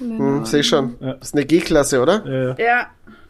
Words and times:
Hm, 0.00 0.44
seh 0.44 0.62
schon. 0.62 0.96
Ja. 1.00 1.14
Das 1.14 1.28
ist 1.28 1.34
eine 1.34 1.44
G-Klasse, 1.46 2.00
oder? 2.02 2.24
Äh, 2.58 2.62
Ja, 2.62 2.86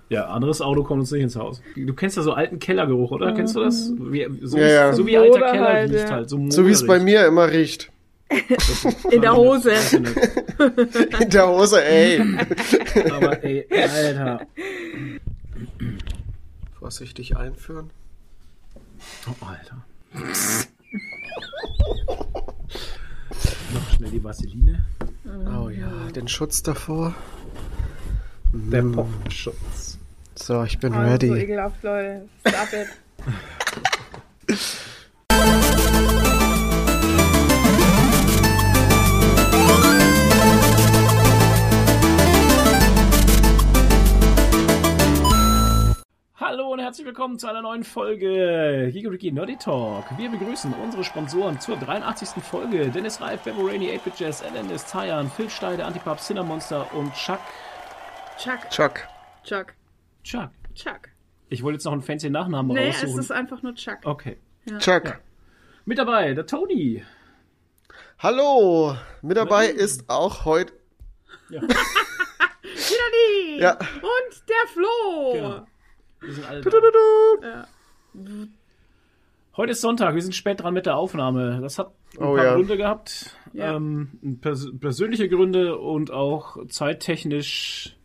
ja, 0.08 0.26
anderes 0.26 0.60
Auto 0.60 0.82
kommt 0.82 1.00
uns 1.00 1.12
nicht 1.12 1.22
ins 1.22 1.36
Haus. 1.36 1.62
Du 1.76 1.94
kennst 1.94 2.16
ja 2.16 2.22
so 2.24 2.32
alten 2.32 2.58
Kellergeruch, 2.58 3.12
oder? 3.12 3.32
Kennst 3.32 3.54
du 3.54 3.60
das? 3.60 3.92
Wie, 3.96 4.26
so, 4.42 4.58
Ja, 4.58 4.66
ja. 4.66 4.92
so 4.92 5.06
wie 5.06 5.16
alter 5.16 5.38
Moder 5.38 5.52
Keller 5.52 5.68
halt, 5.68 5.92
riecht 5.92 6.08
ja. 6.08 6.10
halt. 6.10 6.30
So, 6.30 6.50
So 6.50 6.66
wie 6.66 6.72
es 6.72 6.84
bei 6.84 6.98
mir 6.98 7.26
immer 7.26 7.48
riecht. 7.50 7.90
in 9.10 9.22
der 9.22 9.36
Hose. 9.36 9.72
In 11.20 11.30
der 11.30 11.48
Hose, 11.48 11.84
ey. 11.84 12.20
Aber 13.12 13.42
ey, 13.44 13.66
Alter. 13.70 14.40
Vorsichtig 16.78 17.36
einführen. 17.36 17.90
Oh, 19.28 19.46
Alter. 19.46 19.84
Noch 23.74 23.90
schnell 23.96 24.10
die 24.10 24.22
Vaseline. 24.24 24.84
Oh 25.46 25.68
ja, 25.68 25.88
den 26.14 26.28
Schutz 26.28 26.62
davor. 26.62 27.14
Der 28.52 28.82
Popschutz. 28.82 29.98
So, 30.34 30.64
ich 30.64 30.78
bin 30.78 30.92
Oh, 30.92 30.96
so 30.96 31.02
ready. 31.02 31.28
ekelhaft, 31.32 31.82
Leute. 31.82 32.28
Stop 32.46 32.72
it. 32.72 32.88
herzlich 46.90 47.06
willkommen 47.06 47.38
zu 47.38 47.46
einer 47.46 47.62
neuen 47.62 47.84
Folge 47.84 48.90
Gigoriki 48.92 49.30
Nerdy 49.30 49.56
Talk. 49.56 50.06
Wir 50.18 50.28
begrüßen 50.28 50.74
unsere 50.74 51.04
Sponsoren 51.04 51.60
zur 51.60 51.76
83. 51.76 52.42
Folge. 52.42 52.88
Dennis 52.88 53.20
Reif, 53.20 53.42
Bebo 53.42 53.64
Rainy, 53.64 53.92
8-Bit 53.92 54.18
Jazz, 54.18 54.42
LNS, 54.42 54.86
Tayan, 54.86 55.30
Phil 55.30 55.48
Steide, 55.48 55.84
Antipop, 55.84 56.18
Cinnamonster 56.18 56.92
und 56.92 57.14
Chuck. 57.14 57.38
Chuck, 58.38 58.68
Chuck. 58.70 59.06
Chuck, 59.44 59.74
Chuck. 60.24 60.50
Chuck. 60.74 61.10
Ich 61.48 61.62
wollte 61.62 61.76
jetzt 61.76 61.84
noch 61.84 61.92
einen 61.92 62.02
fancy 62.02 62.28
Nachnamen 62.28 62.74
Nee, 62.74 62.88
es 62.88 63.04
raussuchen. 63.04 63.20
ist 63.20 63.30
einfach 63.30 63.62
nur 63.62 63.76
Chuck. 63.76 63.98
Okay. 64.02 64.38
Chuck. 64.80 65.20
Mit 65.84 65.96
dabei, 65.96 66.34
der 66.34 66.44
Tony. 66.44 67.04
Hallo. 68.18 68.96
Mit 69.22 69.36
dabei 69.36 69.68
ist 69.68 70.10
auch 70.10 70.44
heute. 70.44 70.72
Ja. 71.50 71.60
Kidadi! 72.62 73.60
Ja. 73.60 73.74
Und 73.78 74.48
der 74.48 74.68
Flo! 74.74 75.32
Genau. 75.34 75.66
Wir 76.20 76.32
sind 76.34 76.46
alle 76.48 76.60
da. 76.60 76.70
Ja. 77.42 77.66
Heute 79.56 79.72
ist 79.72 79.80
Sonntag, 79.80 80.14
wir 80.14 80.22
sind 80.22 80.34
spät 80.34 80.60
dran 80.60 80.74
mit 80.74 80.86
der 80.86 80.96
Aufnahme. 80.96 81.60
Das 81.60 81.78
hat 81.78 81.92
ein 82.14 82.22
Oh 82.22 82.34
paar 82.34 82.44
ja. 82.44 82.54
Gründe 82.54 82.76
gehabt. 82.76 83.36
Ja. 83.52 83.76
Ähm, 83.76 84.38
pers 84.40 84.68
persönliche 84.78 85.28
Gründe 85.28 85.78
und 85.78 86.10
auch 86.10 86.66
zeittechnisch, 86.68 87.96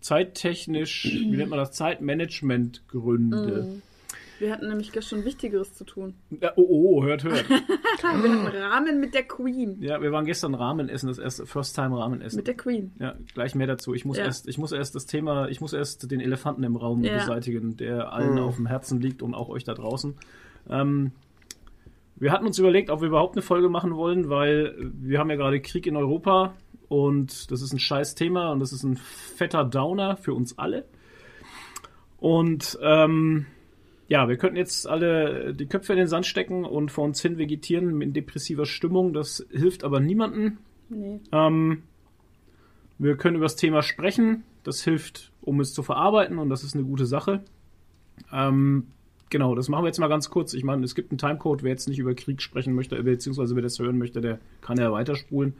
zeittechnisch, 0.00 1.04
wie 1.04 1.36
nennt 1.36 1.50
man 1.50 1.58
das? 1.58 1.72
Zeitmanagement-Gründe. 1.72 3.62
Mhm. 3.64 3.82
Wir 4.44 4.52
hatten 4.52 4.68
nämlich 4.68 4.92
gestern 4.92 5.24
Wichtigeres 5.24 5.72
zu 5.72 5.84
tun. 5.84 6.14
Ja, 6.38 6.52
oh, 6.56 6.66
oh, 6.68 7.02
hört, 7.04 7.24
hört. 7.24 7.48
Wir 7.48 7.58
hatten 8.10 8.46
Rahmen 8.46 9.00
mit 9.00 9.14
der 9.14 9.22
Queen. 9.22 9.80
ja, 9.80 10.02
wir 10.02 10.12
waren 10.12 10.26
gestern 10.26 10.54
Ramen 10.54 10.90
essen, 10.90 11.06
das 11.06 11.18
erste 11.18 11.46
First 11.46 11.74
Time 11.74 11.96
Ramen 11.98 12.20
essen. 12.20 12.36
Mit 12.36 12.46
der 12.46 12.54
Queen. 12.54 12.92
Ja, 12.98 13.14
gleich 13.32 13.54
mehr 13.54 13.66
dazu. 13.66 13.94
Ich 13.94 14.04
muss 14.04 14.18
Ja. 14.18 14.24
erst, 14.24 14.46
ich 14.46 14.58
muss 14.58 14.72
erst 14.72 14.94
das 14.94 15.06
Thema, 15.06 15.48
ich 15.48 15.62
muss 15.62 15.72
erst 15.72 16.10
den 16.10 16.20
Elefanten 16.20 16.62
im 16.62 16.76
Raum 16.76 17.02
Ja. 17.02 17.14
beseitigen, 17.14 17.78
der 17.78 18.12
allen 18.12 18.34
Mhm. 18.34 18.38
auf 18.40 18.56
dem 18.56 18.66
Herzen 18.66 19.00
liegt 19.00 19.22
und 19.22 19.32
auch 19.34 19.48
euch 19.48 19.64
da 19.64 19.72
draußen. 19.72 20.14
Ähm, 20.68 21.12
wir 22.16 22.30
hatten 22.30 22.46
uns 22.46 22.58
überlegt, 22.58 22.90
ob 22.90 23.00
wir 23.00 23.08
überhaupt 23.08 23.34
eine 23.34 23.42
Folge 23.42 23.70
machen 23.70 23.94
wollen, 23.96 24.28
weil 24.28 24.74
wir 24.78 25.18
haben 25.20 25.30
ja 25.30 25.36
gerade 25.36 25.60
Krieg 25.62 25.86
in 25.86 25.96
Europa 25.96 26.54
und 26.88 27.50
das 27.50 27.62
ist 27.62 27.72
ein 27.72 27.78
scheiß 27.78 28.14
Thema 28.14 28.50
und 28.52 28.60
das 28.60 28.74
ist 28.74 28.82
ein 28.84 28.96
fetter 28.98 29.64
Downer 29.64 30.18
für 30.18 30.34
uns 30.34 30.58
alle. 30.58 30.84
Und 32.18 32.78
ähm, 32.82 33.46
ja, 34.08 34.28
wir 34.28 34.36
könnten 34.36 34.56
jetzt 34.56 34.86
alle 34.88 35.54
die 35.54 35.66
Köpfe 35.66 35.92
in 35.92 35.98
den 35.98 36.08
Sand 36.08 36.26
stecken 36.26 36.64
und 36.64 36.90
vor 36.90 37.04
uns 37.04 37.20
hin 37.22 37.38
vegetieren 37.38 38.00
in 38.00 38.12
depressiver 38.12 38.66
Stimmung. 38.66 39.12
Das 39.12 39.46
hilft 39.50 39.84
aber 39.84 40.00
niemanden. 40.00 40.58
Nee. 40.88 41.20
Ähm, 41.32 41.82
wir 42.98 43.16
können 43.16 43.36
über 43.36 43.46
das 43.46 43.56
Thema 43.56 43.82
sprechen. 43.82 44.44
Das 44.62 44.82
hilft, 44.82 45.32
um 45.40 45.60
es 45.60 45.74
zu 45.74 45.82
verarbeiten 45.82 46.38
und 46.38 46.48
das 46.48 46.64
ist 46.64 46.74
eine 46.74 46.84
gute 46.84 47.06
Sache. 47.06 47.42
Ähm, 48.32 48.88
genau, 49.30 49.54
das 49.54 49.68
machen 49.68 49.84
wir 49.84 49.88
jetzt 49.88 49.98
mal 49.98 50.08
ganz 50.08 50.30
kurz. 50.30 50.54
Ich 50.54 50.64
meine, 50.64 50.84
es 50.84 50.94
gibt 50.94 51.10
einen 51.10 51.18
Timecode. 51.18 51.62
Wer 51.62 51.70
jetzt 51.70 51.88
nicht 51.88 51.98
über 51.98 52.14
Krieg 52.14 52.40
sprechen 52.40 52.74
möchte, 52.74 53.02
beziehungsweise 53.02 53.54
wer 53.54 53.62
das 53.62 53.78
hören 53.78 53.98
möchte, 53.98 54.20
der 54.20 54.38
kann 54.60 54.78
ja 54.78 54.92
weiterspulen. 54.92 55.54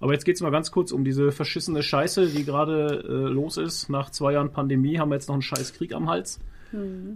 Aber 0.00 0.14
jetzt 0.14 0.24
geht 0.24 0.36
es 0.36 0.42
mal 0.42 0.50
ganz 0.50 0.70
kurz 0.70 0.92
um 0.92 1.04
diese 1.04 1.30
verschissene 1.30 1.82
Scheiße, 1.82 2.28
die 2.28 2.44
gerade 2.44 3.04
äh, 3.06 3.28
los 3.30 3.58
ist. 3.58 3.90
Nach 3.90 4.10
zwei 4.10 4.32
Jahren 4.32 4.50
Pandemie 4.50 4.98
haben 4.98 5.10
wir 5.10 5.16
jetzt 5.16 5.28
noch 5.28 5.34
einen 5.34 5.42
scheiß 5.42 5.74
Krieg 5.74 5.94
am 5.94 6.08
Hals, 6.08 6.40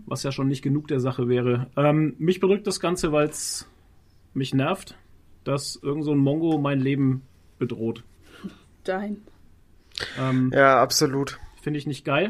was 0.07 0.23
ja 0.23 0.33
schon 0.33 0.49
nicht 0.49 0.63
genug 0.63 0.89
der 0.89 1.01
Sache 1.01 1.29
wäre. 1.29 1.69
Ähm, 1.77 2.15
mich 2.19 2.41
bedrückt 2.41 2.67
das 2.67 2.81
Ganze, 2.81 3.13
weil 3.13 3.29
es 3.29 3.69
mich 4.33 4.55
nervt, 4.55 4.97
dass 5.45 5.77
irgend 5.77 6.05
so 6.05 6.13
ein 6.13 6.19
Mongo 6.19 6.59
mein 6.59 6.81
Leben 6.81 7.23
bedroht. 7.59 8.03
Dein. 8.83 9.19
Ähm, 10.19 10.51
Ja, 10.53 10.81
absolut. 10.83 11.39
Finde 11.63 11.79
ich 11.79 11.87
nicht 11.87 12.05
geil. 12.05 12.29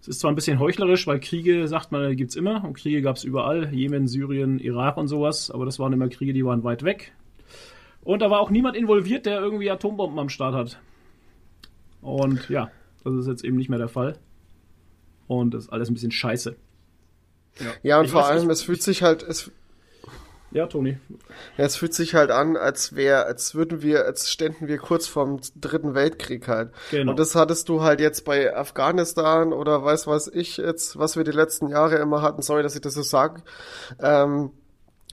Es 0.00 0.08
ist 0.08 0.20
zwar 0.20 0.32
ein 0.32 0.34
bisschen 0.34 0.58
heuchlerisch, 0.58 1.06
weil 1.06 1.20
Kriege, 1.20 1.68
sagt 1.68 1.92
man, 1.92 2.16
gibt's 2.16 2.34
immer. 2.34 2.64
Und 2.64 2.74
Kriege 2.74 3.02
gab's 3.02 3.24
überall. 3.24 3.72
Jemen, 3.72 4.08
Syrien, 4.08 4.58
Irak 4.58 4.96
und 4.96 5.08
sowas. 5.08 5.50
Aber 5.50 5.64
das 5.64 5.78
waren 5.78 5.92
immer 5.92 6.08
Kriege, 6.08 6.32
die 6.32 6.44
waren 6.44 6.64
weit 6.64 6.82
weg. 6.82 7.12
Und 8.02 8.20
da 8.20 8.30
war 8.30 8.40
auch 8.40 8.50
niemand 8.50 8.76
involviert, 8.76 9.26
der 9.26 9.40
irgendwie 9.40 9.70
Atombomben 9.70 10.18
am 10.18 10.28
Start 10.28 10.54
hat. 10.54 10.80
Und 12.00 12.48
ja, 12.48 12.70
das 13.04 13.14
ist 13.14 13.28
jetzt 13.28 13.44
eben 13.44 13.56
nicht 13.56 13.68
mehr 13.68 13.78
der 13.78 13.88
Fall. 13.88 14.18
Und 15.26 15.54
das 15.54 15.64
ist 15.64 15.70
alles 15.72 15.88
ein 15.90 15.94
bisschen 15.94 16.12
scheiße. 16.12 16.56
Ja, 17.82 17.98
und 17.98 18.06
Ich 18.06 18.10
vor 18.12 18.22
weiß, 18.22 18.30
allem, 18.30 18.44
ich- 18.44 18.48
es 18.50 18.62
fühlt 18.62 18.82
sich 18.82 19.02
halt, 19.02 19.22
es, 19.22 19.50
Ja, 20.52 20.66
Toni. 20.66 20.98
ja, 21.58 21.64
es 21.64 21.76
fühlt 21.76 21.94
sich 21.94 22.14
halt 22.14 22.30
an, 22.30 22.56
als 22.56 22.94
wäre, 22.94 23.24
als 23.26 23.54
würden 23.54 23.82
wir, 23.82 24.04
als 24.06 24.30
ständen 24.30 24.68
wir 24.68 24.78
kurz 24.78 25.06
vorm 25.06 25.40
dritten 25.60 25.94
Weltkrieg 25.94 26.48
halt. 26.48 26.70
Genau. 26.90 27.12
Und 27.12 27.18
das 27.18 27.34
hattest 27.34 27.68
du 27.68 27.82
halt 27.82 28.00
jetzt 28.00 28.24
bei 28.24 28.54
Afghanistan 28.56 29.52
oder 29.52 29.84
weiß 29.84 30.06
was 30.06 30.28
ich 30.28 30.56
jetzt, 30.58 30.98
was 30.98 31.16
wir 31.16 31.24
die 31.24 31.30
letzten 31.30 31.68
Jahre 31.68 31.96
immer 31.96 32.22
hatten, 32.22 32.42
sorry, 32.42 32.62
dass 32.62 32.74
ich 32.74 32.80
das 32.80 32.94
so 32.94 33.02
sage, 33.02 33.42
ähm, 34.00 34.50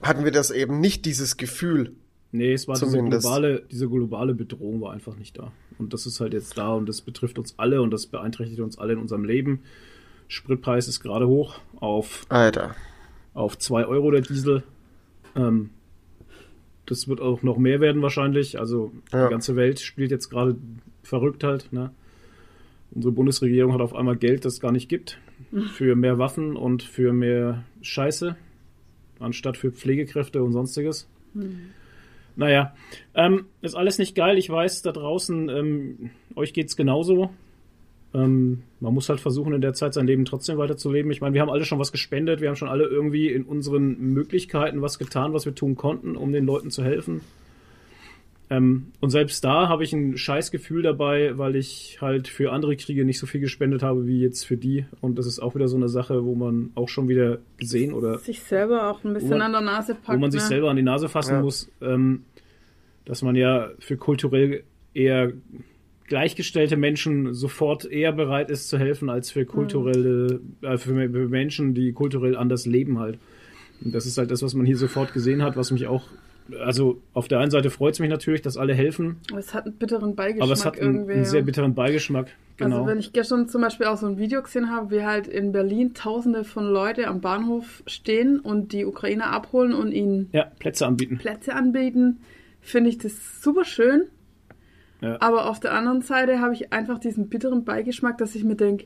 hatten 0.02 0.24
wir 0.24 0.32
das 0.32 0.50
eben 0.50 0.80
nicht 0.80 1.04
dieses 1.04 1.36
Gefühl. 1.36 1.92
Nee, 2.32 2.52
es 2.54 2.68
war 2.68 2.76
diese 2.76 2.86
Zumindest. 2.86 3.22
globale, 3.26 3.62
diese 3.70 3.88
globale 3.88 4.34
Bedrohung 4.34 4.80
war 4.80 4.92
einfach 4.92 5.16
nicht 5.16 5.36
da. 5.38 5.52
Und 5.78 5.92
das 5.92 6.06
ist 6.06 6.20
halt 6.20 6.32
jetzt 6.32 6.56
da 6.56 6.72
und 6.74 6.86
das 6.88 7.00
betrifft 7.00 7.38
uns 7.38 7.54
alle 7.58 7.82
und 7.82 7.90
das 7.90 8.06
beeinträchtigt 8.06 8.60
uns 8.60 8.78
alle 8.78 8.92
in 8.94 8.98
unserem 8.98 9.24
Leben. 9.24 9.62
Spritpreis 10.30 10.86
ist 10.86 11.00
gerade 11.00 11.26
hoch 11.26 11.56
auf 11.80 12.24
Alter. 12.28 12.74
auf 13.34 13.58
2 13.58 13.84
Euro 13.86 14.10
der 14.12 14.20
Diesel. 14.20 14.62
Ähm, 15.34 15.70
das 16.86 17.08
wird 17.08 17.20
auch 17.20 17.42
noch 17.42 17.58
mehr 17.58 17.80
werden 17.80 18.00
wahrscheinlich. 18.00 18.58
Also 18.58 18.92
Ja. 19.12 19.26
die 19.26 19.30
ganze 19.30 19.56
Welt 19.56 19.80
spielt 19.80 20.10
jetzt 20.12 20.28
gerade 20.30 20.56
verrückt 21.02 21.42
halt. 21.44 21.72
Ne? 21.72 21.90
Unsere 22.92 23.12
Bundesregierung 23.12 23.72
hat 23.74 23.80
auf 23.80 23.94
einmal 23.94 24.16
Geld, 24.16 24.44
das 24.44 24.54
es 24.54 24.60
gar 24.60 24.72
nicht 24.72 24.88
gibt, 24.88 25.18
für 25.74 25.96
mehr 25.96 26.18
Waffen 26.18 26.56
und 26.56 26.82
für 26.84 27.12
mehr 27.12 27.64
Scheiße, 27.82 28.36
anstatt 29.18 29.56
für 29.56 29.72
Pflegekräfte 29.72 30.42
und 30.42 30.52
sonstiges. 30.52 31.08
Naja, 32.36 32.74
ähm, 33.14 33.46
ist 33.62 33.74
alles 33.74 33.98
nicht 33.98 34.14
geil. 34.14 34.38
Ich 34.38 34.48
weiß, 34.48 34.82
da 34.82 34.92
draußen, 34.92 35.48
ähm, 35.48 36.10
euch 36.36 36.52
geht's 36.52 36.76
genauso. 36.76 37.30
Ähm, 38.12 38.62
man 38.80 38.92
muss 38.92 39.08
halt 39.08 39.20
versuchen, 39.20 39.52
in 39.52 39.60
der 39.60 39.72
Zeit 39.74 39.94
sein 39.94 40.06
Leben 40.06 40.24
trotzdem 40.24 40.58
weiterzuleben. 40.58 41.12
Ich 41.12 41.20
meine, 41.20 41.34
wir 41.34 41.40
haben 41.42 41.50
alle 41.50 41.64
schon 41.64 41.78
was 41.78 41.92
gespendet, 41.92 42.40
wir 42.40 42.48
haben 42.48 42.56
schon 42.56 42.68
alle 42.68 42.84
irgendwie 42.84 43.28
in 43.28 43.44
unseren 43.44 43.98
Möglichkeiten 44.00 44.82
was 44.82 44.98
getan, 44.98 45.32
was 45.32 45.46
wir 45.46 45.54
tun 45.54 45.76
konnten, 45.76 46.16
um 46.16 46.32
den 46.32 46.44
Leuten 46.44 46.70
zu 46.70 46.82
helfen. 46.82 47.20
Ähm, 48.52 48.86
und 49.00 49.10
selbst 49.10 49.44
da 49.44 49.68
habe 49.68 49.84
ich 49.84 49.92
ein 49.92 50.16
scheiß 50.18 50.50
Gefühl 50.50 50.82
dabei, 50.82 51.38
weil 51.38 51.54
ich 51.54 51.98
halt 52.00 52.26
für 52.26 52.50
andere 52.50 52.74
Kriege 52.76 53.04
nicht 53.04 53.20
so 53.20 53.26
viel 53.26 53.40
gespendet 53.40 53.84
habe 53.84 54.08
wie 54.08 54.20
jetzt 54.20 54.44
für 54.44 54.56
die. 54.56 54.86
Und 55.00 55.16
das 55.18 55.26
ist 55.26 55.38
auch 55.38 55.54
wieder 55.54 55.68
so 55.68 55.76
eine 55.76 55.88
Sache, 55.88 56.24
wo 56.24 56.34
man 56.34 56.70
auch 56.74 56.88
schon 56.88 57.08
wieder 57.08 57.38
gesehen 57.58 57.92
oder 57.92 58.18
Sich 58.18 58.40
selber 58.42 58.90
auch 58.90 59.04
ein 59.04 59.14
bisschen 59.14 59.30
Wo 59.30 59.34
man- 59.34 59.42
an 59.42 59.52
der 59.52 59.60
Nase 59.60 59.94
packt. 59.94 60.16
wo 60.16 60.20
man 60.20 60.32
sich 60.32 60.40
ne? 60.42 60.48
selber 60.48 60.68
an 60.70 60.76
die 60.76 60.82
Nase 60.82 61.08
fassen 61.08 61.34
Ja. 61.34 61.42
muss, 61.42 61.70
ähm, 61.80 62.24
dass 63.04 63.22
man 63.22 63.36
ja 63.36 63.70
für 63.78 63.96
kulturell 63.96 64.64
eher 64.94 65.32
gleichgestellte 66.10 66.76
Menschen 66.76 67.32
sofort 67.34 67.84
eher 67.86 68.12
bereit 68.12 68.50
ist 68.50 68.68
zu 68.68 68.78
helfen 68.78 69.08
als 69.08 69.30
für 69.30 69.46
kulturelle, 69.46 70.40
äh, 70.60 70.76
für 70.76 70.92
Menschen, 70.92 71.72
die 71.72 71.92
kulturell 71.92 72.36
anders 72.36 72.66
leben 72.66 72.98
halt. 72.98 73.18
Und 73.82 73.94
das 73.94 74.06
ist 74.06 74.18
halt 74.18 74.30
das, 74.30 74.42
was 74.42 74.52
man 74.52 74.66
hier 74.66 74.76
sofort 74.76 75.14
gesehen 75.14 75.42
hat, 75.42 75.56
was 75.56 75.70
mich 75.70 75.86
auch, 75.86 76.02
also 76.58 77.00
auf 77.14 77.28
der 77.28 77.38
einen 77.38 77.52
Seite 77.52 77.70
freut 77.70 77.94
es 77.94 78.00
mich 78.00 78.10
natürlich, 78.10 78.42
dass 78.42 78.56
alle 78.56 78.74
helfen, 78.74 79.18
Aber 79.30 79.38
es 79.38 79.54
hat 79.54 79.66
einen 79.66 79.76
bitteren 79.76 80.16
Beigeschmack 80.16 80.42
aber 80.42 80.52
es 80.52 80.66
hat 80.66 80.80
einen, 80.80 81.08
einen 81.08 81.24
sehr 81.24 81.42
bitteren 81.42 81.74
Beigeschmack. 81.74 82.26
Genau. 82.56 82.78
Also 82.78 82.88
wenn 82.88 82.98
ich 82.98 83.12
gestern 83.12 83.48
zum 83.48 83.62
Beispiel 83.62 83.86
auch 83.86 83.96
so 83.96 84.06
ein 84.06 84.18
Video 84.18 84.42
gesehen 84.42 84.68
habe, 84.68 84.90
wie 84.90 85.04
halt 85.04 85.28
in 85.28 85.52
Berlin 85.52 85.94
tausende 85.94 86.42
von 86.42 86.66
Leute 86.66 87.06
am 87.06 87.20
Bahnhof 87.20 87.84
stehen 87.86 88.40
und 88.40 88.72
die 88.72 88.84
Ukrainer 88.84 89.28
abholen 89.30 89.72
und 89.72 89.92
ihnen 89.92 90.28
ja, 90.32 90.50
Plätze 90.58 90.88
anbieten. 90.88 91.18
Plätze 91.18 91.54
anbieten, 91.54 92.18
finde 92.60 92.90
ich 92.90 92.98
das 92.98 93.40
super 93.40 93.64
schön. 93.64 94.08
Ja. 95.00 95.16
Aber 95.20 95.48
auf 95.48 95.60
der 95.60 95.72
anderen 95.72 96.02
Seite 96.02 96.40
habe 96.40 96.54
ich 96.54 96.72
einfach 96.72 96.98
diesen 96.98 97.28
bitteren 97.28 97.64
Beigeschmack, 97.64 98.18
dass 98.18 98.34
ich 98.34 98.44
mir 98.44 98.56
denke, 98.56 98.84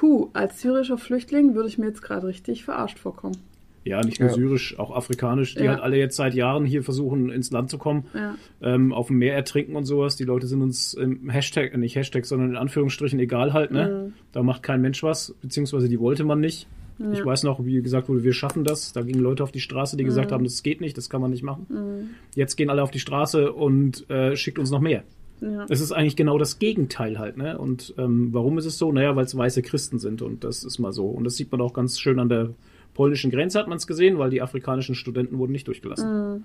hu, 0.00 0.30
als 0.32 0.60
syrischer 0.60 0.98
Flüchtling 0.98 1.54
würde 1.54 1.68
ich 1.68 1.78
mir 1.78 1.86
jetzt 1.86 2.02
gerade 2.02 2.26
richtig 2.26 2.64
verarscht 2.64 2.98
vorkommen. 2.98 3.36
Ja, 3.84 4.00
nicht 4.04 4.18
nur 4.18 4.30
Ja. 4.30 4.34
syrisch, 4.34 4.76
auch 4.80 4.90
afrikanisch, 4.96 5.54
die 5.54 5.62
Ja. 5.62 5.70
halt 5.70 5.80
alle 5.80 5.96
jetzt 5.96 6.16
seit 6.16 6.34
Jahren 6.34 6.64
hier 6.64 6.82
versuchen, 6.82 7.30
ins 7.30 7.52
Land 7.52 7.70
zu 7.70 7.78
kommen, 7.78 8.06
Ja. 8.14 8.34
ähm, 8.60 8.92
auf 8.92 9.06
dem 9.06 9.18
Meer 9.18 9.36
ertrinken 9.36 9.76
und 9.76 9.84
sowas. 9.84 10.16
Die 10.16 10.24
Leute 10.24 10.48
sind 10.48 10.60
uns 10.60 10.92
im 10.94 11.30
Hashtag, 11.30 11.72
äh, 11.72 11.76
nicht 11.78 11.94
Hashtag, 11.94 12.26
sondern 12.26 12.50
in 12.50 12.56
Anführungsstrichen 12.56 13.20
egal 13.20 13.52
halt, 13.52 13.70
ne? 13.70 14.12
Da 14.32 14.42
macht 14.42 14.64
kein 14.64 14.80
Mensch 14.82 15.04
was, 15.04 15.36
beziehungsweise 15.40 15.88
die 15.88 16.00
wollte 16.00 16.24
man 16.24 16.40
nicht. 16.40 16.66
Ich 17.12 17.24
weiß 17.24 17.42
noch, 17.44 17.62
wie 17.64 17.80
gesagt 17.82 18.08
wurde, 18.08 18.24
wir 18.24 18.32
schaffen 18.32 18.64
das. 18.64 18.92
Da 18.94 19.02
gingen 19.02 19.20
Leute 19.20 19.42
auf 19.44 19.52
die 19.52 19.60
Straße, 19.60 19.98
die 19.98 20.04
gesagt 20.04 20.32
haben, 20.32 20.44
das 20.44 20.62
geht 20.62 20.80
nicht, 20.80 20.96
das 20.96 21.08
kann 21.10 21.20
man 21.20 21.30
nicht 21.30 21.42
machen. 21.44 22.08
Jetzt 22.34 22.56
gehen 22.56 22.70
alle 22.70 22.82
auf 22.82 22.90
die 22.90 22.98
Straße 23.00 23.52
und 23.52 24.08
äh, 24.10 24.34
schickt 24.34 24.58
uns 24.58 24.70
noch 24.70 24.80
mehr. 24.80 25.04
Ja. 25.40 25.66
Es 25.68 25.80
ist 25.80 25.92
eigentlich 25.92 26.16
genau 26.16 26.38
das 26.38 26.58
Gegenteil 26.58 27.18
halt, 27.18 27.36
ne? 27.36 27.58
Und 27.58 27.94
ähm, 27.98 28.28
warum 28.32 28.56
ist 28.58 28.64
es 28.66 28.78
so? 28.78 28.90
Naja, 28.92 29.16
weil 29.16 29.24
es 29.26 29.36
weiße 29.36 29.62
Christen 29.62 29.98
sind 29.98 30.22
und 30.22 30.44
das 30.44 30.64
ist 30.64 30.78
mal 30.78 30.92
so. 30.92 31.06
Und 31.06 31.24
das 31.24 31.36
sieht 31.36 31.52
man 31.52 31.60
auch 31.60 31.74
ganz 31.74 31.98
schön 32.00 32.18
an 32.18 32.28
der 32.28 32.50
polnischen 32.94 33.30
Grenze, 33.30 33.58
hat 33.58 33.68
man 33.68 33.76
es 33.76 33.86
gesehen, 33.86 34.18
weil 34.18 34.30
die 34.30 34.40
afrikanischen 34.40 34.94
Studenten 34.94 35.38
wurden 35.38 35.52
nicht 35.52 35.68
durchgelassen. 35.68 36.44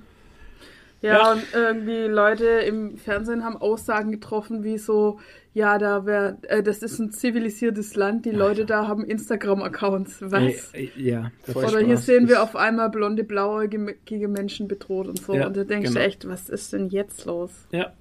Ja, 1.02 1.14
Ja. 1.14 1.32
und 1.32 1.44
irgendwie 1.54 2.04
Leute 2.08 2.46
im 2.46 2.98
Fernsehen 2.98 3.44
haben 3.44 3.58
Aussagen 3.58 4.12
getroffen, 4.12 4.64
wie 4.64 4.78
so, 4.78 5.20
ja, 5.54 5.78
da 5.80 6.06
wär, 6.06 6.38
äh, 6.44 6.62
das 6.62 6.84
ist 6.84 7.00
ein 7.00 7.12
zivilisiertes 7.12 7.96
Land, 7.96 8.26
die 8.26 8.32
Leute 8.32 8.66
da 8.66 8.88
haben 8.88 9.04
Instagram-Accounts. 9.06 10.18
Was? 10.22 10.74
Ja, 10.98 11.32
Oder 11.56 11.80
hier 11.80 11.96
Spaß. 11.96 12.06
sehen 12.06 12.28
wir 12.30 12.44
auf 12.44 12.56
einmal 12.56 12.90
blonde, 12.90 13.24
blauäugige 13.24 14.28
Menschen 14.28 14.68
bedroht 14.68 15.08
und 15.08 15.20
so. 15.22 15.34
Ja, 15.34 15.48
und 15.48 15.58
da 15.58 15.64
denkst 15.64 15.90
genau. 15.90 16.02
du 16.02 16.06
echt, 16.06 16.28
was 16.28 16.50
ist 16.50 16.74
denn 16.74 16.90
jetzt 16.90 17.26
los? 17.26 17.52
ja, 17.72 17.94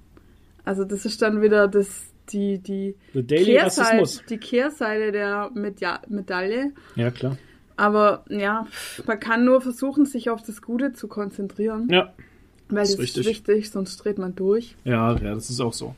Also 0.65 0.83
das 0.85 1.05
ist 1.05 1.21
dann 1.21 1.41
wieder 1.41 1.67
das, 1.67 2.03
die, 2.29 2.59
die, 2.59 2.95
Kehrseite, 3.13 4.21
die 4.29 4.37
Kehrseite 4.37 5.11
der 5.11 5.49
Media 5.53 5.99
Medaille. 6.07 6.71
Ja, 6.95 7.11
klar. 7.11 7.37
Aber 7.77 8.25
ja, 8.29 8.67
man 9.07 9.19
kann 9.19 9.43
nur 9.45 9.61
versuchen, 9.61 10.05
sich 10.05 10.29
auf 10.29 10.43
das 10.43 10.61
Gute 10.61 10.93
zu 10.93 11.07
konzentrieren, 11.07 11.87
Ja, 11.89 12.13
weil 12.69 12.83
ist 12.83 12.93
das 12.93 12.99
richtig. 12.99 13.21
ist 13.21 13.27
wichtig, 13.27 13.71
sonst 13.71 13.97
dreht 13.97 14.17
man 14.19 14.35
durch. 14.35 14.75
ja, 14.83 15.15
ja, 15.17 15.33
das 15.33 15.49
ist 15.49 15.59
auch 15.61 15.73
so. 15.73 15.95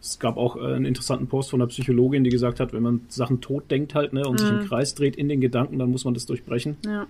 Es 0.00 0.18
gab 0.18 0.36
auch 0.36 0.56
äh, 0.56 0.60
einen 0.74 0.84
interessanten 0.84 1.26
Post 1.28 1.50
von 1.50 1.60
einer 1.62 1.68
Psychologin, 1.68 2.24
die 2.24 2.30
gesagt 2.30 2.60
hat, 2.60 2.72
wenn 2.74 2.82
man 2.82 3.00
Sachen 3.08 3.40
tot 3.40 3.70
denkt 3.70 3.94
halt, 3.94 4.12
ne, 4.12 4.28
und 4.28 4.38
sich 4.38 4.50
im 4.50 4.60
Kreis 4.60 4.94
dreht 4.94 5.16
in 5.16 5.28
den 5.30 5.40
Gedanken, 5.40 5.78
dann 5.78 5.90
muss 5.90 6.04
man 6.04 6.12
das 6.14 6.26
durchbrechen. 6.26 6.76
Ja. 6.84 7.06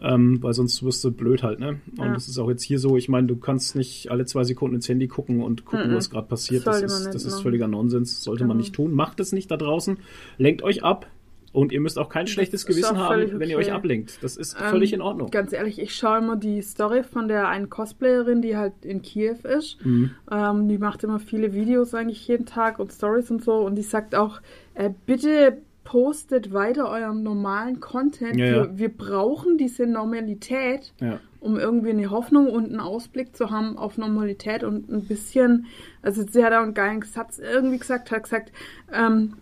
Ähm, 0.00 0.40
weil 0.42 0.52
sonst 0.52 0.82
wirst 0.84 1.02
du 1.04 1.10
blöd 1.10 1.42
halt, 1.42 1.58
ne? 1.58 1.80
Und 1.96 2.04
Ja. 2.06 2.12
das 2.14 2.28
ist 2.28 2.38
auch 2.38 2.48
jetzt 2.48 2.62
hier 2.62 2.78
so, 2.78 2.96
ich 2.96 3.08
meine, 3.08 3.26
du 3.26 3.36
kannst 3.36 3.74
nicht 3.74 4.10
alle 4.12 4.26
zwei 4.26 4.44
Sekunden 4.44 4.76
ins 4.76 4.88
Handy 4.88 5.08
gucken 5.08 5.42
und 5.42 5.64
gucken, 5.64 5.90
Mhm. 5.90 5.94
was 5.96 6.08
gerade 6.10 6.28
passiert. 6.28 6.66
Das 6.66 6.76
man 6.76 6.84
ist, 6.84 7.10
das 7.14 7.24
ist 7.24 7.40
völliger 7.40 7.66
Nonsens, 7.66 8.22
sollte 8.22 8.44
man 8.44 8.50
Genau. 8.50 8.60
nicht 8.60 8.74
tun. 8.74 8.92
Macht 8.92 9.18
es 9.18 9.32
nicht 9.32 9.50
da 9.50 9.56
draußen, 9.56 9.98
lenkt 10.36 10.62
euch 10.62 10.84
ab 10.84 11.06
und 11.52 11.72
ihr 11.72 11.80
müsst 11.80 11.98
auch 11.98 12.10
kein 12.10 12.28
schlechtes 12.28 12.64
Gewissen 12.66 12.96
haben, 12.98 13.14
völlig 13.14 13.38
wenn 13.40 13.50
ihr 13.50 13.56
euch 13.56 13.66
okay. 13.68 13.74
ablenkt. 13.74 14.18
Das 14.22 14.36
ist 14.36 14.54
Ähm, 14.60 14.66
völlig 14.70 14.92
in 14.92 15.00
Ordnung. 15.00 15.30
Ganz 15.30 15.52
ehrlich, 15.52 15.80
ich 15.80 15.94
schaue 15.96 16.18
immer 16.18 16.36
die 16.36 16.62
Story 16.62 17.02
von 17.02 17.26
der 17.26 17.48
einen 17.48 17.68
Cosplayerin, 17.68 18.40
die 18.40 18.56
halt 18.56 18.74
in 18.84 19.02
Kiew 19.02 19.38
ist. 19.42 19.84
Mhm. 19.84 20.10
Ähm, 20.30 20.68
die 20.68 20.78
macht 20.78 21.02
immer 21.02 21.18
viele 21.18 21.54
Videos 21.54 21.92
eigentlich 21.94 22.28
jeden 22.28 22.46
Tag 22.46 22.78
und 22.78 22.92
Stories 22.92 23.30
und 23.32 23.42
so. 23.42 23.54
Und 23.54 23.74
die 23.74 23.82
sagt 23.82 24.14
auch, 24.14 24.40
äh, 24.74 24.90
bitte 25.06 25.58
postet 25.88 26.52
weiter 26.52 26.90
euren 26.90 27.22
normalen 27.22 27.80
Content. 27.80 28.36
Ja, 28.36 28.44
ja. 28.44 28.52
Wir, 28.52 28.78
wir 28.78 28.88
brauchen 28.90 29.56
diese 29.56 29.86
Normalität, 29.86 30.92
Ja. 31.00 31.18
um 31.40 31.58
irgendwie 31.58 31.88
eine 31.90 32.10
Hoffnung 32.10 32.50
und 32.50 32.66
einen 32.66 32.80
Ausblick 32.80 33.34
zu 33.34 33.50
haben 33.50 33.78
auf 33.78 33.96
Normalität 33.96 34.64
und 34.64 34.90
ein 34.90 35.06
bisschen, 35.06 35.64
also 36.02 36.26
sie 36.30 36.44
hat 36.44 36.52
auch 36.52 36.62
einen 36.62 36.74
geilen 36.74 37.00
Satz 37.00 37.38
irgendwie 37.38 37.78
gesagt, 37.78 38.10
hat 38.10 38.24
gesagt, 38.24 38.52
ähm, 38.92 39.38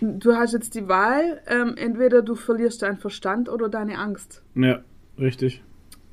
du 0.00 0.36
hast 0.36 0.52
jetzt 0.52 0.76
die 0.76 0.86
Wahl, 0.86 1.40
ähm, 1.48 1.74
entweder 1.76 2.22
du 2.22 2.36
verlierst 2.36 2.82
deinen 2.82 2.98
Verstand 2.98 3.48
oder 3.48 3.68
deine 3.68 3.98
Angst. 3.98 4.40
ja, 4.54 4.82
richtig. 5.18 5.64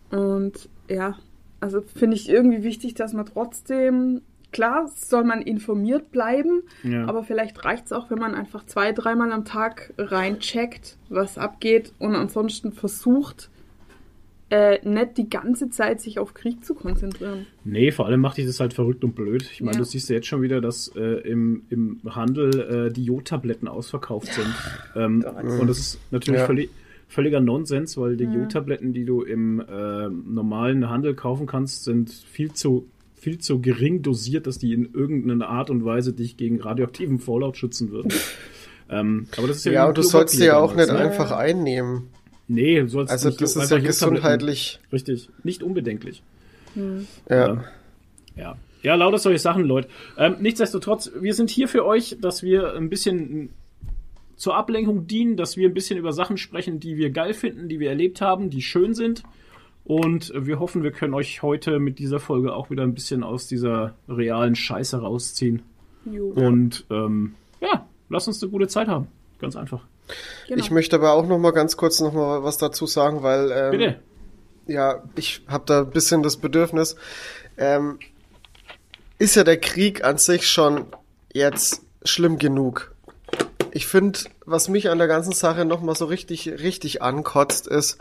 Und 0.10 0.68
ja, 0.90 1.16
also 1.60 1.82
finde 1.82 2.16
ich 2.16 2.28
irgendwie 2.28 2.64
wichtig, 2.64 2.96
dass 2.96 3.14
man 3.14 3.28
trotzdem, 3.28 4.22
klar, 4.52 4.88
soll 4.96 5.24
man 5.24 5.42
informiert 5.42 6.12
bleiben, 6.12 6.64
Ja. 6.84 7.06
aber 7.08 7.24
vielleicht 7.24 7.64
reicht 7.66 7.86
es 7.86 7.92
auch, 7.94 8.10
wenn 8.12 8.20
man 8.20 8.36
einfach 8.36 8.66
zwei, 8.66 8.92
dreimal 8.92 9.32
am 9.32 9.46
Tag 9.46 9.94
reincheckt, 9.98 10.98
was 11.10 11.38
abgeht 11.38 11.94
und 12.00 12.16
ansonsten 12.16 12.72
versucht, 12.72 13.50
äh, 14.50 14.86
nicht 14.88 15.18
die 15.18 15.30
ganze 15.30 15.70
Zeit 15.70 16.02
sich 16.02 16.20
auf 16.20 16.34
Krieg 16.34 16.66
zu 16.66 16.74
konzentrieren. 16.76 17.46
Nee, 17.64 17.92
vor 17.92 18.06
allem 18.08 18.20
macht 18.20 18.36
dich 18.38 18.46
das 18.46 18.60
halt 18.60 18.74
verrückt 18.74 19.04
und 19.06 19.16
blöd. 19.16 19.44
Ich 19.50 19.62
meine, 19.62 19.76
Ja. 19.78 19.78
du 19.80 19.86
siehst 19.86 20.10
ja 20.10 20.16
jetzt 20.16 20.28
schon 20.28 20.42
wieder, 20.42 20.60
dass 20.60 20.90
äh, 20.96 21.00
im, 21.22 21.64
im 21.70 22.02
Handel 22.06 22.88
äh, 22.88 22.92
die 22.92 23.06
Jodtabletten 23.06 23.68
ausverkauft 23.70 24.34
sind. 24.34 24.46
Ähm, 24.94 25.24
und 25.58 25.68
das 25.68 25.80
ist 25.80 26.00
natürlich 26.12 26.42
Ja. 26.42 26.46
völlig, 26.48 26.70
völliger 27.08 27.40
Nonsens, 27.40 27.96
weil 27.96 28.18
die 28.18 28.26
Ja. 28.26 28.32
Jodtabletten, 28.32 28.92
die 28.92 29.06
du 29.06 29.22
im 29.22 29.62
äh, 29.62 30.10
normalen 30.10 30.90
Handel 30.90 31.16
kaufen 31.16 31.46
kannst, 31.48 31.86
sind 31.86 32.10
viel 32.12 32.52
zu 32.52 32.90
viel 33.22 33.38
zu 33.38 33.62
gering 33.62 34.02
dosiert, 34.02 34.48
dass 34.48 34.58
die 34.58 34.74
in 34.74 34.96
irgendeiner 34.96 35.48
Art 35.48 35.70
und 35.70 35.86
Weise 35.86 36.12
dich 36.12 36.38
gegen 36.38 36.60
radioaktiven 36.60 37.20
Fallout 37.20 37.56
schützen 37.56 37.92
würden. 37.92 38.12
ähm, 38.90 39.28
aber 39.38 39.48
das 39.48 39.58
ist 39.58 39.66
ja, 39.66 39.74
Ja, 39.74 39.88
und 39.90 39.98
du 39.98 40.02
sollst 40.02 40.36
sie 40.36 40.46
ja 40.46 40.58
auch 40.58 40.74
nicht 40.74 40.88
ne? 40.88 40.98
einfach 40.98 41.32
einnehmen. 41.32 42.08
Nee, 42.48 42.82
du 42.82 42.88
sollst 42.88 43.12
Also 43.12 43.30
nicht 43.30 43.40
das 43.40 43.56
ist 43.56 43.70
ja 43.70 43.78
gesundheitlich. 43.78 44.80
Richtig, 44.92 45.30
nicht 45.44 45.62
unbedenklich. 45.62 46.24
Ja. 47.30 47.64
Ja. 48.36 48.58
Ja, 48.82 48.96
lauter 48.96 49.20
solche 49.20 49.38
Sachen, 49.38 49.66
Leute. 49.66 49.88
Ähm, 50.18 50.38
nichtsdestotrotz, 50.40 51.12
wir 51.20 51.36
sind 51.36 51.52
hier 51.52 51.68
für 51.68 51.86
euch, 51.86 52.18
dass 52.20 52.42
wir 52.42 52.74
ein 52.74 52.90
bisschen 52.90 53.50
zur 54.36 54.56
Ablenkung 54.56 55.06
dienen, 55.06 55.38
dass 55.38 55.58
wir 55.58 55.70
ein 55.70 55.76
bisschen 55.76 56.00
über 56.00 56.12
Sachen 56.12 56.38
sprechen, 56.38 56.80
die 56.80 56.98
wir 56.98 57.12
geil 57.12 57.36
finden, 57.36 57.70
die 57.70 57.80
wir 57.80 57.90
erlebt 57.90 58.20
haben, 58.20 58.50
die 58.50 58.64
schön 58.64 58.96
sind. 58.96 59.22
Und 59.84 60.32
wir 60.36 60.60
hoffen, 60.60 60.84
wir 60.84 60.92
können 60.92 61.14
euch 61.14 61.42
heute 61.42 61.80
mit 61.80 62.00
dieser 62.00 62.20
Folge 62.20 62.54
auch 62.54 62.70
wieder 62.70 62.84
ein 62.84 62.94
bisschen 62.94 63.24
aus 63.24 63.48
dieser 63.48 63.96
realen 64.08 64.56
Scheiße 64.56 64.98
rausziehen. 64.98 65.64
Jo. 66.06 66.28
Und 66.30 66.86
ähm, 66.90 67.36
ja, 67.62 67.86
lasst 68.10 68.28
uns 68.28 68.42
eine 68.42 68.52
gute 68.52 68.68
Zeit 68.68 68.88
haben. 68.88 69.08
Ganz 69.40 69.56
einfach. 69.56 69.82
Genau. 70.48 70.60
Ich 70.60 70.72
möchte 70.72 70.96
aber 70.96 71.14
auch 71.14 71.26
noch 71.26 71.40
mal 71.40 71.52
ganz 71.52 71.78
kurz 71.78 72.00
noch 72.00 72.14
mal 72.14 72.44
was 72.44 72.58
dazu 72.58 72.86
sagen, 72.86 73.24
weil 73.24 73.52
ähm, 73.52 73.72
Bitte. 73.72 74.00
ja, 74.68 75.04
ich 75.16 75.42
habe 75.48 75.64
da 75.66 75.82
ein 75.82 75.90
bisschen 75.90 76.22
das 76.22 76.38
Bedürfnis. 76.38 76.96
Ähm, 77.58 78.00
ist 79.18 79.36
ja 79.36 79.44
der 79.44 79.60
Krieg 79.60 80.04
an 80.04 80.18
sich 80.18 80.48
schon 80.48 80.86
jetzt 81.34 81.84
schlimm 82.04 82.38
genug. 82.38 82.94
Ich 83.72 83.88
finde, 83.88 84.20
was 84.46 84.68
mich 84.68 84.90
an 84.90 84.98
der 84.98 85.08
ganzen 85.08 85.32
Sache 85.32 85.64
noch 85.66 85.82
mal 85.82 85.96
so 85.96 86.06
richtig, 86.06 86.48
richtig 86.48 87.02
ankotzt, 87.02 87.68
ist, 87.68 87.98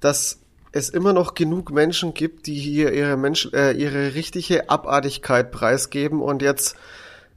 dass 0.00 0.40
es 0.78 0.88
immer 0.88 1.12
noch 1.12 1.34
genug 1.34 1.70
Menschen 1.70 2.14
gibt, 2.14 2.46
die 2.46 2.54
hier 2.54 2.92
ihre 2.92 3.16
Mensch, 3.16 3.48
äh, 3.52 3.72
ihre 3.72 4.14
richtige 4.14 4.70
Abartigkeit 4.70 5.50
preisgeben 5.50 6.22
und 6.22 6.42
jetzt 6.42 6.76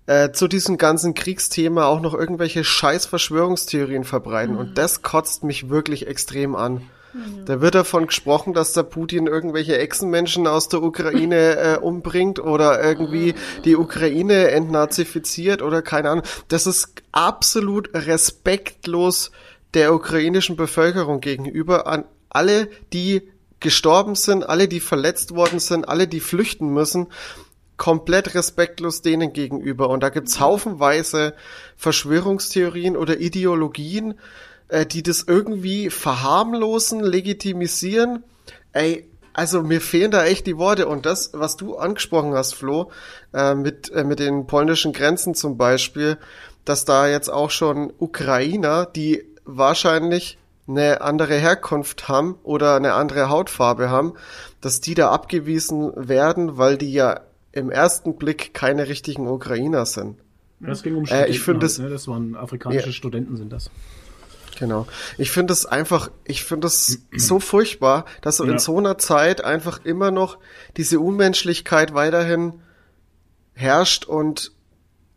äh, 0.08 0.32
zu 0.32 0.48
diesem 0.48 0.78
ganzen 0.78 1.14
Kriegsthema 1.14 1.86
auch 1.86 2.02
noch 2.02 2.14
irgendwelche 2.14 2.64
scheiß 2.64 3.06
Verschwörungstheorien 3.06 4.04
verbreiten. 4.04 4.56
Und 4.56 4.78
das 4.78 5.02
kotzt 5.02 5.44
mich 5.44 5.70
wirklich 5.70 6.08
extrem 6.08 6.56
an. 6.56 6.82
Da 7.46 7.60
wird 7.60 7.76
davon 7.76 8.08
gesprochen, 8.08 8.54
dass 8.54 8.72
der 8.72 8.84
Putin 8.84 9.28
irgendwelche 9.28 9.78
Echsenmenschen 9.78 10.48
aus 10.48 10.70
der 10.70 10.82
Ukraine 10.82 11.58
äh, 11.58 11.78
umbringt 11.78 12.40
oder 12.40 12.82
irgendwie 12.82 13.36
die 13.66 13.76
Ukraine 13.76 14.52
entnazifiziert 14.52 15.62
oder 15.62 15.82
keine 15.82 16.10
Ahnung. 16.10 16.24
Das 16.48 16.68
ist 16.68 16.94
absolut 17.12 17.90
respektlos 17.94 19.32
der 19.74 19.94
ukrainischen 19.94 20.56
Bevölkerung 20.56 21.20
gegenüber 21.20 21.86
an 21.86 22.06
alle, 22.30 22.70
die 22.94 23.24
gestorben 23.62 24.16
sind, 24.16 24.48
alle, 24.48 24.68
die 24.68 24.82
verletzt 24.82 25.34
worden 25.34 25.60
sind, 25.60 25.88
alle, 25.88 26.08
die 26.08 26.20
flüchten 26.20 26.68
müssen 26.68 27.08
komplett 27.82 28.36
respektlos 28.36 29.02
denen 29.02 29.34
gegenüber. 29.34 29.90
Und 29.90 30.04
da 30.04 30.10
gibt's 30.10 30.40
haufenweise 30.40 31.34
Verschwörungstheorien 31.78 32.96
oder 32.96 33.20
Ideologien, 33.20 34.20
äh, 34.68 34.86
die 34.86 35.02
das 35.02 35.24
irgendwie 35.24 35.90
verharmlosen, 35.90 37.00
legitimisieren. 37.00 38.24
Ey, 38.72 39.10
also 39.34 39.64
mir 39.64 39.82
fehlen 39.82 40.12
da 40.12 40.26
echt 40.26 40.46
die 40.46 40.58
Worte. 40.58 40.88
Und 40.88 41.08
das, 41.08 41.32
was 41.34 41.58
du 41.58 41.76
angesprochen 41.76 42.36
hast, 42.36 42.54
Flo, 42.54 42.92
äh, 43.34 43.56
mit, 43.56 43.92
äh, 43.92 44.04
mit 44.04 44.20
den 44.20 44.46
polnischen 44.46 44.94
Grenzen 44.94 45.34
zum 45.34 45.58
Beispiel, 45.58 46.20
dass 46.66 46.86
da 46.86 47.08
jetzt 47.08 47.30
auch 47.30 47.50
schon 47.50 47.92
Ukrainer, 47.98 48.86
die 48.86 49.26
wahrscheinlich 49.44 50.38
eine 50.72 51.02
andere 51.02 51.36
Herkunft 51.36 52.08
haben 52.08 52.36
oder 52.44 52.76
eine 52.76 52.94
andere 52.94 53.30
Hautfarbe 53.30 53.90
haben, 53.90 54.14
dass 54.62 54.82
die 54.82 54.94
da 54.96 55.12
abgewiesen 55.12 55.92
werden, 55.96 56.58
weil 56.58 56.78
die 56.78 56.92
ja 56.92 57.22
im 57.52 57.70
ersten 57.70 58.16
Blick 58.18 58.54
keine 58.54 58.88
richtigen 58.88 59.28
Ukrainer 59.28 59.86
sind. 59.86 60.18
Das 60.60 60.84
ging 60.84 60.96
um 60.96 61.04
Äh, 61.04 61.08
Studenten. 61.08 61.32
ich 61.32 61.40
finde 61.42 61.60
halt, 61.62 61.72
es- 61.72 61.80
ne? 61.80 61.90
Das 61.90 62.08
waren 62.08 62.36
afrikanische 62.36 62.88
Ja. 62.88 62.92
Studenten, 62.94 63.36
sind 63.38 63.52
das. 63.52 63.70
Genau. 64.60 64.86
Ich 65.18 65.32
finde 65.32 65.54
es 65.54 65.66
einfach, 65.66 66.12
ich 66.24 66.44
finde 66.44 66.68
es 66.68 67.00
so 67.16 67.40
furchtbar, 67.40 68.06
dass 68.22 68.38
Ja. 68.38 68.46
in 68.46 68.60
so 68.60 68.78
einer 68.78 68.98
Zeit 69.00 69.44
einfach 69.44 69.84
immer 69.86 70.12
noch 70.12 70.38
diese 70.78 71.00
Unmenschlichkeit 71.00 71.94
weiterhin 71.96 72.62
herrscht 73.54 74.06
und 74.06 74.52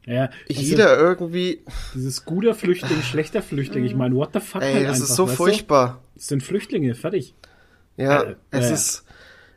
Ja, 0.06 0.28
jeder 0.48 0.98
irgendwie, 0.98 1.64
Dieses 1.94 2.24
guter 2.26 2.54
Flüchtling, 2.54 3.00
schlechter 3.02 3.40
Flüchtling. 3.42 3.84
Ich 3.84 3.94
meine, 3.94 4.14
what 4.14 4.30
the 4.34 4.40
fuck 4.40 4.60
ey, 4.62 4.74
halt 4.74 4.84
das 4.88 4.96
einfach, 4.96 5.08
ist 5.08 5.16
so 5.16 5.26
du? 5.26 5.32
furchtbar. 5.32 6.02
Das 6.14 6.26
sind 6.28 6.42
Flüchtlinge, 6.42 6.94
fertig. 6.94 7.34
Ja, 7.96 8.22
Äh, 8.22 8.36
es 8.50 8.68
ja. 8.68 8.74
ist, 8.74 9.04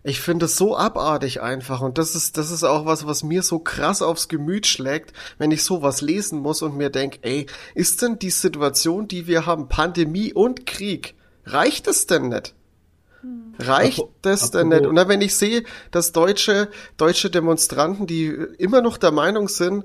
ich 0.03 0.21
finde 0.21 0.45
es 0.45 0.55
so 0.55 0.77
abartig 0.77 1.41
einfach 1.41 1.81
und 1.81 1.97
das 1.97 2.15
ist, 2.15 2.37
das 2.37 2.49
ist 2.51 2.63
auch 2.63 2.85
was, 2.85 3.05
was 3.05 3.23
mir 3.23 3.43
so 3.43 3.59
krass 3.59 4.01
aufs 4.01 4.29
Gemüt 4.29 4.67
schlägt, 4.67 5.11
wenn 5.37 5.51
ich 5.51 5.63
sowas 5.63 5.99
lesen 6.01 6.39
muss 6.39 6.61
und 6.61 6.77
mir 6.77 6.89
denk, 6.91 7.19
ey, 7.23 7.45
ist 7.75 8.01
denn 8.01 8.17
die 8.17 8.29
Situation, 8.29 9.07
die 9.09 9.27
wir 9.27 9.45
haben, 9.45 9.67
Pandemie 9.67 10.31
und 10.33 10.65
Krieg, 10.65 11.15
reicht 11.45 11.87
es 11.87 12.07
denn 12.07 12.29
nicht? 12.29 12.53
Reicht 13.59 13.99
Apo- 13.99 14.09
das 14.21 14.51
denn 14.51 14.69
nicht? 14.69 14.85
Und 14.85 14.95
dann, 14.95 15.09
wenn 15.09 15.21
ich 15.21 15.35
sehe, 15.35 15.63
dass 15.91 16.11
deutsche, 16.11 16.69
deutsche 16.95 17.29
Demonstranten, 17.29 18.05
die 18.05 18.27
immer 18.27 18.81
noch 18.81 18.97
der 18.97 19.11
Meinung 19.11 19.47
sind, 19.49 19.83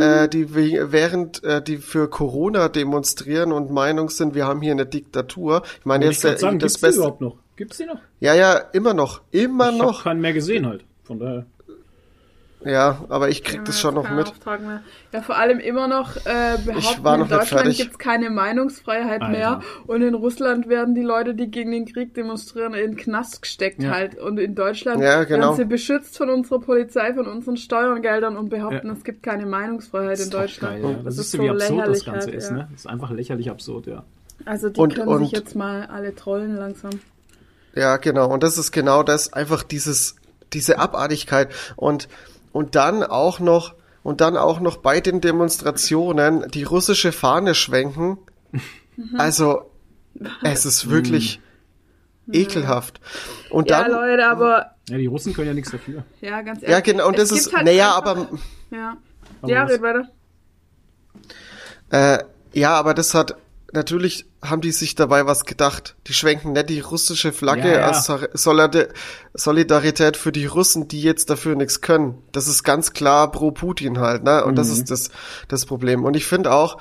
äh, 0.00 0.28
die 0.28 0.54
während 0.54 1.42
äh, 1.44 1.62
die 1.62 1.78
für 1.78 2.08
Corona 2.08 2.68
demonstrieren 2.68 3.52
und 3.52 3.70
Meinung 3.70 4.10
sind, 4.10 4.34
wir 4.34 4.46
haben 4.46 4.60
hier 4.62 4.72
eine 4.72 4.86
Diktatur. 4.86 5.62
Ich 5.80 5.86
meine 5.86 6.06
ich 6.06 6.22
jetzt 6.22 6.24
äh, 6.24 6.38
sagen, 6.38 6.58
das 6.58 6.80
gibt's 6.80 6.94
die 6.94 6.98
überhaupt 6.98 7.20
noch? 7.20 7.36
Gibt's 7.56 7.76
die 7.78 7.86
noch? 7.86 8.00
Ja, 8.20 8.34
ja, 8.34 8.56
immer 8.72 8.94
noch, 8.94 9.22
immer 9.30 9.70
ich 9.70 9.78
noch. 9.78 9.98
habe 9.98 10.10
keinen 10.10 10.20
mehr 10.20 10.32
gesehen 10.32 10.66
halt. 10.66 10.84
Von 11.04 11.18
daher. 11.18 11.46
Ja, 12.64 13.04
aber 13.08 13.28
ich 13.28 13.44
krieg 13.44 13.58
Ja, 13.58 13.62
das 13.62 13.78
schon 13.78 13.94
noch 13.94 14.10
mit. 14.10 14.26
Auftrag 14.26 14.60
mehr. 14.60 14.82
Ja, 15.12 15.22
vor 15.22 15.36
allem 15.38 15.60
immer 15.60 15.86
noch 15.86 16.16
äh, 16.16 16.58
behaupten, 16.64 16.96
in 16.98 17.02
noch 17.04 17.16
nicht 17.18 17.30
Deutschland 17.30 17.76
gibt 17.76 17.92
es 17.92 17.98
keine 17.98 18.30
Meinungsfreiheit 18.30 19.22
Alter. 19.22 19.28
mehr 19.32 19.60
und 19.86 20.02
in 20.02 20.14
Russland 20.14 20.68
werden 20.68 20.94
die 20.96 21.02
Leute, 21.02 21.34
die 21.36 21.50
gegen 21.52 21.70
den 21.70 21.86
Krieg 21.86 22.14
demonstrieren, 22.14 22.74
in 22.74 22.90
den 22.92 22.96
Knast 22.96 23.42
gesteckt 23.42 23.80
Ja. 23.82 23.90
halt. 23.90 24.18
Und 24.18 24.38
in 24.40 24.56
Deutschland 24.56 25.00
Ja, 25.00 25.22
genau. 25.22 25.46
werden 25.50 25.56
sie 25.56 25.64
beschützt 25.66 26.18
von 26.18 26.30
unserer 26.30 26.58
Polizei, 26.60 27.14
von 27.14 27.28
unseren 27.28 27.56
Steuergeldern 27.56 28.36
und 28.36 28.48
behaupten, 28.50 28.88
Ja. 28.88 28.92
es 28.92 29.04
gibt 29.04 29.22
keine 29.22 29.46
Meinungsfreiheit 29.46 30.18
in 30.18 30.30
Deutschland. 30.30 30.82
Geil, 30.82 30.92
ja. 30.96 31.02
Das, 31.04 31.14
ist 31.16 31.34
ist, 31.34 31.40
wie 31.40 31.48
absurd 31.50 31.88
das 31.88 32.04
Ganze 32.04 32.26
halt, 32.26 32.34
ist, 32.34 32.50
ja. 32.50 32.56
ne? 32.56 32.68
Das 32.72 32.80
ist 32.80 32.86
einfach 32.88 33.10
lächerlich 33.12 33.50
absurd, 33.50 33.86
ja. 33.86 34.02
Also 34.44 34.68
die 34.68 34.80
Und- 34.80 34.96
können 34.96 35.08
und- 35.08 35.20
sich 35.24 35.30
jetzt 35.32 35.54
mal 35.54 35.86
alle 35.86 36.12
trollen 36.14 36.56
langsam. 36.56 36.90
Ja, 37.74 37.98
genau. 37.98 38.28
Und 38.32 38.42
das 38.42 38.58
ist 38.58 38.72
genau 38.72 39.04
das, 39.04 39.32
einfach 39.32 39.62
dieses, 39.62 40.16
diese 40.52 40.80
Abartigkeit. 40.80 41.50
Und, 41.76 42.08
und 42.58 42.74
dann 42.74 43.02
auch 43.04 43.38
noch, 43.40 43.74
und 44.02 44.20
dann 44.20 44.36
auch 44.36 44.58
noch 44.60 44.78
bei 44.78 45.00
den 45.00 45.20
Demonstrationen 45.20 46.50
die 46.50 46.64
russische 46.64 47.12
Fahne 47.12 47.54
schwenken. 47.54 48.18
Mhm. 48.96 49.14
Also, 49.18 49.70
es 50.42 50.66
ist 50.66 50.90
wirklich 50.90 51.40
ekelhaft. 52.32 53.00
Und 53.50 53.70
Ja, 53.70 53.82
dann, 53.84 53.92
Leute, 53.92 54.26
aber 54.28 54.72
Ja, 54.88 54.96
die 54.98 55.06
Russen 55.06 55.32
können 55.34 55.46
ja 55.48 55.54
nichts 55.54 55.70
dafür. 55.70 56.02
ja, 56.20 56.42
ganz 56.42 56.62
ehrlich. 56.62 56.70
ja, 56.74 56.80
genau, 56.80 57.06
und 57.08 57.18
es 57.18 57.28
das 57.30 57.38
ist, 57.38 57.54
halt 57.54 57.64
naja, 57.64 57.96
einfach- 57.96 58.10
aber, 58.16 58.28
Ja, 58.70 58.96
Aber 59.40 59.52
ja 59.52 59.62
red 59.64 59.82
weiter. 59.82 60.08
Äh, 61.90 62.18
ja, 62.58 62.72
aber 62.74 62.92
das 62.94 63.14
hat 63.14 63.36
natürlich 63.72 64.26
haben 64.42 64.60
die 64.60 64.72
sich 64.72 64.94
dabei 64.94 65.26
was 65.26 65.44
gedacht. 65.44 65.96
Die 66.06 66.14
schwenken 66.14 66.52
nicht 66.52 66.68
die 66.70 66.80
russische 66.80 67.32
Flagge 67.32 67.68
Ja, 67.72 67.78
ja. 67.80 67.86
als 67.88 68.10
Solidarität 69.34 70.16
für 70.16 70.32
die 70.32 70.46
Russen, 70.46 70.88
die 70.88 71.02
jetzt 71.02 71.30
dafür 71.30 71.54
nichts 71.54 71.80
können. 71.80 72.22
Das 72.32 72.48
ist 72.48 72.62
ganz 72.64 72.92
klar 72.92 73.30
pro 73.30 73.50
Putin 73.50 73.98
halt, 73.98 74.24
ne? 74.24 74.44
Und 74.44 74.56
das 74.56 74.68
Mhm. 74.68 74.72
ist 74.74 74.90
das 74.90 75.10
das 75.48 75.66
Problem. 75.66 76.04
Und 76.04 76.14
ich 76.16 76.26
finde 76.26 76.52
auch 76.52 76.78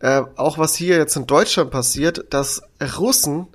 äh, 0.00 0.22
auch 0.36 0.58
was 0.58 0.76
hier 0.76 0.96
jetzt 0.96 1.16
in 1.16 1.26
Deutschland 1.26 1.72
passiert, 1.72 2.26
dass 2.30 2.62
Russen, 2.98 3.48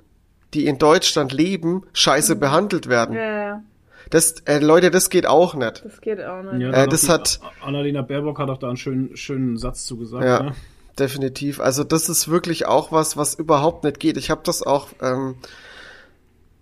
die 0.52 0.66
in 0.66 0.76
Deutschland 0.78 1.32
leben, 1.32 1.84
scheiße 1.94 2.36
behandelt 2.36 2.86
werden. 2.86 3.12
Mhm. 3.12 3.16
Ja, 3.18 3.44
ja, 3.46 3.62
Das 4.10 4.32
äh, 4.44 4.58
Leute, 4.58 4.90
das 4.90 5.08
geht 5.08 5.24
auch 5.26 5.54
nicht. 5.54 5.82
das 5.86 6.00
geht 6.02 6.22
auch 6.22 6.42
nicht. 6.42 6.60
Ja, 6.60 6.68
Äh, 6.68 6.72
da 6.72 6.86
das 6.86 7.08
hat- 7.08 7.40
Annalena 7.62 8.02
Baerbock 8.02 8.38
hat 8.38 8.50
auch 8.50 8.58
da 8.58 8.68
einen 8.68 8.76
schönen, 8.76 9.16
schönen 9.16 9.56
Satz 9.56 9.86
zugesagt. 9.86 10.24
Ja. 10.24 10.42
Ne? 10.42 10.52
Definitiv. 10.98 11.58
Also 11.60 11.82
das 11.84 12.08
ist 12.08 12.28
wirklich 12.28 12.66
auch 12.66 12.92
was, 12.92 13.16
was 13.16 13.34
überhaupt 13.34 13.84
nicht 13.84 13.98
geht. 13.98 14.16
Ich 14.16 14.30
habe 14.30 14.42
das 14.44 14.62
auch 14.62 14.88
ähm, 15.02 15.34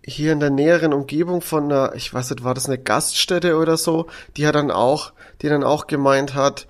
hier 0.04 0.32
in 0.32 0.40
der 0.40 0.50
näheren 0.50 0.92
Umgebung 0.92 1.42
von 1.42 1.64
einer, 1.64 1.94
ich 1.94 2.12
weiß 2.12 2.30
nicht, 2.30 2.42
war 2.42 2.54
das 2.54 2.66
eine 2.66 2.78
Gaststätte 2.78 3.56
oder 3.58 3.76
so, 3.76 4.06
die 4.36 4.46
hat 4.46 4.54
dann 4.54 4.70
auch, 4.70 5.12
die 5.42 5.48
dann 5.48 5.62
auch 5.62 5.86
gemeint 5.86 6.34
hat, 6.34 6.66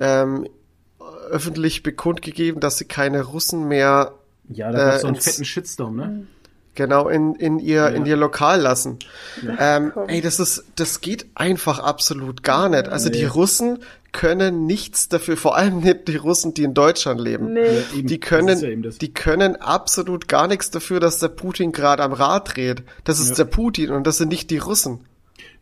ähm, 0.00 0.48
öffentlich 1.30 1.82
bekundgegeben, 1.82 2.60
dass 2.60 2.78
sie 2.78 2.84
keine 2.86 3.22
Russen 3.22 3.68
mehr 3.68 4.14
Ja, 4.48 4.72
da 4.72 4.78
gab's 4.78 4.96
Äh, 4.96 5.00
so 5.00 5.06
einen 5.06 5.16
ins- 5.16 5.24
fetten 5.24 5.44
Shitstorm, 5.44 5.96
ne? 5.96 6.26
Genau 6.74 7.08
in, 7.08 7.34
in 7.34 7.58
ihr 7.58 7.88
in 7.90 8.06
ihr 8.06 8.16
Lokal 8.16 8.60
lassen. 8.60 8.98
Ähm, 9.58 9.90
komm. 9.94 10.08
ey, 10.08 10.20
das 10.20 10.40
ist 10.40 10.64
das 10.76 11.00
geht 11.00 11.26
einfach 11.34 11.78
absolut 11.78 12.42
gar 12.42 12.68
nicht. 12.68 12.88
Also 12.88 13.08
die 13.10 13.20
Nee. 13.20 13.26
Russen 13.26 13.78
können 14.12 14.66
nichts 14.66 15.08
dafür, 15.08 15.38
vor 15.38 15.56
allem 15.56 15.80
nicht 15.80 16.06
die 16.08 16.16
Russen, 16.16 16.52
die 16.52 16.64
in 16.64 16.74
Deutschland 16.74 17.18
leben. 17.20 17.54
Nee. 17.54 17.60
Ja, 17.64 17.96
eben. 17.98 18.08
Die 18.08 18.20
können, 18.20 18.58
ja 18.84 18.90
die 19.00 19.14
können 19.14 19.56
absolut 19.56 20.28
gar 20.28 20.46
nichts 20.48 20.70
dafür, 20.70 21.00
dass 21.00 21.18
der 21.18 21.28
Putin 21.28 21.72
gerade 21.72 22.02
am 22.02 22.12
Rad 22.12 22.54
dreht. 22.56 22.82
Das 23.04 23.18
ist 23.20 23.30
Ja. 23.30 23.36
der 23.36 23.44
Putin 23.46 23.90
und 23.90 24.06
das 24.06 24.18
sind 24.18 24.28
nicht 24.28 24.50
die 24.50 24.58
Russen. 24.58 25.00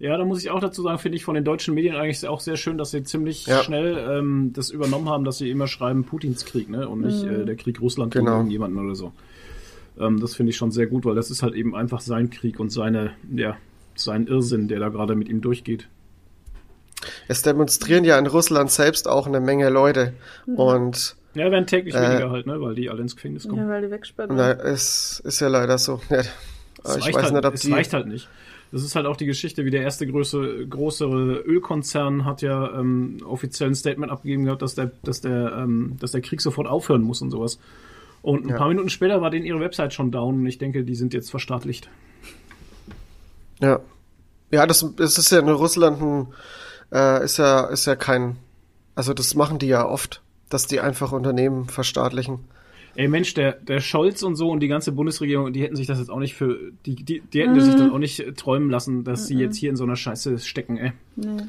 Ja, 0.00 0.17
da 0.17 0.25
muss 0.25 0.43
ich 0.43 0.50
auch 0.50 0.61
dazu 0.61 0.83
sagen, 0.83 0.99
finde 0.99 1.17
ich 1.17 1.25
von 1.25 1.35
den 1.35 1.45
deutschen 1.45 1.75
Medien 1.75 1.95
eigentlich 1.95 2.26
auch 2.26 2.40
sehr 2.40 2.57
schön, 2.57 2.76
dass 2.79 2.90
sie 2.90 3.05
ziemlich 3.05 3.47
Ja. 3.47 3.62
schnell 3.62 3.97
ähm, 4.19 4.50
das 4.55 4.71
übernommen 4.71 5.09
haben, 5.09 5.25
dass 5.25 5.38
sie 5.38 5.50
immer 5.50 5.67
schreiben 5.67 6.05
Putins 6.05 6.45
Krieg, 6.47 6.69
ne? 6.71 6.88
Und 6.88 7.02
nicht 7.02 7.23
äh, 7.23 7.45
der 7.45 7.55
Krieg 7.57 7.81
Russland 7.81 8.12
Genau. 8.12 8.25
gegen 8.25 8.37
irgendjemanden 8.38 8.85
oder 8.85 8.95
so. 8.95 9.12
Ähm, 9.99 10.20
das 10.20 10.35
finde 10.35 10.50
ich 10.50 10.56
schon 10.56 10.70
sehr 10.70 10.87
gut, 10.87 11.04
weil 11.04 11.14
das 11.14 11.30
ist 11.30 11.42
halt 11.42 11.54
eben 11.54 11.75
einfach 11.75 12.00
sein 12.00 12.30
Krieg 12.30 12.61
und 12.61 12.70
seine, 12.70 13.12
ja, 13.35 13.56
sein 13.94 14.26
Irrsinn, 14.26 14.68
der 14.68 14.80
da 14.80 14.88
gerade 14.88 15.14
mit 15.16 15.28
ihm 15.28 15.40
durchgeht. 15.40 15.88
Es 17.28 17.42
demonstrieren 17.42 18.04
ja 18.04 18.18
in 18.18 18.26
Russland 18.26 18.70
selbst 18.70 19.09
auch 19.09 19.26
eine 19.26 19.40
Menge 19.40 19.70
Leute. 19.70 20.12
Und 20.47 21.16
Ja, 21.35 21.50
werden 21.50 21.66
täglich 21.66 21.94
Äh, 21.94 22.02
weniger 22.11 22.30
halt, 22.30 22.47
ne? 22.47 22.61
Weil 22.61 22.75
die 22.75 22.90
alle 22.90 23.00
ins 23.02 23.16
Gefängnis 23.16 23.49
kommen. 23.49 23.62
Ja, 23.62 23.68
weil 23.68 23.82
die 23.82 23.90
wegsperren. 23.90 24.37
na, 24.37 24.52
es 24.52 25.20
ist 25.25 25.40
ja 25.40 25.49
leider 25.49 25.78
so. 25.78 26.00
Ja, 26.11 26.18
Es 26.85 26.97
ich 26.97 27.04
reicht 27.06 27.16
weiß 27.16 27.23
halt, 27.25 27.35
nicht, 27.35 27.44
ob 27.47 27.54
es 27.54 27.61
die. 27.61 27.73
reicht 27.73 27.92
halt 27.92 28.06
nicht. 28.06 28.28
Das 28.73 28.82
ist 28.85 28.94
halt 28.97 29.04
auch 29.06 29.16
die 29.16 29.26
Geschichte, 29.26 29.64
wie 29.64 29.70
der 29.70 29.82
erste 29.82 30.06
größere, 30.06 30.66
größere 30.66 31.40
Ölkonzern 31.40 32.25
hat 32.25 32.40
ja 32.40 32.73
ähm, 32.78 33.18
offiziell 33.26 33.68
ein 33.70 33.75
Statement 33.75 34.11
abgegeben 34.12 34.44
gehabt, 34.44 34.62
dass 34.62 34.76
der, 34.76 34.90
dass 35.02 35.20
der, 35.20 35.52
ähm, 35.59 35.97
dass 36.00 36.12
der 36.12 36.20
Krieg 36.20 36.40
sofort 36.40 36.66
aufhören 36.68 37.02
muss 37.02 37.20
und 37.20 37.30
sowas. 37.30 37.59
Und 38.22 38.44
ein 38.44 38.50
Ja. 38.50 38.56
paar 38.56 38.68
Minuten 38.68 38.90
später 38.90 39.20
war 39.22 39.30
denen 39.30 39.46
ihre 39.46 39.60
Website 39.60 39.94
schon 39.94 40.10
down 40.10 40.40
und 40.40 40.46
ich 40.46 40.58
denke, 40.58 40.84
die 40.84 40.94
sind 40.94 41.14
jetzt 41.14 41.30
verstaatlicht. 41.30 41.88
Ja. 43.60 43.80
Ja, 44.50 44.66
das, 44.66 44.84
das 44.96 45.16
ist 45.16 45.30
ja 45.30 45.38
in 45.38 45.48
Russland 45.48 46.02
ein, 46.02 46.26
äh, 46.92 47.24
ist 47.24 47.36
ja, 47.38 47.66
ist 47.66 47.86
ja 47.86 47.94
kein, 47.94 48.36
also 48.96 49.14
das 49.14 49.34
machen 49.34 49.58
die 49.60 49.68
ja 49.68 49.86
oft, 49.86 50.22
dass 50.48 50.66
die 50.66 50.80
einfach 50.80 51.12
Unternehmen 51.12 51.66
verstaatlichen. 51.68 52.40
Ey 52.96 53.06
Mensch, 53.06 53.34
der, 53.34 53.52
der 53.52 53.78
Scholz 53.80 54.24
und 54.24 54.34
so 54.34 54.50
und 54.50 54.58
die 54.58 54.66
ganze 54.66 54.90
Bundesregierung, 54.90 55.52
die 55.52 55.62
hätten 55.62 55.76
sich 55.76 55.86
das 55.86 56.00
jetzt 56.00 56.10
auch 56.10 56.18
nicht 56.18 56.34
für, 56.34 56.58
die, 56.84 56.96
die, 56.96 57.20
die 57.20 57.40
hätten 57.42 57.58
sich 57.60 57.76
das 57.76 57.92
auch 57.92 57.98
nicht 57.98 58.36
träumen 58.36 58.68
lassen, 58.68 59.04
dass 59.04 59.28
sie 59.28 59.36
jetzt 59.38 59.56
hier 59.56 59.70
in 59.70 59.76
so 59.76 59.84
einer 59.84 59.94
Scheiße 59.94 60.38
stecken, 60.40 60.76
ey. 60.76 60.92
Nee. 61.14 61.42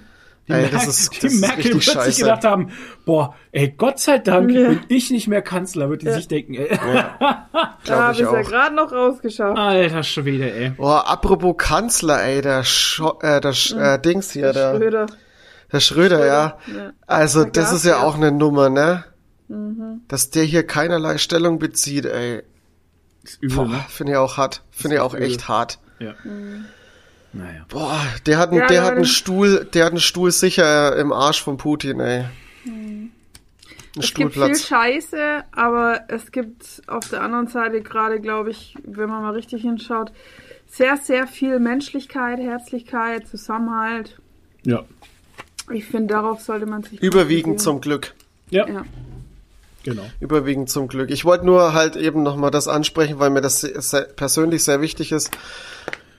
Die, 0.48 0.54
Ey, 0.54 0.62
Merkel, 0.62 0.80
das 0.80 0.88
ist- 0.88 1.22
die 1.24 1.30
Merkel 1.30 1.66
wird 1.74 1.84
sich 1.84 1.94
scheiße. 1.94 2.22
gedacht 2.24 2.44
haben, 2.44 2.72
boah, 3.06 3.36
ey, 3.52 3.70
Gott 3.78 4.00
sei 4.00 4.18
Dank 4.18 4.52
Ja. 4.52 4.70
bin 4.70 4.80
ich 4.90 5.12
nicht 5.12 5.28
mehr 5.28 5.42
Kanzler, 5.42 5.90
wird 5.90 6.02
die 6.02 6.08
Ja. 6.08 6.14
sich 6.14 6.28
denken, 6.28 6.56
ey. 6.56 6.68
Da 6.80 7.48
Glaube 7.84 8.02
habe 8.04 8.14
ich 8.14 8.20
ja 8.20 8.42
gerade 8.42 8.76
noch 8.76 8.92
rausgeschafft. 8.92 9.58
Alter 9.58 10.04
Schwede, 10.04 10.52
ey. 10.54 10.70
Boah, 10.72 11.08
apropos 11.08 11.56
Kanzler, 11.58 12.24
ey, 12.24 12.42
der, 12.42 12.64
Scho 12.64 13.20
äh, 13.22 13.40
der 13.42 13.54
Sch 13.54 13.74
äh, 13.74 13.98
Dings 14.00 14.32
hier, 14.32 14.52
der, 14.54 14.76
Schröder. 14.76 15.06
der 15.72 15.80
Schröder, 15.80 16.26
ja. 16.26 16.58
Ja. 16.76 16.92
Also, 17.08 17.44
Der 17.44 17.52
das 17.52 17.72
ist 17.74 17.86
ja 17.86 17.98
ja. 17.98 18.04
auch 18.04 18.16
eine 18.16 18.32
Nummer, 18.32 18.70
ne? 18.70 19.04
Mhm. 19.48 20.02
Dass 20.08 20.30
der 20.32 20.44
hier 20.44 20.66
keinerlei 20.66 21.18
Stellung 21.18 21.60
bezieht, 21.60 22.06
ey. 22.06 22.44
Ist 23.24 23.42
übel, 23.42 23.68
ne? 23.68 23.80
finde 23.90 24.14
ich 24.14 24.18
auch 24.18 24.38
hart. 24.38 24.64
Finde 24.72 24.96
ich 24.98 25.02
auch 25.02 25.14
übel. 25.14 25.28
echt 25.28 25.48
hart. 25.48 25.80
Ja. 26.00 26.14
Naja. 27.34 27.66
Boah, 27.70 28.02
der 28.26 28.38
hat, 28.38 28.50
einen, 28.50 28.60
Ja, 28.60 28.68
der 28.68 28.84
hat 28.84 28.94
einen. 28.94 29.06
Stuhl, 29.06 29.66
der 29.74 29.86
hat 29.86 29.92
einen 29.92 30.02
Stuhl 30.02 30.32
sicher 30.32 30.96
im 30.98 31.12
Arsch 31.14 31.42
von 31.42 31.58
Putin, 31.58 32.00
ey. 32.00 32.26
Ein 32.66 33.12
Es 33.98 34.14
gibt 34.14 34.34
viel 34.34 34.44
Stuhlplatz. 34.44 34.68
Scheiße, 34.68 35.44
aber 35.52 36.02
es 36.08 36.32
gibt 36.32 36.82
auf 36.88 37.08
der 37.10 37.22
anderen 37.22 37.48
Seite 37.48 37.82
gerade, 37.82 38.20
glaube 38.20 38.52
ich, 38.52 38.76
wenn 38.84 39.10
man 39.10 39.22
mal 39.22 39.34
richtig 39.34 39.62
hinschaut, 39.62 40.12
sehr, 40.70 40.98
sehr 40.98 41.28
viel 41.28 41.60
Menschlichkeit, 41.60 42.40
Herzlichkeit, 42.40 43.28
Zusammenhalt. 43.28 44.20
Ja. 44.64 44.84
Ich 45.72 45.86
finde, 45.86 46.14
darauf 46.14 46.42
sollte 46.42 46.66
man 46.66 46.84
sich 46.84 47.02
Überwiegend 47.02 47.62
zum 47.62 47.82
Glück. 47.82 48.14
Ja, 48.50 48.68
Ja. 48.68 48.86
genau. 49.84 50.06
Überwiegend 50.20 50.70
zum 50.70 50.88
Glück. 50.88 51.10
Ich 51.12 51.24
wollte 51.26 51.46
nur 51.46 51.74
halt 51.74 51.96
eben 51.96 52.24
nochmal 52.24 52.52
das 52.52 52.68
ansprechen, 52.68 53.20
weil 53.20 53.30
mir 53.30 53.42
das 53.42 53.62
sehr, 53.62 53.82
sehr, 53.82 54.02
persönlich 54.04 54.64
sehr 54.64 54.82
wichtig 54.82 55.12
ist. 55.12 55.32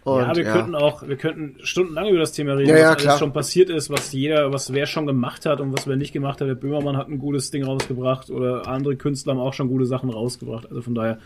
Und, 0.05 0.19
ja, 0.21 0.35
wir 0.35 0.45
könnten 0.45 0.75
auch, 0.75 1.07
wir 1.07 1.17
könnten 1.17 1.57
stundenlang 1.65 2.09
über 2.09 2.19
das 2.19 2.33
Thema 2.33 2.55
reden, 2.55 2.71
Ja, 2.71 2.75
was 2.97 3.05
ja, 3.05 3.11
alles 3.11 3.19
schon 3.21 3.33
passiert 3.33 3.71
ist, 3.71 3.89
was 3.89 4.13
jeder, 4.13 4.53
was 4.53 4.73
wer 4.73 4.87
schon 4.87 5.07
gemacht 5.07 5.47
hat 5.47 5.61
und 5.61 5.73
was 5.73 5.87
wer 5.87 5.95
nicht 5.97 6.13
gemacht 6.13 6.41
hat. 6.41 6.49
Der 6.49 6.57
Böhmermann 6.57 6.97
hat 6.97 7.09
ein 7.09 7.19
gutes 7.19 7.53
Ding 7.53 7.63
rausgebracht 7.63 8.29
oder 8.31 8.67
andere 8.67 8.97
Künstler 8.97 9.35
haben 9.35 9.41
auch 9.41 9.55
schon 9.55 9.69
gute 9.69 9.87
Sachen 9.87 10.11
rausgebracht. 10.11 10.67
Also 10.69 10.83
von 10.83 10.95
daher. 10.97 11.19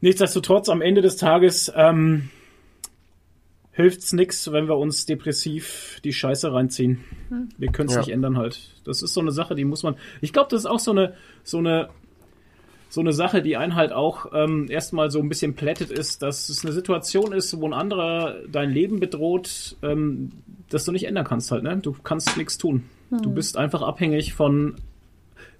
Nichtsdestotrotz, 0.00 0.68
am 0.68 0.80
Ende 0.80 1.02
des 1.02 1.16
Tages, 1.16 1.70
ähm, 1.74 2.30
hilft's 3.72 4.12
nix, 4.12 4.50
wenn 4.52 4.68
wir 4.68 4.76
uns 4.76 5.06
depressiv 5.06 6.00
die 6.04 6.12
Scheiße 6.12 6.52
reinziehen. 6.52 7.04
Wir 7.58 7.72
können 7.72 7.88
es 7.88 7.94
Ja. 7.94 8.00
nicht 8.00 8.10
ändern 8.10 8.36
halt. 8.38 8.58
Das 8.84 9.02
ist 9.02 9.12
so 9.14 9.20
eine 9.20 9.32
Sache, 9.32 9.54
die 9.54 9.64
muss 9.64 9.82
man. 9.82 9.96
Ich 10.20 10.32
glaube, 10.32 10.48
das 10.50 10.60
ist 10.60 10.66
auch 10.66 10.78
so 10.80 10.90
eine, 10.92 11.14
so 11.44 11.58
eine, 11.58 11.88
so 12.90 13.00
eine 13.00 13.12
Sache, 13.12 13.40
die 13.40 13.56
einen 13.56 13.76
halt 13.76 13.92
auch 13.92 14.26
ähm, 14.34 14.66
erstmal 14.68 15.10
so 15.10 15.20
ein 15.20 15.28
bisschen 15.28 15.54
plättet 15.54 15.90
ist, 15.90 16.22
dass 16.22 16.48
es 16.48 16.64
eine 16.64 16.74
Situation 16.74 17.32
ist, 17.32 17.58
wo 17.58 17.66
ein 17.66 17.72
anderer 17.72 18.34
dein 18.50 18.70
Leben 18.70 18.98
bedroht, 18.98 19.76
ähm, 19.82 20.32
dass 20.68 20.84
du 20.84 20.92
nicht 20.92 21.06
ändern 21.06 21.24
kannst 21.24 21.52
halt, 21.52 21.62
ne? 21.62 21.76
Du 21.78 21.92
kannst 21.92 22.36
nichts 22.36 22.58
tun. 22.58 22.84
Du 23.22 23.30
bist 23.34 23.56
einfach 23.56 23.82
abhängig 23.82 24.34
von. 24.34 24.74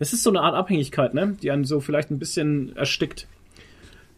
Es 0.01 0.13
ist 0.13 0.23
so 0.23 0.31
eine 0.31 0.41
Art 0.41 0.55
Abhängigkeit, 0.55 1.15
ne? 1.15 1.37
Die 1.41 1.51
einen 1.51 1.65
so 1.65 1.81
vielleicht 1.81 2.11
ein 2.11 2.19
bisschen 2.19 2.75
erstickt. 2.77 3.29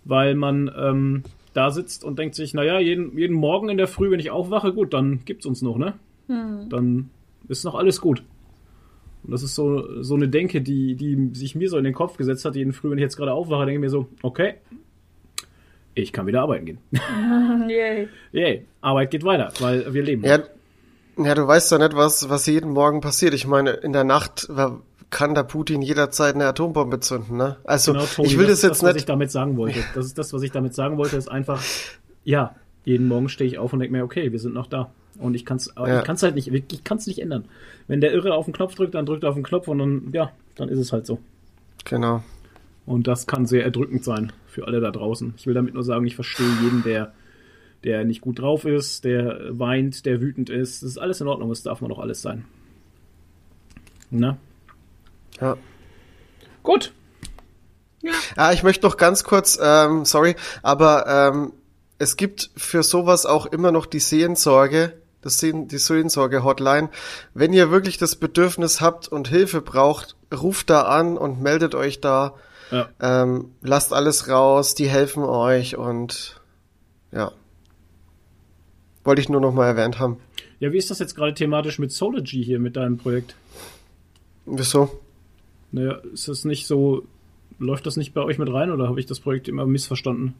Weil 0.04 0.34
man 0.34 0.70
ähm, 0.76 1.22
da 1.52 1.70
sitzt 1.70 2.04
und 2.04 2.18
denkt 2.18 2.34
sich, 2.34 2.54
naja, 2.54 2.80
jeden, 2.80 3.16
jeden 3.18 3.36
Morgen 3.36 3.68
in 3.68 3.76
der 3.76 3.88
Früh, 3.88 4.10
wenn 4.10 4.20
ich 4.20 4.30
aufwache, 4.30 4.72
gut, 4.72 4.94
dann 4.94 5.20
gibt's 5.24 5.44
uns 5.46 5.60
noch, 5.60 5.76
ne? 5.76 5.94
Dann 6.70 7.10
ist 7.48 7.64
noch 7.64 7.74
alles 7.74 8.00
gut. 8.00 8.22
Und 9.24 9.30
das 9.30 9.42
ist 9.42 9.54
so, 9.54 10.02
so 10.02 10.14
eine 10.16 10.28
Denke, 10.28 10.60
die, 10.62 10.94
die 10.96 11.30
sich 11.34 11.54
mir 11.54 11.68
so 11.68 11.78
in 11.78 11.84
den 11.84 11.94
Kopf 11.94 12.16
gesetzt 12.16 12.44
hat, 12.44 12.56
jeden 12.56 12.72
Früh, 12.72 12.90
wenn 12.90 12.98
ich 12.98 13.02
jetzt 13.02 13.16
gerade 13.16 13.32
aufwache, 13.32 13.66
denke 13.66 13.74
ich 13.74 13.80
mir 13.80 13.90
so, 13.90 14.08
okay, 14.22 14.54
ich 15.94 16.12
kann 16.12 16.26
wieder 16.26 16.42
arbeiten 16.42 16.64
gehen. 16.66 16.78
Yay. 17.68 18.08
Yay, 18.32 18.64
Arbeit 18.80 19.10
geht 19.10 19.24
weiter, 19.24 19.52
weil 19.60 19.92
wir 19.92 20.02
leben. 20.02 20.24
Ja, 20.24 20.38
ja, 21.18 21.34
du 21.34 21.46
weißt 21.46 21.70
ja 21.72 21.78
nicht, 21.78 21.94
was, 21.94 22.28
was 22.30 22.46
jeden 22.46 22.70
Morgen 22.70 23.00
passiert. 23.02 23.34
Ich 23.34 23.46
meine, 23.46 23.70
in 23.72 23.92
der 23.92 24.04
Nacht 24.04 24.46
wa- 24.50 24.80
kann 25.10 25.34
der 25.34 25.42
Putin 25.42 25.82
jederzeit 25.82 26.34
eine 26.34 26.46
Atombombe 26.46 26.98
zünden, 27.00 27.36
ne? 27.36 27.56
Also, 27.64 27.92
Genau, 27.92 28.06
Toni, 28.06 28.28
ich 28.28 28.38
will 28.38 28.46
das, 28.46 28.54
ist 28.58 28.62
jetzt 28.62 28.70
das, 28.76 28.82
was 28.82 28.90
ich 28.90 28.94
nicht. 29.02 29.08
damit 29.10 29.30
sagen 29.30 29.58
wollte. 29.58 29.80
Das 29.94 30.06
ist 30.06 30.16
das, 30.16 30.32
was 30.32 30.40
ich 30.42 30.50
damit 30.52 30.74
sagen 30.74 30.96
wollte, 30.96 31.16
ist 31.16 31.30
einfach, 31.30 31.62
ja, 32.24 32.56
jeden 32.86 33.06
Morgen 33.08 33.28
stehe 33.28 33.48
ich 33.48 33.58
auf 33.58 33.74
und 33.74 33.80
denke 33.80 33.92
mir, 33.94 34.04
okay, 34.04 34.32
wir 34.32 34.38
sind 34.38 34.54
noch 34.54 34.66
da. 34.66 34.90
Und 35.18 35.34
ich 35.34 35.44
kann 35.44 35.58
es 35.58 35.72
Ja. 35.76 35.98
ich 36.00 36.04
kann's 36.04 36.22
halt 36.22 36.34
nicht, 36.34 36.48
ich 36.48 36.84
kann 36.84 36.98
es 36.98 37.06
nicht 37.06 37.20
ändern. 37.20 37.44
Wenn 37.86 38.00
der 38.00 38.12
Irre 38.12 38.34
auf 38.34 38.46
den 38.46 38.54
Knopf 38.54 38.74
drückt, 38.74 38.94
dann 38.94 39.06
drückt 39.06 39.22
er 39.24 39.28
auf 39.30 39.34
den 39.34 39.44
Knopf 39.44 39.68
und 39.68 39.78
dann, 39.78 40.10
ja, 40.12 40.32
dann 40.56 40.68
ist 40.68 40.78
es 40.78 40.92
halt 40.92 41.06
so. 41.06 41.18
Genau. 41.84 42.22
Und 42.86 43.06
das 43.06 43.26
kann 43.26 43.46
sehr 43.46 43.64
erdrückend 43.64 44.04
sein 44.04 44.32
für 44.46 44.66
alle 44.66 44.80
da 44.80 44.90
draußen. 44.90 45.34
Ich 45.36 45.46
will 45.46 45.54
damit 45.54 45.74
nur 45.74 45.84
sagen, 45.84 46.06
ich 46.06 46.14
verstehe 46.14 46.48
jeden, 46.62 46.82
der, 46.82 47.12
der 47.84 48.04
nicht 48.04 48.20
gut 48.20 48.38
drauf 48.40 48.64
ist, 48.64 49.04
der 49.04 49.38
weint, 49.58 50.04
der 50.06 50.20
wütend 50.20 50.50
ist. 50.50 50.82
Das 50.82 50.90
ist 50.90 50.98
alles 50.98 51.20
in 51.20 51.28
Ordnung, 51.28 51.48
das 51.50 51.62
darf 51.62 51.80
man 51.80 51.90
doch 51.90 51.98
alles 51.98 52.22
sein. 52.22 52.44
Na? 54.10 54.36
Ja. 55.40 55.56
Gut. 56.62 56.92
Ah, 58.36 58.52
ich 58.52 58.62
möchte 58.62 58.84
noch 58.86 58.96
ganz 58.96 59.22
kurz, 59.24 59.58
ähm, 59.62 60.04
sorry, 60.04 60.34
aber 60.62 61.06
ähm, 61.06 61.52
es 61.98 62.16
gibt 62.16 62.50
für 62.56 62.82
sowas 62.82 63.26
auch 63.26 63.46
immer 63.46 63.70
noch 63.70 63.86
die 63.86 64.00
Sehensorge, 64.00 64.92
das 65.22 65.38
die 65.38 65.78
Sehensorge-Hotline. 65.78 66.90
Wenn 67.32 67.52
ihr 67.52 67.70
wirklich 67.70 67.96
das 67.96 68.16
Bedürfnis 68.16 68.80
habt 68.80 69.08
und 69.08 69.28
Hilfe 69.28 69.62
braucht, 69.62 70.16
ruft 70.32 70.68
da 70.68 70.82
an 70.82 71.16
und 71.16 71.40
meldet 71.40 71.74
euch 71.74 72.00
da. 72.00 72.34
Ja. 72.70 72.88
Ähm, 73.00 73.52
lasst 73.60 73.92
alles 73.92 74.28
raus, 74.28 74.74
die 74.74 74.88
helfen 74.88 75.22
euch 75.22 75.76
und 75.76 76.40
ja. 77.12 77.32
Wollte 79.04 79.20
ich 79.20 79.28
nur 79.28 79.40
noch 79.40 79.52
mal 79.52 79.66
erwähnt 79.66 79.98
haben. 79.98 80.18
Ja, 80.60 80.72
wie 80.72 80.78
ist 80.78 80.90
das 80.90 80.98
jetzt 80.98 81.16
gerade 81.16 81.34
thematisch 81.34 81.78
mit 81.78 81.92
Sology 81.92 82.42
hier, 82.44 82.58
mit 82.58 82.76
deinem 82.76 82.98
Projekt? 82.98 83.34
Wieso? 84.46 85.00
Naja, 85.72 86.00
ist 86.12 86.28
das 86.28 86.44
nicht 86.44 86.66
so, 86.66 87.04
läuft 87.58 87.86
das 87.86 87.96
nicht 87.96 88.14
bei 88.14 88.22
euch 88.22 88.38
mit 88.38 88.52
rein 88.52 88.70
oder 88.70 88.88
habe 88.88 89.00
ich 89.00 89.06
das 89.06 89.20
Projekt 89.20 89.48
immer 89.48 89.66
missverstanden? 89.66 90.34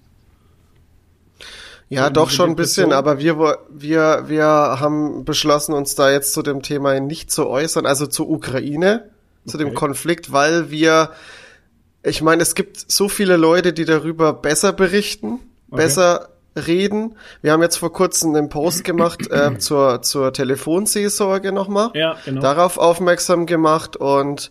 Ja, 1.95 2.11
doch 2.11 2.31
schon 2.31 2.51
ein 2.51 2.57
bisschen, 2.57 2.93
aber 2.93 3.19
wir, 3.19 3.39
wir, 3.71 4.25
wir 4.27 4.45
haben 4.47 5.25
beschlossen, 5.25 5.75
uns 5.75 5.95
da 5.95 6.11
jetzt 6.11 6.33
zu 6.33 6.43
dem 6.43 6.63
Thema 6.63 6.99
nicht 7.01 7.31
zu 7.31 7.47
äußern, 7.49 7.85
also 7.87 8.07
zur 8.07 8.29
Ukraine, 8.31 9.11
zu 9.47 9.59
dem 9.59 9.69
Okay. 9.69 9.77
Konflikt, 9.77 10.33
weil 10.33 10.71
wir, 10.71 11.11
ich 12.03 12.23
meine, 12.23 12.43
es 12.43 12.55
gibt 12.55 12.91
so 12.91 13.09
viele 13.09 13.37
Leute, 13.37 13.73
die 13.73 13.85
darüber 13.85 14.33
besser 14.33 14.73
berichten, 14.73 15.41
Okay. 15.71 15.83
besser 15.83 16.29
reden. 16.55 17.17
Wir 17.41 17.53
haben 17.53 17.63
jetzt 17.63 17.77
vor 17.77 17.93
kurzem 17.93 18.35
einen 18.35 18.49
Post 18.49 18.85
gemacht 18.91 19.31
äh, 19.31 19.59
zur, 19.59 20.03
zur 20.03 20.33
Telefonseelsorge 20.33 21.53
nochmal. 21.53 21.91
Ja, 21.95 22.17
genau. 22.25 22.41
Darauf 22.41 22.79
aufmerksam 22.79 23.47
gemacht 23.47 23.97
und 23.97 24.51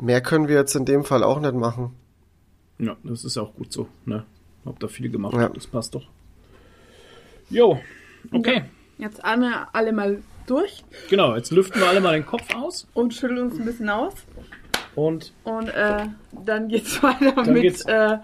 mehr 0.00 0.20
können 0.20 0.46
wir 0.48 0.56
jetzt 0.56 0.74
in 0.76 0.84
dem 0.84 1.04
Fall 1.04 1.22
auch 1.24 1.40
nicht 1.40 1.54
machen. 1.54 1.94
Ja, 2.78 2.96
das 3.04 3.24
ist 3.24 3.38
auch 3.38 3.54
gut 3.54 3.72
so, 3.72 3.88
ne? 4.04 4.24
Hab 4.66 4.78
da 4.80 4.88
viel 4.88 5.10
gemacht, 5.10 5.34
Ja. 5.34 5.48
das 5.48 5.66
passt 5.66 5.94
doch. 5.94 6.06
Jo, 7.50 7.78
okay. 8.32 8.64
Jetzt 8.98 9.24
einmal 9.24 9.66
alle 9.72 9.92
mal 9.92 10.22
durch 10.46 10.84
Genau, 11.10 11.34
jetzt 11.36 11.50
lüften 11.50 11.80
wir 11.80 11.88
alle 11.88 12.00
mal 12.00 12.12
den 12.14 12.24
Kopf 12.26 12.54
aus 12.54 12.86
und 12.94 13.12
schütteln 13.14 13.40
uns 13.40 13.58
ein 13.58 13.64
bisschen 13.64 13.90
aus. 13.90 14.14
und 14.94 15.32
Und 15.44 15.68
äh, 15.68 16.06
dann 16.44 16.68
geht's 16.68 17.02
weiter 17.02 17.44
mit, 17.50 17.62
geht's- 17.62 17.84
Äh, 17.86 18.18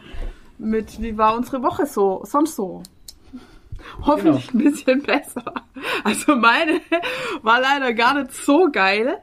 mit, 0.58 1.00
wie 1.00 1.16
war 1.18 1.36
unsere 1.36 1.62
Woche 1.62 1.86
so, 1.86 2.22
sonst 2.24 2.56
so. 2.56 2.82
Hoffentlich 4.02 4.48
Genau. 4.48 4.64
ein 4.64 4.70
bisschen 4.72 5.02
besser. 5.02 5.44
Also 6.04 6.36
meine 6.36 6.80
war 7.42 7.60
leider 7.60 7.92
gar 7.94 8.14
nicht 8.20 8.32
so 8.34 8.68
geil. 8.70 9.18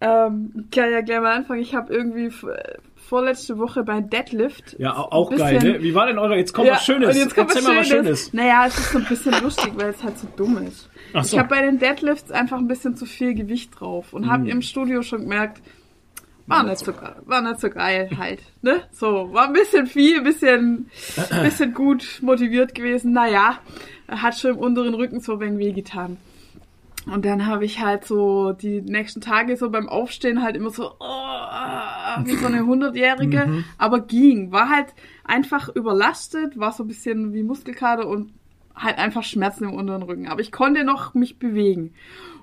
Ähm, 0.00 0.64
ich 0.70 0.76
kann 0.76 0.90
ja 0.90 1.00
gleich 1.02 1.20
mal 1.20 1.36
anfangen. 1.36 1.60
Ich 1.60 1.74
habe 1.74 1.92
irgendwie 1.92 2.30
vorletzte 3.08 3.58
Woche 3.58 3.82
bei 3.82 4.00
Deadlift. 4.00 4.76
ja, 4.78 4.96
au- 4.96 5.10
auch 5.10 5.30
geil, 5.34 5.58
ne? 5.60 5.82
Wie 5.82 5.94
war 5.94 6.06
denn 6.06 6.18
eure, 6.18 6.36
jetzt 6.36 6.52
kommt 6.52 6.68
Ja, 6.68 6.74
was 6.74 6.84
Schönes. 6.84 7.16
Jetzt 7.16 7.34
kommt 7.34 7.48
Erzähl 7.50 7.62
was 7.62 7.68
mal 7.68 7.80
was 7.80 7.86
Schönes. 7.88 8.06
Schönes. 8.20 8.32
Naja, 8.34 8.66
es 8.66 8.78
ist 8.78 8.92
so 8.92 8.98
ein 8.98 9.04
bisschen 9.06 9.32
lustig, 9.42 9.72
weil 9.76 9.90
es 9.90 10.02
halt 10.04 10.18
so 10.18 10.26
dumm 10.36 10.58
ist. 10.66 10.88
Ach 11.14 11.24
so. 11.24 11.36
Ich 11.36 11.38
habe 11.38 11.48
bei 11.48 11.62
den 11.62 11.78
Deadlifts 11.78 12.30
einfach 12.30 12.58
ein 12.58 12.68
bisschen 12.68 12.96
zu 12.96 13.06
viel 13.06 13.34
Gewicht 13.34 13.78
drauf 13.80 14.12
und 14.12 14.24
Hm. 14.24 14.30
habe 14.30 14.48
im 14.50 14.62
Studio 14.62 15.02
schon 15.02 15.22
gemerkt, 15.22 15.62
war 16.46 16.62
nicht 16.62 16.78
so 16.78 16.92
geil, 16.94 17.16
war 17.26 17.42
nicht 17.42 17.60
so 17.60 17.68
geil 17.68 18.08
halt, 18.18 18.40
ne? 18.62 18.80
So, 18.92 19.32
war 19.34 19.48
ein 19.48 19.52
bisschen 19.52 19.86
viel, 19.86 20.18
ein 20.18 20.24
bisschen, 20.24 20.90
bisschen 21.42 21.74
gut 21.74 22.20
motiviert 22.22 22.74
gewesen. 22.74 23.12
Naja, 23.12 23.58
hat 24.08 24.38
schon 24.38 24.52
im 24.52 24.58
unteren 24.58 24.94
Rücken 24.94 25.20
so 25.20 25.34
ein 25.34 25.40
wenig 25.40 25.58
wehgetan. 25.58 26.16
Und 27.12 27.24
dann 27.24 27.46
habe 27.46 27.64
ich 27.64 27.80
halt 27.80 28.04
so 28.04 28.52
die 28.52 28.80
nächsten 28.82 29.20
Tage 29.20 29.56
so 29.56 29.70
beim 29.70 29.88
Aufstehen 29.88 30.42
halt 30.42 30.56
immer 30.56 30.70
so, 30.70 30.92
oh, 31.00 32.24
wie 32.24 32.36
so 32.36 32.46
eine 32.46 32.66
Hundertjährige, 32.66 33.46
Mhm. 33.46 33.64
aber 33.78 34.00
ging. 34.00 34.52
War 34.52 34.68
halt 34.68 34.88
einfach 35.24 35.68
überlastet, 35.74 36.58
war 36.58 36.72
so 36.72 36.84
ein 36.84 36.88
bisschen 36.88 37.32
wie 37.32 37.42
Muskelkater 37.42 38.06
und 38.06 38.32
halt 38.74 38.98
einfach 38.98 39.22
Schmerzen 39.24 39.64
im 39.64 39.74
unteren 39.74 40.02
Rücken. 40.02 40.28
Aber 40.28 40.40
ich 40.40 40.52
konnte 40.52 40.84
noch 40.84 41.14
mich 41.14 41.38
bewegen. 41.38 41.94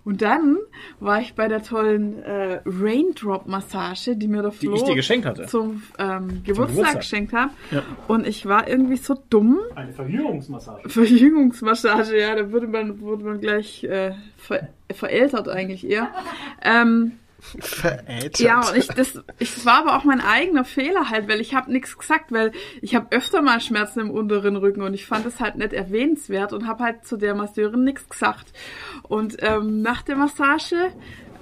Und 0.06 0.22
dann 0.22 0.58
war 1.00 1.20
ich 1.20 1.34
bei 1.34 1.48
der 1.48 1.64
tollen 1.64 2.22
äh, 2.22 2.62
Raindrop-Massage, 2.66 4.16
die 4.16 4.28
mir 4.28 4.44
der 4.44 4.52
Die 4.52 4.68
Flo 4.68 4.76
ich 4.76 4.84
dir 4.84 4.96
geschenkt 4.96 5.26
hatte. 5.26 5.48
zum 5.48 5.82
ähm, 5.98 6.44
Geburtstag, 6.44 6.68
Geburtstag. 6.68 6.96
geschenkt 7.02 7.34
hat. 7.34 7.50
Ja. 7.72 7.82
Und 8.08 8.28
ich 8.28 8.46
war 8.46 8.68
irgendwie 8.68 8.98
so 8.98 9.16
dumm, 9.30 9.60
Eine 9.74 9.92
Verjüngungsmassage. 9.94 10.88
Verjüngungsmassage, 10.90 12.20
ja, 12.20 12.36
da 12.36 12.52
würde 12.52 12.68
man, 12.68 13.02
wurde 13.02 13.24
man 13.26 13.40
gleich 13.42 13.84
äh, 13.84 14.14
ver 14.38 14.70
verältert 14.94 15.50
eigentlich 15.50 15.90
eher. 15.90 16.10
Ähm, 16.62 17.14
Verätert. 17.60 18.40
ja, 18.40 18.68
und 18.68 18.76
ich, 18.76 18.88
das, 18.88 19.22
ich, 19.40 19.54
das 19.54 19.66
war 19.66 19.80
aber 19.80 19.98
auch 19.98 20.04
mein 20.04 20.22
eigener 20.22 20.66
Fehler 20.66 21.10
halt, 21.10 21.28
weil 21.28 21.42
ich 21.42 21.54
habe 21.54 21.72
nichts 21.72 21.98
gesagt, 21.98 22.32
weil 22.32 22.52
ich 22.82 22.96
habe 22.96 23.08
öfter 23.12 23.42
mal 23.42 23.60
Schmerzen 23.62 24.00
im 24.00 24.12
unteren 24.12 24.56
Rücken 24.56 24.82
und 24.82 24.94
ich 24.94 25.06
fand 25.06 25.26
es 25.26 25.40
halt 25.40 25.56
nicht 25.56 25.74
erwähnenswert 25.74 26.54
und 26.54 26.68
habe 26.68 26.84
halt 26.84 27.06
zu 27.06 27.18
der 27.18 27.36
Masseurin 27.36 27.84
nichts 27.84 28.10
gesagt. 28.10 28.54
Und 29.04 29.38
ähm, 29.40 29.82
nach 29.82 30.02
der 30.02 30.16
Massage 30.16 30.92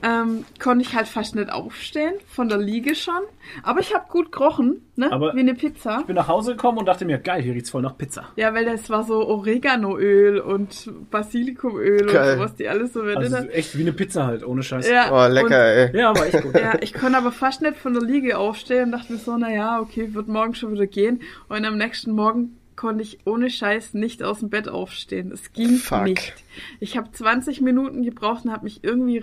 ähm, 0.03 0.43
konnte 0.59 0.83
ich 0.83 0.93
halt 0.93 1.07
fast 1.07 1.35
nicht 1.35 1.49
aufstehen, 1.51 2.13
von 2.27 2.49
der 2.49 2.57
Liege 2.57 2.93
schon. 2.93 3.21
Aber 3.63 3.79
ich 3.79 3.93
habe 3.95 4.05
gut 4.09 4.31
gerochen, 4.31 4.81
ne? 4.95 5.11
Aber- 5.11 5.33
wie 5.33 5.39
eine 5.39 5.53
Pizza. 5.55 5.99
Ich 6.01 6.05
bin 6.07 6.15
nach 6.15 6.27
Hause 6.27 6.51
gekommen 6.51 6.77
und 6.79 6.85
dachte 6.85 7.05
mir, 7.05 7.17
geil, 7.19 7.41
hier 7.41 7.53
riecht's 7.53 7.69
voll 7.69 7.81
nach 7.81 7.97
Pizza. 7.97 8.25
Ja, 8.35 8.53
weil 8.53 8.65
das 8.65 8.89
war 8.89 9.03
so 9.03 9.25
Oreganoöl 9.27 10.39
und 10.39 10.91
Basilikumöl 11.09 12.05
Geil. 12.05 12.31
und 12.33 12.37
sowas, 12.37 12.55
die 12.55 12.67
alles 12.67 12.93
so 12.93 13.01
verwendet 13.01 13.33
Also 13.33 13.49
echt 13.49 13.77
wie 13.77 13.81
eine 13.81 13.93
Pizza 13.93 14.25
halt, 14.25 14.45
ohne 14.45 14.61
Scheiß. 14.63 14.89
Ja, 14.89 15.09
Oh, 15.11 15.27
lecker, 15.31 15.57
ey. 15.91 15.97
Ja, 15.97 16.15
war 16.15 16.25
echt 16.25 16.41
gut. 16.41 16.53
Ja, 16.53 16.77
ich 16.81 16.93
konnte 16.93 17.17
aber 17.17 17.31
fast 17.31 17.61
nicht 17.61 17.77
von 17.77 17.93
der 17.93 18.03
Liege 18.03 18.37
aufstehen 18.37 18.85
und 18.85 18.91
dachte 18.91 19.13
mir 19.13 19.19
so, 19.19 19.37
naja, 19.37 19.79
okay, 19.79 20.13
wird 20.13 20.27
morgen 20.27 20.53
schon 20.55 20.73
wieder 20.73 20.87
gehen. 20.87 21.21
Und 21.49 21.65
am 21.65 21.77
nächsten 21.77 22.11
Morgen 22.11 22.57
konnte 22.75 23.03
ich 23.03 23.19
ohne 23.25 23.49
Scheiß 23.49 23.93
nicht 23.93 24.23
aus 24.23 24.39
dem 24.39 24.49
Bett 24.49 24.67
aufstehen. 24.67 25.31
Es 25.31 25.53
ging 25.53 25.77
Fuck. 25.77 26.03
nicht. 26.03 26.33
Ich 26.79 26.97
habe 26.97 27.11
20 27.11 27.61
Minuten 27.61 28.03
gebraucht 28.03 28.45
und 28.45 28.51
habe 28.51 28.63
mich 28.63 28.83
irgendwie 28.83 29.17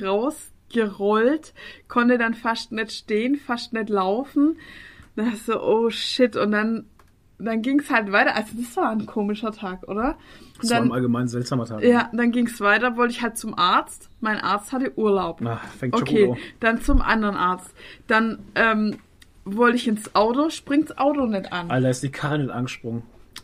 rausgerollt, 0.76 1.54
konnte 1.88 2.18
dann 2.18 2.34
fast 2.34 2.72
nicht 2.72 2.92
stehen, 2.92 3.36
fast 3.36 3.72
nicht 3.72 3.88
laufen. 3.88 4.56
Dann 5.16 5.26
dachte 5.26 5.36
ich 5.38 5.44
so, 5.44 5.60
oh 5.62 5.90
shit. 5.90 6.36
Und 6.36 6.52
dann, 6.52 6.86
dann 7.38 7.62
ging 7.62 7.80
es 7.80 7.90
halt 7.90 8.12
weiter. 8.12 8.34
Also 8.36 8.52
das 8.60 8.76
war 8.76 8.90
ein 8.90 9.06
komischer 9.06 9.52
Tag, 9.52 9.88
oder? 9.88 10.16
Und 10.54 10.62
Das 10.62 10.70
war 10.70 10.78
im 10.78 10.84
dann, 10.84 10.92
Allgemeinen 10.92 11.24
ein 11.24 11.28
seltsamer 11.28 11.66
Tag. 11.66 11.82
ja, 11.82 12.10
dann 12.12 12.32
ging 12.32 12.46
es 12.46 12.60
weiter, 12.60 12.96
wollte 12.96 13.12
ich 13.12 13.22
halt 13.22 13.36
zum 13.36 13.58
Arzt. 13.58 14.08
Mein 14.20 14.38
Arzt 14.38 14.72
hatte 14.72 14.96
Urlaub. 14.98 15.40
Na, 15.40 15.56
fängt 15.78 15.94
schon 15.98 16.02
Okay, 16.08 16.26
gut 16.26 16.36
an. 16.36 16.42
dann 16.60 16.80
zum 16.82 17.00
anderen 17.02 17.36
Arzt. 17.36 17.74
Dann 18.06 18.38
ähm, 18.54 18.98
wollte 19.44 19.76
ich 19.76 19.88
ins 19.88 20.14
Auto, 20.14 20.50
springt's 20.50 20.96
Auto 20.98 21.26
nicht 21.26 21.52
an. 21.52 21.70
Alter, 21.70 21.90
ist 21.90 22.02
die 22.02 22.10
Karre 22.10 22.38
nicht 22.38 22.50
angesprungen. 22.50 23.02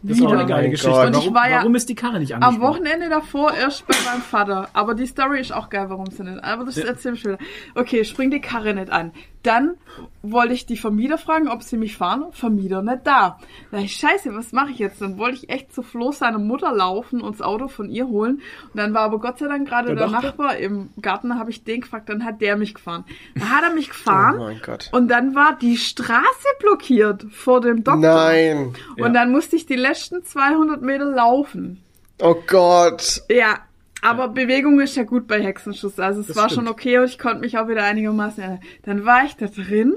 Das 0.09 0.19
ist 0.19 0.23
auch 0.25 0.29
eine 0.31 0.39
Wieder. 0.41 0.49
geile 0.49 0.63
Mein 0.63 0.71
Geschichte. 0.71 1.01
Und 1.01 1.09
ich 1.11 1.15
Warum, 1.17 1.35
war 1.35 1.51
ja 1.51 1.57
warum 1.59 1.75
ist 1.75 1.89
die 1.89 1.95
Karre 1.95 2.19
nicht 2.21 2.35
Am 2.35 2.43
angesprungen? 2.43 2.75
Wochenende 2.75 3.09
davor 3.09 3.53
erst 3.55 3.87
bei 3.87 3.95
meinem 4.11 4.23
Vater. 4.23 4.69
Aber 4.73 4.95
die 4.95 5.07
Story 5.07 5.41
ist 5.41 5.53
auch 5.53 5.69
geil, 5.69 5.87
warum 5.89 6.07
sie 6.11 6.23
nicht. 6.23 6.43
Aber 6.45 6.65
das 6.65 6.77
Ja. 6.77 6.85
erzähl 6.87 7.15
ich 7.15 7.21
später. 7.21 7.39
Okay, 7.75 8.05
spring 8.05 8.31
die 8.31 8.41
Karre 8.41 8.73
nicht 8.75 8.91
an. 8.91 9.13
Dann 9.47 9.77
wollte 10.23 10.55
ich 10.55 10.67
die 10.67 10.77
Vermieter 10.77 11.19
fragen, 11.19 11.49
ob 11.49 11.63
sie 11.63 11.77
mich 11.77 11.97
fahren. 11.97 12.27
Vermieter 12.33 12.83
nicht 12.83 13.01
da. 13.05 13.39
Da 13.71 13.79
ich, 13.79 13.95
scheiße, 13.95 14.35
was 14.35 14.53
mache 14.53 14.71
ich 14.71 14.79
jetzt? 14.79 15.01
Dann 15.01 15.19
wollte 15.19 15.37
ich 15.37 15.49
echt 15.51 15.73
zu 15.73 15.83
Flo 15.83 16.11
seiner 16.11 16.39
Mutter 16.39 16.73
laufen 16.73 17.21
und 17.21 17.37
das 17.39 17.43
Auto 17.47 17.69
von 17.69 17.89
ihr 17.89 18.09
holen. 18.09 18.43
Und 18.73 18.77
dann 18.77 18.93
war 18.93 19.03
aber 19.03 19.21
Gott 19.21 19.39
sei 19.39 19.47
Dank 19.47 19.69
gerade 19.69 19.95
Der 19.95 19.97
der, 19.97 20.09
Nachbar 20.09 20.57
im 20.57 20.91
Garten, 21.01 21.29
da 21.29 21.37
habe 21.37 21.51
ich 21.51 21.63
den 21.65 21.83
gefragt, 21.83 22.09
dann 22.09 22.25
hat 22.25 22.41
der 22.41 22.57
mich 22.57 22.75
gefahren. 22.75 23.05
Dann 23.35 23.51
hat 23.51 23.63
er 23.63 23.73
mich 23.73 23.89
gefahren 23.91 24.39
Oh 24.41 24.45
mein 24.45 24.61
Gott. 24.65 24.89
und 24.93 25.09
dann 25.09 25.35
war 25.35 25.57
die 25.57 25.77
Straße 25.77 26.49
blockiert 26.59 27.25
vor 27.31 27.61
dem 27.61 27.85
Doktor. 27.85 28.01
Nein. 28.01 28.75
Ja. 28.97 29.05
Und 29.05 29.15
dann 29.15 29.31
musste 29.31 29.55
ich 29.57 29.67
die 29.67 29.77
letzten 29.77 30.25
200 30.25 30.83
Meter 30.83 31.05
laufen. 31.05 31.83
Oh 32.21 32.35
Gott. 32.47 33.23
Ja, 33.29 33.59
aber 34.03 34.29
Bewegung 34.29 34.81
ist 34.81 34.97
ja 34.97 35.03
gut 35.05 35.27
bei 35.27 35.43
Hexenschuss. 35.43 35.99
Also 35.99 36.21
es 36.21 36.29
Das 36.29 36.37
war 36.37 36.49
stimmt. 36.49 36.67
schon 36.67 36.73
okay 36.73 36.99
und 36.99 37.05
ich 37.07 37.19
konnte 37.19 37.41
mich 37.41 37.59
auch 37.59 37.69
wieder 37.69 37.85
einigermaßen 37.85 38.43
erinnern. 38.43 38.61
Dann 38.83 39.05
war 39.05 39.25
ich 39.25 39.37
da 39.37 39.47
drin 39.47 39.95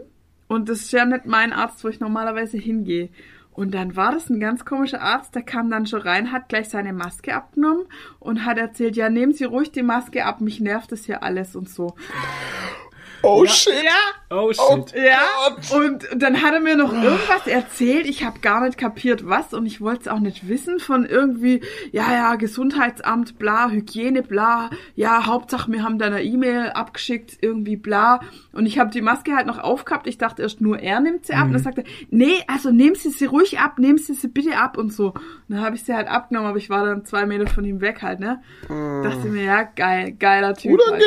und 0.48 0.70
das 0.70 0.80
ist 0.80 0.92
ja 0.92 1.06
nicht 1.06 1.26
mein 1.26 1.54
Arzt, 1.54 1.84
wo 1.84 1.90
ich 1.90 2.00
normalerweise 2.00 2.58
hingehe. 2.58 3.10
Und 3.52 3.74
dann 3.74 3.96
war 3.98 4.14
das 4.14 4.30
ein 4.30 4.40
ganz 4.40 4.64
komischer 4.64 5.02
Arzt, 5.02 5.36
der 5.36 5.42
kam 5.42 5.70
dann 5.70 5.86
schon 5.86 6.02
rein, 6.02 6.32
hat 6.32 6.48
gleich 6.48 6.70
seine 6.70 6.94
Maske 6.94 7.36
abgenommen 7.36 7.86
und 8.20 8.46
hat 8.46 8.58
erzählt, 8.58 8.96
ja, 8.96 9.10
nehmen 9.10 9.34
Sie 9.34 9.44
ruhig 9.44 9.72
die 9.72 9.84
Maske 9.84 10.24
ab, 10.26 10.40
mich 10.40 10.62
nervt 10.62 10.94
das 10.94 11.04
hier 11.06 11.24
alles 11.24 11.58
und 11.58 11.68
so. 11.70 11.94
Oh 13.24 13.46
shit. 13.46 13.74
Ja, 13.84 13.92
Oh 14.32 14.52
Oh, 14.60 14.86
shit. 14.88 14.96
ja, 14.96 15.18
Gott. 15.56 15.72
und 15.82 16.08
dann 16.16 16.42
hat 16.44 16.54
er 16.54 16.60
mir 16.60 16.76
noch 16.76 16.94
irgendwas 16.94 17.48
erzählt. 17.48 18.06
Ich 18.06 18.24
habe 18.24 18.40
gar 18.40 18.62
nicht 18.64 18.78
kapiert, 18.78 19.28
was 19.28 19.54
und 19.54 19.66
ich 19.66 19.82
wollte 19.82 20.02
es 20.02 20.08
auch 20.08 20.20
nicht 20.20 20.48
wissen 20.48 20.80
von 20.80 21.06
irgendwie, 21.06 21.62
ja, 21.92 22.12
ja, 22.14 22.36
Gesundheitsamt, 22.36 23.40
bla, 23.40 23.70
Hygiene, 23.70 24.22
bla, 24.22 24.70
ja, 24.96 25.26
Hauptsache 25.26 25.72
wir 25.72 25.84
haben 25.84 25.98
da 26.00 26.06
eine 26.06 26.24
E-Mail 26.24 26.70
abgeschickt, 26.70 27.38
irgendwie 27.42 27.76
bla. 27.76 28.20
Und 28.54 28.66
ich 28.66 28.78
habe 28.80 28.92
die 28.92 29.02
Maske 29.02 29.36
halt 29.36 29.48
noch 29.48 29.60
aufgehabt. 29.60 30.08
Ich 30.08 30.18
dachte 30.18 30.42
erst 30.44 30.62
nur 30.62 30.80
er 30.80 31.00
nimmt 31.00 31.26
sie 31.26 31.34
ab. 31.34 31.48
Und 31.48 31.54
dann 31.54 31.64
sagte 31.64 31.82
er, 31.82 31.88
nee, 32.12 32.44
also 32.48 32.72
nehmen 32.72 32.96
Sie 32.96 33.10
sie 33.10 33.26
ruhig 33.26 33.60
ab, 33.60 33.80
nehmen 33.80 33.98
Sie 33.98 34.14
sie 34.14 34.28
bitte 34.28 34.58
ab 34.58 34.78
und 34.78 34.94
so. 34.94 35.08
Und 35.10 35.16
dann 35.50 35.62
habe 35.62 35.76
ich 35.76 35.84
sie 35.84 35.94
halt 35.94 36.08
abgenommen, 36.08 36.50
aber 36.50 36.58
ich 36.58 36.70
war 36.70 36.86
dann 36.86 37.06
zwei 37.06 37.26
Meter 37.26 37.48
von 37.48 37.66
ihm 37.66 37.82
weg 37.82 38.02
halt, 38.02 38.20
ne? 38.20 38.42
Dachte 38.68 39.28
mir, 39.30 39.44
ja, 39.44 39.64
geil, 39.64 40.14
geiler 40.20 40.54
Typ. 40.54 40.80
Halt. 40.90 41.04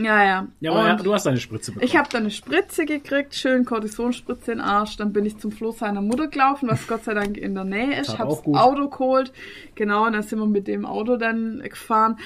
Ja, 0.00 0.24
ja. 0.24 0.46
Ja, 0.60 0.72
aber 0.72 0.92
Und- 0.92 1.04
du 1.04 1.12
hast 1.12 1.26
deine 1.26 1.38
Spritze 1.38 1.72
bekommen. 1.72 1.84
ich 1.84 1.96
habe 1.96 2.08
dann 2.10 2.22
eine 2.22 2.30
Spritze 2.30 2.86
gekriegt, 2.86 3.34
schön 3.34 3.64
Kortisonspritze 3.64 4.52
in 4.52 4.58
den 4.58 4.64
Arsch. 4.64 4.96
Dann 4.96 5.12
bin 5.12 5.26
ich 5.26 5.38
zum 5.38 5.50
Floß 5.50 5.78
seiner 5.78 6.00
Mutter 6.00 6.28
gelaufen, 6.28 6.68
was 6.70 6.86
Gott 6.86 7.02
sei 7.04 7.14
Dank 7.14 7.36
in 7.36 7.54
der 7.56 7.64
Nähe 7.64 8.00
ist. 8.00 8.06
Tat 8.10 8.20
Hab's. 8.20 8.42
Auto 8.46 8.88
geholt. 8.88 9.32
Genau, 9.78 10.06
und 10.06 10.12
dann 10.14 10.22
sind 10.22 10.40
wir 10.40 10.46
mit 10.46 10.66
dem 10.66 10.84
Auto 10.84 11.16
dann 11.16 11.60
gefahren. 11.62 12.18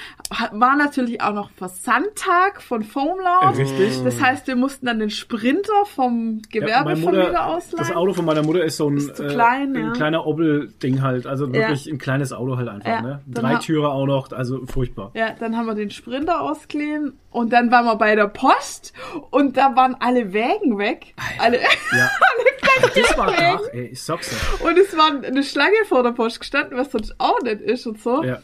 War 0.53 0.75
natürlich 0.75 1.21
auch 1.21 1.33
noch 1.33 1.51
Versandtag 1.51 2.63
von 2.63 2.83
Foamlaut. 2.83 3.43
Äh, 3.59 3.61
richtig. 3.61 4.03
Das 4.03 4.19
heißt, 4.19 4.47
wir 4.47 4.55
mussten 4.55 4.87
dann 4.87 4.97
den 4.97 5.11
Sprinter 5.11 5.85
vom 5.85 6.41
Ja, 6.51 6.61
meine 6.61 6.95
Gewerbevermieter 6.95 7.27
Mutter, 7.27 7.45
ausleihen. 7.45 7.87
das 7.87 7.95
Auto 7.95 8.13
von 8.13 8.25
meiner 8.25 8.41
Mutter 8.41 8.63
ist 8.63 8.77
so 8.77 8.89
ein, 8.89 8.97
Ist 8.97 9.19
äh, 9.19 9.27
klein, 9.27 9.75
ein 9.77 9.85
ja. 9.85 9.91
kleiner 9.91 10.25
Obbel-Ding 10.25 11.03
halt. 11.03 11.27
Also 11.27 11.45
Ja. 11.45 11.53
wirklich 11.53 11.85
ein 11.91 11.99
kleines 11.99 12.33
Auto 12.33 12.57
halt 12.57 12.69
einfach. 12.69 12.87
Ja, 12.89 13.01
Ne? 13.03 13.21
Drei 13.27 13.55
Türe 13.57 13.89
auch 13.89 14.07
noch, 14.07 14.31
also 14.31 14.65
furchtbar. 14.65 15.11
Ja, 15.13 15.35
dann 15.39 15.55
haben 15.55 15.67
wir 15.67 15.75
den 15.75 15.91
Sprinter 15.91 16.41
ausgeliehen 16.41 17.19
und 17.29 17.53
dann 17.53 17.69
waren 17.69 17.85
wir 17.85 17.97
bei 17.97 18.15
der 18.15 18.29
Post 18.29 18.93
und 19.29 19.57
da 19.57 19.75
waren 19.75 19.95
alle 19.99 20.33
Wägen 20.33 20.79
weg. 20.79 21.13
Alle, 21.37 21.59
Ja. 21.95 22.09
das 22.95 23.17
war 23.17 23.27
Tag, 23.35 23.59
ey, 23.73 23.87
ich 23.91 24.01
sag's 24.01 24.31
ja. 24.31 24.67
und 24.67 24.77
es 24.77 24.97
war 24.97 25.11
eine 25.23 25.43
Schlange 25.43 25.75
vor 25.87 26.01
der 26.01 26.11
Post 26.11 26.39
gestanden, 26.39 26.77
was 26.77 26.91
sonst 26.91 27.13
auch 27.19 27.37
nicht 27.43 27.61
ist 27.61 27.85
und 27.87 27.99
so. 28.01 28.23
ja. 28.23 28.39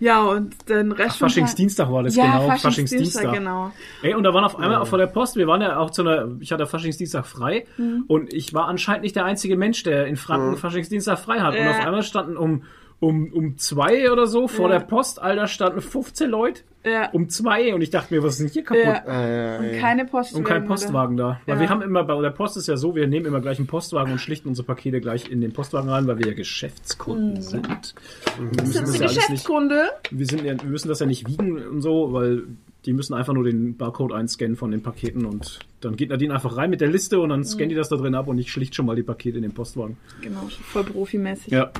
Ja, 0.00 0.22
und 0.24 0.68
den 0.68 0.90
Rest 0.90 1.18
Faschingsdienstag 1.18 1.90
war 1.90 2.02
das, 2.02 2.16
ja, 2.16 2.24
genau. 2.38 2.56
Faschingsdienstag, 2.56 3.32
genau. 3.32 3.70
Ey, 4.02 4.12
und 4.14 4.24
da 4.24 4.34
waren 4.34 4.44
auf 4.44 4.58
einmal 4.58 4.78
auch 4.82 4.88
vor 4.88 4.98
der 4.98 5.06
Post, 5.06 5.36
wir 5.36 5.46
waren 5.46 5.62
ja 5.62 5.78
auch 5.78 5.90
zu 5.90 6.02
einer, 6.02 6.28
ich 6.40 6.50
hatte 6.52 6.66
Faschingsdienstag 6.66 7.24
frei 7.24 7.64
Mhm. 7.78 8.04
und 8.08 8.32
ich 8.32 8.52
war 8.52 8.66
anscheinend 8.66 9.04
nicht 9.04 9.14
der 9.14 9.24
einzige 9.24 9.56
Mensch, 9.56 9.84
der 9.84 10.06
in 10.06 10.16
Franken 10.16 10.56
Faschingsdienstag 10.56 11.20
frei 11.20 11.38
hat. 11.40 11.54
Und 11.54 11.64
Ja. 11.64 11.70
auf 11.70 11.86
einmal 11.86 12.02
standen 12.02 12.36
um, 12.36 12.64
um, 13.00 13.32
um 13.32 13.58
zwei 13.58 14.10
oder 14.10 14.26
so 14.26 14.48
vor 14.48 14.70
Ja. 14.70 14.78
der 14.78 14.86
Post, 14.86 15.20
Alter, 15.20 15.46
standen 15.46 15.80
15 15.80 16.30
Leute 16.30 16.62
Ja. 16.84 17.10
um 17.12 17.28
zwei 17.28 17.74
und 17.74 17.80
ich 17.82 17.90
dachte 17.90 18.14
mir, 18.14 18.22
was 18.22 18.34
ist 18.34 18.40
denn 18.40 18.48
hier 18.48 18.62
kaputt? 18.64 18.82
ja. 18.84 19.02
Ah, 19.06 19.28
ja, 19.28 19.58
Und 19.58 19.72
ja. 19.74 19.80
keine 19.80 20.04
Postwagen. 20.04 20.38
Und 20.38 20.44
kein 20.48 20.58
oder? 20.62 20.68
Postwagen 20.68 21.16
da. 21.16 21.40
Weil 21.46 21.56
Ja. 21.56 21.60
wir 21.62 21.68
haben 21.70 21.82
immer, 21.82 22.04
bei 22.04 22.20
der 22.22 22.30
Post 22.30 22.56
ist 22.56 22.66
ja 22.68 22.76
so, 22.76 22.94
wir 22.94 23.06
nehmen 23.06 23.26
immer 23.26 23.40
gleich 23.40 23.58
einen 23.58 23.66
Postwagen 23.66 24.12
und 24.12 24.18
schlichten 24.18 24.48
unsere 24.48 24.66
Pakete 24.66 25.00
gleich 25.00 25.30
in 25.30 25.40
den 25.40 25.52
Postwagen 25.52 25.88
rein, 25.90 26.06
weil 26.06 26.18
wir 26.18 26.26
ja 26.28 26.34
Geschäftskunden 26.34 27.42
sind. 27.42 27.94
Und 28.38 28.56
Wir 28.56 28.62
Mhm. 28.62 28.66
Sind 28.66 28.74
ja 28.74 28.80
alles 28.82 28.90
nicht, 29.00 29.14
Geschäftskunde? 29.16 29.82
wir, 30.10 30.26
sind 30.26 30.44
wir 30.44 30.56
müssen 30.64 30.88
das 30.88 31.00
ja 31.00 31.06
nicht 31.06 31.26
wiegen 31.28 31.66
und 31.66 31.82
so, 31.82 32.12
weil 32.12 32.44
die 32.86 32.92
müssen 32.92 33.14
einfach 33.14 33.32
nur 33.32 33.44
den 33.44 33.76
Barcode 33.76 34.12
einscannen 34.12 34.56
von 34.56 34.70
den 34.70 34.82
Paketen 34.82 35.24
und 35.24 35.60
dann 35.80 35.96
geht 35.96 36.10
Nadine 36.10 36.34
einfach 36.34 36.56
rein 36.56 36.70
mit 36.70 36.80
der 36.80 36.88
Liste 36.88 37.18
und 37.20 37.30
dann 37.30 37.44
scannt 37.44 37.70
die 37.70 37.74
das 37.74 37.88
da 37.88 37.96
drin 37.96 38.14
ab 38.14 38.28
und 38.28 38.38
ich 38.38 38.50
schlicht 38.50 38.74
schon 38.74 38.86
mal 38.86 38.96
die 38.96 39.02
Pakete 39.02 39.36
in 39.36 39.42
den 39.42 39.52
Postwagen. 39.52 39.96
Genau, 40.20 40.48
voll 40.62 40.84
profimäßig. 40.84 41.52
Ja. 41.52 41.70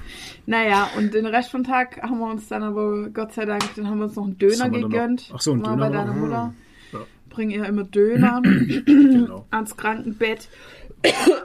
Naja, 0.46 0.88
und 0.96 1.14
den 1.14 1.26
Rest 1.26 1.50
vom 1.50 1.64
Tag 1.64 2.02
haben 2.02 2.18
wir 2.18 2.30
uns 2.30 2.48
dann 2.48 2.62
aber, 2.62 3.08
Gott 3.10 3.32
sei 3.32 3.44
Dank, 3.44 3.62
dann 3.76 3.88
haben 3.88 3.98
wir 3.98 4.04
uns 4.04 4.16
noch 4.16 4.24
einen 4.24 4.38
Döner 4.38 4.68
denn 4.68 4.80
noch? 4.82 4.88
gegönnt. 4.90 5.30
Ach 5.34 5.40
so, 5.40 5.52
einen 5.52 5.62
Mal 5.62 5.76
Döner 5.76 5.86
bei 5.88 5.92
deiner 5.96 6.12
Mutter. 6.14 6.54
Ja. 6.92 6.98
Bring 7.30 7.50
ihr 7.50 7.64
immer 7.66 7.84
Döner 7.84 8.42
Genau. 8.86 9.46
ans 9.50 9.76
Krankenbett. 9.76 10.48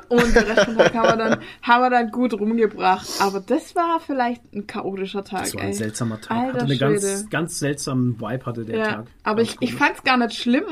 Und 0.10 0.36
den 0.36 0.44
Rest 0.44 0.66
vom 0.66 0.78
Tag 0.78 0.94
haben 0.96 1.20
wir 1.20 1.26
dann, 1.30 1.40
haben 1.62 1.82
wir 1.84 1.90
dann 1.90 2.12
gut 2.12 2.34
rumgebracht. 2.34 3.08
Aber 3.20 3.40
das 3.42 3.76
war 3.76 4.00
vielleicht 4.00 4.42
ein 4.54 4.66
chaotischer 4.68 5.24
Tag, 5.24 5.42
Das 5.44 5.56
war 5.56 5.62
ey. 5.62 5.68
ein 5.68 5.74
seltsamer 5.74 6.20
Tag. 6.22 6.38
Alter 6.38 6.54
hatte 6.54 6.66
eine 6.66 6.76
Schwede. 6.76 6.94
ganz, 6.96 7.30
ganz 7.30 7.60
seltsamen 7.60 8.20
Vibe 8.20 8.46
hatte 8.46 8.66
der 8.66 8.78
ja, 8.78 8.86
Tag. 8.94 9.06
aber 9.24 9.38
Ganz 9.38 9.50
ich, 9.50 9.56
ich 9.62 9.70
komisch. 9.72 9.76
fand's 9.76 10.04
gar 10.04 10.18
nicht 10.18 10.34
schlimm. 10.36 10.64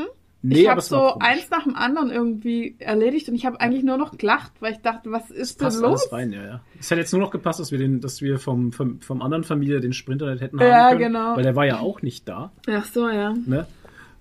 Nee, 0.44 0.62
ich 0.62 0.70
habe 0.70 0.80
es 0.80 0.88
so 0.88 1.16
eins 1.20 1.50
nach 1.50 1.64
dem 1.64 1.76
anderen 1.76 2.12
irgendwie 2.12 2.76
erledigt 2.78 3.28
und 3.28 3.34
ich 3.36 3.46
habe 3.48 3.60
eigentlich 3.60 3.84
nur 3.84 3.98
noch 3.98 4.18
gelacht, 4.18 4.52
weil 4.60 4.74
ich 4.74 4.78
dachte, 4.80 5.12
was 5.12 5.32
ist 5.32 5.60
denn 5.60 5.66
passt 5.66 5.82
los? 5.82 6.12
rein, 6.12 6.32
ja, 6.32 6.44
ja. 6.44 6.62
Es 6.80 6.90
hätte 6.92 7.02
jetzt 7.02 7.12
nur 7.12 7.22
noch 7.22 7.32
gepasst, 7.32 7.60
dass 7.60 7.72
wir 7.72 7.80
den, 7.80 8.02
dass 8.02 8.22
wir 8.22 8.38
vom, 8.38 8.72
vom, 8.72 9.02
vom 9.02 9.22
anderen 9.24 9.44
Familie 9.44 9.82
den 9.82 9.94
Sprinter 9.94 10.32
nicht 10.32 10.42
hätten 10.42 10.60
Ja, 10.62 10.86
haben 10.86 11.00
können. 11.00 11.14
genau. 11.14 11.36
Weil 11.36 11.44
der 11.44 11.56
war 11.56 11.66
ja 11.66 11.80
auch 11.80 12.04
nicht 12.04 12.30
da, 12.30 12.52
Ach 12.70 12.86
so, 12.86 13.10
ja. 13.10 13.34
ne? 13.34 13.66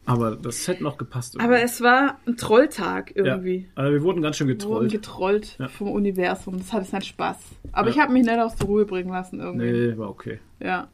Aber 0.07 0.37
das 0.37 0.67
hätte 0.69 0.83
noch 0.83 0.97
gepasst. 0.99 1.39
Aber 1.41 1.61
es 1.63 1.81
war 1.83 2.19
ein 2.27 2.37
Trolltag 2.37 3.13
irgendwie. 3.15 3.67
Ja. 3.77 3.83
Also 3.83 3.93
wir 3.93 4.03
wurden 4.03 4.23
ganz 4.23 4.37
schön 4.37 4.47
Wir 4.49 4.55
wurden 4.63 4.89
getrollt. 4.89 4.93
getrollt 4.93 5.57
Ja. 5.59 5.69
vom 5.69 5.91
Universum. 5.91 6.59
Das 6.59 6.73
hatte 6.73 6.85
seinen 6.87 7.03
Spaß. 7.03 7.37
Aber 7.73 7.89
Ja. 7.89 7.95
ich 7.95 8.01
habe 8.01 8.13
mich 8.13 8.25
nicht 8.25 8.39
aus 8.39 8.57
der 8.57 8.67
Ruhe 8.67 8.85
bringen 8.87 9.11
lassen 9.11 9.41
irgendwie. 9.41 9.71
Nee, 9.73 9.99
war 9.99 10.09
okay. 10.09 10.39
Ja. 10.61 10.89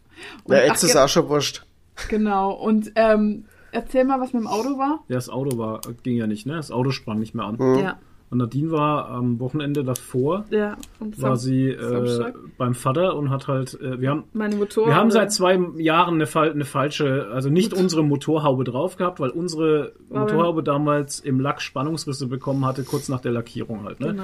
Und, 0.44 0.54
Ja, 0.54 0.60
ach, 0.62 0.68
jetzt 0.68 0.82
ist 0.84 0.96
auch 0.96 1.08
schon 1.08 1.28
wurscht. 1.28 1.64
Genau. 2.08 2.52
Und 2.52 2.92
ähm, 2.96 3.44
erzähl 3.70 4.04
mal, 4.04 4.20
was 4.20 4.32
mit 4.32 4.42
dem 4.42 4.46
Auto 4.48 4.78
war. 4.78 5.04
Ja, 5.08 5.14
das 5.16 5.28
Auto 5.28 5.58
war, 5.58 5.80
ging 6.02 6.16
ja 6.16 6.26
nicht, 6.26 6.46
ne? 6.46 6.54
Das 6.56 6.70
Auto 6.70 6.90
sprang 6.90 7.18
nicht 7.18 7.34
mehr 7.34 7.44
an. 7.44 7.58
Ja. 7.78 7.98
Und 8.32 8.38
Nadine 8.38 8.70
war 8.70 9.10
am 9.10 9.40
Wochenende 9.40 9.84
davor, 9.84 10.46
Ja. 10.48 10.78
Und 11.00 11.20
war 11.20 11.36
sie 11.36 11.68
äh, 11.68 12.32
beim 12.56 12.74
Vater 12.74 13.14
und 13.14 13.28
hat 13.28 13.46
halt, 13.46 13.78
äh, 13.78 14.00
wir 14.00 14.08
haben 14.08 14.24
meine 14.32 14.56
Motorhaube. 14.56 14.90
Wir 14.90 14.96
haben 14.96 15.10
seit 15.10 15.30
zwei 15.34 15.60
Jahren 15.76 16.14
eine, 16.14 16.50
eine 16.50 16.64
falsche, 16.64 17.28
also 17.30 17.50
nicht 17.50 17.74
unsere 17.74 18.02
Motorhaube 18.02 18.64
drauf 18.64 18.96
gehabt, 18.96 19.20
weil 19.20 19.28
unsere 19.28 19.92
Motorhaube 20.08 20.62
damals 20.62 21.20
im 21.20 21.40
Lack 21.40 21.60
Spannungsrisse 21.60 22.26
bekommen 22.26 22.64
hatte, 22.64 22.84
kurz 22.84 23.10
nach 23.10 23.20
der 23.20 23.32
Lackierung 23.32 23.84
halt. 23.84 24.00
Ne? 24.00 24.06
Genau. 24.12 24.22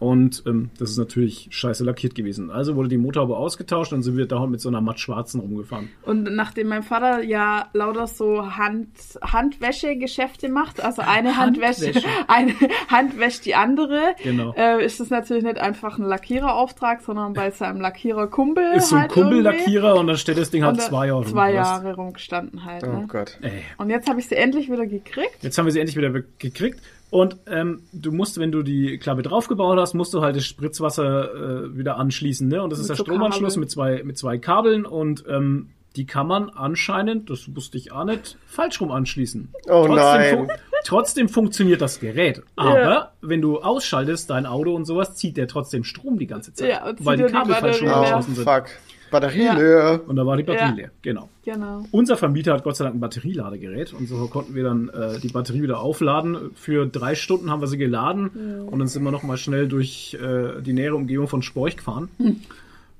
Und 0.00 0.42
ähm, 0.46 0.70
das 0.78 0.90
ist 0.90 0.96
natürlich 0.98 1.46
scheiße 1.50 1.84
lackiert 1.84 2.14
gewesen. 2.14 2.50
Also 2.50 2.74
wurde 2.74 2.88
die 2.88 2.96
Motorhaube 2.98 3.36
ausgetauscht 3.36 3.92
und 3.92 4.02
sind 4.02 4.16
wir 4.16 4.26
da 4.26 4.46
mit 4.46 4.60
so 4.60 4.68
einer 4.70 4.80
matt-schwarzen 4.80 5.40
rumgefahren. 5.40 5.90
Und 6.02 6.24
nachdem 6.34 6.68
mein 6.68 6.82
Vater 6.82 7.22
ja 7.22 7.68
lauter 7.74 8.06
so 8.06 8.56
Hand, 8.56 8.88
Handwäsche-Geschäfte 9.22 10.48
macht, 10.48 10.82
also 10.82 11.02
eine 11.02 11.36
Handwäsche, 11.36 11.86
Handwäsche. 11.86 12.06
eine 12.28 12.54
Hand 12.88 13.18
wäscht 13.18 13.44
die 13.44 13.54
andere, 13.54 14.14
Genau. 14.22 14.54
äh, 14.56 14.84
ist 14.84 15.00
das 15.00 15.10
natürlich 15.10 15.44
nicht 15.44 15.58
einfach 15.58 15.98
ein 15.98 16.04
Lackiererauftrag, 16.04 17.02
sondern 17.02 17.32
bei 17.34 17.50
seinem 17.50 17.80
Lackierer-Kumpel 17.80 18.64
Ist 18.76 18.88
so 18.88 18.96
ein 18.96 19.02
halt. 19.02 19.12
Kumpellackierer 19.12 19.96
und 19.96 20.06
dann 20.06 20.16
steht 20.16 20.38
das 20.38 20.50
Ding 20.50 20.64
halt 20.64 20.76
Und, 20.78 20.82
zwei 20.82 21.06
Jahre 21.08 21.24
Zwei 21.26 21.52
Jahre 21.52 21.94
rumgestanden 21.94 22.64
halt. 22.64 22.84
Oh 22.84 23.00
Ne? 23.00 23.06
Gott. 23.08 23.38
du? 23.40 23.46
Ey. 23.48 23.62
Und 23.78 23.90
jetzt 23.90 24.08
habe 24.08 24.18
ich 24.20 24.28
sie 24.28 24.36
endlich 24.36 24.70
wieder 24.70 24.86
gekriegt. 24.86 25.42
Jetzt 25.42 25.58
haben 25.58 25.66
wir 25.66 25.72
sie 25.72 25.80
endlich 25.80 25.96
wieder 25.96 26.10
gekriegt. 26.38 26.80
Und 27.10 27.36
ähm, 27.46 27.82
du 27.92 28.12
musst, 28.12 28.38
wenn 28.38 28.52
du 28.52 28.62
die 28.62 28.98
Klappe 28.98 29.22
draufgebaut 29.22 29.78
hast, 29.78 29.94
musst 29.94 30.14
du 30.14 30.22
halt 30.22 30.36
das 30.36 30.46
Spritzwasser 30.46 31.34
äh, 31.64 31.76
wieder 31.76 31.96
anschließen. 31.96 32.46
Ne? 32.48 32.62
Und 32.62 32.70
das 32.70 32.78
Mit 32.78 32.82
ist 32.84 32.88
der 32.90 32.96
so 32.96 33.04
Stromanschluss 33.04 33.56
mit 33.56 33.70
zwei, 33.70 34.02
mit 34.04 34.16
zwei 34.16 34.38
Kabeln. 34.38 34.86
Und 34.86 35.24
ähm, 35.28 35.70
die 35.96 36.06
kann 36.06 36.28
man 36.28 36.50
anscheinend, 36.50 37.28
das 37.30 37.54
wusste 37.56 37.76
ich 37.78 37.90
auch 37.90 38.04
nicht, 38.04 38.38
falsch 38.46 38.80
rum 38.80 38.92
anschließen. 38.92 39.48
Oh 39.66 39.86
trotzdem, 39.86 39.96
nein. 39.96 40.36
fun- 40.36 40.48
trotzdem 40.84 41.28
funktioniert 41.28 41.80
das 41.80 41.98
Gerät. 41.98 42.42
Aber 42.54 42.80
Ja. 42.80 43.12
wenn 43.22 43.40
du 43.42 43.58
ausschaltest, 43.60 44.30
dein 44.30 44.46
Auto 44.46 44.72
und 44.76 44.84
sowas, 44.84 45.16
zieht 45.16 45.36
der 45.36 45.48
trotzdem 45.48 45.82
Strom 45.82 46.16
die 46.16 46.28
ganze 46.28 46.54
Zeit. 46.54 46.68
Ja, 46.70 46.92
weil 47.00 47.16
die 47.16 47.24
er 47.24 47.28
die 47.28 47.34
Kabel 47.34 47.54
falsch 47.56 47.82
rum 47.82 47.88
Oh, 47.88 47.94
angeschlossen 47.94 48.34
sind. 48.36 48.44
fuck. 48.44 48.66
Batterie 49.10 49.42
Ja. 49.46 49.54
leer. 49.54 50.00
Und 50.06 50.14
da 50.14 50.24
war 50.24 50.36
die 50.36 50.44
Batterie 50.44 50.76
leer. 50.76 50.90
Genau. 51.02 51.28
Genau. 51.52 51.84
Unser 51.90 52.16
Vermieter 52.16 52.52
hat 52.52 52.62
Gott 52.62 52.76
sei 52.76 52.84
Dank 52.84 52.96
ein 52.96 53.00
Batterieladegerät 53.00 53.92
und 53.92 54.06
so 54.06 54.26
konnten 54.28 54.54
wir 54.54 54.62
dann 54.62 54.88
äh, 54.88 55.18
die 55.18 55.28
Batterie 55.28 55.62
wieder 55.62 55.80
aufladen. 55.80 56.52
Für 56.54 56.86
drei 56.86 57.14
Stunden 57.14 57.50
haben 57.50 57.60
wir 57.60 57.66
sie 57.66 57.78
geladen 57.78 58.28
und 58.66 58.78
dann 58.78 58.86
sind 58.86 59.02
wir 59.02 59.10
noch 59.10 59.22
mal 59.24 59.36
schnell 59.36 59.66
durch 59.66 60.14
äh, 60.14 60.60
die 60.62 60.72
nähere 60.72 60.94
Umgebung 60.94 61.26
von 61.26 61.42
Sporch 61.42 61.76
gefahren 61.76 62.08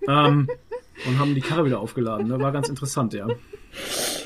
ähm, 0.08 0.48
und 1.06 1.18
haben 1.18 1.34
die 1.34 1.40
Karre 1.40 1.64
wieder 1.64 1.80
aufgeladen. 1.80 2.28
Das 2.28 2.40
war 2.40 2.50
ganz 2.50 2.68
interessant, 2.68 3.12
ja. 3.14 3.28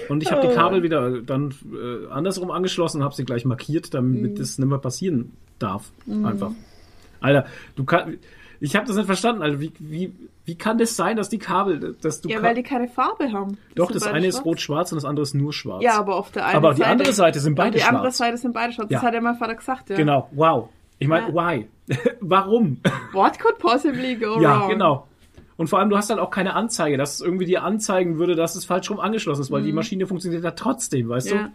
Und 0.08 0.22
ich 0.22 0.32
habe 0.32 0.46
die 0.48 0.54
Kabel 0.54 0.82
wieder 0.82 1.20
dann 1.20 1.54
äh, 1.72 2.10
andersrum 2.10 2.50
angeschlossen 2.50 2.98
und 2.98 3.04
habe 3.04 3.14
sie 3.14 3.24
gleich 3.24 3.44
markiert, 3.44 3.92
damit 3.92 4.38
das 4.38 4.58
nicht 4.58 4.68
mehr 4.68 4.78
passieren 4.78 5.32
darf. 5.58 5.90
Einfach. 6.08 6.52
Alter, 7.20 7.46
du 7.76 7.84
kannst. 7.84 8.18
Ich 8.64 8.76
habe 8.76 8.86
das 8.86 8.96
nicht 8.96 9.06
verstanden, 9.06 9.42
Alter. 9.42 9.60
Wie, 9.60 9.72
wie, 9.78 10.12
wie 10.46 10.54
kann 10.54 10.78
das 10.78 10.96
sein, 10.96 11.16
dass 11.16 11.28
die 11.28 11.38
Kabel, 11.38 11.96
dass 12.00 12.20
du 12.22 12.28
Ja, 12.30 12.42
weil 12.42 12.54
die 12.54 12.62
keine 12.62 12.88
Farbe 12.88 13.30
haben. 13.32 13.58
Die 13.72 13.74
doch 13.74 13.90
das 13.90 14.04
eine 14.04 14.26
ist 14.26 14.36
schwarz. 14.36 14.46
rot-schwarz 14.46 14.92
und 14.92 14.96
das 14.96 15.04
andere 15.04 15.22
ist 15.22 15.34
nur 15.34 15.52
schwarz. 15.52 15.82
Ja, 15.82 15.98
aber 15.98 16.16
auf 16.16 16.30
der 16.30 16.46
einen 16.46 16.56
Aber 16.56 16.72
die 16.72 16.78
Seite. 16.80 16.90
andere 16.90 17.12
Seite 17.12 17.40
sind 17.40 17.54
beide 17.56 17.68
aber 17.68 17.76
Die 17.78 17.82
andere 17.84 18.02
schwarz. 18.04 18.16
Seite 18.16 18.36
sind 18.38 18.54
beide 18.54 18.72
schwarz. 18.72 18.90
Ja. 18.90 18.98
Das 18.98 19.06
hat 19.06 19.14
ja 19.14 19.20
mein 19.20 19.36
Vater 19.36 19.54
gesagt, 19.54 19.90
ja. 19.90 19.96
Genau, 19.96 20.28
wow. 20.32 20.68
Ich 20.98 21.08
meine, 21.08 21.28
Ja. 21.28 21.34
why? 21.34 21.68
Warum? 22.20 22.80
What 23.12 23.38
could 23.38 23.58
possibly 23.58 24.16
go 24.16 24.40
ja, 24.40 24.60
wrong? 24.60 24.70
genau. 24.70 25.06
Und 25.56 25.68
vor 25.68 25.78
allem, 25.78 25.90
du 25.90 25.96
hast 25.96 26.08
dann 26.10 26.18
auch 26.18 26.30
keine 26.30 26.54
Anzeige, 26.54 26.96
dass 26.96 27.14
es 27.14 27.20
irgendwie 27.20 27.44
dir 27.44 27.62
anzeigen 27.62 28.18
würde, 28.18 28.34
dass 28.34 28.56
es 28.56 28.64
falsch 28.64 28.90
rum 28.90 28.98
angeschlossen 28.98 29.42
ist, 29.42 29.50
weil 29.52 29.62
die 29.62 29.72
Maschine 29.72 30.06
funktioniert 30.06 30.42
ja 30.42 30.50
trotzdem, 30.52 31.08
weißt 31.08 31.30
Mhm. 31.32 31.36
Ja. 31.36 31.42
du? 31.44 31.50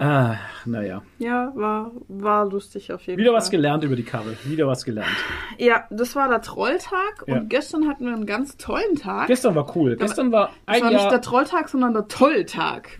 Ah, 0.00 0.36
naja. 0.64 1.02
Ja, 1.18 1.52
war, 1.54 1.90
war 2.08 2.44
lustig 2.48 2.92
auf 2.92 3.02
jeden 3.02 3.18
Wieder 3.18 3.30
Fall. 3.32 3.38
was 3.38 3.50
gelernt 3.50 3.84
über 3.84 3.96
die 3.96 4.02
Kabel. 4.02 4.36
Wieder 4.44 4.66
was 4.66 4.84
gelernt. 4.84 5.10
Ja, 5.58 5.84
das 5.90 6.14
war 6.16 6.28
der 6.28 6.40
Trolltag 6.42 7.24
Ja. 7.26 7.34
und 7.36 7.48
gestern 7.50 7.88
hatten 7.88 8.06
wir 8.06 8.12
einen 8.14 8.26
ganz 8.26 8.56
tollen 8.56 8.96
Tag. 8.96 9.26
Gestern 9.26 9.54
war 9.54 9.74
cool. 9.76 9.96
Gestern 9.96 10.30
war 10.32 10.50
das 10.66 10.76
ein 10.76 10.82
war 10.82 10.90
nicht 10.90 11.00
Jahr. 11.00 11.10
der 11.10 11.20
Trolltag, 11.20 11.68
sondern 11.68 11.92
der 11.94 12.08
Tolltag. 12.08 12.90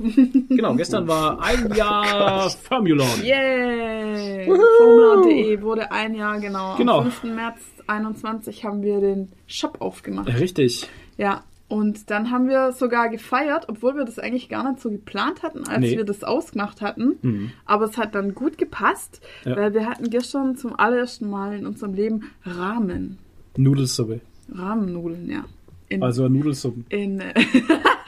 Genau, 0.48 0.74
gestern 0.74 1.08
war 1.08 1.42
ein 1.42 1.72
Jahr 1.74 2.48
Formulon. 2.50 3.06
Yay! 3.22 4.46
Formula.de 4.46 5.62
wurde 5.62 5.90
ein 5.90 6.14
Jahr 6.14 6.38
genau. 6.40 6.76
Genau. 6.76 6.98
Am 7.00 7.10
5. 7.10 7.34
März 7.34 7.58
21 7.86 8.64
haben 8.64 8.82
wir 8.82 9.00
den 9.00 9.32
Shop 9.46 9.80
aufgemacht. 9.80 10.28
Richtig. 10.28 10.88
Ja. 11.16 11.42
Und 11.72 12.10
dann 12.10 12.30
haben 12.30 12.48
wir 12.48 12.72
sogar 12.72 13.08
gefeiert, 13.08 13.64
obwohl 13.70 13.94
wir 13.96 14.04
das 14.04 14.18
eigentlich 14.18 14.50
gar 14.50 14.68
nicht 14.70 14.82
so 14.82 14.90
geplant 14.90 15.42
hatten, 15.42 15.66
als 15.66 15.80
Nee. 15.80 15.96
wir 15.96 16.04
das 16.04 16.22
ausgemacht 16.22 16.82
hatten. 16.82 17.50
Aber 17.64 17.86
es 17.86 17.96
hat 17.96 18.14
dann 18.14 18.34
gut 18.34 18.58
gepasst, 18.58 19.22
Ja. 19.46 19.56
weil 19.56 19.72
wir 19.72 19.86
hatten 19.86 20.10
gestern 20.10 20.54
zum 20.56 20.78
allerersten 20.78 21.30
Mal 21.30 21.56
in 21.56 21.64
unserem 21.64 21.94
Leben 21.94 22.30
Ramen. 22.44 23.16
Nudelsuppe. 23.56 24.20
Ramennudeln, 24.54 25.30
ja. 25.30 25.44
In, 25.88 26.02
Also 26.02 26.28
Nudelsuppen. 26.28 26.84
in, 26.90 27.22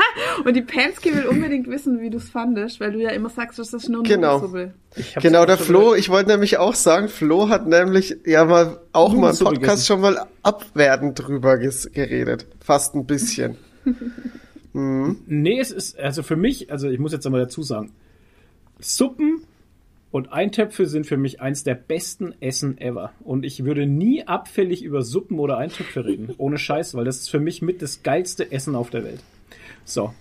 und 0.44 0.54
die 0.54 0.62
Pansky 0.62 1.14
will 1.14 1.26
unbedingt 1.26 1.68
wissen, 1.68 2.00
wie 2.00 2.10
du 2.10 2.18
es 2.18 2.28
fandest, 2.28 2.80
weil 2.80 2.92
du 2.92 3.00
ja 3.00 3.10
immer 3.10 3.28
sagst, 3.30 3.58
das 3.58 3.72
ist 3.72 3.88
nur 3.88 4.02
Genau. 4.02 4.34
Nudelsuppe. 4.38 4.74
Ich 4.96 5.16
hab's 5.16 5.22
Genau, 5.22 5.44
der 5.46 5.58
Flo, 5.58 5.94
ich 5.94 6.08
wollte 6.08 6.30
nämlich 6.30 6.58
auch 6.58 6.74
sagen, 6.74 7.08
Flo 7.08 7.48
hat 7.48 7.66
nämlich 7.66 8.16
ja 8.24 8.44
mal 8.44 8.78
auch 8.92 9.14
mal 9.14 9.30
im 9.32 9.38
Podcast 9.38 9.54
gegessen. 9.60 9.84
schon 9.86 10.00
mal 10.00 10.26
abwertend 10.42 11.18
drüber 11.18 11.58
geredet. 11.58 12.46
Fast 12.60 12.94
ein 12.94 13.06
bisschen. 13.06 13.56
Nee, 14.76 15.60
es 15.60 15.70
ist, 15.70 15.96
also 16.00 16.24
für 16.24 16.34
mich, 16.34 16.72
also 16.72 16.88
ich 16.88 16.98
muss 16.98 17.12
jetzt 17.12 17.24
einmal 17.26 17.42
dazu 17.42 17.62
sagen, 17.62 17.92
Suppen 18.80 19.44
und 20.10 20.32
Eintöpfe 20.32 20.86
sind 20.86 21.06
für 21.06 21.16
mich 21.16 21.40
eins 21.40 21.62
der 21.62 21.76
besten 21.76 22.34
Essen 22.40 22.78
ever. 22.78 23.12
Und 23.22 23.44
ich 23.44 23.64
würde 23.64 23.86
nie 23.86 24.26
abfällig 24.26 24.82
über 24.82 25.02
Suppen 25.02 25.38
oder 25.38 25.58
Eintöpfe 25.58 26.04
reden. 26.04 26.34
Ohne 26.38 26.58
Scheiß, 26.58 26.94
weil 26.96 27.04
das 27.04 27.18
ist 27.18 27.30
für 27.30 27.38
mich 27.38 27.62
mit 27.62 27.82
das 27.82 28.02
geilste 28.02 28.50
Essen 28.50 28.74
auf 28.74 28.90
der 28.90 29.04
Welt. 29.04 29.20
So. 29.84 30.12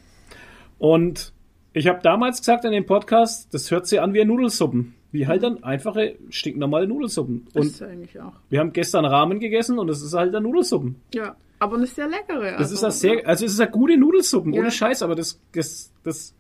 Und 0.80 1.34
ich 1.74 1.88
habe 1.88 2.00
damals 2.04 2.40
gesagt 2.40 2.66
in 2.66 2.72
dem 2.72 2.86
Podcast, 2.86 3.54
das 3.54 3.72
hört 3.72 3.88
sich 3.88 4.00
an 4.02 4.14
wie 4.14 4.22
ein 4.22 4.28
Nudelsuppen. 4.28 4.96
Wie 5.12 5.28
halt 5.28 5.44
dann 5.44 5.64
einfache, 5.64 6.16
stinknormale 6.30 6.88
Nudelsuppen. 6.88 7.46
Das 7.54 7.62
Und 7.66 7.72
ist 7.72 7.82
eigentlich 7.84 8.20
auch. 8.20 8.34
wir 8.50 8.60
haben 8.60 8.74
gestern 8.74 9.06
Ramen 9.06 9.40
gegessen 9.40 9.78
und 9.78 9.90
es 9.90 10.02
ist 10.02 10.14
halt 10.14 10.34
ein 10.34 10.42
Nudelsuppen. 10.44 10.96
Ja, 11.14 11.36
aber 11.60 11.78
eine 11.78 11.86
sehr 11.86 12.08
leckere. 12.08 12.58
Das 12.58 12.72
ist 12.72 12.82
das 12.82 13.00
sehr, 13.00 13.28
also 13.28 13.46
es 13.46 13.54
ist 13.54 13.60
ja 13.60 13.68
gute 13.68 13.96
Nudelsuppen, 13.98 14.54
Ja. 14.54 14.62
ohne 14.62 14.72
Scheiß, 14.72 15.04
aber 15.04 15.14
das, 15.16 15.40
das, 15.54 15.92
das, 16.04 16.34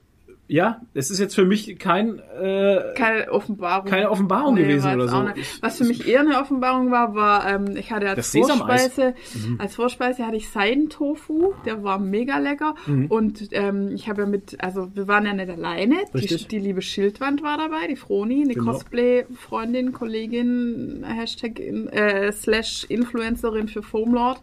ja, 0.47 0.81
es 0.93 1.09
ist 1.09 1.19
jetzt 1.19 1.35
für 1.35 1.45
mich 1.45 1.79
kein, 1.79 2.19
äh, 2.19 2.93
keine 2.95 3.31
Offenbarung. 3.31 3.89
keine 3.89 4.11
Offenbarung 4.11 4.55
gewesen 4.55 4.83
war 4.83 4.95
oder 4.95 5.07
so. 5.07 5.25
Was 5.61 5.77
für 5.77 5.85
mich 5.85 6.07
eher 6.07 6.19
eine 6.19 6.39
Offenbarung 6.39 6.91
war, 6.91 7.15
war, 7.15 7.49
ähm, 7.49 7.75
ich 7.77 7.91
hatte 7.91 8.09
als. 8.09 8.31
Vorspeise, 8.31 9.15
als 9.57 9.75
Vorspeise 9.75 10.25
hatte 10.25 10.35
ich 10.37 10.49
Seidentofu, 10.49 11.53
der 11.65 11.83
war 11.83 11.97
mega 11.97 12.37
lecker. 12.39 12.75
Mhm. 12.85 13.05
Und 13.07 13.47
ähm, 13.51 13.91
ich 13.95 14.09
habe 14.09 14.23
ja 14.23 14.27
mit, 14.27 14.61
also 14.61 14.89
wir 14.93 15.07
waren 15.07 15.25
ja 15.25 15.33
nicht 15.33 15.49
alleine. 15.49 15.95
Die, 16.13 16.27
die 16.47 16.59
liebe 16.59 16.81
Schildwand 16.81 17.41
war 17.41 17.57
dabei, 17.57 17.87
die 17.87 17.95
Froni, 17.95 18.43
eine 18.43 18.53
Genau. 18.53 18.73
Cosplay-Freundin, 18.73 19.93
Kollegin, 19.93 21.03
Hashtag 21.07 21.59
in, 21.59 21.87
äh, 21.87 22.31
slash 22.31 22.85
Influencerin 22.89 23.67
für 23.67 23.81
Foamlord. 23.81 24.41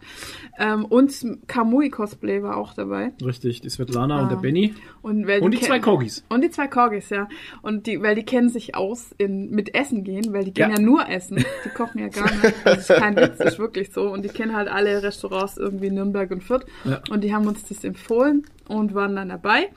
Ähm, 0.58 0.84
und 0.86 1.10
Kamui 1.46 1.90
Cosplay 1.90 2.42
war 2.42 2.56
auch 2.56 2.74
dabei. 2.74 3.12
richtig, 3.24 3.60
die 3.60 3.68
Svetlana 3.70 4.22
und 4.22 4.30
der 4.30 4.36
Benny 4.36 4.74
Und, 5.02 5.26
und 5.28 5.50
die 5.52 5.60
zwei 5.60 5.78
Corgis. 5.90 6.24
und 6.28 6.42
die 6.42 6.50
zwei 6.50 6.66
Corgis, 6.68 7.10
ja. 7.10 7.28
Und 7.62 7.86
die, 7.86 8.00
weil 8.02 8.14
die 8.14 8.24
kennen 8.24 8.48
sich 8.48 8.74
aus 8.74 9.14
in, 9.18 9.50
mit 9.50 9.74
Essen 9.74 10.04
gehen, 10.04 10.32
weil 10.32 10.44
die 10.44 10.52
gehen 10.54 10.70
Ja. 10.70 10.76
ja, 10.76 10.80
nur 10.82 11.08
essen. 11.08 11.44
Die 11.64 11.68
kochen 11.70 12.00
ja 12.00 12.08
gar 12.08 12.30
nicht. 12.30 12.54
Das 12.64 12.88
ist 12.90 12.96
kein 12.98 13.16
Witz, 13.16 13.38
das 13.38 13.52
ist 13.54 13.58
wirklich 13.58 13.92
so. 13.92 14.10
Und 14.12 14.24
die 14.24 14.28
kennen 14.28 14.54
halt 14.54 14.68
alle 14.68 15.02
Restaurants 15.02 15.56
irgendwie 15.56 15.86
in 15.88 15.94
Nürnberg 15.94 16.30
und 16.30 16.42
Fürth. 16.42 16.64
Ja. 16.84 17.00
Und 17.10 17.22
die 17.24 17.34
haben 17.34 17.46
uns 17.46 17.64
das 17.66 17.84
empfohlen 17.84 18.46
und 18.68 18.94
waren 18.94 19.16
dann 19.16 19.28
dabei. 19.28 19.68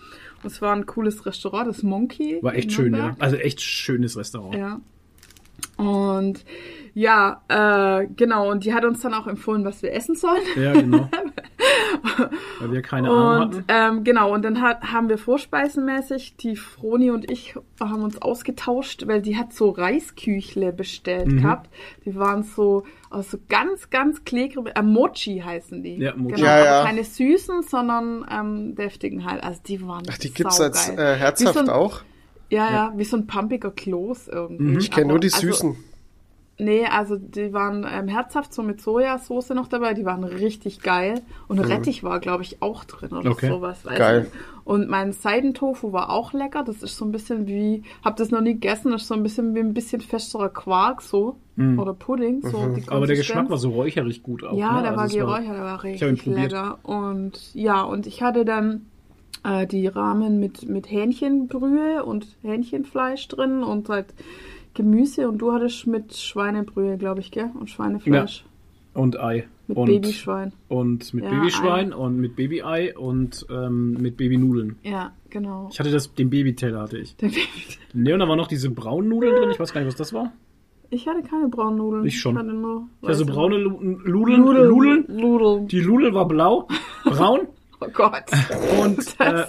Und 0.43 0.52
es 0.52 0.62
war 0.62 0.76
ein 0.76 0.86
cooles 0.86 1.26
Restaurant, 1.26 1.67
das 1.67 1.84
Monkey. 1.84 2.39
War 2.41 2.54
echt 2.56 2.71
schön, 2.71 2.93
ja. 2.95 3.15
Also 3.19 3.38
echt 3.38 3.62
schönes 3.62 4.17
Restaurant. 4.17 4.56
Ja. 4.56 4.82
Und 5.78 6.43
ja, 6.93 7.41
äh, 7.47 8.08
genau. 8.15 8.52
Und 8.52 8.65
die 8.65 8.73
hat 8.73 8.86
uns 8.86 9.02
dann 9.02 9.13
auch 9.13 9.28
empfohlen, 9.28 9.65
was 9.65 9.82
wir 9.82 9.93
essen 9.93 10.15
sollen. 10.15 10.41
Ja, 10.56 10.73
genau. 10.73 11.10
Weil 12.60 12.72
wir 12.72 12.82
keine 12.82 13.10
Ahnung 13.10 13.48
Und 13.54 13.68
hatten. 13.70 13.98
ähm, 13.98 14.04
genau, 14.04 14.34
und 14.34 14.44
dann 14.44 14.62
hat, 14.62 14.84
haben 14.92 15.10
wir 15.10 15.18
vorspeisenmäßig, 15.18 16.36
die 16.38 16.56
Froni 16.56 17.12
und 17.12 17.30
ich 17.32 17.56
haben 17.80 18.04
uns 18.04 18.22
ausgetauscht, 18.22 19.08
weil 19.08 19.22
die 19.22 19.38
hat 19.38 19.54
so 19.54 19.70
Reisküchle 19.70 20.74
bestellt 20.74 21.28
Mhm. 21.28 21.42
gehabt. 21.42 21.70
Die 22.06 22.16
waren 22.16 22.44
so 22.44 22.84
aus 23.10 23.32
so 23.32 23.38
ganz, 23.48 23.89
ganz 23.89 24.24
klebrige, 24.26 24.76
äh, 24.76 24.82
Mochi 24.82 25.39
heißen 25.46 25.82
die. 25.84 25.98
Ja, 25.98 26.13
Mochi. 26.16 26.36
Genau, 26.36 26.46
Ja, 26.48 26.56
aber 26.56 26.66
ja. 26.66 26.84
keine 26.84 27.04
süßen, 27.04 27.62
sondern 27.63 28.26
ähm, 28.30 28.76
deftigen 28.76 29.26
halt. 29.26 29.44
Also 29.44 29.62
die 29.66 29.82
waren 29.88 30.04
Ach, 30.10 30.18
die 30.18 30.34
gibt's 30.34 30.60
als 30.60 30.88
saugeil. 30.88 31.13
äh, 31.13 31.18
herzhaft 31.18 31.54
so 31.54 31.60
ein, 31.62 31.70
auch. 31.70 32.02
Ja, 32.50 32.72
ja, 32.72 32.94
wie 32.96 33.04
so 33.04 33.18
ein 33.18 33.26
pumpiger 33.28 33.72
Kloß 33.72 34.28
irgendwie. 34.28 34.78
Ich 34.78 34.92
kenne 34.92 35.08
nur 35.08 35.20
die 35.20 35.32
also- 35.34 35.48
Süßen. 35.48 35.76
Nee, 36.60 36.86
also 36.86 37.16
die 37.18 37.52
waren 37.52 37.86
ähm, 37.92 38.08
herzhaft 38.08 38.54
so 38.54 38.62
mit 38.62 38.80
Sojasauce 38.80 39.50
noch 39.50 39.68
dabei, 39.68 39.96
die 39.96 40.06
waren 40.06 40.24
richtig 40.24 40.82
geil. 40.82 41.22
Und 41.48 41.58
Rettich 41.60 42.04
war, 42.04 42.20
glaube 42.20 42.44
ich, 42.44 42.62
auch 42.62 42.84
drin 42.86 43.10
oder 43.12 43.24
Mhm. 43.30 43.32
Okay. 43.32 43.48
sowas. 43.50 43.84
Weiß 43.86 43.98
Geil. 43.98 44.20
Nicht. 44.22 44.32
Und 44.63 44.88
mein 44.88 45.13
Seidentofu 45.13 45.92
war 45.94 46.12
auch 46.12 46.32
lecker. 46.32 46.63
Das 46.63 46.84
ist 46.84 46.96
so 46.96 47.06
ein 47.06 47.12
bisschen 47.12 47.48
wie, 47.48 47.82
hab 48.06 48.18
das 48.18 48.30
noch 48.30 48.39
nie 48.42 48.54
gegessen, 48.54 48.92
das 48.92 49.02
ist 49.02 49.08
so 49.08 49.16
ein 49.16 49.24
bisschen 49.24 49.56
wie 49.56 49.60
ein 49.60 49.74
bisschen 49.74 50.00
festerer 50.02 50.50
Quark 50.50 51.02
so. 51.02 51.38
Oder 51.58 51.94
Pudding. 51.94 52.42
So 52.42 52.68
die 52.70 52.82
Mhm. 52.82 52.89
Aber 52.89 53.06
der 53.08 53.16
Geschmack 53.16 53.48
war 53.50 53.58
so 53.60 53.70
räucherig 53.72 54.24
gut 54.24 54.44
auch. 54.44 54.56
Ja, 54.58 54.74
ne? 54.78 54.82
der 54.84 54.98
Also 54.98 55.20
war 55.20 55.26
geräuchert, 55.26 55.56
der 55.58 55.63
war 55.63 55.84
richtig 55.84 56.24
probiert. 56.24 56.52
lecker. 56.52 56.80
Und 56.84 57.54
ja, 57.54 57.82
und 57.84 58.08
ich 58.08 58.22
hatte 58.24 58.44
dann 58.46 58.86
äh, 59.44 59.68
die 59.68 59.86
Rahmen 59.88 60.39
mit, 60.39 60.68
mit 60.70 60.89
Hähnchenbrühe 60.89 62.04
und 62.06 62.26
Hähnchenfleisch 62.42 63.28
drin 63.28 63.62
und 63.63 63.89
halt 63.89 64.08
Gemüse 64.74 65.28
und 65.30 65.38
du 65.40 65.52
hattest 65.54 65.86
mit 65.88 66.14
Schweinebrühe, 66.16 66.98
glaube 66.98 67.20
ich, 67.22 67.32
gell? 67.32 67.52
Und 67.60 67.70
Schweinefleisch. 67.70 68.46
Und 68.94 69.20
Ei. 69.20 69.48
Mit 69.68 69.78
und, 69.78 69.86
Babyschwein. 69.88 70.52
Und 70.68 71.14
mit 71.14 71.24
Ja, 71.24 71.30
Babyschwein 71.32 71.94
und 71.94 72.18
mit 72.18 72.36
Babyei 72.36 72.96
und 72.98 73.46
ähm, 73.50 73.94
mit 73.94 74.18
Babynudeln. 74.18 74.76
Ja, 74.84 75.14
genau. 75.30 75.70
Ich 75.72 75.80
hatte 75.80 75.90
das, 75.90 76.14
den 76.14 76.30
Babyteller 76.30 76.82
hatte 76.82 76.98
ich. 77.00 77.16
Der 77.18 77.28
Baby- 77.28 77.40
Ne, 77.94 78.14
und 78.14 78.20
da 78.20 78.28
waren 78.28 78.38
noch 78.38 78.48
diese 78.48 78.70
braunen 78.72 79.10
Nudeln 79.10 79.36
drin. 79.36 79.50
Ich 79.52 79.60
weiß 79.60 79.72
gar 79.74 79.82
nicht, 79.82 79.88
was 79.88 79.96
das 79.96 80.12
war. 80.14 80.32
Ich 80.90 81.08
hatte 81.08 81.24
keine 81.24 81.48
braunen 81.48 81.78
Nudeln. 81.78 82.06
Ich 82.06 82.20
schon. 82.20 82.38
hatte 82.38 82.54
nur 82.54 82.88
Also 83.02 83.24
weiße 83.24 83.32
braune 83.34 83.60
Nudeln. 83.60 84.02
Nudeln. 84.06 84.42
Nudeln. 84.70 85.06
Nudeln. 85.10 85.68
Die 85.68 85.82
Nudel 85.82 86.14
war 86.14 86.28
blau, 86.28 86.68
braun. 87.06 87.42
Oh 87.86 87.89
Gott. 87.93 88.24
Und 88.80 89.00
äh, 89.19 89.43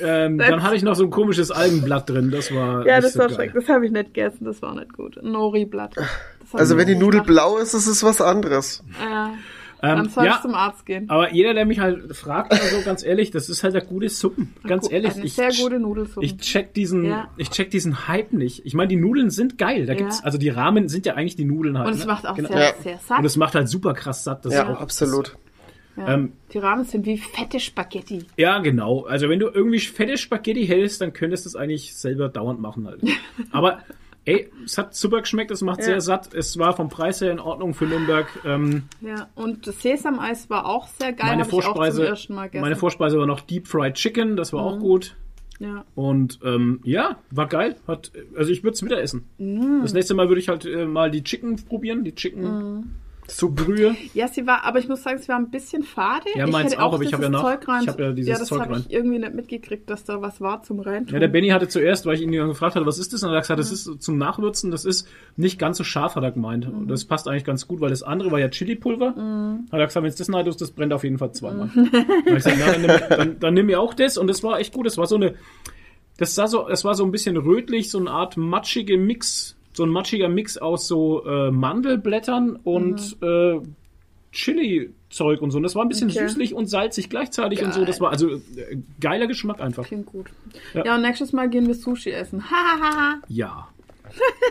ähm, 0.00 0.38
dann 0.38 0.62
hatte 0.62 0.76
ich 0.76 0.82
noch 0.82 0.94
so 0.94 1.04
ein 1.04 1.10
komisches 1.10 1.50
Algenblatt 1.50 2.08
drin. 2.10 2.30
Das 2.30 2.54
war 2.54 2.86
ja, 2.86 3.00
das 3.00 3.12
so 3.14 3.18
war 3.20 3.26
geil. 3.28 3.36
schrecklich. 3.36 3.64
Das 3.66 3.74
habe 3.74 3.86
ich 3.86 3.92
nicht 3.92 4.14
gegessen. 4.14 4.44
Das 4.44 4.60
war 4.62 4.74
nicht 4.74 4.92
gut. 4.92 5.18
Nori-Blatt. 5.22 5.96
Das 5.96 6.06
Also 6.60 6.76
wenn 6.76 6.86
die 6.86 6.94
Nudel 6.94 7.20
gemacht. 7.20 7.26
blau 7.26 7.58
ist, 7.58 7.74
ist 7.74 7.86
es 7.86 8.02
was 8.02 8.20
anderes. 8.20 8.82
Ja. 9.00 9.32
Ähm, 9.82 9.96
Dann 9.96 10.08
soll 10.10 10.24
ich 10.26 10.30
ja, 10.30 10.42
zum 10.42 10.54
Arzt 10.54 10.84
gehen. 10.84 11.08
aber 11.08 11.32
jeder, 11.32 11.54
der 11.54 11.64
mich 11.64 11.80
halt 11.80 12.14
fragt, 12.14 12.52
also 12.52 12.82
ganz 12.84 13.02
ehrlich, 13.02 13.30
das 13.30 13.48
ist 13.48 13.64
halt 13.64 13.72
der 13.72 13.80
gute 13.80 14.10
Suppen. 14.10 14.54
Ganz 14.66 14.88
Gu- 14.88 14.94
ehrlich, 14.94 15.14
Eine 15.14 15.24
ich, 15.24 15.32
sehr 15.34 15.52
gute 15.54 15.80
Nudelsuppe. 15.80 16.22
ich 16.26 16.36
check 16.36 16.74
diesen, 16.74 17.06
Ja. 17.06 17.28
ich 17.38 17.48
check 17.48 17.70
diesen 17.70 18.06
Hype 18.06 18.34
nicht. 18.34 18.66
Ich 18.66 18.74
meine, 18.74 18.88
die 18.88 18.96
Nudeln 18.96 19.30
sind 19.30 19.56
geil. 19.56 19.86
Da 19.86 19.94
Ja. 19.94 19.98
gibt's, 20.00 20.22
also 20.22 20.36
die 20.36 20.50
Rahmen 20.50 20.90
sind 20.90 21.06
ja 21.06 21.14
eigentlich 21.14 21.36
die 21.36 21.46
Nudeln 21.46 21.78
halt. 21.78 21.86
Und 21.88 21.94
es 21.94 22.00
ne? 22.00 22.06
macht 22.08 22.26
auch 22.26 22.34
Genau. 22.36 22.50
sehr, 22.50 22.60
Ja. 22.60 22.72
sehr 22.82 22.98
satt. 22.98 23.20
Und 23.20 23.24
es 23.24 23.36
macht 23.38 23.54
halt 23.54 23.70
super 23.70 23.94
krass 23.94 24.22
satt. 24.22 24.44
Das 24.44 24.52
Ja, 24.52 24.64
ist 24.64 24.68
auch, 24.68 24.80
absolut. 24.82 25.38
Ja. 26.00 26.14
Ähm, 26.14 26.32
die 26.52 26.58
Ramen 26.58 26.84
sind 26.84 27.04
wie 27.06 27.18
fette 27.18 27.60
Spaghetti. 27.60 28.24
Ja, 28.36 28.58
genau. 28.58 29.04
Also 29.04 29.28
wenn 29.28 29.38
du 29.38 29.48
irgendwie 29.48 29.78
fette 29.80 30.16
Spaghetti 30.16 30.66
hältst, 30.66 31.00
dann 31.00 31.12
könntest 31.12 31.44
du 31.44 31.48
es 31.50 31.56
eigentlich 31.56 31.94
selber 31.94 32.28
dauernd 32.28 32.60
machen 32.60 32.86
halt. 32.86 33.02
Aber 33.52 33.80
ey, 34.24 34.48
es 34.64 34.78
hat 34.78 34.94
super 34.94 35.20
geschmeckt, 35.20 35.50
es 35.50 35.62
macht 35.62 35.80
Ja. 35.80 35.84
sehr 35.86 36.00
satt. 36.00 36.32
Es 36.34 36.58
war 36.58 36.74
vom 36.74 36.88
Preis 36.88 37.20
her 37.20 37.30
in 37.32 37.38
Ordnung 37.40 37.74
für 37.74 37.84
Nürnberg. 37.86 38.26
Ähm, 38.44 38.84
Ja, 39.00 39.28
und 39.34 39.66
das 39.66 39.82
Sesameis 39.82 40.48
war 40.50 40.66
auch 40.66 40.88
sehr 40.88 41.12
geil. 41.12 41.26
meine 41.30 41.42
auch 41.42 41.48
Vorspeise, 41.48 42.14
meine 42.54 42.76
Vorspeise 42.76 43.18
war 43.18 43.26
noch 43.26 43.40
Deep 43.40 43.66
Fried 43.68 43.94
Chicken, 43.94 44.36
das 44.36 44.52
war 44.52 44.62
auch 44.64 44.76
Mhm. 44.76 44.80
gut. 44.80 45.16
ja. 45.58 45.84
Und 45.94 46.38
ähm, 46.44 46.80
ja, 46.84 47.18
war 47.30 47.46
geil. 47.46 47.76
Hat, 47.86 48.12
also 48.34 48.50
ich 48.50 48.62
würde 48.64 48.74
es 48.74 48.82
wieder 48.84 49.02
essen. 49.02 49.26
Mhm. 49.38 49.80
Das 49.82 49.92
nächste 49.92 50.14
Mal 50.14 50.28
würde 50.28 50.40
ich 50.40 50.48
halt 50.48 50.64
äh, 50.64 50.86
mal 50.86 51.10
die 51.10 51.22
Chicken 51.22 51.56
probieren, 51.66 52.04
die 52.04 52.14
Chicken 52.14 52.94
Super. 53.32 53.64
Brühe. 53.64 53.96
ja, 54.14 54.28
sie 54.28 54.46
war, 54.46 54.64
aber 54.64 54.78
ich 54.78 54.88
muss 54.88 55.02
sagen, 55.02 55.18
sie 55.18 55.28
war 55.28 55.36
ein 55.36 55.50
bisschen 55.50 55.82
fade. 55.82 56.26
Ja, 56.34 56.46
meins 56.46 56.72
hätte 56.72 56.82
auch, 56.82 56.92
aber 56.94 57.02
ich 57.04 57.12
hab 57.12 57.20
ja 57.22 57.28
noch- 57.28 57.42
Zeug 57.42 57.66
rein, 57.68 57.82
ich 57.82 57.88
hab 57.88 57.98
ja 58.00 58.12
dieses 58.12 58.38
das 58.38 58.48
Zeug 58.48 58.60
hab 58.60 58.70
rein. 58.70 58.84
ich 58.88 58.92
irgendwie 58.92 59.18
nicht 59.18 59.34
mitgekriegt, 59.34 59.88
dass 59.90 60.04
da 60.04 60.20
was 60.22 60.40
war 60.40 60.62
zum 60.62 60.80
Reintun. 60.80 61.14
Ja, 61.14 61.20
der 61.20 61.28
Benny 61.28 61.48
hatte 61.48 61.68
zuerst, 61.68 62.06
weil 62.06 62.14
ich 62.14 62.22
ihn 62.22 62.32
gefragt 62.32 62.76
hatte, 62.76 62.86
was 62.86 62.98
ist 62.98 63.12
das? 63.12 63.22
Und 63.22 63.30
er 63.30 63.36
hat 63.36 63.42
gesagt, 63.44 63.60
das 63.60 63.70
ist 63.72 64.02
zum 64.02 64.18
Nachwürzen, 64.18 64.70
das 64.70 64.84
ist 64.84 65.06
nicht 65.36 65.58
ganz 65.58 65.78
so 65.78 65.84
scharf, 65.84 66.14
hat 66.16 66.22
er 66.24 66.32
gemeint. 66.32 66.66
Und 66.66 66.88
das 66.88 67.04
passt 67.04 67.28
eigentlich 67.28 67.44
ganz 67.44 67.66
gut, 67.66 67.80
weil 67.80 67.90
das 67.90 68.02
andere 68.02 68.30
war 68.30 68.38
ja 68.40 68.48
Chili-Pulver. 68.48 69.14
Hat 69.70 69.78
er 69.80 69.86
gesagt, 69.86 70.02
wenn 70.02 70.10
es 70.10 70.16
das 70.16 70.32
rein 70.32 70.44
tust, 70.44 70.60
das 70.60 70.70
brennt 70.70 70.92
auf 70.92 71.04
jeden 71.04 71.18
Fall 71.18 71.32
zweimal. 71.32 71.70
Dann 71.74 71.92
hab 71.92 72.26
ich 72.26 72.34
gesagt, 72.44 72.56
na, 72.58 72.72
dann, 72.72 72.80
nimm, 72.82 72.90
dann, 73.08 73.38
dann 73.40 73.54
nimm 73.54 73.66
mir 73.66 73.80
auch 73.80 73.94
das. 73.94 74.18
Und 74.18 74.26
das 74.26 74.42
war 74.42 74.58
echt 74.58 74.72
gut. 74.74 74.86
Das 74.86 74.98
war 74.98 75.06
so 75.06 75.16
eine, 75.16 75.34
das 76.18 76.34
sah 76.34 76.46
so, 76.46 76.66
das 76.68 76.84
war 76.84 76.94
so 76.94 77.04
ein 77.04 77.10
bisschen 77.10 77.36
rötlich, 77.36 77.90
so 77.90 77.98
eine 77.98 78.10
Art 78.10 78.36
matschige 78.36 78.98
Mix, 78.98 79.56
so 79.72 79.84
ein 79.84 79.88
matschiger 79.90 80.28
Mix 80.28 80.58
aus 80.58 80.88
so 80.88 81.24
äh, 81.24 81.50
Mandelblättern 81.50 82.56
und 82.64 83.16
äh, 83.22 83.60
Chili-Zeug 84.32 85.40
und 85.42 85.50
so. 85.50 85.56
Und 85.58 85.62
das 85.64 85.74
war 85.74 85.84
ein 85.84 85.88
bisschen 85.88 86.10
Okay. 86.10 86.26
süßlich 86.28 86.54
und 86.54 86.66
salzig 86.66 87.08
gleichzeitig 87.10 87.62
und 87.62 87.72
so. 87.72 87.80
Geil. 87.80 87.86
Das 87.86 88.00
war 88.00 88.10
also 88.10 88.28
äh, 88.30 88.40
geiler 89.00 89.26
Geschmack 89.26 89.60
einfach. 89.60 89.84
Klingt 89.86 90.06
gut. 90.06 90.26
Ja. 90.74 90.84
Ja. 90.84 90.94
und 90.96 91.02
nächstes 91.02 91.32
Mal 91.32 91.48
gehen 91.48 91.66
wir 91.66 91.74
Sushi 91.74 92.10
essen. 92.10 92.44
Hahaha. 92.50 93.20
Ja. 93.28 93.68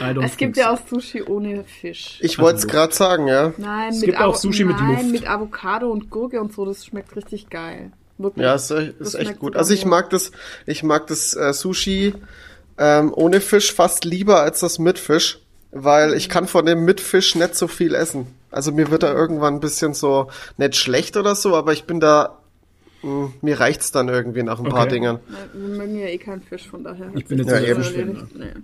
Es 0.00 0.36
gibt 0.36 0.54
think 0.54 0.56
ja 0.56 0.76
so. 0.76 0.82
auch 0.82 0.86
Sushi 0.88 1.22
ohne 1.24 1.64
Fisch. 1.64 2.20
Ich 2.22 2.38
wollte 2.38 2.58
es 2.58 2.68
gerade 2.68 2.94
sagen, 2.94 3.26
ja. 3.26 3.52
Nein, 3.58 3.88
Es 3.90 3.96
mit 3.96 4.06
gibt 4.10 4.20
auch 4.20 4.34
Avo- 4.36 4.38
Sushi 4.40 4.64
mit 4.64 4.76
Nein, 4.76 4.96
Luft. 4.96 5.10
mit 5.10 5.28
Avocado 5.28 5.90
und 5.90 6.08
Gurke 6.08 6.40
und 6.40 6.52
so, 6.52 6.64
das 6.64 6.86
schmeckt 6.86 7.16
richtig 7.16 7.50
geil. 7.50 7.90
Wirklich. 8.16 8.44
Ja, 8.44 8.54
ist, 8.54 8.70
ist 8.70 9.14
echt 9.16 9.40
gut. 9.40 9.56
Also 9.56 9.74
ich 9.74 9.80
so. 9.80 9.88
mag 9.88 10.10
das, 10.10 10.30
ich 10.66 10.84
mag 10.84 11.08
das 11.08 11.34
äh, 11.34 11.52
Sushi 11.52 12.14
ähm, 12.78 13.12
ohne 13.14 13.40
Fisch 13.40 13.72
fast 13.72 14.04
lieber 14.04 14.40
als 14.40 14.60
das 14.60 14.78
mit 14.78 14.98
Fisch, 14.98 15.40
weil 15.72 16.14
ich 16.14 16.28
kann 16.28 16.46
von 16.46 16.64
dem 16.66 16.84
mit 16.84 17.00
Fisch 17.00 17.34
nicht 17.34 17.54
so 17.54 17.68
viel 17.68 17.94
essen. 17.94 18.26
Also 18.50 18.72
mir 18.72 18.90
wird 18.90 19.02
da 19.02 19.12
irgendwann 19.12 19.54
ein 19.54 19.60
bisschen 19.60 19.92
so 19.94 20.28
nicht 20.56 20.76
schlecht 20.76 21.16
oder 21.16 21.34
so, 21.34 21.54
aber 21.54 21.72
ich 21.72 21.84
bin 21.84 22.00
da, 22.00 22.38
mh, 23.02 23.32
mir 23.42 23.60
reicht's 23.60 23.92
dann 23.92 24.08
irgendwie 24.08 24.42
nach 24.42 24.58
ein 24.58 24.64
paar 24.70 24.82
Okay. 24.84 24.94
Dingern. 24.94 25.18
Ja, 25.28 25.36
Wir 25.60 25.76
mögen 25.76 25.98
ja 25.98 26.06
eh 26.06 26.18
keinen 26.18 26.42
Fisch, 26.42 26.66
von 26.68 26.82
daher. 26.84 27.10
Ich 27.14 27.26
bin 27.26 27.38
jetzt 27.38 27.50
Ja, 27.50 27.60
nicht 27.60 27.68
eben. 27.68 27.82
erledigt. 27.82 28.18
Fischfan, 28.20 28.40
Nee. 28.40 28.62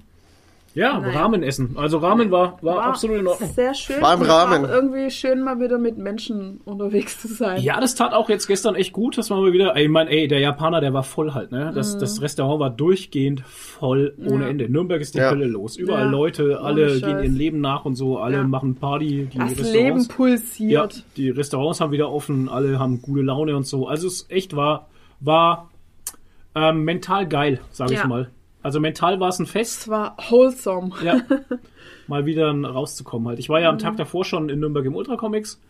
Ja, 0.77 0.99
Nein. 0.99 1.17
Ramen 1.17 1.43
essen. 1.45 1.77
Also 1.77 1.99
Ramen 1.99 2.33
war, 2.33 2.59
war, 2.61 2.77
War 2.77 2.85
absolut 2.87 3.19
in 3.21 3.27
Ordnung. 3.29 3.49
Sehr 3.55 3.75
schön. 3.75 4.03
War 4.03 4.15
im 4.15 4.21
und 4.21 4.27
es 4.27 4.33
war 4.33 4.51
Rahmen. 4.51 4.65
irgendwie 4.69 5.09
schön, 5.11 5.43
mal 5.45 5.61
wieder 5.61 5.79
mit 5.79 5.99
Menschen 5.99 6.61
unterwegs 6.65 7.21
zu 7.23 7.29
sein. 7.29 7.63
Ja, 7.63 7.81
das 7.81 7.95
tat 7.95 8.13
auch 8.13 8.29
jetzt 8.29 8.49
gestern 8.49 8.75
echt 8.75 8.93
gut, 8.93 9.17
dass 9.17 9.31
man 9.31 9.41
mal 9.41 9.53
wieder, 9.53 9.77
ey, 9.77 9.85
ich 9.85 9.89
mein, 9.89 10.09
ey, 10.09 10.27
der 10.27 10.41
Japaner, 10.41 10.81
der 10.81 10.93
war 10.93 11.05
voll 11.05 11.33
halt, 11.33 11.53
ne? 11.53 11.71
Das, 11.73 11.97
das 11.99 12.21
Restaurant 12.23 12.59
war 12.59 12.71
durchgehend 12.71 13.43
voll 13.47 14.15
ohne 14.19 14.35
Mhm. 14.35 14.43
Ja. 14.43 14.49
Ende. 14.49 14.69
Nürnberg 14.69 15.01
ist 15.01 15.15
die 15.15 15.19
Ja. 15.19 15.31
Hölle 15.31 15.47
los. 15.47 15.77
Überall 15.77 16.07
Ja. 16.07 16.11
Leute, 16.11 16.61
alle 16.61 16.91
Ohne 16.91 17.01
gehen 17.01 17.23
ihrem 17.23 17.37
Leben 17.37 17.61
nach 17.61 17.85
und 17.85 17.95
so, 17.95 18.19
alle 18.19 18.39
Ja. 18.39 18.43
machen 18.43 18.75
Party, 18.75 19.29
die 19.33 19.39
das 19.39 19.51
Restaurants. 19.51 19.73
Leben 19.73 20.01
Ja, 20.01 20.15
pulsiert. 20.17 21.05
die 21.17 21.31
Restaurants 21.31 21.81
haben 21.81 21.93
wieder 21.93 22.11
offen, 22.11 22.49
alle 22.49 22.81
haben 22.81 23.01
gute 23.01 23.23
Laune 23.23 23.57
und 23.57 23.65
so. 23.67 23.87
Also 23.87 24.09
es 24.09 24.27
echt 24.29 24.57
war, 24.57 24.89
war 25.21 25.71
ähm, 26.57 26.83
mental 26.85 27.29
geil, 27.29 27.61
sage 27.71 27.93
ich 27.95 27.99
Ja. 28.01 28.07
mal. 28.09 28.31
Also 28.65 28.81
mental 28.81 29.21
war 29.21 29.29
es 29.29 29.39
ein 29.39 29.47
Fest. 29.47 29.83
Es 29.83 29.89
war 29.89 30.17
wholesome. 30.31 30.91
Ja. 31.05 31.21
mal 32.09 32.25
wieder 32.25 32.51
rauszukommen 32.51 33.29
halt. 33.29 33.39
Ich 33.39 33.51
war 33.51 33.61
ja 33.61 33.69
am. 33.69 33.79
Tag 33.79 33.99
davor 33.99 34.25
schon 34.25 34.49
in 34.49 34.61
Nürnberg 34.61 34.87
im 34.87 34.97
Ultracomics. 34.97 35.61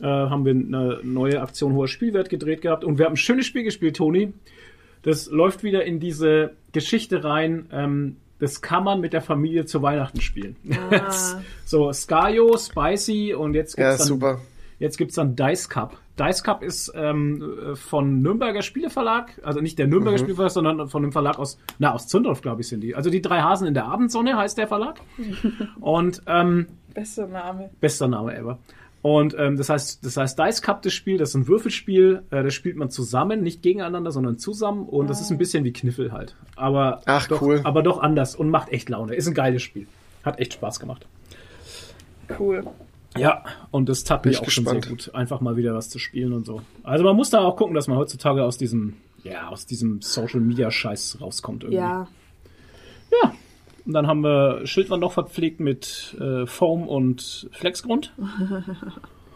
Äh, 0.00 0.06
haben 0.06 0.44
wir 0.44 0.50
eine 0.50 1.00
neue 1.04 1.40
Aktion 1.40 1.72
hoher 1.74 1.86
Spielwert 1.86 2.28
gedreht 2.28 2.62
gehabt 2.62 2.84
und 2.84 2.98
wir 2.98 3.06
haben 3.06 3.12
ein 3.12 3.16
schönes 3.16 3.46
Spiel 3.46 3.62
gespielt, 3.62 3.96
Toni. 3.96 4.34
Das 5.02 5.30
läuft 5.30 5.62
wieder 5.62 5.84
in 5.84 6.00
diese 6.00 6.54
Geschichte 6.72 7.22
rein. 7.22 7.66
Ähm, 7.70 8.16
das 8.40 8.60
kann 8.60 8.82
man 8.82 9.00
mit 9.00 9.12
der 9.12 9.22
Familie 9.22 9.64
zu 9.64 9.80
Weihnachten 9.80 10.20
spielen. 10.20 10.56
Ah. 10.90 11.40
so, 11.64 11.92
Skayo, 11.92 12.58
Spicy 12.58 13.34
und 13.34 13.54
jetzt 13.54 13.78
Ja, 13.78 13.90
gibt's 13.90 13.98
dann 13.98 14.08
super. 14.08 14.40
Jetzt 14.78 14.98
gibt's 14.98 15.14
dann 15.14 15.36
Dice 15.36 15.68
Cup. 15.68 15.98
Dice 16.18 16.42
Cup 16.42 16.62
ist 16.62 16.92
ähm, 16.94 17.74
von 17.74 18.20
Nürnberger 18.22 18.62
Spieleverlag, 18.62 19.40
also 19.42 19.60
nicht 19.60 19.78
der 19.78 19.86
Nürnberger 19.86 20.18
Spieleverlag, 20.18 20.50
sondern 20.52 20.88
von 20.88 21.02
einem 21.02 21.12
Verlag 21.12 21.38
aus, 21.38 21.58
na, 21.78 21.92
aus 21.92 22.08
Zündorf, 22.08 22.42
glaube 22.42 22.60
ich, 22.62 22.68
sind 22.68 22.80
die. 22.82 22.94
Also 22.94 23.10
die 23.10 23.22
drei 23.22 23.40
Hasen 23.40 23.66
in 23.66 23.74
der 23.74 23.86
Abendsonne 23.86 24.36
heißt 24.36 24.58
der 24.58 24.68
Verlag. 24.68 25.00
Und 25.80 26.22
ähm, 26.26 26.66
Bester 26.94 27.26
Name. 27.26 27.70
bester 27.80 28.08
Name 28.08 28.34
ever. 28.36 28.58
Und 29.02 29.36
ähm, 29.38 29.56
das 29.56 29.68
heißt, 29.68 30.04
das 30.04 30.16
heißt 30.16 30.38
Dice 30.38 30.62
Cup, 30.62 30.82
das 30.82 30.92
Spiel, 30.92 31.16
das 31.16 31.28
ist 31.30 31.34
ein 31.36 31.46
Würfelspiel, 31.48 32.22
äh, 32.30 32.42
das 32.42 32.54
spielt 32.54 32.76
man 32.76 32.90
zusammen, 32.90 33.42
nicht 33.42 33.62
gegeneinander, 33.62 34.10
sondern 34.10 34.38
zusammen. 34.38 34.86
Und 34.86 35.08
das 35.08 35.20
ist 35.20 35.30
ein 35.30 35.38
bisschen 35.38 35.64
wie 35.64 35.72
Kniffel 35.72 36.12
halt. 36.12 36.34
Aber 36.56 37.02
Ach, 37.06 37.28
doch, 37.28 37.40
cool. 37.40 37.60
aber 37.64 37.82
doch 37.82 38.00
anders 38.00 38.34
und 38.34 38.50
macht 38.50 38.70
echt 38.70 38.88
Laune. 38.88 39.14
Ist 39.14 39.28
ein 39.28 39.34
geiles 39.34 39.62
Spiel. 39.62 39.86
Hat 40.24 40.40
echt 40.40 40.54
Spaß 40.54 40.80
gemacht. 40.80 41.06
Cool. 42.38 42.64
Ja, 43.18 43.44
und 43.70 43.88
das 43.88 44.04
tat 44.04 44.22
Bin 44.22 44.30
mir 44.30 44.36
ich 44.36 44.42
auch 44.42 44.50
schon 44.50 44.64
sehr 44.64 44.74
gespannt. 44.76 45.04
gut, 45.06 45.14
einfach 45.14 45.40
mal 45.40 45.56
wieder 45.56 45.74
was 45.74 45.88
zu 45.90 45.98
spielen 45.98 46.32
und 46.32 46.46
so. 46.46 46.62
Also 46.82 47.04
man 47.04 47.16
muss 47.16 47.30
da 47.30 47.40
auch 47.40 47.56
gucken, 47.56 47.74
dass 47.74 47.88
man 47.88 47.96
heutzutage 47.98 48.44
aus 48.44 48.58
diesem, 48.58 48.94
ja, 49.24 49.48
aus 49.48 49.66
diesem 49.66 50.00
Social 50.02 50.40
Media 50.40 50.70
Scheiß 50.70 51.18
rauskommt 51.20 51.64
irgendwie. 51.64 51.78
Ja. 51.78 52.08
Ja. 53.22 53.32
Und 53.84 53.92
dann 53.92 54.06
haben 54.08 54.22
wir 54.22 54.66
Schildwand 54.66 55.00
noch 55.00 55.12
verpflegt 55.12 55.60
mit 55.60 56.16
äh, 56.20 56.46
Foam 56.46 56.88
und 56.88 57.48
Flexgrund. 57.52 58.12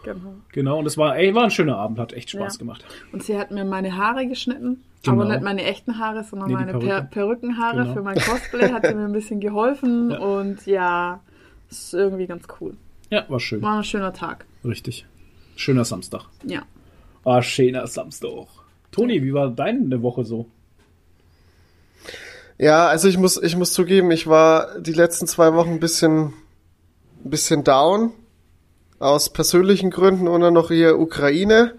Genau. 0.03 0.33
Genau, 0.51 0.79
und 0.79 0.87
es 0.87 0.97
war, 0.97 1.15
ey, 1.15 1.35
war 1.35 1.43
ein 1.43 1.51
schöner 1.51 1.77
Abend, 1.77 1.99
hat 1.99 2.11
echt 2.13 2.31
Spaß 2.31 2.55
Ja. 2.55 2.57
gemacht. 2.57 2.83
Und 3.11 3.21
sie 3.21 3.37
hat 3.37 3.51
mir 3.51 3.63
meine 3.65 3.95
Haare 3.97 4.25
geschnitten. 4.25 4.81
Genau. 5.03 5.21
Aber 5.21 5.31
nicht 5.31 5.43
meine 5.43 5.63
echten 5.63 5.99
Haare, 5.99 6.23
sondern 6.23 6.47
Nee, 6.47 6.55
meine 6.55 6.71
per 6.71 6.79
Perücke. 6.79 7.07
Perückenhaare 7.11 7.81
Genau. 7.83 7.93
für 7.93 8.01
mein 8.01 8.15
Cosplay. 8.17 8.71
Hat 8.71 8.87
sie 8.87 8.95
mir 8.95 9.05
ein 9.05 9.11
bisschen 9.11 9.39
geholfen. 9.39 10.09
Ja. 10.11 10.17
Und 10.17 10.65
ja, 10.65 11.19
ist 11.69 11.93
irgendwie 11.93 12.25
ganz 12.25 12.47
cool. 12.59 12.73
Ja, 13.11 13.25
war 13.27 13.39
schön. 13.41 13.61
War 13.61 13.77
ein 13.77 13.83
schöner 13.83 14.13
Tag. 14.13 14.45
Richtig. 14.63 15.05
Schöner 15.57 15.83
Samstag. 15.83 16.23
Ja. 16.45 16.63
Ah, 17.25 17.41
schöner 17.41 17.85
Samstag. 17.85 18.47
Toni, 18.91 19.21
wie 19.21 19.33
war 19.33 19.49
deine 19.49 20.01
Woche 20.01 20.23
so? 20.23 20.47
Ja, 22.57 22.87
also 22.87 23.09
ich 23.09 23.17
muss, 23.17 23.41
ich 23.41 23.55
muss 23.57 23.73
zugeben, 23.73 24.11
ich 24.11 24.27
war 24.27 24.79
die 24.79 24.93
letzten 24.93 25.27
zwei 25.27 25.53
Wochen 25.53 25.71
ein 25.71 25.79
bisschen, 25.79 26.33
ein 27.25 27.29
bisschen 27.29 27.63
down. 27.63 28.11
Aus 28.99 29.33
persönlichen 29.33 29.89
Gründen 29.89 30.27
und 30.27 30.41
dann 30.41 30.53
noch 30.53 30.69
hier 30.69 30.97
Ukraine. 30.97 31.73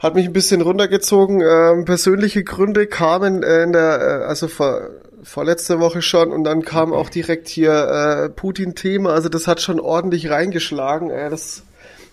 Hat 0.00 0.14
mich 0.14 0.26
ein 0.26 0.32
bisschen 0.32 0.62
runtergezogen. 0.62 1.42
Ähm, 1.42 1.84
persönliche 1.84 2.42
Gründe 2.42 2.86
kamen 2.86 3.42
äh, 3.42 3.62
in 3.62 3.72
der, 3.72 4.00
äh, 4.00 4.24
also 4.24 4.48
vor, 4.48 4.88
vorletzte 5.24 5.80
Woche 5.80 6.02
schon 6.02 6.30
und 6.32 6.44
dann 6.44 6.62
kam 6.62 6.92
auch 6.92 7.08
direkt 7.08 7.48
hier 7.48 7.72
äh, 7.72 8.28
Putin-Thema. 8.30 9.12
Also 9.12 9.28
das 9.28 9.46
hat 9.46 9.60
schon 9.60 9.80
ordentlich 9.80 10.30
reingeschlagen. 10.30 11.10
Äh, 11.10 11.30
das 11.30 11.62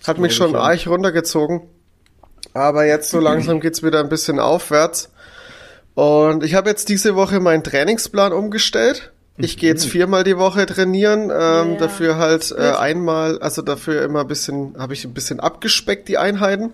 hat 0.06 0.18
mich 0.18 0.34
schon 0.34 0.56
arg 0.56 0.86
runtergezogen. 0.86 1.62
Aber 2.54 2.84
jetzt 2.86 3.10
so 3.10 3.20
langsam 3.20 3.60
geht's 3.60 3.82
wieder 3.82 4.00
ein 4.00 4.08
bisschen 4.08 4.38
aufwärts. 4.40 5.10
Und 5.94 6.42
ich 6.42 6.54
habe 6.54 6.70
jetzt 6.70 6.88
diese 6.88 7.14
Woche 7.14 7.38
meinen 7.38 7.62
Trainingsplan 7.62 8.32
umgestellt. 8.32 9.12
Ich 9.38 9.56
gehe 9.56 9.70
jetzt 9.70 9.86
viermal 9.86 10.24
die 10.24 10.36
Woche 10.38 10.66
trainieren, 10.66 11.30
ähm, 11.30 11.72
Ja. 11.72 11.76
dafür 11.78 12.16
halt 12.18 12.54
äh, 12.56 12.72
einmal, 12.72 13.38
also 13.40 13.62
dafür 13.62 14.02
immer 14.02 14.20
ein 14.20 14.26
bisschen, 14.26 14.74
habe 14.78 14.92
ich 14.92 15.04
ein 15.04 15.14
bisschen 15.14 15.40
abgespeckt 15.40 16.06
die 16.08 16.18
Einheiten, 16.18 16.72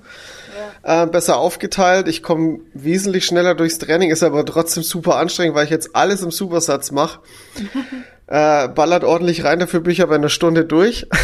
äh, 0.83 1.07
besser 1.07 1.39
aufgeteilt. 1.39 2.09
Ich 2.09 2.23
komme 2.23 2.61
wesentlich 2.75 3.27
schneller 3.27 3.55
durchs 3.55 3.79
Training, 3.79 4.11
ist 4.11 4.23
aber 4.23 4.45
trotzdem 4.45 4.83
super 4.83 5.17
anstrengend, 5.17 5.55
weil 5.55 5.65
ich 5.65 5.71
jetzt 5.71 5.95
alles 5.95 6.23
im 6.23 6.31
Supersatz 6.31 6.91
mache. 6.91 7.21
äh, 8.27 8.69
ballert 8.69 9.05
ordentlich 9.05 9.45
rein, 9.45 9.59
dafür 9.59 9.81
bin 9.81 9.93
ich 9.93 10.03
aber 10.03 10.15
in 10.17 10.23
einer 10.23 10.29
Stunde 10.29 10.65
durch. 10.65 11.07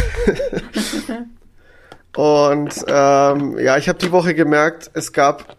Und 2.15 2.73
ähm, 2.87 3.59
ja, 3.59 3.77
ich 3.77 3.89
habe 3.89 3.99
die 3.99 4.11
Woche 4.11 4.33
gemerkt, 4.33 4.89
es 4.93 5.11
gab 5.11 5.57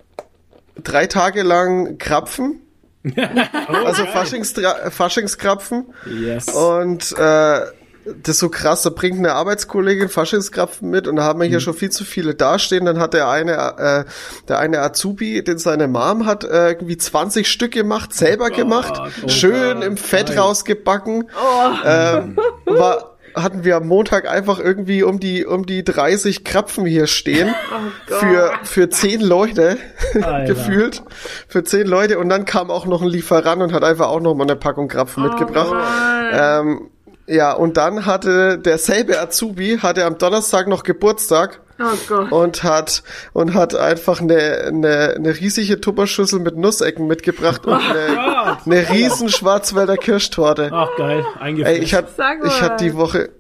drei 0.83 1.07
Tage 1.07 1.43
lang 1.43 1.99
Krapfen, 1.99 2.63
also 3.85 4.07
Faschingstra 4.07 4.91
Faschingskrapfen. 4.91 5.93
Yes. 6.07 6.49
Und 6.49 7.13
äh, 7.19 7.61
das 8.23 8.37
ist 8.37 8.39
so 8.39 8.49
krass, 8.49 8.83
da 8.83 8.91
bringt 8.91 9.19
eine 9.19 9.33
Arbeitskollegin 9.33 10.09
Faschingskrapfen 10.09 10.89
mit 10.89 11.09
und 11.09 11.17
da 11.17 11.25
haben 11.25 11.41
wir 11.41 11.49
hier 11.49 11.61
schon 11.61 11.75
viel 11.75 11.91
zu 11.91 12.05
viele 12.05 12.35
dastehen. 12.35 12.85
Dann 12.85 12.99
hat 12.99 13.15
der 13.15 13.29
eine, 13.29 13.53
äh, 13.53 14.05
der 14.49 14.59
eine 14.59 14.81
Azubi, 14.81 15.43
den 15.43 15.59
seine 15.59 15.89
Mom 15.89 16.27
hat, 16.27 16.45
äh, 16.45 16.71
irgendwie 16.71 16.97
20 16.97 17.49
Stück 17.49 17.73
gemacht, 17.73 18.15
selber 18.15 18.51
gemacht, 18.51 19.01
oh 19.01 19.29
schön 19.29 19.83
im 19.83 19.97
Fett 19.97 20.29
nein. 20.29 20.39
rausgebacken. 20.39 21.29
Ähm, 21.85 22.37
war 22.67 23.17
hatten 23.35 23.65
wir 23.65 23.77
am 23.77 23.87
Montag 23.87 24.27
einfach 24.27 24.59
irgendwie 24.59 25.03
um 25.03 25.21
die, 25.21 25.45
um 25.45 25.67
die 25.67 25.85
30 25.85 26.43
Krapfen 26.43 26.87
hier 26.87 27.07
stehen. 27.07 27.55
Oh 28.09 28.15
für, 28.19 28.53
für 28.63 28.89
zehn 28.89 29.21
Leute 29.21 29.77
gefühlt. 30.47 31.03
Für 31.49 31.65
zehn 31.65 31.87
Leute. 31.87 32.19
Und 32.19 32.29
dann 32.29 32.45
kam 32.45 32.71
auch 32.71 32.87
noch 32.87 33.03
ein 33.03 33.09
Lieferant 33.09 33.61
und 33.61 33.73
hat 33.73 33.85
einfach 33.85 34.09
auch 34.09 34.21
noch 34.21 34.35
mal 34.35 34.45
eine 34.45 34.57
Packung 34.57 34.89
Krapfen 34.89 35.25
Oh 35.25 35.29
mitgebracht. 35.29 35.75
Ähm, 36.33 36.89
ja, 37.27 37.53
und 37.53 37.77
dann 37.77 38.07
hatte 38.07 38.59
derselbe 38.59 39.21
Azubi, 39.21 39.79
hatte 39.83 40.05
am 40.05 40.19
Donnerstag 40.19 40.69
noch 40.69 40.85
Geburtstag 40.85 41.61
oh 41.81 41.85
Gott. 42.09 42.33
und 42.33 42.63
hat 42.63 43.03
und 43.33 43.55
hat 43.55 43.75
einfach 43.75 44.21
eine, 44.21 44.65
eine, 44.67 45.15
eine 45.17 45.37
riesige 45.37 45.81
Tupperschüssel 45.81 46.39
mit 46.39 46.57
Nussecken 46.57 47.07
mitgebracht 47.07 47.67
und 47.67 47.75
eine, 47.75 48.15
Gott. 48.15 48.59
eine 48.65 48.91
riesen 48.91 49.29
Schwarzwälder 49.29 49.97
Kirschtorte. 49.97 50.71
Ach 50.73 50.91
geil, 50.97 51.25
eingefroren. 51.41 51.77
Ey, 51.77 51.83
ich 51.83 51.95
hatte 51.95 52.11
ich 52.47 52.63
hatte 52.63 52.85
die 52.85 52.95
Woche 52.95 53.31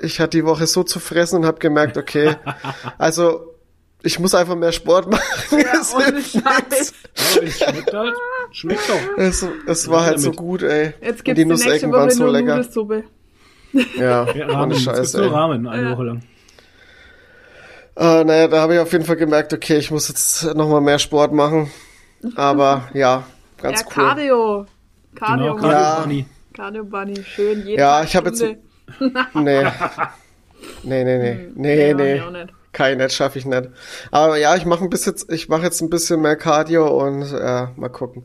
ich 0.00 0.20
hatte 0.20 0.36
die 0.36 0.44
Woche 0.44 0.66
so 0.66 0.84
zu 0.84 1.00
fressen 1.00 1.40
und 1.40 1.46
habe 1.46 1.58
gemerkt, 1.58 1.96
okay, 1.96 2.36
also 2.98 3.54
ich 4.02 4.18
muss 4.18 4.34
einfach 4.34 4.54
mehr 4.54 4.72
Sport 4.72 5.10
machen. 5.10 5.22
es, 5.80 5.94
ohne 5.94 6.22
Scheiß. 6.22 6.92
schmeckt 7.14 7.92
halt. 7.92 8.14
Schmeckt 8.52 8.88
doch. 8.88 9.18
es, 9.18 9.44
es 9.66 9.88
war 9.88 10.04
halt 10.04 10.18
so 10.20 10.26
damit. 10.30 10.38
gut, 10.38 10.62
ey. 10.62 10.94
Jetzt 11.00 11.24
gibt's 11.24 11.38
die 11.38 11.44
Nussecken 11.44 11.92
waren 11.92 12.10
so 12.10 12.26
lecker. 12.26 12.56
Nudelsuppe. 12.56 13.04
Ja, 13.96 14.24
Ja, 14.32 14.44
ohne 14.46 14.52
Rahmen. 14.54 14.70
Es 14.72 14.82
Scheiß, 14.82 15.12
gibt 15.12 15.24
nur. 15.24 15.32
Rahmen 15.34 15.66
eine 15.66 15.82
Ja. 15.90 15.92
Woche 15.96 16.04
lang. 16.04 16.22
Äh, 17.96 18.24
naja, 18.24 18.48
da 18.48 18.60
habe 18.60 18.74
ich 18.74 18.80
auf 18.80 18.92
jeden 18.92 19.04
Fall 19.04 19.16
gemerkt, 19.16 19.52
okay, 19.52 19.76
ich 19.78 19.90
muss 19.90 20.08
jetzt 20.08 20.54
nochmal 20.54 20.80
mehr 20.80 20.98
Sport 20.98 21.32
machen. 21.32 21.70
Aber 22.36 22.88
ja, 22.94 23.24
ganz 23.60 23.80
ja, 23.80 23.86
cool. 23.86 23.92
Cardio. 23.92 24.66
Cardio, 25.14 25.54
Genau. 25.56 25.68
Cardio 25.68 26.02
Bunny. 26.02 26.26
Cardio 26.54 26.84
Bunny. 26.84 27.22
Schön, 27.24 27.66
jeden 27.66 27.78
Ja, 27.78 27.98
Tag 28.00 28.08
ich 28.08 28.16
hab 28.16 28.24
jetzt-. 28.26 28.42
Nee. 29.34 29.66
Nee, 30.82 31.04
nee, 31.04 31.18
nee. 31.18 31.32
Hm. 31.34 31.52
Nee, 31.54 31.94
nee. 31.94 32.14
nee, 32.14 32.20
auch 32.20 32.30
nicht. 32.32 32.48
Kein 32.78 32.98
Netz 32.98 33.14
schaffe 33.14 33.40
ich 33.40 33.44
nicht. 33.44 33.70
Aber 34.12 34.36
ja, 34.36 34.54
ich 34.54 34.64
mache 34.64 34.84
ein 34.84 34.88
bisschen, 34.88 35.16
ich 35.30 35.48
mache 35.48 35.62
jetzt 35.62 35.80
ein 35.80 35.90
bisschen 35.90 36.20
mehr 36.22 36.36
Cardio 36.36 36.86
und 37.04 37.22
äh, 37.22 37.66
mal 37.74 37.88
gucken. 37.88 38.22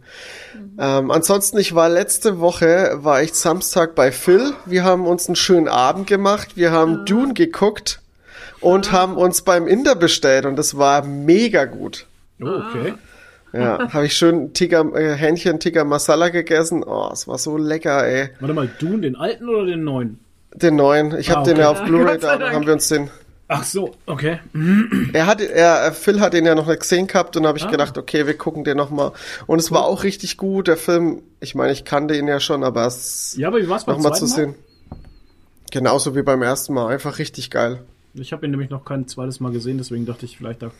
Mhm. 0.53 0.77
Ähm, 0.79 1.09
ansonsten, 1.11 1.57
ich 1.57 1.73
war 1.73 1.89
letzte 1.89 2.39
Woche, 2.39 2.91
war 2.97 3.23
ich 3.23 3.33
Samstag 3.33 3.95
bei 3.95 4.11
Phil. 4.11 4.53
Wir 4.67 4.83
haben 4.83 5.07
uns 5.07 5.27
einen 5.27 5.35
schönen 5.35 5.67
Abend 5.67 6.05
gemacht. 6.05 6.49
Wir 6.55 6.71
haben 6.71 6.99
Ah. 6.99 7.03
Dune 7.05 7.33
geguckt 7.33 7.99
und 8.61 8.91
haben 8.91 9.17
uns 9.17 9.41
beim 9.41 9.67
Inder 9.67 9.95
bestellt 9.95 10.45
und 10.45 10.55
das 10.55 10.77
war 10.77 11.03
mega 11.03 11.65
gut. 11.65 12.05
Oh, 12.39 12.45
okay. 12.69 12.93
Ja, 13.53 13.89
habe 13.93 14.05
ich 14.05 14.15
schön 14.15 14.53
Tikka, 14.53 14.81
äh, 14.95 15.15
Hähnchen 15.15 15.59
Tikka 15.59 15.83
Masala 15.83 16.29
gegessen. 16.29 16.83
Oh, 16.85 17.09
es 17.11 17.27
war 17.27 17.39
so 17.39 17.57
lecker, 17.57 18.05
ey. 18.05 18.29
Warte 18.39 18.53
mal, 18.53 18.69
Dune, 18.79 18.99
den 19.01 19.15
alten 19.15 19.49
oder 19.49 19.65
den 19.65 19.83
neuen? 19.83 20.19
Den 20.53 20.75
neuen. 20.75 21.17
Ich 21.17 21.31
Ah, 21.31 21.37
habe 21.37 21.45
den 21.45 21.53
okay. 21.53 21.61
ja 21.61 21.69
auf 21.71 21.83
Blu-ray 21.83 22.19
da, 22.19 22.39
haben 22.51 22.67
wir 22.67 22.73
uns 22.73 22.87
den. 22.87 23.09
Ach 23.55 23.63
so, 23.63 23.91
okay. 24.07 24.39
Er 25.13 25.27
hat, 25.27 25.39
er, 25.41 25.93
Phil 25.93 26.19
hat 26.19 26.33
den 26.33 26.45
ja 26.45 26.55
noch 26.55 26.65
nicht 26.67 26.79
gesehen 26.79 27.05
gehabt 27.05 27.37
und 27.37 27.45
habe 27.45 27.57
ich 27.59 27.65
Ah. 27.65 27.69
gedacht, 27.71 27.97
okay, 27.99 28.25
wir 28.25 28.35
gucken 28.35 28.63
den 28.63 28.77
noch 28.77 28.89
mal. 28.89 29.11
Und 29.45 29.59
es 29.59 29.71
war 29.71 29.85
auch 29.85 30.03
richtig 30.03 30.37
gut. 30.37 30.67
Der 30.67 30.75
Film, 30.77 31.21
ich 31.39 31.53
meine, 31.53 31.71
ich 31.71 31.85
kannte 31.85 32.17
ihn 32.17 32.27
ja 32.27 32.39
schon, 32.39 32.63
aber 32.63 32.87
es 32.87 33.35
Ja, 33.37 33.49
aber 33.49 33.59
wie 33.61 33.69
war's 33.69 33.85
beim 33.85 33.97
noch 33.97 34.03
mal 34.03 34.09
zweiten 34.09 34.27
zu 34.27 34.35
sehen. 34.35 34.55
Genauso 35.71 36.15
wie 36.15 36.23
beim 36.23 36.41
ersten 36.41 36.73
Mal, 36.73 36.87
einfach 36.93 37.19
richtig 37.19 37.51
geil. 37.51 37.81
Ich 38.15 38.31
habe 38.31 38.45
ihn 38.45 38.51
nämlich 38.51 38.69
noch 38.69 38.85
kein 38.85 39.07
zweites 39.07 39.39
Mal 39.39 39.51
gesehen, 39.51 39.77
deswegen 39.77 40.05
dachte 40.05 40.25
ich, 40.25 40.37
vielleicht 40.37 40.61
da 40.61 40.71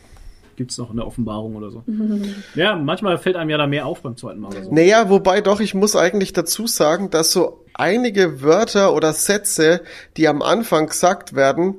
gibt's 0.56 0.78
noch 0.78 0.90
eine 0.90 1.04
Offenbarung 1.04 1.56
oder 1.56 1.70
so. 1.70 1.82
ja, 2.54 2.76
manchmal 2.76 3.18
fällt 3.18 3.34
einem 3.36 3.50
ja 3.50 3.58
da 3.58 3.66
mehr 3.66 3.86
auf 3.86 4.02
beim 4.02 4.16
zweiten 4.16 4.40
Mal 4.40 4.48
oder 4.48 4.64
so. 4.64 4.72
Naja, 4.74 5.10
wobei 5.10 5.40
doch, 5.40 5.58
ich 5.60 5.74
muss 5.74 5.96
eigentlich 5.96 6.32
dazu 6.32 6.66
sagen, 6.68 7.10
dass 7.10 7.32
so 7.32 7.64
einige 7.74 8.40
Wörter 8.42 8.94
oder 8.94 9.12
Sätze, 9.12 9.80
die 10.16 10.28
am 10.28 10.42
Anfang 10.42 10.86
gesagt 10.86 11.34
werden, 11.34 11.74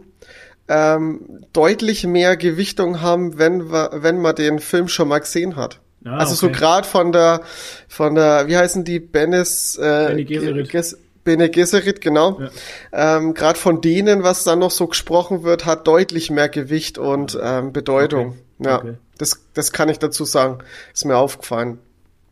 ähm, 0.67 1.45
deutlich 1.53 2.05
mehr 2.05 2.37
Gewichtung 2.37 3.01
haben, 3.01 3.37
wenn, 3.37 3.71
wir, 3.71 3.91
wenn 3.93 4.19
man 4.19 4.35
den 4.35 4.59
Film 4.59 4.87
schon 4.87 5.07
mal 5.07 5.19
gesehen 5.19 5.55
hat. 5.55 5.79
Ah, 6.03 6.17
also 6.17 6.35
so 6.35 6.47
okay. 6.47 6.55
gerade 6.57 6.87
von 6.87 7.11
der, 7.11 7.41
von 7.87 8.15
der, 8.15 8.47
wie 8.47 8.57
heißen 8.57 8.83
die, 8.83 8.99
Benes, 8.99 9.77
äh, 9.77 10.07
Bene 10.09 10.25
Gesserit. 10.25 10.69
Ges 10.69 10.97
Bene 11.23 11.49
Gesserit, 11.49 12.01
genau. 12.01 12.39
Ja. 12.39 13.17
Ähm, 13.17 13.33
gerade 13.33 13.57
von 13.57 13.81
denen, 13.81 14.21
was 14.21 14.43
dann 14.43 14.59
noch 14.59 14.69
so 14.69 14.85
gesprochen 14.85 15.41
wird, 15.41 15.65
hat 15.65 15.87
deutlich 15.87 16.29
mehr 16.29 16.49
Gewicht 16.49 16.99
und 16.99 17.37
ähm, 17.41 17.73
Bedeutung. 17.73 18.27
Okay. 18.59 18.69
Ja, 18.69 18.77
Okay. 18.77 18.93
das, 19.17 19.41
das 19.55 19.71
kann 19.71 19.89
ich 19.89 19.97
dazu 19.97 20.23
sagen. 20.23 20.59
Ist 20.93 21.03
mir 21.05 21.17
aufgefallen. 21.17 21.79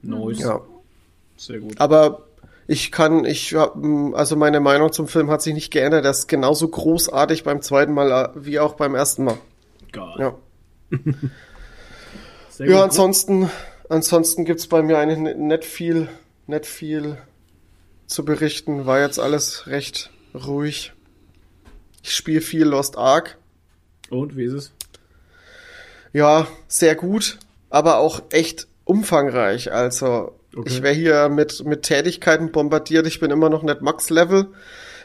Nice. 0.03 0.39
Ja. 0.39 0.61
Sehr 1.37 1.59
gut. 1.59 1.73
Aber 1.79 2.21
ich 2.67 2.91
kann, 2.91 3.25
ich 3.25 3.53
hab, 3.55 3.75
m, 3.75 4.13
also 4.15 4.35
meine 4.35 4.59
Meinung 4.59 4.91
zum 4.91 5.07
Film 5.07 5.29
hat 5.29 5.41
sich 5.41 5.53
nicht 5.53 5.71
geändert. 5.71 6.05
Er 6.05 6.11
ist 6.11 6.27
genauso 6.27 6.67
großartig 6.67 7.43
beim 7.43 7.61
zweiten 7.61 7.93
Mal 7.93 8.11
äh, 8.11 8.29
wie 8.45 8.59
auch 8.59 8.75
beim 8.75 8.95
ersten 8.95 9.25
Mal. 9.25 9.37
Geil. 9.91 10.13
Ja, 10.17 10.35
ja 12.65 12.83
ansonsten, 12.83 13.49
ansonsten 13.89 14.45
gibt's 14.45 14.67
bei 14.67 14.81
mir 14.81 14.97
eigentlich 14.97 15.35
nicht 15.35 15.65
viel, 15.65 16.09
nicht 16.47 16.65
viel 16.65 17.17
zu 18.07 18.23
berichten. 18.25 18.85
War 18.85 18.99
jetzt 19.01 19.19
alles 19.19 19.67
recht 19.67 20.11
ruhig. 20.33 20.93
Ich 22.01 22.15
spiele 22.15 22.41
viel 22.41 22.65
Lost 22.65 22.97
Ark. 22.97 23.37
Und 24.09 24.35
wie 24.37 24.45
ist 24.45 24.53
es? 24.53 24.71
Ja, 26.11 26.47
sehr 26.67 26.95
gut, 26.95 27.39
aber 27.69 27.97
auch 27.97 28.21
echt 28.31 28.67
umfangreich. 28.83 29.71
Also 29.71 30.33
Okay. 30.55 30.69
ich 30.69 30.81
wäre 30.83 30.93
hier 30.93 31.29
mit, 31.29 31.65
mit 31.65 31.83
Tätigkeiten 31.83 32.51
bombardiert. 32.51 33.07
Ich 33.07 33.19
bin 33.19 33.31
immer 33.31 33.49
noch 33.49 33.63
nicht 33.63 33.81
Max-Level, 33.81 34.47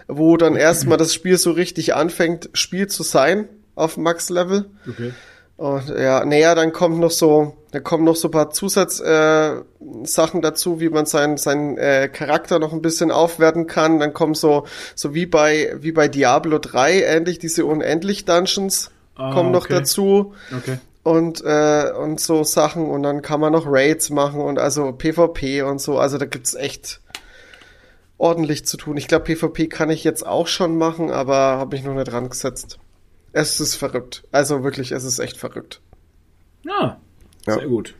wo 0.06 0.36
dann 0.36 0.56
erstmal 0.56 0.98
das 0.98 1.14
Spiel 1.14 1.38
so 1.38 1.52
richtig 1.52 1.94
anfängt, 1.94 2.50
Spiel 2.52 2.86
zu 2.86 3.02
sein 3.02 3.48
auf 3.74 3.96
Max-Level. 3.96 4.70
Okay. 4.88 5.12
Und 5.56 5.88
ja, 5.88 6.24
naja, 6.24 6.54
dann 6.54 6.72
kommt 6.72 7.00
noch 7.00 7.10
so, 7.10 7.56
dann 7.72 7.82
kommen 7.82 8.04
noch 8.04 8.14
so 8.14 8.28
ein 8.28 8.30
paar 8.30 8.50
Zusatzsachen 8.50 9.64
äh, 10.04 10.06
Sachen 10.06 10.40
dazu, 10.40 10.78
wie 10.78 10.88
man 10.88 11.04
seinen 11.04 11.36
seinen 11.36 11.76
äh, 11.78 12.08
Charakter 12.08 12.60
noch 12.60 12.72
ein 12.72 12.80
bisschen 12.80 13.10
aufwerten 13.10 13.66
kann. 13.66 13.98
Dann 13.98 14.14
kommen 14.14 14.34
so 14.34 14.66
so 14.94 15.14
wie 15.14 15.26
bei 15.26 15.74
wie 15.80 15.90
bei 15.90 16.06
Diablo 16.06 16.60
3 16.60 17.02
ähnlich 17.02 17.40
diese 17.40 17.66
unendlich 17.66 18.24
Dungeons 18.24 18.92
Ah, 19.18 19.32
kommen 19.32 19.50
noch 19.50 19.64
okay. 19.64 19.74
dazu 19.74 20.32
Okay. 20.56 20.78
Und 21.08 21.42
äh, 21.44 21.90
und 21.92 22.20
so 22.20 22.44
Sachen 22.44 22.86
und 22.90 23.02
dann 23.02 23.22
kann 23.22 23.40
man 23.40 23.52
noch 23.52 23.64
Raids 23.66 24.10
machen 24.10 24.40
und 24.40 24.58
also 24.58 24.92
PvP 24.92 25.62
und 25.62 25.80
so. 25.80 25.98
Also 25.98 26.18
da 26.18 26.26
gibt's 26.26 26.54
echt 26.54 27.00
ordentlich 28.16 28.66
zu 28.66 28.76
tun. 28.76 28.96
Ich 28.96 29.08
glaube 29.08 29.24
PvP 29.24 29.68
kann 29.68 29.90
ich 29.90 30.04
jetzt 30.04 30.26
auch 30.26 30.46
schon 30.46 30.76
machen, 30.76 31.10
aber 31.10 31.34
habe 31.34 31.76
mich 31.76 31.84
noch 31.84 31.94
nicht 31.94 32.10
dran 32.10 32.28
gesetzt. 32.28 32.78
Es 33.32 33.60
ist 33.60 33.74
verrückt. 33.76 34.24
Also 34.32 34.64
wirklich, 34.64 34.92
es 34.92 35.04
ist 35.04 35.18
echt 35.18 35.36
verrückt. 35.36 35.80
Ja, 36.64 36.98
Ja. 37.46 37.54
sehr 37.54 37.66
gut. 37.68 37.94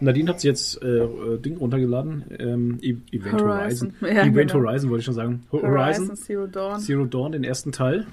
Nadine 0.00 0.28
hat 0.30 0.40
sich 0.40 0.48
jetzt 0.48 0.82
äh, 0.82 0.86
äh, 0.98 1.38
Ding 1.38 1.56
runtergeladen. 1.56 2.24
Ähm, 2.38 2.78
E- 2.82 2.96
Event 3.12 3.40
Horizon. 3.40 3.94
Horizon. 4.00 4.16
Ja, 4.16 4.22
Event 4.24 4.50
genau. 4.52 4.64
Horizon 4.66 4.90
wollte 4.90 5.00
ich 5.00 5.04
schon 5.06 5.14
sagen. 5.14 5.46
Ho- 5.52 5.62
Horizon 5.62 6.08
Horizon 6.08 6.16
Zero 6.16 6.46
Dawn. 6.46 6.80
Zero 6.80 7.04
Dawn, 7.06 7.32
den 7.32 7.44
ersten 7.44 7.72
Teil. 7.72 8.06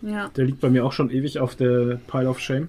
Ja, 0.00 0.28
Der 0.36 0.44
liegt 0.46 0.60
bei 0.60 0.70
mir 0.70 0.84
auch 0.86 0.92
schon 0.92 1.10
ewig 1.10 1.38
auf 1.38 1.54
der 1.54 2.00
Pile 2.06 2.28
of 2.30 2.38
Shame. 2.40 2.68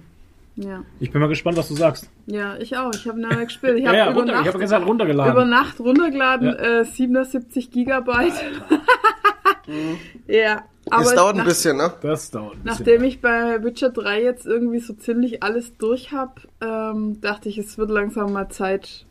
Ja. 0.56 0.84
Ich 1.00 1.10
bin 1.10 1.20
mal 1.20 1.26
gespannt, 1.28 1.56
was 1.56 1.68
du 1.68 1.74
sagst. 1.74 2.08
Ja, 2.26 2.56
ich 2.58 2.76
auch. 2.76 2.92
Ich 2.94 3.06
habe 3.08 3.20
nachher 3.20 3.44
gespielt. 3.44 3.78
Ich 3.78 3.82
Ja, 3.84 3.88
habe 3.88 3.98
ja, 3.98 4.10
über, 4.10 4.20
runter, 4.20 4.40
ich 4.40 4.46
habe 4.48 4.58
gesagt 4.58 4.86
runtergeladen. 4.86 5.32
über 5.32 5.44
Nacht 5.44 5.80
runtergeladen, 5.80 6.48
Ja. 6.48 6.80
äh, 6.80 6.84
77 6.84 7.70
Gigabyte. 7.70 8.32
ja, 10.26 10.62
aber 10.90 11.02
es 11.02 11.14
dauert 11.14 11.34
ein 11.34 11.38
nach- 11.38 11.44
bisschen, 11.44 11.76
ne? 11.76 11.92
das 12.02 12.30
dauert 12.30 12.54
ein 12.56 12.62
bisschen. 12.62 12.64
Nachdem 12.66 13.04
ich 13.04 13.20
bei 13.20 13.62
Witcher 13.64 13.90
3 13.90 14.22
jetzt 14.22 14.46
irgendwie 14.46 14.78
so 14.80 14.92
ziemlich 14.94 15.42
alles 15.42 15.76
durch 15.78 16.12
habe, 16.12 16.34
ähm, 16.60 17.20
dachte 17.20 17.48
ich, 17.48 17.58
es 17.58 17.78
wird 17.78 17.90
langsam 17.90 18.32
mal 18.32 18.48
Zeit, 18.50 19.06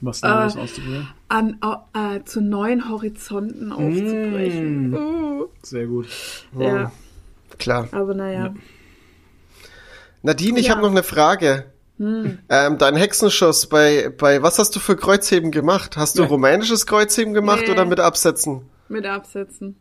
was 0.00 0.22
Neues 0.22 0.54
äh, 0.56 0.58
auszuprobieren. 0.60 1.08
an, 1.28 1.58
äh, 1.94 2.22
zu 2.24 2.40
neuen 2.40 2.88
Horizonten 2.88 3.72
aufzubrechen. 3.72 4.90
Mm. 4.90 4.94
Uh, 4.94 5.46
Sehr 5.62 5.86
gut. 5.86 6.06
ja, 6.58 6.90
Klar. 7.58 7.88
aber 7.92 8.14
naja. 8.14 8.54
Nadine, 10.22 10.58
ich 10.60 10.66
Ja. 10.66 10.72
habe 10.72 10.82
noch 10.82 10.90
eine 10.90 11.02
Frage. 11.02 11.64
Hm. 11.98 12.38
Ähm, 12.48 12.78
dein 12.78 12.96
Hexenschuss, 12.96 13.66
bei, 13.68 14.10
bei 14.16 14.42
was 14.42 14.58
hast 14.58 14.74
du 14.74 14.80
für 14.80 14.96
Kreuzheben 14.96 15.50
gemacht? 15.50 15.96
Hast 15.96 16.18
du 16.18 16.22
Ja. 16.22 16.28
rumänisches 16.28 16.86
Kreuzheben 16.86 17.34
gemacht 17.34 17.62
Nee. 17.66 17.72
oder 17.72 17.84
mit 17.84 18.00
Absätzen? 18.00 18.62
Mit 18.88 19.06
Absätzen. 19.06 19.76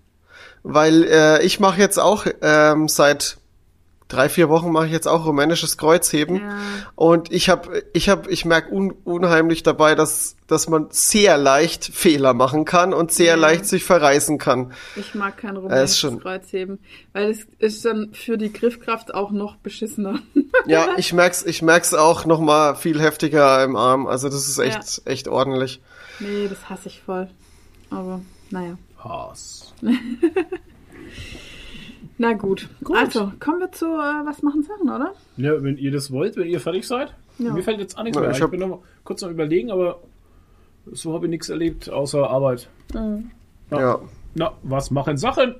Weil 0.63 1.03
äh, 1.05 1.41
ich 1.43 1.59
mache 1.59 1.79
jetzt 1.79 1.97
auch 1.99 2.25
ähm, 2.41 2.87
seit 2.89 3.37
drei, 4.09 4.27
vier 4.27 4.49
Wochen 4.49 4.71
mache 4.73 4.87
ich 4.87 4.91
jetzt 4.91 5.07
auch 5.07 5.25
rumänisches 5.25 5.77
Kreuzheben. 5.77 6.37
Ja. 6.41 6.57
Und 6.95 7.31
ich 7.31 7.47
habe, 7.47 7.83
ich 7.93 8.09
habe, 8.09 8.29
ich 8.29 8.43
merke 8.43 8.73
un, 8.73 8.91
unheimlich 9.05 9.63
dabei, 9.63 9.95
dass, 9.95 10.35
dass 10.47 10.67
man 10.67 10.87
sehr 10.89 11.37
leicht 11.37 11.85
Fehler 11.85 12.33
machen 12.33 12.65
kann 12.65 12.93
und 12.93 13.11
sehr 13.13 13.35
Ja. 13.35 13.35
leicht 13.35 13.65
sich 13.65 13.85
verreißen 13.85 14.37
kann. 14.37 14.73
Ich 14.97 15.15
mag 15.15 15.37
kein 15.37 15.55
ist 15.55 15.61
rumänisches 15.61 15.99
schon- 15.99 16.19
Kreuzheben, 16.19 16.79
weil 17.13 17.29
es 17.29 17.47
ist 17.59 17.85
dann 17.85 18.13
für 18.13 18.37
die 18.37 18.51
Griffkraft 18.51 19.13
auch 19.13 19.31
noch 19.31 19.55
beschissener. 19.55 20.19
Ja, 20.65 20.89
ich 20.97 21.13
merk's, 21.13 21.43
ich 21.43 21.61
merk's 21.61 21.93
auch 21.93 22.25
noch 22.25 22.41
mal 22.41 22.75
viel 22.75 22.99
heftiger 22.99 23.63
im 23.63 23.75
Arm. 23.77 24.07
Also 24.07 24.27
das 24.27 24.47
ist 24.47 24.57
echt, 24.59 25.01
echt 25.05 25.27
ordentlich. 25.29 25.79
nee, 26.19 26.47
das 26.49 26.69
hasse 26.69 26.89
ich 26.89 27.01
voll. 27.01 27.29
Aber 27.89 28.19
naja. 28.49 28.77
Hass. 29.01 29.73
Na 32.21 32.33
gut. 32.33 32.67
Gut. 32.83 32.97
Also, 32.97 33.31
kommen 33.39 33.61
wir 33.61 33.71
zu 33.71 33.85
äh, 33.85 34.25
Was 34.25 34.43
machen 34.43 34.61
Sachen, 34.61 34.89
oder? 34.89 35.13
Ja, 35.37 35.63
wenn 35.63 35.77
ihr 35.77 35.89
das 35.91 36.11
wollt, 36.11 36.35
wenn 36.35 36.47
ihr 36.47 36.59
fertig 36.59 36.85
seid. 36.85 37.13
Ja. 37.37 37.53
Mir 37.53 37.63
fällt 37.63 37.79
jetzt 37.79 37.97
auch 37.97 38.03
nichts 38.03 38.15
Ja, 38.17 38.21
mehr. 38.21 38.31
ich 38.31 38.37
Ich, 38.37 38.43
hab- 38.43 38.51
bin 38.51 38.59
noch 38.59 38.81
kurz 39.05 39.23
am 39.23 39.31
überlegen, 39.31 39.71
aber 39.71 39.99
so 40.91 41.13
habe 41.13 41.27
ich 41.27 41.29
nichts 41.29 41.47
erlebt, 41.47 41.89
außer 41.89 42.29
Arbeit. 42.29 42.67
Ja. 43.71 43.99
Na, 44.35 44.51
was 44.63 44.91
machen 44.91 45.17
Sachen? 45.17 45.55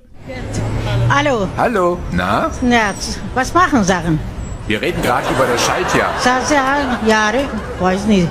Hallo, 1.08 1.48
Hallo. 1.56 1.98
Na? 2.12 2.50
na, 2.60 2.92
was 3.34 3.54
machen 3.54 3.82
Sachen? 3.82 4.18
Wir 4.66 4.82
reden 4.82 5.00
gerade 5.02 5.26
über 5.34 5.46
das 5.46 5.64
Schaltjahr. 5.64 6.12
Sasa, 6.20 7.00
Jahre, 7.06 7.44
weiß 7.80 8.06
nicht. 8.06 8.28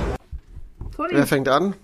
Wer 1.10 1.26
fängt 1.26 1.48
an? 1.48 1.74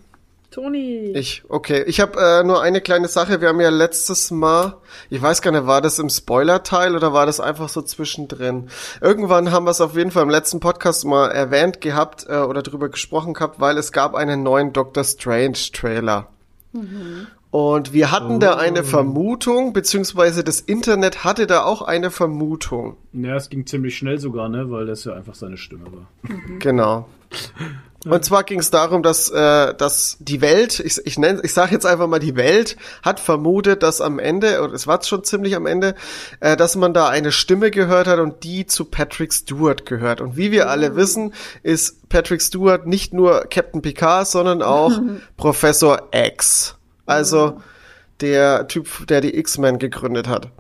Toni. 0.57 1.13
Ich, 1.15 1.43
okay. 1.51 1.85
Ich 1.87 2.01
habe 2.01 2.19
äh, 2.19 2.43
nur 2.43 2.63
eine 2.63 2.81
kleine 2.81 3.09
Sache. 3.09 3.43
Wir 3.43 3.49
haben 3.49 3.61
ja 3.61 3.69
letztes 3.69 4.31
Mal, 4.31 4.79
ich 5.11 5.21
weiß 5.21 5.43
gar 5.43 5.51
nicht, 5.51 5.67
war 5.67 5.83
das 5.83 5.99
im 5.99 6.09
Spoiler-Teil 6.09 6.97
oder 6.97 7.13
war 7.13 7.27
das 7.27 7.41
einfach 7.41 7.69
so 7.69 7.83
zwischendrin? 7.83 8.71
Irgendwann 9.03 9.53
haben 9.53 9.67
wir 9.67 9.73
es 9.73 9.83
auf 9.83 9.95
jeden 9.99 10.11
Fall 10.11 10.23
im 10.23 10.31
letzten 10.31 10.61
Podcast 10.61 11.05
mal 11.05 11.31
erwähnt 11.31 11.83
gehabt 11.83 12.25
äh, 12.27 12.39
oder 12.39 12.63
drüber 12.63 12.89
gesprochen 12.89 13.35
gehabt, 13.35 13.61
weil 13.61 13.77
es 13.77 13.93
gab 13.93 14.15
einen 14.15 14.43
neuen 14.43 14.73
Doctor 14.73 15.05
Strange-Trailer. 15.05 16.29
Und 17.51 17.93
wir 17.93 18.11
hatten 18.11 18.41
da 18.41 18.57
eine 18.57 18.83
Vermutung, 18.83 19.75
beziehungsweise 19.75 20.43
das 20.43 20.61
Internet 20.61 21.23
hatte 21.23 21.47
da 21.47 21.65
auch 21.65 21.83
eine 21.83 22.11
Vermutung. 22.11 22.97
Ja, 23.13 23.37
es 23.37 23.51
ging 23.51 23.67
ziemlich 23.67 23.99
schnell 23.99 24.19
sogar, 24.19 24.49
ne, 24.49 24.71
weil 24.71 24.87
das 24.87 25.05
ja 25.05 25.13
einfach 25.13 25.35
seine 25.35 25.59
Stimme 25.59 25.85
war. 25.93 26.07
Genau. 26.61 27.09
Und 28.13 28.25
zwar 28.25 28.45
ging 28.45 28.61
es 28.61 28.71
darum, 28.71 29.03
dass, 29.03 29.31
äh, 29.31 29.75
dass 29.75 30.17
die 30.21 30.41
Welt, 30.41 30.81
ich, 30.81 31.05
ich 31.05 31.19
nenne, 31.19 31.41
ich 31.43 31.53
sage 31.53 31.73
jetzt 31.73 31.87
einfach 31.87 32.07
mal 32.07 32.19
die 32.19 32.37
Welt, 32.37 32.77
hat 33.03 33.21
vermutet, 33.21 33.83
dass 33.83 34.01
am 34.01 34.19
Ende, 34.19 34.63
und 34.63 34.73
es 34.73 34.87
war 34.87 35.03
schon 35.03 35.25
ziemlich 35.25 35.57
am 35.57 35.67
Ende, 35.67 35.95
äh, 36.41 36.57
dass 36.57 36.77
man 36.77 36.95
da 36.95 37.09
eine 37.09 37.33
Stimme 37.33 37.71
gehört 37.71 38.07
hat 38.07 38.19
und 38.19 38.45
die 38.45 38.67
zu 38.67 38.85
Patrick 38.85 39.33
Stewart 39.33 39.87
gehört. 39.87 40.21
Und 40.21 40.37
wie 40.37 40.53
wir 40.53 40.71
alle 40.71 40.95
wissen, 40.97 41.35
ist 41.63 42.09
Patrick 42.09 42.41
Stewart 42.41 42.87
nicht 42.87 43.13
nur 43.13 43.47
Captain 43.51 43.83
Picard, 43.83 44.29
sondern 44.29 44.63
auch 44.63 44.93
Professor 45.37 46.09
X. 46.13 46.77
Also 47.07 47.61
der 48.21 48.69
Typ, 48.69 49.07
der 49.09 49.21
die 49.21 49.37
X-Men 49.37 49.79
gegründet 49.79 50.29
hat. 50.29 50.51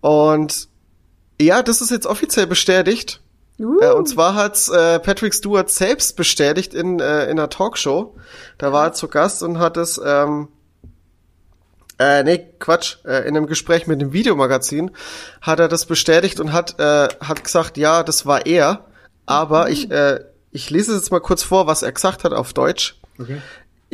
Und 0.00 0.68
ja, 1.40 1.62
das 1.62 1.80
ist 1.80 1.90
jetzt 1.90 2.06
offiziell 2.06 2.46
bestätigt. 2.46 3.20
Uh, 3.58 3.80
Äh, 3.80 3.92
und 3.92 4.08
zwar 4.08 4.34
hat's 4.34 4.68
äh, 4.68 4.98
Patrick 4.98 5.34
Stewart 5.34 5.70
selbst 5.70 6.16
bestätigt 6.16 6.74
in, 6.74 7.00
äh, 7.00 7.24
in 7.24 7.38
einer 7.38 7.48
Talkshow. 7.48 8.16
Da 8.58 8.72
war 8.72 8.86
er 8.86 8.92
zu 8.92 9.08
Gast 9.08 9.42
und 9.42 9.58
hat 9.58 9.76
es, 9.76 10.00
ähm, 10.04 10.48
äh, 11.98 12.24
nee, 12.24 12.38
Quatsch, 12.58 12.96
äh, 13.04 13.28
in 13.28 13.36
einem 13.36 13.46
Gespräch 13.46 13.86
mit 13.86 14.00
dem 14.00 14.12
Videomagazin 14.12 14.90
hat 15.40 15.60
er 15.60 15.68
das 15.68 15.86
bestätigt 15.86 16.40
und 16.40 16.52
hat, 16.52 16.80
äh, 16.80 17.08
hat 17.20 17.44
gesagt, 17.44 17.76
ja, 17.76 18.02
das 18.02 18.26
war 18.26 18.46
er. 18.46 18.86
Aber 19.26 19.70
ich, 19.70 19.90
äh, 19.90 20.20
ich 20.50 20.70
lese 20.70 20.92
es 20.92 20.98
jetzt 20.98 21.12
mal 21.12 21.20
kurz 21.20 21.42
vor, 21.42 21.66
was 21.66 21.82
er 21.82 21.92
gesagt 21.92 22.24
hat 22.24 22.32
auf 22.32 22.52
Deutsch. 22.52 22.96
Okay. 23.20 23.40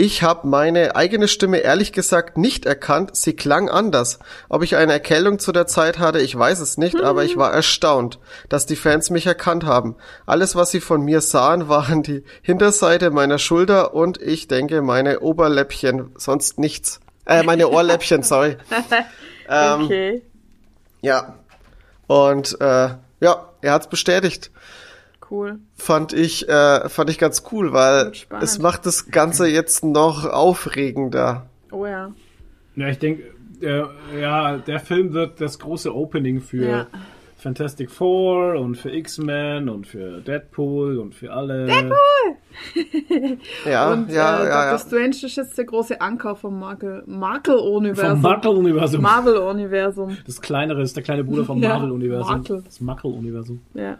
Ich 0.03 0.23
habe 0.23 0.49
meine 0.49 0.97
eigene 0.97 1.29
Stimme 1.29 1.59
ehrlich 1.59 1.93
gesagt 1.93 2.39
nicht 2.39 2.65
erkannt. 2.65 3.15
Sie 3.17 3.37
klang 3.37 3.69
anders. 3.69 4.19
Ob 4.49 4.63
ich 4.63 4.77
eine 4.77 4.95
Erkältung 4.95 5.39
zu 5.39 5.53
der 5.53 5.67
Zeit 5.67 5.99
hatte, 5.99 6.21
ich 6.21 6.35
weiß 6.35 6.61
es 6.61 6.79
nicht, 6.79 6.99
aber 7.03 7.23
ich 7.23 7.37
war 7.37 7.53
erstaunt, 7.53 8.19
dass 8.49 8.65
die 8.65 8.77
Fans 8.77 9.11
mich 9.11 9.27
erkannt 9.27 9.67
haben. 9.67 9.97
Alles, 10.25 10.57
was 10.57 10.71
sie 10.71 10.81
von 10.81 11.03
mir 11.03 11.21
sahen, 11.21 11.69
waren 11.69 12.03
die 12.03 12.25
Hinterseite 12.41 13.11
meiner 13.11 13.37
Schulter 13.37 13.93
und 13.93 14.19
ich 14.23 14.49
denke 14.49 14.81
meine 14.81 15.21
Oberläppchen, 15.21 16.13
sonst 16.17 16.59
nichts. 16.59 17.01
Äh, 17.27 17.43
meine 17.43 17.69
Ohrläppchen, 17.69 18.23
sorry. 18.23 18.57
ähm, 19.51 19.85
okay. 19.85 20.23
Ja. 21.03 21.35
Und 22.07 22.59
äh, 22.59 22.89
ja, 23.21 23.51
er 23.61 23.73
hat's 23.75 23.89
bestätigt 23.89 24.51
Cool. 25.31 25.59
fand 25.77 26.13
ich, 26.13 26.49
äh, 26.49 26.89
fand 26.89 27.09
ich 27.11 27.19
ganz 27.19 27.45
cool, 27.53 27.73
weil 27.73 28.13
es 28.41 28.59
macht 28.59 28.85
das 28.87 29.11
Ganze 29.11 29.47
jetzt 29.47 29.85
noch 29.85 30.25
aufregender. 30.27 31.47
Oh 31.71 31.87
ja. 31.87 32.13
Ja, 32.77 32.89
ich 32.89 32.99
denke, 32.99 33.25
der, 33.63 33.91
ja, 34.19 34.57
der 34.59 34.81
Film 34.81 35.13
wird 35.13 35.41
das 35.41 35.59
große 35.59 35.95
Opening 35.95 36.41
für 36.41 36.65
Ja. 36.69 36.87
Fantastic 37.37 37.91
Four 37.91 38.57
und 38.61 38.75
für 38.77 38.91
X-Men 38.91 39.69
und 39.71 39.87
für 39.87 40.21
Deadpool 40.21 40.99
und 40.99 41.15
für 41.15 41.33
alle. 41.33 41.67
Ja, 43.65 43.93
Und 43.93 44.11
ja, 44.11 44.11
äh, 44.11 44.15
ja, 44.15 44.39
Dr. 44.39 44.49
ja. 44.73 44.79
Strange 44.79 45.09
ist 45.23 45.37
jetzt 45.37 45.57
der 45.57 45.65
große 45.65 46.01
Anker 46.01 46.35
vom 46.37 46.59
Marvel- 46.59 47.03
Marvel-Universum. 47.07 48.21
Vom 48.21 48.23
Marvel-Universum. 48.23 49.03
Marvel-Universum. 49.03 50.17
das 50.27 50.41
kleinere 50.41 50.83
ist 50.83 50.97
der 50.97 51.03
kleine 51.03 51.25
Bruder 51.25 51.45
vom 51.45 51.63
Ja, 51.63 51.71
Marvel-Universum. 51.79 52.29
Marvel. 52.39 52.63
Das 52.65 52.81
Marvel-Universum. 52.81 53.61
Ja. 53.75 53.97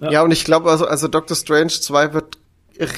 Ja, 0.00 0.22
und 0.22 0.30
ich 0.30 0.44
glaube, 0.44 0.70
also, 0.70 0.86
also 0.86 1.08
Doctor 1.08 1.36
Strange 1.36 1.68
2 1.68 2.14
wird 2.14 2.38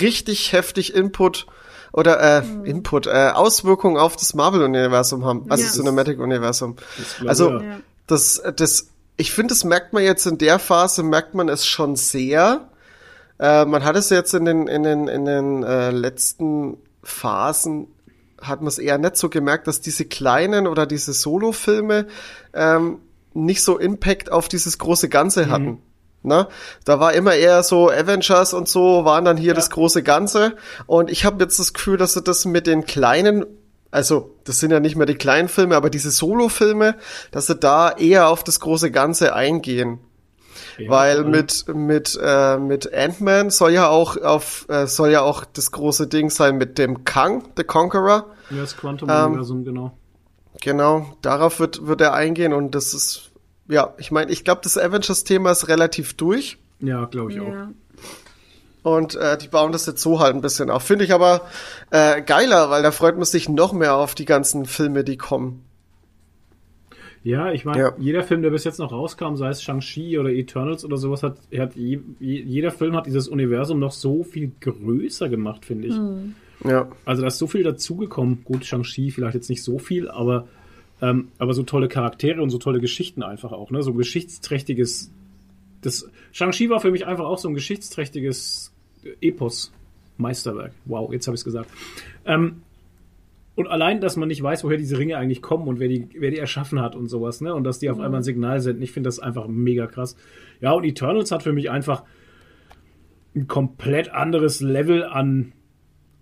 richtig 0.01 0.53
heftig 0.53 0.95
Input 0.95 1.47
oder 1.93 2.21
äh, 2.21 2.43
Mhm. 2.43 2.65
Input, 2.65 3.07
äh, 3.07 3.31
Auswirkungen 3.35 3.97
auf 3.97 4.17
das 4.17 4.35
Marvel-Universum 4.35 5.25
haben, 5.25 5.47
also 5.51 5.63
Ja. 5.63 5.69
das 5.69 5.77
Cinematic-Universum. 5.77 6.77
Also, 7.27 7.57
ich, 7.57 7.63
ja. 7.63 7.69
Ja. 7.69 7.81
das, 8.07 8.43
das, 8.57 8.87
ich 9.17 9.33
finde, 9.33 9.53
das 9.55 9.65
merkt 9.65 9.93
man 9.93 10.03
jetzt 10.05 10.25
in 10.27 10.39
der 10.39 10.59
Phase, 10.59 11.03
merkt 11.03 11.35
man 11.35 11.49
es 11.49 11.67
schon 11.67 11.97
sehr. 11.97 12.69
Äh, 13.39 13.65
man 13.65 13.85
hat 13.85 13.97
es 13.97 14.09
jetzt 14.11 14.33
in 14.35 14.45
den, 14.45 14.69
in 14.69 14.85
den, 14.85 15.09
in 15.09 15.25
den 15.25 15.63
äh, 15.65 15.91
letzten 15.91 16.77
Phasen, 17.03 17.89
hat 18.41 18.61
man 18.61 18.69
es 18.69 18.79
eher 18.79 18.99
nicht 18.99 19.17
so 19.17 19.29
gemerkt, 19.29 19.67
dass 19.67 19.81
diese 19.81 20.05
kleinen 20.05 20.67
oder 20.67 20.87
diese 20.87 21.13
Solo-Filme 21.13 22.07
ähm, 22.55 22.99
nicht 23.35 23.63
so 23.63 23.79
Impact 23.79 24.31
auf 24.33 24.49
dieses 24.49 24.79
große 24.79 25.09
Ganze 25.09 25.49
hatten. 25.51 25.79
Na, 26.23 26.49
da 26.85 27.01
war 27.01 27.15
immer 27.15 27.35
eher 27.35 27.63
so 27.63 27.91
Avengers 27.91 28.55
und 28.55 28.69
so 28.69 29.05
waren 29.05 29.25
dann 29.25 29.37
hier 29.37 29.55
das 29.55 29.71
große 29.71 30.03
Ganze. 30.05 30.55
Und 30.87 31.11
ich 31.11 31.25
habe 31.25 31.43
jetzt 31.43 31.59
das 31.59 31.73
Gefühl, 31.73 31.97
dass 31.97 32.15
sie 32.15 32.23
das 32.23 32.45
mit 32.45 32.69
den 32.69 32.85
kleinen, 32.85 33.45
also 33.91 34.37
das 34.45 34.61
sind 34.61 34.71
ja 34.71 34.79
nicht 34.79 34.95
mehr 34.95 35.07
die 35.07 35.17
kleinen 35.17 35.49
Filme, 35.49 35.75
aber 35.75 35.91
diese 35.91 36.13
Solo-Filme, 36.13 36.97
dass 37.33 37.49
sie 37.49 37.57
da 37.57 37.91
eher 37.91 38.29
auf 38.29 38.45
das 38.45 38.61
große 38.61 38.93
Ganze 38.93 39.35
eingehen. 39.35 39.99
Ja, 40.79 40.91
Weil 40.91 41.25
mit 41.25 41.67
mit 41.69 42.19
äh, 42.23 42.57
mit 42.57 42.93
Ant-Man 42.95 43.51
soll 43.51 43.73
ja 43.73 43.89
auch 43.89 44.17
auf 44.17 44.67
äh, 44.69 44.87
soll 44.87 45.11
ja 45.11 45.23
auch 45.23 45.45
das 45.45 45.71
große 45.73 46.07
Ding 46.07 46.31
sein 46.31 46.57
mit 46.57 46.79
dem 46.79 47.05
Kang, 47.05 47.49
The 47.57 47.65
Conqueror. 47.65 48.27
Ja, 48.51 48.57
das 48.59 48.73
Ähm, 48.73 48.79
Quantum-Universum, 48.79 49.65
genau. 49.65 49.93
Genau, 50.61 51.07
darauf 51.21 51.59
wird 51.59 51.87
wird 51.87 52.01
er 52.01 52.15
eingehen 52.15 52.53
und 52.53 52.75
das 52.75 52.95
ist 52.95 53.32
ja, 53.69 53.95
ich 53.99 54.11
meine, 54.11 54.31
ich 54.31 54.45
glaube, 54.45 54.61
das 54.65 54.77
Avengers-Thema 54.79 55.51
ist 55.53 55.69
relativ 55.69 56.15
durch 56.15 56.59
Ja, 56.81 57.05
glaube 57.07 57.33
ich 57.33 57.41
auch. 57.41 57.49
ja. 57.53 57.71
und 58.83 59.15
äh, 59.15 59.39
die 59.39 59.49
bauen 59.49 59.73
das 59.73 59.87
jetzt 59.87 60.03
so 60.03 60.19
halt 60.21 60.35
ein 60.35 60.41
bisschen 60.41 60.69
auf. 60.71 60.83
Finde 60.83 61.05
ich 61.05 61.13
aber 61.13 61.43
äh, 61.91 62.21
geiler, 62.23 62.71
weil 62.71 62.83
da 62.83 62.91
freut 62.91 63.15
man 63.17 63.25
sich 63.25 63.49
noch 63.49 63.73
mehr 63.73 63.95
auf 63.97 64.15
die 64.15 64.25
ganzen 64.25 64.67
Filme, 64.67 65.05
die 65.05 65.17
kommen. 65.17 65.65
Ja, 67.25 67.53
ich 67.53 67.65
meine, 67.65 67.79
Ja. 67.79 67.93
jeder 67.99 68.25
Film, 68.25 68.43
der 68.43 68.51
bis 68.51 68.65
jetzt 68.65 68.81
noch 68.81 68.91
rauskam, 68.91 69.37
sei 69.37 69.49
es 69.51 69.63
Shang-Chi 69.63 70.19
oder 70.19 70.31
Eternals 70.31 70.85
oder 70.85 70.97
sowas, 70.97 71.23
hat, 71.23 71.37
hat 71.57 71.77
je, 71.77 72.01
je, 72.19 72.41
jeder 72.43 72.73
Film 72.73 72.97
hat 72.97 73.07
dieses 73.07 73.29
Universum 73.29 73.79
noch 73.79 73.93
so 73.93 74.25
viel 74.25 74.51
größer 74.61 75.29
gemacht, 75.29 75.65
finde 75.65 75.87
ich. 75.89 75.95
Ja, 76.69 76.89
Also 77.05 77.23
da 77.23 77.29
ist 77.29 77.39
so 77.39 77.47
viel 77.47 77.63
dazugekommen. 77.63 78.43
Gut, 78.45 78.65
Shang-Chi 78.65 79.13
vielleicht 79.13 79.35
jetzt 79.35 79.51
nicht 79.51 79.63
so 79.63 79.79
viel, 79.79 80.09
aber, 80.11 80.49
ähm, 81.03 81.29
aber 81.39 81.53
so 81.53 81.65
tolle 81.65 81.89
Charaktere 81.89 82.41
und 82.41 82.49
so 82.49 82.59
tolle 82.59 82.81
Geschichten 82.81 83.23
einfach 83.23 83.53
auch, 83.53 83.71
ne? 83.71 83.83
So 83.83 83.91
ein 83.91 83.99
geschichtsträchtiges. 83.99 85.13
Das 85.83 86.09
Shang-Chi 86.31 86.71
war 86.71 86.81
für 86.81 86.93
mich 86.93 87.07
einfach 87.07 87.25
auch 87.25 87.39
so 87.39 87.49
ein 87.49 87.55
geschichtsträchtiges 87.55 88.73
Epos. 89.21 89.73
Meisterwerk. 90.17 90.73
Wow, 90.85 91.13
jetzt 91.13 91.27
habe 91.27 91.35
ich 91.35 91.41
es 91.41 91.45
gesagt. 91.45 91.71
Ähm, 92.25 92.63
und 93.55 93.67
allein, 93.67 94.01
dass 94.01 94.17
man 94.17 94.29
nicht 94.29 94.43
weiß, 94.43 94.65
woher 94.65 94.79
diese 94.79 94.99
Ringe 94.99 95.19
eigentlich 95.19 95.43
kommen 95.43 95.69
und 95.69 95.79
wer 95.79 95.89
die, 95.89 96.09
wer 96.19 96.31
die 96.31 96.39
erschaffen 96.39 96.81
hat 96.81 96.97
und 96.97 97.09
sowas, 97.09 97.43
ne? 97.43 97.55
Und 97.55 97.65
dass 97.65 97.79
die 97.79 97.91
auf 97.91 98.01
einmal 98.01 98.21
ein 98.21 98.25
Signal 98.25 98.61
senden, 98.61 98.83
ich 98.83 98.93
finde 98.93 99.09
das 99.09 99.19
einfach 99.19 99.47
mega 99.47 99.87
krass. 99.87 100.17
Ja, 100.61 100.73
und 100.73 100.85
Eternals 100.85 101.33
hat 101.33 101.43
für 101.43 101.53
mich 101.53 101.71
einfach 101.71 102.05
ein 103.35 103.47
komplett 103.49 104.11
anderes 104.11 104.61
Level 104.61 105.05
an, 105.05 105.53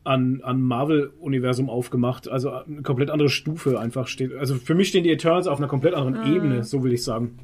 an, 0.05 0.41
an 0.43 0.63
Marvel-Universum 0.63 1.69
aufgemacht. 1.69 2.29
Also 2.29 2.51
eine 2.53 2.83
komplett 2.83 3.11
andere 3.11 3.29
Stufe 3.29 3.79
einfach 3.79 4.07
steht. 4.07 4.35
Also 4.35 4.55
für 4.55 4.75
mich 4.75 4.89
stehen 4.89 5.05
die 5.05 5.11
Eternals 5.11 5.47
auf 5.47 5.59
einer 5.59 5.69
komplett 5.69 5.95
anderen 5.95 6.35
Ebene, 6.35 6.65
so 6.65 6.83
will 6.83 6.93
ich 6.93 7.05
sagen. 7.05 7.39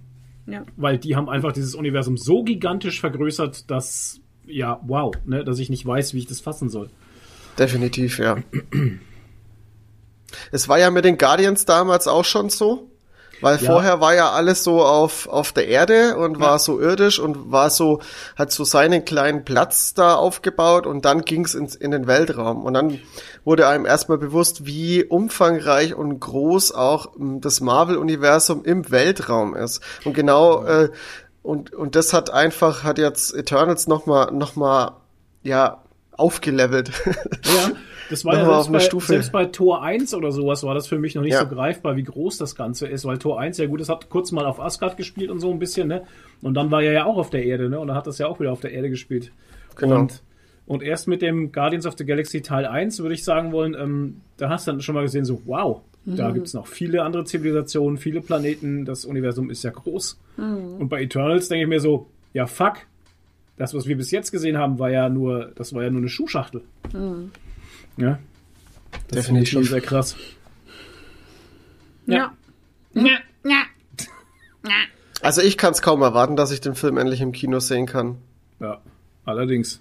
Ja. 0.47 0.65
Weil 0.77 0.99
die 0.99 1.17
haben 1.17 1.29
einfach 1.29 1.53
dieses 1.53 1.75
Universum 1.75 2.17
so 2.17 2.45
gigantisch 2.45 3.01
vergrößert, 3.01 3.71
dass, 3.71 4.21
ja, 4.47 4.81
wow, 4.87 5.13
ne, 5.25 5.45
dass 5.45 5.59
ich 5.59 5.71
nicht 5.71 5.85
weiß, 5.85 6.15
wie 6.15 6.19
ich 6.19 6.27
das 6.27 6.41
fassen 6.41 6.69
soll. 6.69 6.89
definitiv, 7.59 8.19
ja. 8.19 8.39
Es 10.53 10.69
war 10.69 10.79
ja 10.79 10.91
mit 10.91 11.05
den 11.05 11.19
Guardians 11.19 11.65
damals 11.65 12.07
auch 12.09 12.25
schon 12.25 12.51
so. 12.51 12.91
Weil 13.41 13.59
Ja. 13.61 13.71
vorher 13.73 14.01
war 14.01 14.15
ja 14.15 14.31
alles 14.31 14.65
so 14.65 14.83
auf, 14.83 15.29
auf 15.29 15.53
der 15.53 15.69
Erde 15.69 16.17
und 16.17 16.41
war 16.41 16.59
so 16.59 16.81
irdisch 16.81 17.19
und 17.19 17.51
war 17.53 17.71
so, 17.71 18.01
hat 18.37 18.51
so 18.53 18.65
seinen 18.65 19.05
kleinen 19.05 19.45
Platz 19.45 19.95
da 19.95 20.15
aufgebaut 20.15 20.87
und 20.87 21.05
dann 21.05 21.23
ging's 21.23 21.55
ins, 21.55 21.75
in 21.75 21.91
den 21.91 22.07
Weltraum. 22.07 22.65
Und 22.65 22.75
dann 22.75 22.99
wurde 23.45 23.69
einem 23.69 23.85
erstmal 23.87 24.19
bewusst, 24.19 24.67
wie 24.67 25.05
umfangreich 25.05 25.95
und 25.95 26.19
groß 26.21 26.73
auch 26.73 27.15
m, 27.17 27.41
das 27.41 27.61
Marvel-Universum 27.61 28.65
im 28.65 28.91
Weltraum 28.91 29.55
ist. 29.55 29.81
Und 30.05 30.15
genau, 30.15 30.65
äh, 30.65 30.91
und, 31.43 31.73
und 31.73 31.95
das 31.95 32.13
hat 32.13 32.31
einfach, 32.31 32.83
hat 32.83 32.99
jetzt 32.99 33.35
Eternals 33.35 33.87
nochmal, 33.87 34.33
noch 34.33 34.57
mal, 34.57 34.97
ja, 35.43 35.83
aufgelevelt. 36.13 36.91
Ja, 37.45 37.71
das 38.11 38.25
war 38.25 38.35
ja 38.35 38.45
selbst 38.47 38.73
bei, 38.73 38.81
Stufe. 38.81 39.07
selbst 39.07 39.33
bei 39.33 39.45
Tor 39.47 39.83
1 39.83 40.15
oder 40.15 40.33
sowas 40.33 40.63
war 40.63 40.75
das 40.75 40.87
für 40.87 40.99
mich 40.99 41.15
noch 41.15 41.23
nicht 41.23 41.33
Ja. 41.33 41.41
so 41.41 41.49
greifbar, 41.55 41.97
wie 41.97 42.03
groß 42.03 42.39
das 42.39 42.55
Ganze 42.55 42.87
ist, 42.87 43.05
weil 43.05 43.19
Tor 43.19 43.41
1, 43.41 43.59
ja 43.59 43.67
gut, 43.67 43.81
es 43.81 43.89
hat 43.89 44.09
kurz 44.11 44.33
mal 44.33 44.45
auf 44.47 44.61
Asgard 44.61 44.97
gespielt 44.97 45.31
und 45.31 45.41
so 45.41 45.51
ein 45.51 45.59
bisschen, 45.59 45.89
ne? 45.89 46.03
Und 46.43 46.55
dann 46.55 46.71
war 46.71 46.83
er 46.83 46.93
ja 46.93 47.05
auch 47.07 47.17
auf 47.17 47.31
der 47.31 47.45
Erde, 47.45 47.69
ne? 47.69 47.79
Und 47.81 47.89
dann 47.89 47.97
hat 47.97 48.07
das 48.07 48.19
ja 48.19 48.27
auch 48.27 48.41
wieder 48.41 48.53
auf 48.53 48.61
der 48.61 48.73
Erde 48.73 48.91
gespielt. 48.91 49.33
Genau. 49.77 50.01
Und, 50.01 50.23
und 50.67 50.83
erst 50.83 51.09
mit 51.09 51.23
dem 51.23 51.53
Guardians 51.53 51.87
of 51.87 51.95
the 51.99 52.05
Galaxy 52.05 52.43
Teil 52.43 52.67
1 52.67 52.99
würde 53.01 53.15
ich 53.15 53.25
sagen 53.25 53.53
wollen, 53.53 53.75
ähm, 53.79 54.21
da 54.37 54.49
hast 54.51 54.67
du 54.67 54.73
dann 54.73 54.81
schon 54.81 54.95
mal 54.95 55.03
gesehen, 55.03 55.25
so, 55.25 55.41
wow, 55.45 55.81
da 56.09 56.31
gibt's 56.31 56.55
noch 56.55 56.69
viele 56.69 57.03
andere 57.03 57.25
Zivilisationen, 57.25 57.99
viele 57.99 58.21
Planeten, 58.21 58.85
das 58.85 59.05
Universum 59.05 59.51
ist 59.51 59.65
ja 59.65 59.71
groß. 59.71 60.19
Und 60.79 60.89
bei 60.89 61.03
Eternals 61.03 61.49
denke 61.49 61.65
ich 61.65 61.69
mir 61.69 61.81
so, 61.81 62.07
ja 62.33 62.47
fuck, 62.47 62.75
das, 63.57 63.75
was 63.75 63.87
wir 63.89 63.97
bis 63.97 64.11
jetzt 64.13 64.31
gesehen 64.31 64.57
haben, 64.59 64.79
war 64.79 64.91
ja 64.91 65.09
nur, 65.09 65.51
das 65.57 65.75
war 65.75 65.83
ja 65.83 65.91
nur 65.91 66.01
eine 66.03 66.09
Schuhschachtel. 66.09 66.63
Ja. 67.97 68.19
Das 69.09 69.27
finde 69.27 69.43
ich 69.43 69.51
schon 69.51 69.63
Definitiv. 69.63 69.71
sehr 69.71 69.81
krass. 69.81 70.17
Ja. 72.07 72.33
Also 75.23 75.41
ich 75.43 75.57
kann 75.59 75.73
es 75.73 75.83
kaum 75.83 76.03
erwarten, 76.03 76.37
dass 76.37 76.51
ich 76.53 76.61
den 76.61 76.75
Film 76.75 76.99
endlich 76.99 77.21
im 77.21 77.33
Kino 77.33 77.59
sehen 77.59 77.87
kann. 77.87 78.17
Ja, 78.61 78.81
allerdings. 79.25 79.81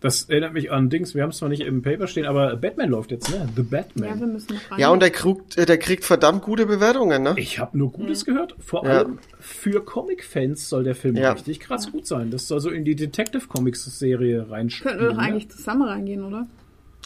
Das 0.00 0.24
erinnert 0.30 0.54
mich 0.54 0.72
an 0.72 0.88
Dings, 0.88 1.14
wir 1.14 1.22
haben 1.22 1.28
es 1.30 1.36
zwar 1.36 1.50
nicht 1.50 1.60
im 1.60 1.82
Paper 1.82 2.06
stehen, 2.06 2.24
aber 2.24 2.56
Batman 2.56 2.88
läuft 2.88 3.10
jetzt, 3.10 3.28
ne? 3.28 3.46
The 3.54 3.60
Ja, 3.62 3.70
wir 3.70 3.78
Batman. 3.82 4.32
müssen 4.32 4.54
noch 4.54 4.70
rein. 4.70 4.78
Ja, 4.80 4.88
und 4.88 5.00
der 5.02 5.10
kriegt, 5.10 5.58
äh, 5.58 5.66
der 5.66 5.76
kriegt 5.76 6.04
verdammt 6.06 6.42
gute 6.42 6.64
Bewertungen, 6.64 7.22
ne? 7.22 7.34
ich 7.36 7.58
habe 7.58 7.76
nur 7.76 7.92
Gutes 7.92 8.24
gehört. 8.24 8.54
Vor 8.60 8.84
Ja. 8.86 8.90
allem 9.00 9.18
für 9.40 9.84
Comic-Fans 9.84 10.70
soll 10.70 10.84
der 10.84 10.94
Film 10.94 11.16
Ja. 11.16 11.32
richtig 11.32 11.60
krass 11.60 11.92
gut 11.92 12.06
sein. 12.06 12.30
Das 12.30 12.48
soll 12.48 12.60
so 12.60 12.70
in 12.70 12.86
die 12.86 12.94
Detective 12.96 13.46
Comics-Serie 13.46 14.36
Könnten 14.38 14.48
wir 14.48 14.56
reinspielen. 14.56 14.98
doch 15.00 15.12
ne? 15.16 15.18
eigentlich 15.18 15.50
zusammen 15.50 15.82
reingehen, 15.82 16.24
oder? 16.24 16.46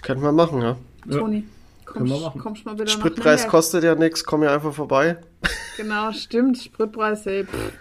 Könnten 0.04 0.22
wir 0.22 0.32
machen, 0.32 0.60
ja. 0.60 0.76
Ja. 1.08 1.18
Toni, 1.18 1.44
Können 1.86 2.08
wir 2.08 2.32
kommst, 2.38 2.64
mal 2.64 2.74
wieder 2.74 2.86
Spritpreis 2.86 3.48
kostet 3.48 3.84
ja 3.84 3.94
nichts, 3.94 4.24
komm 4.24 4.42
ja 4.42 4.54
einfach 4.54 4.72
vorbei. 4.72 5.16
Genau, 5.76 6.12
stimmt. 6.12 6.58
Spritpreis, 6.58 7.26
ey. 7.26 7.44
Pff. 7.44 7.72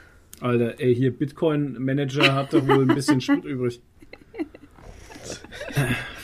Alter, 0.41 0.79
ey, 0.79 0.95
hier 0.95 1.15
Bitcoin-Manager 1.17 2.33
hat 2.33 2.53
doch 2.53 2.65
wohl 2.67 2.89
ein 2.89 2.95
bisschen 2.95 3.21
Sprit 3.21 3.45
übrig. 3.45 3.81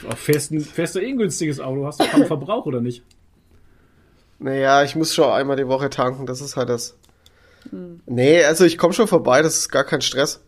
Auf 0.09 0.19
festen, 0.19 0.61
fester 0.61 1.01
eh 1.01 1.09
ein 1.09 1.17
günstiges 1.17 1.59
Auto, 1.59 1.85
hast 1.85 2.01
du 2.01 2.05
kaum 2.05 2.25
Verbrauch 2.25 2.65
oder 2.65 2.81
nicht? 2.81 3.03
Naja, 4.39 4.83
ich 4.83 4.95
muss 4.95 5.13
schon 5.13 5.29
einmal 5.31 5.57
die 5.57 5.67
Woche 5.67 5.89
tanken, 5.89 6.25
das 6.25 6.41
ist 6.41 6.55
halt 6.55 6.69
das. 6.69 6.97
Nee, 8.05 8.43
also 8.43 8.65
ich 8.65 8.77
komme 8.77 8.93
schon 8.93 9.07
vorbei, 9.07 9.41
das 9.41 9.57
ist 9.57 9.69
gar 9.69 9.83
kein 9.83 10.01
Stress. 10.01 10.41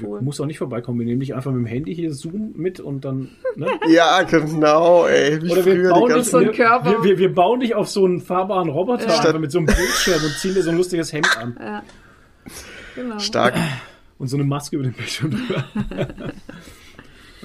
Cool. 0.00 0.20
Muss 0.22 0.40
auch 0.40 0.46
nicht 0.46 0.58
vorbeikommen. 0.58 0.98
Wir 0.98 1.06
nehmen 1.06 1.20
dich 1.20 1.34
einfach 1.34 1.50
mit 1.50 1.60
dem 1.60 1.66
Handy 1.66 1.94
hier 1.94 2.12
Zoom 2.12 2.52
mit 2.56 2.80
und 2.80 3.04
dann. 3.04 3.28
Ne? 3.56 3.66
Ja, 3.88 4.22
genau, 4.22 5.06
ey. 5.06 5.40
Wie 5.42 5.52
Oder 5.52 5.64
wir 5.64 5.88
bauen, 5.90 6.14
dich. 6.14 6.24
So 6.24 6.40
wir, 6.40 6.52
wir, 6.52 7.04
wir, 7.04 7.18
wir 7.18 7.34
bauen 7.34 7.60
dich 7.60 7.74
auf 7.74 7.88
so 7.88 8.04
einen 8.04 8.20
fahrbaren 8.20 8.68
Roboter 8.68 9.06
Ja. 9.06 9.18
einfach 9.18 9.38
mit 9.38 9.50
so 9.50 9.58
einem 9.58 9.66
Bildschirm 9.66 10.22
und 10.22 10.32
ziehen 10.38 10.54
dir 10.54 10.62
so 10.62 10.70
ein 10.70 10.76
lustiges 10.76 11.12
Hemd 11.12 11.38
an. 11.38 11.56
Ja. 11.58 11.82
Genau. 12.94 13.18
Stark. 13.18 13.54
Und 14.18 14.28
so 14.28 14.36
eine 14.36 14.44
Maske 14.44 14.76
über 14.76 14.84
den 14.84 14.94
Bildschirm 14.94 15.30
drüber. 15.30 15.64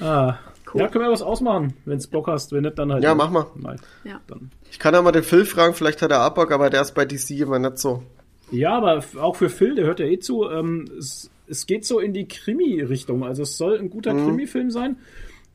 ah. 0.00 0.38
Ja, 0.74 0.88
können 0.88 1.04
wir 1.04 1.12
was 1.12 1.22
ausmachen, 1.22 1.74
wenn 1.84 1.98
es 1.98 2.08
Bock 2.08 2.26
hast. 2.26 2.50
Wenn 2.50 2.62
nicht, 2.62 2.78
dann 2.78 2.92
halt. 2.92 3.04
Ja, 3.04 3.14
mach 3.14 3.30
mal. 3.30 3.46
Nein. 3.54 3.78
Ja. 4.02 4.20
Dann. 4.26 4.50
Ich 4.70 4.80
kann 4.80 4.92
ja 4.92 5.00
mal 5.02 5.12
den 5.12 5.22
Phil 5.22 5.44
fragen, 5.44 5.74
vielleicht 5.74 6.02
hat 6.02 6.10
er 6.10 6.26
auch 6.26 6.34
Bock, 6.34 6.50
aber 6.50 6.68
der 6.68 6.82
ist 6.82 6.94
bei 6.94 7.04
DC 7.04 7.30
immer 7.30 7.60
nicht 7.60 7.78
so. 7.78 8.02
Ja, 8.50 8.76
aber 8.76 9.02
auch 9.20 9.36
für 9.36 9.48
Phil, 9.48 9.76
der 9.76 9.86
hört 9.86 10.00
ja 10.00 10.06
eh 10.06 10.18
zu, 10.18 10.50
ähm, 10.50 10.86
es, 10.98 11.30
es 11.46 11.66
geht 11.66 11.84
so 11.84 11.98
in 12.00 12.12
die 12.12 12.26
Krimi-Richtung. 12.26 13.24
Also 13.24 13.42
es 13.42 13.56
soll 13.56 13.78
ein 13.78 13.90
guter 13.90 14.14
Mhm. 14.14 14.26
Krimi-Film 14.26 14.70
sein, 14.70 14.96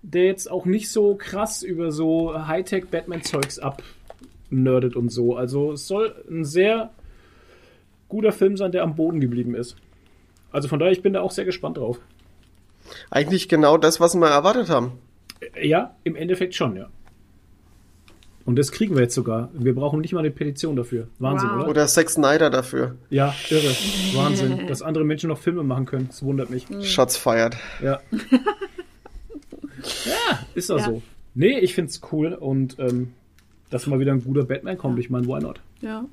der 0.02 0.26
jetzt 0.26 0.50
auch 0.50 0.66
nicht 0.66 0.90
so 0.90 1.16
krass 1.16 1.64
über 1.64 1.92
so 1.92 2.34
Hightech-Batman-Zeugs 2.48 3.60
abnerdet 3.60 4.96
und 4.96 5.10
so. 5.10 5.36
Also 5.36 5.74
es 5.74 5.88
soll 5.88 6.16
ein 6.30 6.46
sehr 6.46 6.92
guter 8.08 8.32
Film 8.32 8.58
sein, 8.58 8.72
der 8.72 8.84
am 8.84 8.96
Boden 8.96 9.20
geblieben 9.20 9.56
ist. 9.56 9.76
Also 10.52 10.68
von 10.68 10.80
daher, 10.80 10.92
ich 10.92 11.02
bin 11.04 11.14
da 11.14 11.22
auch 11.22 11.32
sehr 11.32 11.46
gespannt 11.46 11.78
drauf. 11.78 12.00
Eigentlich 13.12 13.50
genau 13.50 13.78
das, 13.78 14.00
was 14.00 14.16
wir 14.16 14.28
erwartet 14.28 14.70
haben. 14.70 14.94
Äh, 15.54 15.68
Ja, 15.68 15.96
im 16.04 16.16
Endeffekt 16.16 16.56
schon, 16.56 16.76
ja. 16.76 16.90
Und 18.50 18.56
das 18.56 18.72
kriegen 18.72 18.96
wir 18.96 19.04
jetzt 19.04 19.14
sogar. 19.14 19.50
Wir 19.54 19.76
brauchen 19.76 20.02
nicht 20.02 20.12
mal 20.12 20.22
eine 20.22 20.32
Petition 20.32 20.76
dafür. 20.76 21.08
Wahnsinn, 21.20 21.50
Wow. 21.50 21.56
oder? 21.58 21.68
Oder 21.70 21.86
Zack 21.88 22.10
Snyder 22.10 22.50
dafür. 22.50 22.96
Ja, 23.12 23.36
irre. 23.52 23.70
Wahnsinn. 24.16 24.66
Dass 24.66 24.82
andere 24.82 25.04
Menschen 25.04 25.30
noch 25.30 25.38
Filme 25.38 25.62
machen 25.62 25.86
können. 25.86 26.08
Das 26.08 26.24
wundert 26.24 26.50
mich. 26.50 26.66
Shots 26.82 27.16
feiert. 27.16 27.58
Ja. 27.80 28.00
ja, 30.06 30.40
ist 30.56 30.72
das 30.72 30.82
Ja. 30.82 30.88
so. 30.88 31.04
Nee, 31.36 31.60
ich 31.60 31.76
find's 31.76 32.02
cool 32.12 32.34
und 32.34 32.78
ähm, 32.80 33.14
dass 33.70 33.86
mal 33.86 34.00
wieder 34.00 34.14
ein 34.14 34.24
guter 34.24 34.46
Batman 34.46 34.80
kommt. 34.80 34.98
Ich 34.98 35.12
meine, 35.12 35.28
why 35.28 35.40
not? 35.40 35.62
Ja. 35.82 36.06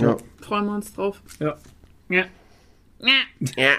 Ja. 0.00 0.16
Freuen 0.40 0.66
wir 0.66 0.74
uns 0.74 0.92
drauf. 0.92 1.22
Ja. 1.38 1.56
ja. 2.08 2.24
ja. 3.56 3.70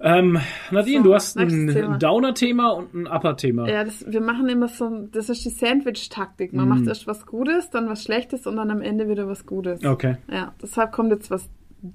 Ähm, 0.00 0.38
Nadine, 0.70 0.98
So, 0.98 1.04
du 1.08 1.14
hast 1.14 1.36
ein 1.38 1.98
Downer-Thema 1.98 2.68
und 2.70 2.94
ein 2.94 3.06
Upper-Thema. 3.08 3.68
Ja, 3.68 3.82
das, 3.84 4.04
wir 4.06 4.20
machen 4.20 4.48
immer 4.48 4.68
so, 4.68 5.08
das 5.10 5.28
ist 5.28 5.44
die 5.44 5.50
Sandwich-Taktik. 5.50 6.52
Man 6.52 6.66
Mm. 6.66 6.68
macht 6.68 6.86
erst 6.86 7.06
was 7.06 7.26
Gutes, 7.26 7.70
dann 7.70 7.88
was 7.88 8.02
Schlechtes 8.04 8.46
und 8.46 8.56
dann 8.56 8.70
am 8.70 8.80
Ende 8.80 9.08
wieder 9.08 9.26
was 9.26 9.44
Gutes. 9.44 9.84
Okay. 9.84 10.16
Ja, 10.30 10.52
deshalb 10.62 10.92
kommt 10.92 11.10
jetzt 11.10 11.30
was 11.30 11.48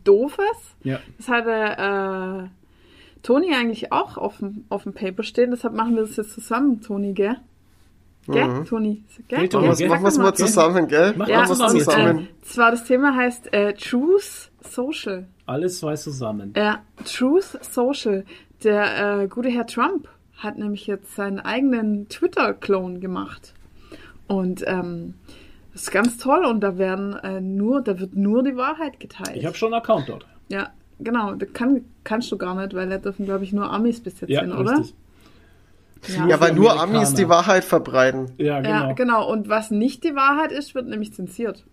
Doofes. 0.04 0.76
Ja. 0.84 1.00
Das 1.18 1.30
hatte 1.30 2.50
äh, 2.50 2.50
Toni 3.22 3.54
eigentlich 3.54 3.92
auch 3.94 4.18
auf 4.18 4.38
dem, 4.40 4.66
auf 4.70 4.84
dem 4.84 4.94
Paper 4.94 5.24
stehen, 5.24 5.52
deshalb 5.52 5.74
machen 5.74 5.96
wir 5.96 6.02
das 6.02 6.18
jetzt 6.18 6.32
zusammen, 6.34 6.82
Toni, 6.82 7.14
gell? 7.14 7.38
Gell, 8.28 8.64
Toni? 8.66 9.04
Gell? 9.28 9.50
Toni, 9.50 9.68
Machen 9.68 9.88
machen 9.90 10.04
wir 10.04 10.08
es 10.08 10.18
mal 10.18 10.34
zusammen, 10.34 10.88
gell? 10.88 11.14
Mach 11.18 11.28
Ja, 11.28 11.40
mal 11.40 11.48
zusammen. 11.48 12.20
Äh, 12.20 12.42
zwar 12.46 12.72
das 12.72 12.86
Thema 12.86 13.16
heißt 13.16 13.54
äh, 13.54 13.74
Truth 13.74 14.50
Social. 14.62 15.28
Alles 15.46 15.80
zwei 15.80 15.96
zusammen. 15.96 16.54
Ja, 16.56 16.82
Truth 17.06 17.58
Social. 17.64 18.24
Der 18.64 19.22
äh, 19.24 19.28
gute 19.28 19.50
Herr 19.50 19.68
Trump 19.68 20.08
hat 20.38 20.58
nämlich 20.58 20.88
jetzt 20.88 21.16
seinen 21.16 21.40
eigenen 21.40 22.08
Twitter-Clone 22.10 23.00
gemacht. 23.00 23.54
Und 24.28 24.64
ähm, 24.68 25.16
das 25.74 25.84
ist 25.84 25.92
ganz 25.92 26.18
toll 26.18 26.46
und 26.46 26.62
da 26.62 26.78
werden 26.78 27.14
äh, 27.24 27.42
nur, 27.42 27.82
da 27.82 28.00
wird 28.00 28.16
nur 28.16 28.44
die 28.44 28.56
Wahrheit 28.56 29.00
geteilt. 29.00 29.36
Ich 29.36 29.46
habe 29.46 29.56
schon 29.56 29.74
einen 29.74 29.82
Account 29.82 30.08
dort. 30.10 30.26
ja, 30.48 30.70
genau. 31.00 31.34
Das 31.36 31.52
kann, 31.54 31.84
kannst 32.04 32.32
du 32.32 32.38
gar 32.38 32.56
nicht, 32.56 32.74
weil 32.74 32.88
da 32.90 32.98
dürfen, 32.98 33.26
glaube 33.26 33.44
ich, 33.44 33.52
nur 33.54 33.70
Amis 33.72 34.00
bis 34.02 34.22
jetzt 34.22 34.30
Ja, 34.30 34.42
hin, 34.42 34.52
oder? 34.54 34.78
richtig. 34.78 34.96
Ja. 36.18 36.28
Ja, 36.28 36.40
weil 36.42 36.54
nur. 36.54 36.78
Amis 36.82 37.14
die 37.14 37.30
Wahrheit 37.30 37.64
verbreiten. 37.64 38.32
Ja, 38.38 38.60
genau. 38.60 38.70
Ja, 38.88 38.92
genau. 38.94 39.32
Und 39.32 39.48
was 39.48 39.72
nicht 39.72 40.04
die 40.04 40.16
Wahrheit 40.16 40.52
ist, 40.52 40.76
wird 40.76 40.88
nämlich 40.88 41.14
zensiert. 41.14 41.66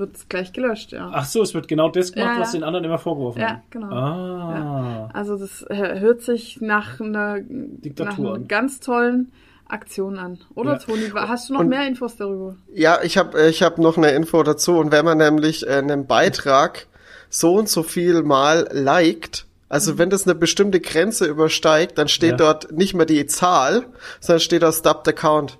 Wird 0.00 0.28
gleich 0.30 0.52
gelöscht, 0.52 0.92
ja. 0.92 1.10
Ach 1.12 1.24
so, 1.26 1.42
es 1.42 1.52
wird 1.54 1.68
genau 1.68 1.90
das 1.90 2.12
gemacht, 2.12 2.28
Ja, 2.30 2.34
ja. 2.36 2.40
was 2.40 2.52
den 2.52 2.64
anderen 2.64 2.84
immer 2.86 2.98
vorgeworfen 2.98 3.40
Ja, 3.40 3.48
haben. 3.50 3.62
genau. 3.70 3.94
Ah. 3.94 5.10
Also 5.12 5.36
das 5.36 5.62
äh, 5.68 6.00
hört 6.00 6.22
sich 6.22 6.60
nach 6.60 6.98
einer, 7.00 7.36
nach 7.36 7.42
Diktatur 7.46 8.26
einer 8.28 8.34
an. 8.36 8.48
ganz 8.48 8.80
tollen 8.80 9.30
Aktion 9.68 10.18
an. 10.18 10.38
Oder 10.54 10.72
Ja. 10.72 10.78
Toni, 10.78 11.10
hast 11.14 11.48
du 11.48 11.52
noch 11.52 11.60
Und- 11.60 11.68
mehr 11.68 11.86
Infos 11.86 12.16
darüber? 12.16 12.56
Ja, 12.74 12.98
ich 13.02 13.18
habe 13.18 13.46
ich 13.48 13.62
hab 13.62 13.78
noch 13.78 13.96
eine 13.98 14.10
Info 14.12 14.42
dazu. 14.42 14.78
Und 14.78 14.90
wenn 14.90 15.04
man 15.04 15.18
nämlich 15.18 15.66
äh, 15.66 15.72
einen 15.74 16.06
Beitrag 16.06 16.86
so 17.28 17.54
und 17.56 17.68
so 17.68 17.82
viel 17.82 18.22
mal 18.22 18.66
liked, 18.72 19.46
also 19.68 19.98
wenn 19.98 20.10
das 20.10 20.24
eine 20.26 20.34
bestimmte 20.34 20.80
Grenze 20.80 21.26
übersteigt, 21.26 21.98
dann 21.98 22.08
steht 22.08 22.32
Ja. 22.32 22.36
dort 22.38 22.72
nicht 22.72 22.94
mehr 22.94 23.06
die 23.06 23.26
Zahl, 23.26 23.84
sondern 24.18 24.40
steht 24.40 24.62
da 24.62 24.72
Stopped 24.72 25.06
Account. 25.06 25.58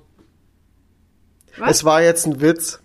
Was? 1.59 1.71
Es 1.71 1.85
war 1.85 2.03
jetzt 2.03 2.27
ein 2.27 2.41
Witz. 2.41 2.81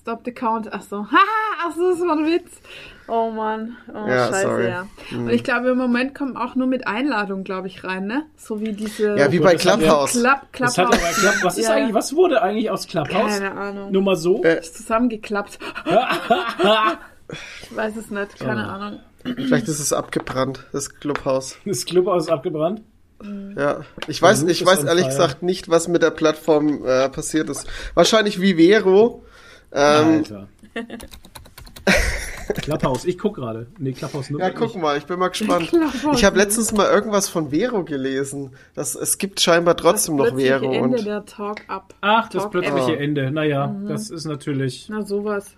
Stop 0.00 0.22
the 0.24 0.32
count. 0.32 0.72
Ach 0.72 0.82
so. 0.82 0.98
Haha, 1.10 1.66
ach 1.68 1.74
so, 1.76 1.90
das 1.90 2.00
war 2.00 2.16
ein 2.16 2.26
Witz. 2.26 2.50
Oh 3.08 3.30
Mann. 3.30 3.76
Oh, 3.92 4.06
Ja, 4.08 4.28
scheiße, 4.28 4.42
sorry. 4.46 4.68
ja. 4.68 4.86
Und 5.12 5.30
ich 5.30 5.42
glaube, 5.44 5.70
im 5.70 5.78
Moment 5.78 6.14
kommen 6.14 6.36
auch 6.36 6.54
nur 6.54 6.66
mit 6.68 6.86
Einladung, 6.86 7.42
glaube 7.44 7.66
ich, 7.66 7.82
rein, 7.84 8.06
ne? 8.06 8.24
So 8.36 8.60
wie 8.60 8.72
diese 8.72 9.16
Ja, 9.18 9.30
wie 9.32 9.40
bei 9.40 9.56
Clubhouse. 9.56 10.12
Klapp, 10.12 10.46
Das 10.56 10.78
hat 10.78 10.88
Klapp 10.90 11.00
aber 11.02 11.12
geklappt. 11.12 11.38
Was 11.42 11.58
ist 11.58 11.64
Ja, 11.66 11.74
eigentlich, 11.74 11.94
was 11.94 12.14
wurde 12.14 12.40
eigentlich 12.42 12.70
aus 12.70 12.86
Clubhouse? 12.86 13.32
Keine 13.32 13.52
Ahnung. 13.52 13.90
Nur 13.90 14.02
mal 14.02 14.16
so. 14.16 14.42
Äh. 14.44 14.60
Ist 14.60 14.76
zusammengeklappt. 14.76 15.58
ich 17.62 17.76
weiß 17.76 17.96
es 17.96 18.10
nicht, 18.10 18.38
keine 18.38 18.66
Oh. 18.66 18.70
Ahnung. 18.70 19.00
Vielleicht 19.22 19.68
ist 19.68 19.80
es 19.80 19.92
abgebrannt, 19.92 20.64
das 20.72 20.94
Clubhouse. 20.94 21.56
Das 21.66 21.84
Clubhaus 21.84 22.24
ist 22.24 22.30
abgebrannt. 22.30 22.82
Ja, 23.54 23.80
ich 24.06 24.22
weiß, 24.22 24.44
ich 24.44 24.64
weiß 24.64 24.84
ehrlich 24.84 25.04
gesagt 25.06 25.42
nicht, 25.42 25.68
was 25.68 25.88
mit 25.88 26.02
der 26.02 26.10
Plattform 26.10 26.86
äh, 26.86 27.06
passiert 27.10 27.50
ist. 27.50 27.66
Wahrscheinlich 27.94 28.40
Vivero. 28.40 29.24
Ähm, 29.72 30.06
Alter. 30.18 30.48
Clubhouse, 32.62 33.04
ich 33.04 33.16
guck 33.16 33.36
gerade. 33.36 33.68
Nee, 33.78 33.92
Clubhouse 33.92 34.30
nur 34.30 34.40
Ja, 34.40 34.50
guck 34.50 34.74
mal, 34.76 34.98
ich 34.98 35.06
bin 35.06 35.18
mal 35.18 35.28
gespannt. 35.28 35.70
Ich 36.14 36.24
habe 36.24 36.36
letztens 36.36 36.72
mal 36.72 36.88
irgendwas 36.90 37.28
von 37.28 37.50
Vero 37.50 37.84
gelesen. 37.84 38.50
Das, 38.74 38.96
es 38.96 39.18
gibt 39.18 39.40
scheinbar 39.40 39.76
trotzdem 39.76 40.16
noch 40.16 40.24
Plötzliche 40.26 40.58
Vero. 40.58 40.72
Ende 40.72 40.98
Und 40.98 41.06
der 41.06 41.24
Talk 41.24 41.60
Up. 41.68 41.94
Ach, 42.00 42.28
das 42.28 42.42
Talk 42.42 42.52
plötzliche 42.52 42.94
App. 42.94 43.00
Ende. 43.00 43.30
Naja, 43.30 43.74
das 43.86 44.10
ist 44.10 44.24
natürlich. 44.24 44.88
Na 44.90 45.02
sowas. 45.02 45.54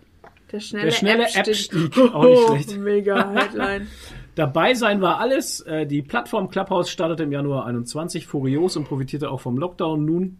Der 0.52 0.60
schnelle, 0.60 0.84
Der 0.84 0.90
schnelle 0.92 1.22
App-Stieg. 1.34 1.86
App-Stieg, 1.96 2.14
auch 2.14 2.24
nicht 2.24 2.66
schlecht. 2.66 2.78
Mega 2.78 3.30
Headline. 3.34 3.86
Dabei 4.34 4.74
sein 4.74 5.00
war 5.00 5.18
alles. 5.18 5.60
Äh, 5.60 5.86
Die 5.86 6.02
Plattform 6.02 6.50
Clubhouse 6.50 6.90
startete 6.90 7.22
im 7.22 7.32
Januar 7.32 7.64
21 7.64 8.26
furios 8.26 8.76
und 8.76 8.84
profitierte 8.84 9.30
auch 9.30 9.40
vom 9.40 9.56
Lockdown. 9.56 10.04
Nun, 10.04 10.36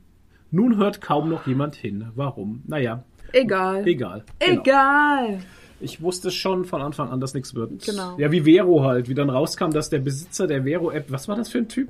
nun 0.51 0.77
hört 0.77 1.01
kaum 1.01 1.31
noch 1.31 1.47
jemand 1.47 1.77
hin. 1.77 2.11
Warum? 2.15 2.63
Naja, 2.67 3.05
Egal. 3.33 3.87
egal. 3.87 4.25
Genau. 4.39 4.61
Egal. 4.63 5.39
Ich 5.81 6.01
wusste 6.01 6.31
schon 6.31 6.65
von 6.65 6.81
Anfang 6.81 7.09
an, 7.11 7.21
dass 7.21 7.35
nichts 7.35 7.55
wird. 7.55 7.85
Genau. 7.85 8.15
Ja, 8.19 8.31
wie 8.31 8.43
Vero 8.43 8.85
halt, 8.85 9.09
wie 9.09 9.15
dann 9.15 9.31
rauskam, 9.31 9.71
dass 9.71 9.91
der 9.91 9.99
Besitzer 9.99 10.47
der 10.47 10.65
Vero-App, 10.65 11.07
was 11.11 11.27
war 11.27 11.35
das 11.37 11.49
für 11.49 11.59
ein 11.59 11.69
Typ? 11.69 11.89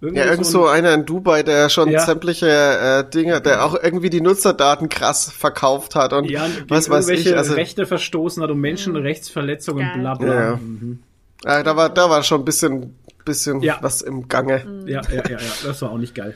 Irgendwie 0.00 0.20
ja, 0.20 0.26
irgend 0.30 0.46
so 0.46 0.66
einer 0.66 0.94
in 0.94 1.04
Dubai, 1.04 1.42
der 1.44 1.68
schon 1.68 1.88
Ja. 1.90 2.00
sämtliche 2.00 2.48
äh, 2.48 3.08
Dinge, 3.08 3.40
der 3.40 3.64
auch 3.64 3.76
irgendwie 3.80 4.10
die 4.10 4.20
Nutzerdaten 4.20 4.88
krass 4.88 5.30
verkauft 5.30 5.94
hat 5.94 6.12
und 6.12 6.28
ja, 6.28 6.46
was 6.68 6.90
weiß 6.90 7.08
ich. 7.08 7.18
irgendwelche 7.26 7.38
Also, 7.38 7.54
Rechte 7.54 7.86
verstoßen 7.86 8.42
hat 8.42 8.50
und 8.50 8.58
Menschenrechtsverletzungen, 8.60 9.86
Geil. 9.86 10.00
bla 10.00 10.14
bla. 10.14 10.34
Ja. 10.34 10.56
Mhm. 10.56 10.98
äh, 11.44 11.62
da 11.62 11.76
war, 11.76 11.88
da 11.90 12.08
war 12.10 12.22
schon 12.24 12.40
ein 12.40 12.44
bisschen, 12.44 12.96
bisschen 13.24 13.60
Ja. 13.60 13.78
was 13.80 14.02
im 14.02 14.26
Gange. 14.26 14.64
Ja, 14.86 15.02
ja, 15.08 15.22
ja, 15.28 15.38
ja, 15.38 15.38
das 15.64 15.82
war 15.82 15.92
auch 15.92 15.98
nicht 15.98 16.14
geil. 16.14 16.34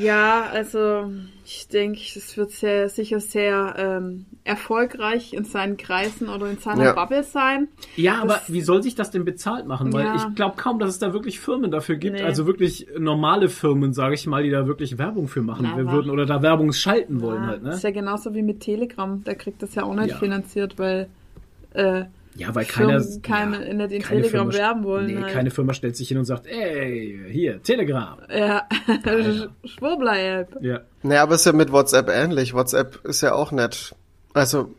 Ja, 0.00 0.44
also 0.52 1.10
ich 1.44 1.66
denke, 1.68 1.98
es 2.14 2.36
wird 2.36 2.52
sehr, 2.52 2.88
sicher 2.88 3.18
sehr 3.18 3.74
ähm, 3.76 4.26
erfolgreich 4.44 5.32
in 5.32 5.44
seinen 5.44 5.76
Kreisen 5.76 6.28
oder 6.28 6.48
in 6.48 6.58
seiner 6.58 6.84
Ja. 6.84 6.92
Bubble 6.92 7.24
sein. 7.24 7.66
Ja, 7.96 8.20
aber 8.22 8.34
Das- 8.34 8.52
wie 8.52 8.60
soll 8.60 8.82
sich 8.82 8.94
das 8.94 9.10
denn 9.10 9.24
bezahlt 9.24 9.66
machen? 9.66 9.92
Weil 9.92 10.04
Ja. 10.04 10.14
ich 10.14 10.34
glaube 10.36 10.54
kaum, 10.56 10.78
dass 10.78 10.90
es 10.90 10.98
da 11.00 11.12
wirklich 11.12 11.40
Firmen 11.40 11.70
dafür 11.72 11.96
gibt. 11.96 12.16
Nee. 12.16 12.22
Also 12.22 12.46
wirklich 12.46 12.86
normale 12.96 13.48
Firmen, 13.48 13.92
sage 13.92 14.14
ich 14.14 14.26
mal, 14.28 14.42
die 14.44 14.50
da 14.50 14.66
wirklich 14.68 14.98
Werbung 14.98 15.26
für 15.26 15.42
machen 15.42 15.64
wa- 15.66 15.92
würden 15.92 16.10
oder 16.10 16.26
da 16.26 16.42
Werbung 16.42 16.72
schalten 16.72 17.20
wollen 17.20 17.42
Ja, 17.42 17.46
halt, 17.48 17.58
Das 17.62 17.68
ne? 17.68 17.74
ist 17.74 17.82
ja 17.82 17.90
genauso 17.90 18.34
wie 18.34 18.42
mit 18.42 18.60
Telegram. 18.60 19.24
Der 19.24 19.34
kriegt 19.34 19.62
das 19.62 19.74
ja 19.74 19.82
auch 19.82 19.94
nicht 19.94 20.10
Ja. 20.10 20.16
finanziert, 20.18 20.78
weil 20.78 21.08
äh, 21.74 22.04
Ja, 22.38 22.54
weil 22.54 22.64
keiner 22.64 23.04
keine- 23.22 23.56
ja, 23.66 23.70
in 23.70 23.78
keine 23.78 23.98
Telegram 24.22 24.30
Firma- 24.30 24.52
werben 24.54 24.84
wollen 24.84 25.06
Nee, 25.06 25.16
halt. 25.22 25.32
keine 25.32 25.50
Firma 25.50 25.74
stellt 25.74 25.96
sich 25.96 26.08
hin 26.08 26.18
und 26.18 26.24
sagt, 26.24 26.46
ey, 26.46 27.18
hier, 27.30 27.60
Telegram. 27.62 28.16
ja, 28.30 28.62
Schwurbler-App. 29.64 30.56
Ja. 30.60 30.80
Naja, 31.02 31.22
aber 31.22 31.34
ist 31.34 31.46
ja 31.46 31.52
mit 31.52 31.72
WhatsApp 31.72 32.08
ähnlich. 32.08 32.54
WhatsApp 32.54 33.04
ist 33.04 33.20
ja 33.22 33.34
auch 33.34 33.52
nett. 33.52 33.94
Also, 34.34 34.74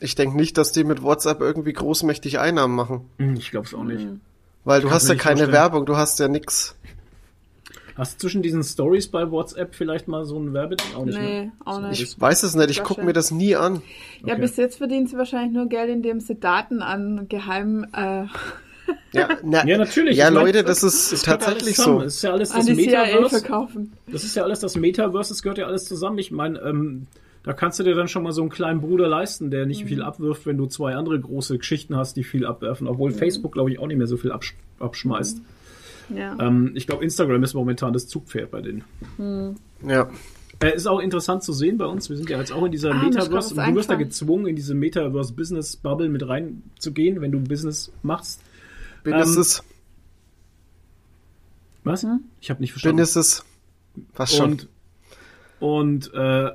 ich 0.00 0.14
denke 0.14 0.36
nicht, 0.36 0.56
dass 0.58 0.72
die 0.72 0.84
mit 0.84 1.02
WhatsApp 1.02 1.40
irgendwie 1.40 1.72
großmächtig 1.72 2.38
Einnahmen 2.38 2.74
machen. 2.74 3.08
Hm, 3.18 3.34
Ich 3.34 3.50
glaube 3.50 3.66
es 3.66 3.74
auch 3.74 3.84
nicht. 3.84 4.06
Weil 4.64 4.80
du 4.80 4.90
hast 4.90 5.08
ja 5.08 5.14
keine 5.14 5.38
vorstellen. 5.38 5.52
Werbung, 5.52 5.86
du 5.86 5.96
hast 5.96 6.18
ja 6.20 6.28
nix. 6.28 6.74
Hast 7.96 8.14
du 8.14 8.18
zwischen 8.26 8.42
diesen 8.42 8.62
Stories 8.64 9.06
bei 9.08 9.30
WhatsApp 9.30 9.74
vielleicht 9.74 10.08
mal 10.08 10.24
so 10.24 10.38
ein 10.38 10.52
Werbeding? 10.52 10.94
Auch 10.96 11.04
nicht, 11.04 11.18
Nee, 11.18 11.44
ne? 11.46 11.52
auch 11.64 11.80
nicht. 11.80 12.02
Ich 12.02 12.20
weiß 12.20 12.42
es 12.42 12.54
nicht, 12.56 12.70
ich 12.70 12.82
gucke 12.82 13.04
mir 13.04 13.12
das 13.12 13.30
nie 13.30 13.54
an. 13.54 13.82
Ja, 14.24 14.32
Okay. 14.34 14.40
bis 14.42 14.56
jetzt 14.56 14.78
verdienen 14.78 15.06
sie 15.06 15.16
wahrscheinlich 15.16 15.52
nur 15.52 15.66
Geld, 15.68 15.90
indem 15.90 16.18
sie 16.20 16.34
Daten 16.34 16.82
an 16.82 17.26
geheimen 17.28 17.84
äh, 17.94 18.24
Ja, 19.12 19.28
na, 19.44 19.64
Ja, 19.64 19.78
natürlich. 19.78 20.16
Ja, 20.16 20.28
Ich 20.28 20.34
mein, 20.34 20.44
Leute, 20.46 20.64
das 20.64 20.82
ist 20.82 21.24
gehört 21.24 21.42
tatsächlich 21.42 21.76
so. 21.76 22.00
Es 22.02 22.16
ist 22.16 22.22
ja 22.22 22.32
alles 22.32 22.50
das 22.50 22.66
Metaverse. 22.66 23.28
verkaufen. 23.40 23.92
Das 24.10 24.24
ist 24.24 24.34
ja 24.34 24.42
alles 24.42 24.58
das 24.60 24.76
Metaverse, 24.76 25.28
das 25.30 25.42
gehört 25.42 25.58
ja 25.58 25.66
alles 25.66 25.84
zusammen. 25.84 26.18
Ich 26.18 26.32
meine, 26.32 26.58
ähm, 26.60 27.06
da 27.44 27.52
kannst 27.52 27.78
du 27.78 27.84
dir 27.84 27.94
dann 27.94 28.08
schon 28.08 28.24
mal 28.24 28.32
so 28.32 28.40
einen 28.40 28.50
kleinen 28.50 28.80
Bruder 28.80 29.06
leisten, 29.06 29.50
der 29.50 29.66
nicht 29.66 29.84
viel 29.84 30.02
abwirft, 30.02 30.46
wenn 30.46 30.56
du 30.56 30.66
zwei 30.66 30.94
andere 30.96 31.20
große 31.20 31.58
Geschichten 31.58 31.96
hast, 31.96 32.16
die 32.16 32.24
viel 32.24 32.44
abwerfen. 32.44 32.88
Obwohl 32.88 33.12
Facebook, 33.12 33.52
glaube 33.52 33.70
ich, 33.70 33.78
auch 33.78 33.86
nicht 33.86 33.98
mehr 33.98 34.06
so 34.06 34.16
viel 34.16 34.32
absch 34.32 34.54
abschmeißt. 34.80 35.40
Ja. 36.10 36.36
Ähm, 36.38 36.72
ich 36.74 36.86
glaube, 36.86 37.04
Instagram 37.04 37.42
ist 37.44 37.54
momentan 37.54 37.92
das 37.92 38.06
Zugpferd 38.08 38.50
bei 38.50 38.60
denen. 38.60 38.84
ja. 39.86 40.08
Äh, 40.60 40.76
ist 40.76 40.86
auch 40.86 41.00
interessant 41.00 41.42
zu 41.42 41.52
sehen 41.52 41.78
bei 41.78 41.84
uns. 41.86 42.08
Wir 42.08 42.16
sind 42.16 42.30
ja 42.30 42.38
jetzt 42.38 42.52
auch 42.52 42.64
in 42.64 42.70
dieser 42.70 42.92
Ah, 42.92 43.02
Metaverse. 43.02 43.54
Und 43.54 43.66
du 43.66 43.74
wirst 43.74 43.90
da 43.90 43.96
gezwungen, 43.96 44.46
in 44.46 44.54
diese 44.54 44.74
Metaverse-Business-Bubble 44.74 46.08
mit 46.08 46.26
reinzugehen, 46.26 47.20
wenn 47.20 47.32
du 47.32 47.40
Business 47.40 47.90
machst. 48.02 48.40
Bin 49.02 49.14
Ähm, 49.14 49.20
Was? 51.82 52.02
Hm? 52.02 52.20
Ich 52.40 52.50
habe 52.50 52.60
nicht 52.60 52.72
verstanden. 52.72 53.00
es. 53.00 53.44
Was 54.14 54.34
schon. 54.36 54.52
Und, 54.52 54.68
und 55.60 56.14
äh, 56.14 56.50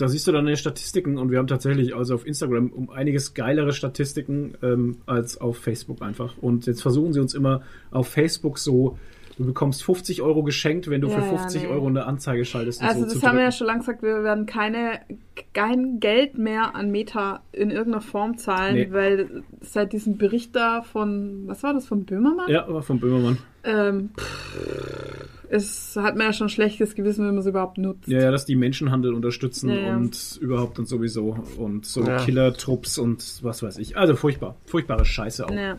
da 0.00 0.08
siehst 0.08 0.26
du 0.26 0.32
dann 0.32 0.46
die 0.46 0.56
Statistiken 0.56 1.18
und 1.18 1.30
wir 1.30 1.38
haben 1.38 1.46
tatsächlich 1.46 1.94
also 1.94 2.14
auf 2.14 2.26
Instagram 2.26 2.68
um 2.70 2.90
einiges 2.90 3.34
geilere 3.34 3.72
Statistiken 3.72 4.54
ähm, 4.62 4.98
als 5.06 5.40
auf 5.40 5.58
Facebook 5.58 6.02
einfach. 6.02 6.34
Und 6.40 6.66
jetzt 6.66 6.82
versuchen 6.82 7.12
sie 7.12 7.20
uns 7.20 7.34
immer 7.34 7.62
auf 7.90 8.08
Facebook 8.08 8.58
so, 8.58 8.98
du 9.36 9.46
bekommst 9.46 9.82
50 9.84 10.22
Euro 10.22 10.42
geschenkt, 10.42 10.88
wenn 10.88 11.00
du 11.00 11.08
Ja, 11.08 11.20
für 11.20 11.32
ja, 11.32 11.38
50 11.38 11.62
nee. 11.62 11.68
Euro 11.68 11.86
eine 11.88 12.06
Anzeige 12.06 12.44
schaltest. 12.44 12.82
Also 12.82 13.06
so 13.06 13.14
das 13.14 13.22
haben 13.22 13.36
wir 13.36 13.44
ja 13.44 13.52
schon 13.52 13.66
lange 13.66 13.80
gesagt, 13.80 14.02
wir 14.02 14.22
werden 14.22 14.46
keine, 14.46 15.00
kein 15.54 16.00
Geld 16.00 16.38
mehr 16.38 16.74
an 16.74 16.90
Meta 16.90 17.42
in 17.52 17.70
irgendeiner 17.70 18.02
Form 18.02 18.38
zahlen, 18.38 18.74
Nee. 18.74 18.88
weil 18.90 19.42
seit 19.60 19.92
diesem 19.92 20.16
Bericht 20.18 20.56
da 20.56 20.82
von, 20.82 21.42
was 21.46 21.62
war 21.62 21.74
das, 21.74 21.86
von 21.86 22.04
Böhmermann? 22.04 22.48
Ja, 22.50 22.66
aber 22.66 22.82
von 22.82 23.00
Böhmermann. 23.00 23.38
Ähm, 23.64 24.10
pff, 24.18 25.39
es 25.50 25.96
hat 25.96 26.16
man 26.16 26.28
ja 26.28 26.32
schon 26.32 26.46
ein 26.46 26.50
schlechtes 26.50 26.94
Gewissen, 26.94 27.24
wenn 27.26 27.32
man 27.34 27.40
es 27.40 27.46
überhaupt 27.46 27.76
nutzt. 27.78 28.06
Ja, 28.08 28.20
ja, 28.20 28.30
dass 28.30 28.46
die 28.46 28.54
Menschenhandel 28.56 29.12
unterstützen 29.14 29.68
Ja, 29.70 29.76
ja. 29.76 29.96
und 29.96 30.38
überhaupt 30.40 30.78
und 30.78 30.86
sowieso 30.86 31.36
und 31.58 31.84
so 31.86 32.02
Ja. 32.04 32.18
Killer-Trupps 32.24 32.98
und 32.98 33.40
was 33.42 33.62
weiß 33.62 33.78
ich. 33.78 33.96
Also 33.96 34.16
furchtbar. 34.16 34.56
Furchtbare 34.66 35.04
Scheiße 35.04 35.46
auch. 35.46 35.50
Ja. 35.50 35.76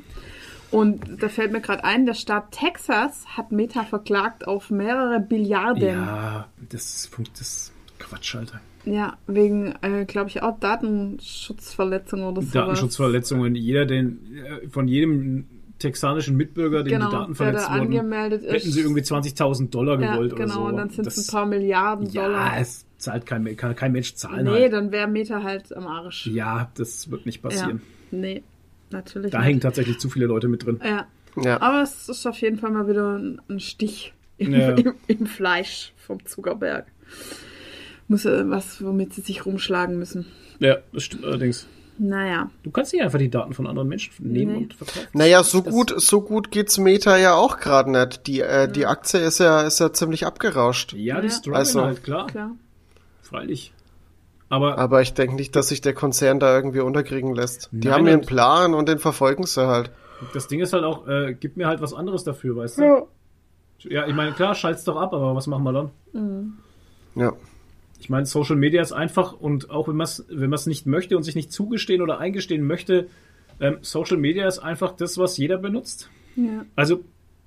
Und 0.71 1.21
da 1.21 1.27
fällt 1.27 1.51
mir 1.51 1.59
gerade 1.61 1.83
ein, 1.83 2.05
der 2.05 2.13
Staat 2.13 2.51
Texas 2.51 3.25
hat 3.35 3.51
Meta 3.51 3.83
verklagt 3.83 4.47
auf 4.47 4.69
mehrere 4.69 5.19
Billiarden. 5.19 5.83
Ja, 5.89 6.47
das 6.69 6.95
ist, 6.95 7.13
funkt- 7.13 7.31
das 7.39 7.41
ist 7.41 7.73
Quatsch, 7.99 8.35
Alter. 8.35 8.61
Ja, 8.85 9.17
wegen, 9.27 9.73
äh, 9.81 10.05
glaube 10.05 10.29
ich, 10.29 10.41
auch 10.41 10.59
Datenschutzverletzung 10.59 12.23
oder 12.23 12.41
so. 12.41 12.51
Datenschutzverletzungen. 12.51 13.55
Jeder, 13.55 13.85
den 13.85 14.19
äh, 14.63 14.67
von 14.69 14.87
jedem 14.87 15.45
texanischen 15.81 16.37
Mitbürger, 16.37 16.83
dem 16.83 16.93
Genau, 16.93 17.09
die 17.09 17.11
Daten 17.15 17.33
der 17.33 17.45
da 17.51 17.59
verletzt 17.59 17.69
wurden, 17.69 17.81
angemeldet 17.81 18.43
ist. 18.43 18.51
hätten 18.53 18.71
sie 18.71 18.81
irgendwie 18.81 19.01
20.000 19.01 19.69
Dollar 19.69 19.99
Ja, 19.99 20.13
gewollt 20.13 20.35
genau, 20.35 20.43
oder 20.43 20.53
so. 20.53 20.61
und 20.63 20.77
dann 20.77 20.89
sind 20.89 21.07
es 21.07 21.27
ein 21.27 21.31
paar 21.31 21.45
Milliarden 21.45 22.09
Ja, 22.09 22.25
Dollar. 22.27 22.57
es 22.59 22.85
zahlt 22.97 23.25
kein, 23.25 23.55
kann 23.57 23.75
kein 23.75 23.91
Mensch 23.91 24.13
zahlen 24.15 24.45
nee, 24.45 24.51
halt. 24.61 24.73
dann 24.73 24.91
wäre 24.91 25.07
Meta 25.07 25.43
halt 25.43 25.75
am 25.75 25.87
Arsch. 25.87 26.27
Ja, 26.27 26.71
das 26.75 27.09
wird 27.11 27.25
nicht 27.25 27.43
Ja. 27.43 27.49
passieren. 27.49 27.81
Nee, 28.11 28.43
natürlich 28.91 29.31
Da 29.31 29.39
nicht. 29.39 29.47
hängen 29.47 29.59
tatsächlich 29.61 29.97
zu 29.99 30.09
viele 30.09 30.27
Leute 30.27 30.47
mit 30.47 30.65
drin. 30.65 30.79
Ja, 30.83 31.07
Ja. 31.41 31.61
aber 31.61 31.81
es 31.81 32.07
ist 32.09 32.25
auf 32.27 32.37
jeden 32.41 32.57
Fall 32.57 32.71
mal 32.71 32.87
wieder 32.87 33.17
ein, 33.17 33.41
Stich 33.59 34.13
im, 34.37 34.53
Ja. 34.53 34.69
im, 34.75 34.93
im 35.07 35.25
Fleisch 35.25 35.93
vom 35.97 36.23
Zuckerberg. 36.25 36.85
Muss 38.07 38.25
was, 38.25 38.83
womit 38.83 39.13
sie 39.13 39.21
sich 39.21 39.45
rumschlagen 39.45 39.97
müssen. 39.97 40.25
Ja, 40.59 40.77
das 40.93 41.03
stimmt 41.03 41.23
allerdings. 41.25 41.65
Naja, 41.97 42.49
Du 42.63 42.71
kannst 42.71 42.93
nicht 42.93 43.03
einfach 43.03 43.19
die 43.19 43.29
Daten 43.29 43.53
von 43.53 43.67
anderen 43.67 43.87
Menschen 43.87 44.11
nehmen 44.19 44.51
Nee. 44.53 44.57
und 44.63 44.73
verkaufen. 44.73 45.07
Naja, 45.13 45.43
so 45.43 45.61
Das- 45.61 45.71
gut, 45.73 45.93
so 45.97 46.21
gut 46.21 46.49
geht's 46.51 46.77
Meta 46.79 47.17
ja 47.17 47.35
auch 47.35 47.57
gerade 47.59 47.91
nicht. 47.91 48.25
Die, 48.27 48.39
äh, 48.41 48.67
die 48.71 48.85
Aktie 48.87 49.19
ist 49.19 49.39
ja, 49.39 49.61
ist 49.61 49.79
ja 49.79 49.93
ziemlich 49.93 50.25
abgerauscht. 50.25 50.93
Ja, 50.93 51.21
die 51.21 51.27
Ja. 51.27 51.33
strugglen 51.33 51.55
Also- 51.59 51.81
halt, 51.83 52.03
klar. 52.03 52.27
klar. 52.27 52.51
Freilich. 53.21 53.73
Aber 54.49 54.77
Aber 54.77 55.01
ich 55.01 55.13
denke 55.13 55.35
nicht, 55.35 55.55
dass 55.55 55.69
sich 55.69 55.79
der 55.81 55.93
Konzern 55.93 56.39
da 56.39 56.53
irgendwie 56.55 56.81
unterkriegen 56.81 57.33
lässt. 57.35 57.69
Die 57.71 57.87
Nein, 57.87 57.93
haben 57.99 58.07
ihren 58.07 58.21
Plan 58.21 58.73
und 58.73 58.89
den 58.89 58.99
verfolgen 58.99 59.45
sie 59.45 59.65
halt. 59.67 59.91
das 60.33 60.47
Ding 60.47 60.59
ist 60.59 60.73
halt 60.73 60.83
auch, 60.83 61.07
äh, 61.07 61.35
gib 61.39 61.55
mir 61.55 61.67
halt 61.67 61.81
was 61.81 61.93
anderes 61.93 62.23
dafür, 62.23 62.55
weißt 62.57 62.79
du? 62.79 63.07
Ja, 63.89 64.05
ich 64.07 64.13
meine, 64.13 64.33
klar, 64.33 64.53
schalt's 64.55 64.83
doch 64.83 64.95
ab, 64.97 65.13
aber 65.13 65.33
was 65.35 65.47
machen 65.47 65.63
wir 65.63 65.73
dann? 65.73 66.57
Ja. 67.15 67.33
Ich 68.01 68.09
meine, 68.09 68.25
Social 68.25 68.55
Media 68.55 68.81
ist 68.81 68.93
einfach 68.93 69.33
und 69.33 69.69
auch 69.69 69.87
wenn 69.87 69.95
man 69.95 70.05
es 70.05 70.25
wenn 70.27 70.49
man's 70.49 70.65
nicht 70.65 70.87
möchte 70.87 71.15
und 71.15 71.21
sich 71.23 71.35
nicht 71.35 71.51
zugestehen 71.51 72.01
oder 72.01 72.17
eingestehen 72.17 72.65
möchte, 72.65 73.07
ähm, 73.59 73.77
Social 73.81 74.17
Media 74.17 74.47
ist 74.47 74.57
einfach 74.57 74.93
das, 74.93 75.19
was 75.19 75.37
jeder 75.37 75.59
benutzt. 75.59 76.09
Ja. 76.35 76.65
Also 76.75 77.03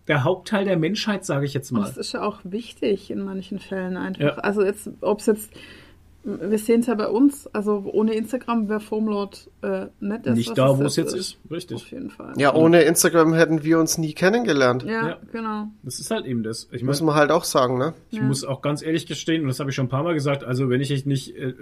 der 0.07 0.23
Hauptteil 0.23 0.65
der 0.65 0.79
Menschheit, 0.79 1.25
sage 1.25 1.45
ich 1.45 1.55
jetzt 1.55 1.73
Und 1.73 1.81
mal. 1.81 1.89
es 1.89 1.97
ist 1.97 2.13
ja 2.13 2.23
auch 2.23 2.39
wichtig 2.45 3.11
in 3.11 3.25
manchen 3.25 3.59
Fällen 3.59 3.97
einfach. 3.97 4.23
Ja. 4.23 4.35
Also 4.35 4.63
jetzt, 4.63 4.89
ob 5.01 5.19
es 5.19 5.27
jetzt, 5.27 5.51
wir 6.25 6.59
sehen 6.59 6.81
es 6.81 6.87
ja 6.87 6.95
bei 6.95 7.09
uns, 7.09 7.47
also 7.49 7.85
ohne 7.93 8.15
Instagram 8.15 8.69
wäre 8.71 8.81
Formlord 8.81 9.51
äh, 9.63 9.87
nicht 10.01 10.27
das, 10.27 10.37
Nicht 10.37 10.49
was 10.51 10.55
da, 10.57 10.79
wo 10.79 10.83
es 10.85 10.97
jetzt 10.97 11.15
ist. 11.15 11.37
Auf 11.45 11.51
Richtig. 11.51 11.91
jeden 11.91 12.11
Fall. 12.11 12.33
Ja, 12.39 12.55
ohne 12.55 12.83
Instagram 12.83 13.35
hätten 13.35 13.63
wir 13.63 13.79
uns 13.79 13.99
nie 13.99 14.15
kennengelernt. 14.15 14.85
Ja, 14.85 15.09
Ja. 15.09 15.19
genau. 15.33 15.69
Das 15.83 16.01
ist 16.01 16.11
halt 16.11 16.25
eben 16.25 16.43
das. 16.43 16.69
Ich 16.73 16.83
Muss 16.83 17.03
man 17.03 17.15
halt 17.15 17.31
auch 17.31 17.45
sagen, 17.45 17.77
ne? 17.77 17.93
ich 18.11 18.19
Ja. 18.19 18.25
muss 18.25 18.43
auch 18.45 18.63
ganz 18.63 18.83
ehrlich 18.83 19.07
gestehen, 19.07 19.43
und 19.43 19.49
das 19.49 19.61
habe 19.61 19.69
ich 19.69 19.77
schon 19.77 19.87
ein 19.87 19.91
paar 19.91 20.03
Mal 20.03 20.15
gesagt, 20.15 20.45
also 20.45 20.71
wenn 20.71 20.81
ich 20.81 21.05
nicht, 21.05 21.37
äh, 21.37 21.53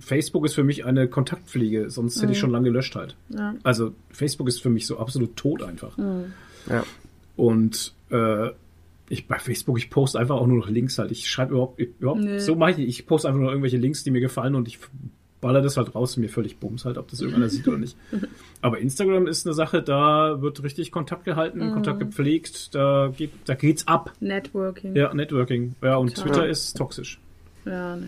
Facebook 0.00 0.46
ist 0.46 0.54
für 0.54 0.64
mich 0.64 0.86
eine 0.86 1.08
Kontaktpflege, 1.08 1.90
sonst 1.90 2.20
hätte 2.22 2.32
ich 2.32 2.38
schon 2.38 2.50
lange 2.50 2.64
gelöscht 2.70 2.96
halt. 2.96 3.16
Ja. 3.28 3.54
Also 3.64 3.92
Facebook 4.10 4.48
ist 4.48 4.62
für 4.62 4.70
mich 4.70 4.86
so 4.86 4.98
absolut 4.98 5.36
tot 5.36 5.62
einfach. 5.62 5.96
Ja. 6.70 6.84
Und 7.36 7.92
äh, 8.10 8.48
ich 9.08 9.28
bei 9.28 9.38
Facebook, 9.38 9.78
ich 9.78 9.90
poste 9.90 10.18
einfach 10.18 10.36
auch 10.36 10.46
nur 10.46 10.58
noch 10.58 10.68
Links 10.68 10.98
halt. 10.98 11.10
Ich 11.12 11.28
schreibe 11.30 11.52
überhaupt, 11.52 11.80
ich, 11.80 11.90
überhaupt 11.98 12.20
Nee. 12.20 12.38
so 12.38 12.54
mache 12.56 12.72
ich 12.72 12.76
nicht. 12.78 12.88
Ich 12.88 13.06
poste 13.06 13.28
einfach 13.28 13.40
nur 13.40 13.50
irgendwelche 13.50 13.76
Links, 13.76 14.02
die 14.04 14.10
mir 14.10 14.20
gefallen 14.20 14.54
und 14.54 14.66
ich 14.68 14.78
baller 15.40 15.60
das 15.62 15.76
halt 15.76 15.94
raus, 15.94 16.16
mir 16.16 16.28
völlig 16.28 16.58
bums 16.58 16.84
halt, 16.84 16.98
ob 16.98 17.08
das 17.10 17.20
irgendeiner 17.20 17.48
sieht 17.48 17.68
oder 17.68 17.78
nicht. 17.78 17.96
Aber 18.62 18.78
Instagram 18.78 19.26
ist 19.26 19.46
eine 19.46 19.54
Sache, 19.54 19.82
da 19.82 20.40
wird 20.40 20.62
richtig 20.62 20.90
Kontakt 20.90 21.24
gehalten, 21.24 21.72
Kontakt 21.72 22.00
gepflegt, 22.00 22.74
da 22.74 23.12
geht, 23.16 23.30
da 23.44 23.54
geht's 23.54 23.86
ab. 23.86 24.12
Networking. 24.20 24.96
Ja, 24.96 25.12
Networking. 25.14 25.74
Ja, 25.82 25.96
und 25.96 26.14
Total. 26.14 26.32
Twitter 26.32 26.48
ist 26.48 26.76
toxisch. 26.76 27.20
Ja, 27.64 27.96
nee. 27.96 28.06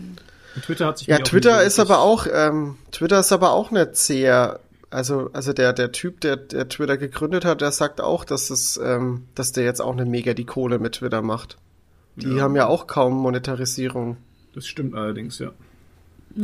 Und 0.55 0.63
Twitter 0.65 0.87
hat 0.87 0.97
sich 0.97 1.07
Ja, 1.07 1.19
Twitter 1.19 1.63
ist 1.63 1.79
aber 1.79 1.99
auch, 1.99 2.25
ähm, 2.31 2.75
Twitter 2.91 3.19
ist 3.19 3.31
aber 3.31 3.51
auch 3.51 3.69
nicht 3.71 3.95
sehr, 3.95 4.59
also, 4.91 5.29
also 5.33 5.53
der, 5.53 5.73
der 5.73 5.91
Typ, 5.91 6.21
der, 6.21 6.35
der 6.37 6.67
Twitter 6.69 6.97
gegründet 6.97 7.45
hat, 7.45 7.61
der 7.61 7.71
sagt 7.71 8.01
auch, 8.01 8.25
dass 8.25 8.49
es, 8.49 8.79
ähm, 8.83 9.23
dass 9.35 9.51
der 9.51 9.63
jetzt 9.63 9.81
auch 9.81 9.91
eine 9.93 10.05
mega 10.05 10.33
die 10.33 10.45
Kohle 10.45 10.79
mit 10.79 10.93
Twitter 10.95 11.21
macht. 11.21 11.57
Die 12.15 12.27
Ja. 12.35 12.41
haben 12.43 12.55
ja 12.55 12.67
auch 12.67 12.87
kaum 12.87 13.13
Monetarisierung. 13.13 14.17
Das 14.55 14.67
stimmt 14.67 14.95
allerdings, 14.95 15.39
ja. 15.39 15.51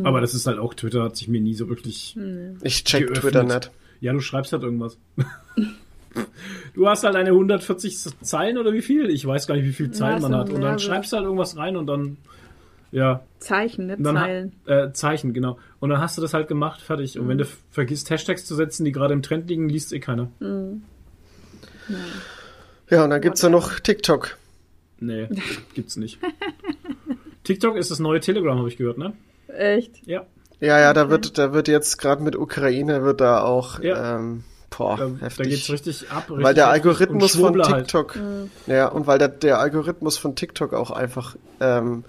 Aber 0.03 0.19
das 0.21 0.33
ist 0.33 0.47
halt 0.47 0.57
auch, 0.57 0.73
Twitter 0.73 1.03
hat 1.03 1.15
sich 1.15 1.27
mir 1.27 1.39
nie 1.41 1.53
so 1.53 1.69
wirklich 1.69 2.17
Ich 2.63 2.83
check 2.83 3.07
geöffnet. 3.07 3.21
Twitter 3.21 3.43
nicht. 3.43 3.71
Ja, 4.01 4.13
du 4.13 4.19
schreibst 4.19 4.51
halt 4.51 4.63
irgendwas. 4.63 4.97
du 6.73 6.87
hast 6.87 7.03
halt 7.03 7.15
eine 7.15 7.29
140 7.29 7.97
Zeilen 8.21 8.57
oder 8.57 8.73
wie 8.73 8.81
viel? 8.81 9.09
Ich 9.09 9.25
weiß 9.25 9.47
gar 9.47 9.55
nicht, 9.55 9.65
wie 9.65 9.73
viel 9.73 9.91
Zeilen 9.91 10.21
Ja, 10.21 10.29
man 10.29 10.39
hat. 10.39 10.49
Und 10.49 10.61
dann 10.61 10.79
schreibst 10.79 11.11
du 11.11 11.17
halt 11.17 11.25
irgendwas 11.25 11.57
rein 11.57 11.75
und 11.77 11.87
dann, 11.87 12.17
ja, 12.91 13.21
Zeichen, 13.39 13.89
und 13.91 14.03
dann 14.03 14.19
ha- 14.19 14.23
Zeilen. 14.25 14.53
äh, 14.65 14.91
Zeichen, 14.93 15.33
genau. 15.33 15.57
Und 15.79 15.89
dann 15.89 15.99
hast 15.99 16.17
du 16.17 16.21
das 16.21 16.33
halt 16.33 16.47
gemacht, 16.47 16.81
fertig. 16.81 17.19
Und 17.19 17.27
wenn 17.27 17.37
du 17.37 17.43
f- 17.43 17.57
vergisst, 17.71 18.09
Hashtags 18.09 18.45
zu 18.45 18.55
setzen, 18.55 18.85
die 18.85 18.91
gerade 18.91 19.13
im 19.13 19.21
Trend 19.21 19.49
liegen, 19.49 19.67
liest 19.69 19.91
eh 19.93 19.99
keiner. 19.99 20.29
Ja, 22.89 23.03
und 23.03 23.09
dann 23.09 23.21
gibt's 23.21 23.41
ja 23.41 23.49
noch 23.49 23.79
TikTok. 23.79 24.37
Nee, 24.99 25.27
gibt's 25.73 25.97
nicht. 25.97 26.19
TikTok 27.43 27.75
ist 27.77 27.91
das 27.91 27.99
neue 27.99 28.19
Telegram, 28.19 28.57
habe 28.57 28.69
ich 28.69 28.77
gehört, 28.77 28.97
ne? 28.97 29.13
Echt? 29.47 30.05
Ja. 30.07 30.25
Ja, 30.61 30.79
ja, 30.79 30.93
da 30.93 31.09
wird, 31.09 31.37
da 31.37 31.53
wird 31.53 31.67
jetzt 31.67 31.97
gerade 31.97 32.23
mit 32.23 32.35
Ukraine 32.35 33.03
wird 33.03 33.19
da 33.21 33.41
auch, 33.43 33.79
Ja. 33.81 34.15
ähm, 34.15 34.43
boah, 34.77 34.97
Da, 34.97 35.05
da 35.07 35.25
heftig. 35.25 35.49
geht's 35.49 35.69
richtig 35.69 36.11
ab. 36.11 36.25
weil 36.29 36.37
richtig 36.37 36.55
der 36.55 36.65
heftig. 36.67 36.85
Algorithmus 36.85 37.31
von 37.31 37.39
Schwurbler 37.41 37.65
halt. 37.69 37.85
TikTok, 37.87 38.19
ja, 38.67 38.87
und 38.87 39.07
weil 39.07 39.17
der, 39.19 39.27
der 39.29 39.59
Algorithmus 39.59 40.17
von 40.17 40.35
TikTok 40.35 40.73
auch 40.73 40.91
einfach, 40.91 41.35
ähm, 41.59 42.03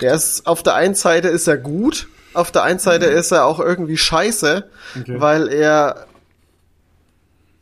der 0.00 0.14
ist, 0.14 0.46
auf 0.46 0.62
der 0.62 0.74
einen 0.74 0.94
Seite 0.94 1.28
ist 1.28 1.46
er 1.46 1.56
gut, 1.58 2.08
auf 2.34 2.50
der 2.50 2.62
einen 2.62 2.78
Seite 2.78 3.06
ist 3.06 3.30
er 3.32 3.44
auch 3.46 3.58
irgendwie 3.60 3.96
scheiße, 3.96 4.68
Mhm. 4.94 5.00
Okay. 5.02 5.20
weil 5.20 5.48
er 5.48 6.06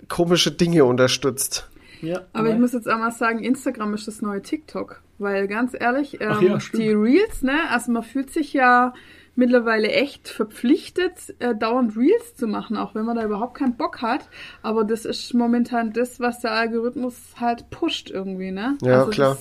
komische 0.08 0.50
Dinge 0.50 0.84
unterstützt. 0.84 1.68
ja, 2.00 2.20
Aber 2.32 2.46
ich 2.46 2.52
nein. 2.52 2.60
muss 2.62 2.72
jetzt 2.72 2.88
auch 2.88 2.98
mal 2.98 3.10
sagen, 3.10 3.42
Instagram 3.42 3.94
ist 3.94 4.06
das 4.08 4.22
neue 4.22 4.42
TikTok. 4.42 5.00
Weil 5.20 5.48
ganz 5.48 5.72
ehrlich, 5.78 6.20
ähm, 6.20 6.28
Ach 6.30 6.40
ja, 6.42 6.58
die 6.72 6.90
Reels, 6.92 7.42
ne, 7.42 7.58
also 7.70 7.90
man 7.90 8.04
fühlt 8.04 8.30
sich 8.30 8.52
ja 8.52 8.94
mittlerweile 9.38 9.88
echt 9.92 10.28
verpflichtet, 10.28 11.36
äh, 11.38 11.54
dauernd 11.54 11.96
Reels 11.96 12.34
zu 12.34 12.48
machen, 12.48 12.76
auch 12.76 12.96
wenn 12.96 13.04
man 13.04 13.16
da 13.16 13.24
überhaupt 13.24 13.54
keinen 13.56 13.76
Bock 13.76 14.02
hat. 14.02 14.28
Aber 14.62 14.82
das 14.82 15.04
ist 15.04 15.32
momentan 15.32 15.92
das, 15.92 16.18
was 16.18 16.40
der 16.40 16.50
Algorithmus 16.50 17.14
halt 17.36 17.70
pusht 17.70 18.10
irgendwie, 18.10 18.50
ne? 18.50 18.76
Ja, 18.82 19.06
klar. 19.06 19.38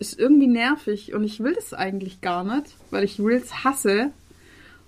Das 0.00 0.08
ist 0.08 0.18
irgendwie 0.18 0.48
nervig 0.48 1.14
und 1.14 1.22
ich 1.22 1.38
will 1.38 1.54
das 1.54 1.72
eigentlich 1.72 2.20
gar 2.20 2.42
nicht, 2.42 2.74
weil 2.90 3.04
ich 3.04 3.20
Reels 3.20 3.62
hasse. 3.62 4.10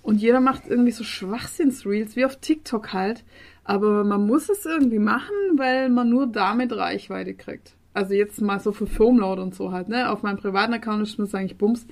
Und 0.02 0.20
jeder 0.20 0.40
macht 0.40 0.66
irgendwie 0.66 0.90
so 0.90 1.04
Schwachsinns-Reels, 1.04 2.16
wie 2.16 2.24
auf 2.24 2.36
TikTok 2.36 2.92
halt. 2.92 3.22
Aber 3.62 4.02
man 4.02 4.26
muss 4.26 4.48
es 4.48 4.66
irgendwie 4.66 4.98
machen, 4.98 5.34
weil 5.54 5.88
man 5.88 6.10
nur 6.10 6.26
damit 6.26 6.72
Reichweite 6.72 7.34
kriegt. 7.34 7.74
Also 7.92 8.12
jetzt 8.12 8.40
mal 8.40 8.58
so 8.58 8.72
für 8.72 8.88
Foamload 8.88 9.40
und 9.40 9.54
so 9.54 9.70
halt, 9.70 9.88
ne? 9.88 10.10
Auf 10.10 10.24
meinem 10.24 10.36
privaten 10.36 10.74
Account 10.74 11.04
ist 11.04 11.16
das 11.16 11.32
eigentlich 11.32 11.56
Bums. 11.56 11.86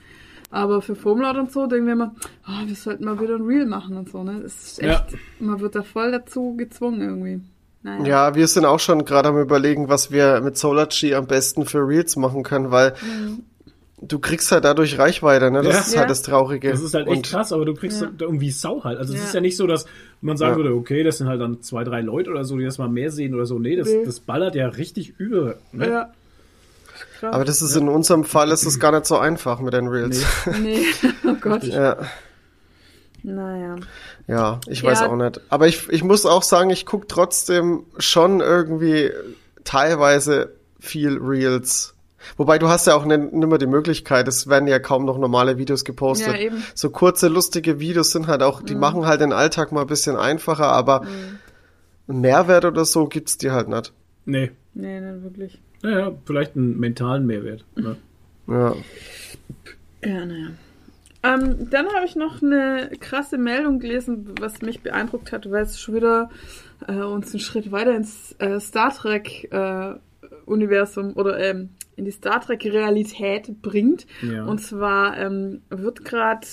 Aber 0.53 0.83
für 0.83 0.95
Foamload 0.95 1.39
und 1.41 1.51
so 1.51 1.67
denken 1.67 1.87
wir 1.87 1.95
immer, 1.95 2.15
oh, 2.47 2.67
wir 2.69 2.75
sollten 2.77 3.05
mal 3.07 3.19
wieder 3.21 3.35
ein 3.37 3.43
Reel 3.43 3.67
machen 3.67 3.97
und 3.97 4.11
so, 4.11 4.23
ne? 4.23 4.41
Das 4.43 4.53
ist 4.55 4.79
echt, 4.83 4.91
Ja. 4.91 5.07
man 5.41 5.61
wird 5.61 5.75
da 5.75 5.83
voll 5.83 6.13
dazu 6.13 6.55
gezwungen 6.57 7.01
irgendwie. 7.01 7.41
Naja. 7.83 8.05
Ja, 8.07 8.35
wir 8.37 8.47
sind 8.47 8.65
auch 8.67 8.79
schon 8.79 9.05
gerade 9.05 9.31
am 9.31 9.39
überlegen, 9.41 9.89
was 9.89 10.13
wir 10.13 10.41
mit 10.43 10.57
Solarchi 10.57 11.15
am 11.15 11.27
besten 11.27 11.65
für 11.65 11.79
Reels 11.79 12.15
machen 12.17 12.43
können, 12.45 12.71
weil 12.71 12.93
du 14.01 14.19
kriegst 14.19 14.53
halt 14.53 14.65
dadurch 14.65 14.99
Reichweite, 14.99 15.51
ne? 15.51 15.63
Das 15.63 15.75
Ja. 15.75 15.81
ist 15.81 15.97
halt 15.97 16.11
das 16.11 16.23
Traurige. 16.23 16.71
Das 16.71 16.83
ist 16.83 16.95
halt 16.95 17.07
echt 17.09 17.17
Und 17.17 17.27
krass, 17.27 17.53
aber 17.53 17.65
du 17.65 17.75
kriegst 17.75 18.03
Ja. 18.03 18.11
da 18.17 18.25
irgendwie 18.27 18.51
Sau 18.51 18.85
halt. 18.85 18.99
Also 18.99 19.15
es 19.15 19.21
Ja. 19.21 19.25
ist 19.27 19.35
ja 19.35 19.41
nicht 19.41 19.57
so, 19.57 19.67
dass 19.67 19.87
man 20.21 20.37
sagen 20.37 20.53
Ja. 20.53 20.57
würde, 20.59 20.75
okay, 20.77 21.03
das 21.03 21.19
sind 21.19 21.29
halt 21.29 21.41
dann 21.41 21.63
zwei, 21.63 21.83
drei 21.83 22.03
Leute 22.03 22.31
oder 22.31 22.45
so, 22.45 22.57
die 22.59 22.65
das 22.65 22.79
mal 22.79 22.89
mehr 22.89 23.11
sehen 23.11 23.35
oder 23.35 23.47
so. 23.47 23.59
Nee, 23.59 23.75
das, 23.77 23.89
Nee. 23.89 24.05
das 24.05 24.21
ballert 24.21 24.55
ja 24.55 24.69
richtig 24.69 25.15
über. 25.19 25.57
Ne? 25.73 25.89
Ja. 25.89 26.13
Krass. 27.23 27.35
Aber 27.35 27.45
das 27.45 27.63
ist 27.63 27.77
in 27.77 27.89
unserem 27.89 28.25
Fall 28.25 28.51
ist 28.51 28.67
es 28.67 28.81
gar 28.81 28.91
nicht 28.93 29.07
so 29.07 29.17
einfach 29.17 29.61
mit 29.61 29.73
den 29.75 29.87
Reels. 29.87 30.25
Nee, 30.61 30.85
oh 31.27 31.35
Gott. 31.41 31.63
Ja, 31.63 31.97
Naja. 33.23 33.77
ja, 34.27 34.61
ich 34.67 34.83
weiß 34.83 35.01
Ja. 35.01 35.09
auch 35.09 35.15
nicht. 35.17 35.41
Aber 35.49 35.69
ich, 35.69 35.89
ich 35.91 36.03
muss 36.03 36.27
auch 36.27 36.43
sagen, 36.43 36.71
ich 36.71 36.85
guck 36.87 37.09
trotzdem 37.09 37.85
schon 37.99 38.41
irgendwie 38.41 39.11
teilweise 39.63 40.53
viel 40.81 41.19
Reels. 41.19 41.95
Wobei 42.37 42.59
du 42.59 42.69
hast 42.69 42.87
ja 42.89 42.95
auch 42.97 43.05
nicht 43.05 43.33
mehr 43.33 43.59
die 43.59 43.67
Möglichkeit, 43.67 44.27
es 44.29 44.49
werden 44.49 44.67
ja 44.69 44.79
kaum 44.81 45.05
noch 45.05 45.19
normale 45.19 45.59
Videos 45.59 45.85
gepostet. 45.85 46.35
Ja, 46.35 46.39
eben. 46.41 46.57
Mhm. 46.57 46.63
So 46.75 46.91
kurze, 46.91 47.29
lustige 47.29 47.79
Videos 47.81 48.11
sind 48.11 48.27
halt 48.27 48.43
auch, 48.43 48.63
die 48.63 48.75
machen 48.75 49.07
halt 49.07 49.21
den 49.21 49.33
Alltag 49.33 49.71
mal 49.73 49.83
ein 49.83 49.87
bisschen 49.87 50.17
einfacher, 50.17 50.67
aber 50.67 51.03
einen 52.09 52.21
Mehrwert 52.21 52.65
oder 52.65 52.85
so 52.85 53.07
gibt's 53.07 53.39
dir 53.39 53.53
halt 53.53 53.69
nicht. 53.69 53.93
Nee. 54.25 54.51
Nee, 54.75 55.01
nicht 55.01 55.23
wirklich. 55.23 55.61
Naja, 55.83 56.13
vielleicht 56.25 56.57
einen 56.57 56.79
mentalen 56.79 57.27
Mehrwert. 57.27 57.65
Ne? 57.77 57.97
Ja. 58.47 58.75
Ja, 60.05 60.27
naja. 60.27 60.49
Ähm, 61.25 61.71
dann 61.71 61.87
habe 61.95 62.05
ich 62.05 62.17
noch 62.17 62.43
eine 62.43 62.91
krasse 62.99 63.39
Meldung 63.39 63.79
gelesen, 63.79 64.35
was 64.41 64.61
mich 64.63 64.81
beeindruckt 64.81 65.31
hat, 65.31 65.49
weil 65.51 65.63
es 65.63 65.79
schon 65.79 65.95
wieder 65.95 66.31
äh, 66.89 66.95
uns 66.95 67.33
einen 67.33 67.41
Schritt 67.41 67.71
weiter 67.71 67.95
ins 67.95 68.35
äh, 68.39 68.59
Star 68.59 68.93
Trek 68.93 69.49
äh, 69.53 69.95
Universum 70.47 71.13
oder 71.15 71.39
ähm, 71.39 71.71
in 71.95 72.05
die 72.05 72.11
Star 72.11 72.41
Trek 72.41 72.65
Realität 72.65 73.63
bringt. 73.63 74.07
Ja. 74.23 74.45
Und 74.45 74.59
zwar 74.59 75.17
ähm, 75.17 75.63
wird 75.71 76.05
gerade 76.05 76.47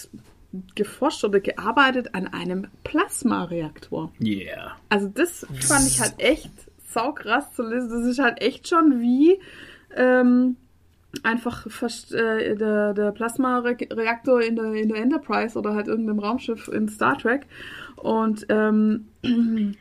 geforscht 0.76 1.24
oder 1.24 1.40
gearbeitet 1.40 2.14
an 2.14 2.28
einem 2.28 2.68
Plasmareaktor. 2.84 4.12
Yeah. 4.22 4.78
Also 4.90 5.08
das 5.08 5.46
fand 5.62 5.88
ich 5.88 6.00
halt 6.00 6.16
echt 6.18 6.52
saukrass 6.92 7.54
zu 7.54 7.64
lesen. 7.64 7.90
Das 7.90 8.06
ist 8.06 8.20
halt 8.20 8.42
echt 8.42 8.68
schon 8.68 9.00
wie 9.00 9.40
ähm, 9.96 10.58
einfach 11.24 11.70
fast 11.70 12.14
äh, 12.14 12.56
der, 12.56 12.94
der 12.94 13.12
Plasma-Reaktor 13.12 14.42
in 14.42 14.56
der, 14.56 14.74
in 14.74 14.90
der 14.90 15.02
Enterprise 15.02 15.58
oder 15.58 15.74
halt 15.74 15.88
irgendeinem 15.88 16.20
Raumschiff 16.20 16.68
in 16.68 16.88
Star 16.88 17.18
Trek. 17.18 17.48
Und 17.96 18.46
ähm, 18.50 19.08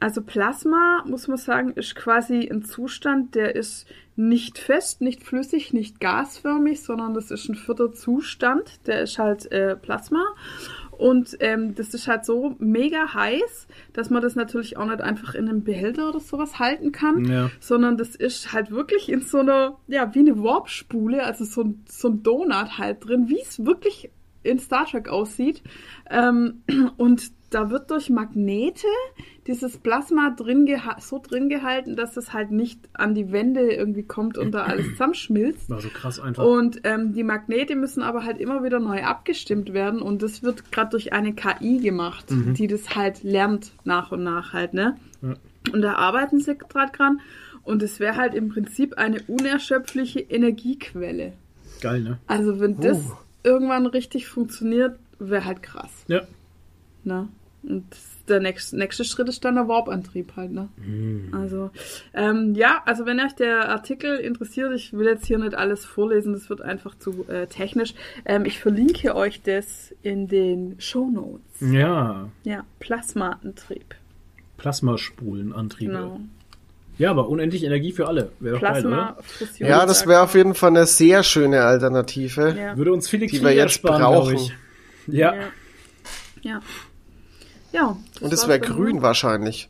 also 0.00 0.22
Plasma, 0.22 1.04
muss 1.06 1.28
man 1.28 1.36
sagen, 1.36 1.72
ist 1.74 1.94
quasi 1.94 2.48
ein 2.50 2.64
Zustand, 2.64 3.34
der 3.34 3.54
ist 3.54 3.86
nicht 4.16 4.58
fest, 4.58 5.00
nicht 5.00 5.22
flüssig, 5.22 5.72
nicht 5.72 6.00
gasförmig, 6.00 6.82
sondern 6.82 7.14
das 7.14 7.30
ist 7.30 7.48
ein 7.48 7.54
vierter 7.54 7.92
Zustand, 7.92 8.86
der 8.86 9.02
ist 9.02 9.18
halt 9.18 9.50
äh, 9.52 9.76
Plasma. 9.76 10.22
Und 10.98 11.36
ähm, 11.40 11.74
das 11.74 11.94
ist 11.94 12.06
halt 12.06 12.24
so 12.24 12.54
mega 12.58 13.12
heiß, 13.14 13.66
dass 13.92 14.10
man 14.10 14.22
das 14.22 14.36
natürlich 14.36 14.76
auch 14.76 14.84
nicht 14.86 15.00
einfach 15.00 15.34
in 15.34 15.48
einem 15.48 15.64
Behälter 15.64 16.08
oder 16.10 16.20
sowas 16.20 16.58
halten 16.58 16.92
kann, 16.92 17.24
Ja. 17.24 17.50
sondern 17.60 17.96
das 17.96 18.14
ist 18.14 18.52
halt 18.52 18.70
wirklich 18.70 19.08
in 19.10 19.22
so 19.22 19.38
einer, 19.38 19.78
ja, 19.88 20.14
wie 20.14 20.20
eine 20.20 20.42
Warpspule, 20.42 21.24
also 21.24 21.44
so, 21.44 21.62
ein- 21.62 21.82
so 21.88 22.08
ein 22.08 22.22
Donut 22.22 22.78
halt 22.78 23.04
drin, 23.06 23.28
wie 23.28 23.40
es 23.40 23.64
wirklich 23.64 24.10
in 24.44 24.58
Star 24.58 24.86
Trek 24.86 25.08
aussieht. 25.08 25.62
Ähm, 26.10 26.62
und 26.96 27.32
da 27.54 27.70
wird 27.70 27.90
durch 27.90 28.10
Magnete 28.10 28.86
dieses 29.46 29.76
Plasma 29.78 30.30
drin 30.30 30.68
so 31.00 31.18
drin 31.20 31.48
gehalten, 31.48 31.96
dass 31.96 32.16
es 32.16 32.32
halt 32.32 32.50
nicht 32.50 32.78
an 32.92 33.14
die 33.14 33.32
Wände 33.32 33.72
irgendwie 33.72 34.04
kommt 34.04 34.38
und 34.38 34.52
da 34.52 34.64
alles 34.64 34.86
zusammenschmilzt. 34.92 35.68
War 35.70 35.80
so 35.80 35.88
krass 35.88 36.20
einfach. 36.20 36.44
Und 36.44 36.80
ähm, 36.84 37.12
die 37.12 37.24
Magnete 37.24 37.74
müssen 37.76 38.02
aber 38.02 38.24
halt 38.24 38.38
immer 38.38 38.62
wieder 38.62 38.78
neu 38.80 39.02
abgestimmt 39.02 39.72
werden 39.72 40.00
und 40.00 40.22
das 40.22 40.42
wird 40.42 40.70
gerade 40.72 40.90
durch 40.90 41.12
eine 41.12 41.34
KI 41.34 41.78
gemacht, 41.78 42.26
die 42.30 42.66
das 42.66 42.94
halt 42.94 43.22
lernt 43.22 43.72
nach 43.84 44.12
und 44.12 44.22
nach 44.22 44.52
halt, 44.52 44.74
ne? 44.74 44.96
Ja. 45.22 45.34
Und 45.72 45.82
da 45.82 45.94
arbeiten 45.94 46.40
sie 46.40 46.56
gerade 46.56 46.92
dran 46.92 47.20
und 47.64 47.82
es 47.82 48.00
wäre 48.00 48.16
halt 48.16 48.34
im 48.34 48.48
Prinzip 48.48 48.94
eine 48.98 49.20
unerschöpfliche 49.28 50.20
Energiequelle. 50.20 51.32
Geil, 51.80 52.00
ne? 52.02 52.18
Also 52.26 52.60
wenn 52.60 52.78
das 52.80 52.98
Oh. 53.10 53.16
irgendwann 53.44 53.86
richtig 53.86 54.28
funktioniert, 54.28 54.98
wäre 55.18 55.44
halt 55.44 55.62
krass, 55.62 55.90
Ja. 56.08 56.22
ne? 57.04 57.28
Und 57.62 57.84
der 58.28 58.40
nächste, 58.40 58.76
nächste 58.76 59.04
Schritt 59.04 59.28
ist 59.28 59.44
dann 59.44 59.56
der 59.56 59.68
Warp-Antrieb 59.68 60.32
halt, 60.36 60.52
ne? 60.52 60.68
Also, 61.32 61.70
ähm, 62.14 62.54
ja, 62.54 62.82
also 62.86 63.04
wenn 63.04 63.18
euch 63.20 63.32
der 63.34 63.68
Artikel 63.68 64.16
interessiert, 64.16 64.72
ich 64.74 64.92
will 64.92 65.06
jetzt 65.06 65.26
hier 65.26 65.38
nicht 65.38 65.54
alles 65.54 65.84
vorlesen, 65.84 66.32
das 66.32 66.48
wird 66.48 66.62
einfach 66.62 66.96
zu 66.98 67.26
äh, 67.28 67.46
technisch. 67.46 67.94
Ähm, 68.24 68.44
ich 68.44 68.60
verlinke 68.60 69.14
euch 69.16 69.42
das 69.42 69.94
in 70.02 70.28
den 70.28 70.76
Show 70.78 71.08
Notes. 71.10 71.72
Ja. 71.72 72.28
Ja, 72.44 72.64
Plasmaantrieb. 72.78 73.94
Plasmaspulenantriebe. 74.58 75.92
Genau. 75.92 76.20
Ja, 76.98 77.10
aber 77.10 77.28
unendlich 77.28 77.64
Energie 77.64 77.92
für 77.92 78.06
alle. 78.06 78.30
Wäre 78.38 78.56
doch 78.56 78.62
geil, 78.62 78.86
oder? 78.86 79.16
Ja, 79.58 79.86
das 79.86 80.06
wäre 80.06 80.22
auf 80.22 80.34
jeden 80.34 80.54
Fall 80.54 80.70
eine 80.70 80.86
sehr 80.86 81.22
schöne 81.22 81.62
Alternative. 81.62 82.54
Ja. 82.56 82.76
Würde 82.76 82.92
uns 82.92 83.08
viele 83.08 83.26
Die 83.26 83.32
Kriege 83.32 83.44
wir 83.44 83.54
jetzt 83.54 83.80
glaube 83.82 83.98
brauchen. 83.98 84.34
ich. 84.34 84.52
Ja. 85.08 85.34
Ja. 85.34 85.42
Ja. 86.42 86.60
Ja. 87.72 87.96
das 88.14 88.22
Und 88.22 88.32
es 88.32 88.48
wäre 88.48 88.60
grün 88.60 89.02
wahrscheinlich. 89.02 89.68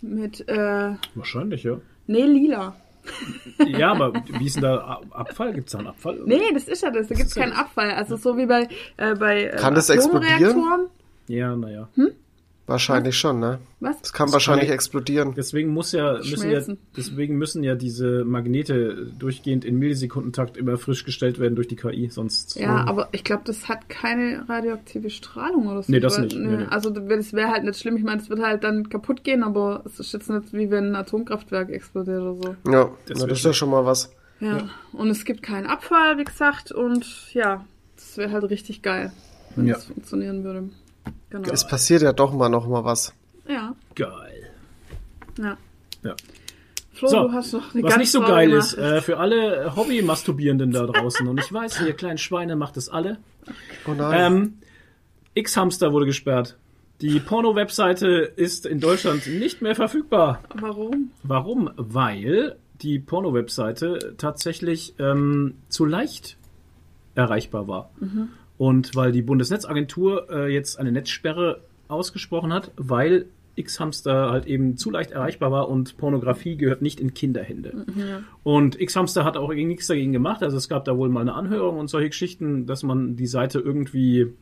Mit, 0.00 0.48
äh, 0.48 0.94
Wahrscheinlich, 1.14 1.62
ja. 1.64 1.78
nee, 2.06 2.22
lila. 2.22 2.76
Ja, 3.66 3.92
aber 3.92 4.14
wie 4.14 4.46
ist 4.46 4.56
denn 4.56 4.62
da 4.62 5.00
Abfall? 5.10 5.52
Gibt 5.52 5.68
es 5.68 5.72
da 5.72 5.78
einen 5.78 5.88
Abfall? 5.88 6.20
Nee, 6.24 6.52
das 6.54 6.68
ist 6.68 6.82
ja 6.82 6.90
das. 6.90 7.08
Da 7.08 7.14
gibt 7.14 7.28
es 7.28 7.34
keinen. 7.34 7.52
Abfall. 7.52 7.90
Also 7.90 8.16
so 8.16 8.36
wie 8.38 8.46
bei, 8.46 8.66
äh, 8.96 9.14
bei 9.14 9.44
äh, 9.44 9.56
Kann 9.56 9.74
das 9.74 9.90
explodieren? 9.90 10.88
Ja, 11.28 11.54
naja. 11.54 11.88
Wahrscheinlich 12.66 13.18
schon, 13.18 13.40
ne? 13.40 13.58
Was? 13.80 14.00
Das 14.00 14.12
kann 14.14 14.26
Das 14.28 14.32
wahrscheinlich 14.34 14.68
kann- 14.68 14.74
explodieren. 14.74 15.34
Deswegen 15.36 15.68
muss 15.70 15.92
ja, 15.92 16.14
müssen 16.14 16.50
ja, 16.50 16.60
deswegen 16.96 17.36
müssen 17.36 17.62
ja 17.62 17.74
diese 17.74 18.24
Magnete 18.24 19.12
durchgehend 19.18 19.66
in 19.66 19.78
Millisekundentakt 19.78 20.56
immer 20.56 20.78
frisch 20.78 21.04
gestellt 21.04 21.38
werden 21.38 21.56
durch 21.56 21.68
die 21.68 21.76
KI, 21.76 22.08
sonst. 22.10 22.56
Ja, 22.56 22.84
aber 22.86 23.08
ich 23.12 23.22
glaube, 23.22 23.42
das 23.44 23.68
hat 23.68 23.90
keine 23.90 24.48
radioaktive 24.48 25.10
Strahlung 25.10 25.66
oder 25.68 25.82
so. 25.82 25.92
Nee, 25.92 26.00
das 26.00 26.16
nicht. 26.18 26.34
Nee, 26.36 26.56
nee. 26.56 26.64
Also 26.70 26.88
das 26.88 27.32
wäre 27.34 27.50
halt 27.50 27.64
nicht 27.64 27.78
schlimm. 27.78 27.98
Ich 27.98 28.02
meine, 28.04 28.22
es 28.22 28.30
wird 28.30 28.40
halt 28.40 28.64
dann 28.64 28.88
kaputt 28.88 29.24
gehen, 29.24 29.42
aber 29.42 29.82
es 29.84 30.00
ist 30.00 30.12
jetzt 30.14 30.30
nicht 30.30 30.52
wie 30.54 30.70
wenn 30.70 30.92
ein 30.92 30.96
Atomkraftwerk 30.96 31.68
explodiert 31.70 32.22
oder 32.22 32.34
so. 32.64 32.70
Ja, 32.72 32.90
Das 33.06 33.20
wär 33.20 33.26
das 33.28 33.38
ist 33.40 33.44
ja 33.44 33.52
schon 33.52 33.68
mal 33.70 33.84
was. 33.84 34.10
Ja. 34.40 34.68
Und 34.92 35.10
es 35.10 35.26
gibt 35.26 35.42
keinen 35.42 35.66
Abfall, 35.66 36.16
wie 36.18 36.24
gesagt. 36.24 36.72
Und 36.72 37.32
ja, 37.34 37.64
das 37.96 38.16
wäre 38.16 38.32
halt 38.32 38.44
richtig 38.44 38.80
geil, 38.80 39.12
wenn 39.54 39.66
Ja. 39.66 39.74
das 39.74 39.84
funktionieren 39.84 40.44
würde. 40.44 40.70
Genau. 41.30 41.50
Es 41.52 41.66
passiert 41.66 42.02
ja 42.02 42.12
doch 42.12 42.32
mal 42.32 42.48
noch 42.48 42.66
mal 42.68 42.84
was. 42.84 43.12
Ja, 43.48 43.74
Geil. 43.94 44.50
ja. 45.38 45.56
Ja. 46.02 46.14
Flo, 46.92 47.08
So, 47.08 47.22
du 47.28 47.32
hast 47.32 47.52
noch 47.52 47.74
eine 47.74 47.82
Was 47.82 47.90
ganz 47.90 48.00
nicht 48.00 48.10
so 48.12 48.20
geil 48.20 48.52
ist, 48.52 48.76
Nachricht. 48.76 48.92
äh, 48.98 49.00
für 49.02 49.18
alle 49.18 49.74
Hobby-Masturbierenden 49.74 50.70
da 50.70 50.86
draußen, 50.86 51.26
und 51.26 51.40
ich 51.40 51.52
weiß, 51.52 51.80
ihr 51.86 51.92
kleinen 51.94 52.18
Schweine 52.18 52.54
macht 52.56 52.76
es 52.76 52.88
alle, 52.88 53.18
Oh 53.86 53.92
nein. 53.94 54.32
ähm, 54.32 54.54
X-Hamster 55.34 55.92
wurde 55.92 56.06
gesperrt. 56.06 56.56
Die 57.00 57.18
Porno-Webseite 57.18 58.06
ist 58.36 58.64
in 58.66 58.78
Deutschland 58.78 59.26
nicht 59.26 59.60
mehr 59.60 59.74
verfügbar. 59.74 60.40
Warum? 60.54 61.10
Warum? 61.24 61.70
Weil 61.76 62.56
die 62.82 63.00
Porno-Webseite 63.00 64.14
tatsächlich 64.16 64.94
ähm, 65.00 65.56
zu 65.68 65.84
leicht 65.86 66.36
erreichbar 67.16 67.66
war. 67.66 67.90
Und 68.56 68.94
weil 68.94 69.12
die 69.12 69.22
Bundesnetzagentur 69.22 70.28
äh, 70.30 70.52
jetzt 70.52 70.78
eine 70.78 70.92
Netzsperre 70.92 71.60
ausgesprochen 71.88 72.52
hat, 72.52 72.70
weil 72.76 73.26
X-Hamster 73.56 74.30
halt 74.30 74.46
eben 74.46 74.76
zu 74.76 74.90
leicht 74.90 75.12
erreichbar 75.12 75.50
war 75.52 75.68
und 75.68 75.96
Pornografie 75.96 76.56
gehört 76.56 76.82
nicht 76.82 77.00
in 77.00 77.14
Kinderhände. 77.14 77.84
Und 78.42 78.80
X-Hamster 78.80 79.24
hat 79.24 79.36
auch 79.36 79.48
irgendwie 79.50 79.66
nichts 79.66 79.86
dagegen 79.86 80.12
gemacht. 80.12 80.42
Also 80.42 80.56
es 80.56 80.68
gab 80.68 80.84
da 80.84 80.96
wohl 80.96 81.08
mal 81.08 81.20
eine 81.20 81.34
Anhörung 81.34 81.78
und 81.78 81.88
solche 81.88 82.08
Geschichten, 82.08 82.66
dass 82.66 82.82
man 82.82 83.16
die 83.16 83.26
Seite 83.26 83.60
irgendwie 83.60 84.32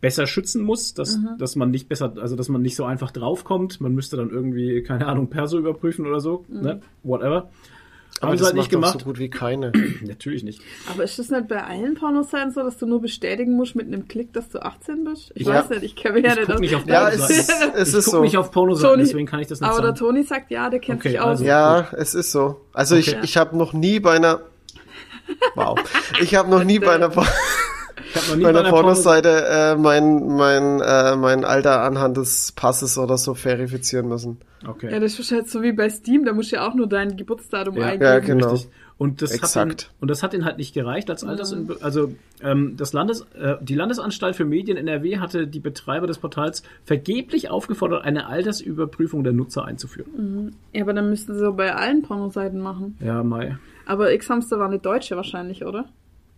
besser 0.00 0.26
schützen 0.26 0.62
muss, 0.62 0.94
dass, 0.94 1.18
dass 1.38 1.56
man 1.56 1.70
nicht 1.70 1.88
besser, 1.88 2.14
also 2.20 2.36
dass 2.36 2.48
man 2.48 2.62
nicht 2.62 2.76
so 2.76 2.84
einfach 2.84 3.10
draufkommt. 3.10 3.80
Man 3.80 3.94
müsste 3.94 4.16
dann 4.16 4.30
irgendwie, 4.30 4.82
keine 4.82 5.06
Ahnung, 5.06 5.28
Perso 5.28 5.58
überprüfen 5.58 6.06
oder 6.06 6.20
so, 6.20 6.44
ne? 6.48 6.80
Whatever. 7.02 7.50
Aber 8.22 8.30
Haben 8.32 8.38
das 8.38 8.46
halt 8.46 8.56
macht 8.56 8.64
nicht 8.64 8.70
gemacht. 8.70 8.98
so 9.00 9.04
gut 9.04 9.18
wie 9.18 9.28
keine. 9.30 9.72
Natürlich 10.02 10.42
nicht. 10.42 10.60
Aber 10.90 11.04
ist 11.04 11.18
das 11.18 11.28
nicht 11.30 11.48
bei 11.48 11.62
allen 11.62 11.94
Pornoseiten 11.94 12.50
so, 12.52 12.62
dass 12.62 12.78
du 12.78 12.86
nur 12.86 13.00
bestätigen 13.00 13.52
musst 13.56 13.76
mit 13.76 13.86
einem 13.86 14.08
Klick, 14.08 14.32
dass 14.32 14.48
du 14.48 14.60
18 14.62 15.04
bist? 15.04 15.32
Ich 15.34 15.46
Ja. 15.46 15.54
weiß 15.54 15.70
nicht, 15.70 15.82
ich 15.82 15.96
kenne 15.96 16.14
mich 16.20 16.24
ja 16.24 16.32
Ich 16.32 16.36
nicht 16.38 16.46
guck 16.46 16.54
aus. 16.54 16.60
nicht 16.60 16.76
auf 16.76 16.86
ja, 16.86 17.08
es 17.10 17.28
es 17.30 17.30
ich 17.88 17.94
ist 17.94 18.04
guck 18.06 18.14
so. 18.14 18.20
nicht 18.22 18.36
auf 18.36 18.50
Pornoseiten, 18.50 18.98
deswegen 19.00 19.26
kann 19.26 19.40
ich 19.40 19.48
das 19.48 19.60
nicht 19.60 19.68
Aber 19.68 19.78
der 19.80 19.88
sagen. 19.88 19.98
Toni 19.98 20.22
sagt 20.24 20.50
ja, 20.50 20.70
der 20.70 20.80
kennt 20.80 21.00
Okay, 21.00 21.10
sich 21.10 21.20
aus. 21.20 21.26
also- 21.26 21.44
Ja, 21.44 21.88
es 21.92 22.14
ist 22.14 22.32
so. 22.32 22.60
Also 22.72 22.96
ich, 22.96 23.08
Okay. 23.10 23.20
ich 23.24 23.36
habe 23.36 23.56
noch 23.56 23.72
nie 23.72 24.00
bei 24.00 24.12
einer 24.12 24.40
Wow. 25.56 25.76
Ich 26.22 26.34
habe 26.36 26.48
noch 26.48 26.62
nie 26.62 26.78
bei 26.78 26.94
einer, 26.94 27.10
Ich 28.04 28.14
hab 28.16 28.28
noch 28.28 28.36
nie 28.36 28.44
bei 28.44 28.52
bei 28.52 28.70
Pornoseite 28.70 29.46
äh, 29.48 29.76
mein, 29.76 30.26
mein, 30.26 30.80
äh, 30.80 31.16
mein 31.16 31.44
Alter 31.44 31.82
anhand 31.82 32.16
des 32.16 32.52
Passes 32.52 32.98
oder 32.98 33.16
so 33.16 33.34
verifizieren 33.34 34.08
müssen. 34.08 34.38
Okay. 34.66 34.90
Ja, 34.92 35.00
das 35.00 35.12
ist 35.12 35.18
wahrscheinlich 35.18 35.50
so 35.50 35.62
wie 35.62 35.72
bei 35.72 35.88
Steam, 35.88 36.24
da 36.24 36.32
musst 36.32 36.52
du 36.52 36.56
ja 36.56 36.68
auch 36.68 36.74
nur 36.74 36.88
dein 36.88 37.16
Geburtsdatum 37.16 37.76
Ja. 37.76 37.86
eingeben. 37.86 38.04
Ja, 38.04 38.18
genau. 38.18 38.52
Richtig. 38.52 38.70
Und 38.98 39.20
das, 39.20 39.30
hat 39.32 39.40
Exakt. 39.40 39.82
ihn, 39.82 39.96
und 40.00 40.10
das 40.10 40.22
hat 40.22 40.32
ihn 40.32 40.46
halt 40.46 40.56
nicht 40.56 40.72
gereicht 40.72 41.10
als 41.10 41.22
Alters... 41.22 41.54
Also 41.82 42.14
ähm, 42.42 42.76
das 42.78 42.94
Landes, 42.94 43.26
äh, 43.38 43.56
die 43.60 43.74
Landesanstalt 43.74 44.36
für 44.36 44.46
Medien 44.46 44.78
NRW 44.78 45.18
hatte 45.18 45.46
die 45.46 45.60
Betreiber 45.60 46.06
des 46.06 46.16
Portals 46.16 46.62
vergeblich 46.84 47.50
aufgefordert, 47.50 48.04
eine 48.04 48.26
Altersüberprüfung 48.26 49.22
der 49.22 49.34
Nutzer 49.34 49.66
einzuführen. 49.66 50.54
Ja, 50.72 50.82
aber 50.82 50.94
dann 50.94 51.10
müssten 51.10 51.34
sie 51.34 51.40
so 51.40 51.52
bei 51.52 51.74
allen 51.74 52.02
Pornoseiten 52.02 52.58
machen. 52.58 52.96
Ja, 53.00 53.22
Mai. 53.22 53.58
Aber 53.84 54.14
X-Hamster 54.14 54.58
war 54.58 54.66
eine 54.66 54.78
Deutsche 54.78 55.14
wahrscheinlich, 55.14 55.66
oder? 55.66 55.84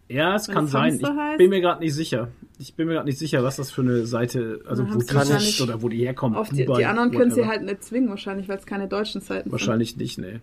Ja, 0.09 0.35
es 0.35 0.49
Wenn 0.49 0.55
kann 0.55 0.65
es 0.65 0.71
sein. 0.71 0.99
Ich 1.01 1.07
heißt? 1.07 1.39
bin 1.39 1.51
mir 1.51 1.61
gerade 1.61 1.81
nicht 1.81 1.95
sicher. 1.95 2.29
Ich 2.59 2.75
bin 2.75 2.87
mir 2.87 2.95
gerade 2.95 3.07
nicht 3.07 3.19
sicher, 3.19 3.45
was 3.45 3.57
das 3.57 3.71
für 3.71 3.83
eine 3.83 4.07
Seite, 4.07 4.61
also 4.67 4.83
Na, 4.83 4.95
wo 4.95 4.99
die 4.99 5.25
sitzt 5.25 5.61
oder 5.61 5.83
wo 5.83 5.89
die 5.89 5.99
herkommt. 5.99 6.37
Auf 6.37 6.49
die, 6.49 6.65
Dubai, 6.65 6.79
die 6.79 6.87
anderen 6.87 7.11
können 7.11 7.31
sie 7.31 7.47
halt 7.47 7.63
nicht 7.63 7.85
zwingen, 7.85 8.09
wahrscheinlich, 8.09 8.49
weil 8.49 8.59
es 8.59 8.67
keine 8.67 8.89
deutschen 8.89 9.21
Seiten 9.21 9.53
Wahrscheinlich 9.53 9.97
nicht, 9.97 10.19
nee. 10.19 10.41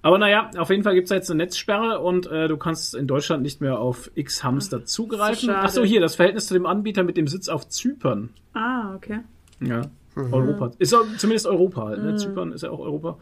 Aber 0.00 0.18
naja, 0.18 0.50
auf 0.56 0.70
jeden 0.70 0.84
Fall 0.84 0.94
gibt's 0.94 1.10
jetzt 1.10 1.30
eine 1.30 1.42
Netzsperre 1.42 2.00
und 2.00 2.26
äh, 2.28 2.46
du 2.46 2.56
kannst 2.56 2.94
in 2.94 3.06
Deutschland 3.08 3.42
nicht 3.42 3.60
mehr 3.60 3.80
auf 3.80 4.10
X-Hamster 4.14 4.84
zugreifen. 4.84 5.50
Ach 5.50 5.68
so, 5.70 5.82
hier, 5.84 6.00
das 6.00 6.14
Verhältnis 6.14 6.46
zu 6.46 6.54
dem 6.54 6.66
Anbieter 6.66 7.02
mit 7.02 7.16
dem 7.16 7.26
Sitz 7.26 7.48
auf 7.48 7.68
Zypern. 7.68 8.30
sind. 8.52 8.62
Ah, 8.62 8.94
okay. 8.94 9.20
Ja, 9.60 9.82
Europa. 10.14 10.70
Ist 10.78 10.94
auch 10.94 11.04
zumindest 11.16 11.46
Europa 11.46 11.86
halt, 11.86 12.02
ne? 12.02 12.16
Zypern 12.16 12.52
ist 12.52 12.62
ja 12.62 12.70
auch 12.70 12.78
Europa. 12.78 13.18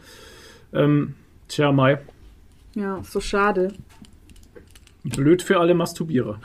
Ähm, 0.73 1.15
tja, 1.49 1.73
Mai. 1.73 1.99
Ja, 2.75 3.03
so 3.03 3.21
schade. 3.21 3.73
Blöd 5.11 5.43
für 5.43 5.59
alle 5.61 5.75
Masturbierer. 5.75 6.41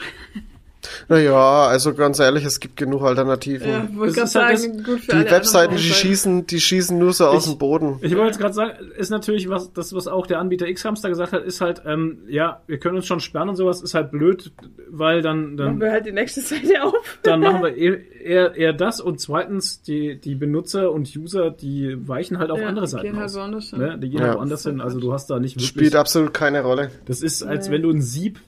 Naja, 1.08 1.68
also 1.68 1.94
ganz 1.94 2.18
ehrlich, 2.20 2.44
es 2.44 2.60
gibt 2.60 2.76
genug 2.76 3.04
Alternativen. 3.04 3.70
Ja, 3.70 3.88
wollte 3.96 4.16
Das 4.20 4.30
ist 4.32 4.36
halt 4.36 4.58
sagen, 4.58 4.84
gut 4.84 5.02
für 5.02 5.12
Die 5.12 5.18
alle 5.18 5.30
Webseiten, 5.32 5.76
die 5.76 5.84
schießen, 5.84 6.48
die 6.48 6.60
schießen 6.60 6.98
nur 6.98 7.14
so 7.14 7.28
aus 7.28 7.46
Ich- 7.46 7.52
dem 7.52 7.60
Boden. 7.60 8.00
Ich 8.02 8.16
wollte 8.16 8.30
jetzt 8.32 8.40
gerade 8.40 8.54
sagen, 8.56 8.72
ist 8.98 9.12
natürlich 9.12 9.48
was, 9.48 9.72
das, 9.74 9.94
was 9.94 10.08
auch 10.08 10.26
der 10.26 10.40
Anbieter 10.40 10.68
X-Hamster 10.68 11.10
gesagt 11.10 11.34
hat, 11.34 11.44
ist 11.44 11.62
halt, 11.62 11.84
ähm, 11.86 12.20
ja, 12.28 12.62
wir 12.66 12.80
können 12.80 12.96
uns 12.96 13.06
schon 13.06 13.20
sperren 13.20 13.50
und 13.50 13.58
sowas, 13.58 13.84
ist 13.84 13.94
halt 13.94 14.10
blöd, 14.10 14.52
weil 14.90 15.22
dann, 15.22 15.56
dann 15.56 15.68
Machen 15.68 15.82
wir 15.82 15.92
halt 15.92 16.08
die 16.08 16.14
nächste 16.14 16.42
Seite 16.42 16.84
auf. 16.84 16.94
dann 17.22 17.42
machen 17.42 17.62
wir 17.62 17.76
eher, 17.76 18.12
eher, 18.20 18.56
eher 18.56 18.74
das 18.74 19.00
und 19.02 19.20
zweitens 19.20 19.84
die, 19.84 20.20
die 20.20 20.34
Benutzer 20.34 20.92
und 20.92 21.16
User, 21.16 21.52
die 21.52 21.96
weichen 22.08 22.40
halt 22.40 22.50
auf 22.50 22.60
Ja, 22.60 22.68
andere 22.68 22.86
die 22.86 22.92
Seiten 22.92 23.06
gehen 23.06 23.18
halt 23.18 23.26
aus. 23.30 23.36
woanders 23.36 23.70
hin. 23.70 23.80
Ne? 23.80 24.00
Die 24.00 24.10
gehen 24.10 24.20
Ja. 24.22 24.30
halt 24.30 24.38
woanders 24.38 24.64
hin, 24.64 24.82
also 24.82 25.00
du 25.00 25.14
hast 25.14 25.30
da 25.30 25.40
nicht 25.40 25.58
wirklich... 25.58 25.68
Spielt 25.68 25.96
absolut 25.96 26.34
keine 26.34 26.64
Rolle. 26.64 26.90
Das 27.06 27.22
ist, 27.22 27.44
als 27.44 27.68
Nee. 27.68 27.76
wenn 27.76 27.82
du 27.84 27.92
ein 27.92 28.02
Sieb 28.02 28.40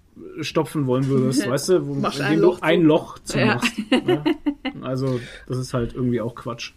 stopfen 0.41 0.85
wollen 0.87 1.07
würdest, 1.07 1.47
weißt 1.49 1.69
du, 1.69 1.87
wo, 1.87 1.93
Machst 1.95 2.19
indem 2.19 2.31
ein 2.33 2.37
du 2.39 2.45
Loch 2.45 2.57
zu. 2.57 2.63
ein 2.63 2.81
Loch 2.83 3.19
zu 3.19 3.39
Ja. 3.39 3.45
machst. 3.55 3.73
Ne? 3.91 4.23
Also 4.81 5.19
das 5.47 5.57
ist 5.57 5.73
halt 5.73 5.93
irgendwie 5.93 6.19
auch 6.19 6.35
Quatsch. 6.35 6.73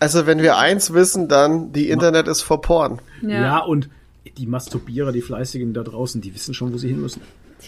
Also 0.00 0.26
wenn 0.26 0.40
wir 0.42 0.56
eins 0.58 0.92
wissen, 0.92 1.28
dann 1.28 1.72
die 1.72 1.90
Internet 1.90 2.26
ist 2.28 2.42
vor 2.42 2.60
Porn. 2.60 3.00
Ja. 3.22 3.60
und 3.60 3.88
die 4.36 4.46
Masturbierer, 4.46 5.12
die 5.12 5.22
Fleißigen 5.22 5.72
da 5.72 5.82
draußen, 5.84 6.20
die 6.20 6.34
wissen 6.34 6.54
schon, 6.54 6.72
wo 6.72 6.76
sie 6.78 6.88
hin 6.88 7.00
müssen. 7.00 7.20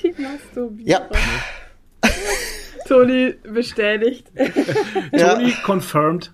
Die 0.03 0.13
Masturbierer. 0.21 0.89
Ja. 0.89 1.09
Toni 2.89 3.35
bestätigt. 3.45 4.27
Ja, 5.13 5.35
Tony 5.35 5.53
confirmed. 5.65 6.33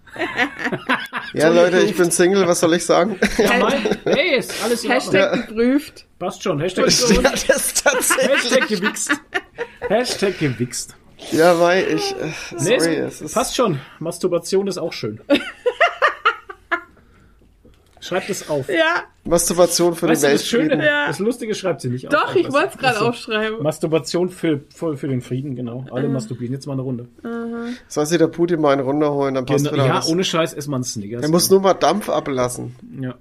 ja 1.33 1.49
Leute, 1.49 1.81
ich 1.81 1.97
bin 1.97 2.11
Single, 2.11 2.47
was 2.47 2.61
soll 2.61 2.75
ich 2.75 2.85
sagen? 2.87 3.19
Ja, 3.39 3.59
mein, 3.59 3.83
hey, 4.05 4.37
ist 4.39 4.53
alles 4.65 4.85
in 4.85 4.91
Ordnung. 4.93 5.15
Hashtag 5.15 5.47
geprüft. 5.49 6.07
Passt 6.19 6.43
schon. 6.43 6.61
Hashtag, 6.61 6.87
Und- 6.87 7.09
ja, 7.23 7.31
das 7.31 7.45
ist 7.45 7.85
tatsächlich. 7.85 8.31
Hashtag 8.53 8.69
gewichst. 8.69 9.13
Hashtag 9.89 10.39
gewichst. 10.39 10.97
Ja, 11.33 11.59
weil 11.59 11.85
ich, 11.95 12.13
äh, 12.13 12.27
Nee, 12.61 12.79
sorry, 12.79 12.95
ist, 12.97 13.15
es 13.15 13.21
ist, 13.23 13.35
passt 13.35 13.57
schon. 13.57 13.81
Masturbation 13.99 14.67
ist 14.67 14.79
auch 14.79 14.93
schön. 14.93 15.21
Schreibt 18.05 18.29
es 18.29 18.49
auf. 18.51 18.69
Ja, 18.69 19.05
Masturbation 19.25 19.95
für 19.95 20.09
Weißt 20.09 20.23
den 20.25 20.31
du, 20.31 20.35
das 20.37 20.47
Schöne, 20.47 20.63
Weltfrieden. 20.71 20.87
Ja. 20.87 21.07
das 21.07 21.19
Lustige 21.19 21.55
schreibt 21.55 21.81
sie 21.81 21.89
nicht 21.89 22.07
auf. 22.07 22.13
doch, 22.13 22.35
ich 22.37 22.47
du? 22.47 22.53
wollte 22.53 22.69
es 22.69 22.79
gerade 22.79 22.97
Achso. 22.97 23.09
aufschreiben. 23.09 23.63
Masturbation 23.63 24.29
für, 24.29 24.61
für, 24.75 24.97
für 24.99 25.09
den 25.09 25.23
Frieden, 25.23 25.57
genau. 25.57 25.87
Alle 25.91 26.09
masturbieren. 26.09 26.53
Jetzt 26.53 26.67
mal 26.67 26.75
eine 26.75 26.83
Runde. 26.83 27.09
Soll 27.89 28.05
sich 28.07 28.19
der 28.19 28.29
Putin 28.29 28.61
mal 28.61 28.73
einen 28.75 28.83
runterholen, 28.83 29.35
dann 29.35 29.47
passt 29.47 29.65
Genau, 29.65 29.75
wieder 29.77 29.87
ja, 29.87 29.97
was. 29.97 30.09
ohne 30.09 30.23
Scheiß 30.23 30.53
ess 30.53 30.67
mal 30.67 30.77
einen 30.77 30.85
Snickers. 30.85 31.23
Er 31.23 31.31
muss 31.31 31.49
nur 31.51 31.61
mal 31.61 31.73
Dampf 31.75 32.11
ablassen. 32.11 32.77
Ja. 33.01 33.15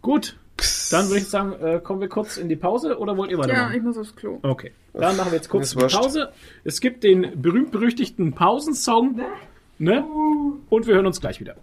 Gut, 0.00 0.36
dann 0.90 1.06
würde 1.08 1.18
ich 1.18 1.28
sagen, 1.28 1.52
äh, 1.60 1.80
kommen 1.82 2.00
wir 2.00 2.08
kurz 2.08 2.36
in 2.36 2.48
die 2.48 2.56
Pause 2.56 2.98
oder 2.98 3.16
wollt 3.16 3.30
ihr 3.30 3.36
Ja, 3.38 3.42
weitermachen? 3.44 3.74
ich 3.76 3.82
muss 3.82 3.98
aufs 3.98 4.14
Klo. 4.14 4.38
Okay, 4.42 4.72
dann 4.94 5.16
machen 5.16 5.32
wir 5.32 5.36
jetzt 5.36 5.48
kurz 5.48 5.66
Ist 5.70 5.72
eine 5.74 5.82
wurscht. 5.82 5.96
Pause. 5.96 6.28
Es 6.64 6.80
gibt 6.80 7.02
den 7.04 7.42
berühmt-berüchtigten 7.42 8.32
Pausensong. 8.32 9.20
Ne? 9.78 10.04
Und 10.70 10.86
wir 10.86 10.94
hören 10.94 11.06
uns 11.06 11.20
gleich 11.20 11.40
wieder. 11.40 11.56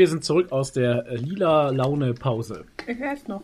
Wir 0.00 0.08
sind 0.08 0.24
zurück 0.24 0.50
aus 0.50 0.72
der 0.72 1.06
äh, 1.08 1.16
lila 1.16 1.68
Laune-Pause. 1.68 2.64
Ich 2.86 2.98
weiß 2.98 3.28
noch. 3.28 3.42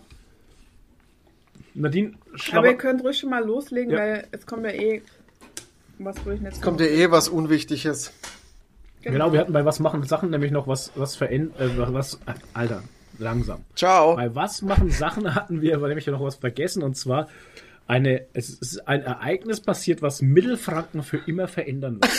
Nadine, 1.74 2.14
Aber 2.52 2.68
ihr 2.68 2.78
könnt 2.78 3.04
ruhig 3.04 3.18
schon 3.18 3.28
mal 3.28 3.44
loslegen, 3.44 3.92
Ja. 3.92 3.98
weil 3.98 4.26
es 4.32 4.46
kommt 4.46 4.64
ja 4.64 4.70
eh 4.72 5.02
was, 5.98 6.16
wo 6.24 6.30
ich 6.30 6.40
nicht 6.40 6.62
Kommt 6.62 6.80
ja 6.80 6.86
eh 6.86 7.10
was 7.10 7.28
Unwichtiges. 7.28 8.10
genau, 9.02 9.34
wir 9.34 9.40
hatten 9.40 9.52
bei 9.52 9.66
was 9.66 9.80
machen 9.80 10.02
Sachen 10.04 10.30
nämlich 10.30 10.50
noch 10.50 10.66
was, 10.66 10.92
was 10.94 11.14
verändert, 11.14 11.60
äh, 11.60 11.92
was, 11.92 12.18
Alter, 12.54 12.82
langsam. 13.18 13.62
Ciao. 13.74 14.16
Bei 14.16 14.34
was 14.34 14.62
machen 14.62 14.90
Sachen 14.90 15.34
hatten 15.34 15.60
wir 15.60 15.74
aber 15.76 15.88
nämlich 15.88 16.06
noch 16.06 16.22
was 16.22 16.36
vergessen 16.36 16.82
und 16.82 16.96
zwar 16.96 17.28
eine, 17.86 18.24
es 18.32 18.48
ist 18.48 18.88
ein 18.88 19.02
Ereignis 19.02 19.60
passiert, 19.60 20.00
was 20.00 20.22
Mittelfranken 20.22 21.02
für 21.02 21.18
immer 21.26 21.48
verändern 21.48 22.00
wird. 22.00 22.10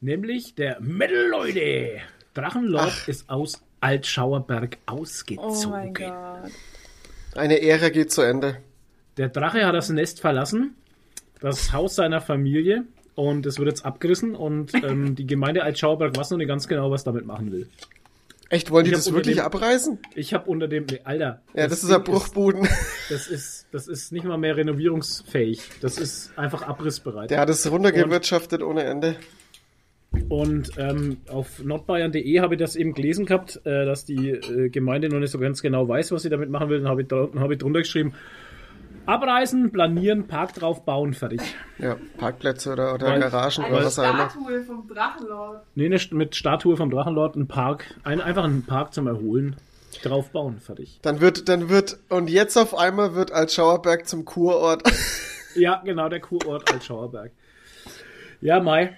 nämlich 0.00 0.56
der 0.56 0.80
Mittelleute. 0.80 2.00
Drachenlord 2.36 2.92
ist 3.08 3.28
aus 3.30 3.60
Altschauerberg 3.80 4.78
Oh 4.86 4.92
ausgezogen. 5.00 5.70
mein 5.70 5.94
Gott. 5.94 6.50
Eine 7.34 7.60
Ära 7.62 7.88
geht 7.90 8.12
zu 8.12 8.22
Ende. 8.22 8.58
Der 9.16 9.28
Drache 9.28 9.66
hat 9.66 9.74
das 9.74 9.88
Nest 9.90 10.20
verlassen, 10.20 10.74
das 11.40 11.72
Haus 11.72 11.94
seiner 11.96 12.20
Familie 12.20 12.84
und 13.14 13.46
es 13.46 13.58
wird 13.58 13.68
jetzt 13.68 13.84
abgerissen 13.86 14.34
und 14.34 14.74
ähm, 14.84 15.14
die 15.14 15.26
Gemeinde 15.26 15.62
Altschauerberg 15.62 16.16
weiß 16.16 16.30
noch 16.30 16.38
nicht 16.38 16.48
ganz 16.48 16.68
genau, 16.68 16.90
was 16.90 17.04
damit 17.04 17.26
machen 17.26 17.52
will. 17.52 17.68
Echt, 18.48 18.70
wollen 18.70 18.84
die 18.84 18.92
Ich 18.92 18.96
das 18.96 19.12
wirklich 19.12 19.36
dem- 19.36 19.44
abreißen? 19.44 19.98
Ich 20.14 20.32
habe 20.32 20.48
unter 20.48 20.68
dem, 20.68 20.86
nee, 20.88 21.00
Alter. 21.02 21.42
Ja, 21.54 21.66
das, 21.66 21.82
ist 21.82 21.90
ein 21.90 22.04
Ding 22.04 22.14
Bruchbuden. 22.14 22.68
Das 23.08 23.28
ist, 23.28 23.66
das 23.70 23.86
ist 23.88 24.10
nicht 24.12 24.24
mal 24.24 24.36
mehr 24.36 24.56
renovierungsfähig. 24.56 25.60
Das 25.80 25.96
ist 25.98 26.36
einfach 26.36 26.62
abrissbereit. 26.62 27.30
Der 27.30 27.38
hat 27.40 27.48
es 27.48 27.68
runtergewirtschaftet 27.70 28.62
ohne 28.62 28.82
Ende. 28.82 29.14
Und 30.28 30.70
ähm, 30.76 31.18
auf 31.28 31.62
nordbayern.de 31.62 32.40
habe 32.40 32.54
ich 32.54 32.60
das 32.60 32.76
eben 32.76 32.94
gelesen 32.94 33.26
gehabt, 33.26 33.60
äh, 33.64 33.84
dass 33.84 34.04
die 34.04 34.30
äh, 34.30 34.68
Gemeinde 34.70 35.08
noch 35.08 35.18
nicht 35.20 35.30
so 35.30 35.38
ganz 35.38 35.62
genau 35.62 35.88
weiß, 35.88 36.12
was 36.12 36.22
sie 36.22 36.30
damit 36.30 36.50
machen 36.50 36.68
will. 36.68 36.80
Dann 36.80 36.88
habe 36.88 37.02
ich, 37.02 37.08
dann 37.08 37.38
habe 37.38 37.54
ich 37.54 37.58
drunter 37.60 37.80
geschrieben, 37.80 38.12
abreißen, 39.06 39.70
planieren, 39.70 40.26
Park 40.26 40.54
drauf 40.54 40.84
bauen, 40.84 41.14
fertig. 41.14 41.40
Ja, 41.78 41.96
Parkplätze 42.18 42.72
oder, 42.72 42.94
oder 42.94 43.06
Weil- 43.06 43.20
Garagen 43.20 43.64
oder 43.64 43.84
was 43.84 43.98
auch 43.98 44.04
immer. 44.04 44.30
Statue 44.30 44.62
vom 44.64 44.88
Drachenlord. 44.88 45.62
Nee, 45.74 45.88
ne, 45.88 46.00
mit 46.10 46.34
Statue 46.34 46.76
vom 46.76 46.90
Drachenlord, 46.90 47.36
ein 47.36 47.46
Park, 47.46 47.84
ein, 48.02 48.20
einfach 48.20 48.44
einen 48.44 48.64
Park 48.64 48.92
zum 48.94 49.06
Erholen, 49.06 49.56
drauf 50.02 50.30
bauen, 50.30 50.58
fertig. 50.58 50.98
Dann 51.02 51.20
wird, 51.20 51.48
dann 51.48 51.68
wird, 51.68 51.98
und 52.08 52.28
jetzt 52.28 52.56
auf 52.56 52.76
einmal 52.76 53.14
wird 53.14 53.32
Altschauerberg 53.32 54.08
zum 54.08 54.24
Kurort. 54.24 54.82
Ja, 55.54 55.80
genau, 55.84 56.08
der 56.08 56.20
Kurort 56.20 56.70
Altschauerberg. 56.70 57.30
Ja, 58.42 58.60
Mai. 58.60 58.96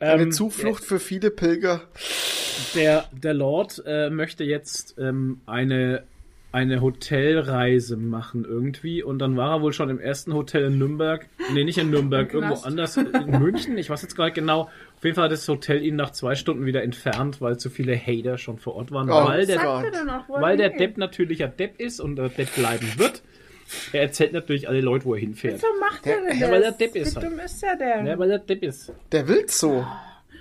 Eine 0.00 0.22
Ähm, 0.24 0.32
Zuflucht 0.32 0.84
für 0.84 0.98
viele 0.98 1.30
Pilger. 1.30 1.82
Der, 2.74 3.04
der 3.12 3.34
Lord 3.34 3.82
äh, 3.86 4.10
möchte 4.10 4.44
jetzt 4.44 4.96
ähm, 4.98 5.40
eine, 5.46 6.02
eine 6.52 6.80
Hotelreise 6.80 7.96
machen 7.96 8.44
irgendwie 8.44 9.02
und 9.02 9.18
dann 9.18 9.36
war 9.36 9.56
er 9.56 9.62
wohl 9.62 9.72
schon 9.72 9.88
im 9.88 9.98
ersten 10.00 10.34
Hotel 10.34 10.64
in 10.64 10.78
Nürnberg. 10.78 11.26
Nee, 11.52 11.64
nicht 11.64 11.78
in 11.78 11.90
Nürnberg, 11.90 12.28
Im 12.32 12.40
irgendwo 12.40 12.54
Knast. 12.54 12.66
anders. 12.66 12.96
In 12.96 13.40
München, 13.40 13.78
ich 13.78 13.88
weiß 13.88 14.02
jetzt 14.02 14.16
gar 14.16 14.24
nicht 14.26 14.34
genau. 14.34 14.62
Auf 14.96 15.04
jeden 15.04 15.14
Fall 15.14 15.24
hat 15.24 15.32
das 15.32 15.48
Hotel 15.48 15.82
ihn 15.82 15.96
nach 15.96 16.10
zwei 16.10 16.34
Stunden 16.34 16.66
wieder 16.66 16.82
entfernt, 16.82 17.40
weil 17.40 17.58
zu 17.58 17.70
viele 17.70 17.96
Hater 17.96 18.36
schon 18.36 18.58
vor 18.58 18.74
Ort 18.74 18.90
waren. 18.92 19.08
Oh, 19.10 19.26
weil 19.26 19.46
der, 19.46 19.60
er 19.60 19.84
er 19.84 20.24
weil 20.28 20.56
der? 20.56 20.70
Depp 20.70 20.98
natürlich 20.98 21.42
ein 21.44 21.56
Depp 21.56 21.80
ist 21.80 22.00
und 22.00 22.16
der 22.16 22.28
Depp 22.28 22.54
bleiben 22.56 22.86
wird. 22.96 23.22
Er 23.92 24.02
erzählt 24.02 24.32
natürlich 24.32 24.68
alle 24.68 24.80
Leute, 24.80 25.04
wo 25.04 25.14
er 25.14 25.20
hinfährt. 25.20 25.60
So 25.60 25.66
macht 25.80 26.06
er 26.06 26.20
denn 26.22 26.38
Ja, 26.38 26.46
das? 26.46 26.50
weil 26.50 26.62
er 26.62 26.72
Depp 26.72 26.96
ist 26.96 27.16
Wie 27.16 27.20
dumm 27.20 27.38
ist 27.38 27.62
er 27.62 27.76
denn? 27.76 28.06
Ja, 28.06 28.18
weil 28.18 28.28
der 28.28 28.38
Depp 28.38 28.62
ist. 28.62 28.92
Der 29.12 29.28
will's 29.28 29.58
so. 29.58 29.84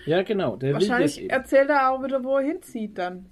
Ja, 0.05 0.21
genau. 0.23 0.55
Der 0.55 0.69
will 0.69 0.73
Wahrscheinlich 0.75 1.19
eben. 1.21 1.29
erzählt 1.29 1.69
er 1.69 1.91
auch 1.91 2.03
wieder, 2.03 2.23
wo 2.23 2.37
er 2.37 2.45
hinzieht 2.45 2.97
dann. 2.97 3.25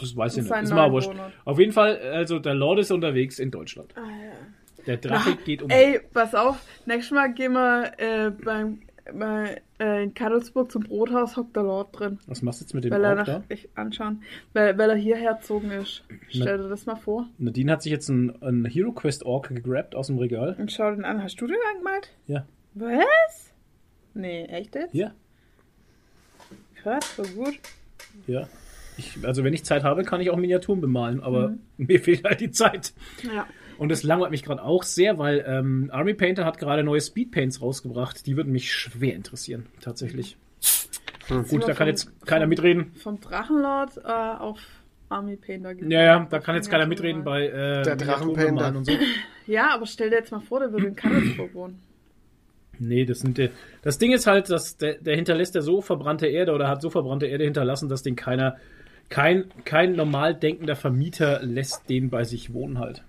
Das 0.00 0.16
weiß 0.16 0.38
ich 0.38 0.42
nicht. 0.44 0.62
Ist 0.62 0.72
mal 0.74 0.90
wurscht. 0.90 1.10
Auf 1.44 1.58
jeden 1.58 1.72
Fall, 1.72 1.98
also 1.98 2.38
der 2.40 2.54
Lord 2.54 2.80
ist 2.80 2.90
unterwegs 2.90 3.38
in 3.38 3.50
Deutschland. 3.50 3.92
Ah, 3.96 4.00
ja. 4.00 4.32
Der 4.86 4.96
Drache 4.96 5.36
geht 5.44 5.62
um. 5.62 5.70
Ey, 5.70 6.00
pass 6.12 6.34
auf, 6.34 6.56
nächstes 6.84 7.12
Mal 7.12 7.32
gehen 7.32 7.52
wir 7.52 7.92
äh, 7.98 8.30
beim, 8.30 8.80
äh, 9.06 10.02
in 10.02 10.14
Karlsburg 10.14 10.72
zum 10.72 10.82
Brothaus, 10.84 11.36
hockt 11.36 11.54
der 11.56 11.62
Lord 11.64 11.98
drin. 11.98 12.18
Was 12.26 12.42
machst 12.42 12.60
du 12.60 12.64
jetzt 12.64 12.74
mit 12.74 12.84
dem 12.84 12.92
Weil 12.92 13.04
er 13.04 13.14
nach, 13.14 13.26
da? 13.26 13.44
ich 13.48 13.68
anschauen, 13.74 14.22
weil, 14.52 14.76
weil 14.78 14.90
er 14.90 14.96
hierher 14.96 15.30
erzogen 15.32 15.70
ist. 15.70 16.04
Stell 16.28 16.58
dir 16.58 16.68
das 16.68 16.86
mal 16.86 16.96
vor 16.96 17.28
Nadine 17.38 17.72
hat 17.72 17.82
sich 17.82 17.92
jetzt 17.92 18.08
einen, 18.10 18.42
einen 18.42 18.64
Hero 18.64 18.92
Quest 18.92 19.24
Ork 19.24 19.48
gegrabt 19.48 19.94
aus 19.94 20.06
dem 20.06 20.18
Regal. 20.18 20.56
und 20.58 20.72
schau 20.72 20.90
den 20.90 21.04
an. 21.04 21.22
Hast 21.22 21.40
du 21.40 21.46
den 21.46 21.56
angemalt? 21.72 22.10
Ja. 22.26 22.46
Was? 22.74 23.52
Nee, 24.14 24.44
echt 24.44 24.74
jetzt? 24.74 24.94
Ja. 24.94 25.12
Krass, 26.76 27.16
so 27.16 27.22
gut. 27.22 27.58
Ja. 28.26 28.48
Ich, 28.96 29.18
also 29.24 29.42
wenn 29.42 29.54
ich 29.54 29.64
Zeit 29.64 29.82
habe, 29.82 30.04
kann 30.04 30.20
ich 30.20 30.30
auch 30.30 30.36
Miniaturen 30.36 30.80
bemalen, 30.80 31.20
aber 31.20 31.54
mir 31.76 32.00
fehlt 32.00 32.24
halt 32.24 32.40
die 32.40 32.50
Zeit. 32.50 32.92
Ja. 33.22 33.46
Und 33.78 33.90
das 33.90 34.02
langweilt 34.02 34.30
mich 34.30 34.42
gerade 34.42 34.62
auch 34.62 34.82
sehr, 34.82 35.18
weil 35.18 35.44
ähm, 35.46 35.90
Army 35.92 36.14
Painter 36.14 36.44
hat 36.44 36.58
gerade 36.58 36.84
neue 36.84 37.00
Speedpaints 37.00 37.60
rausgebracht. 37.60 38.26
Die 38.26 38.36
würden 38.36 38.52
mich 38.52 38.72
schwer 38.72 39.14
interessieren, 39.14 39.66
tatsächlich. 39.80 40.36
Gut, 41.48 41.66
da 41.66 41.72
kann 41.72 41.88
jetzt 41.88 42.26
keiner 42.26 42.46
mitreden. 42.46 42.92
Vom 42.96 43.20
Drachenlord 43.20 43.98
äh, 43.98 44.08
auf 44.08 44.60
Army 45.08 45.36
Painter. 45.36 45.72
Ja, 45.88 46.02
ja, 46.02 46.26
da 46.28 46.38
kann 46.38 46.54
jetzt 46.54 46.70
keiner 46.70 46.86
mitreden 46.86 47.24
bei 47.24 47.46
äh, 47.46 47.82
Der 47.82 47.96
Drachenpainter. 47.96 48.68
und 48.76 48.84
so. 48.84 48.92
Ja, 49.46 49.74
aber 49.74 49.86
stell 49.86 50.10
dir 50.10 50.16
jetzt 50.16 50.32
mal 50.32 50.40
vor, 50.40 50.60
der 50.60 50.72
würde 50.72 50.86
in 50.86 50.96
Karlsburg 50.96 51.54
wohnen. 51.54 51.80
Nee, 52.78 53.04
das 53.04 53.20
sind 53.20 53.38
der. 53.38 53.50
Das 53.82 53.98
Ding 53.98 54.12
ist 54.12 54.26
halt, 54.26 54.50
dass 54.50 54.76
der, 54.76 54.94
der 54.98 55.14
hinterlässt 55.14 55.54
ja 55.54 55.60
so 55.60 55.80
verbrannte 55.80 56.26
Erde 56.26 56.52
oder 56.52 56.68
hat 56.68 56.82
so 56.82 56.90
verbrannte 56.90 57.26
Erde 57.26 57.44
hinterlassen, 57.44 57.88
dass 57.88 58.02
den 58.02 58.16
keiner, 58.16 58.56
kein, 59.08 59.44
kein 59.64 59.92
normal 59.92 60.34
denkender 60.34 60.74
Vermieter 60.76 61.40
lässt 61.42 61.88
den 61.88 62.10
bei 62.10 62.24
sich 62.24 62.52
wohnen 62.52 62.78
halt. 62.78 63.04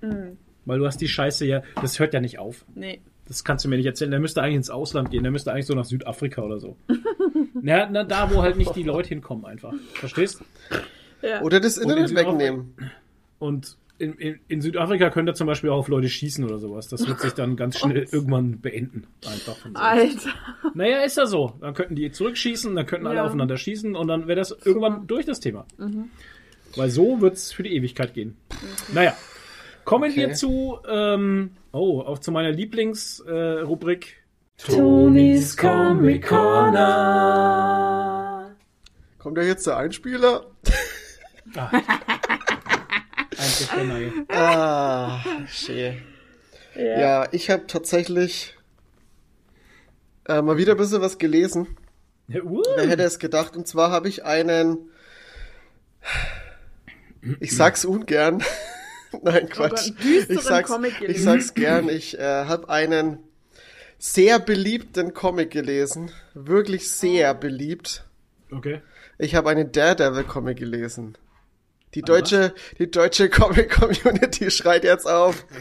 Weil 0.65 0.79
du 0.79 0.85
hast 0.85 0.99
die 0.99 1.07
Scheiße 1.07 1.45
ja, 1.45 1.61
das 1.81 1.99
hört 1.99 2.13
ja 2.13 2.19
nicht 2.21 2.39
auf. 2.39 2.65
Nee. 2.73 3.01
Das 3.27 3.43
kannst 3.43 3.65
du 3.65 3.69
mir 3.69 3.77
nicht 3.77 3.85
erzählen. 3.87 4.11
Der 4.11 4.19
müsste 4.19 4.41
eigentlich 4.41 4.55
ins 4.57 4.69
Ausland 4.69 5.09
gehen. 5.11 5.23
Der 5.23 5.31
müsste 5.31 5.51
eigentlich 5.51 5.65
so 5.65 5.73
nach 5.73 5.85
Südafrika 5.85 6.41
oder 6.43 6.59
so. 6.59 6.75
na, 7.53 7.87
na, 7.89 8.03
da, 8.03 8.31
wo 8.31 8.41
halt 8.43 8.57
nicht 8.57 8.75
die 8.75 8.83
Leute 8.83 9.09
hinkommen 9.09 9.45
einfach. 9.45 9.73
Verstehst? 9.93 10.41
Ja. 11.21 11.41
Oder 11.41 11.59
das 11.59 11.77
in 11.77 11.89
Internet 11.89 12.15
wegnehmen. 12.15 12.75
Und 13.39 13.77
in, 13.97 14.13
in, 14.15 14.39
in 14.47 14.61
Südafrika 14.61 15.09
könnte 15.09 15.31
er 15.31 15.35
zum 15.35 15.47
Beispiel 15.47 15.69
auch 15.71 15.77
auf 15.79 15.87
Leute 15.87 16.09
schießen 16.09 16.43
oder 16.43 16.59
sowas. 16.59 16.87
Das 16.89 17.07
wird 17.07 17.19
sich 17.19 17.33
dann 17.33 17.55
ganz 17.57 17.79
schnell 17.79 18.05
irgendwann 18.11 18.59
beenden. 18.59 19.07
Einfach 19.25 19.55
von. 19.57 19.75
Alter. 19.75 20.29
Naja, 20.73 20.99
ist 21.03 21.17
ja 21.17 21.25
so. 21.25 21.53
Dann 21.61 21.73
könnten 21.73 21.95
die 21.95 22.11
zurückschießen, 22.11 22.75
dann 22.75 22.85
könnten 22.85 23.07
alle 23.07 23.15
Ja. 23.15 23.21
Mhm. 23.23 23.27
aufeinander 23.29 23.57
schießen 23.57 23.95
und 23.95 24.07
dann 24.07 24.27
wäre 24.27 24.37
das 24.37 24.51
irgendwann 24.65 25.07
durch 25.07 25.25
das 25.25 25.39
Thema. 25.39 25.65
Weil 26.75 26.89
so 26.89 27.21
wird's 27.21 27.53
für 27.53 27.63
die 27.63 27.73
Ewigkeit 27.73 28.13
gehen. 28.13 28.35
Naja, 28.93 29.15
kommen 29.85 30.13
wir 30.15 30.25
Okay. 30.25 30.35
zu, 30.35 30.79
ähm, 30.89 31.51
oh, 31.71 32.01
auch 32.01 32.19
zu 32.19 32.31
meiner 32.31 32.51
Lieblingsrubrik. 32.51 33.27
Äh, 33.27 33.61
Rubrik. 33.61 34.17
Tonys 34.57 35.57
Comic 35.57 36.27
Kommt 36.27 36.77
ja 39.37 39.43
jetzt 39.43 39.67
der 39.67 39.77
Einspieler? 39.77 40.45
Neue. 43.85 44.11
Ah, 44.29 45.19
schön. 45.47 46.01
Ja. 46.75 46.99
Ja, 46.99 47.27
ich 47.31 47.49
habe 47.49 47.67
tatsächlich 47.67 48.55
äh, 50.27 50.41
mal 50.41 50.57
wieder 50.57 50.73
ein 50.73 50.77
bisschen 50.77 51.01
was 51.01 51.17
gelesen. 51.17 51.77
Ja, 52.27 52.43
uh, 52.43 52.61
Wer 52.75 52.87
hätte 52.87 53.03
es 53.03 53.19
gedacht? 53.19 53.55
Und 53.55 53.67
zwar 53.67 53.91
habe 53.91 54.09
ich 54.09 54.25
einen. 54.25 54.89
Ich 57.39 57.55
sag's 57.55 57.85
ungern. 57.85 58.43
Nein, 59.23 59.49
Quatsch. 59.49 59.91
düsteren 60.03 60.37
ich 60.37 60.41
sag's, 60.41 60.69
Comic 60.69 61.01
ich 61.01 61.23
sag's 61.23 61.53
gern. 61.53 61.89
Ich 61.89 62.17
äh, 62.17 62.45
habe 62.45 62.69
einen 62.69 63.19
sehr 63.97 64.39
beliebten 64.39 65.13
Comic 65.13 65.51
gelesen. 65.51 66.11
Wirklich 66.33 66.91
sehr 66.91 67.33
beliebt. 67.33 68.05
okay. 68.51 68.81
Ich 69.17 69.33
habe 69.35 69.49
einen 69.49 69.71
Daredevil-Comic 69.71 70.57
gelesen. 70.57 71.17
Die 71.93 72.01
deutsche, 72.01 72.53
die 72.79 72.91
deutsche 72.91 73.29
Comic-Community 73.29 74.51
schreit 74.51 74.83
jetzt 74.83 75.07
auf. 75.07 75.45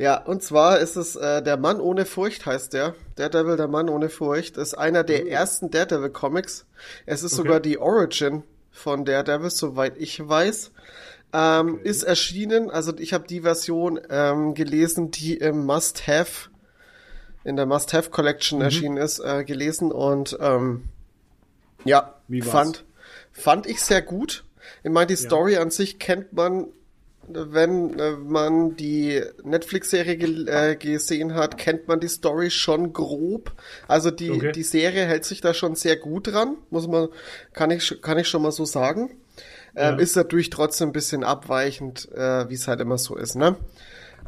Ja, 0.00 0.16
und 0.16 0.44
zwar 0.44 0.78
ist 0.78 0.94
es 0.94 1.16
äh, 1.16 1.42
der 1.42 1.56
Mann 1.56 1.80
ohne 1.80 2.06
Furcht 2.06 2.46
heißt 2.46 2.72
der. 2.72 2.94
Daredevil, 3.16 3.56
der 3.56 3.66
Mann 3.66 3.88
ohne 3.88 4.08
Furcht, 4.08 4.56
ist 4.56 4.74
einer 4.74 5.02
der 5.02 5.26
ersten 5.26 5.72
Daredevil-Comics. 5.72 6.66
Es 7.04 7.24
ist 7.24 7.34
sogar 7.34 7.58
die 7.58 7.78
Origin 7.78 8.44
von 8.78 9.04
Daredevil, 9.04 9.50
soweit 9.50 9.98
ich 9.98 10.26
weiß. 10.26 10.70
Ähm, 11.32 11.80
Ist 11.82 12.04
erschienen, 12.04 12.70
also 12.70 12.96
ich 12.96 13.12
habe 13.12 13.26
die 13.26 13.42
Version 13.42 14.00
ähm, 14.08 14.54
gelesen, 14.54 15.10
die 15.10 15.36
im 15.36 15.66
Must-Have, 15.66 16.48
in 17.44 17.56
der 17.56 17.66
Must-Have 17.66 18.10
Collection 18.10 18.62
erschienen 18.62 18.96
ist, 18.96 19.18
äh, 19.18 19.44
gelesen 19.44 19.92
und 19.92 20.38
ähm, 20.40 20.84
ja, 21.84 22.14
fand, 22.42 22.84
fand 23.32 23.66
ich 23.66 23.82
sehr 23.82 24.00
gut. 24.00 24.44
Ich 24.82 24.90
meine, 24.90 25.06
die 25.06 25.16
Story 25.16 25.56
an 25.56 25.70
sich 25.70 25.98
kennt 25.98 26.32
man 26.32 26.68
wenn 27.32 27.98
äh, 27.98 28.12
man 28.12 28.76
die 28.76 29.22
Netflix-Serie 29.44 30.16
ge 30.16 30.46
äh, 30.48 30.76
gesehen 30.76 31.34
hat, 31.34 31.58
kennt 31.58 31.88
man 31.88 32.00
die 32.00 32.08
Story 32.08 32.50
schon 32.50 32.92
grob. 32.92 33.52
Also 33.86 34.10
die, 34.10 34.30
Okay. 34.30 34.52
die 34.52 34.62
Serie 34.62 35.04
hält 35.06 35.24
sich 35.24 35.40
da 35.40 35.54
schon 35.54 35.74
sehr 35.74 35.96
gut 35.96 36.28
dran, 36.32 36.56
muss 36.70 36.86
man, 36.88 37.08
kann 37.52 37.70
ich, 37.70 38.00
kann 38.02 38.18
ich 38.18 38.28
schon 38.28 38.42
mal 38.42 38.52
so 38.52 38.64
sagen. 38.64 39.10
Ähm, 39.76 39.94
Ja. 39.94 40.02
Ist 40.02 40.16
natürlich 40.16 40.50
trotzdem 40.50 40.88
ein 40.88 40.92
bisschen 40.92 41.24
abweichend, 41.24 42.10
äh, 42.12 42.48
wie 42.48 42.54
es 42.54 42.66
halt 42.68 42.80
immer 42.80 42.98
so 42.98 43.16
ist, 43.16 43.36
ne? 43.36 43.56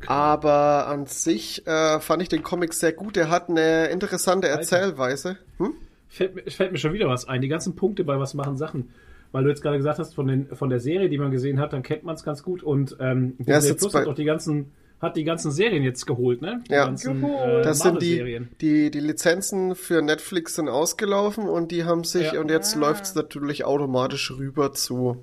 Aber 0.07 0.87
an 0.87 1.07
sich 1.07 1.67
äh, 1.67 2.01
fand 2.01 2.23
ich 2.23 2.29
den 2.29 2.43
Comic 2.43 2.73
sehr 2.73 2.93
gut. 2.93 3.17
Er 3.17 3.29
hat 3.31 3.49
eine 3.51 3.87
interessante 3.89 4.49
Erzählweise. 4.49 5.37
Hm? 5.59 5.75
Fällt 6.09 6.53
fällt 6.53 6.73
mir 6.73 6.79
schon 6.79 6.93
wieder 6.93 7.09
was 7.09 7.29
ein. 7.29 7.41
Die 7.41 7.49
ganzen 7.49 7.77
Punkte 7.77 8.05
bei 8.05 8.19
Was 8.19 8.35
machen 8.35 8.57
Sachen. 8.57 8.91
Weil 9.33 9.45
du 9.45 9.49
jetzt 9.51 9.63
gerade 9.63 9.77
gesagt 9.77 9.99
hast, 9.99 10.15
von, 10.15 10.27
den, 10.27 10.47
von 10.57 10.71
der 10.71 10.81
Serie, 10.81 11.09
die 11.09 11.19
man 11.19 11.31
gesehen 11.31 11.61
hat, 11.61 11.73
dann 11.73 11.83
kennt 11.83 12.03
man 12.05 12.15
es 12.17 12.25
ganz 12.25 12.43
gut. 12.43 12.63
Und 12.63 12.97
ähm, 13.01 13.37
Ja, 13.47 13.57
Disney 13.61 13.75
Plus 13.77 13.95
hat 13.95 14.07
auch 14.09 14.15
die 14.15 14.25
ganzen, 14.25 14.73
hat 15.01 15.17
die 15.17 15.23
ganzen 15.25 15.53
Serien 15.53 15.85
jetzt 15.85 16.05
geholt, 16.07 16.43
ne? 16.43 16.63
Die 16.69 16.73
Ja. 16.73 16.87
ganzen, 16.87 17.21
Juhu. 17.23 17.33
äh, 17.37 17.63
Das 17.63 17.79
sind 17.79 18.03
die, 18.03 18.41
die, 18.61 18.91
die 18.91 19.01
Lizenzen 19.01 19.77
für 19.77 20.03
Netflix 20.03 20.57
sind 20.57 20.69
ausgelaufen 20.69 21.49
und 21.49 21.71
die 21.71 21.85
haben 21.85 22.03
sich, 22.05 22.33
Ja. 22.33 22.41
und 22.41 22.51
jetzt 22.51 22.77
Ah. 22.77 22.81
läuft's 22.81 23.15
natürlich 23.15 23.65
automatisch 23.65 24.33
rüber 24.33 24.73
zu, 24.73 25.23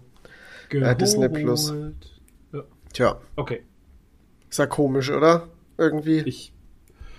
äh, 0.71 0.95
Disney 0.95 1.27
Plus. 1.29 1.73
Ja. 2.53 2.63
tja, 2.93 3.21
Okay. 3.35 3.63
ist 4.49 4.57
ja 4.59 4.67
komisch, 4.67 5.11
oder? 5.11 5.49
Irgendwie. 5.77 6.19
Ich, 6.21 6.53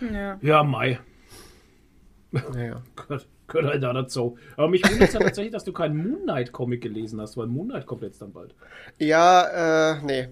Ja. 0.01 0.39
ja, 0.40 0.62
Mai. 0.62 1.01
Naja. 2.31 2.82
Gehört, 2.97 3.28
gehört 3.49 3.66
halt 3.66 3.83
da 3.83 3.93
dazu. 3.93 4.39
Aber 4.57 4.69
mich 4.69 4.89
wundert 4.89 5.12
ja 5.12 5.20
tatsächlich, 5.20 5.53
dass 5.53 5.65
du 5.65 5.73
keinen 5.73 5.97
Moon 5.97 6.23
Knight 6.23 6.53
Comic 6.53 6.83
gelesen 6.83 7.20
hast, 7.20 7.37
weil 7.37 7.47
Moon 7.47 7.69
Knight 7.69 7.87
kommt 7.87 8.03
jetzt 8.03 8.23
dann 8.23 8.33
bald. 8.33 8.55
Ja, 8.99 9.95
äh, 9.97 10.03
nee. 10.05 10.29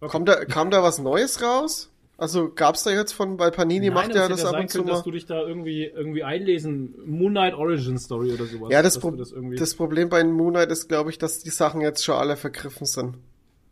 Okay. 0.00 0.10
Kommt 0.10 0.28
da, 0.28 0.44
kam 0.44 0.70
da 0.70 0.82
was 0.82 0.98
Neues 0.98 1.42
raus? 1.42 1.90
Also 2.16 2.52
gab's 2.52 2.82
da 2.82 2.90
jetzt 2.90 3.12
von, 3.12 3.38
weil 3.38 3.52
Panini 3.52 3.90
macht 3.90 4.08
Nein, 4.08 4.16
ja 4.16 4.24
aber 4.24 4.34
es 4.34 4.42
das 4.42 4.52
ab 4.52 4.60
und 4.60 4.68
zu 4.68 4.78
können, 4.78 4.88
dass 4.88 4.98
mal. 4.98 5.04
du 5.04 5.10
dich 5.12 5.26
da 5.26 5.40
irgendwie, 5.40 5.84
irgendwie 5.84 6.24
einlesen. 6.24 6.94
Moon 7.06 7.30
Knight 7.30 7.54
Origin 7.54 7.96
Story 7.96 8.32
oder 8.32 8.46
sowas. 8.46 8.70
Ja, 8.72 8.82
das, 8.82 8.98
Pro 8.98 9.12
das 9.12 9.30
irgendwie. 9.30 9.56
das 9.56 9.74
Problem 9.76 10.08
bei 10.08 10.24
Moon 10.24 10.54
Knight 10.54 10.70
ist, 10.70 10.88
glaube 10.88 11.10
ich, 11.10 11.18
dass 11.18 11.38
die 11.38 11.50
Sachen 11.50 11.80
jetzt 11.80 12.04
schon 12.04 12.16
alle 12.16 12.36
vergriffen 12.36 12.86
sind. 12.86 13.18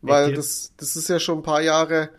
Weil 0.01 0.35
das, 0.35 0.73
das 0.77 0.95
ist 0.95 1.09
ja 1.09 1.19
schon 1.19 1.39
ein 1.39 1.43
paar 1.43 1.63
Jahre 1.63 2.11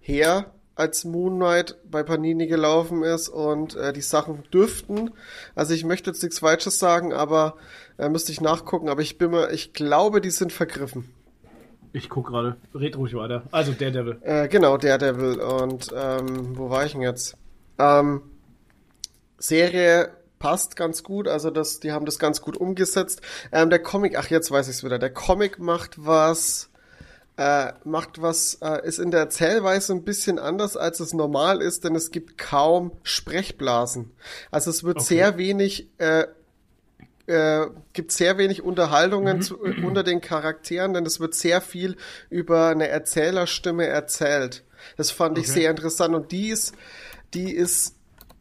her, 0.00 0.52
als 0.76 1.04
Moon 1.04 1.36
Knight 1.36 1.76
bei 1.90 2.02
Panini 2.02 2.46
gelaufen 2.46 3.02
ist 3.02 3.28
und 3.28 3.74
äh, 3.74 3.92
die 3.92 4.02
Sachen 4.02 4.44
dürften. 4.52 5.10
Also 5.54 5.74
ich 5.74 5.84
möchte 5.84 6.10
jetzt 6.10 6.22
nichts 6.22 6.38
Falsches 6.38 6.78
sagen, 6.78 7.12
aber 7.12 7.56
äh, 7.98 8.08
müsste 8.08 8.30
ich 8.30 8.40
nachgucken. 8.40 8.88
Aber 8.88 9.00
ich 9.00 9.18
bin 9.18 9.30
mir, 9.30 9.50
ich 9.50 9.72
glaube, 9.72 10.20
die 10.20 10.30
sind 10.30 10.52
vergriffen. 10.52 11.12
ich 11.92 12.10
guck 12.10 12.28
gerade. 12.28 12.56
Red 12.74 12.96
ruhig 12.96 13.14
weiter. 13.14 13.42
Also 13.50 13.72
Daredevil. 13.72 14.18
Äh, 14.20 14.48
genau, 14.48 14.76
Daredevil. 14.76 15.40
Und 15.40 15.92
ähm, 15.96 16.56
wo 16.58 16.68
war 16.70 16.84
ich 16.84 16.92
denn 16.92 17.02
jetzt? 17.02 17.36
Ähm, 17.78 18.20
Serie 19.38 20.10
passt 20.38 20.76
ganz 20.76 21.02
gut, 21.02 21.28
also 21.28 21.50
das, 21.50 21.80
die 21.80 21.92
haben 21.92 22.04
das 22.04 22.18
ganz 22.18 22.40
gut 22.40 22.56
umgesetzt. 22.56 23.22
Ähm, 23.52 23.70
der 23.70 23.78
Comic, 23.78 24.18
ach 24.18 24.28
jetzt 24.28 24.50
weiß 24.50 24.68
ich 24.68 24.76
es 24.76 24.84
wieder. 24.84 24.98
Der 24.98 25.12
Comic 25.12 25.58
macht 25.58 26.04
was, 26.04 26.70
äh, 27.36 27.72
macht 27.84 28.22
was, 28.22 28.54
äh, 28.62 28.86
ist 28.86 28.98
in 28.98 29.10
der 29.10 29.20
Erzählweise 29.20 29.92
ein 29.92 30.04
bisschen 30.04 30.38
anders, 30.38 30.76
als 30.76 31.00
es 31.00 31.12
normal 31.12 31.60
ist, 31.60 31.84
denn 31.84 31.94
es 31.94 32.10
gibt 32.10 32.38
kaum 32.38 32.92
Sprechblasen. 33.02 34.12
Also 34.50 34.70
es 34.70 34.84
wird 34.84 35.00
Okay. 35.00 35.06
sehr 35.06 35.36
wenig 35.36 35.88
äh, 35.98 36.26
äh, 37.26 37.66
gibt 37.92 38.12
sehr 38.12 38.38
wenig 38.38 38.62
Unterhaltungen 38.62 39.40
zu, 39.40 39.64
äh, 39.64 39.74
unter 39.80 40.02
den 40.02 40.20
Charakteren, 40.20 40.94
denn 40.94 41.04
es 41.06 41.18
wird 41.20 41.34
sehr 41.34 41.60
viel 41.60 41.96
über 42.30 42.68
eine 42.68 42.88
Erzählerstimme 42.88 43.86
erzählt. 43.86 44.64
Das 44.96 45.10
fand 45.10 45.36
ich 45.38 45.46
Okay. 45.46 45.52
sehr 45.52 45.70
interessant 45.70 46.14
und 46.14 46.30
die 46.32 46.48
ist, 46.50 46.74
die 47.34 47.52
ist 47.52 47.96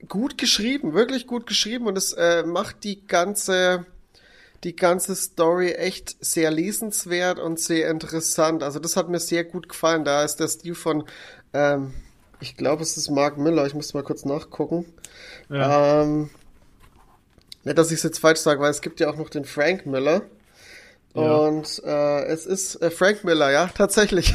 gut 0.07 0.37
geschrieben, 0.37 0.93
wirklich 0.93 1.25
gut 1.25 1.47
geschrieben 1.47 1.87
und 1.87 1.97
es 1.97 2.13
äh, 2.13 2.43
macht 2.43 2.83
die 2.83 3.05
ganze 3.07 3.85
die 4.65 4.75
ganze 4.75 5.15
Story 5.15 5.73
echt 5.73 6.17
sehr 6.25 6.49
lesenswert 6.49 7.39
und 7.39 7.59
sehr 7.59 7.89
interessant. 7.89 8.63
Also 8.63 8.79
das 8.79 8.97
hat 8.97 9.09
mir 9.09 9.19
sehr 9.19 9.43
gut 9.43 9.69
gefallen. 9.69 10.03
Da 10.03 10.23
ist 10.23 10.37
der 10.37 10.47
Stil 10.47 10.73
von, 10.73 11.05
ähm, 11.53 11.93
ich 12.39 12.57
glaube, 12.57 12.81
es 12.81 12.97
ist 12.97 13.11
Mark 13.11 13.37
Miller. 13.37 13.67
Ich 13.67 13.75
muss 13.75 13.93
mal 13.93 14.03
kurz 14.03 14.25
nachgucken. 14.25 14.85
Ja. 15.49 16.01
Ähm, 16.01 16.31
nicht, 17.63 17.77
dass 17.77 17.91
ich 17.91 17.97
es 17.97 18.03
jetzt 18.03 18.19
falsch 18.19 18.39
sage, 18.39 18.59
weil 18.59 18.71
es 18.71 18.81
gibt 18.81 18.99
ja 18.99 19.09
auch 19.09 19.17
noch 19.17 19.29
den 19.29 19.45
Frank 19.45 19.85
Miller. 19.85 20.23
Ja. 21.13 21.35
Und 21.35 21.81
äh, 21.85 22.25
es 22.25 22.47
ist 22.47 22.81
äh, 22.81 22.89
Frank 22.89 23.23
Miller, 23.23 23.51
ja, 23.51 23.67
tatsächlich. 23.77 24.33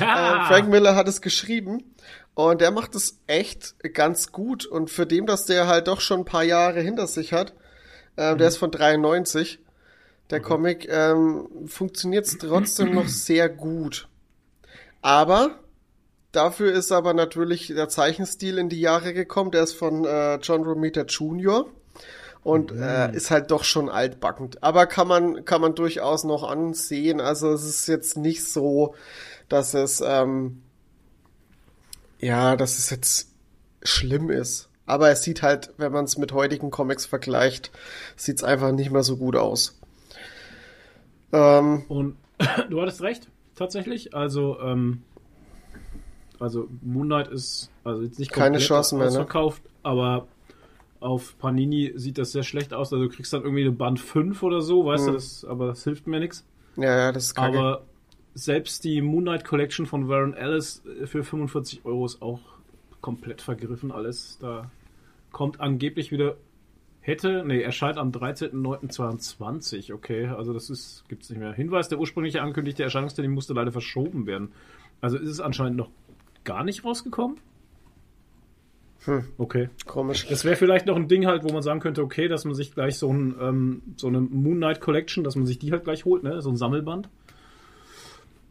Ja. 0.00 0.44
äh, 0.44 0.48
Frank 0.48 0.68
Miller 0.70 0.96
hat 0.96 1.08
es 1.08 1.20
geschrieben 1.20 1.94
und 2.34 2.62
der 2.62 2.70
macht 2.70 2.94
es 2.94 3.18
echt 3.26 3.74
ganz 3.92 4.32
gut. 4.32 4.64
Und 4.64 4.88
für 4.90 5.06
dem, 5.06 5.26
dass 5.26 5.44
der 5.44 5.66
halt 5.66 5.88
doch 5.88 6.00
schon 6.00 6.20
ein 6.20 6.24
paar 6.24 6.42
Jahre 6.42 6.80
hinter 6.80 7.06
sich 7.06 7.34
hat, 7.34 7.52
äh, 8.18 8.36
der 8.36 8.48
ist 8.48 8.56
von 8.56 8.72
93, 8.72 9.60
der 10.30 10.40
Comic, 10.40 10.88
ähm, 10.90 11.48
funktioniert 11.66 12.26
es 12.26 12.36
trotzdem 12.36 12.92
noch 12.92 13.08
sehr 13.08 13.48
gut. 13.48 14.08
Aber 15.00 15.60
dafür 16.32 16.72
ist 16.72 16.90
aber 16.90 17.14
natürlich 17.14 17.68
der 17.68 17.88
Zeichenstil 17.88 18.58
in 18.58 18.68
die 18.68 18.80
Jahre 18.80 19.14
gekommen. 19.14 19.52
Der 19.52 19.62
ist 19.62 19.74
von 19.74 20.04
äh, 20.04 20.36
John 20.36 20.64
Romita 20.64 21.02
Jr. 21.02 21.66
und 22.42 22.72
äh, 22.72 23.14
ist 23.14 23.30
halt 23.30 23.52
doch 23.52 23.62
schon 23.62 23.88
altbackend. 23.88 24.64
Aber 24.64 24.86
kann 24.86 25.06
man 25.06 25.44
kann 25.44 25.60
man 25.60 25.76
durchaus 25.76 26.24
noch 26.24 26.42
ansehen. 26.42 27.20
Also 27.20 27.52
es 27.52 27.64
ist 27.64 27.86
jetzt 27.86 28.16
nicht 28.16 28.44
so, 28.44 28.96
dass 29.48 29.74
es 29.74 30.02
ähm, 30.04 30.62
ja, 32.18 32.56
dass 32.56 32.78
es 32.78 32.90
jetzt 32.90 33.30
schlimm 33.84 34.28
ist. 34.28 34.67
Aber 34.88 35.10
es 35.10 35.22
sieht 35.22 35.42
halt, 35.42 35.72
wenn 35.76 35.92
man 35.92 36.06
es 36.06 36.16
mit 36.16 36.32
heutigen 36.32 36.70
Comics 36.70 37.04
vergleicht, 37.06 37.70
sieht 38.16 38.38
es 38.38 38.44
einfach 38.44 38.72
nicht 38.72 38.90
mehr 38.90 39.02
so 39.02 39.18
gut 39.18 39.36
aus. 39.36 39.78
Ähm, 41.32 41.84
Und 41.88 42.16
du 42.70 42.80
hattest 42.80 43.02
recht, 43.02 43.28
tatsächlich. 43.54 44.14
Also, 44.14 44.58
ähm, 44.60 45.02
also 46.40 46.68
Moon 46.80 47.06
Knight 47.06 47.28
ist 47.28 47.70
also 47.84 48.02
jetzt 48.02 48.18
nicht 48.18 48.32
Keine 48.32 48.58
Chance 48.58 48.96
mehr, 48.96 49.10
ne? 49.10 49.26
aber 49.82 50.26
auf 51.00 51.38
Panini 51.38 51.92
sieht 51.96 52.16
das 52.18 52.32
sehr 52.32 52.42
schlecht 52.42 52.72
aus. 52.72 52.92
Also 52.92 53.04
du 53.04 53.10
kriegst 53.14 53.32
dann 53.32 53.42
irgendwie 53.42 53.62
eine 53.62 53.72
Band 53.72 54.00
5 54.00 54.42
oder 54.42 54.62
so, 54.62 54.86
weißt 54.86 55.04
Hm. 55.06 55.12
du, 55.12 55.18
das, 55.18 55.44
aber 55.44 55.66
das 55.68 55.84
hilft 55.84 56.06
mir 56.06 56.18
nichts. 56.18 56.44
ja, 56.76 56.96
ja, 56.96 57.12
das 57.12 57.24
ist 57.26 57.34
kacke. 57.34 57.58
Aber 57.58 57.82
selbst 58.34 58.84
die 58.84 59.02
Moon 59.02 59.24
Knight 59.24 59.44
Collection 59.44 59.84
von 59.84 60.08
Warren 60.08 60.32
Ellis 60.34 60.82
äh, 61.02 61.06
für 61.06 61.24
45 61.24 61.84
Euro 61.84 62.06
ist 62.06 62.22
auch 62.22 62.40
komplett 63.00 63.42
vergriffen 63.42 63.92
alles. 63.92 64.38
Da 64.40 64.70
kommt 65.32 65.60
angeblich 65.60 66.10
wieder 66.10 66.36
hätte, 67.00 67.42
nee, 67.44 67.62
erscheint 67.62 67.96
am 67.96 68.10
13.09.22, 68.10 69.94
okay, 69.94 70.26
also 70.26 70.52
das 70.52 70.68
ist, 70.68 71.04
gibt's 71.08 71.30
nicht 71.30 71.38
mehr. 71.38 71.52
Hinweis, 71.54 71.88
der 71.88 71.98
ursprüngliche 71.98 72.42
ankündigte 72.42 72.82
Erscheinungstermin 72.82 73.32
musste 73.32 73.54
leider 73.54 73.72
verschoben 73.72 74.26
werden. 74.26 74.52
Also 75.00 75.16
ist 75.16 75.30
es 75.30 75.40
anscheinend 75.40 75.78
noch 75.78 75.90
gar 76.44 76.64
nicht 76.64 76.84
rausgekommen? 76.84 77.38
Hm. 79.04 79.24
Okay. 79.38 79.70
Komisch. 79.86 80.26
Das 80.28 80.44
wäre 80.44 80.56
vielleicht 80.56 80.86
noch 80.86 80.96
ein 80.96 81.08
Ding 81.08 81.26
halt, 81.26 81.44
wo 81.44 81.52
man 81.52 81.62
sagen 81.62 81.80
könnte, 81.80 82.02
okay, 82.02 82.28
dass 82.28 82.44
man 82.44 82.54
sich 82.54 82.74
gleich 82.74 82.98
so, 82.98 83.10
ein, 83.10 83.36
ähm, 83.40 83.82
so 83.96 84.08
eine 84.08 84.20
Moon 84.20 84.56
Knight 84.56 84.80
Collection, 84.80 85.24
dass 85.24 85.36
man 85.36 85.46
sich 85.46 85.58
die 85.58 85.72
halt 85.72 85.84
gleich 85.84 86.04
holt, 86.04 86.24
ne? 86.24 86.42
So 86.42 86.50
ein 86.50 86.56
Sammelband. 86.56 87.08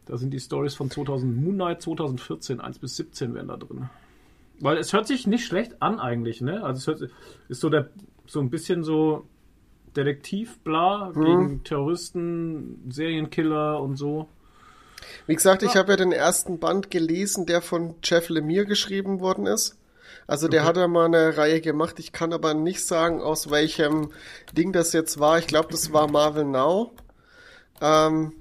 Da 0.05 0.17
sind 0.17 0.31
die 0.31 0.39
Stories 0.39 0.73
von 0.73 0.89
2000, 0.89 1.35
Moon 1.35 1.55
Knight 1.55 1.81
2014, 1.81 2.61
1 2.61 2.79
bis 2.79 2.95
17 2.95 3.35
wären 3.35 3.49
da 3.49 3.57
drin. 3.57 3.89
Weil 4.59 4.77
es 4.77 4.93
hört 4.93 5.07
sich 5.07 5.27
nicht 5.27 5.45
schlecht 5.45 5.81
an 5.81 5.99
eigentlich, 5.99 6.41
ne? 6.41 6.63
Also 6.63 6.79
es 6.79 6.87
hört, 7.01 7.11
ist 7.49 7.61
so 7.61 7.69
der, 7.69 7.89
so 8.25 8.39
ein 8.39 8.49
bisschen 8.49 8.83
so 8.83 9.27
Detektiv, 9.95 10.59
bla, 10.59 11.11
gegen 11.13 11.63
Terroristen, 11.63 12.89
Serienkiller 12.91 13.81
und 13.81 13.95
so. 13.97 14.27
Wie 15.25 15.35
gesagt, 15.35 15.63
ich 15.63 15.75
habe 15.75 15.91
ja 15.91 15.97
den 15.97 16.11
ersten 16.11 16.59
Band 16.59 16.91
gelesen, 16.91 17.45
der 17.45 17.61
von 17.61 17.95
Jeff 18.03 18.29
Lemire 18.29 18.65
geschrieben 18.65 19.19
worden 19.19 19.47
ist. 19.47 19.77
Also 20.27 20.47
der 20.47 20.61
Okay. 20.61 20.69
hat 20.69 20.77
ja 20.77 20.87
mal 20.87 21.05
eine 21.05 21.37
Reihe 21.37 21.61
gemacht. 21.61 21.99
Ich 21.99 22.11
kann 22.11 22.33
aber 22.33 22.53
nicht 22.53 22.85
sagen, 22.85 23.21
aus 23.21 23.49
welchem 23.49 24.11
Ding 24.53 24.73
das 24.73 24.93
jetzt 24.93 25.19
war. 25.19 25.39
Ich 25.39 25.47
glaube, 25.47 25.69
das 25.71 25.93
war 25.93 26.09
Marvel 26.09 26.45
Now. 26.45 26.91
Ähm, 27.81 28.33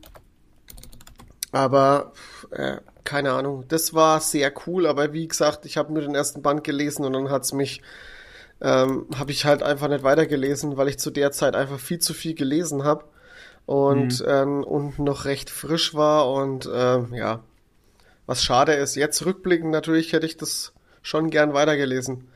aber 1.52 2.12
äh, 2.51 2.78
keine 3.07 3.33
Ahnung. 3.33 3.65
Das 3.69 3.95
war 3.95 4.20
sehr 4.20 4.53
cool. 4.66 4.87
Aber 4.87 5.15
wie 5.15 5.27
gesagt, 5.27 5.65
ich 5.65 5.78
habe 5.78 5.93
nur 5.93 6.03
den 6.03 6.15
ersten 6.15 6.43
Band 6.43 6.62
gelesen 6.65 7.07
und 7.07 7.15
dann 7.15 7.31
hat's 7.31 7.55
mich 7.55 7.81
ähm, 8.61 9.07
habe 9.16 9.33
ich 9.33 9.45
halt 9.45 9.62
einfach 9.62 9.89
nicht 9.89 10.03
weitergelesen, 10.03 10.77
weil 10.77 10.89
ich 10.89 10.99
zu 10.99 11.11
der 11.11 11.31
Zeit 11.33 11.55
einfach 11.55 11.78
viel 11.78 11.99
zu 11.99 12.15
viel 12.15 12.35
gelesen 12.35 12.85
habe 12.85 13.05
und 13.66 14.24
ähm, 14.27 14.65
und 14.65 14.99
noch 14.99 15.24
recht 15.24 15.51
frisch 15.51 15.95
war 15.95 16.33
und 16.33 16.69
ähm, 16.73 17.12
ja, 17.12 17.43
was 18.27 18.43
schade 18.43 18.73
ist. 18.73 18.95
Jetzt 18.95 19.24
rückblickend 19.27 19.70
natürlich 19.70 20.12
hätte 20.12 20.27
ich 20.27 20.37
das 20.37 20.73
schon 21.03 21.31
gern 21.31 21.53
weitergelesen. 21.53 22.28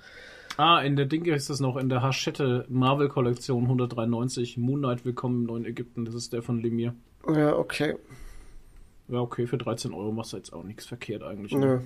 Ah, 0.57 0.81
in 0.81 0.97
der 0.97 1.07
Dinge 1.07 1.35
ist 1.35 1.49
es 1.49 1.61
noch, 1.61 1.77
in 1.77 1.89
der 1.89 2.03
Hachette 2.03 2.67
Marvel 2.69 3.09
Kollektion 3.09 3.63
193, 3.63 4.59
Moon 4.59 4.81
Knight 4.81 5.07
Willkommen 5.07 5.43
im 5.43 5.47
neuen 5.47 5.65
Ägypten, 5.65 6.05
das 6.05 6.15
ist 6.15 6.35
der 6.35 6.43
von 6.43 6.61
Lemire. 6.61 6.93
Ja, 7.27 7.57
okay. 7.57 7.97
Ja, 9.11 9.19
okay, 9.21 9.47
für 9.47 9.59
13 9.59 9.93
Euro 9.93 10.13
machst 10.13 10.33
du 10.33 10.37
jetzt 10.37 10.53
auch 10.53 10.63
nichts 10.63 10.87
verkehrt 10.87 11.23
eigentlich. 11.23 11.53
Nö. 11.53 11.77
Ne? 11.79 11.83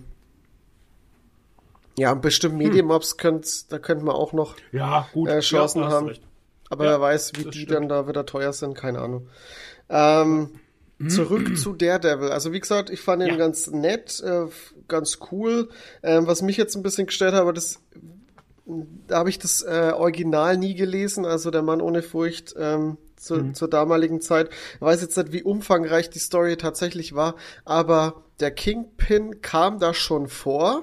Ja, 1.97 2.13
bestimmt 2.15 2.57
Medienmobs 2.57 3.17
könnt's, 3.17 3.69
da 3.69 3.79
könnten 3.79 4.05
wir 4.07 4.15
auch 4.15 4.33
noch, 4.33 4.57
Ja, 4.73 5.09
gut. 5.13 5.29
Äh, 5.29 5.41
Chancen 5.41 5.83
ja, 5.83 5.91
haben. 5.91 6.09
recht. 6.09 6.23
aber 6.71 6.85
Ja, 6.85 6.91
wer 6.93 7.01
weiß, 7.01 7.33
wie 7.37 7.45
die 7.45 7.53
stimmt. 7.63 7.71
dann 7.71 7.89
da 7.89 8.09
wieder 8.09 8.27
teuer 8.27 8.53
sind, 8.53 8.75
keine 8.75 8.99
Ahnung. 9.01 9.29
Ähm, 9.89 10.51
zurück 11.09 11.57
zu 11.57 11.73
Daredevil. 11.73 12.31
Also 12.31 12.53
wie 12.53 12.61
gesagt, 12.61 12.91
ich 12.91 13.01
fand 13.01 13.23
ihn 13.23 13.29
Ja. 13.29 13.37
ganz 13.37 13.69
nett, 13.71 14.21
äh, 14.23 14.47
ganz 14.89 15.19
cool. 15.31 15.69
Ähm, 16.03 16.27
was 16.27 16.43
mich 16.43 16.57
jetzt 16.57 16.75
ein 16.77 16.83
bisschen 16.83 17.07
gestört 17.07 17.35
hat, 17.35 17.41
aber 17.43 17.53
das 17.53 17.81
da 19.07 19.19
habe 19.19 19.29
ich 19.29 19.39
das 19.39 19.61
äh, 19.61 19.93
Original 19.95 20.57
nie 20.57 20.75
gelesen, 20.75 21.27
also 21.27 21.51
der 21.51 21.61
Mann 21.63 21.83
ohne 21.83 22.01
Furcht 22.03 22.55
ähm, 22.59 22.97
zu, 23.25 23.37
Mhm. 23.37 23.55
zur 23.55 23.69
damaligen 23.69 24.21
Zeit. 24.21 24.51
Ich 24.77 24.81
weiß 24.81 25.03
jetzt 25.03 25.17
nicht, 25.17 25.33
wie 25.33 25.43
umfangreich 25.43 26.11
die 26.11 26.19
Story 26.19 26.57
tatsächlich 26.57 27.15
war, 27.15 27.35
aber 27.65 28.23
der 28.41 28.51
Kingpin 28.51 29.41
kam 29.43 29.79
da 29.79 29.95
schon 29.95 30.29
vor 30.29 30.83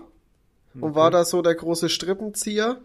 und 0.79 0.95
war 0.95 1.11
da 1.11 1.25
so 1.25 1.41
der 1.41 1.55
große 1.55 1.89
Strippenzieher. 1.89 2.79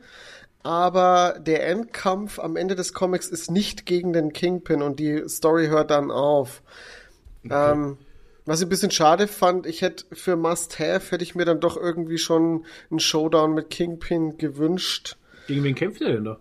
Aber 0.63 1.39
der 1.39 1.65
Endkampf 1.69 2.41
am 2.41 2.57
Ende 2.57 2.75
des 2.75 2.93
Comics 2.93 3.29
ist 3.29 3.51
nicht 3.53 3.87
gegen 3.87 4.13
den 4.13 4.33
Kingpin 4.33 4.83
und 4.83 4.99
die 4.99 5.23
Story 5.29 5.69
hört 5.69 5.93
dann 5.93 6.11
auf. 6.11 6.63
Ähm, 7.49 7.99
was 8.45 8.61
ich 8.61 8.67
ein 8.67 8.71
bisschen 8.71 8.91
schade 8.91 9.29
fand, 9.29 9.67
ich 9.67 9.83
hätte 9.83 10.05
für 10.13 10.35
Must 10.35 10.81
Have 10.81 11.13
hätte 11.13 11.23
ich 11.23 11.37
mir 11.37 11.45
dann 11.45 11.61
doch 11.61 11.77
irgendwie 11.77 12.19
schon 12.19 12.65
einen 12.91 12.99
Showdown 12.99 13.55
mit 13.55 13.71
Kingpin 13.71 14.39
gewünscht. 14.39 15.17
Gegen 15.47 15.63
wen 15.63 15.77
kämpft 15.77 16.01
er 16.03 16.13
denn 16.13 16.25
da? 16.25 16.39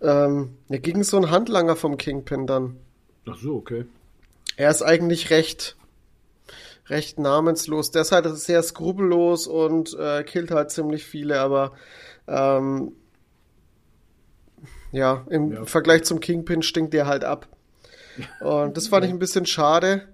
Ähm, 0.00 0.56
ja, 0.68 0.78
gegen 0.78 1.02
so 1.04 1.16
einen 1.16 1.30
Handlanger 1.30 1.76
vom 1.76 1.96
Kingpin 1.96 2.46
dann. 2.46 2.76
Ach 3.28 3.36
so, 3.38 3.56
okay. 3.56 3.84
Er 4.56 4.70
ist 4.70 4.82
eigentlich 4.82 5.30
recht, 5.30 5.76
recht 6.88 7.18
namenslos. 7.18 7.90
Der 7.90 8.02
ist 8.02 8.12
halt 8.12 8.26
sehr 8.38 8.62
skrupellos 8.62 9.46
und 9.46 9.96
äh, 9.98 10.22
killt 10.24 10.50
halt 10.50 10.70
ziemlich 10.70 11.04
viele, 11.04 11.40
aber 11.40 11.72
ähm, 12.26 12.92
ja, 14.92 15.24
im 15.28 15.52
Ja. 15.52 15.64
Vergleich 15.64 16.04
zum 16.04 16.20
Kingpin 16.20 16.62
stinkt 16.62 16.94
der 16.94 17.06
halt 17.06 17.24
ab. 17.24 17.46
Und 18.40 18.76
das 18.76 18.88
fand 18.88 19.04
ich 19.04 19.10
ein 19.12 19.18
bisschen 19.20 19.46
schade, 19.46 20.08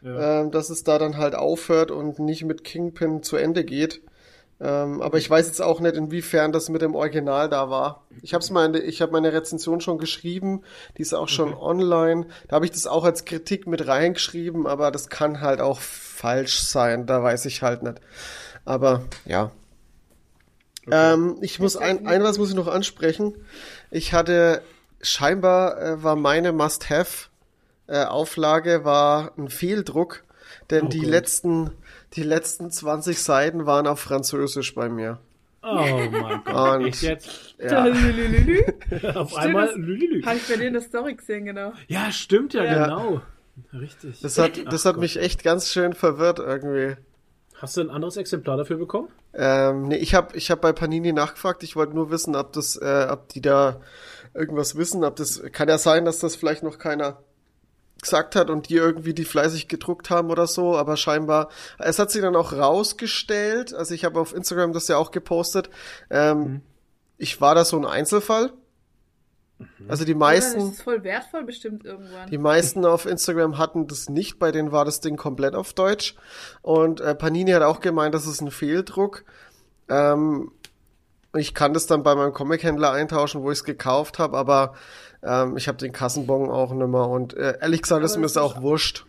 Ja. 0.00 0.42
ähm, 0.42 0.50
dass 0.50 0.70
es 0.70 0.84
da 0.84 0.98
dann 0.98 1.16
halt 1.16 1.34
aufhört 1.34 1.90
und 1.90 2.18
nicht 2.18 2.44
mit 2.44 2.62
Kingpin 2.64 3.22
zu 3.22 3.36
Ende 3.36 3.64
geht. 3.64 4.00
Ähm, 4.64 5.02
aber 5.02 5.18
ich 5.18 5.28
weiß 5.28 5.48
jetzt 5.48 5.60
auch 5.60 5.80
nicht, 5.80 5.96
inwiefern 5.96 6.52
das 6.52 6.68
mit 6.68 6.82
dem 6.82 6.94
Original 6.94 7.48
da 7.48 7.68
war. 7.68 8.06
Ich 8.22 8.32
habe 8.32 8.44
meine, 8.52 8.78
ich 8.78 9.02
habe 9.02 9.10
meine 9.10 9.32
Rezension 9.32 9.80
schon 9.80 9.98
geschrieben, 9.98 10.62
die 10.96 11.02
ist 11.02 11.14
auch 11.14 11.28
schon 11.28 11.52
online. 11.52 12.26
Da 12.46 12.56
habe 12.56 12.64
ich 12.64 12.70
das 12.70 12.86
auch 12.86 13.02
als 13.04 13.24
Kritik 13.24 13.66
mit 13.66 13.88
reingeschrieben, 13.88 14.68
aber 14.68 14.92
das 14.92 15.08
kann 15.08 15.40
halt 15.40 15.60
auch 15.60 15.80
falsch 15.80 16.60
sein. 16.60 17.06
Da 17.06 17.24
weiß 17.24 17.46
ich 17.46 17.62
halt 17.62 17.82
nicht. 17.82 18.00
Aber 18.64 19.02
ja. 19.24 19.50
Ähm, 20.88 21.38
ich 21.40 21.58
muss 21.58 21.76
ein, 21.76 22.06
ein 22.06 22.22
was 22.22 22.38
muss 22.38 22.50
ich 22.50 22.54
noch 22.56 22.68
ansprechen. 22.68 23.34
Ich 23.90 24.12
hatte 24.12 24.62
scheinbar 25.00 25.80
äh, 25.80 26.02
war 26.04 26.14
meine 26.14 26.52
Must-have 26.52 27.28
äh, 27.88 28.04
Auflage 28.04 28.84
war 28.84 29.32
ein 29.36 29.48
Fehldruck, 29.48 30.22
denn 30.70 30.86
Oh 30.86 30.88
die 30.88 31.00
Gott. 31.00 31.10
letzten 31.10 31.70
die 32.14 32.22
letzten 32.22 32.70
20 32.70 33.18
Seiten 33.18 33.66
waren 33.66 33.86
auf 33.86 34.00
Französisch 34.00 34.74
bei 34.74 34.88
mir. 34.88 35.18
Oh 35.64 35.76
mein 36.10 36.42
Gott. 36.44 36.80
Und- 36.80 36.86
Echt 36.86 37.02
jetzt? 37.02 37.54
Ja. 37.58 37.84
Auf 39.14 39.30
Stimmt, 39.30 39.38
einmal. 39.38 39.68
Habe 39.68 40.36
ich 40.36 40.48
bei 40.48 40.56
dir 40.56 40.66
in 40.66 40.72
der 40.72 40.82
Story 40.82 41.14
gesehen, 41.14 41.44
genau. 41.44 41.72
Ja, 41.86 42.10
stimmt 42.10 42.52
ja, 42.54 42.64
Ja. 42.64 42.84
genau. 42.86 43.20
Richtig. 43.72 44.20
das 44.20 44.38
hat 44.38 44.52
das 44.72 44.86
Ach 44.86 44.90
hat 44.90 44.96
mich 44.98 45.18
echt 45.18 45.44
ganz 45.44 45.68
schön 45.70 45.92
verwirrt 45.92 46.38
irgendwie. 46.38 46.96
Hast 47.60 47.76
du 47.76 47.82
ein 47.82 47.90
anderes 47.90 48.16
Exemplar 48.16 48.56
dafür 48.56 48.76
bekommen? 48.76 49.08
Ähm, 49.34 49.88
nee, 49.88 49.96
ich 49.98 50.14
habe 50.14 50.36
ich 50.36 50.50
hab 50.50 50.60
bei 50.62 50.72
Panini 50.72 51.12
nachgefragt. 51.12 51.62
Ich 51.62 51.76
wollte 51.76 51.94
nur 51.94 52.10
wissen, 52.10 52.34
ob 52.34 52.52
das, 52.54 52.76
äh, 52.76 53.06
ob 53.08 53.28
die 53.28 53.40
da 53.40 53.80
irgendwas 54.34 54.76
wissen. 54.76 55.04
Ob 55.04 55.14
das 55.16 55.42
kann 55.52 55.68
ja 55.68 55.78
sein, 55.78 56.04
dass 56.04 56.18
das 56.18 56.34
vielleicht 56.34 56.64
noch 56.64 56.78
keiner 56.78 57.18
gesagt 58.02 58.36
hat 58.36 58.50
und 58.50 58.68
die 58.68 58.74
irgendwie 58.76 59.14
die 59.14 59.24
fleißig 59.24 59.68
gedruckt 59.68 60.10
haben 60.10 60.30
oder 60.30 60.46
so. 60.46 60.76
Aber 60.76 60.96
scheinbar, 60.98 61.48
es 61.78 61.98
hat 61.98 62.10
sich 62.10 62.20
dann 62.20 62.36
auch 62.36 62.52
rausgestellt. 62.52 63.72
Also 63.72 63.94
ich 63.94 64.04
habe 64.04 64.20
auf 64.20 64.34
Instagram 64.34 64.72
das 64.74 64.88
ja 64.88 64.96
auch 64.98 65.10
gepostet. 65.10 65.70
Ähm, 66.10 66.60
Ich 67.16 67.40
war 67.40 67.54
da 67.54 67.64
so 67.64 67.76
ein 67.78 67.86
Einzelfall. 67.86 68.52
Also 69.86 70.04
die 70.04 70.10
Ja, 70.12 70.18
meisten. 70.18 70.58
das 70.58 70.70
ist 70.72 70.82
voll 70.82 71.04
wertvoll 71.04 71.44
bestimmt 71.44 71.84
irgendwann. 71.84 72.28
Die 72.28 72.38
meisten 72.38 72.84
auf 72.84 73.06
Instagram 73.06 73.58
hatten 73.58 73.86
das 73.86 74.08
nicht, 74.08 74.40
bei 74.40 74.50
denen 74.50 74.72
war 74.72 74.84
das 74.84 75.00
Ding 75.00 75.16
komplett 75.16 75.54
auf 75.54 75.72
Deutsch. 75.72 76.16
Und 76.62 77.00
äh, 77.00 77.14
Panini 77.14 77.52
hat 77.52 77.62
auch 77.62 77.78
gemeint, 77.78 78.12
das 78.12 78.26
ist 78.26 78.40
ein 78.40 78.50
Fehldruck. 78.50 79.24
Ähm, 79.88 80.50
ich 81.34 81.54
kann 81.54 81.72
das 81.74 81.86
dann 81.86 82.02
bei 82.02 82.14
meinem 82.14 82.32
Comic-Händler 82.32 82.92
eintauschen, 82.92 83.42
wo 83.42 83.50
ich 83.50 83.58
es 83.58 83.64
gekauft 83.64 84.18
habe, 84.18 84.36
aber 84.36 84.74
ähm, 85.22 85.56
ich 85.56 85.68
habe 85.68 85.78
den 85.78 85.92
Kassenbon 85.92 86.50
auch 86.50 86.72
nicht 86.72 86.86
mehr. 86.88 87.08
Und 87.08 87.34
äh, 87.34 87.58
ehrlich 87.60 87.82
gesagt 87.82 88.04
ist 88.04 88.16
mir 88.16 88.22
das 88.22 88.36
auch 88.36 88.60
wurscht. 88.62 89.06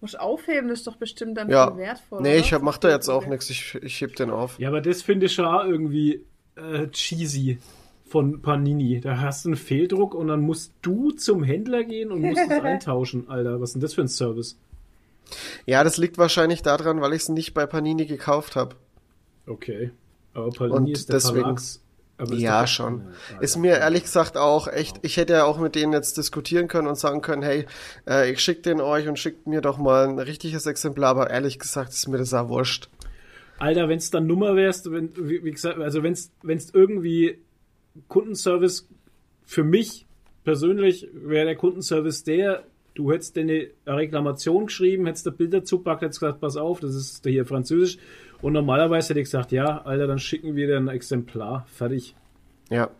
Muss 0.00 0.14
aufheben, 0.14 0.68
das 0.68 0.80
ist 0.80 0.86
doch 0.86 0.96
bestimmt 0.96 1.36
dann 1.38 1.48
Ja. 1.50 1.68
voll 1.68 1.78
wertvoll. 1.78 2.22
Nee, 2.22 2.30
oder? 2.30 2.38
ich 2.38 2.52
hab, 2.52 2.62
mach 2.62 2.78
da 2.78 2.90
jetzt 2.90 3.08
auch 3.08 3.26
nichts. 3.26 3.50
Ich, 3.50 3.74
ich 3.76 4.00
heb 4.00 4.14
den 4.16 4.30
auf. 4.30 4.58
Ja, 4.58 4.68
aber 4.68 4.80
das 4.80 5.02
finde 5.02 5.26
ich 5.26 5.34
schon 5.34 5.46
auch 5.46 5.64
irgendwie 5.64 6.24
äh, 6.56 6.86
cheesy 6.88 7.58
von 8.08 8.40
Panini. 8.40 9.00
Da 9.00 9.18
hast 9.18 9.44
du 9.44 9.48
einen 9.50 9.56
Fehldruck 9.56 10.14
und 10.14 10.28
dann 10.28 10.40
musst 10.40 10.72
du 10.82 11.10
zum 11.12 11.42
Händler 11.42 11.82
gehen 11.84 12.12
und 12.12 12.20
musst 12.20 12.40
es 12.40 12.50
eintauschen, 12.62 13.28
Alter. 13.28 13.60
Was 13.60 13.70
ist 13.70 13.74
denn 13.74 13.82
das 13.82 13.94
für 13.94 14.02
ein 14.02 14.08
Service? 14.08 14.58
Ja, 15.64 15.82
das 15.82 15.96
liegt 15.96 16.18
wahrscheinlich 16.18 16.62
daran, 16.62 17.00
weil 17.00 17.12
ich 17.12 17.22
es 17.22 17.28
nicht 17.28 17.52
bei 17.52 17.66
Panini 17.66 18.06
gekauft 18.06 18.54
habe. 18.54 18.76
Okay. 19.46 19.90
Aber 20.36 20.50
Panini 20.50 20.76
Und 20.76 20.90
ist 20.90 21.08
der 21.08 21.16
deswegen- 21.16 21.40
Verlags... 21.42 21.82
Ja, 22.32 22.60
der- 22.60 22.66
schon. 22.66 23.02
Ja, 23.34 23.40
Ist 23.40 23.56
mir 23.56 23.72
ehrlich 23.76 24.04
gesagt 24.04 24.38
auch 24.38 24.68
echt, 24.68 25.00
ich 25.02 25.18
hätte 25.18 25.34
ja 25.34 25.44
auch 25.44 25.58
mit 25.58 25.74
denen 25.74 25.92
jetzt 25.92 26.16
diskutieren 26.16 26.66
können 26.66 26.88
und 26.88 26.96
sagen 26.96 27.20
können, 27.20 27.42
hey, 27.42 27.66
äh, 28.08 28.30
ich 28.32 28.40
schick 28.40 28.62
den 28.62 28.80
euch 28.80 29.06
und 29.06 29.18
schickt 29.18 29.46
mir 29.46 29.60
doch 29.60 29.76
mal 29.76 30.08
ein 30.08 30.18
richtiges 30.18 30.64
Exemplar, 30.64 31.10
aber 31.10 31.28
ehrlich 31.28 31.58
gesagt 31.58 31.90
ist 31.90 32.08
mir 32.08 32.16
das 32.16 32.32
auch 32.32 32.48
wurscht. 32.48 32.88
Alter, 33.58 33.90
wenn 33.90 33.98
es 33.98 34.10
dann 34.10 34.26
Nummer 34.26 34.56
wärst, 34.56 34.90
wenn, 34.90 35.10
wie, 35.16 35.44
wie 35.44 35.50
gesagt, 35.50 35.78
also 35.78 36.02
wenn 36.02 36.12
es 36.14 36.30
irgendwie 36.72 37.38
Kundenservice 38.08 38.88
für 39.44 39.64
mich 39.64 40.06
persönlich 40.44 41.08
wäre 41.12 41.44
der 41.46 41.56
Kundenservice 41.56 42.24
der, 42.24 42.62
du 42.94 43.12
hättest 43.12 43.36
eine 43.36 43.68
Reklamation 43.86 44.66
geschrieben, 44.66 45.04
hättest 45.06 45.26
da 45.26 45.30
Bilder 45.30 45.64
zupackt, 45.64 46.00
hättest 46.02 46.20
gesagt, 46.20 46.40
pass 46.40 46.56
auf, 46.56 46.80
das 46.80 46.94
ist 46.94 47.26
hier 47.26 47.44
Französisch. 47.44 47.98
Und 48.42 48.52
normalerweise 48.52 49.10
hätte 49.10 49.20
ich 49.20 49.26
gesagt, 49.26 49.52
ja, 49.52 49.82
Alter, 49.82 50.06
dann 50.06 50.18
schicken 50.18 50.54
wir 50.56 50.66
dir 50.66 50.76
ein 50.76 50.88
Exemplar. 50.88 51.66
Fertig. 51.72 52.14
Ja. 52.68 52.90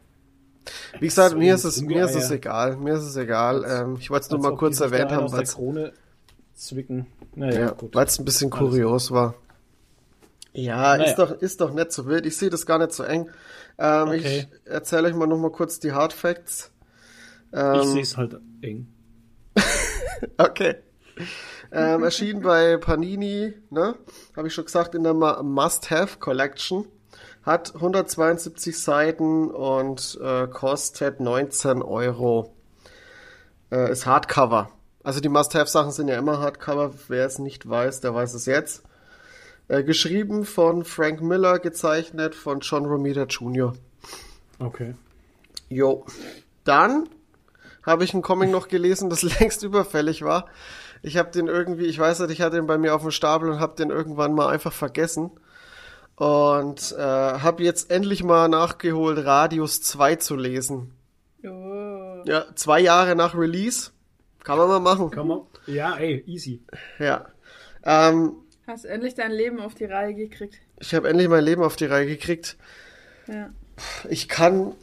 Wie 0.98 1.06
gesagt, 1.06 1.32
So 1.32 1.38
mir 1.38 1.54
ist 1.54 1.64
es, 1.64 1.80
mir 1.80 2.04
ist 2.06 2.14
es 2.16 2.30
egal, 2.30 2.76
mir 2.76 2.94
ist 2.94 3.04
es 3.04 3.16
egal. 3.16 3.64
Ähm, 3.68 3.96
ich 4.00 4.10
wollte 4.10 4.24
es 4.24 4.30
nur 4.30 4.40
mal 4.40 4.56
kurz 4.56 4.80
erwähnt 4.80 5.12
haben, 5.12 5.30
weil 5.30 5.42
es 5.42 5.54
Krone 5.54 5.92
zwicken. 6.54 7.06
Naja, 7.34 7.60
ja, 7.60 7.70
gut. 7.70 7.94
weil's 7.94 8.18
ein 8.18 8.24
bisschen 8.24 8.50
Alles 8.52 8.58
kurios 8.70 9.10
war. 9.12 9.34
Ja, 10.54 10.96
Naja. 10.96 11.04
ist 11.10 11.16
doch, 11.16 11.30
ist 11.30 11.60
doch 11.60 11.72
nicht 11.72 11.92
so 11.92 12.06
wild. 12.06 12.24
Ich 12.26 12.36
sehe 12.36 12.48
das 12.50 12.64
gar 12.66 12.78
nicht 12.78 12.92
so 12.92 13.02
eng. 13.04 13.28
Ähm, 13.78 14.08
Okay. 14.08 14.46
Ich 14.64 14.70
erzähle 14.70 15.08
euch 15.08 15.14
mal 15.14 15.26
noch 15.26 15.36
mal 15.38 15.52
kurz 15.52 15.78
die 15.78 15.92
Hard 15.92 16.14
Facts. 16.14 16.72
Ähm, 17.52 17.80
Ich 17.82 17.88
sehe 17.88 18.02
es 18.02 18.16
halt 18.16 18.36
eng. 18.62 18.88
Okay. 20.38 20.76
Ähm, 21.72 22.04
erschien 22.04 22.42
bei 22.42 22.76
Panini, 22.76 23.54
ne? 23.70 23.96
Habe 24.36 24.48
ich 24.48 24.54
schon 24.54 24.64
gesagt, 24.64 24.94
in 24.94 25.02
der 25.02 25.14
Must-Have 25.14 26.18
Collection. 26.18 26.86
Hat 27.42 27.74
172 27.74 28.78
Seiten 28.78 29.50
und 29.50 30.18
äh, 30.22 30.46
kostet 30.48 31.20
19 31.20 31.82
Euro. 31.82 32.54
Äh, 33.70 33.92
ist 33.92 34.06
Hardcover. 34.06 34.70
Also 35.04 35.20
die 35.20 35.28
Must-Have-Sachen 35.28 35.92
sind 35.92 36.08
ja 36.08 36.18
immer 36.18 36.40
Hardcover. 36.40 36.92
Wer 37.08 37.26
es 37.26 37.38
nicht 37.38 37.68
weiß, 37.68 38.00
der 38.00 38.14
weiß 38.14 38.34
es 38.34 38.46
jetzt. 38.46 38.82
Äh, 39.68 39.84
geschrieben 39.84 40.44
von 40.44 40.84
Frank 40.84 41.22
Miller, 41.22 41.58
gezeichnet 41.58 42.34
von 42.34 42.60
John 42.60 42.86
Romita 42.86 43.24
Jr. 43.24 43.72
Okay. 44.58 44.94
Jo. 45.68 46.04
Dann 46.64 47.08
habe 47.82 48.04
ich 48.04 48.12
einen 48.12 48.22
Comic 48.22 48.50
noch 48.50 48.68
gelesen, 48.68 49.10
das 49.10 49.22
längst 49.40 49.62
überfällig 49.62 50.22
war. 50.22 50.46
Ich 51.06 51.16
habe 51.16 51.30
den 51.30 51.46
irgendwie, 51.46 51.84
ich 51.86 52.00
weiß 52.00 52.18
nicht, 52.20 52.32
ich 52.32 52.40
hatte 52.42 52.56
ihn 52.58 52.66
bei 52.66 52.78
mir 52.78 52.92
auf 52.92 53.02
dem 53.02 53.12
Stapel 53.12 53.48
und 53.48 53.60
habe 53.60 53.76
den 53.76 53.90
irgendwann 53.90 54.34
mal 54.34 54.48
einfach 54.48 54.72
vergessen. 54.72 55.30
Und 56.16 56.96
äh, 56.98 57.00
habe 57.00 57.62
jetzt 57.62 57.92
endlich 57.92 58.24
mal 58.24 58.48
nachgeholt, 58.48 59.24
Radius 59.24 59.82
2 59.82 60.16
zu 60.16 60.34
lesen. 60.34 60.90
Oh. 61.44 62.22
Ja, 62.24 62.46
zwei 62.56 62.80
Jahre 62.80 63.14
nach 63.14 63.36
Release. 63.36 63.92
Kann 64.42 64.58
man 64.58 64.66
mal 64.66 64.80
machen. 64.80 65.12
Kann 65.12 65.28
man? 65.28 65.42
Ja, 65.66 65.96
ey, 65.96 66.24
easy. 66.26 66.60
Ja. 66.98 67.26
Ähm, 67.84 68.32
Hast 68.66 68.84
endlich 68.84 69.14
dein 69.14 69.30
Leben 69.30 69.60
auf 69.60 69.76
die 69.76 69.84
Reihe 69.84 70.12
gekriegt. 70.12 70.58
ich 70.80 70.92
habe 70.92 71.08
endlich 71.08 71.28
mein 71.28 71.44
Leben 71.44 71.62
auf 71.62 71.76
die 71.76 71.86
Reihe 71.86 72.06
gekriegt. 72.06 72.56
Ja. 73.28 73.50
Ich 74.08 74.28
kann 74.28 74.74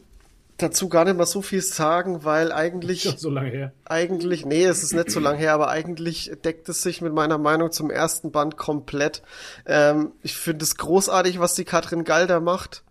dazu 0.58 0.88
gar 0.88 1.04
nicht 1.04 1.16
mal 1.16 1.26
so 1.26 1.42
viel 1.42 1.62
sagen, 1.62 2.24
weil 2.24 2.52
eigentlich 2.52 3.02
Schon 3.02 3.16
so 3.16 3.30
lange 3.30 3.50
her. 3.50 3.72
eigentlich, 3.84 4.46
nee, 4.46 4.64
es 4.64 4.82
ist 4.82 4.92
nicht 4.92 5.10
so 5.10 5.20
lang 5.20 5.36
her, 5.36 5.52
aber 5.52 5.68
eigentlich 5.68 6.32
deckt 6.44 6.68
es 6.68 6.82
sich 6.82 7.00
mit 7.00 7.12
meiner 7.12 7.38
Meinung 7.38 7.72
zum 7.72 7.90
ersten 7.90 8.30
Band 8.30 8.56
komplett. 8.56 9.22
Ähm, 9.66 10.12
ich 10.22 10.36
finde 10.36 10.64
es 10.64 10.76
großartig, 10.76 11.40
was 11.40 11.54
die 11.54 11.64
Katrin 11.64 12.04
Galder 12.04 12.40
macht. 12.40 12.84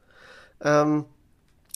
Ähm, 0.62 1.06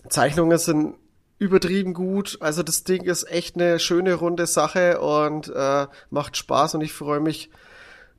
Zeichnungen 0.09 0.57
sind 0.57 0.95
übertrieben 1.39 1.93
gut. 1.93 2.37
Also 2.41 2.63
das 2.63 2.83
Ding 2.83 3.03
ist 3.03 3.29
echt 3.29 3.55
eine 3.55 3.79
schöne 3.79 4.15
runde 4.15 4.47
Sache 4.47 4.99
und 4.99 5.49
äh, 5.49 5.87
macht 6.09 6.35
Spaß 6.37 6.75
und 6.75 6.81
ich 6.81 6.93
freue 6.93 7.19
mich 7.19 7.49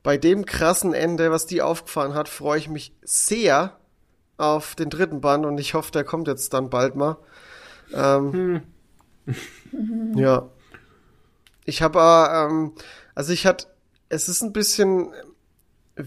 bei 0.02 0.16
dem 0.16 0.46
krassen 0.46 0.94
Ende, 0.94 1.30
was 1.30 1.46
die 1.46 1.60
aufgefahren 1.60 2.14
hat, 2.14 2.28
freue 2.28 2.58
ich 2.58 2.68
mich 2.68 2.94
sehr 3.02 3.76
auf 4.36 4.76
den 4.76 4.90
dritten 4.90 5.20
Band 5.20 5.44
und 5.44 5.58
ich 5.58 5.74
hoffe, 5.74 5.90
der 5.90 6.04
kommt 6.04 6.28
jetzt 6.28 6.54
dann 6.54 6.70
bald 6.70 6.94
mal. 6.94 7.18
Ähm, 7.92 8.62
ja. 10.14 10.48
Ich 11.64 11.82
habe, 11.82 11.98
äh, 11.98 12.46
ähm, 12.46 12.72
also 13.14 13.32
ich 13.32 13.46
hatte, 13.46 13.66
es 14.08 14.28
ist 14.28 14.42
ein 14.42 14.52
bisschen, 14.52 15.12
äh, 15.96 16.04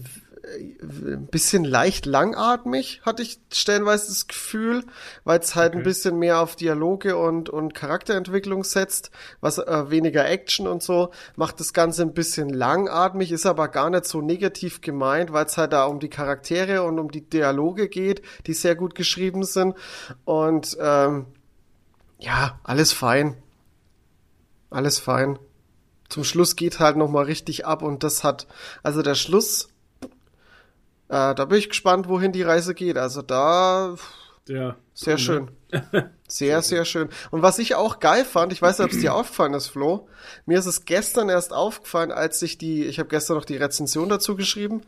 ein 0.82 1.28
bisschen 1.28 1.64
leicht 1.64 2.04
langatmig, 2.04 3.00
hatte 3.04 3.22
ich 3.22 3.38
stellenweise 3.52 4.08
das 4.08 4.26
Gefühl, 4.26 4.84
weil 5.22 5.38
es 5.38 5.54
halt 5.54 5.72
ein 5.72 5.78
Okay. 5.78 5.84
bisschen 5.84 6.18
mehr 6.18 6.40
auf 6.40 6.56
Dialoge 6.56 7.16
und, 7.16 7.48
und 7.48 7.74
Charakterentwicklung 7.74 8.64
setzt, 8.64 9.12
was 9.40 9.58
äh, 9.58 9.90
weniger 9.90 10.28
Action 10.28 10.66
und 10.66 10.82
so, 10.82 11.12
macht 11.36 11.60
das 11.60 11.72
Ganze 11.72 12.02
ein 12.02 12.12
bisschen 12.12 12.48
langatmig, 12.48 13.30
ist 13.30 13.46
aber 13.46 13.68
gar 13.68 13.88
nicht 13.90 14.04
so 14.06 14.20
negativ 14.20 14.80
gemeint, 14.80 15.32
weil 15.32 15.46
es 15.46 15.56
halt 15.56 15.72
da 15.72 15.84
um 15.84 16.00
die 16.00 16.10
Charaktere 16.10 16.82
und 16.82 16.98
um 16.98 17.10
die 17.12 17.22
Dialoge 17.28 17.88
geht, 17.88 18.22
die 18.46 18.54
sehr 18.54 18.74
gut 18.74 18.96
geschrieben 18.96 19.44
sind. 19.44 19.76
Und 20.24 20.76
ähm, 20.80 21.26
ja, 22.22 22.58
alles 22.62 22.92
fein. 22.92 23.36
Alles 24.70 24.98
fein. 24.98 25.38
Zum 26.08 26.24
Schluss 26.24 26.56
geht 26.56 26.78
halt 26.78 26.96
noch 26.96 27.08
mal 27.08 27.24
richtig 27.24 27.66
ab 27.66 27.82
und 27.82 28.04
das 28.04 28.22
hat, 28.22 28.46
also 28.82 29.02
der 29.02 29.14
Schluss, 29.14 29.68
äh, 31.08 31.34
da 31.34 31.44
bin 31.44 31.58
ich 31.58 31.68
gespannt, 31.68 32.08
wohin 32.08 32.32
die 32.32 32.42
Reise 32.42 32.74
geht. 32.74 32.96
Also 32.96 33.22
da 33.22 33.96
Der, 34.48 34.76
sehr 34.94 35.18
schön. 35.18 35.50
Sehr, 36.28 36.62
sehr 36.62 36.86
schön. 36.86 37.10
Und 37.30 37.42
was 37.42 37.58
ich 37.58 37.74
auch 37.74 38.00
geil 38.00 38.24
fand, 38.24 38.54
ich 38.54 38.62
weiß 38.62 38.78
nicht, 38.78 38.86
ob 38.86 38.92
es 38.92 39.00
dir 39.00 39.14
aufgefallen 39.14 39.52
ist, 39.52 39.66
Flo, 39.68 40.08
mir 40.46 40.58
ist 40.58 40.64
es 40.64 40.86
gestern 40.86 41.28
erst 41.28 41.52
aufgefallen, 41.52 42.10
als 42.10 42.40
ich 42.40 42.56
die, 42.56 42.84
ich 42.84 42.98
habe 42.98 43.10
gestern 43.10 43.36
noch 43.36 43.44
die 43.44 43.58
Rezension 43.58 44.08
dazu 44.08 44.34
geschrieben, 44.34 44.80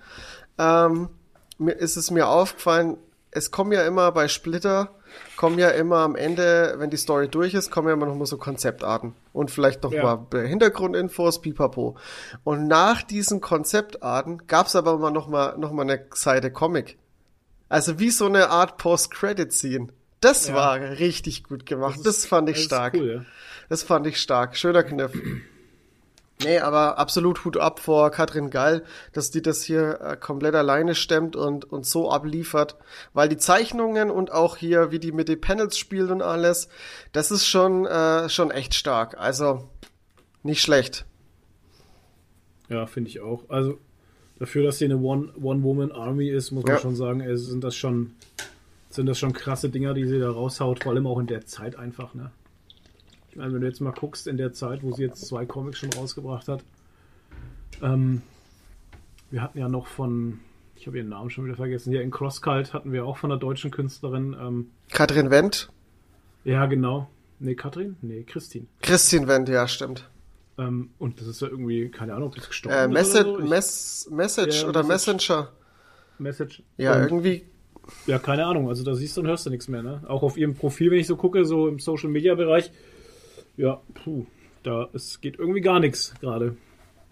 ähm, 0.57 1.11
mir 1.59 1.73
ist 1.73 1.97
es 1.97 2.11
mir 2.11 2.29
aufgefallen, 2.29 2.97
es 3.31 3.51
kommen 3.51 3.73
ja 3.73 3.87
immer 3.87 4.11
bei 4.13 4.29
Splitter, 4.29 4.95
kommen 5.37 5.59
ja 5.59 5.71
immer 5.71 5.99
am 5.99 6.17
Ende, 6.17 6.75
wenn 6.79 6.91
die 6.91 6.97
Story 6.97 7.29
durch 7.29 7.55
ist, 7.55 7.71
kommen 7.71 7.89
ja 7.89 7.95
immer 7.95 8.07
noch 8.07 8.15
mal 8.15 8.27
so 8.27 8.37
Konzeptarten 8.39 9.15
und 9.33 9.51
vielleicht 9.51 9.83
noch 9.83 9.93
Ja. 9.93 10.03
mal 10.33 10.47
Hintergrundinfos, 10.47 11.41
pipapo. 11.41 11.97
Und 12.45 12.67
nach 12.69 13.03
diesen 13.03 13.41
Konzeptarten 13.41 14.47
gab's 14.47 14.77
aber 14.77 14.95
immer 14.95 15.11
noch 15.11 15.29
mal, 15.29 15.57
noch 15.59 15.73
mal 15.73 15.83
eine 15.83 16.05
Seite 16.15 16.51
Comic. 16.51 16.99
Also 17.69 17.99
wie 17.99 18.11
so 18.11 18.27
eine 18.27 18.51
Art 18.51 18.77
Post-Credit-Scene. 18.79 19.89
Das 20.21 20.49
Ja. 20.49 20.55
war 20.55 20.81
richtig 20.81 21.45
gut 21.45 21.67
gemacht. 21.67 21.99
Das, 22.05 22.19
ist- 22.19 22.27
fand 22.27 22.49
ich 22.49 22.57
das 22.57 22.65
stark. 22.65 22.95
Cool, 22.95 23.13
ja. 23.21 23.25
Das 23.69 23.83
fand 23.83 24.07
ich 24.07 24.21
stark. 24.21 24.57
Schöner 24.57 24.83
Kniff. 24.83 25.13
Nee, 26.43 26.59
aber 26.59 26.99
absolut 26.99 27.45
Hut 27.45 27.57
ab 27.57 27.79
vor 27.79 28.11
Katrin 28.11 28.51
Gall, 28.51 28.83
dass 29.13 29.31
die 29.31 29.41
das 29.41 29.63
hier 29.63 30.01
äh, 30.01 30.17
komplett 30.17 30.55
alleine 30.57 30.95
stemmt 30.97 31.37
und, 31.37 31.65
und 31.65 31.87
so 31.87 32.11
abliefert. 32.11 32.77
Weil 33.13 33.29
die 33.29 33.37
Zeichnungen 33.37 34.11
und 34.11 34.33
auch 34.33 34.57
hier, 34.57 34.91
wie 34.91 34.99
die 34.99 35.13
mit 35.13 35.29
den 35.29 35.41
Panels 35.41 35.79
spielt 35.79 36.11
und 36.11 36.23
alles, 36.23 36.69
das 37.13 37.31
ist 37.31 37.47
schon, 37.47 37.87
äh, 37.87 38.29
schon 38.29 38.51
echt 38.51 38.75
stark. 38.75 39.17
Also, 39.17 39.69
nicht 40.43 40.61
schlecht. 40.61 41.07
Ja, 42.69 42.87
finde 42.87 43.11
ich 43.11 43.21
auch. 43.21 43.49
Also 43.49 43.79
dafür, 44.39 44.65
dass 44.65 44.79
sie 44.79 44.87
eine 44.87 44.97
One- 44.99 45.33
One-Woman-Army 45.41 46.29
ist, 46.29 46.51
muss 46.51 46.65
man 46.65 46.75
Ja. 46.75 46.81
schon 46.81 46.97
sagen, 46.97 47.21
ey, 47.21 47.37
sind 47.37 47.63
das 47.63 47.77
schon 47.77 48.15
sind 48.91 49.07
das 49.07 49.19
schon 49.19 49.33
krasse 49.33 49.71
Dinger, 49.71 49.93
die 49.93 50.05
sie 50.07 50.21
da 50.21 50.31
raushaut, 50.31 50.85
vor 50.85 50.93
allem 50.93 51.09
auch 51.09 51.19
in 51.19 51.27
der 51.27 51.45
Zeit 51.47 51.75
einfach, 51.77 52.15
ne? 52.15 52.31
Ich 53.35 53.39
meine, 53.39 53.53
wenn 53.53 53.63
du 53.63 53.67
jetzt 53.67 53.81
mal 53.81 53.91
guckst, 53.93 54.29
in 54.29 54.37
der 54.37 54.53
Zeit, 54.53 54.85
wo 54.85 54.93
sie 54.93 55.03
jetzt 55.03 55.27
zwei 55.27 55.45
Comics 55.45 55.81
schon 55.81 55.93
rausgebracht 55.93 56.47
hat, 56.47 56.63
ähm, 57.83 58.23
wir 59.33 59.43
hatten 59.43 59.59
ja 59.59 59.69
noch 59.69 59.89
von, 59.89 60.39
ich 60.77 60.87
habe 60.87 60.99
ihren 60.99 61.09
Namen 61.09 61.31
schon 61.31 61.45
wieder 61.45 61.57
vergessen, 61.57 61.93
ja, 61.93 62.01
in 62.01 62.13
Crosskalt 62.13 62.73
hatten 62.73 62.93
wir 62.93 63.05
auch 63.05 63.17
von 63.17 63.33
einer 63.33 63.41
deutschen 63.41 63.73
Künstlerin, 63.73 64.37
ähm, 64.41 64.71
Katrin 64.93 65.31
Wendt? 65.33 65.69
ja, 66.45 66.65
genau. 66.67 67.11
Nee, 67.41 67.57
Katrin? 67.57 67.97
Nee, 68.03 68.23
Christine. 68.23 68.67
Christine 68.83 69.27
Wendt, 69.27 69.49
ja, 69.49 69.67
stimmt. 69.67 70.09
Ähm, 70.57 70.91
und 71.01 71.21
das 71.21 71.27
ist 71.27 71.43
ja 71.43 71.49
irgendwie, 71.49 71.89
keine 71.89 72.15
Ahnung, 72.15 72.29
ob 72.29 72.37
das 72.37 72.47
gestorben 72.47 72.77
Äh, 72.79 72.85
ist 72.85 72.93
Message, 72.93 73.27
oder 73.27 73.39
so. 73.39 73.43
Ich- 73.43 73.51
Mess, 73.51 74.09
Message 74.13 74.63
Ja, 74.63 74.69
oder 74.69 74.83
Message. 74.85 75.29
Messenger. 75.29 75.49
Message. 76.21 76.63
Ja, 76.77 76.95
Und- 76.95 77.03
irgendwie. 77.03 77.47
Ja, 78.07 78.21
keine 78.21 78.47
Ahnung. 78.47 78.69
Also 78.69 78.85
da 78.85 78.95
siehst 78.95 79.17
du 79.17 79.23
und 79.23 79.27
hörst 79.27 79.45
du 79.45 79.51
nichts 79.51 79.67
mehr, 79.67 79.83
ne? 79.83 80.03
Auch 80.07 80.23
auf 80.23 80.37
ihrem 80.39 80.55
Profil, 80.55 80.93
wenn 80.93 81.01
ich 81.01 81.09
so 81.09 81.17
gucke, 81.17 81.45
so 81.45 81.67
im 81.69 81.81
Social 81.81 82.09
Media 82.09 82.35
Bereich, 82.37 82.71
ja, 83.57 83.81
puh, 83.95 84.27
da 84.63 84.89
es 84.93 85.21
geht 85.21 85.39
irgendwie 85.39 85.61
gar 85.61 85.81
nichts 85.81 86.15
gerade. 86.21 86.57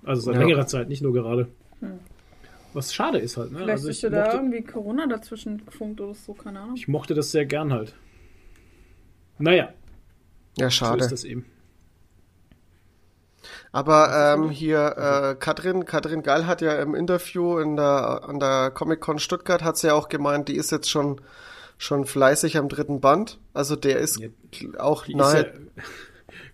Also 0.05 0.23
seit 0.23 0.35
Ja. 0.35 0.41
längerer 0.41 0.67
Zeit, 0.67 0.89
nicht 0.89 1.03
nur 1.03 1.13
gerade. 1.13 1.49
Was 2.75 2.95
schade 2.95 3.19
ist 3.19 3.37
halt, 3.37 3.53
ne? 3.53 3.59
Vielleicht 3.59 3.73
Also 3.73 3.89
ist 3.91 3.97
ich 3.97 4.03
ja 4.03 4.11
da 4.11 4.33
irgendwie 4.33 4.63
Corona 4.63 5.07
dazwischen 5.07 5.65
gefunkt 5.65 6.01
oder 6.01 6.15
so, 6.15 6.33
keine 6.35 6.61
Ahnung. 6.61 6.75
ich 6.77 6.89
mochte 6.89 7.15
das 7.15 7.31
sehr 7.31 7.45
gern 7.47 7.73
halt. 7.73 7.95
Naja, 9.39 9.73
Ja, 10.57 10.67
so 10.67 10.71
schade. 10.71 11.05
ist 11.05 11.13
das 11.13 11.25
eben. 11.25 11.45
Aber 13.73 14.35
ähm, 14.35 14.51
hier 14.51 14.97
äh, 14.97 15.35
Katrin, 15.35 15.85
Katrin 15.85 16.23
Gall 16.23 16.47
hat 16.47 16.61
ja 16.61 16.81
im 16.81 16.95
Interview 16.95 17.59
in 17.59 17.77
der, 17.77 18.23
an 18.29 18.39
der 18.39 18.71
Comic 18.71 19.01
Con 19.01 19.19
Stuttgart 19.19 19.63
hat 19.63 19.77
sie 19.77 19.89
ja 19.89 19.95
auch 19.95 20.09
gemeint, 20.09 20.49
die 20.49 20.57
ist 20.57 20.71
jetzt 20.71 20.91
schon 20.91 21.21
schon 21.79 22.05
fleißig 22.07 22.59
am 22.59 22.69
dritten 22.69 23.01
Band. 23.01 23.41
Also 23.55 23.75
der 23.75 23.99
ist 23.99 24.21
Ja, 24.21 24.29
auch 24.79 25.05
Die 25.05 25.13
ist 25.13 25.19
nahe. 25.19 25.47
ja, 25.77 25.83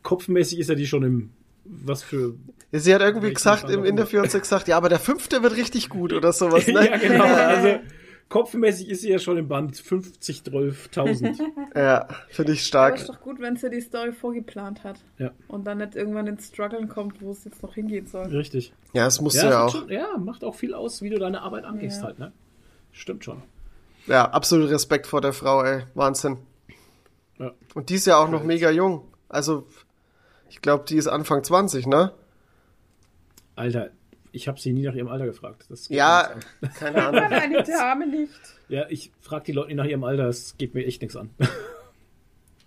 kopfmäßig 0.02 0.58
ist 0.58 0.68
ja 0.68 0.74
die 0.74 0.86
schon 0.86 1.02
im 1.02 1.30
was 1.64 2.02
für 2.02 2.34
sie 2.72 2.94
hat 2.94 3.02
irgendwie 3.02 3.32
gesagt 3.32 3.68
im. 3.70 3.84
Interview 3.84 4.22
hat 4.22 4.30
sie 4.30 4.38
gesagt, 4.40 4.68
ja, 4.68 4.76
aber 4.76 4.88
der 4.88 4.98
fünfte 4.98 5.42
wird 5.42 5.56
richtig 5.56 5.88
gut 5.90 6.12
oder 6.12 6.32
sowas. 6.32 6.66
Ne? 6.68 6.88
ja 6.90 6.96
genau, 6.96 7.24
also 7.24 7.78
kopfmäßig 8.28 8.88
ist 8.88 9.02
sie 9.02 9.10
ja 9.10 9.18
schon 9.18 9.36
im 9.38 9.48
Band 9.48 9.76
50 9.76 10.42
12.000. 10.42 11.40
ja, 11.74 12.08
finde 12.30 12.52
ich 12.52 12.60
Aber 12.60 12.66
stark. 12.66 12.96
ist 12.96 13.08
doch 13.08 13.20
gut, 13.20 13.40
wenn 13.40 13.56
sie 13.56 13.70
die 13.70 13.80
Story 13.80 14.12
vorgeplant 14.12 14.84
hat. 14.84 14.98
Ja. 15.18 15.30
Und 15.48 15.66
dann 15.66 15.78
nicht 15.78 15.94
irgendwann 15.94 16.26
ins 16.26 16.48
Struggeln 16.48 16.88
kommt, 16.88 17.20
wo 17.22 17.30
es 17.30 17.44
jetzt 17.44 17.62
noch 17.62 17.74
hingehen 17.74 18.06
soll. 18.06 18.26
Richtig. 18.26 18.72
Ja, 18.92 19.06
es 19.06 19.20
musste 19.20 19.40
Ja, 19.46 19.50
ja, 19.50 19.64
auch. 19.64 19.72
Schon, 19.72 19.88
ja, 19.90 20.16
macht 20.18 20.44
auch 20.44 20.54
viel 20.54 20.74
aus, 20.74 21.02
wie 21.02 21.10
du 21.10 21.18
deine 21.18 21.42
Arbeit 21.42 21.64
angehst 21.64 22.00
Ja. 22.00 22.06
halt, 22.06 22.18
ne? 22.18 22.32
Stimmt 22.92 23.24
schon. 23.24 23.42
Ja, 24.06 24.24
absolut 24.30 24.70
Respekt 24.70 25.06
vor 25.06 25.20
der 25.20 25.32
Frau, 25.32 25.62
ey, 25.62 25.82
Wahnsinn. 25.94 26.38
Ja. 27.38 27.52
Und 27.74 27.90
die 27.90 27.94
ist 27.94 28.06
ja 28.06 28.16
auch 28.18 28.28
noch 28.30 28.42
mega 28.42 28.70
jung. 28.70 29.04
Also 29.28 29.66
ich 30.48 30.60
glaube, 30.62 30.84
die 30.88 30.96
ist 30.96 31.06
Anfang 31.06 31.42
20, 31.44 31.86
ne? 31.86 32.12
Alter, 33.56 33.90
ich 34.32 34.46
habe 34.48 34.60
sie 34.60 34.72
nie 34.72 34.82
nach 34.82 34.94
ihrem 34.94 35.08
Alter 35.08 35.26
gefragt. 35.26 35.66
Ja, 35.88 36.30
keine 36.78 37.06
Ahnung. 37.06 37.22
Nein, 37.30 37.52
die 37.58 37.70
Dame 37.70 38.06
nicht. 38.06 38.32
Ja, 38.68 38.86
ich 38.88 39.10
frage 39.20 39.46
die 39.46 39.52
Leute 39.52 39.68
nicht 39.68 39.76
nach 39.76 39.86
ihrem 39.86 40.04
Alter, 40.04 40.26
das 40.26 40.56
geht 40.58 40.74
mir 40.74 40.84
echt 40.84 41.02
nichts 41.02 41.16
an. 41.16 41.30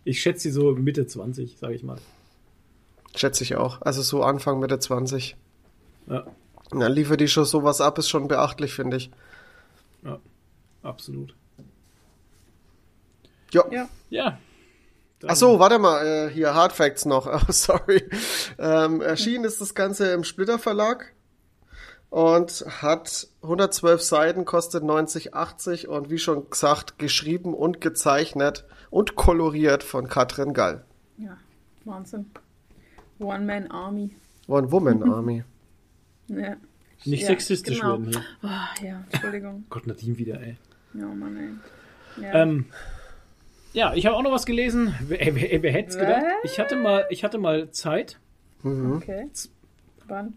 Ich 0.03 0.19
schätze 0.19 0.41
sie 0.41 0.49
so 0.51 0.71
Mitte 0.71 1.05
20, 1.05 1.59
sage 1.59 1.75
ich 1.75 1.83
mal. 1.83 1.99
Schätze 3.15 3.43
ich 3.43 3.55
auch. 3.55 3.83
Also 3.83 4.01
so 4.01 4.23
Anfang 4.23 4.59
Mitte 4.59 4.79
20. 4.79 5.35
Ja, 6.07 6.25
Na, 6.73 6.87
liefert 6.87 7.21
die 7.21 7.27
schon 7.27 7.45
sowas 7.45 7.81
ab, 7.81 7.99
ist 7.99 8.09
schon 8.09 8.27
beachtlich, 8.27 8.73
finde 8.73 8.97
ich. 8.97 9.11
ja, 10.03 10.19
absolut. 10.81 11.35
Jo. 13.51 13.63
Ja. 13.69 13.87
Ja. 14.09 14.39
Ach 15.27 15.35
so, 15.35 15.60
warte 15.60 15.77
mal, 15.80 16.06
äh, 16.06 16.30
hier 16.31 16.53
Hard 16.53 16.73
Facts 16.73 17.06
noch. 17.06 17.27
Oh, 17.31 17.52
sorry. 17.52 18.03
Ähm, 18.57 19.02
erschienen 19.02 19.43
ist 19.45 19.61
das 19.61 19.76
Ganze 19.76 20.11
im 20.14 20.23
Splitter 20.23 20.57
Verlag 20.60 21.14
und 22.10 22.65
hat 22.81 23.27
112 23.43 24.02
Seiten, 24.02 24.45
kostet 24.45 24.84
90,80 24.84 25.88
und 25.88 26.10
wie 26.10 26.18
schon 26.18 26.49
gesagt, 26.49 26.99
geschrieben 26.99 27.53
und 27.53 27.81
gezeichnet 27.81 28.65
und 28.89 29.15
koloriert 29.15 29.84
von 29.84 30.07
Katrin 30.07 30.53
Gall. 30.53 30.84
Ja, 31.18 31.38
Wahnsinn. 31.85 32.26
One-Man-Army. 33.19 34.15
One 34.48 34.72
Woman 34.72 35.03
Army. 35.11 35.43
Ja. 36.27 36.56
Nicht 37.06 37.22
Ja, 37.22 37.27
sexistisch 37.27 37.80
genau. 37.80 37.93
werden 37.93 38.07
hier. 38.10 38.23
Ah, 38.43 38.68
ja, 38.84 39.03
Entschuldigung. 39.11 39.65
Gott, 39.69 39.88
Nadine 39.88 40.18
wieder, 40.18 40.39
ey. 40.41 40.57
Ja, 40.93 41.06
Mann, 41.06 41.38
ey. 42.18 42.23
Ja. 42.23 42.34
Ähm, 42.34 42.65
ja, 43.73 43.93
ich 43.93 44.06
habe 44.06 44.15
auch 44.15 44.23
noch 44.23 44.31
was 44.31 44.45
gelesen. 44.45 44.93
Wer, 45.07 45.35
wer, 45.35 45.64
wer 45.64 45.72
hätte 45.72 45.89
es 45.89 45.98
gedacht? 45.98 46.23
Ich 46.43 46.60
hatte 46.60 46.76
mal, 46.76 47.06
ich 47.10 47.23
hatte 47.23 47.38
mal 47.38 47.72
Zeit. 47.72 48.19
okay. 48.64 49.27
Wann? 50.07 50.34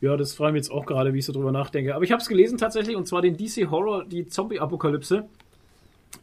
Ja, 0.00 0.16
das 0.16 0.34
freue 0.34 0.52
mich 0.52 0.60
jetzt 0.62 0.70
auch 0.70 0.84
gerade, 0.86 1.14
wie 1.14 1.18
ich 1.18 1.26
so 1.26 1.32
drüber 1.32 1.52
nachdenke. 1.52 1.94
Aber 1.94 2.04
ich 2.04 2.10
habe 2.12 2.20
es 2.20 2.28
gelesen 2.28 2.58
tatsächlich, 2.58 2.96
und 2.96 3.06
zwar 3.06 3.22
den 3.22 3.36
DC 3.36 3.70
Horror, 3.70 4.04
die 4.04 4.26
Zombie-Apokalypse. 4.26 5.28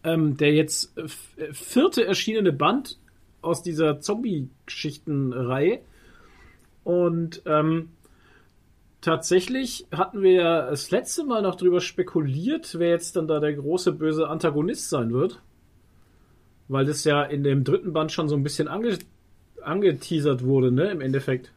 ähm, 0.03 0.37
der 0.37 0.53
jetzt 0.53 0.97
äh, 0.97 1.03
äh, 1.41 1.53
vierte 1.53 2.05
erschienene 2.05 2.53
Band 2.53 2.97
aus 3.41 3.63
dieser 3.63 4.01
Zombie-Geschichten-Reihe. 4.01 5.79
Und 6.83 7.41
ähm, 7.45 7.89
tatsächlich 9.01 9.87
hatten 9.91 10.21
wir 10.21 10.31
ja 10.31 10.69
das 10.69 10.91
letzte 10.91 11.23
Mal 11.23 11.41
noch 11.41 11.55
drüber 11.55 11.81
spekuliert, 11.81 12.77
wer 12.79 12.89
jetzt 12.89 13.15
dann 13.15 13.27
da 13.27 13.39
der 13.39 13.53
große 13.53 13.93
böse 13.93 14.27
Antagonist 14.27 14.89
sein 14.89 15.13
wird. 15.13 15.41
Weil 16.69 16.85
das 16.85 17.03
ja 17.03 17.23
in 17.23 17.43
dem 17.43 17.65
dritten 17.65 17.91
Band 17.91 18.11
schon 18.13 18.29
so 18.29 18.35
ein 18.35 18.43
bisschen 18.43 18.67
ange 18.69 18.97
angeteasert 19.61 20.43
wurde, 20.45 20.71
ne, 20.71 20.89
im 20.91 21.01
Endeffekt. 21.01 21.51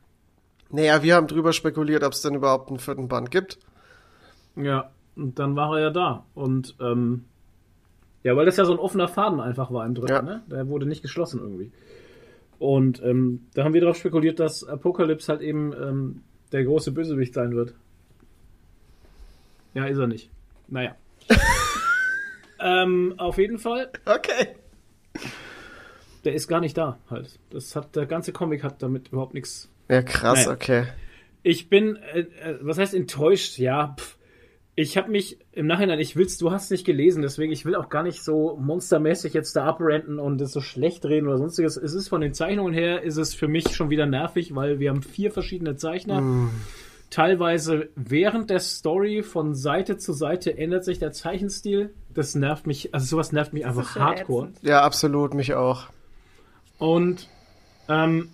Naja, 0.70 1.02
wir 1.04 1.14
haben 1.14 1.28
drüber 1.28 1.52
spekuliert, 1.52 2.02
ob 2.02 2.12
es 2.14 2.22
denn 2.22 2.34
überhaupt 2.34 2.68
einen 2.70 2.80
vierten 2.80 3.06
Band 3.06 3.30
gibt. 3.30 3.58
Ja, 4.56 4.90
und 5.14 5.38
dann 5.38 5.54
war 5.54 5.76
er 5.76 5.82
ja 5.82 5.90
da. 5.90 6.24
Und 6.34 6.74
ähm, 6.80 7.26
ja, 8.24 8.34
weil 8.34 8.46
das 8.46 8.56
ja 8.56 8.64
so 8.64 8.72
ein 8.72 8.78
offener 8.78 9.06
Faden 9.06 9.38
einfach 9.38 9.70
war 9.70 9.86
im 9.86 9.94
dritten, 9.94 10.12
Ja. 10.12 10.22
ne? 10.22 10.42
Der 10.50 10.66
wurde 10.68 10.86
nicht 10.86 11.02
geschlossen 11.02 11.40
irgendwie. 11.40 11.70
Und 12.58 13.02
ähm, 13.02 13.46
da 13.54 13.64
haben 13.64 13.74
wir 13.74 13.80
darauf 13.82 13.96
spekuliert, 13.96 14.40
dass 14.40 14.64
Apocalypse 14.64 15.30
halt 15.30 15.42
eben 15.42 15.72
ähm, 15.74 16.22
der 16.52 16.64
große 16.64 16.90
Bösewicht 16.92 17.34
sein 17.34 17.54
wird. 17.54 17.74
Ja, 19.74 19.84
ist 19.86 19.98
er 19.98 20.06
nicht. 20.06 20.30
Naja. 20.68 20.94
ähm, 22.60 23.14
auf 23.18 23.38
jeden 23.38 23.58
Fall, 23.58 23.90
Okay. 24.06 24.48
Der 26.24 26.34
ist 26.34 26.48
gar 26.48 26.60
nicht 26.60 26.76
da 26.76 26.98
halt. 27.10 27.38
Das 27.50 27.74
hat 27.76 27.96
der 27.96 28.06
ganze 28.06 28.32
Comic 28.32 28.62
hat 28.64 28.82
damit 28.82 29.08
überhaupt 29.08 29.34
nichts 29.34 29.70
Ja, 29.88 30.02
krass, 30.02 30.46
Naja. 30.46 30.52
okay. 30.52 30.84
Ich 31.42 31.68
bin, 31.68 31.96
äh, 31.96 32.20
äh, 32.20 32.58
was 32.60 32.78
heißt 32.78 32.94
enttäuscht? 32.94 33.58
Ja, 33.58 33.96
pff. 33.98 34.16
ich 34.76 34.96
habe 34.96 35.10
mich 35.10 35.38
im 35.50 35.66
Nachhinein, 35.66 35.98
ich 35.98 36.14
will's, 36.14 36.38
du 36.38 36.52
hast 36.52 36.70
nicht 36.70 36.86
gelesen, 36.86 37.20
deswegen 37.22 37.52
ich 37.52 37.64
will 37.64 37.74
auch 37.74 37.88
gar 37.88 38.04
nicht 38.04 38.22
so 38.22 38.56
monstermäßig 38.60 39.34
jetzt 39.34 39.56
da 39.56 39.64
abrenten 39.64 40.18
und 40.20 40.40
es 40.40 40.52
so 40.52 40.60
schlecht 40.60 41.04
reden 41.04 41.26
oder 41.26 41.38
sonstiges. 41.38 41.76
Es 41.76 41.94
ist 41.94 42.08
von 42.08 42.20
den 42.20 42.32
Zeichnungen 42.32 42.72
her, 42.72 43.02
ist 43.02 43.16
es 43.16 43.34
für 43.34 43.48
mich 43.48 43.74
schon 43.74 43.90
wieder 43.90 44.06
nervig, 44.06 44.54
weil 44.54 44.78
wir 44.78 44.90
haben 44.90 45.02
vier 45.02 45.32
verschiedene 45.32 45.74
Zeichner. 45.76 46.22
Teilweise 47.10 47.90
während 47.94 48.48
der 48.48 48.60
Story 48.60 49.22
von 49.22 49.54
Seite 49.54 49.98
zu 49.98 50.14
Seite 50.14 50.56
ändert 50.56 50.84
sich 50.84 50.98
der 50.98 51.12
Zeichenstil. 51.12 51.92
Das 52.14 52.34
nervt 52.34 52.66
mich, 52.66 52.94
also 52.94 53.04
sowas 53.04 53.32
nervt 53.32 53.52
mich 53.52 53.66
einfach 53.66 53.96
hardcore. 53.96 54.46
ätzend. 54.48 54.64
Ja, 54.66 54.82
absolut, 54.82 55.34
mich 55.34 55.52
auch. 55.54 55.88
Und 56.82 57.28
ähm, 57.88 58.30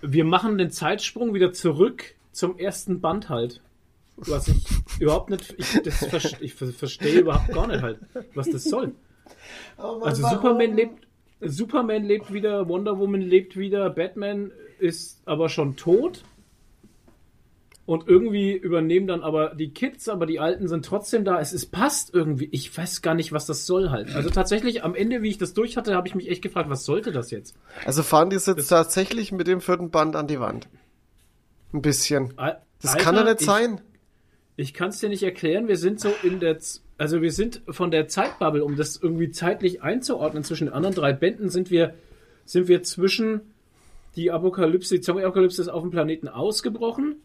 wir 0.00 0.24
machen 0.24 0.56
den 0.56 0.70
Zeitsprung 0.70 1.34
wieder 1.34 1.52
zurück 1.52 2.14
zum 2.32 2.58
ersten 2.58 3.02
Band 3.02 3.28
halt. 3.28 3.60
Was 4.16 4.48
ich 4.48 4.56
überhaupt 4.98 5.28
nicht, 5.28 5.54
ich, 5.58 5.82
das 5.82 6.02
ich 6.40 6.54
ver- 6.54 6.68
verstehe 6.72 7.20
überhaupt 7.20 7.48
gar 7.52 7.66
nicht 7.66 7.82
halt, 7.82 7.98
was 8.34 8.48
das 8.48 8.64
soll. 8.64 8.94
Also 9.76 10.26
Superman 10.26 10.74
lebt, 10.74 11.06
Superman 11.40 12.04
lebt 12.04 12.32
wieder, 12.32 12.66
Wonder 12.68 12.98
Woman 12.98 13.20
lebt 13.20 13.58
wieder, 13.58 13.90
Batman 13.90 14.52
ist 14.78 15.20
aber 15.26 15.50
schon 15.50 15.76
tot. 15.76 16.22
Und 17.90 18.06
irgendwie 18.06 18.52
übernehmen 18.52 19.08
dann 19.08 19.22
aber 19.24 19.52
die 19.56 19.70
Kids, 19.70 20.08
aber 20.08 20.24
die 20.24 20.38
Alten 20.38 20.68
sind 20.68 20.84
trotzdem 20.84 21.24
da. 21.24 21.40
Es 21.40 21.52
ist 21.52 21.72
passt 21.72 22.14
irgendwie. 22.14 22.48
Ich 22.52 22.78
weiß 22.78 23.02
gar 23.02 23.16
nicht, 23.16 23.32
was 23.32 23.46
das 23.46 23.66
soll 23.66 23.90
halt. 23.90 24.14
Also 24.14 24.30
tatsächlich 24.30 24.84
am 24.84 24.94
Ende, 24.94 25.22
wie 25.22 25.28
ich 25.28 25.38
das 25.38 25.54
durch 25.54 25.76
hatte, 25.76 25.96
habe 25.96 26.06
ich 26.06 26.14
mich 26.14 26.30
echt 26.30 26.40
gefragt, 26.40 26.70
was 26.70 26.84
sollte 26.84 27.10
das 27.10 27.32
jetzt? 27.32 27.56
Also 27.84 28.04
fahren 28.04 28.30
die 28.30 28.36
es 28.36 28.46
jetzt 28.46 28.68
tatsächlich 28.68 29.32
mit 29.32 29.48
dem 29.48 29.60
vierten 29.60 29.90
Band 29.90 30.14
an 30.14 30.28
die 30.28 30.38
Wand? 30.38 30.68
Ein 31.72 31.82
bisschen. 31.82 32.32
Al- 32.36 32.62
Das 32.80 32.92
Alter, 32.92 33.04
kann 33.04 33.16
doch 33.16 33.24
nicht 33.24 33.40
ich, 33.40 33.46
sein. 33.48 33.80
Ich 34.54 34.72
kann 34.72 34.90
es 34.90 35.00
dir 35.00 35.08
nicht 35.08 35.24
erklären. 35.24 35.66
Wir 35.66 35.76
sind 35.76 35.98
so 35.98 36.12
in 36.22 36.38
der, 36.38 36.60
Z 36.60 36.82
also 36.96 37.22
wir 37.22 37.32
sind 37.32 37.60
von 37.68 37.90
der 37.90 38.06
Zeitbubble, 38.06 38.62
um 38.62 38.76
das 38.76 38.98
irgendwie 39.02 39.32
zeitlich 39.32 39.82
einzuordnen 39.82 40.44
zwischen 40.44 40.66
den 40.66 40.74
anderen 40.74 40.94
drei 40.94 41.12
Bänden, 41.12 41.50
sind 41.50 41.72
wir, 41.72 41.94
sind 42.44 42.68
wir 42.68 42.84
zwischen 42.84 43.40
die 44.14 44.30
Apokalypse, 44.30 44.94
die 44.94 45.00
Zombie-Apokalypse 45.00 45.60
ist 45.60 45.68
auf 45.68 45.82
dem 45.82 45.90
Planeten 45.90 46.28
ausgebrochen 46.28 47.16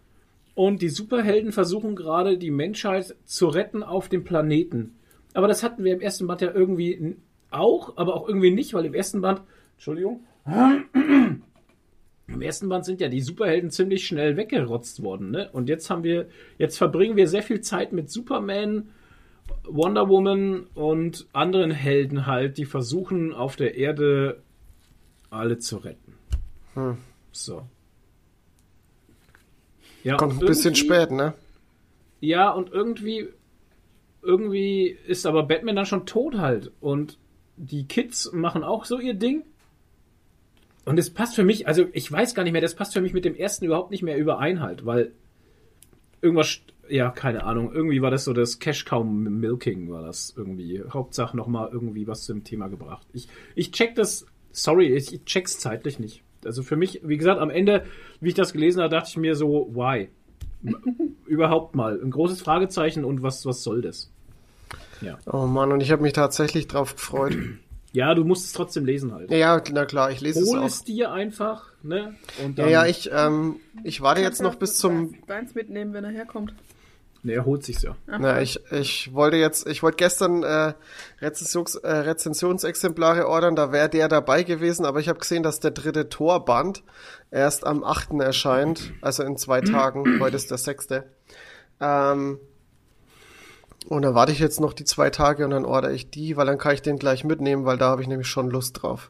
und 0.56 0.82
die 0.82 0.90
Superhelden 0.90 1.52
versuchen 1.52 1.96
gerade 1.96 2.38
die 2.38 2.50
Menschheit 2.50 3.16
zu 3.26 3.48
retten 3.48 3.84
auf 3.84 4.10
dem 4.10 4.24
Planeten. 4.24 4.96
Aber 5.34 5.50
das 5.50 5.64
hatten 5.64 5.84
wir 5.84 5.94
im 5.94 6.02
ersten 6.02 6.28
Band 6.28 6.42
ja 6.42 6.52
irgendwie 6.54 7.18
auch, 7.52 7.98
aber 7.98 8.16
auch 8.16 8.28
irgendwie 8.28 8.52
nicht, 8.52 8.74
weil 8.74 8.86
im 8.86 8.94
ersten 8.94 9.22
Band, 9.22 9.42
Entschuldigung, 9.74 10.24
im 10.46 12.42
ersten 12.42 12.70
Band 12.70 12.86
sind 12.86 13.02
ja 13.02 13.10
die 13.10 13.22
Superhelden 13.22 13.70
ziemlich 13.70 14.08
schnell 14.08 14.38
weggerotzt 14.38 15.04
worden, 15.04 15.32
ne? 15.32 15.50
Und 15.52 15.68
jetzt 15.68 15.90
haben 15.90 16.04
wir, 16.04 16.30
jetzt 16.58 16.78
verbringen 16.78 17.18
wir 17.18 17.28
sehr 17.28 17.44
viel 17.44 17.60
Zeit 17.60 17.92
mit 17.92 18.10
Superman, 18.10 18.90
Wonder 19.68 20.08
Woman 20.08 20.68
und 20.74 21.28
anderen 21.34 21.72
Helden 21.72 22.26
halt, 22.26 22.58
die 22.58 22.66
versuchen 22.66 23.34
auf 23.34 23.58
der 23.58 23.76
Erde 23.76 24.42
alle 25.30 25.58
zu 25.60 25.78
retten. 25.78 26.14
Hm. 26.76 26.98
So. 27.32 27.64
Ja, 30.06 30.18
Kommt 30.18 30.40
ein 30.40 30.46
bisschen 30.46 30.76
spät, 30.76 31.10
ne? 31.10 31.34
Ja, 32.20 32.52
und 32.52 32.72
irgendwie, 32.72 33.28
irgendwie 34.22 34.96
ist 35.08 35.26
aber 35.26 35.42
Batman 35.48 35.76
dann 35.76 35.88
schon 35.88 36.06
tot 36.06 36.38
halt. 36.38 36.72
Und 36.80 37.18
die 37.58 37.88
Kids 37.88 38.32
machen 38.32 38.64
auch 38.64 38.86
so 38.86 39.00
ihr 39.00 39.16
Ding. 39.16 39.42
Und 40.86 41.00
es 41.00 41.10
passt 41.10 41.34
für 41.34 41.44
mich, 41.44 41.68
also 41.68 41.88
ich 41.92 42.12
weiß 42.12 42.36
gar 42.36 42.44
nicht 42.44 42.52
mehr, 42.52 42.62
das 42.62 42.76
passt 42.76 42.94
für 42.94 43.02
mich 43.02 43.14
mit 43.14 43.26
dem 43.26 43.36
ersten 43.36 43.66
überhaupt 43.66 43.90
nicht 43.90 44.04
mehr 44.04 44.16
überein 44.16 44.60
halt, 44.60 44.86
weil 44.86 45.12
irgendwas, 46.22 46.60
ja, 46.88 47.10
keine 47.10 47.44
Ahnung, 47.44 47.74
irgendwie 47.74 48.04
war 48.04 48.12
das 48.12 48.26
so 48.26 48.34
das 48.34 48.60
Cash 48.60 48.86
Cow 48.86 49.04
Milking 49.04 49.90
war 49.90 50.04
das 50.04 50.36
irgendwie. 50.38 50.84
Hauptsache 50.88 51.36
nochmal 51.36 51.70
irgendwie 51.74 52.06
was 52.06 52.26
zum 52.26 52.44
Thema 52.44 52.68
gebracht. 52.68 53.08
Ich, 53.12 53.28
ich 53.56 53.72
check 53.72 53.96
das, 53.96 54.28
sorry, 54.52 54.96
ich, 54.96 55.12
ich 55.12 55.26
check's 55.26 55.58
zeitlich 55.58 55.98
nicht. 55.98 56.22
Also 56.46 56.64
für 56.64 56.76
mich, 56.76 57.02
wie 57.04 57.18
gesagt, 57.18 57.40
am 57.40 57.50
Ende, 57.50 57.86
wie 58.22 58.30
ich 58.30 58.36
das 58.36 58.54
gelesen 58.54 58.82
habe, 58.82 58.90
dachte 58.90 59.10
ich 59.10 59.18
mir 59.18 59.36
so, 59.36 59.70
why? 59.74 60.10
Überhaupt 61.26 61.76
mal. 61.76 62.00
Ein 62.02 62.12
großes 62.12 62.42
Fragezeichen 62.42 63.06
und 63.06 63.24
was, 63.24 63.46
was 63.46 63.64
soll 63.64 63.82
das? 63.82 64.12
Oh 65.32 65.46
Mann, 65.46 65.72
und 65.72 65.82
ich 65.82 65.92
habe 65.92 66.02
mich 66.02 66.14
tatsächlich 66.14 66.68
drauf 66.68 66.96
gefreut. 66.96 67.36
Ja, 67.94 68.14
du 68.14 68.26
musst 68.26 68.48
es 68.48 68.52
trotzdem 68.52 68.84
lesen 68.84 69.14
halt. 69.14 69.32
ja, 69.32 69.62
na 69.72 69.86
klar, 69.86 70.12
ich 70.12 70.20
lese 70.20 70.42
Hol 70.46 70.66
es 70.66 70.74
es 70.74 70.82
auch. 70.82 70.86
dir 70.86 71.14
einfach, 71.14 71.72
ne? 71.82 72.14
Und 72.44 72.58
Ja, 72.58 72.68
ja, 72.68 72.86
ich, 72.86 73.10
ähm, 73.14 73.62
ich 73.86 74.02
warte 74.02 74.20
jetzt 74.20 74.42
noch 74.42 74.56
bis 74.56 74.76
zum 74.76 75.16
Deins 75.28 75.56
mitnehmen, 75.56 75.94
wenn 75.94 76.04
er 76.04 76.10
herkommt. 76.10 76.54
Ne, 77.26 77.34
er 77.34 77.46
holt 77.46 77.64
sich's 77.64 77.82
ja. 77.82 77.96
Na, 78.06 78.40
ich, 78.40 78.60
ich 78.72 79.12
wollte 79.16 79.38
jetzt, 79.38 79.68
ich 79.68 79.82
wollte 79.82 79.98
gestern 79.98 80.44
äh, 80.44 80.74
Rezensions, 81.22 81.74
äh, 81.74 81.92
Rezensionsexemplare 81.92 83.28
ordern, 83.28 83.56
da 83.56 83.72
wäre 83.72 83.90
der 83.90 84.08
dabei 84.08 84.44
gewesen, 84.44 84.86
aber 84.86 85.00
ich 85.00 85.10
habe 85.10 85.18
gesehen, 85.18 85.42
dass 85.42 85.60
der 85.60 85.72
dritte 85.72 86.08
Torband 86.08 86.84
erst 87.32 87.66
am 87.66 87.84
8. 87.84 88.20
erscheint, 88.20 88.94
also 89.02 89.24
in 89.24 89.38
zwei 89.38 89.62
Tagen. 89.62 90.20
Heute 90.20 90.36
ist 90.36 90.52
der 90.52 90.60
sechste. 90.60 91.10
Ähm, 91.82 92.38
und 93.90 94.04
dann 94.04 94.14
warte 94.14 94.32
ich 94.32 94.40
jetzt 94.40 94.60
noch 94.60 94.74
die 94.74 94.86
zwei 94.86 95.10
Tage 95.10 95.46
und 95.46 95.50
dann 95.50 95.66
order 95.66 95.90
ich 95.90 96.12
die, 96.12 96.38
weil 96.38 96.46
dann 96.46 96.60
kann 96.60 96.76
ich 96.76 96.84
den 96.84 97.00
gleich 97.00 97.24
mitnehmen, 97.24 97.66
weil 97.66 97.80
da 97.80 97.88
habe 97.88 98.04
ich 98.04 98.08
nämlich 98.08 98.28
schon 98.28 98.52
Lust 98.52 98.84
drauf. 98.84 99.10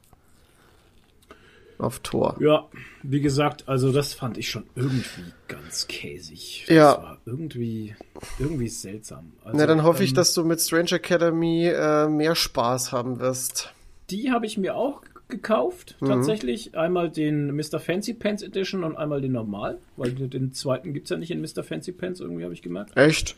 Auf 1.77 1.99
Tor. 1.99 2.37
Ja, 2.39 2.67
wie 3.03 3.19
gesagt, 3.19 3.67
also 3.67 3.91
das 3.91 4.13
fand 4.13 4.37
ich 4.37 4.49
schon 4.49 4.63
irgendwie 4.75 5.33
ganz 5.49 5.87
käsig. 5.87 6.65
Ja. 6.69 6.93
Das 6.93 7.03
war 7.03 7.17
irgendwie, 7.25 7.95
irgendwie 8.39 8.69
seltsam. 8.69 9.33
Also, 9.43 9.57
Na, 9.57 9.65
dann 9.65 9.83
hoffe 9.83 10.03
ich, 10.03 10.11
ähm, 10.11 10.15
dass 10.15 10.33
du 10.33 10.45
mit 10.45 10.61
Strange 10.61 10.91
Academy 10.93 11.65
äh, 11.67 12.07
mehr 12.07 12.35
Spaß 12.35 12.91
haben 12.93 13.19
wirst. 13.19 13.73
Die 14.09 14.31
habe 14.31 14.45
ich 14.45 14.57
mir 14.57 14.75
auch 14.75 15.01
gekauft, 15.27 15.97
Mhm. 15.99 16.07
tatsächlich. 16.07 16.77
Einmal 16.77 17.09
den 17.09 17.53
Mr. 17.55 17.79
Fancy 17.79 18.13
Pants 18.13 18.41
Edition 18.43 18.83
und 18.83 18.95
einmal 18.95 19.19
den 19.21 19.31
normal, 19.33 19.79
weil 19.97 20.11
den 20.11 20.53
zweiten 20.53 20.93
gibt's 20.93 21.09
ja 21.09 21.17
nicht 21.17 21.31
in 21.31 21.41
Mr. 21.41 21.63
Fancy 21.63 21.91
Pants, 21.91 22.19
irgendwie 22.21 22.43
habe 22.43 22.53
ich 22.53 22.61
gemerkt. 22.61 22.95
Echt? 22.95 23.35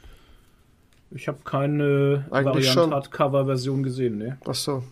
Ich 1.12 1.28
habe 1.30 1.40
keine 1.46 2.26
Eigentlich 2.30 2.68
schon. 2.68 2.92
Variant-Hardcover-Version 2.92 3.82
gesehen, 3.82 4.18
ne? 4.18 4.38
Ach 4.46 4.54
so, 4.54 4.84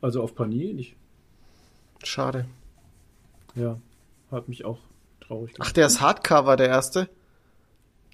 Also 0.00 0.22
auf 0.22 0.34
Panini 0.36 0.72
nicht. 0.72 0.94
schade. 2.04 2.46
Ja, 3.56 3.78
hat 4.30 4.48
mich 4.48 4.64
auch 4.64 4.78
traurig 5.20 5.54
gemacht. 5.54 5.68
Ach, 5.68 5.72
der 5.72 5.86
ist 5.86 6.00
Hardcover, 6.00 6.56
der 6.56 6.68
erste? 6.68 7.08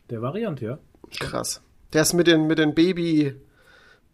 Der 0.08 0.22
Variant, 0.22 0.60
ja. 0.60 0.78
Krass. 1.20 1.60
Der 1.92 2.02
ist 2.02 2.14
mit 2.14 2.26
den, 2.26 2.46
mit 2.46 2.58
den 2.58 2.74
Baby, 2.74 3.34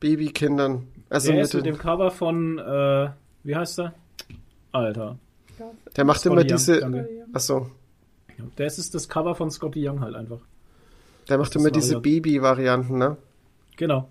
Babykindern. 0.00 0.88
Also 1.10 1.28
Der 1.28 1.36
mit 1.36 1.44
ist 1.44 1.54
mit 1.54 1.66
dem 1.66 1.78
Cover 1.78 2.10
von, 2.10 2.58
äh, 2.58 3.10
wie 3.44 3.54
heißt 3.56 3.78
er? 3.80 3.94
Alter. 4.72 5.18
der 5.96 6.04
macht 6.04 6.20
Scotty 6.20 6.32
immer 6.32 6.42
Young, 6.42 6.48
diese, 6.48 6.80
danke. 6.80 7.08
ach 7.32 7.40
so, 7.40 7.70
Ja, 8.36 8.44
Das 8.56 8.78
ist 8.78 8.94
das 8.94 9.08
Cover 9.08 9.34
von 9.34 9.50
Scotty 9.50 9.88
Young 9.88 10.00
halt 10.00 10.14
einfach. 10.14 10.40
der 11.28 11.38
macht 11.38 11.54
Das 11.54 11.60
immer 11.62 11.70
diese 11.70 11.94
Variant. 11.96 12.02
Baby-Varianten, 12.02 12.98
ne? 12.98 13.16
Genau. 13.76 14.08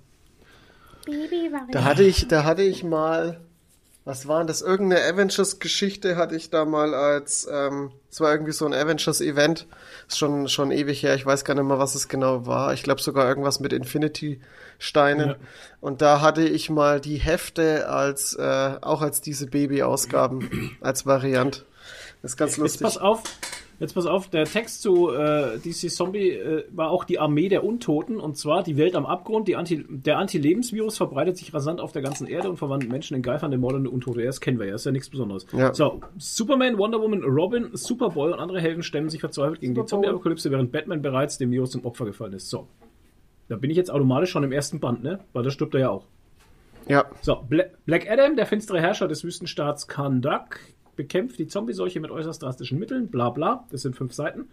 Da 1.71 1.83
hatte 1.85 2.03
ich, 2.03 2.27
da 2.27 2.43
hatte 2.43 2.63
ich 2.63 2.83
mal 2.83 3.39
Was 4.07 4.25
war 4.25 4.37
denn 4.37 4.47
das? 4.47 4.61
Irgendeine 4.61 5.03
Avengers-Geschichte 5.03 6.15
hatte 6.15 6.33
ich 6.33 6.49
da 6.49 6.63
mal 6.63 6.93
als, 6.93 7.45
ähm, 7.51 7.91
es 8.09 8.21
war 8.21 8.31
irgendwie 8.31 8.53
so 8.53 8.65
ein 8.65 8.73
Avengers-Event. 8.73 9.67
Ist 10.07 10.17
schon, 10.17 10.47
schon 10.47 10.71
ewig 10.71 11.03
her. 11.03 11.13
Ich 11.15 11.25
weiß 11.25 11.43
gar 11.43 11.55
nicht 11.55 11.65
mehr, 11.65 11.77
was 11.77 11.93
es 11.93 12.07
genau 12.07 12.45
war. 12.45 12.73
Ich 12.73 12.83
glaube 12.83 13.01
sogar 13.01 13.27
irgendwas 13.27 13.59
mit 13.59 13.73
Infinity-Steinen. 13.73 15.31
Ja. 15.31 15.35
Und 15.81 16.01
da 16.01 16.21
hatte 16.21 16.43
ich 16.43 16.69
mal 16.69 17.01
die 17.01 17.17
Hefte 17.17 17.89
als, 17.89 18.33
äh, 18.33 18.75
auch 18.79 19.01
als 19.01 19.19
diese 19.19 19.47
Baby-Ausgaben, 19.47 20.77
als 20.79 21.05
Variant. 21.05 21.65
Das 22.21 22.31
ist 22.31 22.37
ganz 22.37 22.51
Jetzt 22.51 22.59
lustig. 22.59 22.83
pass 22.83 22.97
auf, 22.97 23.23
jetzt 23.79 23.93
pass 23.93 24.05
auf, 24.05 24.29
der 24.29 24.45
Text 24.45 24.81
zu 24.81 25.09
äh, 25.11 25.57
DC 25.59 25.91
Zombie 25.91 26.29
äh, 26.29 26.65
war 26.71 26.89
auch 26.89 27.03
die 27.03 27.19
Armee 27.19 27.49
der 27.49 27.63
Untoten 27.63 28.19
und 28.19 28.37
zwar 28.37 28.63
die 28.63 28.77
Welt 28.77 28.95
am 28.95 29.05
Abgrund. 29.05 29.47
Die 29.47 29.55
Anti, 29.55 29.85
der 29.87 30.17
Anti-Lebensvirus 30.17 30.97
verbreitet 30.97 31.37
sich 31.37 31.53
rasant 31.53 31.79
auf 31.79 31.91
der 31.91 32.01
ganzen 32.01 32.27
Erde 32.27 32.49
und 32.49 32.57
verwandelt 32.57 32.91
Menschen 32.91 33.15
in 33.15 33.21
geifernde, 33.21 33.57
mordende 33.57 33.89
Untote. 33.89 34.21
Ja, 34.21 34.27
Das 34.27 34.41
kennen 34.41 34.59
wir 34.59 34.67
ja, 34.67 34.75
ist 34.75 34.85
ja 34.85 34.91
nichts 34.91 35.09
Besonderes. 35.09 35.45
Ja. 35.53 35.73
So, 35.73 36.01
Superman, 36.17 36.77
Wonder 36.77 37.01
Woman, 37.01 37.23
Robin, 37.23 37.69
Superboy 37.73 38.33
und 38.33 38.39
andere 38.39 38.61
Helden 38.61 38.83
stemmen 38.83 39.09
sich 39.09 39.19
verzweifelt 39.19 39.59
gegen 39.59 39.73
die 39.73 39.79
Superboy. 39.81 39.89
Zombie-Apokalypse, 39.89 40.51
während 40.51 40.71
Batman 40.71 41.01
bereits 41.01 41.37
dem 41.37 41.51
Virus 41.51 41.71
zum 41.71 41.85
Opfer 41.85 42.05
gefallen 42.05 42.33
ist. 42.33 42.49
So. 42.49 42.67
Da 43.47 43.55
bin 43.55 43.69
ich 43.69 43.77
jetzt 43.77 43.91
automatisch 43.91 44.29
schon 44.29 44.43
im 44.43 44.51
ersten 44.51 44.79
Band, 44.79 45.03
ne? 45.03 45.19
Weil 45.33 45.43
da 45.43 45.49
stirbt 45.51 45.73
er 45.75 45.79
ja 45.79 45.89
auch. 45.89 46.05
Ja. 46.87 47.05
So, 47.21 47.35
Bla 47.47 47.65
Black 47.85 48.09
Adam, 48.09 48.35
der 48.35 48.45
finstere 48.45 48.79
Herrscher 48.79 49.07
des 49.07 49.23
Wüstenstaats 49.23 49.87
Kandak, 49.87 50.59
bekämpft 50.97 51.39
die 51.39 51.47
Zombie-Seuche 51.47 52.01
mit 52.01 52.11
äußerst 52.11 52.43
drastischen 52.43 52.77
Mitteln, 52.77 53.07
bla 53.07 53.29
bla, 53.29 53.65
das 53.71 53.83
sind 53.83 53.95
fünf 53.95 54.13
Seiten. 54.13 54.49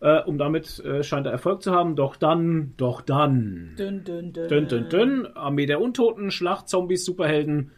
Äh, 0.00 0.20
um 0.22 0.38
damit 0.38 0.80
äh, 0.80 1.02
scheint 1.02 1.26
er 1.26 1.32
Erfolg 1.32 1.62
zu 1.62 1.72
haben, 1.72 1.96
doch 1.96 2.16
dann, 2.16 2.74
doch 2.76 3.02
dann. 3.02 3.74
Dünn, 3.78 4.04
dünn, 4.04 4.32
dünn. 4.32 4.48
Dünn, 4.48 4.68
dünn, 4.68 4.88
dünn, 4.88 5.26
Armee 5.36 5.66
der 5.66 5.80
Untoten, 5.80 6.30
Schlacht, 6.30 6.68
Zombies, 6.68 7.04
Superhelden. 7.04 7.70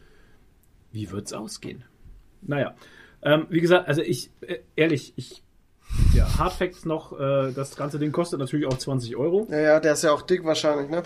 Wie 0.91 1.11
wird's 1.11 1.33
ausgehen? 1.33 1.83
Naja, 2.41 2.75
ähm, 3.21 3.47
wie 3.49 3.61
gesagt, 3.61 3.87
also 3.87 4.01
ich, 4.01 4.31
äh, 4.41 4.59
ehrlich, 4.75 5.13
ich, 5.17 5.43
ja, 6.13 6.25
Hardfacts 6.39 6.85
noch, 6.85 7.19
äh, 7.19 7.51
das 7.53 7.75
ganze 7.75 7.99
Ding 7.99 8.11
kostet 8.11 8.39
natürlich 8.39 8.65
auch 8.65 8.77
20 8.77 9.15
Euro. 9.15 9.47
Ja, 9.49 9.59
ja, 9.59 9.79
der 9.79 9.93
ist 9.93 10.03
ja 10.03 10.11
auch 10.11 10.21
dick 10.21 10.43
wahrscheinlich, 10.43 10.89
ne? 10.89 11.03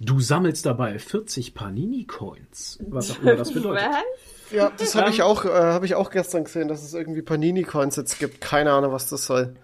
Du 0.00 0.20
sammelst 0.20 0.66
dabei 0.66 0.98
40 0.98 1.54
Panini-Coins, 1.54 2.80
was 2.88 3.12
auch 3.12 3.20
immer 3.20 3.36
das 3.36 3.52
bedeutet. 3.52 3.88
Was? 3.88 4.52
Ja, 4.52 4.70
das 4.76 4.94
habe 4.94 5.10
ich 5.10 5.22
auch, 5.22 5.44
äh, 5.44 5.48
habe 5.48 5.86
ich 5.86 5.94
auch 5.94 6.10
gestern 6.10 6.44
gesehen, 6.44 6.68
dass 6.68 6.82
es 6.82 6.94
irgendwie 6.94 7.22
Panini-Coins 7.22 7.96
jetzt 7.96 8.18
gibt. 8.18 8.40
Keine 8.40 8.72
Ahnung, 8.72 8.92
was 8.92 9.08
das 9.08 9.26
soll. 9.26 9.54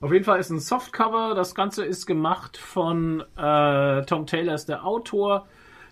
Auf 0.00 0.12
jeden 0.12 0.24
Fall 0.24 0.40
ist 0.40 0.50
ein 0.50 0.60
Softcover. 0.60 1.34
Das 1.34 1.54
Ganze 1.54 1.84
ist 1.84 2.06
gemacht 2.06 2.56
von 2.56 3.22
äh, 3.36 4.04
Tom 4.04 4.26
Taylor, 4.26 4.54
ist 4.54 4.68
der 4.68 4.84
Autor. 4.84 5.46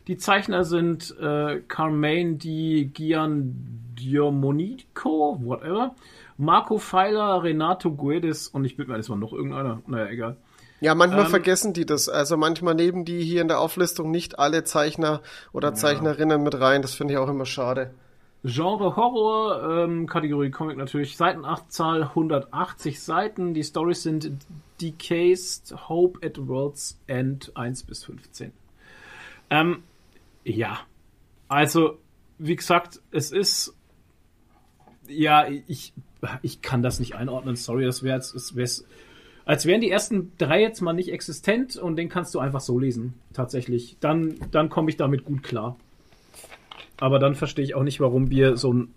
Die 0.08 0.16
Zeichner 0.16 0.64
sind 0.64 1.14
äh, 1.20 1.60
Carmaine 1.68 2.34
Di 2.34 2.90
Giandomonico, 2.92 5.40
whatever. 5.44 5.94
Marco 6.36 6.78
Feiler, 6.78 7.42
Renato 7.42 7.92
Guedes 7.92 8.48
und 8.48 8.64
ich 8.64 8.76
bin 8.76 8.88
mir, 8.88 8.96
das 8.96 9.10
war 9.10 9.16
noch 9.16 9.32
irgendeiner. 9.32 9.82
Naja, 9.86 10.08
egal. 10.08 10.36
Ja, 10.80 10.94
manchmal 10.94 11.24
Ähm, 11.24 11.30
vergessen 11.30 11.72
die 11.72 11.84
das. 11.84 12.08
Also 12.08 12.36
manchmal 12.36 12.74
nehmen 12.74 13.04
die 13.04 13.22
hier 13.22 13.42
in 13.42 13.48
der 13.48 13.60
Auflistung 13.60 14.10
nicht 14.10 14.38
alle 14.38 14.64
Zeichner 14.64 15.20
oder 15.52 15.74
Zeichnerinnen 15.74 16.42
mit 16.42 16.58
rein. 16.58 16.82
Das 16.82 16.94
finde 16.94 17.14
ich 17.14 17.18
auch 17.18 17.28
immer 17.28 17.46
schade. 17.46 17.92
Genre 18.42 18.96
Horror, 18.96 19.84
ähm, 19.84 20.06
Kategorie 20.06 20.50
Comic 20.50 20.78
natürlich. 20.78 21.18
Seitenanzahl 21.18 22.02
180 22.04 23.00
Seiten. 23.02 23.52
Die 23.52 23.62
Stories 23.62 24.02
sind 24.02 24.32
Decased, 24.80 25.88
Hope 25.90 26.26
at 26.26 26.38
World's 26.48 26.98
End 27.06 27.52
1 27.54 27.82
bis 27.82 28.04
15. 28.04 28.52
Ähm, 29.50 29.82
ja. 30.44 30.80
Also, 31.48 31.98
wie 32.38 32.56
gesagt, 32.56 33.00
es 33.10 33.30
ist. 33.30 33.74
Ja, 35.06 35.46
ich, 35.46 35.92
ich 36.40 36.62
kann 36.62 36.82
das 36.82 36.98
nicht 36.98 37.16
einordnen. 37.16 37.56
Sorry, 37.56 37.84
das 37.84 38.02
wäre 38.02 38.18
es 38.18 38.56
wär's, 38.56 38.84
als 39.44 39.66
wären 39.66 39.80
die 39.80 39.90
ersten 39.90 40.32
drei 40.38 40.60
jetzt 40.60 40.80
mal 40.80 40.92
nicht 40.92 41.12
existent 41.12 41.76
und 41.76 41.96
den 41.96 42.08
kannst 42.08 42.34
du 42.34 42.38
einfach 42.38 42.60
so 42.60 42.78
lesen. 42.78 43.14
Tatsächlich. 43.32 43.96
Dann, 44.00 44.34
dann 44.50 44.68
komme 44.68 44.90
ich 44.90 44.96
damit 44.96 45.24
gut 45.24 45.42
klar. 45.42 45.76
Aber 46.98 47.18
dann 47.18 47.34
verstehe 47.34 47.64
ich 47.64 47.74
auch 47.74 47.82
nicht, 47.82 48.00
warum 48.00 48.30
wir 48.30 48.56
so 48.56 48.72
ein. 48.72 48.94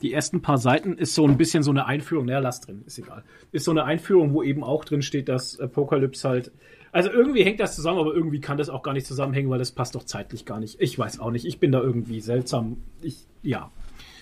Die 0.00 0.12
ersten 0.12 0.42
paar 0.42 0.58
Seiten 0.58 0.94
ist 0.94 1.14
so 1.14 1.24
ein 1.24 1.36
bisschen 1.36 1.62
so 1.62 1.70
eine 1.70 1.86
Einführung, 1.86 2.26
naja, 2.26 2.40
lass 2.40 2.60
drin, 2.60 2.82
ist 2.86 2.98
egal. 2.98 3.22
Ist 3.52 3.64
so 3.64 3.70
eine 3.70 3.84
Einführung, 3.84 4.34
wo 4.34 4.42
eben 4.42 4.64
auch 4.64 4.84
drin 4.84 5.00
steht, 5.00 5.28
dass 5.28 5.60
Apocalypse 5.60 6.28
halt. 6.28 6.50
Also 6.90 7.10
irgendwie 7.10 7.44
hängt 7.44 7.60
das 7.60 7.76
zusammen, 7.76 8.00
aber 8.00 8.12
irgendwie 8.12 8.40
kann 8.40 8.58
das 8.58 8.68
auch 8.68 8.82
gar 8.82 8.94
nicht 8.94 9.06
zusammenhängen, 9.06 9.48
weil 9.48 9.60
das 9.60 9.70
passt 9.70 9.94
doch 9.94 10.02
zeitlich 10.02 10.44
gar 10.44 10.58
nicht. 10.58 10.80
Ich 10.80 10.98
weiß 10.98 11.20
auch 11.20 11.30
nicht. 11.30 11.44
Ich 11.46 11.60
bin 11.60 11.70
da 11.70 11.80
irgendwie 11.80 12.20
seltsam. 12.20 12.78
Ich, 13.00 13.26
ja. 13.42 13.70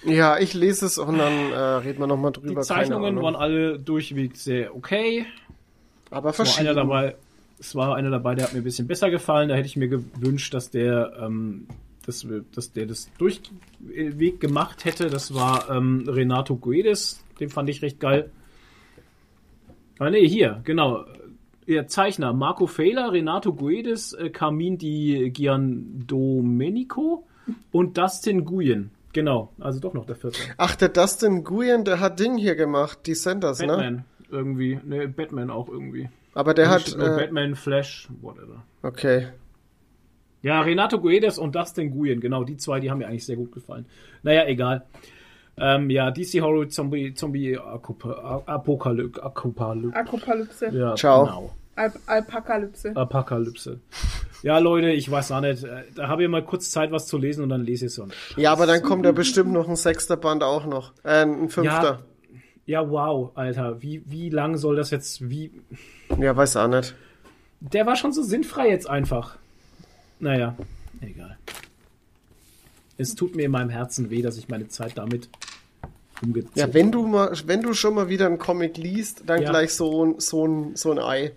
Ja, 0.05 0.39
ich 0.39 0.53
lese 0.55 0.87
es 0.87 0.99
und 0.99 1.19
dann 1.19 1.53
äh, 1.53 1.57
reden 1.57 1.99
wir 1.99 2.07
nochmal 2.07 2.33
Die 2.33 2.41
drüber. 2.41 2.61
Zeichnungen 2.61 3.15
keine 3.15 3.23
waren 3.23 3.37
alle 3.37 3.79
durchweg 3.79 4.37
sehr 4.37 4.75
okay. 4.77 5.25
Aber 6.11 6.31
Es 6.31 6.39
war 6.39 6.45
einer 6.47 6.55
verschieden. 6.55 6.77
dabei, 6.77 7.17
es 7.59 7.75
war 7.75 7.95
einer 7.95 8.11
dabei, 8.11 8.35
der 8.35 8.47
hat 8.47 8.53
mir 8.53 8.61
ein 8.61 8.65
bisschen 8.65 8.87
besser 8.89 9.11
gefallen. 9.11 9.49
Da 9.49 9.55
hätte 9.55 9.67
ich 9.67 9.77
mir 9.77 9.89
gewünscht, 9.89 10.53
dass 10.55 10.71
der, 10.71 11.13
ähm, 11.21 11.67
dass, 12.07 12.27
dass 12.55 12.73
der 12.73 12.87
das 12.87 13.11
Durchweg 13.19 14.41
gemacht 14.41 14.85
hätte. 14.85 15.09
Das 15.11 15.35
war 15.35 15.71
ähm, 15.71 16.05
Renato 16.09 16.57
Guedes, 16.57 17.23
den 17.39 17.49
fand 17.51 17.69
ich 17.69 17.83
recht 17.83 18.01
geil. 18.01 18.31
Ah 19.99 20.11
nee, 20.11 20.27
hier, 20.27 20.61
genau. 20.65 21.05
Der 21.69 21.87
Zeichner 21.87 22.33
Marco 22.33 22.67
Fehler, 22.67 23.13
Renato 23.13 23.53
Guedes, 23.53 24.13
äh, 24.15 24.31
Carmine 24.31 24.77
Di 24.79 25.31
Giandomenico 25.31 27.27
und 27.71 27.97
Dustin 27.99 28.45
Guyen. 28.45 28.91
Genau, 29.13 29.53
also 29.59 29.81
doch 29.81 29.93
noch 29.93 30.07
der 30.07 30.17
vierte. 30.17 30.39
Ach, 30.57 30.75
der 30.77 30.89
Dustin 30.89 31.43
Nguyen, 31.45 31.85
der 31.85 32.01
hat 32.01 32.19
Ding 32.21 32.37
hier 32.37 32.55
gemacht, 32.55 33.01
die 33.07 33.15
Senders, 33.15 33.61
ne? 33.61 34.05
Irgendwie. 34.31 34.79
Ne, 34.85 35.09
Batman 35.09 35.51
auch 35.51 35.69
irgendwie. 35.69 36.09
Aber 36.35 36.55
der 36.55 36.69
hat. 36.71 36.93
Äh, 36.95 36.97
Batman, 36.99 37.55
Flash, 37.57 38.09
whatever. 38.21 38.63
okay. 38.83 39.29
Ja, 40.43 40.63
Renato 40.63 40.99
Guedes 40.99 41.37
und 41.37 41.55
Dustin 41.55 41.91
Nguyen, 41.91 42.19
genau, 42.21 42.45
die 42.45 42.57
zwei, 42.57 42.81
die 42.81 42.91
haben 42.91 42.97
mir 42.99 43.09
eigentlich 43.09 43.27
sehr 43.27 43.37
gut 43.37 43.53
gefallen. 43.53 43.85
Naja, 44.23 44.47
egal. 44.47 44.87
Ähm, 45.59 45.91
ja, 45.91 46.11
DC 46.11 46.41
Horror 46.41 46.67
Zombie, 46.71 47.13
Zombie 47.13 47.59
Apokalypse. 47.59 49.23
Apokalypse. 49.23 50.69
Ja, 50.73 50.95
Ciao. 50.97 51.25
Genau. 51.27 51.51
Al 51.77 51.93
Alpakalypse. 52.07 52.97
Apokalypse. 52.97 53.81
Ja, 54.43 54.59
Leute, 54.59 54.91
ich 54.91 55.11
weiß 55.11 55.33
auch 55.33 55.41
nicht. 55.41 55.65
äh, 55.65 55.85
Da 55.95 56.09
habe 56.09 56.23
ich 56.25 56.29
mal 56.29 56.43
kurz 56.45 56.71
Zeit, 56.71 56.91
was 56.91 57.07
zu 57.07 57.19
lesen 57.19 57.43
und 57.43 57.51
dann 57.51 57.63
lese 57.63 57.87
ich 57.87 57.93
es. 57.99 58.03
Ja, 58.37 58.53
aber 58.53 58.67
dann 58.67 58.83
kommt 58.83 59.05
ja 59.05 59.13
bestimmt 59.13 59.53
noch 59.53 59.69
ein 59.69 59.77
sechster 59.77 60.17
Band 60.17 60.43
auch 60.43 60.67
noch. 60.67 60.93
Äh, 61.05 61.23
ein 61.23 61.49
fünfter. 61.49 61.83
Ja, 61.83 61.99
wow, 62.79 63.33
Alter. 63.35 63.83
Wie, 63.83 64.03
wie 64.07 64.31
lang 64.31 64.57
soll 64.57 64.77
das 64.77 64.91
jetzt, 64.91 65.29
wie, 65.29 65.51
Ja, 66.19 66.37
weiß 66.37 66.57
auch 66.57 66.69
nicht. 66.69 66.95
Der 67.61 67.85
war 67.87 67.97
schon 67.97 68.13
so 68.13 68.23
sinnfrei 68.23 68.69
jetzt 68.69 68.89
einfach. 68.89 69.37
Naja, 70.21 70.55
egal. 71.01 71.37
Es 72.97 73.15
tut 73.15 73.35
mir 73.35 73.47
in 73.47 73.51
meinem 73.51 73.71
Herzen 73.71 74.11
weh, 74.11 74.23
dass 74.23 74.37
ich 74.37 74.49
meine 74.49 74.69
Zeit 74.69 74.97
damit 74.99 75.29
umgezogen 76.23 76.53
Ja, 76.59 76.73
wenn 76.75 76.93
du 76.93 77.07
mal, 77.07 77.33
wenn 77.47 77.63
du 77.63 77.73
schon 77.75 77.95
mal 77.95 78.09
wieder 78.09 78.27
einen 78.27 78.39
Comic 78.39 78.77
liest, 78.77 79.23
dann 79.27 79.43
Ja. 79.43 79.51
gleich 79.51 79.75
so, 79.75 80.05
ein- 80.05 80.21
so, 80.21 80.47
ein, 80.47 80.77
so 80.77 80.91
ein 80.93 80.99
Ei. 80.99 81.33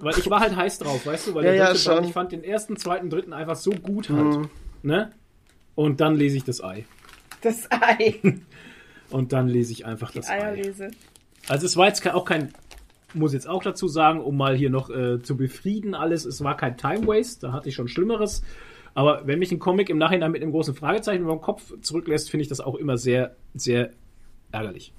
Weil 0.00 0.18
ich 0.18 0.28
war 0.28 0.40
halt 0.40 0.54
heiß 0.56 0.78
drauf, 0.80 1.06
weißt 1.06 1.28
du? 1.28 1.34
Weil 1.34 1.44
Ja, 1.44 1.50
der 1.52 1.58
ja, 1.60 1.66
Band, 1.66 1.78
schon. 1.78 1.98
Mhm. 2.00 2.04
ich 2.04 2.12
fand 2.12 2.32
den 2.32 2.44
ersten, 2.44 2.76
zweiten, 2.76 3.08
dritten 3.08 3.32
einfach 3.32 3.56
so 3.56 3.70
gut 3.70 4.10
halt. 4.10 4.48
Ne? 4.82 5.12
Und 5.74 6.00
dann 6.00 6.14
lese 6.16 6.36
ich 6.36 6.44
das 6.44 6.62
Ei. 6.62 6.84
Das 7.40 7.68
Ei. 7.70 8.20
Und 9.12 9.32
dann 9.32 9.48
lese 9.48 9.72
ich 9.72 9.86
einfach 9.86 10.10
das 10.10 10.28
Ei. 10.28 10.42
Eierlese. 10.42 10.90
Also 11.48 11.66
es 11.66 11.76
war 11.76 11.88
jetzt 11.88 12.06
auch 12.08 12.24
kein, 12.24 12.52
muss 13.14 13.32
jetzt 13.32 13.48
auch 13.48 13.62
dazu 13.62 13.88
sagen, 13.88 14.20
um 14.20 14.36
mal 14.36 14.56
hier 14.56 14.70
noch 14.70 14.90
äh, 14.90 15.22
zu 15.22 15.36
befrieden 15.36 15.94
alles, 15.94 16.24
es 16.24 16.42
war 16.42 16.56
kein 16.56 16.76
Time 16.76 17.06
Waste, 17.06 17.46
da 17.46 17.52
hatte 17.52 17.68
ich 17.68 17.74
schon 17.74 17.88
Schlimmeres. 17.88 18.42
Aber 18.94 19.26
wenn 19.26 19.38
mich 19.38 19.50
ein 19.52 19.58
Comic 19.58 19.88
im 19.88 19.98
Nachhinein 19.98 20.30
mit 20.30 20.42
einem 20.42 20.52
großen 20.52 20.74
Fragezeichen 20.74 21.22
über 21.22 21.32
den 21.32 21.40
Kopf 21.40 21.72
zurücklässt, 21.80 22.30
finde 22.30 22.42
ich 22.42 22.48
das 22.48 22.60
auch 22.60 22.74
immer 22.74 22.98
sehr, 22.98 23.34
sehr 23.54 23.90
ärgerlich. 24.50 24.92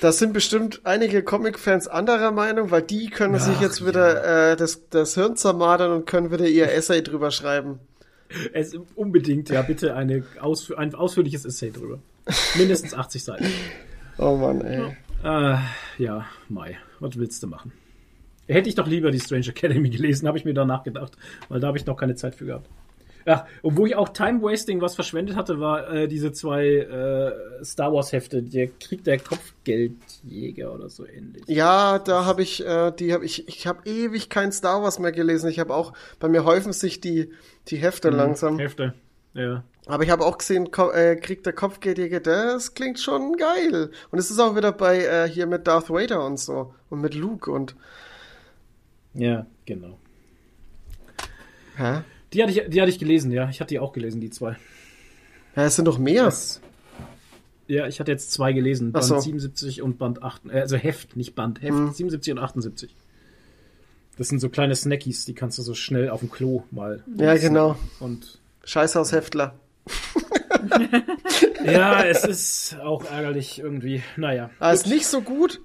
Da 0.00 0.10
sind 0.10 0.32
bestimmt 0.32 0.80
einige 0.84 1.22
Comic-Fans 1.22 1.86
anderer 1.86 2.32
Meinung, 2.32 2.70
weil 2.70 2.82
die 2.82 3.08
können 3.08 3.38
sich 3.38 3.56
Ach, 3.58 3.62
jetzt 3.62 3.86
wieder 3.86 4.52
äh, 4.52 4.56
das, 4.56 4.88
das 4.90 5.14
Hirn 5.14 5.36
zermadern 5.36 5.92
und 5.92 6.06
können 6.06 6.32
wieder 6.32 6.48
ihr 6.48 6.72
Essay 6.72 7.02
drüber 7.02 7.30
schreiben. 7.30 7.78
Es, 8.52 8.74
unbedingt, 8.96 9.50
ja, 9.50 9.62
bitte 9.62 9.94
eine 9.94 10.24
ausf 10.40 10.72
ein 10.72 10.94
ausführliches 10.94 11.44
Essay 11.44 11.70
drüber. 11.70 12.00
Mindestens 12.56 12.94
80 12.94 13.24
Seiten. 13.24 13.46
Oh 14.18 14.36
Mann, 14.36 14.60
ey. 14.60 14.94
Äh, 15.24 15.56
ja, 15.96 16.26
Mai, 16.50 16.76
was 17.00 17.16
willst 17.16 17.42
du 17.42 17.46
machen? 17.46 17.72
Hätte 18.46 18.68
ich 18.68 18.74
doch 18.74 18.86
lieber 18.86 19.10
die 19.10 19.20
Strange 19.20 19.48
Academy 19.48 19.88
gelesen, 19.88 20.28
habe 20.28 20.36
ich 20.36 20.44
mir 20.44 20.52
danach 20.52 20.82
gedacht, 20.82 21.16
weil 21.48 21.60
da 21.60 21.68
habe 21.68 21.78
ich 21.78 21.86
noch 21.86 21.96
keine 21.96 22.14
Zeit 22.14 22.34
für 22.34 22.44
gehabt. 22.44 22.68
Ach, 23.24 23.44
und 23.62 23.76
wo 23.76 23.86
ich 23.86 23.94
auch 23.94 24.08
Time 24.10 24.42
Wasting 24.42 24.80
was 24.80 24.94
verschwendet 24.94 25.36
hatte, 25.36 25.60
war 25.60 25.90
äh, 25.92 26.08
diese 26.08 26.32
zwei 26.32 26.66
äh, 26.66 27.64
Star 27.64 27.92
Wars 27.92 28.12
Hefte, 28.12 28.42
der 28.42 28.68
Krieg 28.68 29.04
der 29.04 29.18
Kopfgeldjäger 29.18 30.72
oder 30.72 30.88
so 30.88 31.06
ähnlich. 31.06 31.44
Ja, 31.46 31.98
da 31.98 32.24
habe 32.24 32.42
ich, 32.42 32.66
äh, 32.66 32.90
die 32.92 33.12
habe 33.12 33.24
ich, 33.24 33.48
ich 33.48 33.66
habe 33.66 33.88
ewig 33.88 34.28
kein 34.28 34.52
Star 34.52 34.82
Wars 34.82 34.98
mehr 34.98 35.12
gelesen. 35.12 35.48
Ich 35.48 35.58
habe 35.58 35.74
auch, 35.74 35.92
bei 36.18 36.28
mir 36.28 36.44
häufen 36.44 36.72
sich 36.72 37.00
die, 37.00 37.30
die 37.68 37.76
Hefte 37.76 38.10
langsam. 38.10 38.58
Hefte. 38.58 38.94
Ja. 39.34 39.64
Aber 39.86 40.04
ich 40.04 40.10
habe 40.10 40.24
auch 40.24 40.38
gesehen, 40.38 40.70
Ko 40.70 40.90
äh, 40.90 41.16
Krieg 41.16 41.42
der 41.42 41.52
Kopfgeldjäger, 41.52 42.20
das 42.20 42.74
klingt 42.74 43.00
schon 43.00 43.36
geil. 43.36 43.90
Und 44.10 44.18
es 44.18 44.30
ist 44.30 44.38
auch 44.38 44.54
wieder 44.54 44.70
bei 44.72 45.04
äh, 45.04 45.28
hier 45.28 45.46
mit 45.46 45.66
Darth 45.66 45.90
Vader 45.90 46.24
und 46.24 46.38
so. 46.38 46.72
Und 46.88 47.00
mit 47.00 47.14
Luke 47.14 47.50
und. 47.50 47.74
Ja, 49.14 49.46
genau. 49.66 49.98
Hä? 51.76 52.02
Die 52.32 52.42
hatte 52.42 52.52
ich, 52.52 52.62
die 52.68 52.80
hatte 52.80 52.90
ich 52.90 52.98
gelesen, 52.98 53.30
ja. 53.32 53.48
Ich 53.50 53.60
hatte 53.60 53.74
die 53.74 53.78
auch 53.80 53.92
gelesen, 53.92 54.20
die 54.20 54.30
zwei. 54.30 54.56
Ja, 55.56 55.64
es 55.64 55.76
sind 55.76 55.86
doch 55.86 55.98
mehr. 55.98 56.24
Das, 56.24 56.60
ja, 57.66 57.86
ich 57.86 57.98
hatte 58.00 58.10
jetzt 58.12 58.32
zwei 58.32 58.52
gelesen. 58.52 58.92
Band 58.92 59.04
so. 59.04 59.18
77 59.18 59.82
und 59.82 59.98
Band 59.98 60.22
8. 60.22 60.42
Äh, 60.48 60.60
also 60.60 60.76
Heft, 60.76 61.16
nicht 61.16 61.34
Band. 61.34 61.60
Heft 61.60 61.72
Mhm. 61.72 61.92
77 61.92 62.32
und 62.32 62.38
78. 62.38 62.94
Das 64.16 64.28
sind 64.28 64.38
so 64.40 64.48
kleine 64.48 64.76
Snackies, 64.76 65.24
die 65.24 65.34
kannst 65.34 65.58
du 65.58 65.62
so 65.62 65.74
schnell 65.74 66.08
auf 66.10 66.20
dem 66.20 66.30
Klo 66.30 66.62
mal. 66.70 67.02
ja, 67.16 67.36
genau. 67.36 67.76
Und 67.98 68.38
Scheißhaushäftler. 68.64 69.54
ja, 71.64 72.04
es 72.04 72.24
ist 72.24 72.76
auch 72.80 73.04
ärgerlich 73.04 73.58
irgendwie. 73.58 74.02
Naja. 74.16 74.50
Aber 74.58 74.72
ist 74.72 74.86
nicht 74.86 75.06
so 75.06 75.20
gut. 75.22 75.60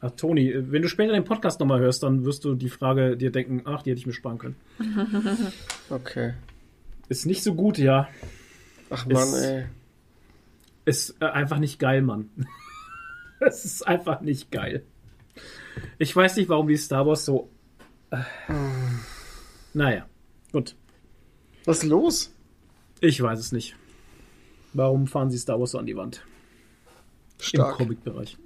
Ach, 0.00 0.10
Toni, 0.12 0.54
wenn 0.56 0.82
du 0.82 0.88
später 0.88 1.12
den 1.12 1.24
Podcast 1.24 1.60
nochmal 1.60 1.80
hörst, 1.80 2.02
dann 2.02 2.24
wirst 2.24 2.44
du 2.44 2.54
die 2.54 2.70
Frage 2.70 3.16
dir 3.16 3.30
denken, 3.30 3.62
ach, 3.66 3.82
die 3.82 3.90
hätte 3.90 4.00
ich 4.00 4.06
mir 4.06 4.12
sparen 4.14 4.38
können. 4.38 4.56
Okay. 5.90 6.34
Ist 7.08 7.26
nicht 7.26 7.42
so 7.42 7.54
gut, 7.54 7.76
ja. 7.78 8.08
Ach 8.90 9.04
man, 9.06 9.16
Ist- 9.28 9.34
ey. 9.42 9.64
Ist 10.86 11.16
äh, 11.20 11.26
einfach 11.26 11.58
nicht 11.58 11.78
geil, 11.78 12.00
Mann. 12.02 12.30
es 13.40 13.64
ist 13.64 13.86
einfach 13.86 14.20
nicht 14.22 14.50
geil. 14.50 14.84
Ich 15.98 16.14
weiß 16.14 16.36
nicht, 16.36 16.48
warum 16.48 16.68
die 16.68 16.76
Star 16.76 17.06
Wars 17.06 17.24
so. 17.24 17.50
Äh, 18.10 18.18
naja, 19.74 20.06
gut. 20.52 20.76
Was 21.66 21.78
ist 21.78 21.84
los? 21.90 22.34
Ich 23.00 23.22
weiß 23.22 23.38
es 23.38 23.52
nicht. 23.52 23.76
Warum 24.72 25.06
fahren 25.06 25.30
sie 25.30 25.38
Star 25.38 25.58
Wars 25.58 25.72
so 25.72 25.78
an 25.78 25.86
die 25.86 25.96
Wand? 25.96 26.24
Im 27.38 27.44
Stark. 27.44 27.76
Comic-Bereich. 27.76 28.36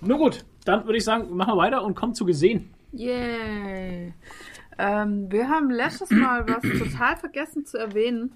Nur 0.00 0.18
gut, 0.18 0.44
dann 0.64 0.84
würde 0.84 0.98
ich 0.98 1.04
sagen, 1.04 1.34
machen 1.34 1.54
wir 1.54 1.56
weiter 1.56 1.82
und 1.82 1.94
kommen 1.94 2.14
zu 2.14 2.24
gesehen. 2.24 2.70
Yay. 2.92 4.12
Ähm, 4.78 5.30
wir 5.30 5.48
haben 5.48 5.70
letztes 5.70 6.10
Mal 6.10 6.46
was 6.48 6.62
total 6.62 7.16
vergessen 7.16 7.64
zu 7.64 7.78
erwähnen. 7.78 8.32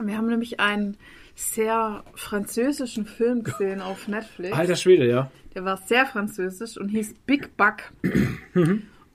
Wir 0.00 0.16
haben 0.16 0.26
nämlich 0.26 0.60
einen 0.60 0.96
sehr 1.34 2.04
französischen 2.14 3.06
Film 3.06 3.42
gesehen 3.42 3.80
auf 3.80 4.08
Netflix. 4.08 4.56
Alter 4.56 4.76
Schwede, 4.76 5.08
ja. 5.08 5.30
Der 5.54 5.64
war 5.64 5.78
sehr 5.78 6.06
französisch 6.06 6.76
und 6.76 6.88
hieß 6.90 7.14
Big 7.26 7.56
Buck. 7.56 7.92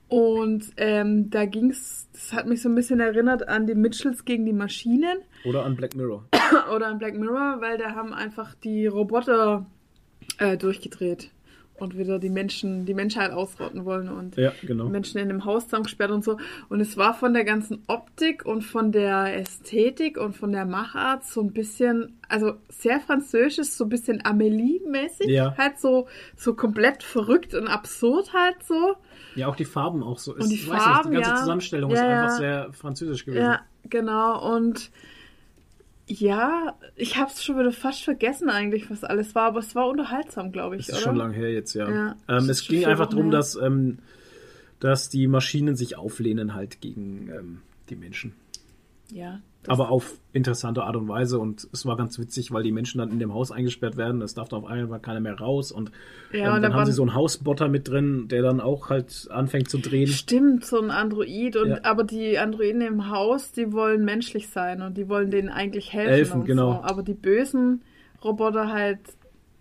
Und 0.08 0.72
ähm, 0.76 1.30
da 1.30 1.46
ging's, 1.46 2.08
das 2.12 2.32
hat 2.32 2.46
mich 2.46 2.62
so 2.62 2.68
ein 2.68 2.74
bisschen 2.74 3.00
erinnert 3.00 3.48
an 3.48 3.66
die 3.66 3.74
Mitchells 3.74 4.24
gegen 4.24 4.46
die 4.46 4.52
Maschinen 4.52 5.18
Oder 5.44 5.64
an 5.64 5.76
Black 5.76 5.94
Mirror. 5.96 6.24
oder 6.74 6.86
an 6.86 6.98
Black 6.98 7.14
Mirror, 7.14 7.60
weil 7.60 7.78
da 7.78 7.94
haben 7.94 8.12
einfach 8.12 8.54
die 8.54 8.86
Roboter 8.86 9.66
äh, 10.38 10.56
durchgedreht 10.56 11.30
und 11.78 11.96
wieder 11.96 12.18
die 12.18 12.30
Menschen, 12.30 12.86
die 12.86 12.94
Menschheit 12.94 13.30
ausrotten 13.30 13.84
wollen 13.84 14.08
und 14.08 14.36
Ja, 14.36 14.52
genau. 14.62 14.88
Menschen 14.88 15.18
in 15.18 15.28
einem 15.28 15.44
Haus 15.44 15.64
zusammengesperrt 15.64 16.10
und 16.10 16.24
so. 16.24 16.38
Und 16.68 16.80
es 16.80 16.96
war 16.96 17.14
von 17.14 17.34
der 17.34 17.44
ganzen 17.44 17.82
Optik 17.86 18.44
und 18.44 18.62
von 18.62 18.92
der 18.92 19.36
Ästhetik 19.36 20.18
und 20.18 20.36
von 20.36 20.52
der 20.52 20.64
Machart 20.64 21.24
so 21.24 21.40
ein 21.40 21.52
bisschen, 21.52 22.18
also 22.28 22.54
sehr 22.68 23.00
französisch, 23.00 23.68
so 23.68 23.84
ein 23.84 23.90
bisschen 23.90 24.22
Amélie-mäßig. 24.22 25.28
Ja. 25.28 25.54
Halt 25.56 25.78
so, 25.78 26.06
so 26.36 26.54
komplett 26.54 27.02
verrückt 27.02 27.54
und 27.54 27.68
absurd 27.68 28.32
halt 28.32 28.62
so. 28.62 28.96
Ja, 29.34 29.48
auch 29.48 29.56
die 29.56 29.64
Farben 29.64 30.02
auch 30.02 30.18
so. 30.18 30.34
Und 30.34 30.48
die 30.48 30.54
ich 30.54 30.68
weiß 30.68 30.82
Farben, 30.82 31.10
nicht, 31.10 31.18
die 31.18 31.22
ganze 31.22 31.30
ja. 31.30 31.36
Zusammenstellung 31.36 31.90
ist 31.90 32.00
einfach 32.00 32.38
sehr 32.38 32.72
französisch 32.72 33.24
gewesen. 33.24 33.42
Ja, 33.42 33.60
genau. 33.84 34.54
Und 34.54 34.90
ja, 36.06 36.78
ich 36.94 37.16
hab's 37.16 37.44
schon 37.44 37.58
wieder 37.58 37.72
fast 37.72 38.04
vergessen 38.04 38.48
eigentlich, 38.48 38.90
was 38.90 39.02
alles 39.02 39.34
war, 39.34 39.46
aber 39.46 39.58
es 39.58 39.74
war 39.74 39.88
unterhaltsam, 39.88 40.52
glaube 40.52 40.76
ich, 40.76 40.86
Das 40.86 40.96
ist 40.96 41.02
oder? 41.02 41.10
schon 41.10 41.16
lange 41.16 41.34
her 41.34 41.52
jetzt, 41.52 41.74
ja. 41.74 41.90
Ja, 41.90 42.16
ähm, 42.28 42.48
es 42.48 42.66
ging 42.66 42.84
einfach 42.84 43.08
darum, 43.08 43.30
dass, 43.30 43.56
ähm, 43.56 43.98
dass 44.78 45.08
die 45.08 45.26
Maschinen 45.26 45.74
sich 45.76 45.96
auflehnen 45.96 46.54
halt 46.54 46.80
gegen 46.80 47.28
ähm, 47.28 47.62
die 47.88 47.96
Menschen. 47.96 48.34
Ja. 49.10 49.40
Aber 49.68 49.90
auf 49.90 50.18
interessante 50.32 50.84
Art 50.84 50.96
und 50.96 51.08
Weise 51.08 51.38
und 51.38 51.66
es 51.72 51.86
war 51.86 51.96
ganz 51.96 52.18
witzig, 52.18 52.52
weil 52.52 52.62
die 52.62 52.72
Menschen 52.72 52.98
dann 52.98 53.10
in 53.10 53.18
dem 53.18 53.32
Haus 53.32 53.50
eingesperrt 53.50 53.96
werden, 53.96 54.20
es 54.22 54.34
darf 54.34 54.48
da 54.48 54.56
auf 54.56 54.66
einmal 54.66 55.00
keiner 55.00 55.20
mehr 55.20 55.38
raus 55.38 55.72
und, 55.72 55.90
Ja, 56.32 56.48
ähm, 56.48 56.54
und 56.56 56.62
dann 56.62 56.72
da 56.72 56.78
haben 56.78 56.86
sie 56.86 56.92
so 56.92 57.02
einen 57.02 57.14
Hausbotter 57.14 57.68
mit 57.68 57.88
drin, 57.88 58.28
der 58.28 58.42
dann 58.42 58.60
auch 58.60 58.90
halt 58.90 59.28
anfängt 59.30 59.70
zu 59.70 59.78
drehen. 59.78 60.08
Stimmt, 60.08 60.64
so 60.64 60.80
ein 60.80 60.90
Android. 60.90 61.56
Und 61.56 61.70
Ja. 61.70 61.78
aber 61.84 62.04
die 62.04 62.38
Androiden 62.38 62.82
im 62.82 63.10
Haus, 63.10 63.52
die 63.52 63.72
wollen 63.72 64.04
menschlich 64.04 64.48
sein 64.48 64.82
und 64.82 64.96
die 64.96 65.08
wollen 65.08 65.30
denen 65.30 65.48
eigentlich 65.48 65.92
helfen. 65.92 66.14
Helfen, 66.14 66.40
und 66.40 66.46
genau. 66.46 66.72
So. 66.74 66.82
Aber 66.82 67.02
die 67.02 67.14
bösen 67.14 67.82
Roboter 68.22 68.72
halt 68.72 69.00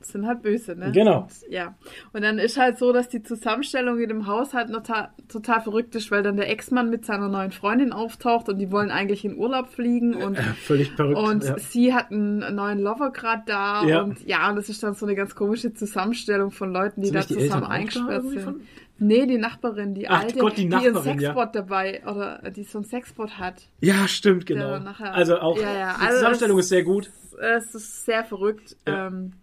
sind 0.07 0.25
halt 0.27 0.41
böse, 0.41 0.75
ne? 0.75 0.91
Genau. 0.91 1.21
Und, 1.23 1.51
ja. 1.51 1.75
Und 2.13 2.21
dann 2.23 2.37
ist 2.39 2.57
halt 2.57 2.77
so, 2.77 2.93
dass 2.93 3.09
die 3.09 3.21
Zusammenstellung 3.23 3.99
in 3.99 4.09
dem 4.09 4.27
Haus 4.27 4.53
halt 4.53 4.71
total, 4.71 5.09
total 5.29 5.61
verrückt 5.61 5.95
ist, 5.95 6.11
weil 6.11 6.23
dann 6.23 6.37
der 6.37 6.49
Ex-Mann 6.49 6.89
mit 6.89 7.05
seiner 7.05 7.27
neuen 7.29 7.51
Freundin 7.51 7.91
auftaucht 7.93 8.49
und 8.49 8.57
die 8.59 8.71
wollen 8.71 8.91
eigentlich 8.91 9.25
in 9.25 9.37
Urlaub 9.37 9.69
fliegen 9.69 10.15
und 10.15 10.37
Völlig 10.37 10.91
verrückt. 10.91 11.17
und 11.19 11.43
ja. 11.43 11.57
sie 11.59 11.93
hat 11.93 12.11
einen 12.11 12.55
neuen 12.55 12.79
Lover 12.79 13.11
gerade 13.11 13.43
da 13.45 13.83
Ja. 13.85 14.01
und 14.01 14.25
ja, 14.25 14.49
und 14.49 14.55
das 14.55 14.69
ist 14.69 14.81
dann 14.83 14.93
so 14.93 15.05
eine 15.05 15.15
ganz 15.15 15.35
komische 15.35 15.73
Zusammenstellung 15.73 16.51
von 16.51 16.71
Leuten, 16.71 17.01
die 17.01 17.07
Sind 17.07 17.15
da 17.15 17.21
die 17.21 17.33
zusammen 17.37 17.65
eingesperrt 17.65 18.23
sind. 18.27 18.41
von- 18.41 18.61
Nee, 18.97 19.25
die 19.25 19.37
Nachbarin, 19.37 19.93
die 19.93 20.07
Ach 20.07 20.21
alte, 20.21 20.39
Gott, 20.39 20.53
die 20.55 20.61
die 20.61 20.67
Nachbarin, 20.69 20.95
einen 20.95 21.19
ja. 21.19 21.33
Sexbot 21.33 21.53
dabei 21.53 22.01
oder 22.09 22.49
die 22.49 22.63
so 22.63 22.77
einen 22.77 22.85
Sexbot 22.85 23.37
hat. 23.37 23.55
ja, 23.81 24.07
stimmt, 24.07 24.45
genau. 24.45 24.79
Nachher- 24.79 25.13
also 25.13 25.37
auch, 25.39 25.57
Ja, 25.59 25.73
ja, 25.73 25.95
die 25.99 26.01
also 26.05 26.15
Zusammenstellung 26.19 26.59
ist 26.59 26.69
sehr 26.69 26.83
gut. 26.83 27.11
Es 27.57 27.75
ist 27.75 28.05
sehr 28.05 28.23
verrückt. 28.23 28.77
Ja. 28.87 28.93
Ja, 28.93 29.07
ähm, 29.07 29.33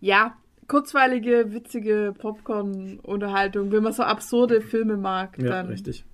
ja 0.00 0.36
kurzweilige, 0.68 1.52
witzige 1.52 2.14
Popcorn-Unterhaltung. 2.18 3.72
Wenn 3.72 3.82
man 3.82 3.92
so 3.92 4.02
absurde 4.04 4.60
Filme 4.60 4.96
mag, 4.96 5.36
Ja, 5.38 5.48
dann 5.50 5.66
richtig. 5.66 6.04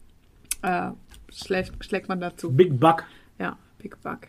Äh, 0.63 0.91
schlägt, 1.31 1.85
schlägt 1.85 2.09
man 2.09 2.21
dazu. 2.21 2.51
Big 2.53 2.79
Buck. 2.81 3.05
Ja, 3.39 3.59
Big 3.79 4.01
Bug. 4.03 4.21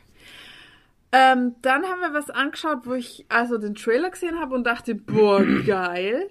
Ähm, 1.13 1.55
dann 1.61 1.84
haben 1.85 2.01
wir 2.01 2.13
was 2.13 2.29
angeschaut, 2.29 2.79
wo 2.84 2.93
ich 2.93 3.25
also 3.29 3.57
den 3.57 3.75
Trailer 3.75 4.09
gesehen 4.09 4.38
habe 4.39 4.53
und 4.53 4.65
dachte, 4.65 4.95
boah, 4.95 5.41
geil. 5.65 6.29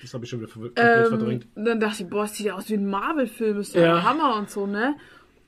Das 0.00 0.14
habe 0.14 0.24
ich 0.24 0.30
schon 0.30 0.40
wieder 0.40 0.52
Ähm, 0.76 1.08
verdrängt. 1.08 1.46
dann 1.54 1.80
dachte 1.80 2.04
ich, 2.04 2.08
boah, 2.08 2.24
es 2.24 2.34
sieht 2.34 2.46
ja 2.46 2.54
aus 2.54 2.70
wie 2.70 2.74
ein 2.74 2.88
Marvel-Film, 2.88 3.58
ist 3.58 3.74
ja, 3.74 4.02
Hammer 4.02 4.36
und 4.36 4.48
so, 4.48 4.66
ne? 4.66 4.94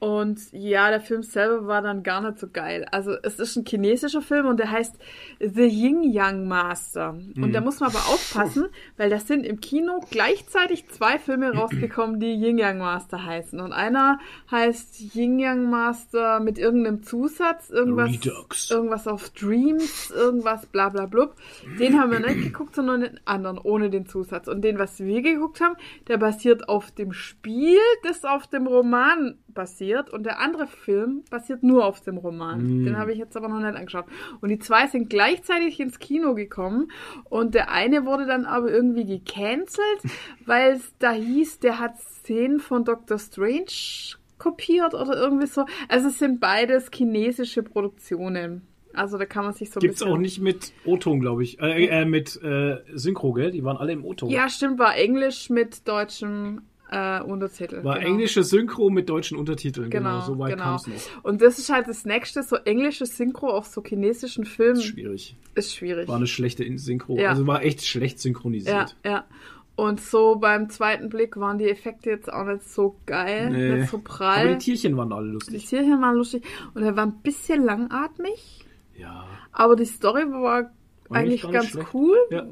Und 0.01 0.41
ja, 0.53 0.89
der 0.89 1.03
Film 1.03 1.23
selber 1.23 1.67
war 1.67 1.83
dann 1.83 2.03
gar 2.03 2.23
nicht 2.23 2.39
so 2.39 2.49
geil. 2.51 2.87
Also 2.91 3.13
es 3.23 3.39
ist 3.39 3.55
ein 3.57 3.67
chinesischer 3.67 4.23
Film 4.23 4.47
und 4.47 4.59
der 4.59 4.71
heißt 4.71 4.97
The 5.41 5.67
Yin 5.67 6.03
Yang 6.03 6.49
Master. 6.49 7.11
Und 7.11 7.37
Mhm. 7.37 7.53
da 7.53 7.61
muss 7.61 7.81
man 7.81 7.91
aber 7.91 7.99
aufpassen, 8.09 8.69
weil 8.97 9.11
da 9.11 9.19
sind 9.21 9.45
im 9.45 9.61
Kino 9.61 10.01
gleichzeitig 10.11 10.89
zwei 10.89 11.19
Filme 11.19 11.53
rausgekommen, 11.55 12.19
die 12.19 12.33
Yin 12.33 12.57
Yang 12.57 12.79
Master 12.79 13.27
heißen. 13.27 13.61
Und 13.61 13.75
einer 13.75 14.19
heißt 14.51 15.15
Yin 15.15 15.39
Yang 15.39 15.69
Master 15.69 16.41
mit 16.41 16.57
irgendeinem 16.59 17.03
Zusatz, 17.03 17.69
irgendwas, 17.69 18.09
Redux. 18.11 18.71
irgendwas 18.71 19.07
auf 19.07 19.29
Dreams, 19.31 20.11
irgendwas 20.11 20.65
bla 20.65 20.89
bla 20.89 21.05
blub. 21.05 21.35
Den 21.79 22.01
haben 22.01 22.11
wir 22.13 22.21
nicht 22.21 22.41
geguckt, 22.53 22.75
sondern 22.75 23.03
den 23.03 23.21
anderen 23.27 23.59
ohne 23.59 23.91
den 23.91 24.07
Zusatz. 24.07 24.49
Und 24.49 24.63
den, 24.63 24.79
was 24.79 24.99
wir 24.99 25.21
geguckt 25.21 25.61
haben, 25.61 25.77
der 26.09 26.17
basiert 26.17 26.71
auf 26.71 26.91
dem 26.91 27.13
Spiel, 27.13 27.77
das 28.03 28.25
auf 28.25 28.47
dem 28.47 28.67
Roman 28.67 29.37
basiert. 29.55 30.11
Und 30.11 30.25
der 30.25 30.41
andere 30.41 30.67
Film 30.67 31.25
basiert 31.31 31.63
nur 31.63 31.85
auf 31.85 32.01
dem 32.01 32.19
Roman. 32.19 32.85
Den 32.85 32.99
habe 32.99 33.13
ich 33.13 33.19
jetzt 33.19 33.37
aber 33.37 33.49
noch 33.49 33.59
nicht 33.59 33.77
angeschaut. 33.77 34.07
Und 34.41 34.49
die 34.49 34.59
zwei 34.59 34.87
sind 34.87 35.11
gleichzeitig 35.11 35.81
ins 35.81 35.99
Kino 35.99 36.35
gekommen. 36.35 36.91
Und 37.29 37.55
der 37.55 37.71
eine 37.71 38.05
wurde 38.05 38.27
dann 38.27 38.45
aber 38.45 38.71
irgendwie 38.71 39.05
gecancelt, 39.05 40.01
weil 40.47 40.73
es 40.73 40.95
da 40.99 41.13
hieß, 41.13 41.61
der 41.61 41.79
hat 41.79 41.99
Szenen 41.99 42.61
von 42.61 42.85
Doctor 42.85 43.19
Strange 43.19 44.19
kopiert 44.39 44.95
oder 44.95 45.17
irgendwie 45.17 45.47
so. 45.47 45.67
Also 45.89 46.09
es 46.09 46.19
sind 46.19 46.41
beides 46.41 46.91
chinesische 46.93 47.63
Produktionen. 47.63 48.67
Also 48.93 49.19
da 49.19 49.25
kann 49.25 49.45
man 49.45 49.55
sich 49.55 49.71
so 49.71 49.79
ein 49.79 49.83
Gibt's 49.83 50.01
bisschen... 50.01 50.13
auch 50.13 50.19
nicht 50.19 50.41
mit 50.41 50.73
O-Ton, 50.85 51.21
glaube 51.21 51.45
ich. 51.45 51.61
Äh, 51.61 51.87
äh, 51.87 52.05
mit 52.05 52.43
äh, 52.43 52.79
Synchro, 52.93 53.33
gell? 53.33 53.53
Die 53.53 53.63
waren 53.63 53.77
alle 53.77 53.93
im 53.93 54.05
O-Ton. 54.05 54.31
Ja, 54.31 54.49
stimmt, 54.49 54.79
war 54.79 54.97
Englisch 54.97 55.49
mit 55.51 55.87
deutschem 55.87 56.63
äh, 56.91 57.21
Untertitel. 57.23 57.85
War 57.85 57.99
genau. 57.99 58.09
englische 58.09 58.43
Synchro 58.43 58.91
mit 58.91 59.09
deutschen 59.09 59.39
Untertiteln. 59.39 59.91
Genau, 59.91 60.11
Genau, 60.15 60.21
so 60.27 60.39
weit 60.39 60.53
genau. 60.53 60.65
kam 60.65 60.75
es 60.77 60.87
noch. 60.87 61.25
Und 61.25 61.41
das 61.41 61.59
ist 61.59 61.71
halt 61.73 61.87
das 61.89 62.05
nächste, 62.05 62.43
so 62.43 62.57
englische 62.57 63.07
Synchro 63.07 63.49
auf 63.51 63.67
so 63.67 63.83
chinesischen 63.83 64.45
Filmen 64.45 64.77
ist 64.81 64.85
schwierig. 64.87 65.37
ist 65.55 65.75
schwierig. 65.75 66.09
War 66.09 66.17
eine 66.17 66.27
schlechte 66.27 66.65
Synchro. 66.79 67.17
Ja. 67.17 67.31
Also 67.31 67.47
war 67.47 67.63
echt 67.63 67.85
schlecht 67.87 68.17
Ja, 68.17 68.23
synchronisiert. 68.23 68.97
ja. 69.05 69.25
Und 69.77 70.01
so 70.01 70.37
beim 70.37 70.69
zweiten 70.69 71.09
Blick 71.09 71.39
waren 71.39 71.57
die 71.59 71.71
Effekte 71.71 72.11
jetzt 72.11 72.31
auch 72.31 72.45
nicht 72.45 72.69
so 72.69 72.97
geil, 73.07 73.51
Nee. 73.51 73.79
nicht 73.81 73.91
so 73.91 73.97
Aber 73.97 74.05
prall. 74.05 74.49
die 74.59 74.59
Tierchen 74.59 74.95
waren 74.97 75.11
alle 75.13 75.29
Die 75.29 75.33
lustig. 75.33 75.67
Tierchen 75.69 76.03
waren 76.03 76.17
lustig 76.17 76.45
und 76.75 76.83
er 76.83 76.97
war 76.97 77.07
ein 77.07 77.21
bisschen 77.23 77.65
langatmig, 77.65 78.67
Ja. 78.99 79.25
aber 79.53 79.77
die 79.77 79.87
Story 79.87 80.25
war 80.31 80.41
War 80.43 81.17
eigentlich 81.17 81.43
ganz 81.51 81.69
schlecht. 81.69 81.95
cool. 81.95 82.17
Ja. 82.31 82.47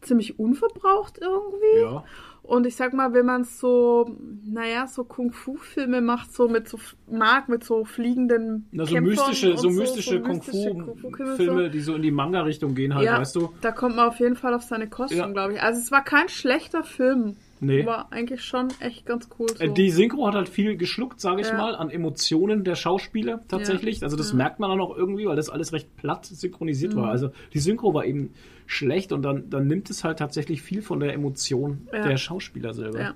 ziemlich 0.00 0.38
unverbraucht 0.38 1.18
irgendwie. 1.20 1.80
Ja. 1.82 2.04
Und 2.46 2.64
ich 2.64 2.76
sag 2.76 2.92
mal, 2.92 3.12
wenn 3.12 3.26
man 3.26 3.42
so, 3.44 4.08
naja, 4.44 4.86
so 4.86 5.02
Kung-Fu-Filme 5.02 6.00
macht, 6.00 6.32
so 6.32 6.48
mit 6.48 6.68
so, 6.68 6.78
mag, 7.10 7.48
mit 7.48 7.64
so 7.64 7.84
fliegenden 7.84 8.68
Na, 8.70 8.86
so 8.86 9.00
mystische, 9.00 9.56
so 9.56 9.68
mystische 9.68 10.20
mystische 10.20 10.70
Kung-Fu-Filme, 10.74 11.64
so. 11.64 11.68
die 11.68 11.80
so 11.80 11.94
in 11.96 12.02
die 12.02 12.12
Manga-Richtung 12.12 12.74
gehen 12.74 12.94
halt, 12.94 13.04
ja, 13.04 13.18
weißt 13.18 13.34
du? 13.36 13.50
da 13.60 13.72
kommt 13.72 13.96
man 13.96 14.08
auf 14.08 14.20
jeden 14.20 14.36
Fall 14.36 14.54
auf 14.54 14.62
seine 14.62 14.88
Kosten, 14.88 15.18
Ja. 15.18 15.26
glaube 15.26 15.54
ich. 15.54 15.62
Also 15.62 15.80
es 15.80 15.90
war 15.90 16.04
kein 16.04 16.28
schlechter 16.28 16.84
Film. 16.84 17.36
Nee. 17.60 17.86
War 17.86 18.12
eigentlich 18.12 18.42
schon 18.44 18.68
echt 18.80 19.06
ganz 19.06 19.28
cool. 19.38 19.48
So. 19.48 19.64
Äh, 19.64 19.72
Die 19.72 19.90
Synchro 19.90 20.26
hat 20.26 20.34
halt 20.34 20.48
viel 20.48 20.76
geschluckt, 20.76 21.20
sage 21.20 21.40
ich 21.40 21.48
Ja. 21.48 21.56
mal, 21.56 21.74
an 21.74 21.90
Emotionen 21.90 22.64
der 22.64 22.74
Schauspieler 22.74 23.40
tatsächlich. 23.48 24.02
Also 24.02 24.16
das 24.16 24.32
merkt 24.34 24.60
man 24.60 24.70
auch 24.70 24.76
noch 24.76 24.96
irgendwie, 24.96 25.26
weil 25.26 25.36
das 25.36 25.48
alles 25.48 25.72
recht 25.72 25.96
platt 25.96 26.26
synchronisiert 26.26 26.92
Mhm. 26.94 26.98
war. 26.98 27.10
Also 27.10 27.30
die 27.54 27.58
Synchro 27.60 27.94
war 27.94 28.04
eben 28.04 28.30
schlecht 28.66 29.12
und 29.12 29.22
dann, 29.22 29.48
dann 29.48 29.66
nimmt 29.66 29.88
es 29.90 30.04
halt 30.04 30.18
tatsächlich 30.18 30.60
viel 30.60 30.82
von 30.82 31.00
der 31.00 31.14
Emotion 31.14 31.88
Ja. 31.92 32.06
der 32.06 32.16
Schauspieler 32.16 32.74
selber. 32.74 33.00
Ja. 33.00 33.14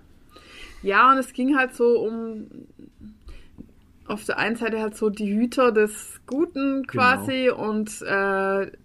Ja, 0.82 1.12
und 1.12 1.18
es 1.18 1.34
ging 1.34 1.56
halt 1.58 1.74
so 1.74 1.98
um 2.00 2.46
auf 4.10 4.24
der 4.24 4.38
einen 4.38 4.56
Seite 4.56 4.80
halt 4.80 4.96
so 4.96 5.08
die 5.10 5.32
Hüter 5.32 5.72
des 5.72 6.20
Guten 6.26 6.86
quasi 6.86 7.50
und 7.50 7.90
äh, 8.02 8.06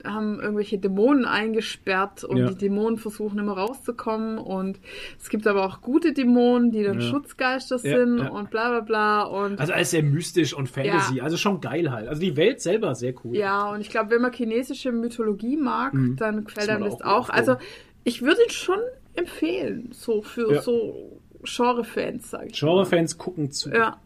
haben 0.04 0.40
irgendwelche 0.40 0.78
Dämonen 0.78 1.26
eingesperrt 1.26 2.24
und 2.24 2.38
Ja. 2.38 2.48
die 2.48 2.56
Dämonen 2.56 2.98
versuchen 2.98 3.38
immer 3.40 3.54
rauszukommen 3.58 4.38
und 4.38 4.80
es 5.20 5.30
gibt 5.30 5.46
aber 5.48 5.66
auch 5.66 5.82
gute 5.82 6.14
Dämonen, 6.14 6.72
die 6.72 6.84
dann 6.84 7.00
Ja. 7.00 7.06
Ja, 7.06 7.10
Schutzgeister 7.12 7.78
sind 7.80 8.20
ja. 8.20 8.30
und 8.30 8.50
bla 8.50 8.70
bla 8.70 8.80
bla 8.80 9.24
und 9.24 9.60
Also 9.60 9.74
alles 9.74 9.92
sehr 9.92 10.04
mystisch 10.04 10.54
und 10.54 10.70
Fantasy, 10.70 11.22
also 11.22 11.38
schon 11.38 11.60
geil 11.62 11.92
halt. 11.92 12.08
Also 12.08 12.22
die 12.22 12.36
Welt 12.38 12.62
selber 12.62 12.96
sehr 12.96 13.14
cool. 13.24 13.36
ja, 13.36 13.70
und 13.72 13.82
ich 13.82 13.90
glaube, 13.90 14.12
wenn 14.12 14.22
man 14.22 14.32
chinesische 14.34 14.92
Mythologie 14.92 15.58
mag, 15.58 15.94
dann 16.18 16.46
gefällt 16.46 16.68
Mhm. 16.68 16.76
Einem 16.76 16.84
das 16.86 17.02
auch 17.02 17.26
auch. 17.26 17.30
Also 17.30 17.58
ich 18.04 18.22
würde 18.22 18.42
ihn 18.44 18.50
schon 18.52 18.80
empfehlen, 19.14 19.90
so 19.92 20.22
für 20.22 20.62
so 20.62 21.20
Genre-Fans, 21.44 22.32
sag 22.32 22.48
ich. 22.48 22.60
Genre-Fans 22.60 23.18
gucken 23.18 23.52
zu. 23.52 23.70
Ja. 23.70 23.98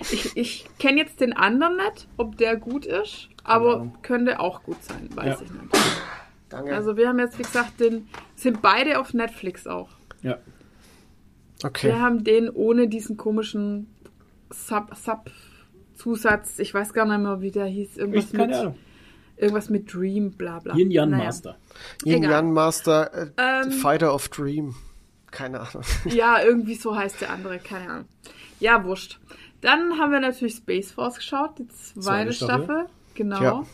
Ich, 0.00 0.36
ich 0.36 0.66
kenne 0.78 0.98
jetzt 0.98 1.20
den 1.20 1.32
anderen 1.32 1.76
nicht, 1.76 2.08
ob 2.16 2.36
der 2.36 2.56
gut 2.56 2.86
ist, 2.86 3.28
aber 3.44 3.76
Ahnung. 3.76 3.98
könnte 4.02 4.40
auch 4.40 4.62
gut 4.62 4.82
sein, 4.84 5.08
weiß 5.14 5.26
Ja. 5.40 5.44
ich 5.44 5.50
nicht. 5.52 5.76
Danke. 6.48 6.74
Also 6.74 6.96
wir 6.96 7.08
haben 7.08 7.18
jetzt, 7.18 7.38
wie 7.38 7.42
gesagt, 7.44 7.78
den, 7.80 8.08
sind 8.34 8.60
beide 8.62 8.98
auf 8.98 9.14
Netflix 9.14 9.66
auch. 9.66 9.90
Ja. 10.22 10.38
okay. 11.64 11.88
Wir 11.88 12.00
haben 12.00 12.24
den 12.24 12.48
ohne 12.50 12.88
diesen 12.88 13.16
komischen 13.16 13.86
Sub, 14.50 14.94
Sub 14.96 15.30
Zusatz, 15.94 16.58
ich 16.58 16.72
weiß 16.74 16.92
gar 16.92 17.04
nicht 17.06 17.18
mehr, 17.20 17.40
wie 17.40 17.50
der 17.50 17.66
hieß, 17.66 17.98
irgendwas, 17.98 18.24
Ich, 18.24 18.32
mit, 18.32 18.52
Ahnung. 18.52 18.74
irgendwas 19.36 19.68
mit 19.70 19.92
Dream, 19.92 20.32
bla 20.32 20.58
bla. 20.58 20.74
Yin 20.74 20.90
Yan 20.90 21.10
Naja. 21.10 21.24
Master. 21.24 21.56
Yin. 22.04 22.22
Yan 22.22 22.52
Master, 22.52 23.12
äh, 23.14 23.30
Ähm, 23.36 23.70
Fighter 23.70 24.14
of 24.14 24.28
Dream. 24.30 24.74
Keine 25.30 25.60
Ahnung. 25.60 25.84
Ja, 26.06 26.42
irgendwie 26.42 26.74
so 26.74 26.96
heißt 26.96 27.20
der 27.20 27.30
andere, 27.30 27.58
keine 27.58 27.88
Ahnung. 27.90 28.08
Ja, 28.58 28.82
wurscht. 28.84 29.20
Dann 29.60 29.98
haben 29.98 30.12
wir 30.12 30.20
natürlich 30.20 30.54
Space 30.56 30.92
Force 30.92 31.16
geschaut, 31.16 31.58
die 31.58 31.68
zweite, 31.68 32.00
Zweite 32.00 32.32
Staffel. 32.32 32.64
Staffel. 32.64 32.86
Genau. 33.14 33.42
Ja. 33.42 33.66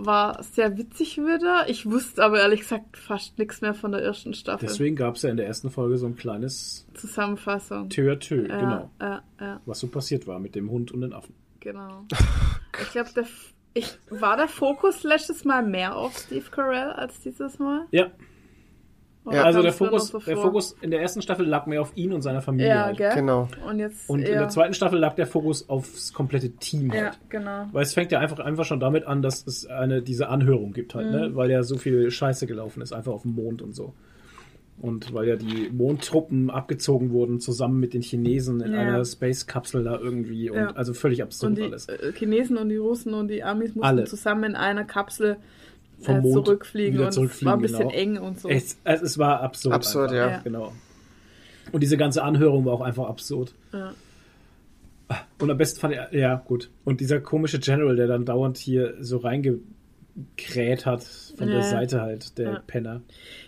War 0.00 0.40
sehr 0.44 0.78
witzig 0.78 1.18
wieder. 1.18 1.68
Ich 1.68 1.84
wusste 1.90 2.24
aber 2.24 2.38
ehrlich 2.40 2.60
gesagt 2.60 2.96
fast 2.96 3.36
nichts 3.36 3.60
mehr 3.62 3.74
von 3.74 3.90
der 3.90 4.00
ersten 4.00 4.32
Staffel. 4.32 4.68
Deswegen 4.68 4.94
gab 4.94 5.16
es 5.16 5.22
ja 5.22 5.30
in 5.30 5.36
der 5.36 5.46
ersten 5.48 5.70
Folge 5.70 5.98
so 5.98 6.06
ein 6.06 6.14
kleines 6.14 6.86
Zusammenfassung. 6.94 7.88
Tür-Tür, 7.88 8.48
Ja, 8.48 8.60
genau. 8.60 8.90
ja, 9.00 9.22
ja, 9.40 9.60
Was 9.66 9.80
so 9.80 9.88
passiert 9.88 10.28
war 10.28 10.38
mit 10.38 10.54
dem 10.54 10.70
Hund 10.70 10.92
und 10.92 11.00
den 11.00 11.12
Affen. 11.12 11.34
genau. 11.58 12.04
ich 12.80 12.92
glaube, 12.92 13.10
der, 13.16 13.24
F- 13.24 13.54
ich, 13.74 13.98
war 14.08 14.36
der 14.36 14.46
Fokus 14.46 15.02
letztes 15.02 15.44
Mal 15.44 15.64
mehr 15.66 15.96
auf 15.96 16.16
Steve 16.16 16.44
Carell 16.48 16.90
als 16.92 17.18
dieses 17.20 17.58
Mal? 17.58 17.86
Ja, 17.90 18.06
Oder 19.28 19.44
also 19.44 19.62
der 19.62 19.72
Fokus, 19.72 20.08
so 20.08 20.18
der? 20.18 20.36
Fokus 20.36 20.76
in 20.80 20.90
der 20.90 21.00
ersten 21.00 21.22
Staffel 21.22 21.46
lag 21.46 21.66
mehr 21.66 21.80
auf 21.80 21.92
ihn 21.96 22.12
und 22.12 22.22
seiner 22.22 22.40
Familie. 22.42 22.68
Ja, 22.68 22.84
halt. 22.86 22.96
gell? 22.98 23.12
Genau. 23.14 23.48
Und 23.68 23.78
jetzt 23.78 24.08
Und 24.10 24.20
in 24.20 24.32
der 24.32 24.48
zweiten 24.48 24.74
Staffel 24.74 24.98
lag 24.98 25.14
der 25.14 25.26
Fokus 25.26 25.68
aufs 25.68 26.12
komplette 26.12 26.50
Team 26.50 26.92
Ja, 26.92 27.02
halt. 27.06 27.18
genau. 27.28 27.66
Weil 27.72 27.82
es 27.82 27.94
fängt 27.94 28.10
ja 28.12 28.18
einfach, 28.20 28.38
einfach 28.40 28.64
schon 28.64 28.80
damit 28.80 29.06
an, 29.06 29.22
dass 29.22 29.46
es 29.46 29.66
eine, 29.66 30.02
diese 30.02 30.28
Anhörung 30.28 30.72
gibt 30.72 30.94
halt, 30.94 31.06
Mhm. 31.06 31.12
ne? 31.12 31.36
Weil 31.36 31.50
ja 31.50 31.62
so 31.62 31.76
viel 31.76 32.10
Scheiße 32.10 32.46
gelaufen 32.46 32.82
ist, 32.82 32.92
einfach 32.92 33.12
auf 33.12 33.22
dem 33.22 33.34
Mond 33.34 33.62
und 33.62 33.74
so. 33.74 33.94
Und 34.80 35.12
weil 35.12 35.26
ja 35.26 35.34
die 35.34 35.68
Mondtruppen 35.72 36.50
abgezogen 36.50 37.10
wurden, 37.10 37.40
zusammen 37.40 37.80
mit 37.80 37.94
den 37.94 38.02
Chinesen 38.02 38.60
in 38.60 38.72
Ja. 38.74 38.78
einer 38.78 39.04
Space-Kapsel 39.04 39.82
da 39.82 39.98
irgendwie. 39.98 40.50
Und 40.50 40.56
Ja. 40.56 40.70
also 40.70 40.94
völlig 40.94 41.20
absurd 41.20 41.50
Und 41.50 41.58
die 41.58 41.62
alles. 41.64 41.88
äh, 41.88 42.12
Chinesen 42.12 42.56
und 42.56 42.68
die 42.68 42.76
Russen 42.76 43.12
und 43.12 43.26
die 43.26 43.42
Amis 43.42 43.70
mussten 43.74 43.82
Alle. 43.84 44.04
zusammen 44.04 44.44
in 44.44 44.54
einer 44.54 44.84
Kapsel 44.84 45.36
Vom 46.00 46.16
äh, 46.16 46.20
Mond 46.20 46.46
zurückfliegen 46.46 46.94
wieder 46.94 47.06
und 47.06 47.12
zurückfliegen, 47.12 47.46
es 47.46 47.46
war 47.46 47.56
ein 47.56 47.62
bisschen 47.62 47.88
genau. 47.88 48.18
eng 48.18 48.18
und 48.18 48.40
so. 48.40 48.48
Es, 48.48 48.76
es, 48.84 49.02
es 49.02 49.18
war 49.18 49.40
absurd. 49.40 49.74
Absurd, 49.74 50.10
einfach. 50.12 50.16
ja. 50.16 50.30
Ja. 50.36 50.40
Genau. 50.44 50.72
Und 51.72 51.80
diese 51.82 51.96
ganze 51.96 52.22
Anhörung 52.22 52.64
war 52.64 52.72
auch 52.74 52.80
einfach 52.80 53.08
absurd. 53.08 53.52
Ja. 53.72 53.92
Und 55.38 55.50
am 55.50 55.56
besten 55.56 55.80
fand 55.80 55.94
ich, 55.94 56.18
ja, 56.18 56.36
gut. 56.46 56.70
Und 56.84 57.00
dieser 57.00 57.18
komische 57.20 57.58
General, 57.58 57.96
der 57.96 58.06
dann 58.06 58.24
dauernd 58.26 58.58
hier 58.58 58.94
so 59.00 59.16
reingekräht 59.18 60.84
hat 60.86 61.02
von 61.02 61.46
der 61.46 61.58
Ja. 61.58 61.62
Seite 61.62 62.00
halt, 62.02 62.36
der 62.38 62.50
Ja. 62.52 62.62
Penner. 62.66 63.00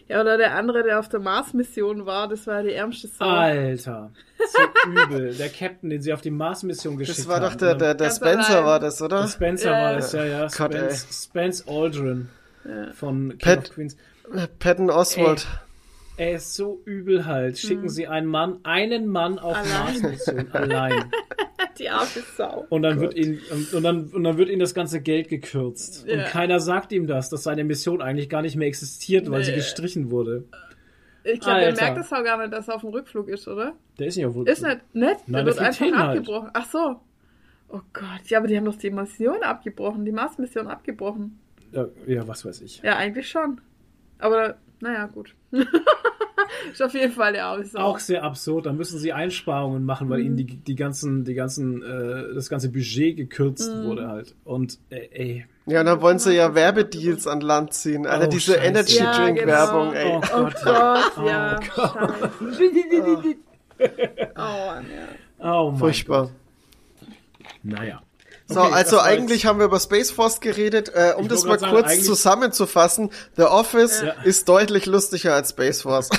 Ja, 0.09 0.21
oder 0.21 0.37
der 0.39 0.55
andere, 0.57 0.83
der 0.83 0.99
auf 0.99 1.09
der 1.09 1.21
Mars-Mission 1.21 2.05
war, 2.07 2.29
das 2.29 2.47
war 2.47 2.63
die 2.63 2.73
ärmste 2.73 3.09
Sau. 3.09 3.27
Alter, 3.27 4.11
so 4.39 4.91
übel. 4.91 5.35
Der 5.35 5.49
Captain, 5.51 5.91
den 5.91 6.03
sie 6.03 6.13
auf 6.13 6.21
die 6.21 6.31
Mars-Mission 6.31 6.97
geschickt 6.97 7.19
Das 7.19 7.29
war 7.29 7.37
haben. 7.41 7.45
doch 7.53 7.55
der, 7.57 7.75
der, 7.75 7.95
der 7.95 8.07
Ganz 8.09 8.17
Spencer 8.17 8.51
allein. 8.55 8.65
war 8.65 8.81
das, 8.81 9.01
oder? 9.03 9.29
Spencer 9.29 9.71
Ja. 9.71 9.83
war 9.85 9.95
das, 9.95 10.13
ja, 10.13 10.25
ja. 10.25 10.49
Gott, 10.57 10.75
Spence 11.13 11.69
Aldrin 11.69 12.29
von 12.95 13.31
King 13.31 13.39
Pat- 13.39 13.59
of 13.59 13.75
Queens. 13.75 13.97
Patton 14.59 14.91
Oswald. 14.91 15.47
Er 16.17 16.33
ist 16.33 16.55
so 16.55 16.83
übel 16.85 17.25
halt. 17.25 17.59
Schicken 17.59 17.89
sie 17.89 18.07
einen 18.07 18.27
Mann, 18.27 18.59
einen 18.63 19.07
Mann 19.09 19.39
auf 19.39 19.57
Hm. 19.57 19.65
Allein. 19.73 20.03
Mars-Mission 20.03 20.53
allein. 20.53 21.05
Die 21.79 21.89
arme 21.89 22.07
Sau. 22.37 22.67
Und 22.69 22.83
dann 22.83 23.01
wird 23.01 23.15
ihn 23.15 23.41
und, 23.51 23.73
und 23.73 23.83
dann 23.83 24.05
und 24.09 24.25
dann 24.25 24.37
wird 24.37 24.51
ihm 24.51 24.59
das 24.59 24.75
ganze 24.75 25.01
Geld 25.01 25.29
gekürzt 25.29 26.05
und 26.05 26.19
Ja. 26.19 26.25
keiner 26.25 26.61
sagt 26.61 26.93
ihm 26.93 27.07
das, 27.07 27.31
dass 27.31 27.43
seine 27.45 27.65
Mission 27.65 28.03
eigentlich 28.03 28.29
gar 28.29 28.43
nicht 28.43 28.57
mehr 28.57 28.69
existiert, 28.69 29.31
weil 29.31 29.45
sie 29.45 29.53
Nee. 29.53 29.57
gestrichen 29.59 30.11
wurde. 30.11 30.45
Ich 31.25 31.41
glaube, 31.41 31.61
der 31.61 31.73
merkt 31.75 31.97
das 31.99 32.13
auch 32.13 32.23
gar 32.25 32.39
nicht, 32.39 32.53
dass 32.53 32.69
er 32.69 32.75
auf 32.77 32.81
dem 32.83 32.91
Rückflug 32.91 33.29
ist, 33.29 33.47
oder? 33.49 33.75
Der 33.99 34.07
ist 34.09 34.17
nicht 34.17 34.27
auf 34.27 34.37
Ist 34.47 34.63
nicht, 34.63 34.95
nicht? 34.95 34.95
Nein, 34.95 35.17
der 35.29 35.45
der 35.45 35.47
wird 35.47 35.59
einfach 35.59 35.81
halt. 35.99 36.19
abgebrochen. 36.19 36.51
Ach 36.55 36.67
so. 36.71 36.97
Oh 37.69 37.81
Gott, 37.93 38.27
ja, 38.27 38.39
aber 38.39 38.47
die 38.49 38.57
haben 38.57 38.65
doch 38.65 38.77
die 38.77 38.91
Mission 38.91 39.43
abgebrochen, 39.43 40.05
die 40.05 40.13
Mars-Mission 40.13 40.67
abgebrochen. 40.67 41.39
Ja, 41.73 41.87
ja, 42.07 42.27
was 42.29 42.45
weiß 42.45 42.61
ich. 42.63 42.81
Ja, 42.83 42.97
eigentlich 42.97 43.29
schon. 43.31 43.61
Aber, 44.19 44.57
naja, 44.81 45.07
gut. 45.07 45.35
ist 46.73 46.83
auf 46.83 46.93
jeden 46.95 47.13
Fall 47.13 47.33
der 47.33 47.63
Sau. 47.65 47.79
Auch 47.81 47.99
sehr 47.99 48.23
absurd. 48.25 48.67
Da 48.67 48.73
müssen 48.73 48.99
sie 48.99 49.13
Einsparungen 49.13 49.85
machen, 49.85 50.09
weil 50.11 50.21
ihnen 50.21 50.37
die, 50.37 50.45
die 50.45 50.75
ganzen, 50.75 51.25
die 51.25 51.35
ganzen, 51.35 51.83
äh, 51.83 52.35
das 52.35 52.49
ganze 52.49 52.71
Budget 52.71 53.17
gekürzt 53.17 53.73
Mhm. 53.73 53.85
wurde 53.85 54.09
halt. 54.09 54.35
Und 54.45 54.79
äh, 54.91 55.09
ey, 55.13 55.47
Ja, 55.67 55.81
und 55.81 55.87
dann 55.87 56.01
wollen 56.01 56.19
sie 56.19 56.35
ja 56.35 56.55
Werbedeals 56.55 57.27
an 57.27 57.41
Land 57.41 57.73
ziehen. 57.73 58.07
Alter, 58.07 58.27
Oh, 58.27 58.31
diese 58.31 58.53
Scheiße. 58.55 58.67
Energy 58.67 58.97
Ja, 58.99 59.17
Drink 59.25 59.39
genau. 59.39 59.53
Werbung, 59.53 59.93
ey. 59.95 60.07
Oh 60.13 60.21
Oh 60.35 60.43
Gott. 60.43 60.55
Gott, 60.65 61.27
ja. 61.27 61.61
Scheiße. 61.63 63.37
Oh, 64.37 64.67
Mann, 64.67 64.85
ja. 65.41 65.53
oh 65.57 65.71
mein 65.71 65.79
Furchtbar. 65.79 66.23
Gott. 66.25 66.33
Naja. 67.63 68.03
So, 68.53 68.61
Okay, 68.61 68.73
also 68.73 68.99
eigentlich 69.01 69.47
haben 69.47 69.59
wir 69.59 69.67
über 69.67 69.79
Space 69.81 70.11
Force 70.11 70.41
geredet. 70.41 70.91
Äh, 70.95 71.13
um 71.17 71.23
Ich 71.23 71.29
das 71.29 71.45
mal 71.45 71.59
sagen, 71.59 71.73
kurz 71.73 72.05
zusammenzufassen, 72.05 73.11
The 73.37 73.45
Office 73.45 74.03
Ja. 74.03 74.13
ist 74.25 74.49
deutlich 74.49 74.87
lustiger 74.87 75.35
als 75.35 75.51
Space 75.51 75.83
Force. 75.83 76.11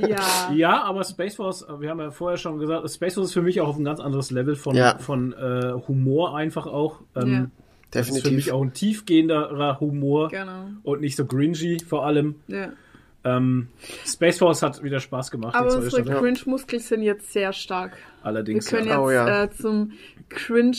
Ja. 0.00 0.16
Ja, 0.54 0.82
aber 0.82 1.04
Space 1.04 1.36
Force, 1.36 1.64
wir 1.78 1.90
haben 1.90 2.00
ja 2.00 2.10
vorher 2.10 2.38
schon 2.38 2.58
gesagt, 2.58 2.90
Space 2.90 3.14
Force 3.14 3.28
ist 3.28 3.32
für 3.34 3.42
mich 3.42 3.60
auch 3.60 3.68
auf 3.68 3.76
ein 3.78 3.84
ganz 3.84 4.00
anderes 4.00 4.30
Level 4.30 4.56
von, 4.56 4.74
Ja. 4.76 4.98
von 4.98 5.32
äh, 5.32 5.72
Humor 5.88 6.36
einfach 6.36 6.66
auch. 6.66 7.00
Ähm, 7.14 7.32
Ja. 7.32 7.46
Das 7.92 8.08
ist 8.08 8.16
für 8.16 8.22
Definitiv. 8.24 8.46
mich 8.46 8.52
auch 8.52 8.62
ein 8.62 8.72
tiefgehenderer 8.72 9.78
Humor 9.80 10.28
Genau. 10.28 10.66
und 10.82 11.00
nicht 11.00 11.16
so 11.16 11.24
cringy 11.24 11.78
vor 11.88 12.04
allem. 12.04 12.34
Ja. 12.48 12.70
Ähm, 13.24 13.68
Space 14.04 14.38
Force 14.38 14.62
hat 14.62 14.82
wieder 14.82 15.00
Spaß 15.00 15.30
gemacht. 15.30 15.54
Aber 15.54 15.74
unsere. 15.74 16.02
Cringe-Muskeln 16.04 16.80
sind 16.82 17.02
jetzt 17.02 17.32
sehr 17.32 17.52
stark. 17.52 17.92
Wir 17.92 18.26
Allerdings. 18.26 18.66
können 18.66 18.88
ja. 18.88 18.94
jetzt 18.94 19.00
Oh, 19.04 19.10
ja. 19.10 19.44
äh, 19.44 19.50
zum 19.50 19.92
Cringe 20.28 20.76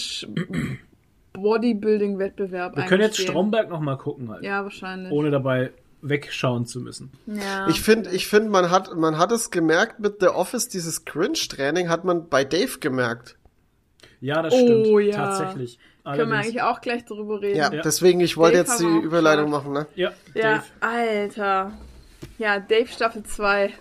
Bodybuilding-Wettbewerb 1.42 2.76
Wir 2.76 2.84
können 2.84 3.02
jetzt. 3.04 3.18
Stromberg 3.20 3.70
noch 3.70 3.80
mal 3.80 3.98
gucken 3.98 4.30
halt, 4.32 4.44
Ja, 4.44 4.64
wahrscheinlich. 4.64 5.12
ohne 5.12 5.32
dabei 5.32 5.72
wegschauen 6.02 6.66
zu 6.66 6.80
müssen. 6.82 7.12
ja. 7.26 7.68
Ich 7.70 7.82
finde, 7.82 8.12
ich 8.12 8.28
finde, 8.28 8.50
man 8.50 8.70
hat, 8.70 8.96
man 8.96 9.18
hat 9.18 9.32
es 9.32 9.50
gemerkt 9.52 10.00
mit 10.00 10.18
The 10.20 10.28
Office, 10.28 10.68
dieses 10.70 11.06
Cringe-Training 11.06 11.90
hat 11.90 12.04
man 12.04 12.30
bei 12.30 12.44
Dave 12.44 12.78
gemerkt. 12.80 13.36
Ja, 14.22 14.42
das 14.42 14.54
Oh, 14.54 14.58
stimmt. 14.58 15.06
ja. 15.08 15.16
Tatsächlich. 15.16 15.78
können 16.04 16.18
wir 16.18 16.24
Allerdings. 16.24 16.46
eigentlich 16.46 16.62
auch 16.62 16.82
gleich 16.82 17.04
darüber 17.06 17.42
reden. 17.42 17.58
Ja, 17.58 17.74
Ja. 17.74 17.82
deswegen, 17.82 18.20
ich 18.22 18.38
wollte 18.38 18.58
jetzt 18.58 18.80
die 18.80 18.86
Überleitung 18.86 19.48
geschaut. 19.52 19.64
machen, 19.66 19.74
ne? 19.74 19.88
Ja, 19.96 20.12
Ja, 20.34 20.42
Dave. 20.44 20.64
Alter. 20.80 21.72
Ja, 22.38 22.60
Dave 22.60 22.88
Staffel 22.88 23.24
2. 23.24 23.74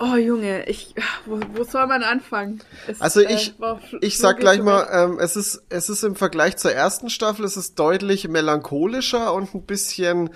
Oh 0.00 0.14
Junge, 0.16 0.68
ich, 0.68 0.94
wo, 1.26 1.40
wo 1.54 1.64
soll 1.64 1.86
man 1.88 2.02
anfangen? 2.04 2.62
Es, 2.86 3.00
Also 3.00 3.20
äh, 3.20 3.32
ich, 3.34 3.58
war 3.58 3.78
fl- 3.78 3.98
ich 4.00 4.18
sag 4.18 4.38
gleich 4.38 4.62
mal, 4.62 4.86
ähm, 4.92 5.18
es 5.18 5.34
ist, 5.36 5.62
es 5.70 5.88
ist 5.88 6.04
im 6.04 6.14
Vergleich 6.14 6.56
zur 6.56 6.72
ersten 6.72 7.10
Staffel, 7.10 7.44
es 7.44 7.56
ist 7.56 7.78
deutlich 7.78 8.28
melancholischer 8.28 9.32
und 9.34 9.54
ein 9.54 9.62
bisschen 9.66 10.30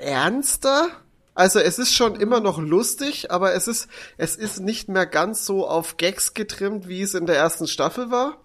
ernster. 0.00 0.88
Also 1.34 1.58
es 1.60 1.78
ist 1.78 1.94
schon 1.94 2.14
immer 2.16 2.40
noch 2.40 2.58
lustig, 2.58 3.30
aber 3.30 3.54
es 3.54 3.66
ist, 3.68 3.88
es 4.18 4.36
ist 4.36 4.60
nicht 4.60 4.88
mehr 4.88 5.06
ganz 5.06 5.44
so 5.46 5.66
auf 5.66 5.96
Gags 5.96 6.34
getrimmt, 6.34 6.88
wie 6.88 7.02
es 7.02 7.14
in 7.14 7.26
der 7.26 7.36
ersten 7.36 7.66
Staffel 7.66 8.10
war. 8.10 8.38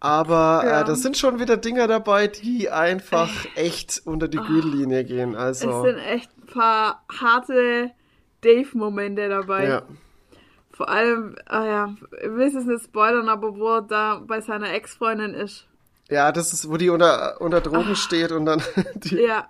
Aber 0.00 0.62
Ja. 0.66 0.80
äh, 0.80 0.84
das 0.84 1.02
sind 1.02 1.16
schon 1.16 1.40
wieder 1.40 1.56
Dinger 1.56 1.86
dabei, 1.88 2.26
die 2.28 2.70
einfach 2.70 3.30
echt 3.54 4.02
unter 4.04 4.28
die 4.28 4.36
Gürtellinie 4.38 5.04
gehen. 5.04 5.34
Es 5.34 5.62
Also 5.62 5.82
sind 5.84 5.98
echt 5.98 6.30
ein 6.38 6.46
paar 6.46 7.04
harte 7.20 7.90
Dave-Momente 8.42 9.28
dabei. 9.28 9.68
ja. 9.68 9.82
Vor 10.72 10.90
allem, 10.90 11.36
ah 11.46 11.64
ja, 11.64 11.94
ich 12.22 12.30
will 12.30 12.54
es 12.54 12.66
nicht 12.66 12.84
spoilern, 12.84 13.30
aber 13.30 13.56
wo 13.56 13.76
er 13.76 13.82
da 13.82 14.20
bei 14.26 14.42
seiner 14.42 14.74
Ex-Freundin 14.74 15.32
ist. 15.32 15.66
ja, 16.10 16.30
das 16.32 16.52
ist, 16.52 16.68
wo 16.70 16.76
die 16.76 16.90
unter, 16.90 17.40
unter 17.40 17.62
Drogen 17.62 17.96
steht 17.96 18.30
und 18.30 18.44
dann 18.44 18.62
die, 18.94 19.22
Ja. 19.22 19.48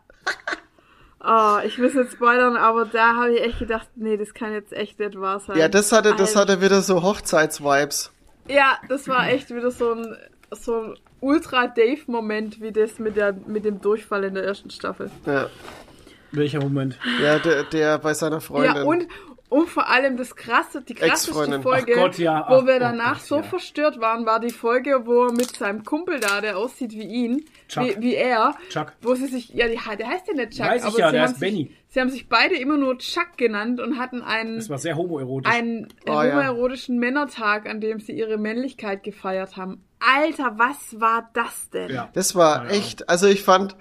Oh, 1.29 1.59
ich 1.65 1.79
will 1.79 1.87
es 1.89 1.95
nicht 1.95 2.13
spoilern, 2.13 2.57
aber 2.57 2.85
da 2.85 3.17
habe 3.17 3.35
ich 3.35 3.43
echt 3.43 3.59
gedacht, 3.59 3.89
nee, 3.97 4.17
das 4.17 4.35
kann 4.35 4.53
jetzt 4.53 4.73
echt 4.73 5.01
nicht 5.01 5.19
wahr 5.21 5.41
sein. 5.41 5.59
Ja, 5.59 5.67
das 5.69 5.91
hatte, 5.91 6.15
das 6.15 6.37
hatte 6.37 6.61
wieder 6.61 6.81
so 6.83 7.03
Hochzeits-Vibes. 7.03 8.13
Ja, 8.47 8.79
das 8.89 9.09
war 9.09 9.29
echt 9.29 9.51
wieder 9.51 9.73
so 9.73 9.95
ein, 9.95 10.17
so 10.53 10.81
ein 10.83 10.95
Ultra-Dave-Moment, 11.21 12.61
wie 12.61 12.71
das 12.71 13.01
mit, 13.01 13.17
der, 13.17 13.33
mit 13.33 13.65
dem 13.65 13.81
Durchfall 13.81 14.23
in 14.23 14.35
der 14.35 14.45
ersten 14.45 14.71
Staffel. 14.71 15.11
Ja, 15.25 15.49
Welcher 16.33 16.61
Moment? 16.61 16.99
ja 17.23 17.39
der, 17.39 17.65
der 17.65 17.99
bei 17.99 18.15
seiner 18.15 18.41
Freundin. 18.41 18.77
Ja, 18.77 18.83
und, 18.83 19.07
und 19.49 19.69
vor 19.69 19.89
allem 19.89 20.17
das 20.17 20.35
krasse, 20.35 20.83
die 20.83 20.95
krasseste. 20.95 21.63
Folge, 21.63 21.93
Ach 21.97 22.01
Gott, 22.03 22.19
ja. 22.19 22.45
wo 22.49 22.55
Ach, 22.57 22.67
wir 22.67 22.77
oh 22.77 22.81
danach 22.81 23.19
Gott, 23.19 23.27
so 23.27 23.37
ja. 23.37 23.43
verstört 23.45 24.01
waren, 24.01 24.27
war 24.27 24.41
die 24.41 24.51
Folge, 24.51 25.03
wo 25.07 25.27
er 25.27 25.33
mit 25.33 25.55
seinem 25.57 25.85
Kumpel 25.85 26.19
da, 26.21 26.41
der 26.41 26.59
aussieht 26.59 26.93
wie 26.93 27.05
ihn, 27.05 27.45
Chuck. 27.69 27.85
wie, 27.85 28.03
wie 28.03 28.15
er, 28.17 28.55
Chuck. 28.71 28.93
wo 29.03 29.15
sie 29.15 29.27
sich, 29.27 29.51
ja, 29.51 29.69
die, 29.69 29.79
der 29.99 30.09
heißt 30.09 30.27
ja 30.29 30.35
nicht 30.35 30.51
Chuck, 30.53 30.67
Weiß 30.67 30.83
ich 30.83 30.87
aber 30.89 30.99
ja, 30.99 31.07
sie, 31.07 31.13
der 31.13 31.21
haben 31.23 31.29
heißt 31.29 31.41
sich, 31.41 31.41
Benny. 31.41 31.71
sie 31.89 32.01
haben 32.01 32.11
sich 32.11 32.29
beide 32.29 32.57
immer 32.57 32.77
nur 32.77 32.99
Chuck 32.99 33.37
genannt 33.37 33.81
und 33.81 33.99
hatten 33.99 34.21
einen, 34.23 34.57
Das 34.57 34.69
war 34.69 34.79
sehr 34.79 34.97
homoerotisch. 34.97 35.53
einen 35.53 35.89
Oh, 36.09 36.11
ja. 36.23 36.23
homoerotischen 36.25 36.99
Männertag, 36.99 37.69
an 37.69 37.81
dem 37.81 38.01
sie 38.01 38.13
ihre 38.13 38.39
Männlichkeit 38.39 39.05
gefeiert 39.05 39.57
haben. 39.57 39.81
Alter, 40.01 40.55
was 40.59 41.01
war 41.01 41.31
das 41.35 41.71
denn? 41.71 41.91
ja. 41.91 42.09
Das 42.15 42.35
war 42.35 42.65
Ja, 42.65 42.71
ja. 42.73 42.77
echt, 42.79 43.09
also 43.09 43.29
ich 43.29 43.43
fand, 43.45 43.77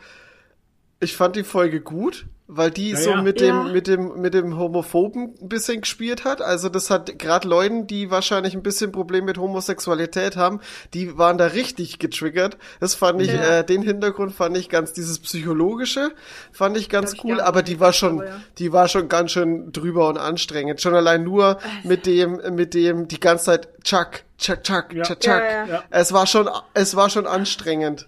ich 0.99 1.15
fand 1.17 1.35
die 1.35 1.43
Folge 1.43 1.81
gut, 1.81 2.27
weil 2.47 2.69
die 2.69 2.91
Ja, 2.91 2.97
so 2.97 3.09
ja. 3.11 3.21
mit 3.21 3.41
Ja. 3.41 3.47
dem, 3.63 3.71
mit 3.73 3.87
dem, 3.87 4.21
mit 4.21 4.33
dem 4.33 4.57
Homophoben 4.57 5.33
ein 5.41 5.49
bisschen 5.49 5.81
gespielt 5.81 6.25
hat. 6.25 6.41
Also 6.41 6.69
das 6.69 6.89
hat 6.89 7.17
gerade 7.17 7.47
Leuten, 7.47 7.87
die 7.87 8.11
wahrscheinlich 8.11 8.53
ein 8.53 8.61
bisschen 8.61 8.91
Problem 8.91 9.25
mit 9.25 9.37
Homosexualität 9.37 10.37
haben, 10.37 10.59
die 10.93 11.17
waren 11.17 11.37
da 11.37 11.47
richtig 11.47 11.97
getriggert. 11.99 12.57
Das 12.79 12.93
fand 12.95 13.21
ich, 13.21 13.33
Ja. 13.33 13.59
äh, 13.59 13.65
den 13.65 13.81
Hintergrund 13.81 14.33
fand 14.33 14.55
ich 14.57 14.69
ganz, 14.69 14.93
dieses 14.93 15.19
psychologische 15.19 16.11
fand 16.51 16.77
ich 16.77 16.89
ganz 16.89 17.13
ich 17.13 17.23
cool, 17.23 17.41
aber 17.41 17.63
die 17.63 17.79
war 17.79 17.93
schon, 17.93 18.19
aber 18.21 18.25
ja. 18.29 18.41
die 18.59 18.71
war 18.73 18.87
schon 18.87 19.09
ganz 19.09 19.31
schön 19.31 19.71
drüber 19.71 20.07
und 20.09 20.17
anstrengend. 20.17 20.81
Schon 20.81 20.93
allein 20.95 21.23
nur 21.23 21.57
mit 21.83 22.05
dem, 22.05 22.39
mit 22.55 22.73
dem 22.73 23.07
die 23.07 23.19
ganze 23.19 23.45
Zeit 23.45 23.69
Chuck, 23.83 24.23
Chuck, 24.37 24.63
Chuck, 24.63 24.93
Ja. 24.93 25.03
Chuck, 25.03 25.19
Chuck. 25.19 25.33
Ja, 25.33 25.45
ja. 25.49 25.65
Ja. 25.65 25.83
Es 25.89 26.13
war 26.13 26.27
schon, 26.27 26.49
es 26.73 26.95
war 26.95 27.09
schon 27.09 27.25
anstrengend. 27.25 28.07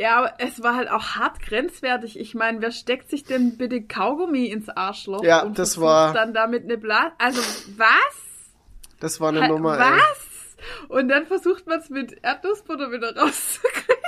Ja, 0.00 0.16
aber 0.16 0.32
es 0.38 0.62
war 0.62 0.76
halt 0.76 0.90
auch 0.90 1.16
hart 1.16 1.40
grenzwertig. 1.40 2.18
Ich 2.18 2.34
meine, 2.34 2.62
wer 2.62 2.70
steckt 2.70 3.10
sich 3.10 3.24
denn 3.24 3.58
bitte 3.58 3.82
Kaugummi 3.82 4.46
ins 4.46 4.68
Arschloch? 4.70 5.22
Ja, 5.22 5.42
und 5.42 5.58
das 5.58 5.74
versucht 5.74 5.84
war- 5.84 6.12
dann 6.14 6.32
damit 6.32 6.64
eine 6.64 6.78
Blase. 6.78 7.12
Also, 7.18 7.40
was? 7.76 8.16
Das 8.98 9.20
war 9.20 9.28
eine 9.28 9.42
Halt, 9.42 9.50
Nummer, 9.50 9.74
ey. 9.78 9.80
was? 9.80 10.26
Und 10.88 11.08
dann 11.08 11.26
versucht 11.26 11.66
man 11.66 11.80
es 11.80 11.90
mit 11.90 12.16
Erdnussbutter 12.22 12.90
wieder 12.92 13.14
rauszukriegen. 13.16 13.94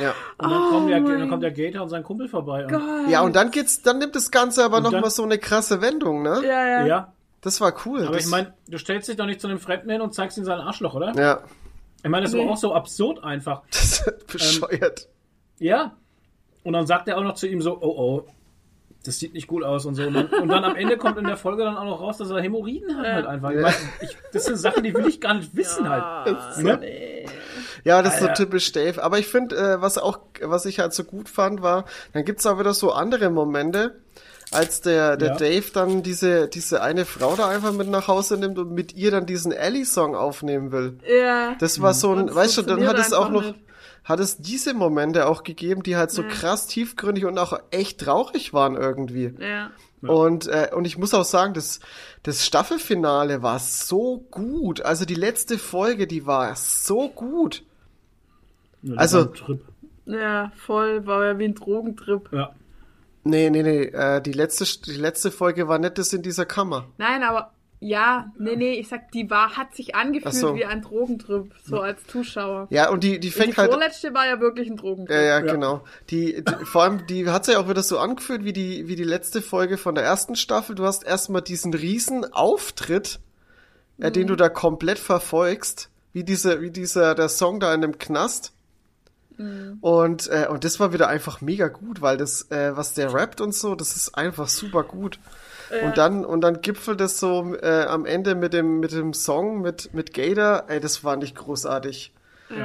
Ja. 0.00 0.14
Und 0.38 0.50
dann, 0.50 0.62
kommt 0.70 0.90
der, 0.90 1.02
Oh 1.02 1.08
dann 1.08 1.28
kommt 1.28 1.42
der 1.42 1.50
Gator 1.50 1.82
und 1.82 1.88
sein 1.88 2.02
Kumpel 2.04 2.28
vorbei. 2.28 2.64
Und. 2.66 3.10
Ja, 3.10 3.20
und 3.22 3.34
dann 3.36 3.50
geht's, 3.50 3.82
dann 3.82 3.98
nimmt 3.98 4.14
das 4.14 4.30
Ganze 4.30 4.64
aber 4.64 4.78
Und 4.78 4.84
noch 4.84 4.92
dann- 4.92 5.00
mal 5.02 5.10
so 5.10 5.24
eine 5.24 5.38
krasse 5.38 5.80
Wendung, 5.82 6.22
ne? 6.22 6.40
Ja, 6.44 6.66
ja. 6.66 6.86
ja, 6.86 7.12
Das 7.40 7.60
war 7.60 7.74
cool. 7.84 8.04
aber 8.06 8.14
das, 8.14 8.24
ich 8.26 8.30
meine, 8.30 8.54
du 8.68 8.78
stellst 8.78 9.08
dich 9.08 9.16
doch 9.16 9.26
nicht 9.26 9.40
zu 9.40 9.48
einem 9.48 9.58
Fremden 9.58 9.90
hin 9.90 10.00
und 10.00 10.14
zeigst 10.14 10.38
ihm 10.38 10.44
sein 10.44 10.60
Arschloch, 10.60 10.94
oder? 10.94 11.12
ja, 11.16 11.42
Ich 12.02 12.10
meine, 12.10 12.24
das 12.24 12.32
Nee. 12.32 12.44
war 12.44 12.52
auch 12.52 12.56
so 12.56 12.74
absurd 12.74 13.22
einfach. 13.24 13.62
das 13.70 14.00
ist 14.06 14.26
bescheuert. 14.26 15.08
Ja. 15.58 15.92
Und 16.64 16.72
dann 16.74 16.86
sagt 16.86 17.08
er 17.08 17.18
auch 17.18 17.22
noch 17.22 17.34
zu 17.34 17.46
ihm 17.48 17.60
so, 17.62 17.78
oh 17.80 17.94
oh, 17.96 18.26
das 19.04 19.18
sieht 19.18 19.32
nicht 19.32 19.46
gut 19.46 19.62
aus 19.64 19.86
und 19.86 19.94
so. 19.94 20.02
Und 20.02 20.14
dann, 20.14 20.26
und 20.26 20.48
dann 20.48 20.64
am 20.64 20.76
Ende 20.76 20.96
kommt 20.96 21.18
in 21.18 21.24
der 21.24 21.36
Folge 21.36 21.64
dann 21.64 21.76
auch 21.76 21.84
noch 21.84 22.00
raus, 22.00 22.18
dass 22.18 22.30
er 22.30 22.40
Hämorrhoiden 22.40 22.96
hat 22.98 23.06
halt 23.06 23.26
einfach. 23.26 23.50
Ich 23.50 23.60
meine, 23.62 23.74
ich, 24.00 24.16
das 24.32 24.44
sind 24.44 24.56
Sachen, 24.56 24.82
die 24.82 24.92
will 24.92 25.06
ich 25.06 25.20
gar 25.20 25.34
nicht 25.34 25.54
wissen 25.56 25.88
halt. 25.88 26.58
Ne? 26.58 27.24
Ja, 27.84 28.02
das 28.02 28.14
ist 28.14 28.20
so 28.20 28.28
typisch 28.34 28.70
Dave. 28.72 29.02
Aber 29.02 29.18
ich 29.18 29.28
finde, 29.28 29.56
äh, 29.56 29.80
was 29.80 29.98
auch, 29.98 30.18
was 30.42 30.66
ich 30.66 30.80
halt 30.80 30.92
so 30.92 31.04
gut 31.04 31.28
fand, 31.28 31.62
war, 31.62 31.84
dann 32.12 32.24
gibt's 32.24 32.44
auch 32.46 32.58
wieder 32.58 32.74
so 32.74 32.92
andere 32.92 33.30
Momente, 33.30 33.96
als 34.50 34.80
der, 34.80 35.16
der 35.16 35.28
Ja. 35.30 35.36
Dave 35.36 35.64
dann 35.72 36.02
diese, 36.02 36.48
diese 36.48 36.82
eine 36.82 37.04
Frau 37.04 37.36
da 37.36 37.48
einfach 37.48 37.72
mit 37.72 37.88
nach 37.88 38.08
Hause 38.08 38.36
nimmt 38.38 38.58
und 38.58 38.72
mit 38.72 38.94
ihr 38.94 39.10
dann 39.10 39.26
diesen 39.26 39.52
Ellie-Song 39.52 40.14
aufnehmen 40.16 40.72
will. 40.72 40.98
Ja. 41.06 41.54
Das 41.58 41.80
war 41.82 41.92
so 41.94 42.12
ein, 42.12 42.34
weißt 42.34 42.58
du, 42.58 42.62
dann 42.62 42.86
hat 42.86 42.98
es 42.98 43.12
auch 43.12 43.28
noch, 43.30 43.42
nicht. 43.42 43.54
hat 44.04 44.20
es 44.20 44.38
diese 44.38 44.72
Momente 44.74 45.26
auch 45.28 45.42
gegeben, 45.42 45.82
die 45.82 45.96
halt 45.96 46.10
so 46.10 46.22
Ja. 46.22 46.28
krass 46.28 46.66
tiefgründig 46.66 47.24
und 47.26 47.38
auch 47.38 47.58
echt 47.70 48.00
traurig 48.00 48.52
waren 48.54 48.74
irgendwie. 48.76 49.34
Ja. 49.38 49.70
Und, 50.00 50.46
äh, 50.46 50.70
und 50.72 50.84
ich 50.86 50.96
muss 50.96 51.12
auch 51.12 51.24
sagen, 51.24 51.54
das, 51.54 51.80
das 52.22 52.46
Staffelfinale 52.46 53.42
war 53.42 53.58
so 53.58 54.24
gut. 54.30 54.80
Also 54.80 55.04
die 55.04 55.16
letzte 55.16 55.58
Folge, 55.58 56.06
die 56.06 56.24
war 56.24 56.54
so 56.54 57.08
gut. 57.08 57.64
Ja, 58.82 58.94
Also- 58.96 59.18
war 59.18 59.26
ein 59.26 59.34
Trip. 59.34 59.60
Ja, 60.06 60.52
voll. 60.56 61.04
War 61.06 61.26
ja 61.26 61.38
wie 61.38 61.44
ein 61.46 61.54
Drogentrip. 61.54 62.30
Ja. 62.32 62.52
Nee, 63.28 63.50
nee, 63.50 63.62
nee, 63.62 63.82
äh, 63.84 64.20
die 64.22 64.32
letzte, 64.32 64.64
die 64.90 64.96
letzte 64.96 65.30
Folge 65.30 65.68
war 65.68 65.78
nicht 65.78 65.98
das 65.98 66.12
in 66.12 66.22
dieser 66.22 66.46
Kammer. 66.46 66.86
Nein, 66.98 67.22
aber 67.22 67.52
ja, 67.80 68.32
nee, 68.38 68.56
nee, 68.56 68.72
ich 68.72 68.88
sag, 68.88 69.12
die 69.12 69.30
war, 69.30 69.56
hat 69.56 69.76
sich 69.76 69.94
angefühlt 69.94 70.34
so. 70.34 70.56
wie 70.56 70.64
ein 70.64 70.82
Drogentrip, 70.82 71.52
so 71.64 71.80
als 71.80 72.04
Zuschauer. 72.08 72.66
Ja, 72.70 72.90
und 72.90 73.04
die, 73.04 73.12
die 73.20 73.20
Die 73.20 73.30
fängt 73.30 73.56
halt, 73.56 73.70
vorletzte 73.70 74.12
war 74.14 74.26
ja 74.26 74.40
wirklich 74.40 74.68
ein 74.68 74.76
Drogentrip. 74.76 75.14
ja, 75.16 75.22
ja, 75.22 75.38
Ja. 75.44 75.52
genau. 75.52 75.84
Die, 76.10 76.42
die, 76.42 76.64
vor 76.64 76.82
allem, 76.82 77.06
die 77.06 77.28
hat 77.28 77.44
sich 77.44 77.56
auch 77.56 77.68
wieder 77.68 77.82
so 77.84 77.98
angefühlt 78.00 78.44
wie 78.44 78.52
die, 78.52 78.88
wie 78.88 78.96
die 78.96 79.04
letzte 79.04 79.42
Folge 79.42 79.78
von 79.78 79.94
der 79.94 80.02
ersten 80.02 80.34
Staffel. 80.34 80.74
Du 80.74 80.84
hast 80.84 81.04
erstmal 81.04 81.42
diesen 81.42 81.72
riesen 81.72 82.24
Auftritt, 82.32 83.20
äh, 84.00 84.10
den 84.10 84.26
du 84.26 84.34
da 84.34 84.48
komplett 84.48 84.98
verfolgst. 84.98 85.90
Wie 86.12 86.24
diese, 86.24 86.60
wie 86.62 86.70
dieser, 86.70 87.14
der 87.14 87.28
Song 87.28 87.60
da 87.60 87.72
in 87.74 87.82
dem 87.82 87.98
Knast. 87.98 88.54
Und, 89.80 90.28
äh, 90.28 90.46
und 90.48 90.64
das 90.64 90.80
war 90.80 90.92
wieder 90.92 91.08
einfach 91.08 91.40
mega 91.40 91.68
gut, 91.68 92.00
weil 92.00 92.16
das, 92.16 92.50
äh, 92.50 92.76
was 92.76 92.94
der 92.94 93.12
rappt 93.14 93.40
und 93.40 93.54
so, 93.54 93.74
das 93.74 93.96
ist 93.96 94.14
einfach 94.16 94.48
super 94.48 94.82
gut. 94.82 95.18
Und 95.84 95.98
dann, 95.98 96.24
und 96.24 96.40
dann 96.40 96.60
gipfelt 96.62 97.00
es 97.00 97.20
so 97.20 97.54
äh, 97.54 97.84
am 97.84 98.06
Ende 98.06 98.34
mit 98.34 98.52
dem, 98.52 98.80
mit 98.80 98.92
dem 98.92 99.12
Song 99.12 99.60
mit, 99.60 99.92
mit 99.92 100.14
Gator, 100.14 100.64
ey, 100.68 100.80
das 100.80 101.04
war 101.04 101.16
nicht 101.16 101.36
großartig. 101.36 102.12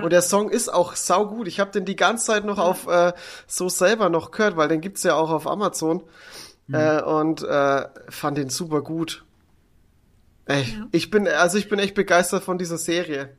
Und 0.02 0.14
der 0.14 0.22
Song 0.22 0.50
ist 0.50 0.74
auch 0.74 0.96
saugut. 0.96 1.48
Ich 1.48 1.60
habe 1.60 1.72
den 1.72 1.84
die 1.84 1.98
ganze 1.98 2.28
Zeit 2.28 2.46
noch 2.46 2.58
auf 2.58 2.88
äh, 2.88 3.12
so 3.48 3.68
selber 3.68 4.08
noch 4.10 4.32
gehört, 4.32 4.56
weil 4.56 4.70
den 4.70 4.80
gibt's 4.80 5.04
ja 5.04 5.16
auch 5.16 5.30
auf 5.30 5.46
Amazon. 5.46 6.04
Äh, 6.72 7.02
und 7.02 7.44
äh, 7.44 7.86
fand 8.10 8.38
den 8.38 8.50
super 8.50 8.82
gut. 8.82 9.26
Ey, 10.46 10.66
ich 10.92 11.10
bin, 11.10 11.28
also 11.28 11.58
ich 11.58 11.68
bin 11.68 11.80
echt 11.80 11.96
begeistert 11.96 12.44
von 12.44 12.58
dieser 12.58 12.78
Serie. 12.78 13.36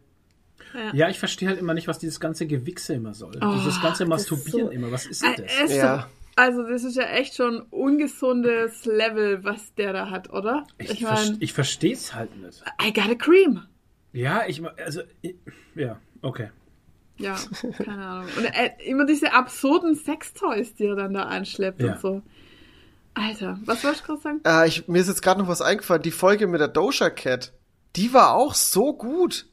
Ja, 0.93 1.09
ich 1.09 1.19
verstehe 1.19 1.49
halt 1.49 1.59
immer 1.59 1.75
nicht, 1.75 1.87
was 1.89 1.99
dieses 1.99 2.19
ganze 2.21 2.47
Gewichse 2.47 2.95
immer 2.95 3.15
soll. 3.15 3.33
dieses 3.33 3.81
ganze 3.81 4.05
Oh, 4.05 4.09
das 4.11 4.23
ist 4.23 4.31
Masturbieren 4.31 4.67
so- 4.67 4.71
immer. 4.73 4.91
Was 4.93 5.07
ist 5.07 5.23
denn 5.23 5.35
das? 5.37 5.75
Ja. 5.75 5.99
so, 6.01 6.43
also 6.43 6.63
das 6.69 6.83
ist 6.85 6.97
ja 6.97 7.05
echt 7.05 7.37
schon 7.37 7.59
ein 7.59 7.63
ungesundes 7.71 8.85
Level, 8.85 9.45
was 9.45 9.75
der 9.75 9.93
da 9.93 10.11
hat, 10.11 10.31
oder? 10.33 10.67
Ich, 10.79 10.91
Ich 10.91 11.01
meine, 11.03 11.37
ich 11.41 11.53
verstehe 11.53 11.93
es 11.95 12.15
halt 12.15 12.37
nicht. 12.37 12.63
I 12.83 12.93
got 12.93 13.09
a 13.11 13.15
cream. 13.15 13.63
Ja, 14.13 14.43
ich, 14.47 14.63
also, 14.85 15.03
ich, 15.23 15.37
ja, 15.75 15.99
okay. 16.23 16.51
Ja, 17.19 17.37
keine 17.85 18.05
Ahnung. 18.05 18.29
Und 18.37 18.45
äh, 18.45 18.71
immer 18.87 19.07
diese 19.07 19.33
absurden 19.33 19.95
Sextoys, 19.95 20.75
die 20.75 20.87
er 20.87 20.97
dann 20.97 21.15
da 21.15 21.23
anschleppt 21.25 21.81
Ja. 21.81 21.93
und 21.93 22.01
so. 22.01 22.23
Alter, 23.15 23.59
was 23.65 23.85
wolltest 23.85 24.03
du 24.03 24.07
gerade 24.07 24.21
sagen? 24.23 24.41
Äh, 24.45 24.67
ich, 24.69 24.89
mir 24.89 25.01
ist 25.01 25.07
jetzt 25.09 25.23
gerade 25.23 25.41
noch 25.41 25.47
was 25.49 25.63
eingefallen. 25.63 26.03
Die 26.03 26.11
Folge 26.11 26.49
mit 26.49 26.61
der 26.61 26.67
Doja 26.69 27.11
Cat, 27.11 27.53
die 27.95 28.13
war 28.13 28.35
auch 28.35 28.55
so 28.55 28.93
gut. 28.93 29.47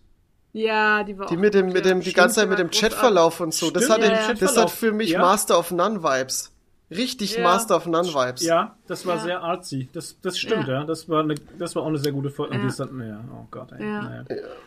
Ja, 0.54 1.04
die 1.04 1.18
war 1.18 1.28
Die 1.28 1.36
auch 1.36 1.40
mit 1.40 1.54
dem, 1.54 1.68
gut, 1.68 1.74
mit 1.76 1.86
ja. 1.86 1.92
dem, 1.92 2.00
die 2.00 2.10
Stimmt, 2.10 2.18
ganze 2.18 2.36
Zeit 2.36 2.46
die 2.46 2.50
mit 2.50 2.60
dem. 2.60 2.70
Chatverlauf 2.72 3.40
und 3.40 3.54
so. 3.54 3.72
Das 3.72 3.86
Stimmt, 3.86 4.00
hat, 4.04 4.08
ja, 4.10 4.28
ja. 4.30 4.34
das 4.34 4.58
hat 4.58 4.70
für 4.72 4.92
mich 4.92 5.12
Ja. 5.12 5.22
Master 5.22 5.58
of 5.58 5.72
None 5.72 6.04
Vibes. 6.04 6.52
Richtig 6.90 7.38
Ja. 7.38 7.44
Master 7.44 7.78
of 7.78 7.86
None 7.86 8.10
Vibes. 8.10 8.44
Ja, 8.44 8.76
das 8.86 9.06
war 9.06 9.16
Ja. 9.16 9.22
sehr 9.22 9.42
artsy. 9.42 9.88
Das, 9.94 10.18
das 10.22 10.38
stimmt, 10.38 10.68
ja. 10.68 10.82
Ja. 10.82 10.84
Das, 10.84 11.08
war 11.08 11.22
eine, 11.24 11.36
das 11.58 11.74
war 11.76 11.84
auch 11.84 11.88
eine 11.88 11.98
sehr 12.00 12.12
gute 12.12 12.30
Folge. 12.30 12.52
Und 12.54 12.58
Ja. 12.60 12.64
die 12.64 12.68
ist 12.70 12.80
dann, 12.82 13.00
ja, 13.08 13.22
oh 13.34 13.48
Gott, 13.50 13.72
ey. 13.72 13.82
Ja. 13.82 14.02
Naja. 14.02 14.24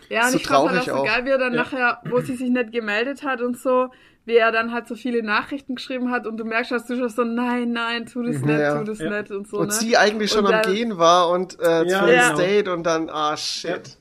Ja, 0.08 0.24
und 0.24 0.30
So 0.30 0.36
ich 0.38 0.46
fand 0.46 0.70
halt 0.70 0.80
auch 0.80 0.84
traurig 0.84 0.84
so 0.86 0.92
auch. 0.94 1.04
geil, 1.04 1.24
wie 1.26 1.30
er 1.30 1.38
dann 1.38 1.52
Ja. 1.52 1.62
nachher, 1.62 1.98
wo 2.06 2.20
sie 2.20 2.34
sich 2.36 2.48
nicht 2.48 2.72
gemeldet 2.72 3.22
hat 3.24 3.42
und 3.42 3.58
so, 3.58 3.88
wie 4.24 4.36
er 4.36 4.52
dann 4.52 4.72
halt 4.72 4.88
so 4.88 4.94
viele 4.94 5.22
Nachrichten 5.22 5.74
geschrieben 5.74 6.10
hat 6.10 6.26
und 6.26 6.38
du 6.38 6.46
merkst, 6.46 6.72
dass 6.72 6.86
du 6.86 6.96
schon 6.96 7.10
so, 7.10 7.24
nein, 7.24 7.72
nein, 7.72 8.06
tu 8.06 8.22
das 8.22 8.36
nicht, 8.40 8.58
Ja. 8.58 8.78
tu 8.78 8.84
das 8.84 9.00
Ja. 9.00 9.10
nicht 9.10 9.30
und 9.30 9.46
so, 9.46 9.58
Und 9.58 9.66
ne? 9.66 9.72
sie 9.74 9.98
eigentlich 9.98 10.30
schon 10.30 10.46
Und 10.46 10.54
am 10.54 10.62
dann- 10.62 10.72
Gehen 10.72 10.96
war 10.96 11.28
und 11.28 11.60
äh, 11.60 11.82
Ja, 11.84 11.86
zu 11.86 11.96
einem 12.06 12.08
genau. 12.08 12.36
Date 12.38 12.68
und 12.68 12.84
dann, 12.84 13.10
ah 13.10 13.36
shit. 13.36 13.98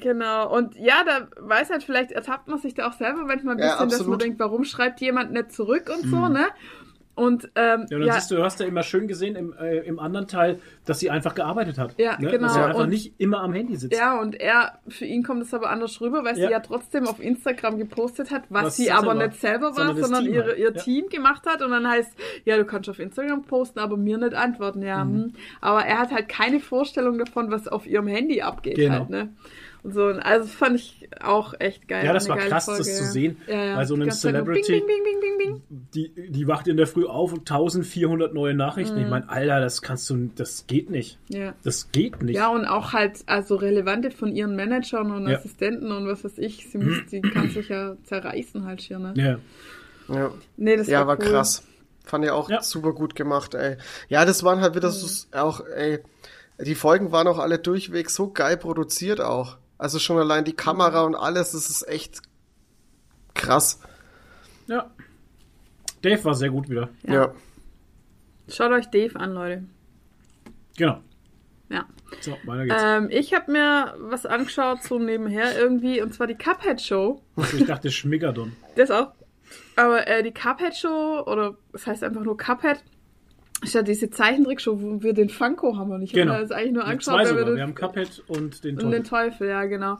Genau, 0.00 0.54
und 0.56 0.76
ja, 0.76 1.04
da 1.04 1.28
weiß 1.40 1.70
halt, 1.70 1.82
vielleicht 1.84 2.12
ertappt 2.12 2.48
man 2.48 2.58
sich 2.58 2.74
da 2.74 2.88
auch 2.88 2.92
selber 2.94 3.24
manchmal 3.24 3.54
ein 3.56 3.60
Ja, 3.60 3.74
bisschen, 3.84 3.88
dass 3.90 4.06
man 4.06 4.18
denkt, 4.18 4.38
warum 4.40 4.64
schreibt 4.64 5.00
jemand 5.00 5.32
nicht 5.32 5.52
zurück 5.52 5.90
und 5.94 6.08
so, 6.08 6.16
Mhm. 6.16 6.32
ne? 6.32 6.46
Und 7.16 7.50
ähm, 7.54 7.84
Ja, 7.90 7.96
und 7.98 8.06
dann 8.06 8.14
siehst 8.14 8.30
du, 8.30 8.36
du 8.36 8.44
hast 8.44 8.60
ja 8.60 8.66
immer 8.66 8.82
schön 8.82 9.06
gesehen 9.06 9.36
im, 9.36 9.52
äh, 9.52 9.80
im 9.80 9.98
anderen 9.98 10.26
Teil, 10.26 10.58
dass 10.86 11.00
sie 11.00 11.10
einfach 11.10 11.34
gearbeitet 11.34 11.76
hat. 11.76 11.94
Ja, 11.98 12.16
ne? 12.18 12.30
genau. 12.30 12.44
Dass 12.44 12.54
sie 12.54 12.60
einfach 12.60 12.84
Und- 12.84 12.88
nicht 12.88 13.12
immer 13.18 13.40
am 13.42 13.52
Handy 13.52 13.76
sitzt. 13.76 13.98
Ja, 13.98 14.18
und 14.18 14.40
er, 14.40 14.78
für 14.88 15.04
ihn 15.04 15.22
kommt 15.22 15.42
es 15.42 15.52
aber 15.52 15.68
anders 15.68 16.00
rüber, 16.00 16.24
weil 16.24 16.36
sie 16.36 16.42
Ja. 16.42 16.50
ja 16.50 16.60
trotzdem 16.60 17.06
auf 17.06 17.20
Instagram 17.20 17.76
gepostet 17.76 18.30
hat, 18.30 18.44
was, 18.48 18.64
Was 18.64 18.76
sie 18.76 18.90
aber 18.90 19.08
selber- 19.10 19.26
nicht 19.26 19.40
selber 19.40 19.66
war, 19.66 19.74
sondern 19.74 19.96
sondern 20.02 20.24
Team 20.24 20.32
ihre, 20.34 20.44
halt. 20.46 20.58
ihr 20.58 20.72
Ja. 20.74 20.82
Team 20.82 21.08
gemacht 21.10 21.44
hat. 21.46 21.60
Und 21.60 21.72
dann 21.72 21.86
heißt, 21.86 22.10
ja, 22.46 22.56
du 22.56 22.64
kannst 22.64 22.88
auf 22.88 22.98
Instagram 22.98 23.42
posten, 23.42 23.80
aber 23.80 23.98
mir 23.98 24.16
nicht 24.16 24.32
antworten. 24.32 24.80
Ja, 24.80 25.04
Mhm. 25.04 25.14
hm. 25.24 25.32
aber 25.60 25.84
er 25.84 25.98
hat 25.98 26.12
halt 26.12 26.28
keine 26.30 26.58
Vorstellung 26.60 27.18
davon, 27.18 27.50
was 27.50 27.68
auf 27.68 27.86
ihrem 27.86 28.06
Handy 28.06 28.40
abgeht. 28.40 28.76
Genau. 28.76 29.00
Halt, 29.00 29.10
ne? 29.10 29.28
Und 29.82 29.92
so, 29.94 30.06
also 30.06 30.46
fand 30.46 30.76
ich 30.76 31.08
auch 31.22 31.54
echt 31.58 31.88
geil. 31.88 32.04
Ja, 32.04 32.12
das 32.12 32.28
war 32.28 32.36
krass, 32.36 32.66
Folge, 32.66 32.80
das 32.84 32.98
zu 32.98 33.04
sehen. 33.04 33.38
Ja, 33.46 33.64
ja. 33.64 33.76
Bei 33.76 33.84
so 33.86 33.94
einem 33.94 34.10
Celebrity. 34.10 34.72
Bing, 34.72 34.86
bing, 34.86 35.02
bing, 35.04 35.20
bing, 35.20 35.38
bing, 35.38 35.62
bing. 35.68 35.88
Die, 35.94 36.30
die 36.30 36.46
wacht 36.46 36.68
in 36.68 36.76
der 36.76 36.86
Früh 36.86 37.06
auf 37.06 37.32
und 37.32 37.40
1400 37.50 38.34
neue 38.34 38.54
Nachrichten. 38.54 38.96
Mhm. 38.98 39.04
Ich 39.04 39.08
meine, 39.10 39.28
Alter, 39.30 39.60
das 39.60 39.80
kannst 39.80 40.08
du, 40.10 40.30
das 40.36 40.66
geht 40.66 40.90
nicht. 40.90 41.18
Ja. 41.28 41.54
Das 41.64 41.90
geht 41.92 42.22
nicht. 42.22 42.36
Ja, 42.36 42.48
und 42.48 42.66
auch 42.66 42.92
halt, 42.92 43.20
also 43.26 43.54
relevante 43.56 44.10
von 44.10 44.34
ihren 44.36 44.54
Managern 44.54 45.10
und 45.12 45.26
Ja. 45.28 45.38
Assistenten 45.38 45.90
und 45.92 46.06
was 46.06 46.24
weiß 46.24 46.36
ich. 46.38 46.68
Sie 46.70 46.78
muss, 46.78 46.98
die 47.10 47.22
kann 47.22 47.48
sich 47.48 47.68
ja 47.70 47.96
zerreißen 48.04 48.64
halt 48.66 48.80
hier, 48.82 48.98
ne? 48.98 49.14
Ja. 49.16 49.38
Ja, 50.14 50.32
Nee, 50.56 50.76
das 50.76 50.88
ja 50.88 51.06
war 51.06 51.16
cool. 51.20 51.24
krass. 51.26 51.62
Fand 52.04 52.24
ich 52.24 52.30
auch 52.32 52.50
Ja. 52.50 52.60
super 52.62 52.92
gut 52.92 53.14
gemacht, 53.14 53.54
ey. 53.54 53.76
Ja, 54.08 54.24
das 54.24 54.42
waren 54.42 54.60
halt 54.60 54.74
wieder 54.74 54.90
so, 54.90 55.06
auch, 55.38 55.60
ey, 55.74 56.00
die 56.60 56.74
Folgen 56.74 57.12
waren 57.12 57.28
auch 57.28 57.38
alle 57.38 57.58
durchweg 57.58 58.10
so 58.10 58.30
geil 58.30 58.56
produziert 58.56 59.20
auch. 59.20 59.56
Also 59.80 59.98
schon 59.98 60.18
allein 60.18 60.44
die 60.44 60.52
Kamera 60.52 61.04
und 61.04 61.14
alles, 61.14 61.52
das 61.52 61.70
ist 61.70 61.88
echt 61.88 62.20
krass. 63.34 63.80
ja. 64.66 64.90
Dave 66.02 66.22
war 66.24 66.34
sehr 66.34 66.50
gut 66.50 66.68
wieder. 66.68 66.90
Ja. 67.02 67.14
Ja. 67.14 67.34
Schaut 68.48 68.72
euch 68.72 68.86
Dave 68.90 69.16
an, 69.18 69.32
Leute. 69.32 69.64
Genau. 70.76 71.00
Ja. 71.70 71.86
So, 72.20 72.36
weiter 72.44 72.66
geht's. 72.66 72.82
Ähm, 72.84 73.08
ich 73.10 73.32
habe 73.32 73.52
mir 73.52 73.94
was 73.98 74.26
angeschaut, 74.26 74.82
so 74.82 74.98
nebenher 74.98 75.58
irgendwie, 75.58 76.02
und 76.02 76.12
zwar 76.12 76.26
die 76.26 76.34
Cuphead 76.34 76.80
Show. 76.82 77.22
Also 77.36 77.56
ich 77.56 77.64
dachte 77.66 77.90
Schmigadon. 77.90 78.52
Das 78.76 78.90
auch. 78.90 79.12
Aber 79.76 80.06
äh, 80.06 80.22
die 80.22 80.32
Cuphead 80.32 80.76
Show, 80.76 81.22
oder 81.26 81.56
es 81.72 81.86
heißt 81.86 82.02
einfach 82.04 82.22
nur 82.22 82.36
Cuphead, 82.36 82.82
ist 83.62 83.74
ja 83.74 83.82
diese 83.82 84.10
Zeichentrickshow, 84.10 84.80
wo 84.80 85.02
wir 85.02 85.12
den 85.12 85.28
Funko 85.28 85.76
haben 85.76 85.92
und 85.92 86.02
ich 86.02 86.12
Genau. 86.12 86.32
habe 86.32 86.42
mir 86.42 86.48
das 86.48 86.56
eigentlich 86.56 86.72
nur 86.72 86.82
Wir 86.84 86.88
angeschaut, 86.90 87.14
zwei 87.14 87.20
wir 87.22 87.28
sogar. 87.28 87.44
den, 87.44 87.56
Wir 87.56 87.62
haben 87.62 87.74
Cuphead 87.74 88.22
und 88.28 88.64
den 88.64 88.80
und 88.80 88.90
den 88.90 89.04
Teufel. 89.04 89.30
Teufel, 89.30 89.48
ja, 89.48 89.64
genau. 89.64 89.98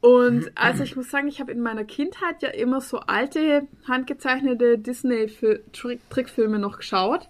Und 0.00 0.50
also 0.54 0.82
ich 0.82 0.96
muss 0.96 1.10
sagen, 1.10 1.28
ich 1.28 1.40
habe 1.40 1.52
in 1.52 1.60
meiner 1.60 1.84
Kindheit 1.84 2.42
ja 2.42 2.48
immer 2.50 2.80
so 2.80 2.98
alte, 2.98 3.66
handgezeichnete 3.88 4.78
Disney-Trickfilme 4.78 6.58
noch 6.58 6.78
geschaut. 6.78 7.28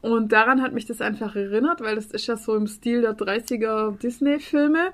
Und 0.00 0.32
daran 0.32 0.62
hat 0.62 0.72
mich 0.72 0.86
das 0.86 1.00
einfach 1.00 1.34
erinnert, 1.34 1.80
weil 1.80 1.96
das 1.96 2.06
ist 2.06 2.26
ja 2.28 2.36
so 2.36 2.54
im 2.54 2.66
Stil 2.68 3.00
der 3.02 3.16
30er 3.16 3.98
Disney-Filme. 3.98 4.92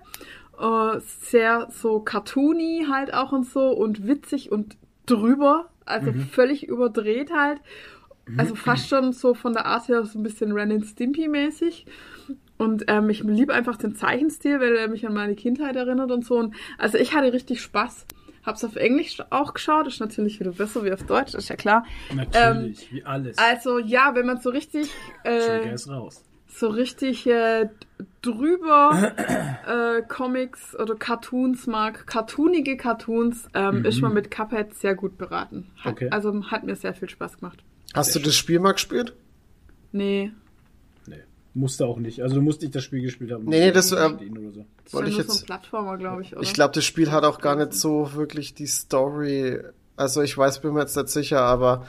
Äh, 0.59 1.01
sehr 1.21 1.69
so 1.71 2.01
cartoony 2.01 2.87
halt 2.91 3.13
auch 3.13 3.33
und 3.33 3.45
so 3.45 3.71
und 3.71 4.07
witzig 4.07 4.51
und 4.51 4.77
drüber. 5.07 5.69
Also 5.85 6.13
völlig 6.31 6.67
überdreht 6.67 7.31
halt. 7.31 7.61
Also 8.37 8.55
fast 8.55 8.89
schon 8.89 9.13
so 9.13 9.35
von 9.35 9.53
der 9.53 9.67
Art 9.67 9.89
her 9.89 10.05
so 10.05 10.19
ein 10.19 10.23
bisschen 10.23 10.53
Ren 10.53 10.73
and 10.73 10.87
Stimpy 10.87 11.29
mäßig. 11.29 11.87
Und 12.57 12.85
ähm, 12.89 13.11
ich 13.11 13.23
liebe 13.23 13.53
einfach 13.53 13.77
den 13.77 13.95
Zeichenstil, 13.95 14.61
weil 14.61 14.77
er 14.77 14.89
mich 14.89 15.07
an 15.07 15.13
meine 15.13 15.35
Kindheit 15.35 15.77
erinnert 15.77 16.11
und 16.11 16.25
so. 16.25 16.39
Und 16.39 16.55
also 16.79 16.99
ich 16.99 17.13
hatte 17.15 17.33
richtig 17.33 17.61
Spaß. 17.61 18.07
Hab's 18.45 18.63
auf 18.65 18.77
Englisch 18.77 19.19
auch 19.31 19.55
geschaut, 19.55 19.87
ist 19.87 20.01
natürlich 20.01 20.39
wieder 20.39 20.53
besser 20.53 20.85
wie 20.85 20.93
auf 20.93 21.03
Deutsch, 21.03 21.35
ist 21.35 21.49
ja 21.49 21.57
klar. 21.57 21.85
Natürlich, 22.15 22.93
wie 22.93 23.05
alles. 23.05 23.39
Also 23.39 23.79
ja, 23.79 24.15
wenn 24.15 24.27
man 24.27 24.39
so 24.39 24.51
richtig, 24.51 24.91
äh, 25.25 25.73
ist 25.73 25.89
raus. 25.89 26.23
so 26.47 26.69
richtig 26.69 27.27
äh, 27.27 27.71
drüber 28.21 29.15
äh, 29.67 30.03
Comics 30.03 30.79
oder 30.79 30.95
Cartoons 30.95 31.67
mag, 31.67 32.07
cartoonige 32.07 32.77
Cartoons, 32.77 33.49
ähm, 33.55 33.85
ist 33.87 34.03
man 34.03 34.13
mit 34.13 34.31
Cuphead 34.31 34.75
sehr 34.75 34.95
gut 34.95 35.17
beraten. 35.17 35.71
Hat, 35.83 35.93
Okay. 35.95 36.09
Also 36.11 36.51
hat 36.51 36.65
mir 36.65 36.77
sehr 36.77 36.93
viel 36.93 37.09
Spaß 37.09 37.39
gemacht. 37.39 37.65
Hast 37.95 38.15
du 38.15 38.19
das 38.19 38.35
Spiel 38.37 38.59
mal 38.61 38.73
gespielt? 38.73 39.15
Nee, 39.93 40.33
Nee. 41.07 41.17
Musste 41.55 41.87
auch 41.87 41.99
nicht. 41.99 42.21
Also 42.23 42.35
du 42.37 42.43
musst 42.43 42.61
nicht 42.63 42.75
das 42.75 42.83
Spiel 42.85 43.01
gespielt 43.03 43.31
haben. 43.33 43.45
Nee, 43.45 43.71
das, 43.71 43.93
ähm, 43.93 44.19
oder 44.19 44.53
so. 44.53 44.67
das 44.85 44.93
Wollte 44.95 45.09
ist 45.11 45.13
ich 45.13 45.19
nur 45.19 45.27
so 45.27 45.33
jetzt- 45.33 45.43
ein 45.43 45.47
Plattformer, 45.47 45.97
glaube 45.99 46.23
ich, 46.23 46.33
oder? 46.33 46.43
Ich 46.43 46.53
glaube, 46.53 46.75
das 46.75 46.85
Spiel 46.85 47.13
hat 47.13 47.25
auch 47.25 47.41
gar 47.41 47.55
nicht 47.57 47.75
so 47.75 48.13
wirklich 48.15 48.55
die 48.55 48.67
Story. 48.67 49.61
Also 49.97 50.23
ich 50.23 50.37
weiß, 50.37 50.61
bin 50.61 50.73
mir 50.75 50.81
jetzt 50.81 50.97
nicht 50.97 51.09
sicher, 51.11 51.43
aber 51.43 51.87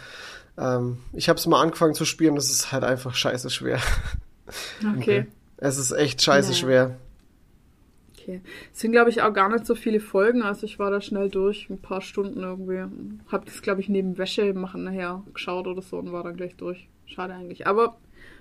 ähm, 0.58 1.00
ich 1.14 1.28
habe 1.30 1.40
es 1.40 1.48
mal 1.48 1.62
angefangen 1.62 1.96
zu 1.96 2.06
spielen. 2.06 2.36
Das 2.36 2.50
ist 2.52 2.72
halt 2.72 2.84
einfach 2.84 3.16
scheiße 3.16 3.50
schwer. 3.50 3.80
Okay. 4.98 5.26
Es 5.58 5.78
ist 5.78 5.94
echt 5.94 6.22
scheiße 6.22 6.52
Ja. 6.52 6.58
schwer. 6.58 6.96
Okay. 8.26 8.42
Es 8.74 8.80
sind, 8.80 8.92
glaube 8.92 9.12
ich, 9.12 9.22
auch 9.22 9.34
gar 9.34 9.50
nicht 9.50 9.68
so 9.68 9.76
viele 9.76 10.00
Folgen, 10.00 10.42
also 10.42 10.66
ich 10.66 10.80
war 10.80 10.90
da 10.90 11.00
schnell 11.00 11.30
durch, 11.30 11.70
ein 11.70 11.80
paar 11.80 12.02
Stunden 12.02 12.40
irgendwie. 12.42 12.84
Hab 13.32 13.46
das, 13.46 13.62
glaube 13.62 13.82
ich, 13.82 13.90
neben 13.90 14.18
Wäsche 14.18 14.52
machen 14.56 14.84
nachher 14.84 15.24
geschaut 15.32 15.68
oder 15.68 15.84
so 15.84 15.98
und 15.98 16.12
war 16.12 16.24
dann 16.24 16.36
gleich 16.36 16.56
durch. 16.56 16.88
Schade 17.06 17.34
eigentlich. 17.36 17.68
Aber 17.68 17.98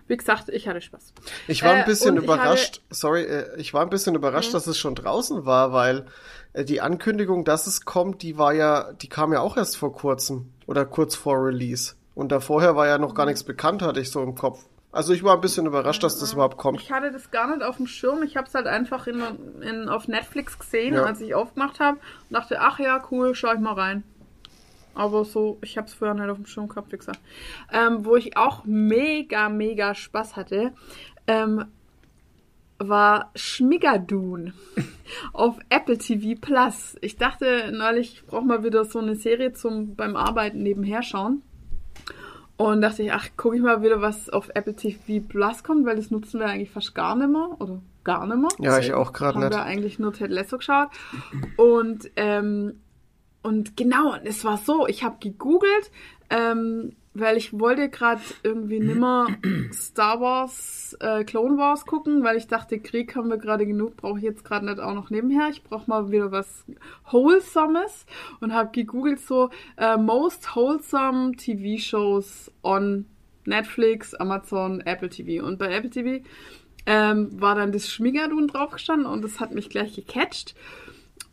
wie 0.09 0.17
gesagt, 0.17 0.49
ich 0.49 0.69
hatte 0.69 0.81
Spaß. 0.81 1.13
Ich 1.49 1.63
war 1.63 1.75
Äh, 1.75 1.81
ein 1.81 1.85
bisschen 1.85 2.13
und 2.13 2.19
ich 2.19 2.25
überrascht, 2.25 2.81
sorry, 2.89 3.25
äh, 3.25 3.61
ich 3.61 3.75
war 3.75 3.83
ein 3.83 3.91
bisschen 3.91 4.15
überrascht, 4.15 4.55
dass 4.55 4.67
es 4.67 4.79
schon 4.79 4.95
draußen 4.95 5.45
war, 5.45 5.73
weil 5.73 6.07
äh, 6.55 6.65
die 6.65 6.81
Ankündigung, 6.81 7.45
dass 7.45 7.67
es 7.67 7.85
kommt, 7.85 8.23
die 8.23 8.39
war 8.39 8.55
ja, 8.55 8.93
die 8.95 9.09
kam 9.11 9.35
ja 9.35 9.41
auch 9.41 9.59
erst 9.59 9.77
vor 9.77 9.93
kurzem 9.93 10.51
oder 10.67 10.87
kurz 10.87 11.15
vor 11.15 11.45
Release. 11.45 11.95
Und 12.15 12.33
da 12.33 12.41
vorher 12.41 12.75
war 12.75 12.87
ja 12.87 12.97
noch 12.97 13.15
gar 13.15 13.27
nichts 13.27 13.45
bekannt, 13.45 13.83
hatte 13.83 14.01
ich 14.01 14.11
so 14.11 14.23
im 14.23 14.35
Kopf. 14.35 14.65
Also 14.95 15.13
ich 15.13 15.25
war 15.25 15.35
ein 15.35 15.41
bisschen 15.41 15.67
überrascht, 15.67 16.03
dass 16.05 16.19
das 16.21 16.33
überhaupt 16.35 16.57
kommt. 16.57 16.81
Ich 16.81 16.93
hatte 16.93 17.11
das 17.11 17.31
gar 17.33 17.49
nicht 17.49 17.65
auf 17.65 17.79
dem 17.79 17.87
Schirm. 17.89 18.23
Ich 18.23 18.37
habe 18.37 18.47
es 18.47 18.55
halt 18.55 18.67
einfach 18.69 19.07
in, 19.09 19.21
in, 19.61 19.89
auf 19.89 20.07
Netflix 20.07 20.59
gesehen, 20.59 20.95
Ja. 20.95 21.03
als 21.05 21.21
ich 21.21 21.35
aufgemacht 21.35 21.81
habe 21.81 21.99
und 21.99 22.33
dachte, 22.33 22.61
ach 22.61 22.79
ja, 22.79 23.03
cool, 23.11 23.35
schau 23.35 23.53
ich 23.53 23.59
mal 23.61 23.75
rein. 23.75 24.05
Aber 24.95 25.25
so, 25.25 25.59
ich 25.63 25.77
habe 25.77 25.89
es 25.89 25.95
vorher 25.95 26.15
nicht 26.15 26.31
auf 26.31 26.37
dem 26.37 26.47
Schirm 26.47 26.69
gehabt, 26.69 26.93
wie 26.93 26.97
gesagt. 26.97 27.19
Ähm, 27.73 28.05
wo 28.05 28.15
ich 28.15 28.37
auch 28.37 28.65
mega, 28.65 29.49
mega 29.49 29.95
Spaß 29.97 30.37
hatte, 30.37 30.73
ähm, 31.27 31.65
war 32.79 33.33
Schmigadoon 33.35 34.53
auf 35.33 35.59
Apple 35.71 35.99
TV 35.99 36.39
Plus. 36.41 36.97
Ich 37.01 37.17
dachte 37.17 37.73
neulich, 37.73 38.15
ich 38.15 38.27
brauche 38.27 38.45
mal 38.45 38.63
wieder 38.63 38.85
so 38.85 39.01
eine 39.01 39.17
Serie 39.17 39.53
zum 39.53 39.97
beim 39.97 40.15
Arbeiten 40.15 40.63
nebenher 40.63 41.03
schauen. 41.03 41.43
Und 42.57 42.83
dachte 42.83 43.03
ich, 43.03 43.13
ach, 43.13 43.29
gucke 43.37 43.57
ich 43.57 43.63
mal 43.63 43.83
wieder, 43.83 44.01
was 44.01 44.31
auf 44.31 44.49
Apple 44.55 44.77
TV 44.77 45.25
Plus 45.27 45.65
kommt, 45.65 45.87
weil 45.87 45.97
das 45.97 46.11
nutzen 46.11 46.39
wir 46.39 46.47
eigentlich 46.47 46.71
fast 46.71 46.95
gar 46.95 47.17
nicht 47.17 47.31
mehr. 47.31 47.49
Oder 47.59 47.81
gar 48.05 48.27
nicht 48.27 48.39
mehr. 48.39 48.51
Ja, 48.61 48.79
ich 48.79 48.93
auch 48.93 49.13
gerade 49.13 49.35
Haben 49.35 49.45
nicht. 49.49 49.53
wir 49.53 49.65
eigentlich 49.65 49.99
nur 49.99 50.13
Ted 50.13 50.31
Lasso 50.31 50.59
geschaut. 50.59 50.89
Und, 51.57 52.11
ähm, 52.17 52.81
und 53.43 53.77
genau, 53.77 54.13
und 54.13 54.25
es 54.25 54.45
war 54.45 54.59
so, 54.59 54.87
ich 54.87 55.03
habe 55.03 55.17
gegoogelt, 55.21 55.91
ähm, 56.31 56.95
weil 57.15 57.37
ich 57.37 57.59
wollte 57.59 57.89
gerade 57.89 58.21
irgendwie 58.43 58.81
nimmer 58.81 59.29
Star 59.73 60.21
Wars, 60.21 60.97
äh, 61.01 61.25
Clone 61.25 61.57
Wars 61.57 61.87
gucken, 61.87 62.25
weil 62.25 62.37
ich 62.37 62.49
dachte, 62.49 62.81
Krieg 62.81 63.15
haben 63.15 63.31
wir 63.31 63.39
gerade 63.39 63.67
genug, 63.67 63.97
brauche 63.97 64.19
ich 64.19 64.25
jetzt 64.25 64.45
gerade 64.45 64.67
nicht 64.67 64.81
auch 64.81 64.95
noch 64.95 65.11
nebenher. 65.11 65.49
Ich 65.51 65.63
brauche 65.63 65.89
mal 65.89 66.11
wieder 66.11 66.33
was 66.33 66.65
Wholesomes 67.11 68.05
und 68.41 68.53
habe 68.53 68.71
gegoogelt 68.73 69.21
so 69.21 69.51
äh, 69.77 69.97
Most 69.97 70.55
Wholesome 70.57 71.33
TV 71.37 71.81
Shows 71.81 72.51
on 72.63 73.07
Netflix, 73.47 74.15
Amazon, 74.15 74.81
Apple 74.81 75.09
TV. 75.09 75.45
Und 75.45 75.59
bei 75.59 75.73
Apple 75.73 75.91
TV 75.91 76.25
ähm, 76.87 77.41
war 77.41 77.55
dann 77.55 77.73
das 77.73 77.89
Schmigadun 77.89 78.49
draufgestanden 78.49 79.07
und 79.07 79.23
das 79.23 79.39
hat 79.39 79.55
mich 79.55 79.71
gleich 79.71 79.95
gecatcht. 79.95 80.55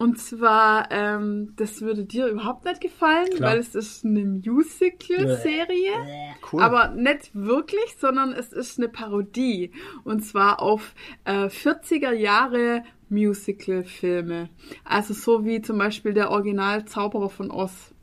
Und 0.02 0.18
zwar, 0.18 0.90
ähm, 0.90 1.53
das 1.57 1.82
würde 1.82 2.06
dir 2.06 2.26
überhaupt 2.26 2.65
nicht 2.65 2.82
gefallen, 2.82 3.30
Klar. 3.36 3.52
weil 3.52 3.60
es 3.60 3.76
ist 3.76 4.03
eine 4.03 4.26
Musical-Serie. 4.26 5.91
Cool. 6.52 6.60
Aber 6.60 6.88
nicht 6.88 7.30
wirklich, 7.36 7.98
sondern 7.99 8.32
es 8.34 8.52
ist 8.52 8.80
eine 8.80 8.90
Parodie. 8.90 9.72
Und 10.03 10.26
zwar 10.26 10.60
auf 10.60 10.95
äh, 11.23 11.49
40er 11.49 12.14
Jahre 12.14 12.82
Musical-Filme. 13.10 14.49
Also 14.86 15.14
so 15.14 15.45
wie 15.45 15.61
zum 15.61 15.78
Beispiel 15.78 16.15
der 16.15 16.32
Original 16.32 16.86
Zauberer 16.86 17.30
von 17.30 17.52
Oz. 17.52 17.94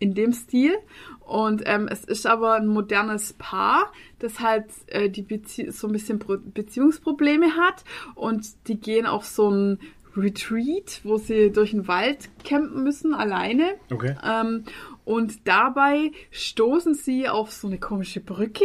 In 0.00 0.12
dem 0.12 0.32
Stil. 0.32 0.74
Und 1.20 1.62
ähm, 1.66 1.86
es 1.88 2.02
ist 2.02 2.26
aber 2.26 2.54
ein 2.54 2.66
modernes 2.66 3.32
Paar, 3.34 3.92
das 4.18 4.40
halt 4.40 4.66
äh, 4.88 5.08
die 5.08 5.22
Bezie 5.22 5.70
so 5.70 5.86
ein 5.86 5.92
bisschen 5.92 6.18
Pro 6.18 6.36
Beziehungsprobleme 6.36 7.56
hat. 7.56 7.84
Und 8.16 8.44
die 8.66 8.80
gehen 8.80 9.06
auf 9.06 9.24
so 9.24 9.48
ein 9.50 9.78
Retreat, 10.16 11.00
wo 11.04 11.16
sie 11.16 11.50
durch 11.50 11.70
den 11.72 11.88
Wald 11.88 12.30
campen 12.44 12.82
müssen, 12.82 13.14
alleine. 13.14 13.74
Okay. 13.92 14.14
Ähm, 14.24 14.64
und 15.04 15.46
dabei 15.46 16.12
stoßen 16.30 16.94
sie 16.94 17.28
auf 17.28 17.52
so 17.52 17.66
eine 17.68 17.78
komische 17.78 18.20
Brücke 18.20 18.64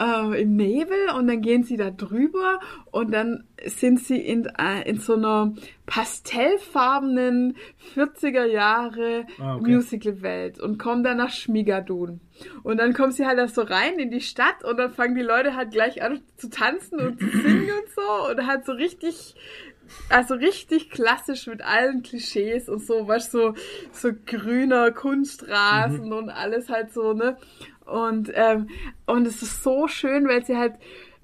äh, 0.00 0.42
im 0.42 0.56
Nebel 0.56 1.10
und 1.16 1.26
dann 1.26 1.40
gehen 1.40 1.62
sie 1.62 1.76
da 1.76 1.90
drüber 1.90 2.60
und 2.90 3.12
dann 3.12 3.44
sind 3.64 4.00
sie 4.00 4.18
in, 4.18 4.46
äh, 4.58 4.82
in 4.86 4.98
so 4.98 5.14
einer 5.14 5.54
pastellfarbenen 5.86 7.56
40er 7.94 8.44
Jahre 8.44 9.26
Ah, 9.38 9.56
okay. 9.56 9.70
Musical-Welt 9.70 10.60
und 10.60 10.78
kommen 10.78 11.02
dann 11.02 11.16
nach 11.16 11.30
Schmigadun. 11.30 12.20
Und 12.62 12.76
dann 12.78 12.92
kommen 12.92 13.12
sie 13.12 13.24
halt 13.26 13.38
da 13.38 13.48
so 13.48 13.62
rein 13.62 13.98
in 13.98 14.10
die 14.10 14.20
Stadt 14.20 14.62
und 14.64 14.76
dann 14.76 14.92
fangen 14.92 15.14
die 15.14 15.22
Leute 15.22 15.56
halt 15.56 15.70
gleich 15.70 16.02
an 16.02 16.20
zu 16.36 16.50
tanzen 16.50 17.00
und 17.00 17.18
zu 17.18 17.26
singen 17.26 17.70
und 17.70 17.88
so 17.94 18.30
und 18.30 18.46
halt 18.46 18.66
so 18.66 18.72
richtig 18.72 19.34
also 20.08 20.34
richtig 20.34 20.90
klassisch 20.90 21.46
mit 21.46 21.62
allen 21.62 22.02
Klischees 22.02 22.68
und 22.68 22.84
so, 22.84 23.06
weißt 23.06 23.34
du, 23.34 23.38
so, 23.38 23.54
so 23.92 24.10
grüner 24.26 24.90
Kunstrasen 24.92 26.12
und 26.12 26.30
alles 26.30 26.68
halt 26.68 26.92
so, 26.92 27.12
ne? 27.12 27.36
Und, 27.84 28.30
ähm, 28.34 28.68
und 29.06 29.26
es 29.26 29.42
ist 29.42 29.62
so 29.62 29.86
schön, 29.86 30.26
weil 30.26 30.44
sie 30.44 30.56
halt 30.56 30.74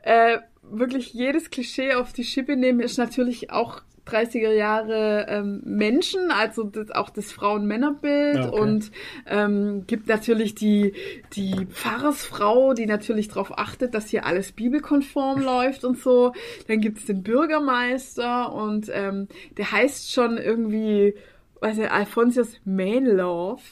äh, 0.03 0.39
wirklich 0.63 1.13
jedes 1.13 1.51
Klischee 1.51 1.95
auf 1.95 2.13
die 2.13 2.25
Schippe 2.25 2.57
nehmen, 2.57 2.81
ist 2.81 2.99
natürlich 2.99 3.51
auch 3.51 3.83
30er 4.07 4.53
Jahre 4.53 5.27
ähm, 5.29 5.63
Menschen, 5.65 6.31
also 6.31 6.65
das, 6.65 6.91
auch 6.91 7.11
das 7.11 7.31
Frauen-Männer-Bild 7.33 8.37
Ja, 8.37 8.49
okay. 8.49 8.61
und 8.61 8.93
ähm, 9.27 9.85
gibt 9.87 10.09
natürlich 10.09 10.55
die, 10.55 10.95
die 11.35 11.67
Pfarrersfrau, 11.67 12.75
die 12.75 12.87
natürlich 12.87 13.29
darauf 13.29 13.57
achtet, 13.59 13.95
dass 13.95 14.09
hier 14.09 14.27
alles 14.27 14.53
bibelkonform 14.53 15.43
läuft 15.45 15.85
und 15.85 15.99
so. 15.99 16.33
Dann 16.67 16.81
gibt 16.81 16.99
es 16.99 17.07
den 17.07 17.23
Bürgermeister 17.23 18.53
und 18.53 18.91
ähm, 18.93 19.29
der 19.57 19.71
heißt 19.71 20.13
schon 20.13 20.37
irgendwie, 20.37 21.15
weiß 21.61 21.79
ich, 21.79 21.91
Alphonsius 21.91 22.57
Mainlove. 22.65 23.63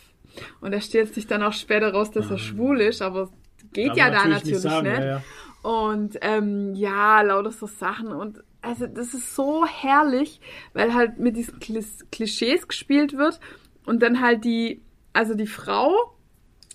Und 0.61 0.73
da 0.73 0.81
stellt 0.81 1.12
sich 1.12 1.27
dann 1.27 1.43
auch 1.43 1.52
später 1.52 1.93
raus, 1.93 2.12
dass 2.12 2.31
er 2.31 2.39
schwul 2.39 2.81
ist, 2.81 3.02
aber 3.02 3.31
geht 3.73 3.89
Darf 3.89 3.97
ja 3.97 4.11
da 4.11 4.28
natürlich 4.28 4.44
nicht 4.44 4.61
sagen, 4.61 4.89
nicht. 4.89 5.01
ja, 5.01 5.05
ja. 5.05 5.23
Und 5.62 6.19
ähm, 6.23 6.74
ja, 6.74 7.20
lauter 7.23 7.51
so 7.51 7.66
Sachen. 7.66 8.09
Und 8.09 8.43
also 8.62 8.87
das 8.87 9.15
ist 9.15 9.35
so 9.35 9.65
herrlich, 9.66 10.41
weil 10.74 10.95
halt 10.95 11.19
mit 11.19 11.37
diesen 11.37 11.59
Klis 11.61 12.05
Klischees 12.12 12.69
gespielt 12.69 13.16
wird 13.16 13.41
und 13.87 14.03
dann 14.03 14.20
halt 14.20 14.45
die, 14.45 14.82
also 15.12 15.35
die 15.35 15.47
Frau, 15.47 15.93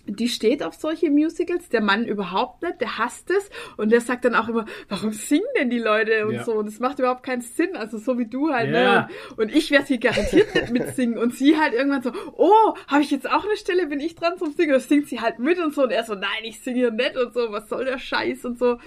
die 0.08 0.28
steht 0.28 0.62
auf 0.62 0.74
solche 0.74 1.10
Musicals, 1.10 1.68
der 1.68 1.80
Mann 1.80 2.04
überhaupt 2.04 2.62
nicht, 2.62 2.80
der 2.80 2.96
hasst 2.98 3.28
es 3.30 3.50
und 3.76 3.90
der 3.90 4.00
sagt 4.00 4.24
dann 4.24 4.36
auch 4.36 4.48
immer, 4.48 4.64
warum 4.88 5.12
singen 5.12 5.42
denn 5.58 5.68
die 5.68 5.80
Leute 5.80 6.26
und 6.26 6.34
Ja. 6.34 6.44
so 6.44 6.52
und 6.52 6.66
das 6.66 6.78
macht 6.78 7.00
überhaupt 7.00 7.24
keinen 7.24 7.40
Sinn, 7.40 7.76
also 7.76 7.98
so 7.98 8.16
wie 8.16 8.26
du 8.26 8.52
halt, 8.52 8.70
Ja. 8.70 9.02
ne? 9.02 9.08
Und 9.36 9.52
ich 9.52 9.70
werde 9.72 9.86
hier 9.86 9.98
garantiert 9.98 10.54
nicht 10.54 10.70
mitsingen 10.70 11.18
und 11.18 11.34
sie 11.34 11.56
halt 11.58 11.72
irgendwann 11.74 12.02
so, 12.02 12.12
oh, 12.36 12.74
habe 12.86 13.02
ich 13.02 13.10
jetzt 13.10 13.28
auch 13.28 13.44
eine 13.44 13.56
Stelle, 13.56 13.86
bin 13.86 13.98
ich 13.98 14.14
dran 14.14 14.38
zum 14.38 14.52
Singen, 14.52 14.74
und 14.74 14.82
singt 14.82 15.08
sie 15.08 15.20
halt 15.20 15.40
mit 15.40 15.58
und 15.58 15.74
so 15.74 15.82
und 15.82 15.90
er 15.90 16.04
so, 16.04 16.14
nein, 16.14 16.44
ich 16.44 16.60
singe 16.60 16.78
hier 16.78 16.90
nicht 16.92 17.16
und 17.16 17.34
so, 17.34 17.50
was 17.50 17.68
soll 17.68 17.84
der 17.84 17.98
Scheiß 17.98 18.44
und 18.44 18.58
so. 18.60 18.78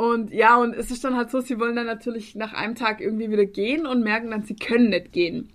Und 0.00 0.32
ja, 0.32 0.56
und 0.56 0.74
es 0.74 0.90
ist 0.90 1.04
dann 1.04 1.14
halt 1.14 1.30
so, 1.30 1.40
sie 1.40 1.60
wollen 1.60 1.76
dann 1.76 1.84
natürlich 1.84 2.34
nach 2.34 2.54
einem 2.54 2.74
Tag 2.74 3.02
irgendwie 3.02 3.30
wieder 3.30 3.44
gehen 3.44 3.84
und 3.84 4.02
merken 4.02 4.30
dann, 4.30 4.44
sie 4.44 4.56
können 4.56 4.88
nicht 4.88 5.12
gehen. 5.12 5.50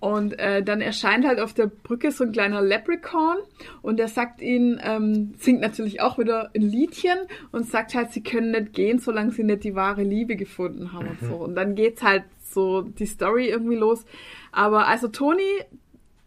Und 0.00 0.38
äh, 0.38 0.62
dann 0.62 0.80
erscheint 0.80 1.26
halt 1.26 1.38
auf 1.38 1.52
der 1.52 1.66
Brücke 1.66 2.10
so 2.10 2.24
ein 2.24 2.32
kleiner 2.32 2.62
Leprechaun 2.62 3.36
und 3.82 3.98
der 3.98 4.08
sagt 4.08 4.40
ihnen, 4.40 4.80
ähm, 4.82 5.34
singt 5.36 5.60
natürlich 5.60 6.00
auch 6.00 6.16
wieder 6.16 6.52
ein 6.56 6.62
Liedchen 6.62 7.18
und 7.50 7.68
sagt 7.68 7.94
halt, 7.94 8.12
sie 8.12 8.22
können 8.22 8.52
nicht 8.52 8.72
gehen, 8.72 8.98
solange 8.98 9.32
sie 9.32 9.44
nicht 9.44 9.62
die 9.62 9.74
wahre 9.74 10.04
Liebe 10.04 10.36
gefunden 10.36 10.94
haben 10.94 11.08
und 11.08 11.20
so. 11.20 11.34
Und 11.34 11.54
dann 11.54 11.74
geht's 11.74 12.02
halt 12.02 12.24
so 12.40 12.80
die 12.80 13.04
Story 13.04 13.50
irgendwie 13.50 13.76
los. 13.76 14.06
Aber 14.52 14.86
also 14.86 15.08
Toni, 15.08 15.42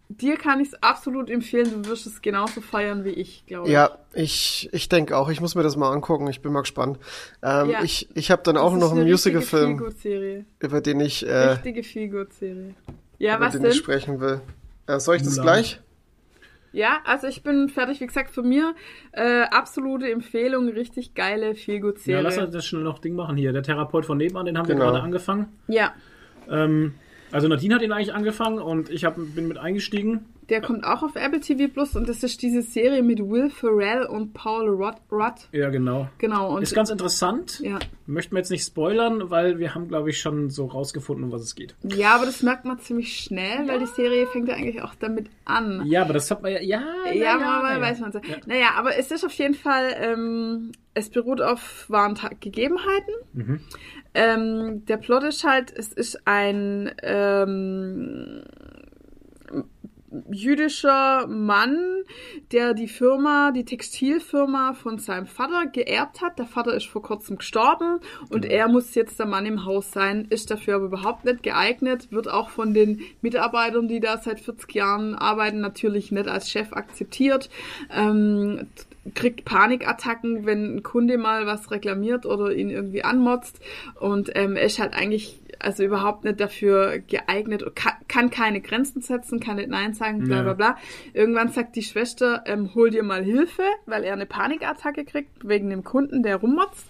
dir 0.10 0.38
kann 0.38 0.60
ich 0.60 0.70
es 0.70 0.84
absolut 0.84 1.30
empfehlen, 1.30 1.84
du 1.84 1.90
wirst 1.90 2.06
es 2.06 2.22
genauso 2.22 2.62
feiern 2.62 3.04
wie 3.06 3.10
ich, 3.10 3.46
glaube 3.46 3.68
ich. 3.68 3.74
Ja, 3.74 3.98
ich, 4.14 4.70
ich 4.72 4.88
denke 4.90 5.18
auch, 5.18 5.30
ich 5.30 5.42
muss 5.42 5.56
mir 5.56 5.64
das 5.64 5.76
mal 5.76 5.92
angucken, 5.92 6.28
ich 6.28 6.42
bin 6.42 6.52
mal 6.54 6.62
gespannt. 6.62 7.00
Ähm, 7.44 7.70
Ja. 7.70 7.84
Ich, 7.84 8.10
ich 8.16 8.32
habe 8.32 8.44
dann 8.44 8.58
auch 8.58 8.74
noch 8.76 8.92
einen 8.92 9.04
Musical-Film, 9.08 9.84
über 10.60 10.82
den 10.82 11.00
ich, 11.00 11.28
äh, 11.28 11.34
Richtige 11.50 11.84
Feelgood-Serie. 11.84 12.74
Ja, 13.18 13.38
über 13.38 13.46
was 13.46 13.54
den 13.54 13.64
denn? 13.64 13.72
ich 13.72 13.78
sprechen 13.78 14.20
will. 14.20 14.42
Äh, 14.88 15.00
soll 15.00 15.16
ich 15.16 15.24
das 15.24 15.38
Mulan. 15.38 15.46
gleich? 15.56 15.82
Ja, 16.74 16.98
also 17.06 17.28
ich 17.28 17.42
bin 17.42 17.70
fertig. 17.70 18.02
Wie 18.02 18.06
gesagt, 18.08 18.32
von 18.32 18.50
mir 18.50 18.76
äh, 19.14 19.44
absolute 19.44 20.12
Empfehlung, 20.12 20.68
richtig 20.68 21.14
geile 21.16 21.48
Ja, 21.50 21.54
Feelgood-Serie. 21.56 22.22
lass 22.22 22.38
uns 22.38 22.52
das 22.52 22.66
schnell 22.66 22.84
noch 22.84 23.00
Ding 23.00 23.16
machen 23.16 23.38
hier. 23.38 23.54
Der 23.54 23.64
Therapeut 23.64 24.06
von 24.06 24.18
nebenan, 24.18 24.46
den 24.46 24.58
haben 24.58 24.68
Genau. 24.68 24.82
wir 24.88 24.92
gerade 24.92 25.04
angefangen. 25.04 25.58
ja, 25.68 25.94
Ähm, 26.50 26.94
also 27.36 27.48
Nadine 27.48 27.76
hat 27.76 27.82
ihn 27.82 27.92
eigentlich 27.92 28.14
angefangen 28.14 28.60
und 28.60 28.90
ich 28.90 29.04
hab, 29.06 29.16
bin 29.18 29.48
mit 29.48 29.58
eingestiegen. 29.58 30.26
der 30.50 30.62
kommt 30.62 30.86
auch 30.86 31.04
auf 31.04 31.16
Apple 31.16 31.40
TV 31.42 31.68
Plus 31.72 31.96
und 31.96 32.08
das 32.08 32.24
ist 32.24 32.42
diese 32.42 32.62
Serie 32.62 33.04
mit 33.04 33.20
Will 33.20 33.50
Ferrell 33.50 34.06
und 34.06 34.34
Paul 34.34 34.70
Rudd. 34.70 34.96
Rudd. 35.12 35.34
Ja, 35.52 35.70
genau. 35.70 36.08
Genau. 36.18 36.58
Ist 36.60 36.74
ganz 36.74 36.90
interessant. 36.90 37.60
ja. 37.60 37.80
Möchten 38.08 38.36
wir 38.36 38.40
jetzt 38.40 38.52
nicht 38.52 38.64
spoilern, 38.64 39.32
weil 39.32 39.58
wir 39.58 39.74
haben, 39.74 39.88
glaube 39.88 40.12
ich, 40.12 40.20
schon 40.20 40.52
so 40.52 40.68
rausgefunden, 40.68 41.26
um 41.26 41.32
was 41.32 41.42
es 41.42 41.56
geht. 41.56 41.76
ja, 41.84 42.14
aber 42.16 42.26
das 42.28 42.44
merkt 42.44 42.64
man 42.64 42.78
ziemlich 42.80 43.18
schnell, 43.18 43.68
weil 43.68 43.80
die 43.80 43.88
Serie 43.88 44.28
fängt 44.28 44.48
ja 44.48 44.54
eigentlich 44.56 44.82
auch 44.84 44.94
damit 44.96 45.28
an. 45.44 45.84
Ja, 45.88 46.04
aber 46.04 46.14
das 46.14 46.30
hat 46.30 46.44
man 46.44 46.52
ja. 46.52 46.62
Ja, 46.62 46.82
Ja, 47.12 47.34
aber 47.36 47.74
na 47.74 47.82
weiß 47.82 48.00
man 48.00 48.12
so. 48.12 48.20
Ja. 48.20 48.38
Naja, 48.46 48.68
aber 48.78 48.96
es 48.96 49.10
ist 49.12 49.26
auf 49.26 49.34
jeden 49.34 49.56
Fall, 49.56 49.96
ähm, 50.00 50.72
es 50.94 51.10
beruht 51.10 51.42
auf 51.42 51.86
wahren 51.90 52.16
Gegebenheiten. 52.40 53.14
Mhm. 53.34 53.60
Ähm, 54.16 54.86
der 54.86 54.98
Plot 54.98 55.24
ist 55.24 55.44
halt, 55.44 55.72
es 55.78 55.92
ist 55.92 56.26
ein 56.26 56.92
ähm, 57.04 58.44
jüdischer 60.32 61.28
Mann, 61.28 61.78
der 62.52 62.74
die 62.74 62.88
Firma, 62.88 63.52
die 63.52 63.66
Textilfirma 63.66 64.74
von 64.74 64.98
seinem 64.98 65.26
Vater 65.26 65.66
geerbt 65.66 66.22
hat. 66.22 66.40
Der 66.40 66.46
Vater 66.46 66.74
ist 66.74 66.88
vor 66.88 67.02
kurzem 67.02 67.38
gestorben 67.38 68.00
und 68.30 68.44
Genau. 68.44 68.54
er 68.54 68.68
muss 68.70 68.96
jetzt 68.96 69.20
der 69.20 69.26
Mann 69.26 69.46
im 69.46 69.66
Haus 69.66 69.92
sein, 69.92 70.26
ist 70.30 70.52
dafür 70.52 70.76
aber 70.76 70.86
überhaupt 70.86 71.26
nicht 71.26 71.44
geeignet, 71.44 72.12
wird 72.12 72.30
auch 72.30 72.50
von 72.50 72.74
den 72.74 73.02
Mitarbeitern, 73.22 73.88
die 73.88 74.00
da 74.00 74.18
seit 74.18 74.40
40 74.40 74.74
Jahren 74.74 75.16
arbeiten, 75.16 75.60
natürlich 75.60 76.12
nicht 76.12 76.28
als 76.28 76.50
Chef 76.50 76.72
akzeptiert. 76.74 77.50
Ähm, 77.94 78.68
kriegt 79.14 79.46
Panikattacken, 79.46 80.46
wenn 80.46 80.78
ein 80.78 80.84
Kunde 80.84 81.18
mal 81.18 81.46
was 81.46 81.70
reklamiert 81.70 82.26
oder 82.26 82.52
ihn 82.52 82.70
irgendwie 82.70 83.04
anmotzt 83.04 83.60
und 84.00 84.32
ähm, 84.36 84.56
er 84.56 84.64
ist 84.64 84.80
halt 84.80 84.96
eigentlich 84.96 85.42
also 85.60 85.84
überhaupt 85.84 86.24
nicht 86.24 86.40
dafür 86.40 87.00
geeignet, 87.00 87.64
kann, 87.76 87.94
kann 88.08 88.30
keine 88.30 88.62
Grenzen 88.62 89.02
setzen, 89.02 89.40
kann 89.40 89.56
nicht 89.56 89.70
Nein 89.70 89.94
sagen, 89.94 90.24
bla 90.24 90.42
bla 90.42 90.54
bla. 90.54 90.78
Irgendwann 91.14 91.50
sagt 91.50 91.76
die 91.76 91.84
Schwester, 91.84 92.44
ähm, 92.46 92.76
hol 92.76 92.90
dir 92.90 93.04
mal 93.04 93.24
Hilfe, 93.24 93.64
weil 93.86 94.04
er 94.04 94.14
eine 94.14 94.26
Panikattacke 94.26 95.06
kriegt 95.06 95.48
wegen 95.48 95.70
dem 95.70 95.84
Kunden, 95.84 96.24
der 96.24 96.38
rummotzt. 96.38 96.88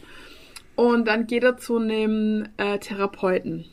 Und 0.76 1.08
dann 1.08 1.28
geht 1.28 1.44
er 1.44 1.58
zu 1.58 1.78
einem 1.78 2.48
äh, 2.58 2.80
Therapeuten. 2.80 3.66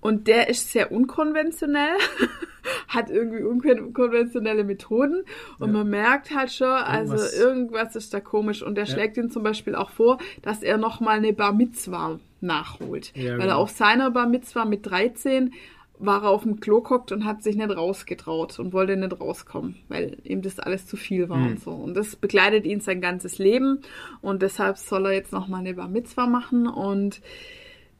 Und 0.00 0.28
der 0.28 0.48
ist 0.48 0.70
sehr 0.70 0.92
unkonventionell, 0.92 1.96
hat 2.88 3.10
irgendwie 3.10 3.42
unkonventionelle 3.42 4.62
Methoden 4.64 5.22
und 5.58 5.68
Ja. 5.68 5.78
man 5.78 5.88
merkt 5.90 6.34
halt 6.34 6.52
schon, 6.52 6.68
also 6.68 7.14
Irgendwas- 7.14 7.38
irgendwas 7.38 7.96
ist 7.96 8.14
da 8.14 8.20
komisch 8.20 8.62
und 8.62 8.76
der 8.76 8.84
Ja. 8.84 8.92
schlägt 8.92 9.16
ihm 9.16 9.30
zum 9.30 9.42
Beispiel 9.42 9.74
auch 9.74 9.90
vor, 9.90 10.18
dass 10.42 10.62
er 10.62 10.76
nochmal 10.78 11.16
eine 11.18 11.32
Bar 11.32 11.52
Mitzwa 11.52 12.20
nachholt. 12.40 13.12
Ja, 13.16 13.32
Weil 13.32 13.38
genau. 13.40 13.48
er 13.52 13.56
auf 13.58 13.70
seiner 13.70 14.10
Bar 14.12 14.28
Mitzwa 14.28 14.64
mit 14.64 14.86
13 14.86 15.52
war 15.98 16.22
er 16.22 16.28
auf 16.30 16.44
dem 16.44 16.60
Klo 16.60 16.80
gehockt 16.80 17.10
und 17.10 17.24
hat 17.24 17.42
sich 17.42 17.56
nicht 17.56 17.76
rausgetraut 17.76 18.60
und 18.60 18.72
wollte 18.72 18.96
nicht 18.96 19.20
rauskommen, 19.20 19.74
weil 19.88 20.18
ihm 20.22 20.42
das 20.42 20.60
alles 20.60 20.86
zu 20.86 20.96
viel 20.96 21.28
war 21.28 21.38
Hm. 21.38 21.46
und 21.48 21.60
so. 21.60 21.70
Und 21.72 21.94
das 21.94 22.14
begleitet 22.14 22.66
ihn 22.66 22.80
sein 22.80 23.00
ganzes 23.00 23.38
Leben 23.38 23.80
und 24.20 24.42
deshalb 24.42 24.76
soll 24.78 25.06
er 25.06 25.12
jetzt 25.12 25.32
nochmal 25.32 25.58
eine 25.60 25.74
Bar 25.74 25.88
Mitzwa 25.88 26.26
machen 26.28 26.68
und 26.68 27.20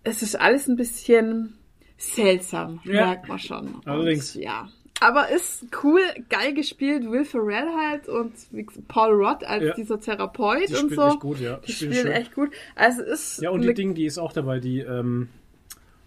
es 0.04 0.22
ist 0.22 0.40
alles 0.40 0.68
ein 0.68 0.76
bisschen 0.76 1.54
seltsam, 1.98 2.80
Ja. 2.84 3.06
merkt 3.06 3.28
man 3.28 3.38
schon. 3.38 3.74
Allerdings. 3.84 4.34
Und, 4.36 4.42
ja. 4.42 4.68
Aber 5.00 5.28
ist 5.28 5.64
cool, 5.84 6.00
geil 6.28 6.54
gespielt, 6.54 7.08
Will 7.08 7.24
Ferrell 7.24 7.68
halt 7.76 8.08
und 8.08 8.32
Paul 8.88 9.12
Rudd 9.12 9.44
als 9.44 9.62
Ja. 9.64 9.74
dieser 9.74 10.00
Therapeut 10.00 10.68
Die 10.68 10.74
und 10.74 10.78
spielt 10.86 10.94
so. 10.94 11.06
echt 11.06 11.20
gut, 11.20 11.38
ja. 11.40 11.56
Die 11.66 11.72
Spielt 11.72 11.94
spielen 11.94 12.06
schön. 12.06 12.12
echt 12.20 12.34
gut. 12.34 12.50
Also 12.74 13.02
es 13.02 13.36
ist 13.36 13.42
Ja, 13.42 13.50
und 13.50 13.60
die 13.62 13.74
Ding, 13.74 13.94
die 13.94 14.06
ist 14.06 14.18
auch 14.18 14.32
dabei, 14.32 14.58
die 14.58 14.80
ähm, 14.80 15.28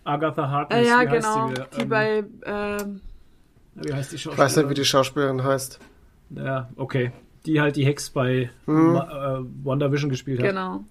Agatha 0.04 0.44
äh, 0.44 0.48
Harkness. 0.48 0.88
ja, 0.88 1.02
wie 1.04 1.08
heißt 1.10 1.28
genau, 1.28 1.48
Die, 1.50 1.76
die 1.78 1.82
ähm, 1.84 1.90
bei 1.90 2.24
ähm, 2.46 3.02
Wie 3.76 3.94
heißt 3.94 4.12
die 4.12 4.16
Ich 4.18 4.26
weiß 4.26 4.58
nicht, 4.58 4.70
wie 4.70 4.76
Schauspielerin? 4.76 4.76
die 4.76 4.86
Schauspielerin 4.86 5.44
heißt. 5.44 5.80
Ja, 6.32 6.70
okay. 6.76 7.12
Die 7.46 7.62
halt 7.62 7.76
die 7.78 7.86
Hex 7.86 8.10
bei 8.10 8.50
Ma- 8.66 9.40
äh, 9.40 9.44
WandaVision 9.64 10.10
gespielt 10.10 10.40
hat. 10.42 10.48
genau. 10.50 10.84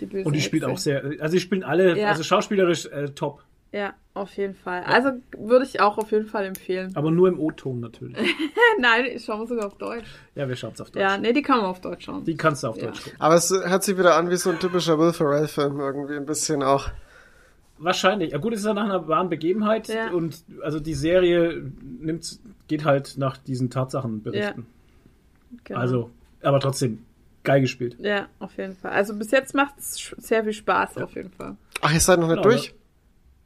Die 0.00 0.06
böse 0.06 0.26
Und 0.26 0.34
die 0.36 0.40
spielt 0.42 0.62
Hexe. 0.64 0.72
auch 0.72 0.78
sehr, 0.78 1.02
also 1.20 1.32
die 1.34 1.40
spielen 1.40 1.64
alle, 1.64 1.98
Ja. 1.98 2.08
also 2.08 2.22
schauspielerisch 2.22 2.86
äh, 2.86 3.08
top. 3.08 3.42
Ja, 3.72 3.92
auf 4.14 4.34
jeden 4.36 4.54
Fall. 4.54 4.82
Also 4.84 5.10
würde 5.36 5.64
ich 5.66 5.80
auch 5.80 5.98
auf 5.98 6.10
jeden 6.10 6.26
Fall 6.26 6.46
empfehlen. 6.46 6.90
Aber 6.96 7.10
nur 7.10 7.28
im 7.28 7.38
O-Ton 7.38 7.80
natürlich. 7.80 8.16
Nein, 8.78 9.04
ich 9.14 9.24
schaue 9.24 9.46
sogar 9.46 9.66
auf 9.66 9.76
Deutsch. 9.76 10.06
ja, 10.34 10.48
wir 10.48 10.56
schaut's 10.56 10.80
auf 10.80 10.90
Deutsch. 10.90 11.02
Ja, 11.02 11.18
nee, 11.18 11.32
die 11.34 11.42
kann 11.42 11.58
man 11.58 11.66
auf 11.66 11.80
Deutsch 11.82 12.06
schauen. 12.06 12.24
Die 12.24 12.36
kannst 12.36 12.62
du 12.62 12.68
auf 12.68 12.76
Ja. 12.78 12.86
Deutsch 12.86 13.04
gucken. 13.04 13.20
Aber 13.20 13.34
es 13.34 13.50
hört 13.50 13.84
sich 13.84 13.98
wieder 13.98 14.16
an 14.16 14.30
wie 14.30 14.36
so 14.36 14.50
ein 14.50 14.58
typischer 14.58 14.98
Will 14.98 15.12
Ferrell-Film 15.12 15.78
irgendwie 15.80 16.16
ein 16.16 16.24
bisschen 16.24 16.62
auch. 16.62 16.88
Wahrscheinlich. 17.76 18.32
Ja 18.32 18.38
gut, 18.38 18.54
es 18.54 18.60
ist 18.60 18.66
ja 18.66 18.74
nach 18.74 18.84
einer 18.84 19.06
wahren 19.06 19.28
Begebenheit 19.28 19.86
Ja. 19.88 20.10
und 20.10 20.42
also 20.62 20.80
die 20.80 20.94
Serie 20.94 21.70
nimmt, 22.00 22.38
geht 22.66 22.84
halt 22.84 23.16
nach 23.18 23.36
diesen 23.36 23.70
Tatsachen 23.70 24.22
berichten. 24.22 24.66
Genau. 25.64 25.78
Also, 25.78 26.10
aber 26.42 26.58
trotzdem 26.58 27.04
geil 27.44 27.60
gespielt. 27.60 27.96
Ja, 28.00 28.26
auf 28.40 28.56
jeden 28.56 28.74
Fall. 28.74 28.92
Also 28.92 29.14
bis 29.14 29.30
jetzt 29.30 29.54
macht 29.54 29.78
es 29.78 30.12
sehr 30.18 30.42
viel 30.42 30.52
Spaß, 30.54 30.96
auf 30.98 31.14
jeden 31.14 31.30
Fall. 31.30 31.56
Ach, 31.80 31.92
ihr 31.92 32.00
seid 32.00 32.18
noch 32.18 32.26
nicht 32.26 32.42
Genau, 32.42 32.48
durch? 32.50 32.74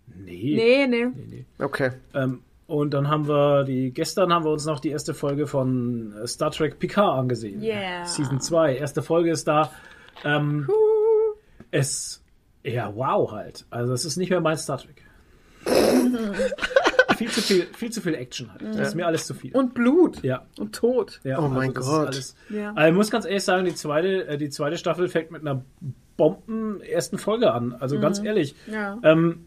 Nee. 0.06 0.54
Nee, 0.56 0.86
nee. 0.86 1.04
nee, 1.06 1.26
nee. 1.30 1.44
Okay. 1.64 1.90
Ähm, 2.14 2.42
und 2.66 2.94
dann 2.94 3.08
haben 3.08 3.28
wir 3.28 3.64
die, 3.64 3.90
gestern 3.90 4.32
haben 4.32 4.44
wir 4.44 4.50
uns 4.52 4.64
noch 4.66 4.80
die 4.80 4.90
erste 4.90 5.14
Folge 5.14 5.46
von 5.46 6.14
äh, 6.22 6.26
Star 6.26 6.50
Trek 6.50 6.78
Picard 6.78 7.18
angesehen. 7.18 7.62
Yeah. 7.62 8.04
Season 8.06 8.40
2. 8.40 8.76
Erste 8.76 9.02
Folge 9.02 9.30
ist 9.30 9.46
da. 9.48 9.70
Ähm, 10.24 10.68
es, 11.70 12.22
ja, 12.62 12.94
wow 12.94 13.30
halt. 13.32 13.64
Also 13.70 13.92
es 13.92 14.04
ist 14.04 14.16
nicht 14.16 14.30
mehr 14.30 14.40
mein 14.40 14.56
Star 14.56 14.78
Trek. 14.78 15.02
viel 17.16 17.30
zu 17.30 17.40
viel, 17.42 17.66
viel 17.76 17.90
zu 17.90 18.00
viel 18.00 18.14
Action 18.14 18.50
halt. 18.52 18.62
Das 18.62 18.88
ist 18.88 18.94
mir 18.94 19.06
alles 19.06 19.26
zu 19.26 19.34
viel. 19.34 19.54
Und 19.54 19.74
Blut. 19.74 20.22
ja. 20.22 20.44
Und 20.58 20.74
Tod. 20.74 21.20
Ja, 21.24 21.38
Oh 21.40 21.48
mein 21.48 21.72
das 21.74 21.84
ist 21.84 21.90
Gott. 21.90 22.06
alles- 22.08 22.36
Ja. 22.48 22.72
Also 22.74 22.88
ich 22.90 22.94
muss 22.96 23.10
ganz 23.10 23.24
ehrlich 23.26 23.44
sagen, 23.44 23.64
die 23.64 23.74
zweite, 23.74 24.26
äh, 24.26 24.38
die 24.38 24.50
zweite 24.50 24.76
Staffel 24.78 25.08
fängt 25.08 25.30
mit 25.30 25.42
einer 25.42 25.62
Bomben 26.16 26.80
ersten 26.82 27.18
Folge 27.18 27.52
an. 27.52 27.74
Also 27.78 27.98
ganz 28.00 28.22
ehrlich. 28.22 28.54
Ja. 28.66 28.98
Ähm, 29.02 29.46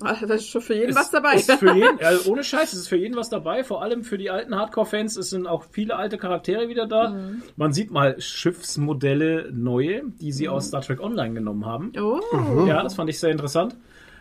Also, 0.00 0.26
Da 0.26 0.34
ist 0.34 0.48
schon 0.48 0.60
für 0.60 0.74
jeden 0.74 0.90
es 0.90 0.96
was 0.96 1.10
dabei. 1.10 1.34
Ist 1.36 1.50
für 1.52 1.74
jeden, 1.74 1.98
also 2.04 2.30
ohne 2.30 2.44
Scheiß, 2.44 2.72
es 2.72 2.80
ist 2.80 2.88
für 2.88 2.96
jeden 2.96 3.16
was 3.16 3.30
dabei. 3.30 3.64
Vor 3.64 3.82
allem 3.82 4.04
für 4.04 4.18
die 4.18 4.30
alten 4.30 4.54
Hardcore-Fans. 4.54 5.16
Es 5.16 5.30
sind 5.30 5.46
auch 5.46 5.64
viele 5.70 5.96
alte 5.96 6.18
Charaktere 6.18 6.68
wieder 6.68 6.86
da. 6.86 7.10
Mhm. 7.10 7.42
Man 7.56 7.72
sieht 7.72 7.90
mal 7.90 8.20
Schiffsmodelle 8.20 9.50
neue, 9.52 10.02
die 10.20 10.32
sie 10.32 10.48
aus 10.48 10.68
Star 10.68 10.82
Trek 10.82 11.00
Online 11.00 11.34
genommen 11.34 11.64
haben. 11.64 11.92
oh. 11.98 12.66
Ja, 12.66 12.82
das 12.82 12.94
fand 12.94 13.08
ich 13.08 13.18
sehr 13.18 13.30
interessant. 13.30 13.76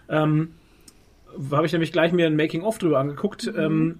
Ähm, 0.08 0.52
habe 1.52 1.66
ich 1.66 1.74
nämlich 1.74 1.92
gleich 1.92 2.12
mir 2.12 2.28
ein 2.28 2.36
Making-of 2.36 2.78
drüber 2.78 3.00
angeguckt, 3.00 3.52
ähm, 3.56 4.00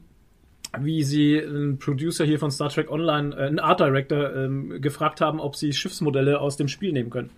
wie 0.82 1.04
sie 1.04 1.42
einen 1.42 1.80
Producer 1.80 2.26
hier 2.26 2.40
von 2.40 2.52
Star 2.52 2.70
Trek 2.70 2.92
Online, 2.92 3.36
äh, 3.36 3.48
einen 3.48 3.60
Art 3.60 3.80
Director, 3.80 4.36
ähm, 4.36 4.82
gefragt 4.82 5.22
haben, 5.22 5.40
ob 5.40 5.56
sie 5.56 5.74
Schiffsmodelle 5.74 6.40
aus 6.40 6.58
dem 6.58 6.68
Spiel 6.68 6.92
nehmen 6.92 7.10
können 7.10 7.30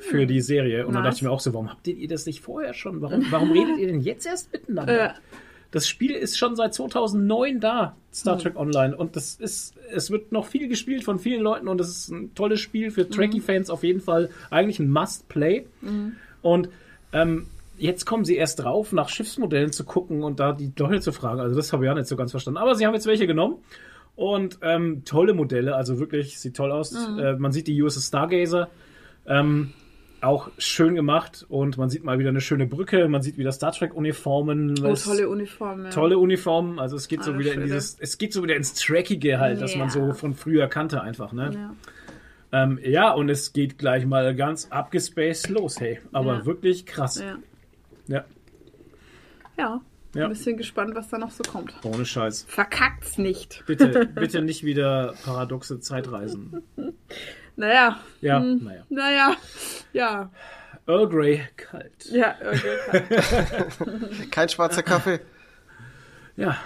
für 0.00 0.26
die 0.26 0.40
Serie. 0.40 0.86
Und 0.86 0.94
dann 0.94 1.02
Nice. 1.02 1.14
dachte 1.14 1.16
ich 1.18 1.22
mir 1.22 1.30
auch 1.30 1.40
so, 1.40 1.52
warum 1.54 1.70
habt 1.70 1.86
ihr 1.86 2.08
das 2.08 2.26
nicht 2.26 2.40
vorher 2.40 2.74
schon? 2.74 3.00
Warum, 3.00 3.24
warum 3.30 3.52
redet 3.52 3.78
ihr 3.78 3.86
denn 3.86 4.00
jetzt 4.00 4.26
erst 4.26 4.52
miteinander? 4.52 4.96
Ja. 4.96 5.14
Das 5.70 5.88
Spiel 5.88 6.10
ist 6.12 6.36
schon 6.36 6.54
seit 6.54 6.74
2009 6.74 7.58
da, 7.58 7.96
Star 8.12 8.38
Trek 8.38 8.56
Online. 8.56 8.94
Und 8.94 9.16
das 9.16 9.36
ist, 9.36 9.74
es 9.90 10.10
wird 10.10 10.30
noch 10.30 10.46
viel 10.46 10.68
gespielt 10.68 11.02
von 11.02 11.18
vielen 11.18 11.40
Leuten 11.40 11.66
und 11.66 11.80
es 11.80 11.88
ist 11.88 12.08
ein 12.10 12.34
tolles 12.34 12.60
Spiel 12.60 12.90
für 12.90 13.08
Trekkie-Fans 13.08 13.70
auf 13.70 13.82
jeden 13.82 14.00
Fall. 14.02 14.28
Eigentlich 14.50 14.78
ein 14.80 14.90
Must-Play. 14.90 15.64
Und 16.42 16.68
ähm, 17.14 17.46
jetzt 17.82 18.04
kommen 18.06 18.24
sie 18.24 18.36
erst 18.36 18.60
drauf, 18.62 18.92
nach 18.92 19.08
Schiffsmodellen 19.08 19.72
zu 19.72 19.84
gucken 19.84 20.22
und 20.22 20.40
da 20.40 20.52
die 20.52 20.72
Leute 20.78 21.00
zu 21.00 21.12
fragen. 21.12 21.40
Also 21.40 21.56
das 21.56 21.72
habe 21.72 21.84
ich 21.84 21.90
auch 21.90 21.94
nicht 21.94 22.06
so 22.08 22.16
ganz 22.16 22.30
verstanden. 22.30 22.58
Aber 22.58 22.74
sie 22.74 22.86
haben 22.86 22.94
jetzt 22.94 23.06
welche 23.06 23.26
genommen. 23.26 23.56
Und 24.14 24.58
ähm, 24.62 25.04
tolle 25.04 25.32
Modelle, 25.34 25.74
also 25.74 25.98
wirklich, 25.98 26.38
sieht 26.38 26.56
toll 26.56 26.70
aus. 26.70 26.94
Äh, 26.94 27.34
man 27.34 27.50
sieht 27.52 27.66
die 27.66 27.82
USS 27.82 28.08
Stargazer. 28.08 28.68
Ähm, 29.26 29.72
auch 30.20 30.50
schön 30.58 30.94
gemacht 30.94 31.44
und 31.48 31.78
man 31.78 31.90
sieht 31.90 32.04
mal 32.04 32.18
wieder 32.20 32.28
eine 32.28 32.40
schöne 32.40 32.66
Brücke, 32.66 33.08
man 33.08 33.22
sieht 33.22 33.38
wieder 33.38 33.50
Star 33.50 33.72
Trek 33.72 33.92
Uniformen. 33.94 34.74
oh, 34.84 34.94
tolle 34.94 35.28
Uniform. 35.28 35.84
Ja. 35.84 35.90
tolle 35.90 36.16
Uniformen, 36.18 36.78
also 36.78 36.94
es 36.96 37.08
geht 37.08 37.24
so 37.24 37.32
Alter 37.32 37.40
wieder 37.40 37.50
in 37.54 37.60
Schwede. 37.62 37.66
dieses, 37.74 37.96
es 37.98 38.18
geht 38.18 38.32
so 38.32 38.42
wieder 38.44 38.54
ins 38.54 38.74
Trackige 38.74 39.40
halt, 39.40 39.60
das 39.60 39.74
man 39.74 39.88
Ja. 39.88 39.90
so 39.92 40.12
von 40.12 40.34
früher 40.34 40.68
kannte 40.68 41.00
einfach, 41.02 41.32
ne? 41.32 41.50
Ja. 41.52 41.74
Ähm, 42.64 42.78
ja, 42.84 43.12
und 43.12 43.30
es 43.30 43.52
geht 43.52 43.78
gleich 43.78 44.06
mal 44.06 44.36
ganz 44.36 44.68
abgespaced 44.70 45.48
los, 45.48 45.80
hey. 45.80 45.98
Aber 46.12 46.34
Ja. 46.34 46.46
wirklich 46.46 46.86
krass. 46.86 47.20
Ja. 48.12 48.24
Ja, 49.58 49.80
ja. 50.14 50.24
Ein 50.24 50.28
bisschen 50.30 50.56
gespannt, 50.56 50.94
was 50.94 51.08
da 51.08 51.18
noch 51.18 51.30
so 51.30 51.42
kommt. 51.42 51.72
ohne 51.84 52.04
Scheiß. 52.04 52.44
Verkackt's 52.48 53.16
nicht. 53.18 53.62
Bitte, 53.66 54.06
bitte 54.14 54.42
nicht 54.42 54.64
wieder 54.64 55.14
paradoxe 55.24 55.80
Zeitreisen. 55.80 56.62
Naja. 57.54 58.00
Ja, 58.22 58.40
Hm. 58.40 58.64
naja. 58.64 58.82
Naja. 58.88 59.36
Ja. 59.92 60.30
Earl 60.86 61.06
Grey 61.10 61.42
kalt. 61.58 62.06
Ja, 62.10 62.34
okay. 62.40 63.18
Kein 64.30 64.48
schwarzer 64.48 64.82
Kaffee. 64.82 65.20
Ja. 66.34 66.56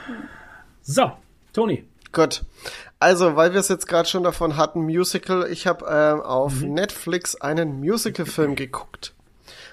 So, 0.82 1.10
Toni. 1.52 1.85
Gut. 2.12 2.44
Also, 3.01 3.35
weil 3.35 3.52
wir 3.52 3.59
es 3.59 3.66
jetzt 3.68 3.89
gerade 3.89 4.09
schon 4.09 4.23
davon 4.23 4.56
hatten, 4.56 4.82
Musical, 4.82 5.48
ich 5.51 5.66
habe 5.66 5.85
ähm, 5.90 6.20
auf 6.20 6.62
Netflix 6.62 7.35
einen 7.35 7.81
Musical-Film 7.81 8.55
geguckt. 8.55 9.12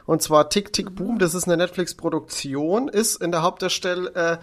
Und 0.06 0.22
zwar 0.22 0.50
Tick 0.50 0.74
Tick 0.74 0.96
Boom, 0.96 1.20
das 1.20 1.34
ist 1.34 1.46
eine 1.46 1.58
Netflix-Produktion, 1.58 2.88
ist 2.90 3.22
in 3.22 3.32
der 3.32 3.42
Hauptdarstell 3.42 4.08
äh, 4.16 4.38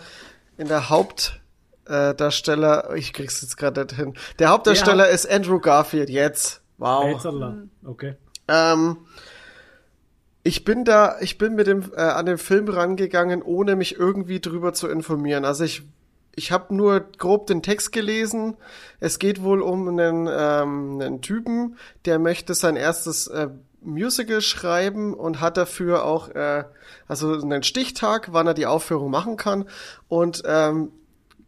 in 0.56 0.68
der 0.68 0.90
Hauptdarsteller, 0.90 2.10
äh, 2.10 2.14
Darsteller, 2.14 2.94
ich 2.94 3.12
krieg's 3.12 3.40
jetzt 3.40 3.56
gerade 3.56 3.82
nicht 3.82 3.96
hin. 3.96 4.14
Der 4.38 4.50
Hauptdarsteller 4.50 5.08
ist 5.08 5.28
Andrew 5.28 5.58
Garfield 5.58 6.10
jetzt. 6.10 6.60
Wow. 6.78 7.20
Zadler. 7.20 7.64
Okay. 7.84 8.14
Ähm, 8.48 8.98
ich 10.42 10.64
bin 10.64 10.84
da, 10.84 11.16
ich 11.20 11.38
bin 11.38 11.54
mit 11.54 11.66
dem 11.66 11.92
äh, 11.94 12.00
an 12.00 12.26
den 12.26 12.38
Film 12.38 12.68
rangegangen, 12.68 13.42
ohne 13.42 13.76
mich 13.76 13.96
irgendwie 13.96 14.40
drüber 14.40 14.72
zu 14.72 14.88
informieren. 14.88 15.44
Also 15.44 15.64
ich, 15.64 15.82
ich 16.34 16.52
habe 16.52 16.74
nur 16.74 17.00
grob 17.00 17.46
den 17.46 17.62
Text 17.62 17.92
gelesen. 17.92 18.56
Es 18.98 19.18
geht 19.18 19.42
wohl 19.42 19.60
um 19.60 19.88
einen, 19.88 20.26
ähm, 20.30 21.00
einen 21.00 21.20
Typen, 21.20 21.76
der 22.06 22.18
möchte 22.18 22.54
sein 22.54 22.76
erstes 22.76 23.26
äh, 23.26 23.48
Musical 23.82 24.40
schreiben 24.40 25.14
und 25.14 25.40
hat 25.40 25.56
dafür 25.56 26.04
auch 26.04 26.28
äh, 26.28 26.64
also 27.08 27.40
einen 27.40 27.62
Stichtag, 27.62 28.32
wann 28.32 28.46
er 28.46 28.54
die 28.54 28.66
Aufführung 28.66 29.10
machen 29.10 29.36
kann. 29.36 29.66
Und 30.08 30.42
ähm, 30.44 30.92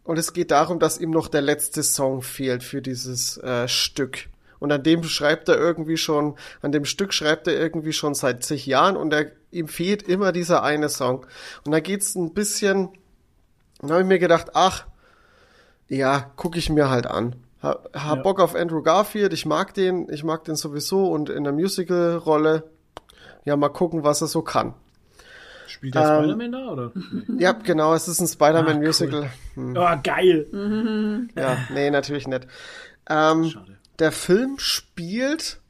und 0.05 0.19
es 0.19 0.33
geht 0.33 0.51
darum, 0.51 0.79
dass 0.81 0.99
ihm 0.99 1.11
noch 1.11 1.29
der 1.29 1.43
letzte 1.43 1.83
Song 1.83 2.23
fehlt 2.23 2.65
für 2.65 2.83
dieses 2.83 3.39
äh, 3.39 3.69
Stück. 3.69 4.29
Und 4.59 4.73
an 4.73 4.83
dem 4.83 5.03
schreibt 5.05 5.49
er 5.49 5.57
irgendwie 5.57 5.97
schon, 5.97 6.37
an 6.61 6.73
dem 6.73 6.85
Stück 6.85 7.13
schreibt 7.13 7.47
er 7.49 7.55
irgendwie 7.55 7.93
schon 7.93 8.15
seit 8.15 8.45
zig 8.45 8.67
Jahren 8.67 8.97
und 8.97 9.13
er, 9.13 9.33
ihm 9.51 9.69
fehlt 9.69 10.03
immer 10.03 10.33
dieser 10.33 10.63
eine 10.63 10.89
Song. 10.89 11.27
Und 11.65 11.73
da 11.73 11.81
geht's 11.81 12.15
ein 12.15 12.33
bisschen, 12.33 12.91
dann 13.81 13.91
habe 13.91 14.03
ich 14.03 14.07
mir 14.07 14.19
gedacht, 14.19 14.51
ach, 14.55 14.87
ja, 15.89 16.33
gucke 16.37 16.59
ich 16.59 16.71
mir 16.71 16.91
halt 16.91 17.07
an. 17.07 17.37
Ha, 17.62 17.78
hab 17.94 18.16
Ja. 18.16 18.22
Bock 18.22 18.40
auf 18.40 18.55
Andrew 18.55 18.82
Garfield, 18.82 19.32
ich 19.32 19.47
mag 19.47 19.74
den, 19.74 20.09
ich 20.10 20.24
mag 20.24 20.44
den 20.44 20.56
sowieso 20.56 21.06
und 21.12 21.28
in 21.30 21.44
der 21.44 21.52
Musical-Rolle, 21.52 22.64
ja, 23.44 23.56
mal 23.56 23.68
gucken, 23.68 24.02
was 24.05 24.20
er 24.20 24.26
so 24.26 24.43
kann. 24.43 24.74
Spielt 25.68 25.94
der 25.94 26.02
Ähm, 26.02 26.24
Spider-Man 26.24 26.52
da, 26.52 26.68
oder? 26.70 26.93
Ja, 27.39 27.52
genau, 27.52 27.94
es 27.94 28.09
ist 28.09 28.20
ein 28.20 28.24
Ah, 28.24 28.28
Spider-Man-Musical. 28.28 29.30
Oh, 29.56 29.97
geil. 30.02 30.47
Ja, 31.36 31.56
nee, 31.72 31.90
natürlich 31.90 32.26
nicht. 32.26 32.47
Ähm, 33.09 33.44
Schade. 33.44 33.78
der 33.98 34.12
Film 34.12 34.59
spielt, 34.59 35.60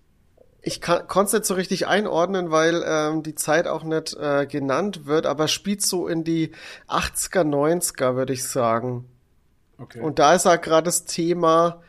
ich 0.60 0.80
konnte 0.80 1.22
es 1.24 1.32
nicht 1.32 1.44
so 1.44 1.54
richtig 1.54 1.86
einordnen, 1.86 2.50
weil 2.50 2.82
ähm, 2.86 3.22
die 3.22 3.34
Zeit 3.34 3.66
auch 3.66 3.84
nicht 3.84 4.14
äh, 4.14 4.46
genannt 4.46 5.06
wird, 5.06 5.26
aber 5.26 5.46
spielt 5.48 5.82
so 5.82 6.08
in 6.08 6.24
die 6.24 6.52
80er, 6.88 7.42
90er, 7.44 8.14
würde 8.16 8.32
ich 8.32 8.44
sagen. 8.44 9.06
Okay. 9.82 10.00
Und 10.00 10.18
da 10.18 10.34
ist 10.34 10.46
halt 10.46 10.62
gerade 10.62 10.84
das 10.84 11.04
Thema 11.04 11.82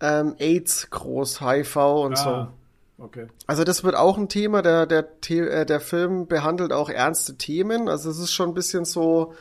ähm, 0.00 0.34
AIDS 0.38 0.88
groß, 0.90 1.40
HIV 1.40 1.76
und 1.76 2.18
so. 2.18 2.28
ah, 2.30 2.52
okay. 2.98 3.26
Also 3.46 3.64
das 3.64 3.84
wird 3.84 3.94
auch 3.94 4.16
ein 4.18 4.28
Thema, 4.28 4.62
der, 4.62 4.86
der, 4.86 5.08
The- 5.24 5.38
äh, 5.40 5.66
der 5.66 5.80
Film 5.80 6.26
behandelt 6.26 6.72
auch 6.72 6.90
ernste 6.90 7.36
Themen. 7.36 7.88
Also 7.88 8.10
es 8.10 8.18
ist 8.18 8.32
schon 8.32 8.50
ein 8.50 8.54
bisschen 8.54 8.84
so, 8.84 9.34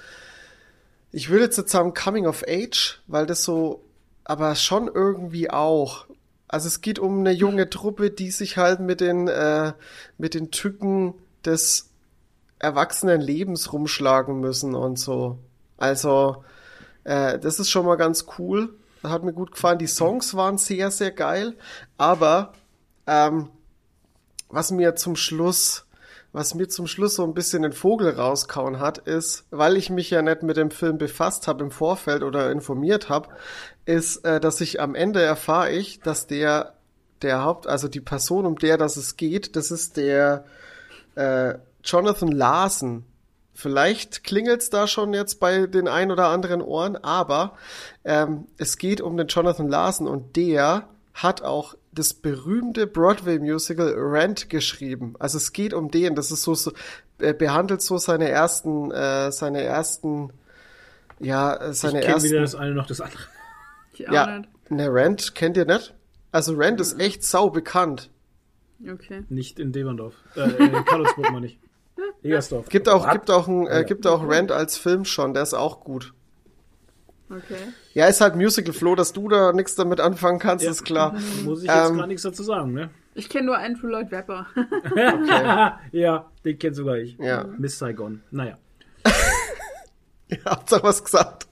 ich 1.11 1.29
würde 1.29 1.45
jetzt 1.45 1.57
jetzt 1.57 1.71
sagen 1.71 1.93
Coming 1.93 2.25
of 2.27 2.43
Age, 2.47 3.01
weil 3.07 3.25
das 3.25 3.43
so, 3.43 3.83
aber 4.23 4.55
schon 4.55 4.87
irgendwie 4.87 5.49
auch. 5.49 6.05
Also 6.47 6.67
es 6.67 6.81
geht 6.81 6.99
um 6.99 7.19
eine 7.19 7.31
junge 7.31 7.69
Truppe, 7.69 8.11
die 8.11 8.31
sich 8.31 8.57
halt 8.57 8.79
mit 8.79 9.01
den, 9.01 9.27
äh, 9.27 9.73
mit 10.17 10.33
den 10.35 10.51
Tücken 10.51 11.13
des 11.45 11.89
erwachsenen 12.59 13.19
Lebens 13.19 13.73
rumschlagen 13.73 14.39
müssen 14.39 14.75
und 14.75 14.97
so. 14.99 15.39
Also 15.77 16.43
äh, 17.03 17.39
das 17.39 17.59
ist 17.59 17.69
schon 17.69 17.85
mal 17.85 17.95
ganz 17.95 18.25
cool. 18.37 18.75
Hat 19.03 19.23
mir 19.23 19.33
gut 19.33 19.51
gefallen. 19.51 19.79
Die 19.79 19.87
Songs 19.87 20.35
waren 20.35 20.57
sehr, 20.57 20.91
sehr 20.91 21.11
geil. 21.11 21.55
Aber 21.97 22.53
ähm, 23.05 23.49
was 24.49 24.71
mir 24.71 24.95
zum 24.95 25.15
Schluss, 25.15 25.85
was 26.31 26.55
mir 26.55 26.69
zum 26.69 26.87
Schluss 26.87 27.15
so 27.15 27.23
ein 27.23 27.33
bisschen 27.33 27.63
den 27.63 27.73
Vogel 27.73 28.11
rauskauen 28.11 28.79
hat, 28.79 28.99
ist, 28.99 29.45
weil 29.51 29.75
ich 29.75 29.89
mich 29.89 30.09
ja 30.09 30.21
nicht 30.21 30.43
mit 30.43 30.57
dem 30.57 30.71
Film 30.71 30.97
befasst 30.97 31.47
habe 31.47 31.63
im 31.63 31.71
Vorfeld 31.71 32.23
oder 32.23 32.51
informiert 32.51 33.09
habe, 33.09 33.29
ist, 33.85 34.23
äh, 34.25 34.39
dass 34.39 34.61
ich 34.61 34.79
am 34.79 34.95
Ende 34.95 35.21
erfahre 35.21 35.71
ich, 35.71 35.99
dass 35.99 36.27
der 36.27 36.73
der 37.23 37.43
Haupt, 37.43 37.67
also 37.67 37.87
die 37.87 38.01
Person, 38.01 38.45
um 38.45 38.57
der 38.57 38.77
das 38.77 38.97
es 38.97 39.17
geht, 39.17 39.55
das 39.55 39.71
ist 39.71 39.97
der 39.97 40.45
äh, 41.15 41.55
Jonathan 41.83 42.31
Larson. 42.31 43.05
Vielleicht 43.53 44.23
klingelt's 44.23 44.69
da 44.69 44.87
schon 44.87 45.13
jetzt 45.13 45.39
bei 45.39 45.67
den 45.67 45.87
ein 45.87 46.11
oder 46.11 46.27
anderen 46.27 46.61
Ohren, 46.61 46.95
aber 46.95 47.55
ähm, 48.03 48.47
es 48.57 48.77
geht 48.77 48.99
um 48.99 49.15
den 49.15 49.27
Jonathan 49.27 49.69
Larson 49.69 50.07
und 50.07 50.35
der 50.35 50.87
hat 51.13 51.43
auch 51.43 51.75
das 51.91 52.15
berühmte 52.15 52.87
Broadway-Musical 52.87 53.93
Rent 53.95 54.49
geschrieben. 54.49 55.13
Also 55.19 55.37
es 55.37 55.53
geht 55.53 55.73
um 55.73 55.91
den, 55.91 56.15
das 56.15 56.31
ist 56.31 56.41
so, 56.41 56.55
so 56.55 56.73
äh, 57.19 57.33
behandelt 57.33 57.83
so 57.83 57.99
seine 57.99 58.29
ersten, 58.29 58.89
äh, 58.91 59.31
seine 59.31 59.61
ersten, 59.61 60.31
ja, 61.19 61.53
äh, 61.53 61.71
Ich 61.71 61.77
seine 61.77 61.99
kenne 61.99 62.23
weder 62.23 62.39
ersten, 62.39 62.41
das 62.41 62.55
eine 62.55 62.73
noch 62.73 62.87
das 62.87 63.01
andere. 63.01 63.21
Ich 63.93 63.99
ja, 63.99 64.39
nicht. 64.39 64.71
ne 64.71 64.91
Rent 64.91 65.35
kennt 65.35 65.57
ihr 65.57 65.65
nicht? 65.65 65.93
Also 66.31 66.55
Rent 66.55 66.81
ist 66.81 66.99
echt 66.99 67.23
sau 67.23 67.51
bekannt. 67.51 68.09
Okay. 68.91 69.23
Nicht 69.29 69.59
in 69.59 69.71
Deberndorf. 69.71 70.15
Äh, 70.35 70.49
in 70.49 70.85
Karlsburg 70.85 71.31
meine 71.31 71.45
ich. 71.45 71.59
Egersdorf. 72.23 72.69
Gibt 72.69 72.89
auch, 72.89 73.09
gibt 73.11 73.29
auch, 73.31 73.47
ein, 73.47 73.67
äh, 73.67 73.83
gibt 73.87 74.07
auch 74.07 74.27
Rent 74.27 74.51
als 74.51 74.77
Film 74.77 75.05
schon, 75.05 75.33
der 75.33 75.43
ist 75.43 75.53
auch 75.53 75.81
gut. 75.81 76.13
Okay. 77.29 77.57
Ja, 77.93 78.07
ist 78.07 78.21
halt 78.21 78.35
Musical 78.35 78.73
Flo, 78.73 78.95
dass 78.95 79.11
du 79.13 79.27
da 79.27 79.53
nichts 79.53 79.75
damit 79.75 79.99
anfangen 79.99 80.39
kannst, 80.39 80.63
Ja. 80.65 80.71
ist 80.71 80.83
klar. 80.83 81.15
Muss 81.43 81.63
ich 81.63 81.67
jetzt 81.69 81.89
Ähm, 81.89 81.97
gar 81.97 82.07
nichts 82.07 82.23
dazu 82.23 82.43
sagen, 82.43 82.73
ne? 82.73 82.89
Ich 83.15 83.29
kenne 83.29 83.45
nur 83.47 83.57
Andrew 83.57 83.87
Lloyd 83.87 84.11
Webber. 84.11 84.47
ja, 85.91 86.31
den 86.43 86.57
kennt 86.59 86.75
sogar 86.75 86.97
ich. 86.97 87.15
Ja. 87.19 87.45
Miss 87.57 87.77
Saigon. 87.77 88.23
Naja. 88.31 88.57
Habt 90.45 90.71
ihr 90.71 90.83
was 90.83 91.03
gesagt? 91.03 91.47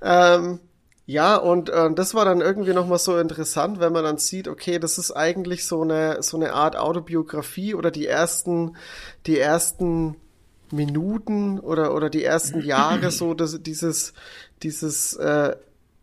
Ähm, 0.00 0.60
ja, 1.08 1.36
und 1.36 1.70
äh, 1.70 1.90
das 1.94 2.14
war 2.14 2.26
dann 2.26 2.42
irgendwie 2.42 2.74
nochmal 2.74 2.98
so 2.98 3.16
interessant, 3.16 3.80
wenn 3.80 3.94
man 3.94 4.04
dann 4.04 4.18
sieht, 4.18 4.46
okay, 4.46 4.78
das 4.78 4.98
ist 4.98 5.10
eigentlich 5.10 5.64
so 5.64 5.80
eine, 5.80 6.22
so 6.22 6.36
eine 6.36 6.52
Art 6.52 6.76
Autobiografie 6.76 7.74
oder 7.74 7.90
die 7.90 8.06
ersten, 8.06 8.76
die 9.24 9.38
ersten 9.38 10.16
Minuten 10.70 11.60
oder, 11.60 11.94
oder 11.94 12.10
die 12.10 12.24
ersten 12.24 12.60
Jahre 12.60 13.10
so 13.10 13.32
das, 13.32 13.62
dieses, 13.62 14.12
dieses 14.62 15.14
äh, 15.14 15.56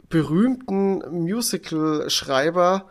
berühmten 0.10 1.04
Musical-Schreiber 1.12 2.86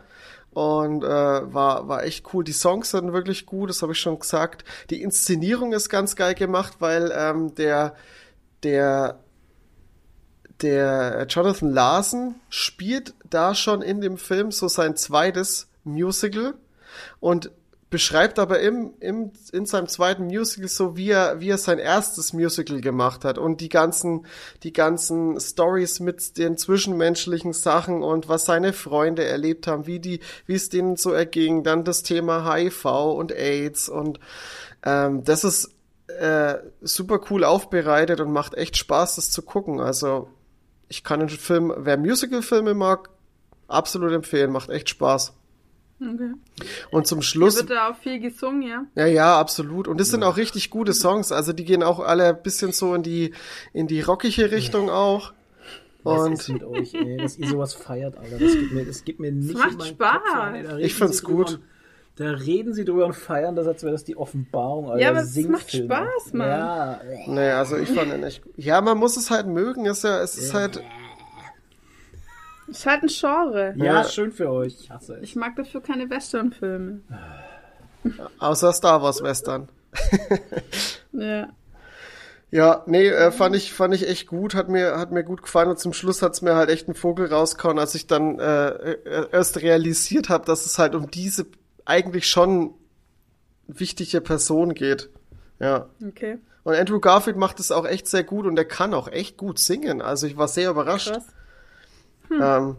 und 0.51 1.03
äh, 1.03 1.07
war, 1.07 1.89
war 1.89 2.05
echt 2.05 2.33
cool. 2.33 2.45
Die 2.45 2.53
Songs 2.53 2.91
sind 2.91 3.11
wirklich 3.11 3.45
gut, 3.45 3.69
das 3.69 3.81
habe 3.81 3.91
ich 3.91 3.99
schon 3.99 4.19
gesagt. 4.19 4.63
Die 4.89 5.01
Inszenierung 5.01 5.73
ist 5.73 5.89
ganz 5.89 6.15
geil 6.15 6.33
gemacht, 6.33 6.75
weil 6.79 7.11
ähm, 7.13 7.53
der, 7.55 7.93
der 8.63 9.19
der 10.61 11.25
Jonathan 11.29 11.71
Larson 11.71 12.35
spielt 12.49 13.13
da 13.29 13.55
schon 13.55 13.81
in 13.81 14.01
dem 14.01 14.17
Film 14.17 14.51
so 14.51 14.67
sein 14.67 14.95
zweites 14.95 15.67
Musical 15.83 16.55
und 17.19 17.51
beschreibt 17.89 18.39
aber 18.39 18.59
im, 18.59 18.93
im, 18.99 19.31
in 19.53 19.65
seinem 19.65 19.87
zweiten 19.87 20.25
Musical 20.25 20.67
so, 20.67 20.97
wie 20.97 21.11
er, 21.11 21.39
wie 21.39 21.49
er 21.49 21.57
sein 21.57 21.79
erstes 21.79 22.33
Musical 22.33 22.81
gemacht 22.81 23.23
hat 23.23 23.37
und 23.37 23.61
die 23.61 23.69
ganzen, 23.69 24.25
die 24.63 24.73
ganzen 24.73 25.39
Stories 25.39 25.99
mit 25.99 26.37
den 26.37 26.57
zwischenmenschlichen 26.57 27.53
Sachen 27.53 28.03
und 28.03 28.27
was 28.27 28.45
seine 28.45 28.73
Freunde 28.73 29.23
erlebt 29.23 29.67
haben, 29.67 29.87
wie 29.87 29.99
die, 29.99 30.19
wie 30.45 30.55
es 30.55 30.69
denen 30.69 30.97
so 30.97 31.11
erging, 31.11 31.63
dann 31.63 31.83
das 31.83 32.03
Thema 32.03 32.53
HIV 32.53 32.85
und 32.85 33.31
AIDS 33.31 33.87
und 33.87 34.19
ähm, 34.83 35.23
das 35.23 35.43
ist 35.43 35.69
äh, 36.07 36.55
super 36.81 37.21
cool 37.29 37.43
aufbereitet 37.43 38.19
und 38.19 38.31
macht 38.31 38.55
echt 38.55 38.77
Spaß, 38.77 39.15
das 39.15 39.31
zu 39.31 39.41
gucken. 39.41 39.79
Also 39.79 40.27
ich 40.89 41.03
kann 41.03 41.19
den 41.19 41.29
Film, 41.29 41.73
wer 41.77 41.97
Musical-Filme 41.97 42.73
mag, 42.73 43.09
absolut 43.67 44.11
empfehlen, 44.11 44.51
macht 44.51 44.69
echt 44.69 44.89
Spaß. 44.89 45.33
Okay. 46.01 46.33
Und 46.91 47.07
zum 47.07 47.21
Schluss, 47.21 47.55
Wird 47.55 47.69
da 47.69 47.89
auch 47.89 47.97
viel 47.97 48.19
gesungen, 48.19 48.63
ja? 48.63 48.85
ja, 48.95 49.05
ja, 49.05 49.39
absolut. 49.39 49.87
Und 49.87 49.99
das 49.99 50.09
sind 50.09 50.23
auch 50.23 50.35
richtig 50.35 50.69
gute 50.69 50.93
Songs. 50.93 51.31
Also 51.31 51.53
die 51.53 51.63
gehen 51.63 51.83
auch 51.83 51.99
alle 51.99 52.29
ein 52.29 52.41
bisschen 52.43 52.73
so 52.73 52.93
in 52.93 53.01
die, 53.01 53.33
in 53.71 53.87
die 53.87 54.01
rockige 54.01 54.51
Richtung 54.51 54.89
auch. 54.89 55.33
Was 56.03 56.21
Und 56.21 56.33
ist 56.33 56.49
mit 56.49 56.63
euch, 56.63 56.93
ey, 56.93 57.17
dass 57.17 57.37
ihr 57.37 57.47
sowas 57.47 57.73
feiert, 57.73 58.17
Alter. 58.17 58.37
Das 58.37 58.51
gibt 58.51 58.73
mir, 58.73 58.85
das 58.85 59.05
gibt 59.05 59.19
mir 59.19 59.31
nicht 59.31 59.57
macht 59.57 59.71
in 59.71 59.77
meinen 59.77 59.87
Spaß. 59.95 60.21
Kopf. 60.23 60.63
Da 60.63 60.77
Ich 60.77 60.93
find's 60.93 61.23
gut. 61.23 61.49
Und, 61.53 61.61
da 62.17 62.29
reden 62.31 62.73
sie 62.73 62.85
drüber 62.85 63.05
und 63.05 63.13
feiern 63.13 63.55
das, 63.55 63.67
als 63.67 63.83
wäre 63.83 63.91
das 63.91 64.03
die 64.05 64.15
Offenbarung, 64.15 64.89
Alter. 64.89 65.01
Ja, 65.01 65.09
aber 65.09 65.19
es 65.21 65.35
macht. 65.47 65.71
Spaß, 65.71 66.33
Mann. 66.33 66.47
Ja, 66.47 67.01
nee, 67.27 67.49
also 67.51 67.75
ich 67.77 67.89
fand 67.89 68.11
den 68.11 68.23
echt 68.23 68.41
gut. 68.43 68.53
Ja, 68.55 68.79
man 68.81 68.97
muss 68.97 69.17
es 69.17 69.29
halt 69.31 69.47
mögen. 69.47 69.85
Ist 69.85 70.03
ja, 70.03 70.21
es 70.21 70.37
ist 70.37 70.53
halt, 70.53 70.81
Ist 72.67 72.85
halt 72.85 73.03
ein 73.03 73.09
Genre. 73.09 73.73
ja, 73.75 73.85
Ja. 73.85 74.03
schön 74.05 74.31
für 74.31 74.49
euch. 74.49 74.77
Ich 74.81 74.89
hasse 74.91 75.15
es. 75.15 75.23
Ich 75.23 75.35
mag 75.35 75.55
dafür 75.55 75.81
keine 75.81 76.09
Westernfilme. 76.09 77.01
außer 78.39 78.71
Star 78.73 79.01
Wars 79.01 79.21
Western. 79.23 79.67
Ja. 81.11 81.47
Ja, 82.51 82.83
nee, 82.85 83.07
äh, 83.07 83.31
fand 83.31 83.55
ich 83.55 83.73
fand 83.73 83.93
ich 83.93 84.07
echt 84.07 84.27
gut, 84.27 84.53
hat 84.55 84.69
mir 84.69 84.97
hat 84.97 85.11
mir 85.11 85.23
gut 85.23 85.41
gefallen 85.41 85.69
und 85.69 85.79
zum 85.79 85.93
Schluss 85.93 86.21
hat's 86.21 86.41
mir 86.41 86.55
halt 86.55 86.69
echt 86.69 86.87
einen 86.87 86.95
Vogel 86.95 87.27
rausgehauen, 87.27 87.79
als 87.79 87.95
ich 87.95 88.07
dann 88.07 88.39
äh, 88.39 88.67
äh, 88.69 89.27
erst 89.31 89.61
realisiert 89.61 90.29
habe, 90.29 90.45
dass 90.45 90.65
es 90.65 90.77
halt 90.77 90.95
um 90.95 91.09
diese 91.09 91.45
eigentlich 91.85 92.27
schon 92.27 92.73
wichtige 93.67 94.21
Person 94.21 94.73
geht. 94.73 95.09
Ja. 95.59 95.87
Okay. 96.05 96.39
Und 96.63 96.75
Andrew 96.75 96.99
Garfield 96.99 97.37
macht 97.37 97.59
es 97.59 97.71
auch 97.71 97.85
echt 97.85 98.07
sehr 98.07 98.23
gut 98.23 98.45
und 98.45 98.57
er 98.57 98.65
kann 98.65 98.93
auch 98.93 99.07
echt 99.07 99.37
gut 99.37 99.59
singen. 99.59 100.01
Also 100.01 100.27
ich 100.27 100.35
war 100.35 100.47
sehr 100.47 100.71
überrascht. 100.71 101.11
Krass. 101.11 101.25
Ähm, 102.31 102.77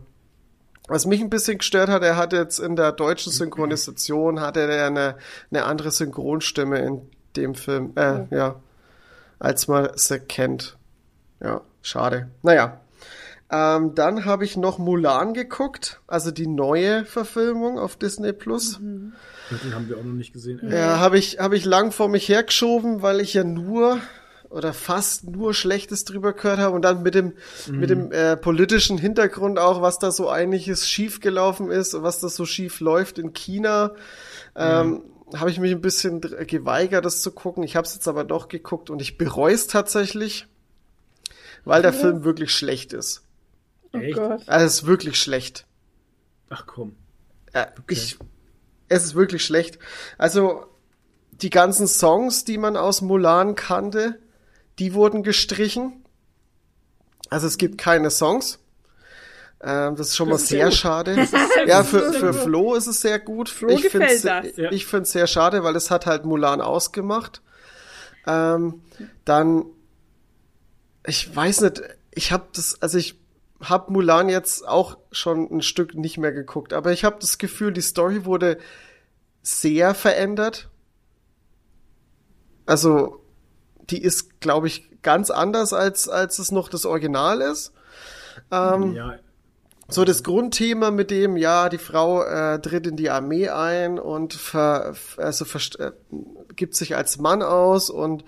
was 0.89 1.07
mich 1.07 1.21
ein 1.21 1.31
bisschen 1.31 1.59
gestört 1.59 1.89
hat, 1.89 2.03
er 2.03 2.17
hat 2.17 2.33
jetzt 2.33 2.59
in 2.59 2.77
der 2.77 2.93
deutschen 2.93 3.33
Synchronisation 3.33 4.41
hatte 4.41 4.61
er 4.61 4.87
eine, 4.87 5.17
eine 5.51 5.65
andere 5.65 5.91
Synchronstimme 5.91 6.79
in 6.79 7.11
dem 7.37 7.55
Film, 7.55 7.93
äh, 7.97 8.25
ja, 8.31 8.57
als 9.39 9.69
man 9.69 9.91
sie 9.97 10.21
kennt. 10.21 10.77
Ja, 11.41 11.61
schade. 11.83 12.29
Naja. 12.43 12.81
Ähm, 13.51 13.95
dann 13.95 14.25
habe 14.25 14.45
ich 14.45 14.57
noch 14.57 14.79
Mulan 14.79 15.33
geguckt, 15.33 16.01
also 16.09 16.33
die 16.33 16.49
neue 16.49 17.05
Verfilmung 17.05 17.79
auf 17.79 17.97
Disney 17.97 18.33
Plus. 18.33 18.81
Den 18.81 19.75
haben 19.75 19.89
wir 19.89 19.99
auch 19.99 20.05
noch 20.05 20.15
nicht 20.15 20.33
gesehen. 20.33 20.61
Ey. 20.63 20.77
Ja, 20.77 20.99
habe 20.99 21.19
ich, 21.19 21.39
hab 21.39 21.53
ich 21.53 21.65
lang 21.65 21.93
vor 21.93 22.09
mich 22.09 22.29
hergeschoben, 22.29 23.03
weil 23.03 23.21
ich 23.21 23.35
ja 23.35 23.45
nur 23.45 24.01
oder 24.51 24.73
fast 24.73 25.25
nur 25.25 25.55
Schlechtes 25.55 26.05
drüber 26.05 26.33
gehört 26.33 26.59
habe 26.59 26.75
und 26.75 26.83
dann 26.83 27.03
mit 27.03 27.15
dem, 27.15 27.35
mit 27.69 27.91
dem 27.91 28.13
äh, 28.13 28.37
politischen 28.37 28.97
Hintergrund 28.97 29.59
auch, 29.59 29.83
was 29.83 29.99
da 29.99 30.11
so 30.11 30.29
einiges 30.29 30.89
schiefgelaufen 30.89 31.71
ist 31.71 31.95
und 31.95 32.03
was 32.03 32.21
da 32.21 32.29
so 32.29 32.47
schief 32.47 32.81
läuft 32.81 33.19
in 33.19 33.33
China, 33.33 33.93
ähm, 34.55 35.03
habe 35.35 35.51
ich 35.51 35.59
mich 35.59 35.73
ein 35.73 35.81
bisschen 35.81 36.21
geweigert, 36.21 37.05
das 37.05 37.23
zu 37.23 37.33
gucken. 37.33 37.65
Ich 37.65 37.77
habe 37.77 37.87
es 37.87 37.95
jetzt 37.95 38.07
aber 38.07 38.25
doch 38.25 38.49
geguckt 38.49 38.91
und 38.91 39.03
ich 39.03 39.19
bereue 39.19 39.55
es 39.55 39.67
tatsächlich, 39.67 40.47
weil 41.65 41.83
der 41.83 41.93
Film 41.93 42.25
wirklich 42.25 42.53
schlecht 42.53 42.93
ist. 42.93 43.26
Oh 43.97 44.01
Echt? 44.01 44.17
Gott. 44.17 44.43
Also 44.47 44.67
es 44.67 44.75
ist 44.75 44.87
wirklich 44.87 45.21
schlecht. 45.21 45.67
Ach 46.49 46.65
komm. 46.67 46.97
Äh, 47.53 47.67
ich, 47.89 48.19
es 48.89 49.05
ist 49.05 49.15
wirklich 49.15 49.45
schlecht. 49.45 49.79
Also 50.19 50.67
die 51.33 51.51
ganzen 51.51 51.87
Songs, 51.87 52.45
die 52.45 52.59
man 52.59 52.77
aus 52.77 53.03
Mulan 53.03 53.55
kannte, 53.55 54.19
die 54.79 54.95
wurden 54.95 55.23
gestrichen. 55.23 56.05
Also 57.31 57.47
es 57.47 57.59
gibt 57.59 57.79
keine 57.79 58.11
Songs. 58.11 58.59
Ähm, 59.61 59.97
das 59.97 60.09
ist 60.09 60.17
schon 60.17 60.29
mal 60.29 60.39
sehr 60.39 60.71
schade. 60.71 61.27
Ja, 61.67 61.83
für, 61.83 62.13
für 62.13 62.33
Flo 62.33 62.75
ist 62.75 62.87
es 62.87 63.01
sehr 63.01 63.19
gut. 63.19 63.49
Flo 63.49 63.71
ich 63.71 63.89
find's, 63.89 64.23
das. 64.23 64.57
Ja. 64.57 64.71
ich 64.71 64.87
finde 64.87 65.03
es 65.03 65.13
sehr 65.13 65.27
schade, 65.27 65.65
weil 65.65 65.75
es 65.75 65.91
hat 65.91 66.07
halt 66.07 66.25
Mulan 66.25 66.61
ausgemacht. 66.61 67.43
Ähm, 68.27 68.83
dann, 69.25 69.65
ich 71.07 71.35
weiß 71.35 71.63
nicht, 71.63 71.83
ich 72.15 72.33
habe 72.33 72.45
das, 72.53 72.81
also 72.83 72.99
ich 72.99 73.19
habe 73.63 73.93
Mulan 73.93 74.29
jetzt 74.29 74.67
auch 74.67 74.99
schon 75.13 75.51
ein 75.51 75.63
Stück 75.63 75.95
nicht 75.95 76.19
mehr 76.19 76.33
geguckt, 76.33 76.73
aber 76.73 76.93
ich 76.93 77.05
habe 77.05 77.17
das 77.21 77.39
Gefühl, 77.39 77.73
die 77.73 77.81
Story 77.81 78.25
wurde 78.25 78.59
sehr 79.43 79.95
verändert. 79.95 80.69
Also, 82.67 83.23
die 83.91 84.03
ist, 84.03 84.41
glaube 84.41 84.67
ich, 84.67 84.91
ganz 85.03 85.31
anders, 85.31 85.73
als, 85.73 86.09
als 86.09 86.39
es 86.39 86.51
noch 86.51 86.69
das 86.69 86.85
Original 86.85 87.41
ist. 87.41 87.73
Ähm, 88.51 88.93
Ja, 88.95 89.19
so 89.89 90.05
das 90.05 90.25
Grundthema 90.25 90.91
mit 90.91 91.13
dem, 91.13 91.37
ja, 91.37 91.69
die 91.69 91.79
Frau 91.79 92.25
äh, 92.25 92.61
tritt 92.61 92.89
in 92.89 92.97
die 92.97 93.09
Armee 93.09 93.51
ein 93.51 94.01
und 94.01 94.35
ver, 94.35 94.95
also 95.17 95.45
verst- 95.45 95.79
äh, 95.79 95.93
gibt 96.57 96.75
sich 96.75 96.97
als 96.97 97.19
Mann 97.19 97.41
aus 97.41 97.89
und, 97.89 98.25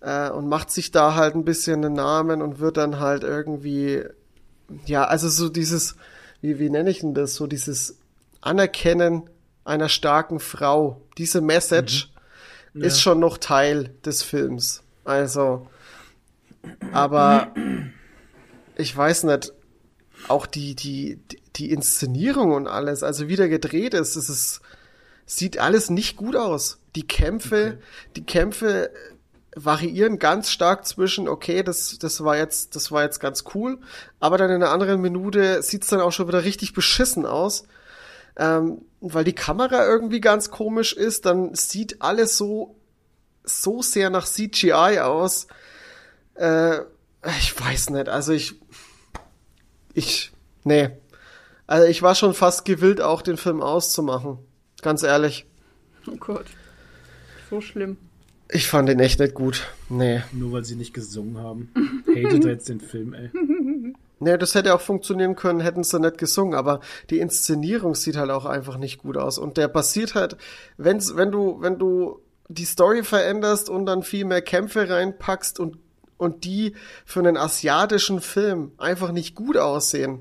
äh, 0.00 0.28
und 0.28 0.46
macht 0.46 0.70
sich 0.70 0.90
da 0.90 1.14
halt 1.14 1.34
ein 1.34 1.46
bisschen 1.46 1.82
einen 1.84 1.94
Namen 1.94 2.42
und 2.42 2.60
wird 2.60 2.76
dann 2.76 3.00
halt 3.00 3.22
irgendwie, 3.24 4.04
ja, 4.86 5.04
also 5.04 5.28
so 5.28 5.48
dieses, 5.48 5.96
wie, 6.40 6.58
wie 6.58 6.70
nenne 6.70 6.90
ich 6.90 7.00
denn 7.00 7.14
das, 7.14 7.34
so 7.34 7.46
dieses 7.46 7.98
Anerkennen 8.40 9.28
einer 9.64 9.88
starken 9.88 10.40
Frau, 10.40 11.00
diese 11.18 11.40
Message 11.40 12.10
ist 12.74 13.00
schon 13.00 13.18
noch 13.20 13.38
Teil 13.38 13.90
des 14.04 14.22
Films. 14.22 14.82
Also, 15.04 15.66
aber 16.92 17.54
ich 18.76 18.96
weiß 18.96 19.24
nicht, 19.24 19.52
auch 20.28 20.46
die, 20.46 20.74
die, 20.74 21.18
die 21.56 21.70
Inszenierung 21.70 22.52
und 22.52 22.66
alles, 22.66 23.02
also 23.02 23.28
wie 23.28 23.36
der 23.36 23.48
gedreht 23.48 23.94
ist, 23.94 24.16
es 24.16 24.28
ist, 24.28 24.60
sieht 25.26 25.58
alles 25.58 25.90
nicht 25.90 26.16
gut 26.16 26.36
aus. 26.36 26.78
Die 26.96 27.06
Kämpfe, 27.06 27.78
die 28.16 28.24
Kämpfe 28.24 28.90
variieren 29.54 30.18
ganz 30.18 30.50
stark 30.50 30.86
zwischen, 30.86 31.28
okay, 31.28 31.62
das, 31.62 31.98
das 31.98 32.22
war 32.22 32.36
jetzt, 32.36 32.76
das 32.76 32.92
war 32.92 33.02
jetzt 33.02 33.18
ganz 33.18 33.44
cool, 33.54 33.78
aber 34.20 34.38
dann 34.38 34.50
in 34.50 34.62
einer 34.62 34.70
anderen 34.70 35.00
Minute 35.00 35.62
sieht's 35.62 35.88
dann 35.88 36.00
auch 36.00 36.12
schon 36.12 36.28
wieder 36.28 36.44
richtig 36.44 36.72
beschissen 36.72 37.26
aus. 37.26 37.64
Ähm, 38.36 38.82
weil 39.00 39.24
die 39.24 39.34
Kamera 39.34 39.84
irgendwie 39.84 40.20
ganz 40.20 40.50
komisch 40.50 40.92
ist, 40.92 41.26
dann 41.26 41.54
sieht 41.54 42.00
alles 42.00 42.36
so, 42.36 42.76
so 43.42 43.82
sehr 43.82 44.08
nach 44.08 44.26
CGI 44.26 45.00
aus. 45.00 45.46
Äh, 46.34 46.80
ich 47.38 47.60
weiß 47.60 47.90
nicht, 47.90 48.08
also 48.08 48.32
ich, 48.32 48.54
ich, 49.94 50.32
nee. 50.64 50.90
Also 51.66 51.86
ich 51.86 52.02
war 52.02 52.14
schon 52.14 52.34
fast 52.34 52.64
gewillt, 52.64 53.00
auch 53.00 53.22
den 53.22 53.36
Film 53.36 53.62
auszumachen. 53.62 54.38
Ganz 54.80 55.02
ehrlich. 55.02 55.46
Oh 56.06 56.16
Gott. 56.16 56.46
So 57.50 57.60
schlimm. 57.60 57.96
Ich 58.52 58.68
fand 58.68 58.88
den 58.88 59.00
echt 59.00 59.20
nicht 59.20 59.34
gut. 59.34 59.68
Nee. 59.88 60.22
Nur 60.32 60.52
weil 60.52 60.64
sie 60.64 60.76
nicht 60.76 60.94
gesungen 60.94 61.38
haben. 61.38 61.72
Hatet 62.08 62.44
jetzt 62.44 62.68
den 62.68 62.80
Film, 62.80 63.14
ey. 63.14 63.30
Nee, 64.22 64.36
das 64.36 64.54
hätte 64.54 64.74
auch 64.74 64.80
funktionieren 64.80 65.34
können, 65.34 65.60
hätten 65.60 65.82
sie 65.82 65.98
nicht 65.98 66.18
gesungen, 66.18 66.54
aber 66.54 66.80
die 67.08 67.20
Inszenierung 67.20 67.94
sieht 67.94 68.16
halt 68.16 68.30
auch 68.30 68.44
einfach 68.44 68.76
nicht 68.76 68.98
gut 68.98 69.16
aus. 69.16 69.38
Und 69.38 69.56
der 69.56 69.68
basiert 69.68 70.14
halt, 70.14 70.36
wenn's, 70.76 71.16
wenn 71.16 71.32
du, 71.32 71.60
wenn 71.60 71.78
du 71.78 72.20
die 72.48 72.64
Story 72.64 73.02
veränderst 73.02 73.70
und 73.70 73.86
dann 73.86 74.02
viel 74.02 74.24
mehr 74.24 74.42
Kämpfe 74.42 74.90
reinpackst 74.90 75.58
und, 75.58 75.78
und 76.18 76.44
die 76.44 76.74
für 77.06 77.20
einen 77.20 77.36
asiatischen 77.36 78.20
Film 78.20 78.72
einfach 78.76 79.12
nicht 79.12 79.34
gut 79.34 79.56
aussehen. 79.56 80.20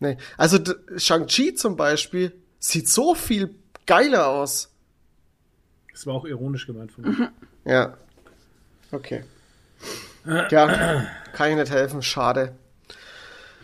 Nee. 0.00 0.16
Also 0.36 0.58
Shang-Chi 0.96 1.54
zum 1.54 1.76
Beispiel 1.76 2.32
sieht 2.58 2.88
so 2.88 3.14
viel 3.14 3.54
geiler 3.86 4.28
aus. 4.28 4.75
Das 5.96 6.06
war 6.06 6.12
auch 6.12 6.26
ironisch 6.26 6.66
gemeint 6.66 6.92
von 6.92 7.04
mir. 7.04 7.32
Ja. 7.64 7.94
Okay. 8.92 9.24
Ja, 10.50 11.06
kann 11.32 11.50
ich 11.52 11.56
nicht 11.56 11.72
helfen, 11.72 12.02
schade. 12.02 12.52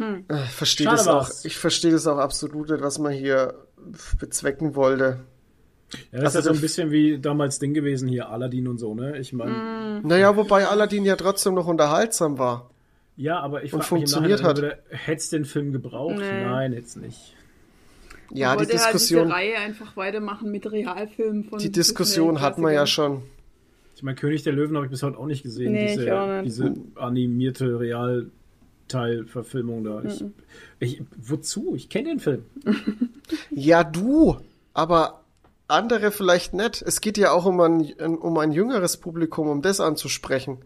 Äh, 0.00 0.44
Ich 0.46 0.50
verstehe 0.52 0.86
Schade 0.86 0.96
das 0.96 1.08
auch. 1.08 1.14
war's. 1.16 1.44
Ich 1.44 1.58
verstehe 1.58 1.90
das 1.92 2.06
auch 2.06 2.16
absolut 2.16 2.70
nicht, 2.70 2.80
was 2.82 2.98
man 2.98 3.12
hier 3.12 3.54
bezwecken 4.18 4.74
wollte. 4.74 5.18
Ja, 6.10 6.20
das 6.22 6.34
Also 6.34 6.38
ist 6.38 6.44
ja 6.46 6.52
so 6.54 6.58
ein 6.58 6.60
bisschen 6.62 6.90
wie 6.90 7.18
damals 7.18 7.58
Ding 7.58 7.74
gewesen 7.74 8.08
hier, 8.08 8.30
Aladdin 8.30 8.66
und 8.66 8.78
so, 8.78 8.94
ne? 8.94 9.18
Ich 9.18 9.34
meine, 9.34 10.00
Naja, 10.02 10.34
wobei 10.34 10.66
Aladdin 10.66 11.04
ja 11.04 11.16
trotzdem 11.16 11.52
noch 11.52 11.66
unterhaltsam 11.66 12.38
war. 12.38 12.70
ja, 13.16 13.40
aber 13.40 13.62
ich 13.62 13.74
Und 13.74 13.84
frage 13.84 14.00
mich 14.00 14.10
funktioniert 14.10 14.40
Nachhinein 14.42 14.72
wieder, 14.72 14.78
hätt's 14.88 15.28
den 15.28 15.44
Film 15.44 15.70
gebraucht? 15.72 16.16
Nee. 16.16 16.44
Nein, 16.46 16.72
jetzt 16.72 16.96
nicht. 16.96 17.36
Ja, 18.34 18.56
die 18.56 18.66
Diskussion, 18.66 19.30
halt 19.32 19.42
diese 19.42 19.54
Reihe 19.56 19.66
einfach 19.66 19.96
weitermachen 19.96 20.50
mit 20.50 20.70
Realfilmen 20.70 21.44
von 21.44 21.58
die 21.58 21.70
Diskussion 21.70 22.40
hatten 22.40 22.62
wir 22.62 22.72
ja 22.72 22.86
schon. 22.86 23.22
Ich 23.94 24.02
meine, 24.02 24.16
König 24.16 24.42
der 24.42 24.54
Löwen 24.54 24.74
habe 24.76 24.86
ich 24.86 24.90
bis 24.90 25.02
heute 25.02 25.18
auch 25.18 25.26
nicht 25.26 25.42
gesehen, 25.42 25.72
Nee, 25.72 25.88
diese, 25.88 26.04
ich 26.06 26.12
auch 26.12 26.26
nicht. 26.26 26.46
diese 26.46 26.74
animierte 26.96 27.78
Realteilverfilmung 27.78 29.84
da. 29.84 30.00
Mhm. 30.00 30.32
Ich, 30.80 30.98
ich, 30.98 31.02
wozu? 31.16 31.74
Ich 31.76 31.88
kenne 31.88 32.08
den 32.08 32.20
Film. 32.20 32.44
Ja, 33.50 33.82
du, 33.84 34.36
aber 34.74 35.22
andere 35.68 36.10
vielleicht 36.10 36.52
nicht. 36.52 36.82
Es 36.82 37.00
geht 37.00 37.16
ja 37.16 37.30
auch 37.32 37.46
um 37.46 37.60
ein, 37.60 37.92
um 38.00 38.36
ein 38.38 38.52
jüngeres 38.52 38.96
Publikum, 38.98 39.48
um 39.48 39.62
das 39.62 39.80
anzusprechen. 39.80 40.58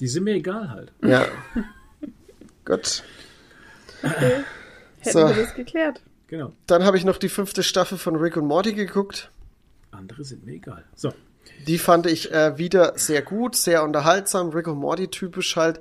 Die 0.00 0.08
sind 0.08 0.24
mir 0.24 0.34
egal 0.34 0.70
halt. 0.70 0.92
Ja. 1.04 1.26
Gut. 2.64 3.04
Hätten 4.02 4.44
So. 5.02 5.18
wir 5.20 5.34
das 5.34 5.54
geklärt. 5.54 6.00
Genau. 6.30 6.52
Dann 6.68 6.84
habe 6.84 6.96
ich 6.96 7.04
noch 7.04 7.18
die 7.18 7.28
fünfte 7.28 7.64
Staffel 7.64 7.98
von 7.98 8.14
Rick 8.14 8.36
und 8.36 8.46
Morty 8.46 8.72
geguckt. 8.72 9.32
Andere 9.90 10.22
sind 10.22 10.46
mir 10.46 10.52
egal. 10.52 10.84
So. 10.94 11.12
Die 11.66 11.76
fand 11.76 12.06
ich 12.06 12.30
äh, 12.30 12.56
wieder 12.56 12.92
sehr 12.96 13.20
gut, 13.20 13.56
sehr 13.56 13.82
unterhaltsam, 13.82 14.50
Rick 14.50 14.68
und 14.68 14.78
Morty 14.78 15.08
typisch 15.08 15.56
halt. 15.56 15.80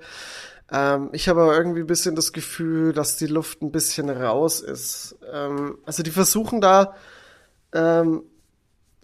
Ähm, 0.71 1.09
ich 1.13 1.29
habe 1.29 1.43
aber 1.43 1.55
irgendwie 1.55 1.81
ein 1.81 1.87
bisschen 1.87 2.15
das 2.15 2.33
Gefühl, 2.33 2.93
dass 2.93 3.15
die 3.15 3.27
Luft 3.27 3.61
ein 3.61 3.71
bisschen 3.71 4.09
raus 4.09 4.61
ist. 4.61 5.19
Ähm, 5.31 5.77
also 5.85 6.01
die 6.01 6.09
versuchen 6.09 6.61
da, 6.61 6.95
ähm, 7.71 8.23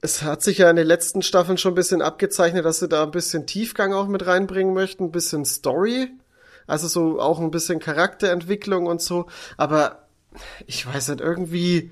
es 0.01 0.23
hat 0.23 0.41
sich 0.41 0.57
ja 0.57 0.69
in 0.72 0.77
den 0.77 0.88
letzten 0.88 1.22
Staffeln 1.22 1.59
schon 1.59 1.73
ein 1.73 1.76
bisschen 1.76 2.01
abgezeichnet, 2.01 2.65
dass 2.65 2.80
sie 2.80 2.88
da 2.88 3.03
ein 3.03 3.11
bisschen 3.11 3.45
Tiefgang 3.45 3.93
auch 3.93 4.07
mit 4.07 4.26
reinbringen 4.26 4.73
möchten, 4.73 5.05
ein 5.05 5.11
bisschen 5.11 5.45
Story. 5.45 6.09
Also 6.65 6.88
so 6.88 7.19
auch 7.19 7.39
ein 7.39 7.51
bisschen 7.51 7.80
Charakterentwicklung 7.80 8.88
und 8.88 8.99
so. 8.99 9.27
Aber 9.57 10.05
ich 10.67 10.85
weiß 10.85 11.09
nicht, 11.09 11.21
irgendwie, 11.21 11.91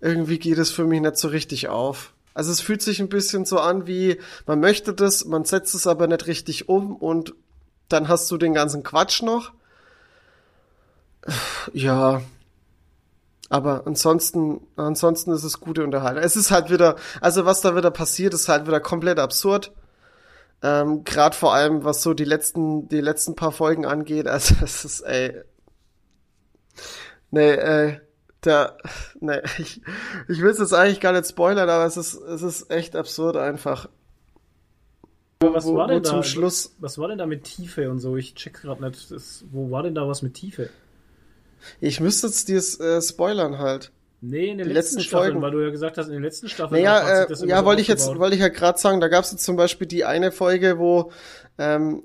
irgendwie 0.00 0.38
geht 0.38 0.58
es 0.58 0.70
für 0.70 0.84
mich 0.84 1.00
nicht 1.00 1.16
so 1.16 1.28
richtig 1.28 1.68
auf. 1.68 2.12
Also 2.34 2.50
es 2.50 2.60
fühlt 2.60 2.82
sich 2.82 3.00
ein 3.00 3.08
bisschen 3.08 3.44
so 3.44 3.58
an 3.60 3.86
wie, 3.86 4.20
man 4.46 4.60
möchte 4.60 4.92
das, 4.92 5.24
man 5.24 5.44
setzt 5.44 5.74
es 5.74 5.86
aber 5.86 6.06
nicht 6.08 6.26
richtig 6.26 6.68
um 6.68 6.96
und 6.96 7.34
dann 7.88 8.08
hast 8.08 8.30
du 8.30 8.36
den 8.36 8.54
ganzen 8.54 8.82
Quatsch 8.82 9.22
noch. 9.22 9.52
Ja. 11.72 12.22
Aber 13.50 13.86
ansonsten, 13.86 14.66
ansonsten 14.76 15.30
ist 15.30 15.44
es 15.44 15.60
gute 15.60 15.84
Unterhaltung. 15.84 16.22
Es 16.22 16.34
ist 16.34 16.50
halt 16.50 16.70
wieder, 16.70 16.96
also 17.20 17.44
was 17.44 17.60
da 17.60 17.76
wieder 17.76 17.90
passiert, 17.90 18.34
ist 18.34 18.48
halt 18.48 18.66
wieder 18.66 18.80
komplett 18.80 19.18
absurd. 19.18 19.72
Ähm, 20.62 21.04
Gerade 21.04 21.36
vor 21.36 21.54
allem, 21.54 21.84
was 21.84 22.02
so 22.02 22.14
die 22.14 22.24
letzten, 22.24 22.88
die 22.88 23.00
letzten 23.00 23.36
paar 23.36 23.52
Folgen 23.52 23.86
angeht. 23.86 24.26
Also 24.34 24.56
es 24.62 24.84
ist, 24.84 25.00
ey. 25.02 25.42
Nee, 27.34 27.50
äh, 27.50 28.00
der, 28.44 28.76
nee, 29.20 29.40
ich, 29.58 29.80
ich 30.28 30.40
will 30.40 30.50
es 30.50 30.58
jetzt 30.58 30.72
eigentlich 30.72 31.00
gar 31.00 31.12
nicht 31.12 31.28
spoilern, 31.28 31.68
aber 31.68 31.84
es 31.84 31.96
ist, 31.96 32.14
es 32.14 32.42
ist 32.42 32.70
echt 32.70 32.94
absurd 32.94 33.36
einfach. 33.36 33.88
Aber 35.40 35.54
was 35.54 35.64
wo, 35.66 35.74
war 35.74 35.88
denn 35.88 36.02
da? 36.02 36.22
Schluss, 36.22 36.74
Was 36.78 36.96
war 36.96 37.08
denn 37.08 37.18
da 37.18 37.26
mit 37.26 37.44
Tiefe 37.44 37.90
und 37.90 37.98
so? 37.98 38.16
Ich 38.16 38.34
check's 38.34 38.62
gerade 38.62 38.84
nicht. 38.84 39.10
Das, 39.10 39.44
wo 39.50 39.70
war 39.70 39.82
denn 39.82 39.94
da 39.94 40.06
was 40.06 40.22
mit 40.22 40.34
Tiefe? 40.34 40.70
ich 41.80 41.98
müsste 41.98 42.26
jetzt 42.28 42.48
dir 42.48 42.58
äh, 42.58 43.02
spoilern 43.02 43.58
halt. 43.58 43.90
Nee, 44.20 44.50
in 44.50 44.58
den 44.58 44.68
letzten, 44.68 44.74
letzten 44.74 45.00
Staffeln, 45.00 45.32
Folgen. 45.32 45.42
weil 45.42 45.50
du 45.50 45.64
ja 45.64 45.70
gesagt 45.70 45.98
hast, 45.98 46.06
in 46.06 46.12
den 46.14 46.22
letzten 46.22 46.48
Staffeln. 46.48 46.86
hat 46.86 47.04
Naja, 47.04 47.18
sich 47.20 47.28
das 47.28 47.42
äh, 47.42 47.46
ja, 47.46 47.64
wollte 47.64 47.82
ich 47.82 47.88
jetzt, 47.88 48.06
wollte 48.16 48.36
ich 48.36 48.40
ja 48.40 48.48
gerade 48.48 48.78
sagen, 48.78 49.00
da 49.00 49.08
gab 49.08 49.24
es 49.24 49.32
jetzt 49.32 49.44
zum 49.44 49.56
Beispiel 49.56 49.86
die 49.86 50.04
eine 50.04 50.32
Folge, 50.32 50.78
wo, 50.78 51.10
ähm, 51.58 52.02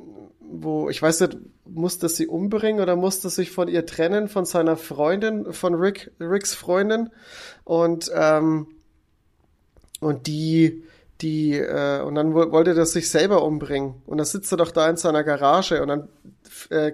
wo, 0.51 0.89
ich 0.89 1.01
weiß 1.01 1.21
nicht, 1.21 1.37
musste 1.65 2.09
sie 2.09 2.27
umbringen 2.27 2.81
oder 2.81 2.95
musste 2.95 3.29
sich 3.29 3.51
von 3.51 3.67
ihr 3.67 3.85
trennen, 3.85 4.27
von 4.27 4.45
seiner 4.45 4.75
Freundin, 4.77 5.53
von 5.53 5.75
Rick, 5.75 6.11
Ricks 6.19 6.53
Freundin. 6.53 7.09
Und, 7.63 8.11
ähm, 8.13 8.67
und 9.99 10.27
die, 10.27 10.83
die, 11.21 11.57
äh, 11.57 12.01
und 12.01 12.15
dann 12.15 12.33
wo- 12.33 12.51
wollte 12.51 12.73
er 12.75 12.85
sich 12.85 13.09
selber 13.09 13.43
umbringen. 13.43 14.01
Und 14.05 14.17
dann 14.17 14.25
sitzt 14.25 14.51
er 14.51 14.57
doch 14.57 14.71
da 14.71 14.89
in 14.89 14.97
seiner 14.97 15.23
Garage 15.23 15.81
und 15.81 15.87
dann 15.89 16.09
äh, 16.69 16.93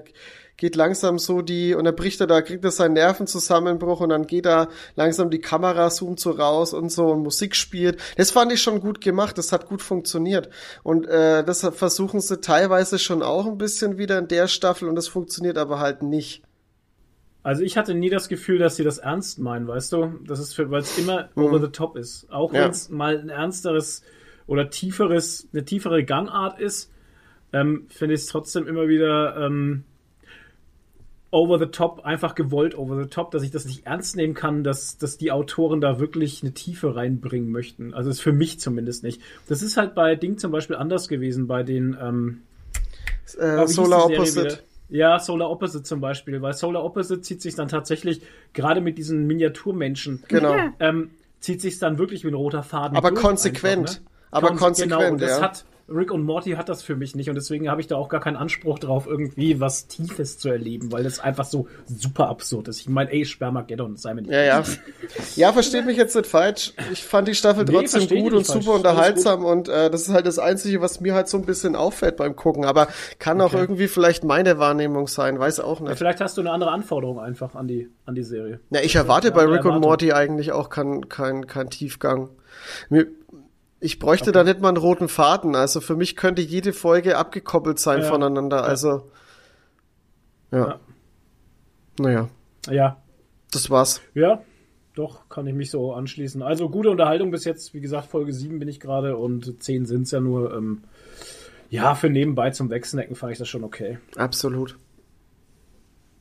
geht 0.58 0.76
langsam 0.76 1.20
so 1.20 1.42
die, 1.42 1.74
und 1.76 1.84
dann 1.84 1.96
bricht 1.96 2.22
er 2.22 2.28
da, 2.28 2.42
kriegt 2.42 2.64
er 2.64 2.72
seinen 2.72 2.94
Nervenzusammenbruch 2.94 4.00
und 4.00 4.10
dann 4.10 4.28
geht 4.28 4.46
da 4.46 4.70
langsam 4.96 5.30
die 5.30 5.40
Kamera, 5.40 5.90
zoomt 5.90 6.20
so 6.20 6.32
raus 6.32 6.74
und 6.74 6.92
so 6.92 7.08
und 7.08 7.24
Musik 7.24 7.56
spielt. 7.56 8.00
Das 8.18 8.32
fand 8.32 8.52
ich 8.54 8.62
schon 8.62 8.80
gut 8.80 9.02
gemacht, 9.02 9.38
das 9.38 9.52
hat 9.52 9.68
gut 9.68 9.82
funktioniert. 9.82 10.50
Und 10.84 11.08
äh, 11.08 11.44
das 11.44 11.62
versuchen 11.62 12.22
sie 12.22 12.40
teilweise 12.40 13.00
schon 13.00 13.22
auch 13.22 13.46
ein 13.46 13.58
bisschen 13.58 13.98
wieder 13.98 14.18
in 14.18 14.28
der 14.28 14.48
Staffel 14.48 14.88
und 14.88 14.96
das 14.96 15.08
funktioniert 15.08 15.58
aber 15.58 15.80
halt 15.80 16.04
nicht. 16.04 16.42
Also 17.44 17.62
ich 17.62 17.78
hatte 17.78 17.94
nie 17.94 18.10
das 18.10 18.28
Gefühl, 18.28 18.58
dass 18.58 18.76
sie 18.76 18.84
das 18.84 18.98
ernst 18.98 19.38
meinen, 19.38 19.68
weißt 19.68 19.94
du? 19.94 20.20
Das 20.26 20.40
ist, 20.40 20.58
weil 20.58 20.82
es 20.82 20.98
immer 20.98 21.30
over 21.36 21.60
the 21.60 21.68
top 21.68 21.96
ist. 21.96 22.28
Auch 22.32 22.52
Mhm. 22.52 22.56
Ja. 22.56 22.64
wenn 22.64 22.72
es 22.72 22.90
mal 22.90 23.20
ein 23.20 23.30
ernsteres 23.30 24.02
oder 24.48 24.70
tieferes, 24.70 25.48
eine 25.54 25.64
tiefere 25.64 26.04
Gangart 26.06 26.60
ist, 26.60 26.92
ähm, 27.54 27.86
finde 27.90 28.16
ich 28.16 28.22
es 28.22 28.28
trotzdem 28.28 28.68
immer 28.68 28.88
wieder 28.88 29.38
ähm, 29.38 29.84
over 31.36 31.60
the 31.60 31.66
top, 31.66 32.06
einfach 32.06 32.34
gewollt 32.34 32.78
over 32.78 33.04
the 33.04 33.10
top, 33.10 33.32
dass 33.32 33.44
ich 33.44 33.52
das 33.52 33.66
nicht 33.66 33.86
ernst 33.86 34.16
nehmen 34.16 34.34
kann, 34.36 34.64
dass, 34.64 34.98
dass 34.98 35.18
die 35.18 35.34
Autoren 35.34 35.82
da 35.82 36.00
wirklich 36.00 36.42
eine 36.42 36.54
Tiefe 36.54 36.96
reinbringen 36.96 37.52
möchten. 37.52 37.94
Also 37.94 38.10
ist 38.10 38.22
für 38.22 38.32
mich 38.32 38.60
zumindest 38.62 39.04
nicht. 39.04 39.22
Das 39.50 39.62
ist 39.62 39.76
halt 39.76 39.96
bei 39.96 40.16
Ding 40.16 40.38
zum 40.38 40.52
Beispiel 40.54 40.78
anders 40.78 41.10
gewesen, 41.10 41.46
bei 41.46 41.64
den 41.64 41.98
ähm, 42.02 42.42
Äh, 43.38 43.68
Solar 43.68 44.06
Opposite. 44.06 44.60
Ja, 44.88 45.20
Solar 45.20 45.50
Opposite 45.50 45.84
zum 45.84 46.00
Beispiel, 46.00 46.42
weil 46.42 46.54
Solar 46.54 46.84
Opposite 46.86 47.20
zieht 47.22 47.42
sich 47.42 47.56
dann 47.56 47.68
tatsächlich, 47.68 48.22
gerade 48.54 48.80
mit 48.80 48.98
diesen 48.98 49.28
Miniaturmenschen, 49.28 50.24
Genau. 50.30 50.56
ähm, 50.80 51.10
zieht 51.42 51.60
sich 51.60 51.80
dann 51.80 51.98
wirklich 51.98 52.24
wie 52.24 52.30
ein 52.30 52.34
roter 52.36 52.64
Faden. 52.64 52.96
Aber 52.96 53.12
konsequent. 53.14 53.90
Einfach, 53.90 54.00
ne? 54.00 54.08
Aber 54.32 54.48
Konse- 54.52 54.58
konsequent, 54.60 55.00
Genau, 55.00 55.12
und 55.12 55.22
das 55.22 55.38
ja. 55.38 55.42
hat, 55.44 55.66
Rick 55.88 56.12
und 56.12 56.24
Morty 56.24 56.52
hat 56.54 56.68
das 56.68 56.82
für 56.82 56.96
mich 56.96 57.16
nicht 57.16 57.30
und 57.30 57.36
deswegen 57.36 57.70
habe 57.70 57.80
ich 57.80 57.86
da 57.88 57.96
auch 57.96 58.10
gar 58.10 58.20
keinen 58.20 58.38
Anspruch 58.38 58.80
drauf, 58.80 59.06
irgendwie 59.06 59.60
was 59.60 59.86
Tiefes 59.88 60.40
zu 60.40 60.50
erleben, 60.50 60.92
weil 60.92 61.04
das 61.04 61.20
einfach 61.20 61.46
so 61.46 61.68
super 61.86 62.28
absurd 62.28 62.68
ist. 62.70 62.80
Ich 62.80 62.90
meine, 62.90 63.12
ey, 63.12 63.24
Spermageddon, 63.24 63.96
sei 63.96 64.16
mir 64.16 64.24
nicht 64.24 64.32
Ja, 64.32 64.42
ja. 64.44 64.64
Ja, 65.36 65.54
versteht 65.54 65.86
mich 65.86 65.98
jetzt 65.98 66.16
nicht 66.16 66.26
falsch. 66.26 66.74
Ich 66.92 67.04
fand 67.04 67.28
die 67.28 67.36
Staffel 67.36 67.66
Nee, 67.66 67.72
trotzdem 67.74 68.08
gut 68.08 68.32
und 68.34 68.40
nicht 68.40 68.48
super 68.48 68.64
falsch. 68.64 68.78
unterhaltsam 68.78 69.46
und 69.46 69.70
äh, 69.70 69.92
das 69.92 70.02
ist 70.02 70.10
halt 70.10 70.26
das 70.26 70.40
Einzige, 70.40 70.82
was 70.82 71.02
mir 71.02 71.14
halt 71.14 71.28
so 71.28 71.38
ein 71.38 71.46
bisschen 71.46 71.76
auffällt 71.76 72.18
beim 72.18 72.36
Gucken. 72.36 72.66
Aber 72.66 72.88
kann 73.20 73.40
auch 73.42 73.46
Okay. 73.54 73.58
irgendwie 73.62 73.88
vielleicht 73.88 74.24
meine 74.24 74.58
Wahrnehmung 74.58 75.08
sein, 75.08 75.38
weiß 75.40 75.60
auch 75.60 75.82
Ja, 75.82 75.90
nicht. 75.90 75.98
Vielleicht 76.00 76.20
hast 76.20 76.36
du 76.38 76.42
eine 76.42 76.50
andere 76.52 76.72
Anforderung 76.72 77.20
einfach 77.20 77.54
an 77.54 77.68
die, 77.68 77.90
an 78.06 78.16
die 78.16 78.24
Serie. 78.24 78.60
Ja, 78.72 78.80
ich 78.82 78.96
erwarte 78.96 79.28
Ja, 79.28 79.34
bei 79.36 79.44
Rick 79.46 79.66
und. 79.66 79.80
Morty 79.82 80.14
eigentlich 80.14 80.52
auch 80.52 80.70
kein, 80.70 81.10
kein, 81.10 81.46
kein 81.46 81.70
Tiefgang. 81.70 82.30
Mir, 82.90 83.06
ich 83.86 84.00
bräuchte 84.00 84.32
da 84.32 84.44
nicht 84.44 84.60
mal 84.60 84.70
einen 84.70 84.78
roten 84.78 85.08
Faden. 85.08 85.56
Also 85.56 85.80
für 85.80 85.96
mich 85.96 86.16
könnte 86.16 86.42
jede 86.42 86.74
Folge 86.74 87.18
abgekoppelt 87.18 87.80
sein 87.80 88.02
Ja. 88.02 88.08
voneinander. 88.10 88.64
Also, 88.64 89.10
ja. 90.52 90.58
Ja. 90.68 90.80
Naja, 92.00 92.30
Ja, 92.70 92.98
das 93.52 93.70
war's. 93.70 94.02
Ja, 94.16 94.42
doch, 94.96 95.30
kann 95.30 95.48
ich 95.48 95.54
mich 95.54 95.70
so 95.72 95.94
anschließen. 95.94 96.42
Also 96.42 96.70
gute 96.70 96.90
Unterhaltung 96.90 97.32
bis 97.32 97.46
jetzt. 97.46 97.74
Wie 97.74 97.80
gesagt, 97.82 98.08
Folge 98.08 98.34
7 98.34 98.60
bin 98.60 98.68
ich 98.68 98.80
gerade 98.80 99.16
und 99.18 99.62
10 99.64 99.86
sind's 99.86 100.12
ja 100.12 100.20
nur. 100.20 100.54
Ähm, 100.54 100.84
ja, 101.70 101.96
für 101.96 102.10
nebenbei 102.10 102.52
zum 102.52 102.70
Wegsnacken 102.70 103.16
fand 103.16 103.34
ich 103.34 103.38
das 103.40 103.48
schon 103.48 103.64
okay. 103.64 103.98
Absolut. 104.16 104.78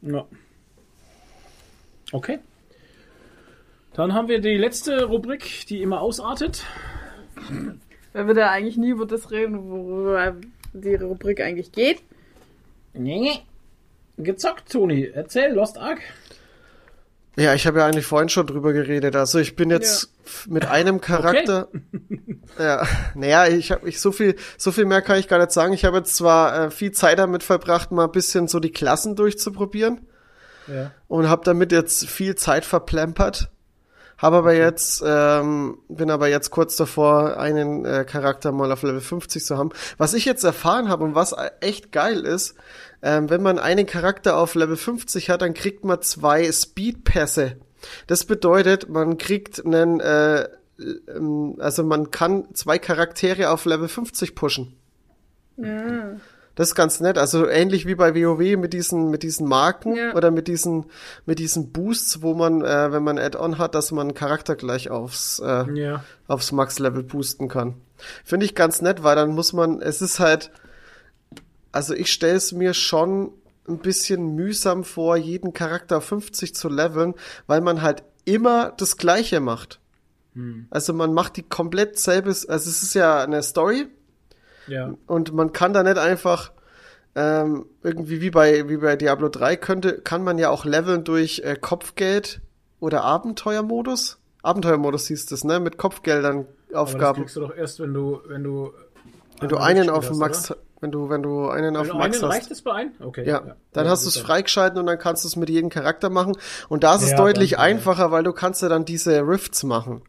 Ja. 0.03 0.27
Okay. 2.13 2.39
Dann 3.95 4.13
haben 4.15 4.29
wir 4.29 4.41
die 4.41 4.57
letzte 4.57 5.05
Rubrik, 5.05 5.67
die 5.69 5.81
immer 5.83 6.01
ausartet. 6.01 6.65
Weil 8.13 8.27
wir 8.27 8.35
da 8.35 8.51
eigentlich 8.51 8.77
nie 8.77 8.91
über 8.91 9.07
das 9.07 9.31
reden, 9.31 9.71
worüber 9.71 10.37
die 10.73 10.95
Rubrik 10.95 11.41
eigentlich 11.41 11.73
geht. 11.73 12.03
Nee. 12.93 13.33
Gezockt, 14.17 14.71
Toni. 14.71 15.11
Erzähl, 15.13 15.53
Lost 15.53 15.79
Ark. 15.79 15.99
Ja, 17.37 17.53
ich 17.55 17.67
habe 17.67 17.81
ja 17.81 17.87
eigentlich 17.87 18.07
vorhin 18.07 18.29
schon 18.29 18.47
drüber 18.47 18.73
geredet. 18.73 19.17
Also 19.17 19.41
ich 19.41 19.57
bin 19.57 19.69
jetzt 19.71 20.13
f- 20.25 20.47
mit 20.47 20.67
einem 20.67 21.01
Charakter. 21.01 21.67
Ja, 22.61 22.87
naja, 23.17 23.49
ich 23.49 23.73
habe 23.73 23.89
ich 23.89 24.01
so 24.01 24.13
viel, 24.13 24.37
so 24.57 24.71
viel 24.71 24.85
mehr 24.85 25.03
kann 25.03 25.19
ich 25.19 25.27
gar 25.27 25.41
nicht 25.41 25.51
sagen. 25.51 25.73
Ich 25.73 25.85
habe 25.85 25.97
jetzt 25.97 26.15
zwar 26.15 26.67
äh, 26.67 26.71
viel 26.71 26.93
Zeit 26.93 27.19
damit 27.19 27.43
verbracht, 27.43 27.91
mal 27.91 28.05
ein 28.05 28.13
bisschen 28.13 28.47
so 28.47 28.61
die 28.61 28.71
Klassen 28.71 29.17
durchzuprobieren 29.17 30.03
Ja. 30.69 30.93
und 31.09 31.29
habe 31.29 31.43
damit 31.45 31.73
jetzt 31.73 32.09
viel 32.09 32.37
Zeit 32.37 32.65
verplempert. 32.65 33.51
Habe 34.19 34.37
aber 34.37 34.55
jetzt, 34.55 35.03
ähm, 35.05 35.79
bin 35.89 36.11
aber 36.11 36.29
jetzt 36.29 36.51
kurz 36.51 36.77
davor, 36.77 37.37
einen 37.39 37.85
äh, 37.85 38.05
Charakter 38.05 38.53
mal 38.53 38.71
auf 38.71 38.83
Level 38.83 39.01
50 39.01 39.45
zu 39.45 39.59
haben. 39.59 39.71
Was 39.99 40.15
ich 40.15 40.25
jetzt 40.25 40.45
erfahren 40.45 40.89
habe 40.89 41.05
und 41.05 41.15
was 41.15 41.35
echt 41.61 41.93
geil 41.93 42.21
ist, 42.21 42.55
ähm, 43.03 43.29
wenn 43.29 43.43
man 43.43 43.59
einen 43.59 43.87
Charakter 43.87 44.39
auf 44.39 44.55
Level 44.55 44.77
50 44.77 45.31
hat, 45.31 45.43
dann 45.43 45.53
kriegt 45.53 45.85
man 45.85 46.01
zwei 46.01 46.51
Speedpässe. 46.51 47.57
Das 48.07 48.25
bedeutet, 48.25 48.89
man 48.89 49.19
kriegt 49.19 49.65
einen, 49.65 50.01
äh, 50.01 50.49
ähm, 50.79 51.57
also 51.59 51.85
man 51.85 52.11
kann 52.11 52.47
zwei 52.55 52.79
Charaktere 52.79 53.51
auf 53.51 53.65
Level 53.65 53.89
50 53.89 54.35
pushen. 54.35 54.77
Das 56.57 56.69
ist 56.69 56.75
ganz 56.75 57.01
nett. 57.01 57.19
Also 57.19 57.49
ähnlich 57.49 57.87
wie 57.87 57.95
bei 57.97 58.15
WoW 58.15 58.57
mit 58.57 58.73
diesen, 58.73 59.11
mit 59.11 59.23
diesen 59.23 59.49
Marken 59.49 59.97
Ja. 59.97 60.15
oder 60.15 60.31
mit 60.31 60.47
diesen, 60.49 60.87
mit 61.27 61.39
diesen 61.41 61.73
Boosts, 61.73 62.23
wo 62.23 62.35
man, 62.35 62.63
äh, 62.63 62.93
wenn 62.93 63.03
man 63.03 63.19
Add-on 63.19 63.59
hat, 63.59 63.75
dass 63.75 63.91
man 63.91 64.09
einen 64.09 64.15
Charakter 64.15 64.55
gleich 64.55 64.91
aufs, 64.91 65.41
äh, 65.41 65.65
Ja. 65.73 66.05
aufs 66.29 66.53
Max-Level 66.53 67.03
boosten 67.03 67.49
kann. 67.49 67.75
Finde 68.25 68.47
ich 68.47 68.55
ganz 68.55 68.83
nett, 68.83 69.03
weil 69.03 69.17
dann 69.17 69.31
muss 69.35 69.53
man, 69.53 69.81
es 69.83 70.01
ist 70.03 70.21
halt, 70.21 70.51
also 71.73 71.95
ich 71.95 72.13
stelle 72.13 72.37
es 72.37 72.53
mir 72.53 72.75
schon 72.75 73.33
ein 73.69 73.79
bisschen 73.79 74.35
mühsam 74.35 74.85
vor, 74.85 75.17
jeden 75.17 75.53
Charakter 75.55 75.97
auf 75.99 76.05
50 76.05 76.55
zu 76.55 76.69
leveln, 76.69 77.15
weil 77.47 77.61
man 77.63 77.83
halt 77.83 78.03
immer 78.25 78.73
das 78.77 78.97
Gleiche 78.97 79.41
macht. 79.41 79.81
Also 80.71 80.93
man 80.93 81.15
macht 81.15 81.37
die 81.37 81.45
komplett 81.45 81.97
selbes, 81.99 82.45
also 82.45 82.69
es 82.69 82.83
ist 82.83 82.95
ja 82.95 83.23
eine 83.23 83.41
Story, 83.45 83.87
Ja. 84.67 84.95
und 85.07 85.33
man 85.33 85.53
kann 85.53 85.73
da 85.73 85.83
nicht 85.83 85.99
einfach 85.99 86.53
ähm, 87.17 87.67
irgendwie 87.83 88.21
wie 88.21 88.31
bei 88.31 88.69
wie 88.69 88.79
bei 88.79 88.97
Diablo 88.97 89.29
3 89.29 89.57
könnte 89.57 89.99
kann 90.01 90.25
man 90.25 90.39
ja 90.39 90.51
auch 90.51 90.65
leveln 90.65 91.05
durch 91.05 91.41
äh, 91.45 91.57
Kopfgeld 91.61 92.41
oder 92.81 93.05
Abenteuermodus. 93.05 94.19
Abenteuermodus 94.43 95.07
hieß 95.09 95.27
das, 95.27 95.45
ne, 95.45 95.61
mit 95.61 95.79
Kopfgeldern 95.79 96.39
Aber 96.39 96.47
das 96.71 96.77
Aufgaben. 96.77 97.21
kriegst 97.23 97.37
du 97.37 97.41
doch 97.41 97.55
erst, 97.57 97.81
wenn 97.81 97.95
du, 97.95 98.21
wenn 98.27 98.43
du. 98.43 98.73
Wenn 99.41 99.49
du 99.49 99.57
einen 99.57 99.91
auf 99.91 100.09
dem 100.09 100.19
Max 100.19 100.51
oder? 100.51 100.61
wenn 100.81 100.91
du 100.93 101.09
wenn 101.09 101.23
du 101.23 101.49
einen 101.49 101.77
auf 101.77 101.83
Wenn 101.89 101.93
dem 101.93 101.93
du 101.93 101.99
Max 101.99 102.17
einen 102.23 102.25
hast. 102.33 102.37
reicht 102.39 102.51
es 102.51 102.63
bei 102.63 102.73
einem? 102.73 102.93
Okay. 103.01 103.27
Ja, 103.27 103.57
dann 103.73 103.89
hast 103.89 104.05
du 104.05 104.09
es 104.09 104.17
freigeschalten 104.19 104.79
und 104.79 104.87
dann 104.87 104.99
kannst 104.99 105.25
du 105.25 105.29
es 105.29 105.37
mit 105.37 105.49
jedem 105.49 105.71
Charakter 105.71 106.11
machen. 106.11 106.37
Und 106.69 106.85
da 106.85 106.95
ist 106.97 107.03
es 107.03 107.11
Ja, 107.13 107.17
deutlich 107.17 107.53
dann, 107.53 107.61
ja. 107.61 107.65
einfacher, 107.67 108.11
weil 108.11 108.23
du 108.25 108.33
kannst 108.33 108.61
ja 108.63 108.69
dann 108.69 108.85
diese 108.85 109.21
Rifts 109.27 109.63
machen. 109.65 110.03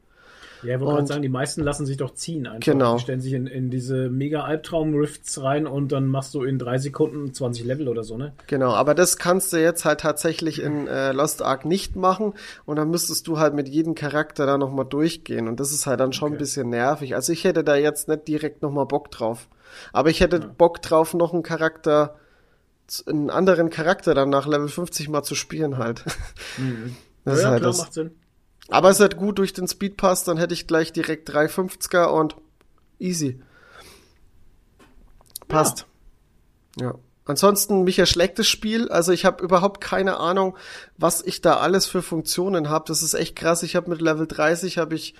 Ja, 0.65 0.75
ich 0.75 0.79
wollte 0.81 0.95
gerade 0.95 1.07
sagen, 1.07 1.21
die 1.21 1.29
meisten 1.29 1.61
lassen 1.63 1.85
sich 1.85 1.97
doch 1.97 2.13
ziehen 2.13 2.47
einfach. 2.47 2.59
Genau. 2.65 2.95
Die 2.95 3.01
stellen 3.03 3.21
sich 3.21 3.33
in, 3.33 3.47
in 3.47 3.69
diese 3.69 4.09
mega 4.09 4.43
Albtraum-Rifts 4.43 5.41
rein 5.41 5.67
und 5.67 5.91
dann 5.91 6.07
machst 6.07 6.33
du 6.33 6.43
in 6.43 6.57
drei 6.59 6.77
Sekunden 6.77 7.33
20 7.33 7.65
Level 7.65 7.87
oder 7.87 8.03
so, 8.03 8.17
ne? 8.17 8.33
Genau, 8.47 8.73
aber 8.73 8.93
das 8.95 9.17
kannst 9.17 9.53
du 9.53 9.57
jetzt 9.61 9.85
halt 9.85 10.01
tatsächlich 10.01 10.61
in 10.61 10.87
äh, 10.87 11.11
Lost 11.11 11.41
Ark 11.41 11.65
nicht 11.65 11.95
machen 11.95 12.33
und 12.65 12.75
dann 12.77 12.89
müsstest 12.89 13.27
du 13.27 13.37
halt 13.39 13.53
mit 13.53 13.67
jedem 13.69 13.95
Charakter 13.95 14.45
da 14.45 14.57
nochmal 14.57 14.85
durchgehen 14.85 15.47
und 15.47 15.59
das 15.59 15.71
ist 15.71 15.85
halt 15.87 15.99
dann 15.99 16.13
schon 16.13 16.29
ein 16.29 16.33
Okay. 16.33 16.39
bisschen 16.39 16.69
nervig. 16.69 17.15
Also 17.15 17.31
ich 17.33 17.43
hätte 17.43 17.63
da 17.63 17.75
jetzt 17.75 18.07
nicht 18.07 18.27
direkt 18.27 18.61
nochmal 18.61 18.85
Bock 18.85 19.11
drauf. 19.11 19.47
Aber 19.93 20.09
ich 20.09 20.21
hätte 20.21 20.39
Bock 20.39 20.81
drauf, 20.81 21.13
noch 21.13 21.33
einen 21.33 21.43
Charakter, 21.43 22.15
einen 23.07 23.29
anderen 23.29 23.69
Charakter 23.69 24.13
dann 24.13 24.29
nach 24.29 24.47
Level 24.47 24.67
50 24.67 25.09
mal 25.09 25.23
zu 25.23 25.35
spielen 25.35 25.77
halt. 25.77 26.03
Das 27.25 27.37
ist 27.37 27.43
ja, 27.43 27.49
halt 27.49 27.61
klar, 27.61 27.71
das. 27.71 27.77
macht 27.79 27.93
Sinn. 27.93 28.11
Aber 28.69 28.89
es 28.89 28.99
halt 28.99 29.17
gut 29.17 29.37
durch 29.37 29.53
den 29.53 29.67
Speedpass, 29.67 30.23
dann 30.23 30.37
hätte 30.37 30.53
ich 30.53 30.67
gleich 30.67 30.91
direkt 30.91 31.29
350er 31.29 32.05
und 32.05 32.35
easy. 32.99 33.41
Passt. 35.47 35.85
Ja. 36.79 36.95
Ansonsten, 37.25 37.83
mich 37.83 37.97
erschlägt 37.97 38.37
das 38.37 38.47
Spiel. 38.47 38.89
Also 38.89 39.11
ich 39.11 39.25
habe 39.25 39.43
überhaupt 39.43 39.81
keine 39.81 40.17
Ahnung, 40.17 40.57
was 40.97 41.21
ich 41.23 41.41
da 41.41 41.57
alles 41.57 41.87
für 41.87 42.03
Funktionen 42.03 42.69
habe. 42.69 42.85
Das 42.87 43.01
ist 43.01 43.15
echt 43.15 43.35
krass. 43.35 43.63
Ich 43.63 43.75
habe 43.75 43.89
mit 43.89 44.01
Level 44.01 44.27
30 44.27 44.77
habe 44.77 44.95
ich 44.95 45.15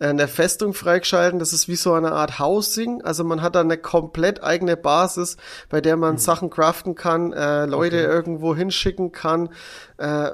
eine 0.00 0.28
Festung 0.28 0.74
freigeschalten. 0.74 1.38
Das 1.38 1.52
ist 1.52 1.68
wie 1.68 1.76
so 1.76 1.92
eine 1.92 2.12
Art 2.12 2.38
Housing. 2.38 3.02
Also 3.02 3.24
man 3.24 3.42
hat 3.42 3.54
da 3.54 3.60
eine 3.60 3.78
komplett 3.78 4.42
eigene 4.42 4.76
Basis, 4.76 5.36
bei 5.68 5.80
der 5.80 5.96
man 5.96 6.18
Sachen 6.18 6.50
craften 6.50 6.94
kann, 6.94 7.32
äh, 7.32 7.66
Leute 7.66 7.96
irgendwo 7.96 8.54
hinschicken 8.54 9.10
kann. 9.12 9.50
Äh, 9.96 10.30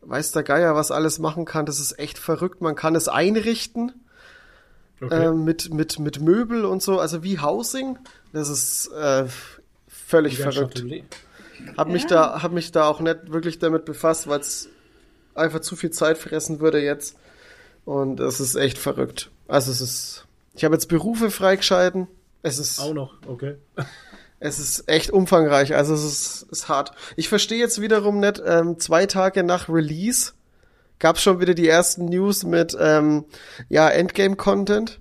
weiß 0.00 0.32
der 0.32 0.42
Geier, 0.42 0.74
was 0.74 0.90
alles 0.90 1.18
machen 1.18 1.44
kann. 1.44 1.66
Das 1.66 1.78
ist 1.78 1.98
echt 1.98 2.18
verrückt. 2.18 2.60
Man 2.60 2.74
kann 2.74 2.94
es 2.96 3.08
einrichten 3.08 3.92
Okay. 5.00 5.26
äh, 5.26 5.32
mit, 5.32 5.72
mit, 5.72 5.98
mit 5.98 6.20
Möbel 6.20 6.64
und 6.64 6.82
so. 6.82 6.98
Also 6.98 7.22
wie 7.22 7.38
Housing. 7.38 7.98
Das 8.32 8.48
ist 8.48 8.88
äh, 8.92 9.26
völlig 9.88 10.38
verrückt. 10.38 10.84
Hab 11.76 11.88
mich 11.88 12.06
da, 12.06 12.42
hab 12.42 12.52
mich 12.52 12.72
da 12.72 12.86
auch 12.86 13.00
nicht 13.00 13.32
wirklich 13.32 13.58
damit 13.58 13.84
befasst, 13.84 14.28
weil 14.28 14.40
es 14.40 14.68
einfach 15.34 15.60
zu 15.60 15.76
viel 15.76 15.90
Zeit 15.90 16.18
fressen 16.18 16.60
würde 16.60 16.80
jetzt. 16.80 17.16
Und 17.84 18.20
es 18.20 18.40
ist 18.40 18.54
echt 18.54 18.78
verrückt. 18.78 19.30
Also 19.48 19.70
es 19.70 19.80
ist, 19.80 20.26
ich 20.54 20.64
habe 20.64 20.74
jetzt 20.74 20.88
Berufe 20.88 21.30
freigeschalten. 21.30 22.06
Es 22.42 22.58
ist, 22.58 22.78
Auch 22.78 22.94
noch, 22.94 23.14
okay. 23.26 23.56
es 24.40 24.58
ist 24.58 24.88
echt 24.88 25.10
umfangreich. 25.10 25.74
Also 25.74 25.94
es 25.94 26.04
ist, 26.04 26.46
ist 26.50 26.68
hart. 26.68 26.92
Ich 27.16 27.28
verstehe 27.28 27.58
jetzt 27.58 27.80
wiederum 27.80 28.20
nicht, 28.20 28.42
ähm, 28.44 28.78
zwei 28.78 29.06
Tage 29.06 29.42
nach 29.42 29.68
Release 29.68 30.32
gab 30.98 31.18
schon 31.18 31.40
wieder 31.40 31.54
die 31.54 31.68
ersten 31.68 32.06
News 32.06 32.44
mit, 32.44 32.76
ähm, 32.80 33.24
ja, 33.68 33.88
Endgame-Content. 33.88 35.00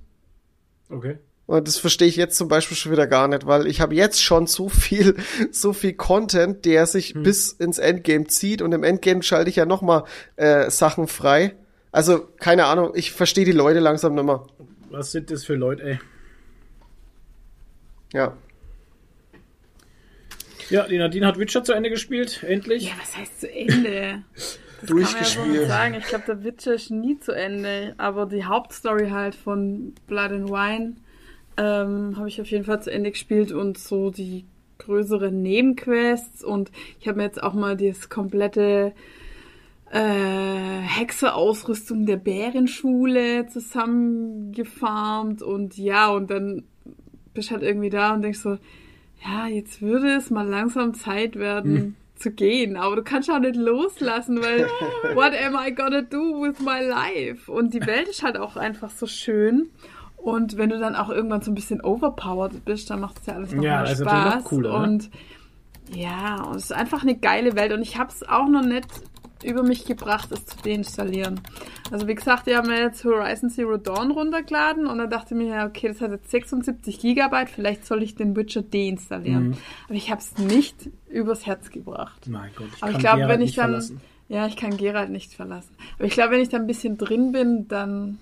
Okay. 0.90 1.18
Und 1.46 1.68
das 1.68 1.78
verstehe 1.78 2.08
ich 2.08 2.16
jetzt 2.16 2.38
zum 2.38 2.48
Beispiel 2.48 2.78
schon 2.78 2.92
wieder 2.92 3.06
gar 3.06 3.28
nicht, 3.28 3.46
weil 3.46 3.68
ich 3.68 3.82
habe 3.82 3.96
jetzt 3.96 4.22
schon 4.22 4.48
so 4.48 4.70
viel, 4.70 5.16
so 5.52 5.74
viel 5.74 5.94
Content, 5.94 6.66
der 6.66 6.86
sich 6.86 7.14
bis 7.14 7.52
ins 7.52 7.80
Endgame 7.80 8.28
zieht 8.28 8.62
und 8.62 8.72
im 8.72 8.84
Endgame 8.84 9.24
schalte 9.24 9.50
ich 9.50 9.58
ja 9.58 9.66
noch 9.66 9.82
mal 9.82 10.06
äh, 10.36 10.70
Sachen 10.72 11.08
frei. 11.08 11.56
Also 11.94 12.28
keine 12.40 12.66
Ahnung, 12.66 12.92
ich 12.96 13.14
verstehe 13.14 13.46
die 13.46 13.52
Leute 13.54 13.80
langsam 13.80 14.16
nicht 14.16 14.26
mehr. 14.26 14.46
Was 14.90 15.12
sind 15.14 15.32
das 15.32 15.46
für 15.46 15.56
Leute, 15.56 15.84
ey? 15.84 16.00
Ja, 18.14 18.36
Ja, 20.70 20.88
die 20.88 20.98
Nadine 20.98 21.28
hat 21.28 21.38
Witcher 21.40 21.64
zu 21.64 21.74
Ende 21.74 21.90
gespielt, 21.90 22.44
endlich. 22.44 22.86
Ja, 22.86 22.94
was 23.00 23.16
heißt 23.18 23.42
zu 23.42 23.52
Ende? 23.52 24.24
Das 24.82 24.90
kann 24.90 24.98
man 24.98 25.06
ja 25.06 25.24
so 25.24 25.36
Durchgespielt. 25.40 25.68
sagen. 25.70 25.94
Ich 25.98 26.06
glaube, 26.08 26.26
der 26.28 26.44
Witcher 26.44 26.74
ist 26.74 26.92
nie 26.92 27.18
zu 27.18 27.32
Ende. 27.32 27.94
Aber 27.98 28.26
die 28.26 28.44
Hauptstory 28.44 29.12
halt 29.12 29.34
von 29.34 29.94
Blood 30.08 30.32
and 30.32 30.50
Wine 30.50 30.96
ähm, 31.56 32.18
habe 32.18 32.28
ich 32.28 32.42
auf 32.42 32.48
jeden 32.48 32.66
Fall 32.66 32.84
zu 32.84 32.92
Ende 32.92 33.12
gespielt 33.12 33.54
und 33.54 33.78
so 33.78 34.10
die 34.12 34.44
größeren 34.80 35.42
Nebenquests. 35.42 36.44
Und 36.44 36.70
ich 37.00 37.08
habe 37.08 37.20
mir 37.20 37.24
jetzt 37.24 37.42
auch 37.42 37.54
mal 37.54 37.78
das 37.78 38.10
komplette 38.10 38.92
äh, 39.94 40.82
Hexe-Ausrüstung 40.82 42.06
der 42.06 42.18
Bärenschule 42.18 43.46
zusammengefarmt. 43.48 45.42
Und 45.42 45.78
ja, 45.78 46.10
und 46.10 46.30
dann 46.30 46.64
bist 47.34 47.52
halt 47.52 47.62
irgendwie 47.64 47.90
da 47.90 48.14
und 48.14 48.22
denkst 48.24 48.40
so, 48.40 48.58
ja, 49.24 49.48
jetzt 49.48 49.82
würde 49.82 50.16
es 50.16 50.30
mal 50.30 50.48
langsam 50.48 50.94
Zeit 50.94 51.36
werden 51.38 51.96
zu 52.16 52.32
gehen, 52.32 52.78
aber 52.78 52.96
du 52.96 53.04
kannst 53.04 53.30
auch 53.30 53.40
nicht 53.40 53.56
loslassen, 53.56 54.42
weil 54.42 54.66
what 55.16 55.34
am 55.46 55.56
I 55.56 55.74
gonna 55.74 56.02
do 56.02 56.42
with 56.42 56.60
my 56.60 56.82
life? 56.82 57.52
Und 57.52 57.74
die 57.74 57.86
Welt 57.86 58.08
ist 58.08 58.24
halt 58.24 58.38
auch 58.38 58.56
einfach 58.56 58.90
so 58.90 59.06
schön. 59.08 59.70
Und 60.18 60.58
wenn 60.58 60.70
du 60.70 60.80
dann 60.80 60.96
auch 60.96 61.10
irgendwann 61.10 61.42
so 61.42 61.52
ein 61.52 61.56
bisschen 61.56 61.82
overpowered 61.82 62.64
bist, 62.66 62.90
dann 62.90 63.02
macht 63.02 63.20
es 63.20 63.26
ja 63.26 63.34
alles 63.36 63.52
noch 63.54 63.64
Ja, 63.64 63.82
mehr 63.82 63.92
natürlich 63.92 64.00
Spaß. 64.10 64.36
noch 64.36 64.44
cooler, 64.46 64.80
ne? 64.80 64.88
Und 64.88 65.10
ja, 65.94 66.42
und 66.44 66.56
es 66.56 66.64
ist 66.66 66.74
einfach 66.74 67.02
eine 67.04 67.16
geile 67.16 67.56
Welt. 67.58 67.74
Und 67.74 67.82
ich 67.82 67.98
habe 67.98 68.10
es 68.10 68.24
auch 68.28 68.48
noch 68.48 68.64
nicht 68.64 68.88
über 69.44 69.64
mich 69.64 69.86
gebracht, 69.86 70.32
es 70.32 70.46
zu 70.46 70.58
deinstallieren. 70.64 71.42
Also 71.92 72.08
wie 72.08 72.16
gesagt, 72.16 72.48
ich 72.48 72.56
habe 72.56 72.68
mir 72.68 72.80
jetzt 72.82 73.04
Horizon 73.04 73.50
Zero 73.50 73.78
Dawn 73.78 74.12
runtergeladen 74.12 74.88
und 74.88 74.98
dann 74.98 75.10
dachte 75.10 75.34
ich 75.34 75.38
mir, 75.38 75.48
ja, 75.56 75.66
okay, 75.66 75.88
das 75.90 76.02
hat 76.02 76.12
jetzt 76.12 76.32
76 76.32 77.00
Gigabyte, 77.00 77.50
vielleicht 77.50 77.86
soll 77.86 78.04
ich 78.04 78.16
den 78.16 78.36
Witcher 78.36 78.62
deinstallieren. 78.62 79.50
Mhm. 79.50 79.58
Aber 79.86 79.94
ich 79.96 80.10
habe 80.12 80.22
es 80.22 80.38
nicht 80.38 80.90
übers 81.10 81.46
Herz 81.46 81.70
gebracht. 81.70 82.28
Mein 82.28 82.52
Gott, 82.56 82.68
ich 82.76 82.84
Aber 82.84 82.92
kann 82.92 83.00
ich 83.00 83.06
glaube, 83.06 83.28
wenn 83.28 83.42
ich 83.42 83.56
dann, 83.56 83.66
verlassen. 83.72 84.02
ja, 84.30 84.48
ich 84.48 84.56
kann 84.58 84.78
Geralt 84.78 85.10
nicht 85.10 85.34
verlassen. 85.34 85.76
Aber 85.98 86.06
ich 86.06 86.14
glaube, 86.14 86.32
wenn 86.32 86.42
ich 86.42 86.50
da 86.50 86.58
ein 86.58 86.68
bisschen 86.68 86.98
drin 86.98 87.32
bin, 87.32 87.68
dann 87.68 88.18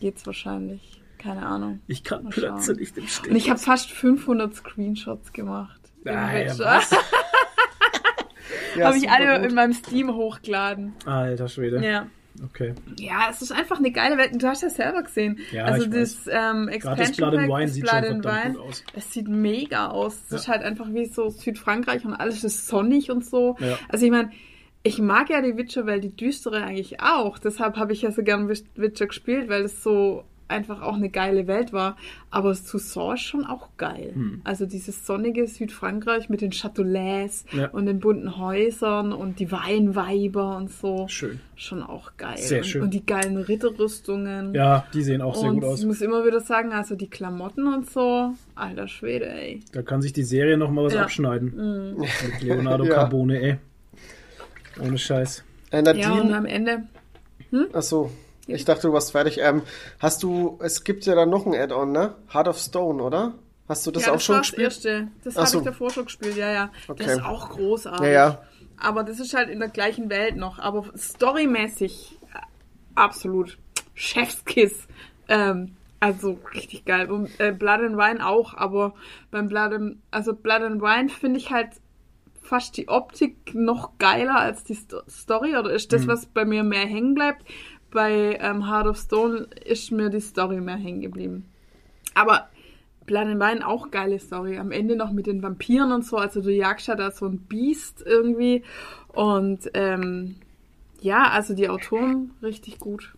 geht's 0.00 0.26
wahrscheinlich. 0.26 1.00
Keine 1.18 1.44
Ahnung. 1.46 1.80
Ich 1.86 2.04
kann 2.04 2.24
Mal 2.24 2.32
schauen. 2.32 2.76
nicht 2.76 2.96
im 2.98 3.08
Stich. 3.08 3.30
Und 3.30 3.36
ich 3.36 3.48
habe 3.50 3.58
fast 3.58 3.90
500 3.90 4.54
Screenshots 4.54 5.32
gemacht. 5.32 5.80
im 6.04 6.14
Ah, 6.14 6.36
ja, 6.36 6.58
was? 6.58 6.90
Ja, 8.76 8.86
Habe 8.88 8.96
ich 8.98 9.10
alle 9.10 9.40
gut. 9.40 9.48
in 9.50 9.54
meinem 9.54 9.72
Steam 9.72 10.14
hochgeladen. 10.14 10.94
Alter 11.04 11.48
Schwede. 11.48 11.84
Ja. 11.84 12.06
Okay. 12.44 12.74
Ja, 12.98 13.28
es 13.30 13.40
ist 13.40 13.50
einfach 13.50 13.78
eine 13.78 13.90
geile 13.90 14.18
Welt. 14.18 14.32
Du 14.34 14.46
hast 14.46 14.62
ja 14.62 14.68
selber 14.68 15.02
gesehen. 15.02 15.38
Ja, 15.52 15.64
also 15.64 15.86
das 15.86 16.26
ähm, 16.30 16.66
das 16.66 16.74
Expansion 16.74 17.16
Blood 17.16 17.34
Pack, 17.40 17.48
Wine 17.48 17.62
das 17.62 17.74
sieht 17.74 17.82
Blood 17.84 18.04
schon 18.06 18.24
Wine, 18.24 18.52
gut 18.52 18.62
aus. 18.62 18.84
es 18.94 19.12
sieht 19.12 19.28
mega 19.28 19.86
aus. 19.88 20.14
Es 20.26 20.30
Ja. 20.30 20.36
ist 20.36 20.48
halt 20.48 20.62
einfach 20.62 20.86
wie 20.92 21.06
so 21.06 21.30
Südfrankreich 21.30 22.04
und 22.04 22.12
alles 22.14 22.44
ist 22.44 22.66
sonnig 22.68 23.10
und 23.10 23.24
so. 23.24 23.56
Ja. 23.58 23.78
Also 23.88 24.04
ich 24.04 24.10
meine, 24.12 24.30
ich 24.82 24.98
mag 24.98 25.30
ja 25.30 25.40
die 25.40 25.56
Witcher-Welt, 25.56 26.04
die 26.04 26.14
düstere 26.14 26.62
eigentlich 26.62 27.00
auch. 27.00 27.38
Deshalb 27.38 27.76
habe 27.78 27.94
ich 27.94 28.02
ja 28.02 28.10
so 28.12 28.22
gern 28.22 28.48
Witch- 28.50 28.66
Witcher 28.74 29.06
gespielt, 29.06 29.48
weil 29.48 29.62
es 29.62 29.82
so 29.82 30.24
einfach 30.48 30.80
auch 30.82 30.94
eine 30.94 31.10
geile 31.10 31.46
Welt 31.46 31.72
war. 31.72 31.96
Aber 32.30 32.54
Toussaint 32.54 33.14
ist 33.18 33.24
schon 33.24 33.44
auch 33.44 33.68
geil. 33.76 34.10
Hm. 34.14 34.40
Also 34.44 34.66
dieses 34.66 35.06
sonnige 35.06 35.46
Südfrankreich 35.46 36.28
mit 36.28 36.40
den 36.40 36.52
Châteaulais 36.52 37.44
Ja. 37.52 37.68
und 37.70 37.86
den 37.86 38.00
bunten 38.00 38.36
Häusern 38.38 39.12
und 39.12 39.38
die 39.40 39.50
Weinweiber 39.50 40.56
und 40.56 40.70
so. 40.70 41.06
Schön. 41.08 41.40
Schon 41.56 41.82
auch 41.82 42.12
geil. 42.16 42.36
Sehr 42.38 42.58
und, 42.58 42.64
schön. 42.64 42.82
und 42.82 42.94
die 42.94 43.04
geilen 43.04 43.36
Ritterrüstungen. 43.38 44.54
Ja, 44.54 44.86
die 44.94 45.02
sehen 45.02 45.22
auch 45.22 45.34
sehr 45.34 45.48
und 45.48 45.56
gut 45.56 45.64
aus. 45.64 45.80
ich 45.80 45.86
muss 45.86 46.00
immer 46.00 46.24
wieder 46.24 46.40
sagen, 46.40 46.72
also 46.72 46.94
die 46.94 47.08
Klamotten 47.08 47.66
und 47.66 47.90
so, 47.90 48.34
alter 48.54 48.88
Schwede, 48.88 49.26
ey. 49.28 49.60
Da 49.72 49.82
kann 49.82 50.02
sich 50.02 50.12
die 50.12 50.22
Serie 50.24 50.56
noch 50.56 50.70
mal 50.70 50.84
was 50.84 50.92
Ja. 50.92 51.00
Mhm. 51.00 51.04
abschneiden. 51.04 51.96
Mit 51.96 52.42
Leonardo 52.42 52.84
Ja. 52.86 52.94
Carbone, 52.94 53.40
ey. 53.40 53.56
Ohne 54.80 54.98
Scheiß. 54.98 55.42
Äh, 55.70 55.82
Ja, 55.98 56.12
und 56.12 56.32
am 56.32 56.44
Ende, 56.46 56.82
ach 57.72 57.82
so. 57.82 58.10
Ich 58.46 58.64
dachte, 58.64 58.88
du 58.88 58.92
warst 58.92 59.12
fertig. 59.12 59.38
Ähm, 59.40 59.62
hast 59.98 60.22
du, 60.22 60.58
es 60.62 60.84
gibt 60.84 61.04
ja 61.06 61.14
dann 61.14 61.30
noch 61.30 61.46
ein 61.46 61.54
Add-on, 61.54 61.90
ne? 61.90 62.14
Heart 62.32 62.48
of 62.48 62.58
Stone, 62.58 63.02
oder? 63.02 63.34
Hast 63.68 63.86
du 63.86 63.90
das 63.90 64.06
ja, 64.06 64.10
auch 64.10 64.14
das 64.14 64.24
schon 64.24 64.34
war 64.34 64.42
das 64.42 64.50
gespielt? 64.50 64.66
erste. 64.66 65.08
Das 65.24 65.36
habe 65.36 65.46
so. 65.46 65.58
ich 65.58 65.64
davor 65.64 65.90
schon 65.90 66.04
gespielt, 66.04 66.36
ja, 66.36 66.52
ja. 66.52 66.70
Okay. 66.86 67.04
Das 67.04 67.16
ist 67.16 67.24
auch 67.24 67.50
großartig. 67.50 68.06
Ja, 68.06 68.12
ja. 68.12 68.42
Aber 68.78 69.02
das 69.02 69.18
ist 69.18 69.34
halt 69.34 69.48
in 69.48 69.58
der 69.58 69.68
gleichen 69.68 70.08
Welt 70.10 70.36
noch. 70.36 70.58
Aber 70.58 70.84
storymäßig 70.96 72.18
äh, 72.32 72.38
absolut 72.94 73.58
Chefskiss. 73.94 74.86
Ähm, 75.28 75.76
also 75.98 76.38
richtig 76.54 76.84
geil. 76.84 77.10
Und 77.10 77.40
äh, 77.40 77.52
Blood 77.52 77.80
and 77.80 77.96
Wine 77.96 78.24
auch, 78.24 78.54
aber 78.54 78.94
beim 79.30 79.48
Blood 79.48 79.72
and, 79.72 79.96
also 80.10 80.34
Blood 80.34 80.62
and 80.62 80.82
Wine 80.82 81.08
finde 81.08 81.38
ich 81.38 81.50
halt 81.50 81.70
fast 82.42 82.76
die 82.76 82.88
Optik 82.88 83.54
noch 83.54 83.98
geiler 83.98 84.36
als 84.36 84.62
die 84.62 84.76
Sto 84.76 85.00
Story 85.08 85.56
oder 85.56 85.70
ist 85.70 85.92
das, 85.92 86.06
was 86.06 86.26
bei 86.26 86.44
mir 86.44 86.62
mehr 86.62 86.86
hängen 86.86 87.14
bleibt. 87.14 87.44
Bei 87.96 88.38
ähm, 88.42 88.68
Heart 88.68 88.88
of 88.88 88.98
Stone 88.98 89.46
ist 89.64 89.90
mir 89.90 90.10
die 90.10 90.20
Story 90.20 90.60
mehr 90.60 90.76
hängen 90.76 91.00
geblieben. 91.00 91.46
Aber 92.12 92.50
Blood 93.06 93.26
and 93.26 93.40
Wine 93.40 93.66
auch 93.66 93.90
geile 93.90 94.18
Story. 94.18 94.58
Am 94.58 94.70
Ende 94.70 94.96
noch 94.96 95.12
mit 95.12 95.26
den 95.26 95.42
Vampiren 95.42 95.92
und 95.92 96.04
so. 96.04 96.18
Also 96.18 96.42
du 96.42 96.52
jagst 96.52 96.88
ja 96.88 96.94
da 96.94 97.10
so 97.10 97.24
ein 97.24 97.38
Biest 97.38 98.02
irgendwie. 98.04 98.64
Und 99.08 99.70
ähm, 99.72 100.36
ja, 101.00 101.30
also 101.30 101.54
die 101.54 101.70
Autoren 101.70 102.32
richtig 102.42 102.78
gut. 102.78 103.14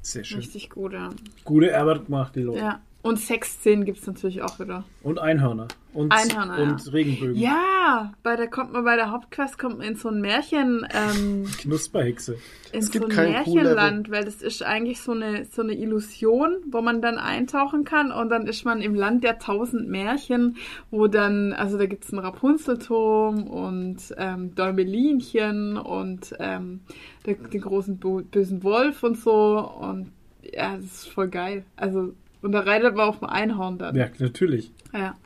Sehr 0.00 0.24
schön. 0.24 0.38
Richtig 0.38 0.70
gut, 0.70 0.94
ja. 0.94 1.10
Gute 1.44 1.78
Arbeit 1.78 2.06
gemacht, 2.06 2.34
die 2.36 2.40
Leute. 2.40 2.60
ja. 2.60 2.80
Und 3.02 3.18
Sexszenen 3.18 3.86
gibt's 3.86 4.06
natürlich 4.06 4.42
auch 4.42 4.60
wieder. 4.60 4.84
Und 5.02 5.18
Einhörner. 5.18 5.68
Und, 5.94 6.12
Einhörner, 6.12 6.58
und 6.58 6.84
ja. 6.84 6.92
Regenbögen. 6.92 7.34
Ja, 7.34 8.12
bei 8.22 8.36
der 8.36 8.46
kommt 8.48 8.72
man 8.72 8.84
bei 8.84 8.94
der 8.94 9.10
Hauptquest 9.10 9.58
kommt 9.58 9.78
man 9.78 9.88
in 9.88 9.96
so 9.96 10.08
ein 10.08 10.20
Märchen, 10.20 10.86
ähm, 10.92 11.46
Knusperhexe. 11.58 12.36
in 12.72 12.78
Es 12.78 12.90
gibt 12.90 13.06
so 13.06 13.10
ein 13.10 13.16
kein 13.16 13.32
Märchenland, 13.32 14.10
weil 14.10 14.24
das 14.24 14.42
ist 14.42 14.62
eigentlich 14.62 15.00
so 15.00 15.12
eine 15.12 15.46
so 15.46 15.62
eine 15.62 15.74
Illusion, 15.74 16.58
wo 16.70 16.82
man 16.82 17.00
dann 17.00 17.16
eintauchen 17.16 17.84
kann 17.84 18.12
und 18.12 18.28
dann 18.28 18.46
ist 18.46 18.64
man 18.64 18.82
im 18.82 18.94
Land 18.94 19.24
der 19.24 19.38
tausend 19.38 19.88
Märchen, 19.88 20.58
wo 20.90 21.06
dann 21.08 21.54
also 21.54 21.78
da 21.78 21.86
gibt's 21.86 22.12
einen 22.12 22.20
Rapunzelturm 22.20 23.48
und 23.48 24.14
ähm, 24.18 24.54
Däumelinchen 24.54 25.76
und 25.78 26.34
ähm, 26.38 26.80
der, 27.26 27.34
den 27.34 27.62
großen 27.62 27.98
bösen 27.98 28.62
Wolf 28.62 29.02
und 29.02 29.18
so 29.18 29.58
und 29.58 30.12
ja, 30.42 30.76
das 30.76 30.84
ist 30.84 31.08
voll 31.08 31.28
geil. 31.28 31.64
Also 31.76 32.14
und 32.42 32.52
da 32.52 32.60
reitet 32.60 32.94
man 32.94 33.08
auf 33.08 33.18
dem 33.18 33.28
Einhorn 33.28 33.78
dann. 33.78 33.94
Ja, 33.96 34.08
natürlich. 34.18 34.72
Ja. 34.92 35.16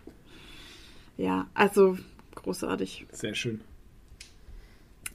Ja, 1.16 1.46
also 1.54 1.96
großartig. 2.34 3.06
Sehr 3.12 3.34
schön. 3.34 3.60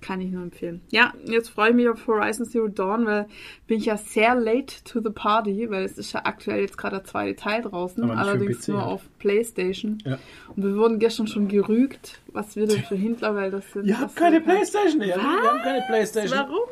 Kann 0.01 0.21
ich 0.21 0.31
nur 0.31 0.43
empfehlen. 0.43 0.79
Ja, 0.91 1.13
jetzt 1.25 1.49
freue 1.49 1.71
ich 1.71 1.75
mich 1.75 1.89
auf 1.89 2.07
Horizon 2.07 2.45
Zero 2.45 2.69
Dawn, 2.69 3.05
weil 3.05 3.27
bin 3.67 3.79
ich 3.79 3.85
ja 3.85 3.97
sehr 3.97 4.33
late 4.33 4.81
to 4.85 5.01
the 5.01 5.09
party, 5.09 5.69
weil 5.69 5.83
es 5.83 5.97
ist 5.97 6.13
ja 6.13 6.21
aktuell 6.23 6.61
jetzt 6.61 6.77
gerade 6.77 6.97
der 6.97 7.05
zweite 7.05 7.35
Teil 7.35 7.63
draußen, 7.63 8.09
allerdings 8.09 8.65
PC 8.65 8.69
nur 8.69 8.85
auf 8.85 9.01
Playstation. 9.19 9.97
Ja. 10.05 10.17
Und 10.55 10.63
wir 10.63 10.75
wurden 10.77 10.99
gestern 10.99 11.27
schon 11.27 11.49
gerügt, 11.49 12.21
was 12.33 12.55
wir 12.55 12.67
denn 12.67 12.83
für 12.83 12.95
Hinterwälder 12.95 13.61
sind. 13.61 13.85
Ihr 13.85 13.99
habt 13.99 14.15
keine 14.15 14.37
kein- 14.41 14.45
Playstation, 14.55 15.01
ja. 15.01 15.15
Wir 15.17 15.23
haben 15.23 15.61
keine 15.61 15.83
Playstation. 15.87 16.37
Warum 16.39 16.69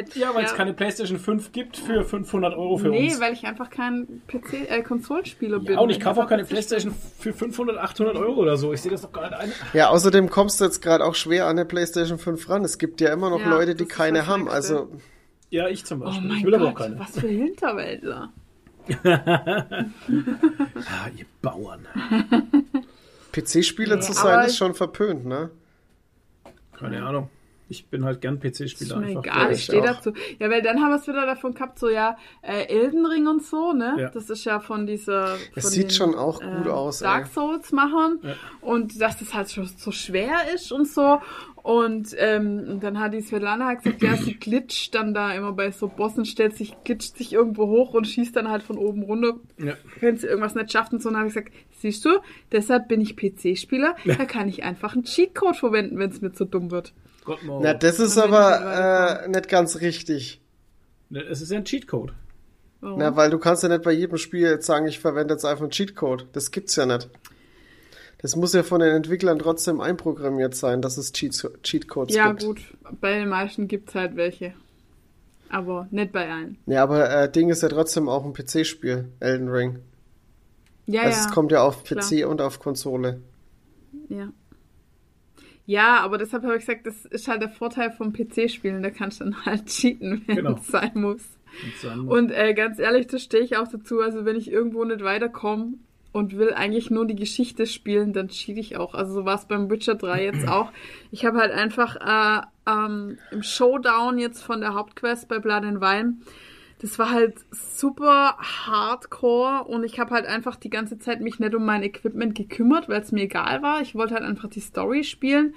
nicht? 0.00 0.16
Ja, 0.16 0.34
weil 0.34 0.44
es 0.44 0.54
keine 0.54 0.72
Playstation 0.72 1.18
5 1.18 1.52
gibt 1.52 1.76
für 1.76 2.04
500 2.04 2.54
Euro 2.54 2.76
für 2.78 2.88
Nee, 2.88 3.08
uns. 3.10 3.20
weil 3.20 3.32
ich 3.32 3.44
einfach 3.46 3.70
kein 3.70 4.22
PC, 4.28 4.68
äh, 4.68 4.82
Konsolenspieler 4.82 5.58
bin. 5.60 5.74
ja, 5.74 5.80
und 5.80 5.90
ich 5.90 6.00
kaufe 6.00 6.22
auch 6.22 6.28
keine 6.28 6.44
Playstation 6.44 6.94
für 7.18 7.32
500, 7.32 7.78
800 7.78 8.16
Euro 8.16 8.40
oder 8.40 8.56
so. 8.56 8.72
Ich 8.72 8.82
sehe 8.82 8.90
das 8.92 9.02
doch 9.02 9.12
gar 9.12 9.22
nicht 9.30 9.34
ein. 9.40 9.52
Ja, 9.72 9.88
außerdem 9.90 10.30
kommst 10.30 10.60
du 10.60 10.64
jetzt 10.64 10.80
gerade 10.82 11.04
auch 11.04 11.14
schwer 11.14 11.46
an 11.46 11.56
der 11.56 11.64
PlayStation 11.64 12.18
5 12.18 12.48
ran. 12.48 12.64
Es 12.64 12.78
gibt 12.78 13.00
ja 13.00 13.12
immer 13.12 13.30
noch 13.30 13.40
Ja, 13.40 13.48
Leute, 13.50 13.74
die 13.74 13.86
keine 13.86 14.26
haben. 14.26 14.42
Nächste. 14.44 14.54
Also, 14.56 14.88
Ja, 15.50 15.68
ich 15.68 15.84
zum 15.84 16.02
Oh 16.02 16.06
Beispiel. 16.06 16.28
mein 16.28 16.38
ich 16.38 16.44
will 16.44 16.54
aber 16.56 16.66
auch 16.68 16.74
Gott, 16.74 16.86
keine. 16.88 16.98
was 16.98 17.18
für 17.18 17.28
Hinterwäldler. 17.28 18.32
Ah, 20.08 21.08
ihr 21.16 21.26
Bauern. 21.42 21.86
PC-Spieler 23.42 23.96
Nee, 23.96 24.02
zu 24.02 24.12
sein, 24.12 24.46
ist 24.46 24.56
schon 24.56 24.74
verpönt, 24.74 25.24
ne? 25.26 25.50
Keine 26.78 27.04
Ahnung. 27.04 27.30
Ich 27.68 27.86
bin 27.86 28.04
halt 28.04 28.20
gern 28.20 28.38
PC-Spieler 28.38 28.98
einfach. 28.98 29.24
egal, 29.24 29.50
ich 29.50 29.58
ich 29.58 29.64
stehe 29.64 29.82
dazu. 29.82 30.12
Ja, 30.38 30.48
weil 30.50 30.62
dann 30.62 30.80
haben 30.80 30.90
wir 30.90 30.98
es 31.00 31.08
wieder 31.08 31.26
davon 31.26 31.52
gehabt, 31.52 31.80
so 31.80 31.88
ja, 31.88 32.16
äh, 32.42 32.66
Elden 32.68 33.04
Ring 33.06 33.26
und 33.26 33.42
so, 33.42 33.72
ne? 33.72 33.96
Ja. 33.98 34.10
Das 34.10 34.30
ist 34.30 34.44
ja 34.44 34.60
von 34.60 34.86
dieser. 34.86 35.36
Es 35.56 35.70
sieht 35.72 35.92
schon 35.92 36.14
auch 36.14 36.40
gut 36.40 36.68
aus, 36.68 37.00
Dark. 37.00 37.26
Souls 37.26 37.72
machen 37.72 38.20
Ja. 38.22 38.34
und 38.60 39.00
dass 39.00 39.18
das 39.18 39.34
halt 39.34 39.50
schon 39.50 39.66
so 39.66 39.90
schwer 39.90 40.34
ist 40.54 40.70
und 40.70 40.86
so. 40.86 41.20
Und, 41.64 42.14
ähm, 42.18 42.78
dann 42.78 43.00
hat 43.00 43.12
die 43.12 43.20
Svetlana 43.20 43.66
halt 43.66 43.82
gesagt, 43.82 44.00
ja, 44.00 44.14
sie 44.16 44.34
glitscht 44.38 44.94
dann 44.94 45.12
da 45.12 45.32
immer 45.34 45.50
bei 45.50 45.72
so 45.72 45.88
Bossen, 45.88 46.24
stellt 46.24 46.56
sich, 46.56 46.76
glitscht 46.84 47.16
sich 47.16 47.32
irgendwo 47.32 47.66
hoch 47.66 47.94
und 47.94 48.06
schießt 48.06 48.36
dann 48.36 48.48
halt 48.48 48.62
von 48.62 48.78
oben 48.78 49.02
runter, 49.02 49.40
Ja. 49.58 49.72
wenn 49.98 50.16
sie 50.16 50.28
irgendwas 50.28 50.54
nicht 50.54 50.70
schafft 50.70 50.92
und 50.92 51.02
so. 51.02 51.08
Und 51.08 51.14
dann 51.14 51.22
habe 51.22 51.28
ich 51.30 51.34
gesagt, 51.34 51.52
siehst 51.76 52.04
du, 52.04 52.18
deshalb 52.52 52.88
bin 52.88 53.00
ich 53.00 53.16
PC-Spieler, 53.16 53.96
da 54.04 54.24
kann 54.24 54.48
ich 54.48 54.62
einfach 54.64 54.94
einen 54.94 55.04
Cheatcode 55.04 55.56
verwenden, 55.56 55.98
wenn 55.98 56.10
es 56.10 56.20
mir 56.20 56.32
zu 56.32 56.44
dumm 56.44 56.70
wird. 56.70 56.92
Gott, 57.24 57.42
no. 57.44 57.60
Na, 57.62 57.74
das 57.74 57.98
ist 57.98 58.18
aber 58.18 59.24
äh, 59.24 59.28
nicht 59.28 59.48
ganz 59.48 59.80
richtig. 59.80 60.40
Ne, 61.10 61.20
Es 61.22 61.40
ist 61.40 61.50
ja 61.50 61.58
ein 61.58 61.64
Cheatcode. 61.64 62.12
Warum? 62.80 62.98
Na, 62.98 63.16
weil 63.16 63.30
du 63.30 63.38
kannst 63.38 63.62
ja 63.62 63.68
nicht 63.68 63.82
bei 63.82 63.92
jedem 63.92 64.18
Spiel 64.18 64.42
jetzt 64.42 64.66
sagen, 64.66 64.86
ich 64.86 64.98
verwende 65.00 65.34
jetzt 65.34 65.44
einfach 65.44 65.62
einen 65.62 65.70
Cheatcode. 65.70 66.26
Das 66.32 66.50
gibt's 66.50 66.76
ja 66.76 66.86
nicht. 66.86 67.08
Das 68.18 68.34
muss 68.36 68.52
ja 68.54 68.62
von 68.62 68.80
den 68.80 68.94
Entwicklern 68.94 69.38
trotzdem 69.38 69.80
einprogrammiert 69.80 70.54
sein, 70.54 70.80
dass 70.82 70.96
es 70.96 71.12
Cheats, 71.12 71.46
Cheatcodes 71.62 72.14
Ja, 72.14 72.28
gibt. 72.32 72.44
gut. 72.44 72.60
Bei 73.00 73.18
den 73.18 73.28
meisten 73.28 73.68
gibt's 73.68 73.94
halt 73.94 74.16
welche. 74.16 74.54
Aber 75.48 75.86
nicht 75.90 76.12
bei 76.12 76.28
allen. 76.30 76.58
Ja, 76.66 76.82
aber 76.82 77.08
äh, 77.10 77.30
Ding 77.30 77.50
ist 77.50 77.62
ja 77.62 77.68
trotzdem 77.68 78.08
auch 78.08 78.24
ein 78.24 78.32
PC-Spiel, 78.32 79.06
Elden 79.20 79.48
Ring. 79.48 79.78
Ja, 80.86 81.02
also 81.02 81.18
ja. 81.18 81.24
es 81.26 81.32
kommt 81.32 81.52
ja 81.52 81.62
auf 81.62 81.84
klar. 81.84 82.00
PC 82.04 82.26
und 82.28 82.40
auf 82.40 82.58
Konsole. 82.58 83.20
ja. 84.08 84.28
Ja, 85.68 85.98
aber 85.98 86.16
deshalb 86.16 86.44
habe 86.44 86.54
ich 86.54 86.60
gesagt, 86.60 86.86
das 86.86 87.04
ist 87.06 87.26
halt 87.26 87.42
der 87.42 87.48
Vorteil 87.48 87.90
vom 87.90 88.12
PC-Spielen. 88.12 88.84
Da 88.84 88.90
kannst 88.90 89.18
du 89.20 89.24
dann 89.24 89.44
halt 89.44 89.66
cheaten, 89.66 90.22
wenn 90.26 90.36
Genau. 90.36 90.52
es 90.54 90.68
sein 90.68 90.92
muss. 90.94 91.22
Und 92.06 92.30
äh, 92.30 92.54
ganz 92.54 92.78
ehrlich, 92.78 93.08
da 93.08 93.18
stehe 93.18 93.42
ich 93.42 93.56
auch 93.56 93.66
dazu. 93.66 94.00
Also 94.00 94.24
wenn 94.24 94.36
ich 94.36 94.48
irgendwo 94.48 94.84
nicht 94.84 95.02
weiterkomme 95.02 95.72
und 96.12 96.36
will 96.38 96.52
eigentlich 96.54 96.90
nur 96.90 97.04
die 97.04 97.16
Geschichte 97.16 97.66
spielen, 97.66 98.12
dann 98.12 98.28
cheat 98.28 98.58
ich 98.58 98.76
auch. 98.76 98.94
Also 98.94 99.12
so 99.12 99.24
war 99.24 99.34
es 99.34 99.46
beim 99.46 99.68
Witcher 99.68 99.96
3 99.96 100.22
jetzt 100.26 100.46
auch. 100.48 100.70
Ich 101.10 101.24
habe 101.24 101.38
halt 101.38 101.50
einfach 101.50 101.96
äh, 101.96 102.46
ähm, 102.70 103.18
im 103.32 103.42
Showdown 103.42 104.18
jetzt 104.18 104.44
von 104.44 104.60
der 104.60 104.74
Hauptquest 104.74 105.26
bei 105.26 105.40
Blood 105.40 105.64
and 105.64 105.80
Wine, 105.80 106.18
das 106.80 106.98
war 106.98 107.10
halt 107.10 107.34
super 107.50 108.36
hardcore 108.38 109.64
und 109.64 109.84
ich 109.84 109.98
habe 109.98 110.14
halt 110.14 110.26
einfach 110.26 110.56
die 110.56 110.70
ganze 110.70 110.98
Zeit 110.98 111.20
mich 111.20 111.38
nicht 111.38 111.54
um 111.54 111.64
mein 111.64 111.82
Equipment 111.82 112.34
gekümmert, 112.34 112.88
weil 112.88 113.00
es 113.00 113.12
mir 113.12 113.22
egal 113.22 113.62
war. 113.62 113.80
Ich 113.80 113.94
wollte 113.94 114.14
halt 114.14 114.24
einfach 114.24 114.48
die 114.48 114.60
Story 114.60 115.02
spielen. 115.04 115.54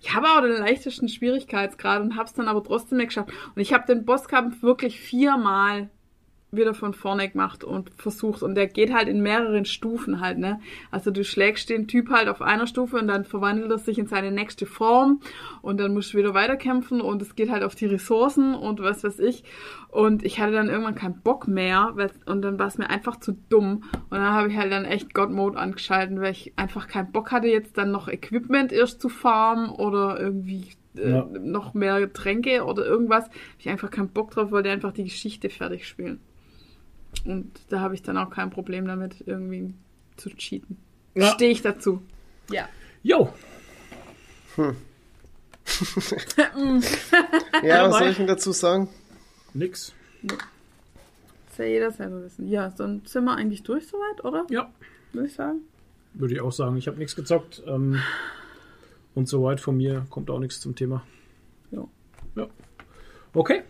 Ich 0.00 0.14
habe 0.14 0.26
auch 0.28 0.40
den 0.42 0.52
leichtesten 0.52 1.08
Schwierigkeitsgrad 1.08 2.02
und 2.02 2.16
habe 2.16 2.24
es 2.24 2.34
dann 2.34 2.48
aber 2.48 2.62
trotzdem 2.62 2.98
nicht 2.98 3.08
geschafft. 3.08 3.30
Und 3.54 3.60
ich 3.60 3.72
habe 3.72 3.86
den 3.86 4.04
Bosskampf 4.04 4.62
wirklich 4.62 5.00
viermal 5.00 5.90
wieder 6.52 6.74
von 6.74 6.94
vorne 6.94 7.28
gemacht 7.28 7.64
und 7.64 7.90
versucht. 7.96 8.42
Und 8.42 8.54
der 8.54 8.66
geht 8.66 8.92
halt 8.92 9.08
in 9.08 9.20
mehreren 9.22 9.64
Stufen 9.64 10.20
halt, 10.20 10.38
ne? 10.38 10.60
Also 10.90 11.10
du 11.10 11.24
schlägst 11.24 11.70
den 11.70 11.86
Typ 11.88 12.10
halt 12.10 12.28
auf 12.28 12.42
einer 12.42 12.66
Stufe 12.66 12.96
und 12.98 13.08
dann 13.08 13.24
verwandelt 13.24 13.70
er 13.70 13.78
sich 13.78 13.98
in 13.98 14.06
seine 14.06 14.30
nächste 14.32 14.66
Form 14.66 15.20
und 15.62 15.78
dann 15.80 15.94
musst 15.94 16.12
du 16.12 16.18
wieder 16.18 16.34
weiterkämpfen 16.34 17.00
und 17.00 17.22
es 17.22 17.34
geht 17.36 17.50
halt 17.50 17.62
auf 17.62 17.74
die 17.74 17.86
Ressourcen 17.86 18.54
und 18.54 18.80
was 18.80 19.04
weiß 19.04 19.18
ich. 19.20 19.44
Und 19.88 20.24
ich 20.24 20.40
hatte 20.40 20.52
dann 20.52 20.68
irgendwann 20.68 20.94
keinen 20.94 21.20
Bock 21.20 21.48
mehr 21.48 21.90
weil, 21.94 22.10
und 22.26 22.42
dann 22.42 22.58
war 22.58 22.66
es 22.66 22.78
mir 22.78 22.90
einfach 22.90 23.16
zu 23.18 23.32
dumm. 23.48 23.84
Und 24.10 24.18
dann 24.18 24.32
habe 24.32 24.48
ich 24.48 24.56
halt 24.56 24.72
dann 24.72 24.84
echt 24.84 25.14
God 25.14 25.30
Mode 25.30 25.58
angeschalten, 25.58 26.20
weil 26.20 26.32
ich 26.32 26.52
einfach 26.56 26.88
keinen 26.88 27.12
Bock 27.12 27.32
hatte, 27.32 27.48
jetzt 27.48 27.76
dann 27.76 27.90
noch 27.90 28.08
Equipment 28.08 28.72
erst 28.72 29.00
zu 29.00 29.08
farmen 29.08 29.70
oder 29.70 30.18
irgendwie 30.20 30.68
äh, 30.96 31.10
Ja. 31.10 31.24
noch 31.24 31.74
mehr 31.74 32.00
Getränke 32.00 32.64
oder 32.64 32.84
irgendwas. 32.84 33.28
Ich 33.58 33.68
einfach 33.68 33.90
keinen 33.90 34.10
Bock 34.10 34.30
drauf, 34.32 34.50
wollte 34.50 34.70
einfach 34.70 34.92
die 34.92 35.04
Geschichte 35.04 35.48
fertig 35.50 35.86
spielen. 35.86 36.20
Und 37.24 37.50
da 37.68 37.80
habe 37.80 37.94
ich 37.94 38.02
dann 38.02 38.16
auch 38.16 38.30
kein 38.30 38.50
Problem 38.50 38.86
damit, 38.86 39.22
irgendwie 39.26 39.74
zu 40.16 40.30
cheaten. 40.30 40.76
Ja. 41.14 41.32
Stehe 41.32 41.50
ich 41.50 41.62
dazu. 41.62 42.02
Ja. 42.50 42.68
Jo, 43.02 43.32
Ja, 47.62 47.88
was 47.88 47.98
soll 47.98 48.08
ich 48.08 48.16
denn 48.16 48.26
dazu 48.26 48.52
sagen? 48.52 48.88
nix. 49.54 49.94
Muss 50.22 50.38
ja 51.58 51.64
jeder 51.64 51.90
selber 51.90 52.22
wissen. 52.22 52.48
Ja, 52.48 52.68
dann 52.70 53.02
sind 53.04 53.24
wir 53.24 53.36
eigentlich 53.36 53.62
durch 53.62 53.86
soweit, 53.86 54.24
oder? 54.24 54.46
Ja, 54.50 54.70
Würde 55.12 55.28
ich 55.28 55.34
sagen. 55.34 55.60
würde 56.14 56.34
ich 56.34 56.40
auch 56.40 56.52
sagen. 56.52 56.76
Ich 56.76 56.86
habe 56.86 56.98
nichts 56.98 57.16
gezockt. 57.16 57.62
Ähm, 57.66 58.00
und 59.14 59.28
soweit 59.28 59.60
von 59.60 59.76
mir 59.76 60.06
kommt 60.10 60.30
auch 60.30 60.38
nichts 60.38 60.60
zum 60.60 60.74
Thema. 60.76 61.04
Ja. 61.70 61.84
Ja. 62.36 62.46
Okay. 63.34 63.62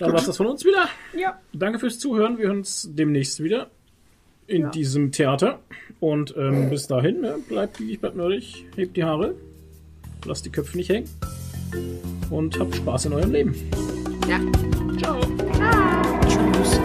Dann 0.00 0.12
war's 0.12 0.26
das 0.26 0.36
von 0.36 0.46
uns 0.46 0.64
wieder. 0.64 0.88
Ja. 1.16 1.38
Danke 1.52 1.78
fürs 1.78 1.98
Zuhören. 1.98 2.38
Wir 2.38 2.46
hören 2.48 2.58
uns 2.58 2.88
demnächst 2.92 3.42
wieder 3.42 3.70
in 4.46 4.62
Ja. 4.62 4.70
diesem 4.70 5.12
Theater. 5.12 5.60
Und 6.00 6.34
ähm, 6.36 6.70
bis 6.70 6.86
dahin, 6.86 7.20
ne, 7.20 7.36
bleibt 7.48 7.76
biegig, 7.78 8.00
bleibt 8.00 8.16
nerdig, 8.16 8.64
hebt 8.76 8.96
die 8.96 9.04
Haare, 9.04 9.34
lasst 10.24 10.44
die 10.46 10.50
Köpfe 10.50 10.76
nicht 10.76 10.88
hängen 10.88 11.08
und 12.30 12.58
habt 12.58 12.74
Spaß 12.74 13.06
in 13.06 13.12
eurem 13.12 13.30
Leben. 13.32 13.54
Ja. 14.28 14.40
Ciao. 14.98 15.20
Tschüss. 16.26 16.80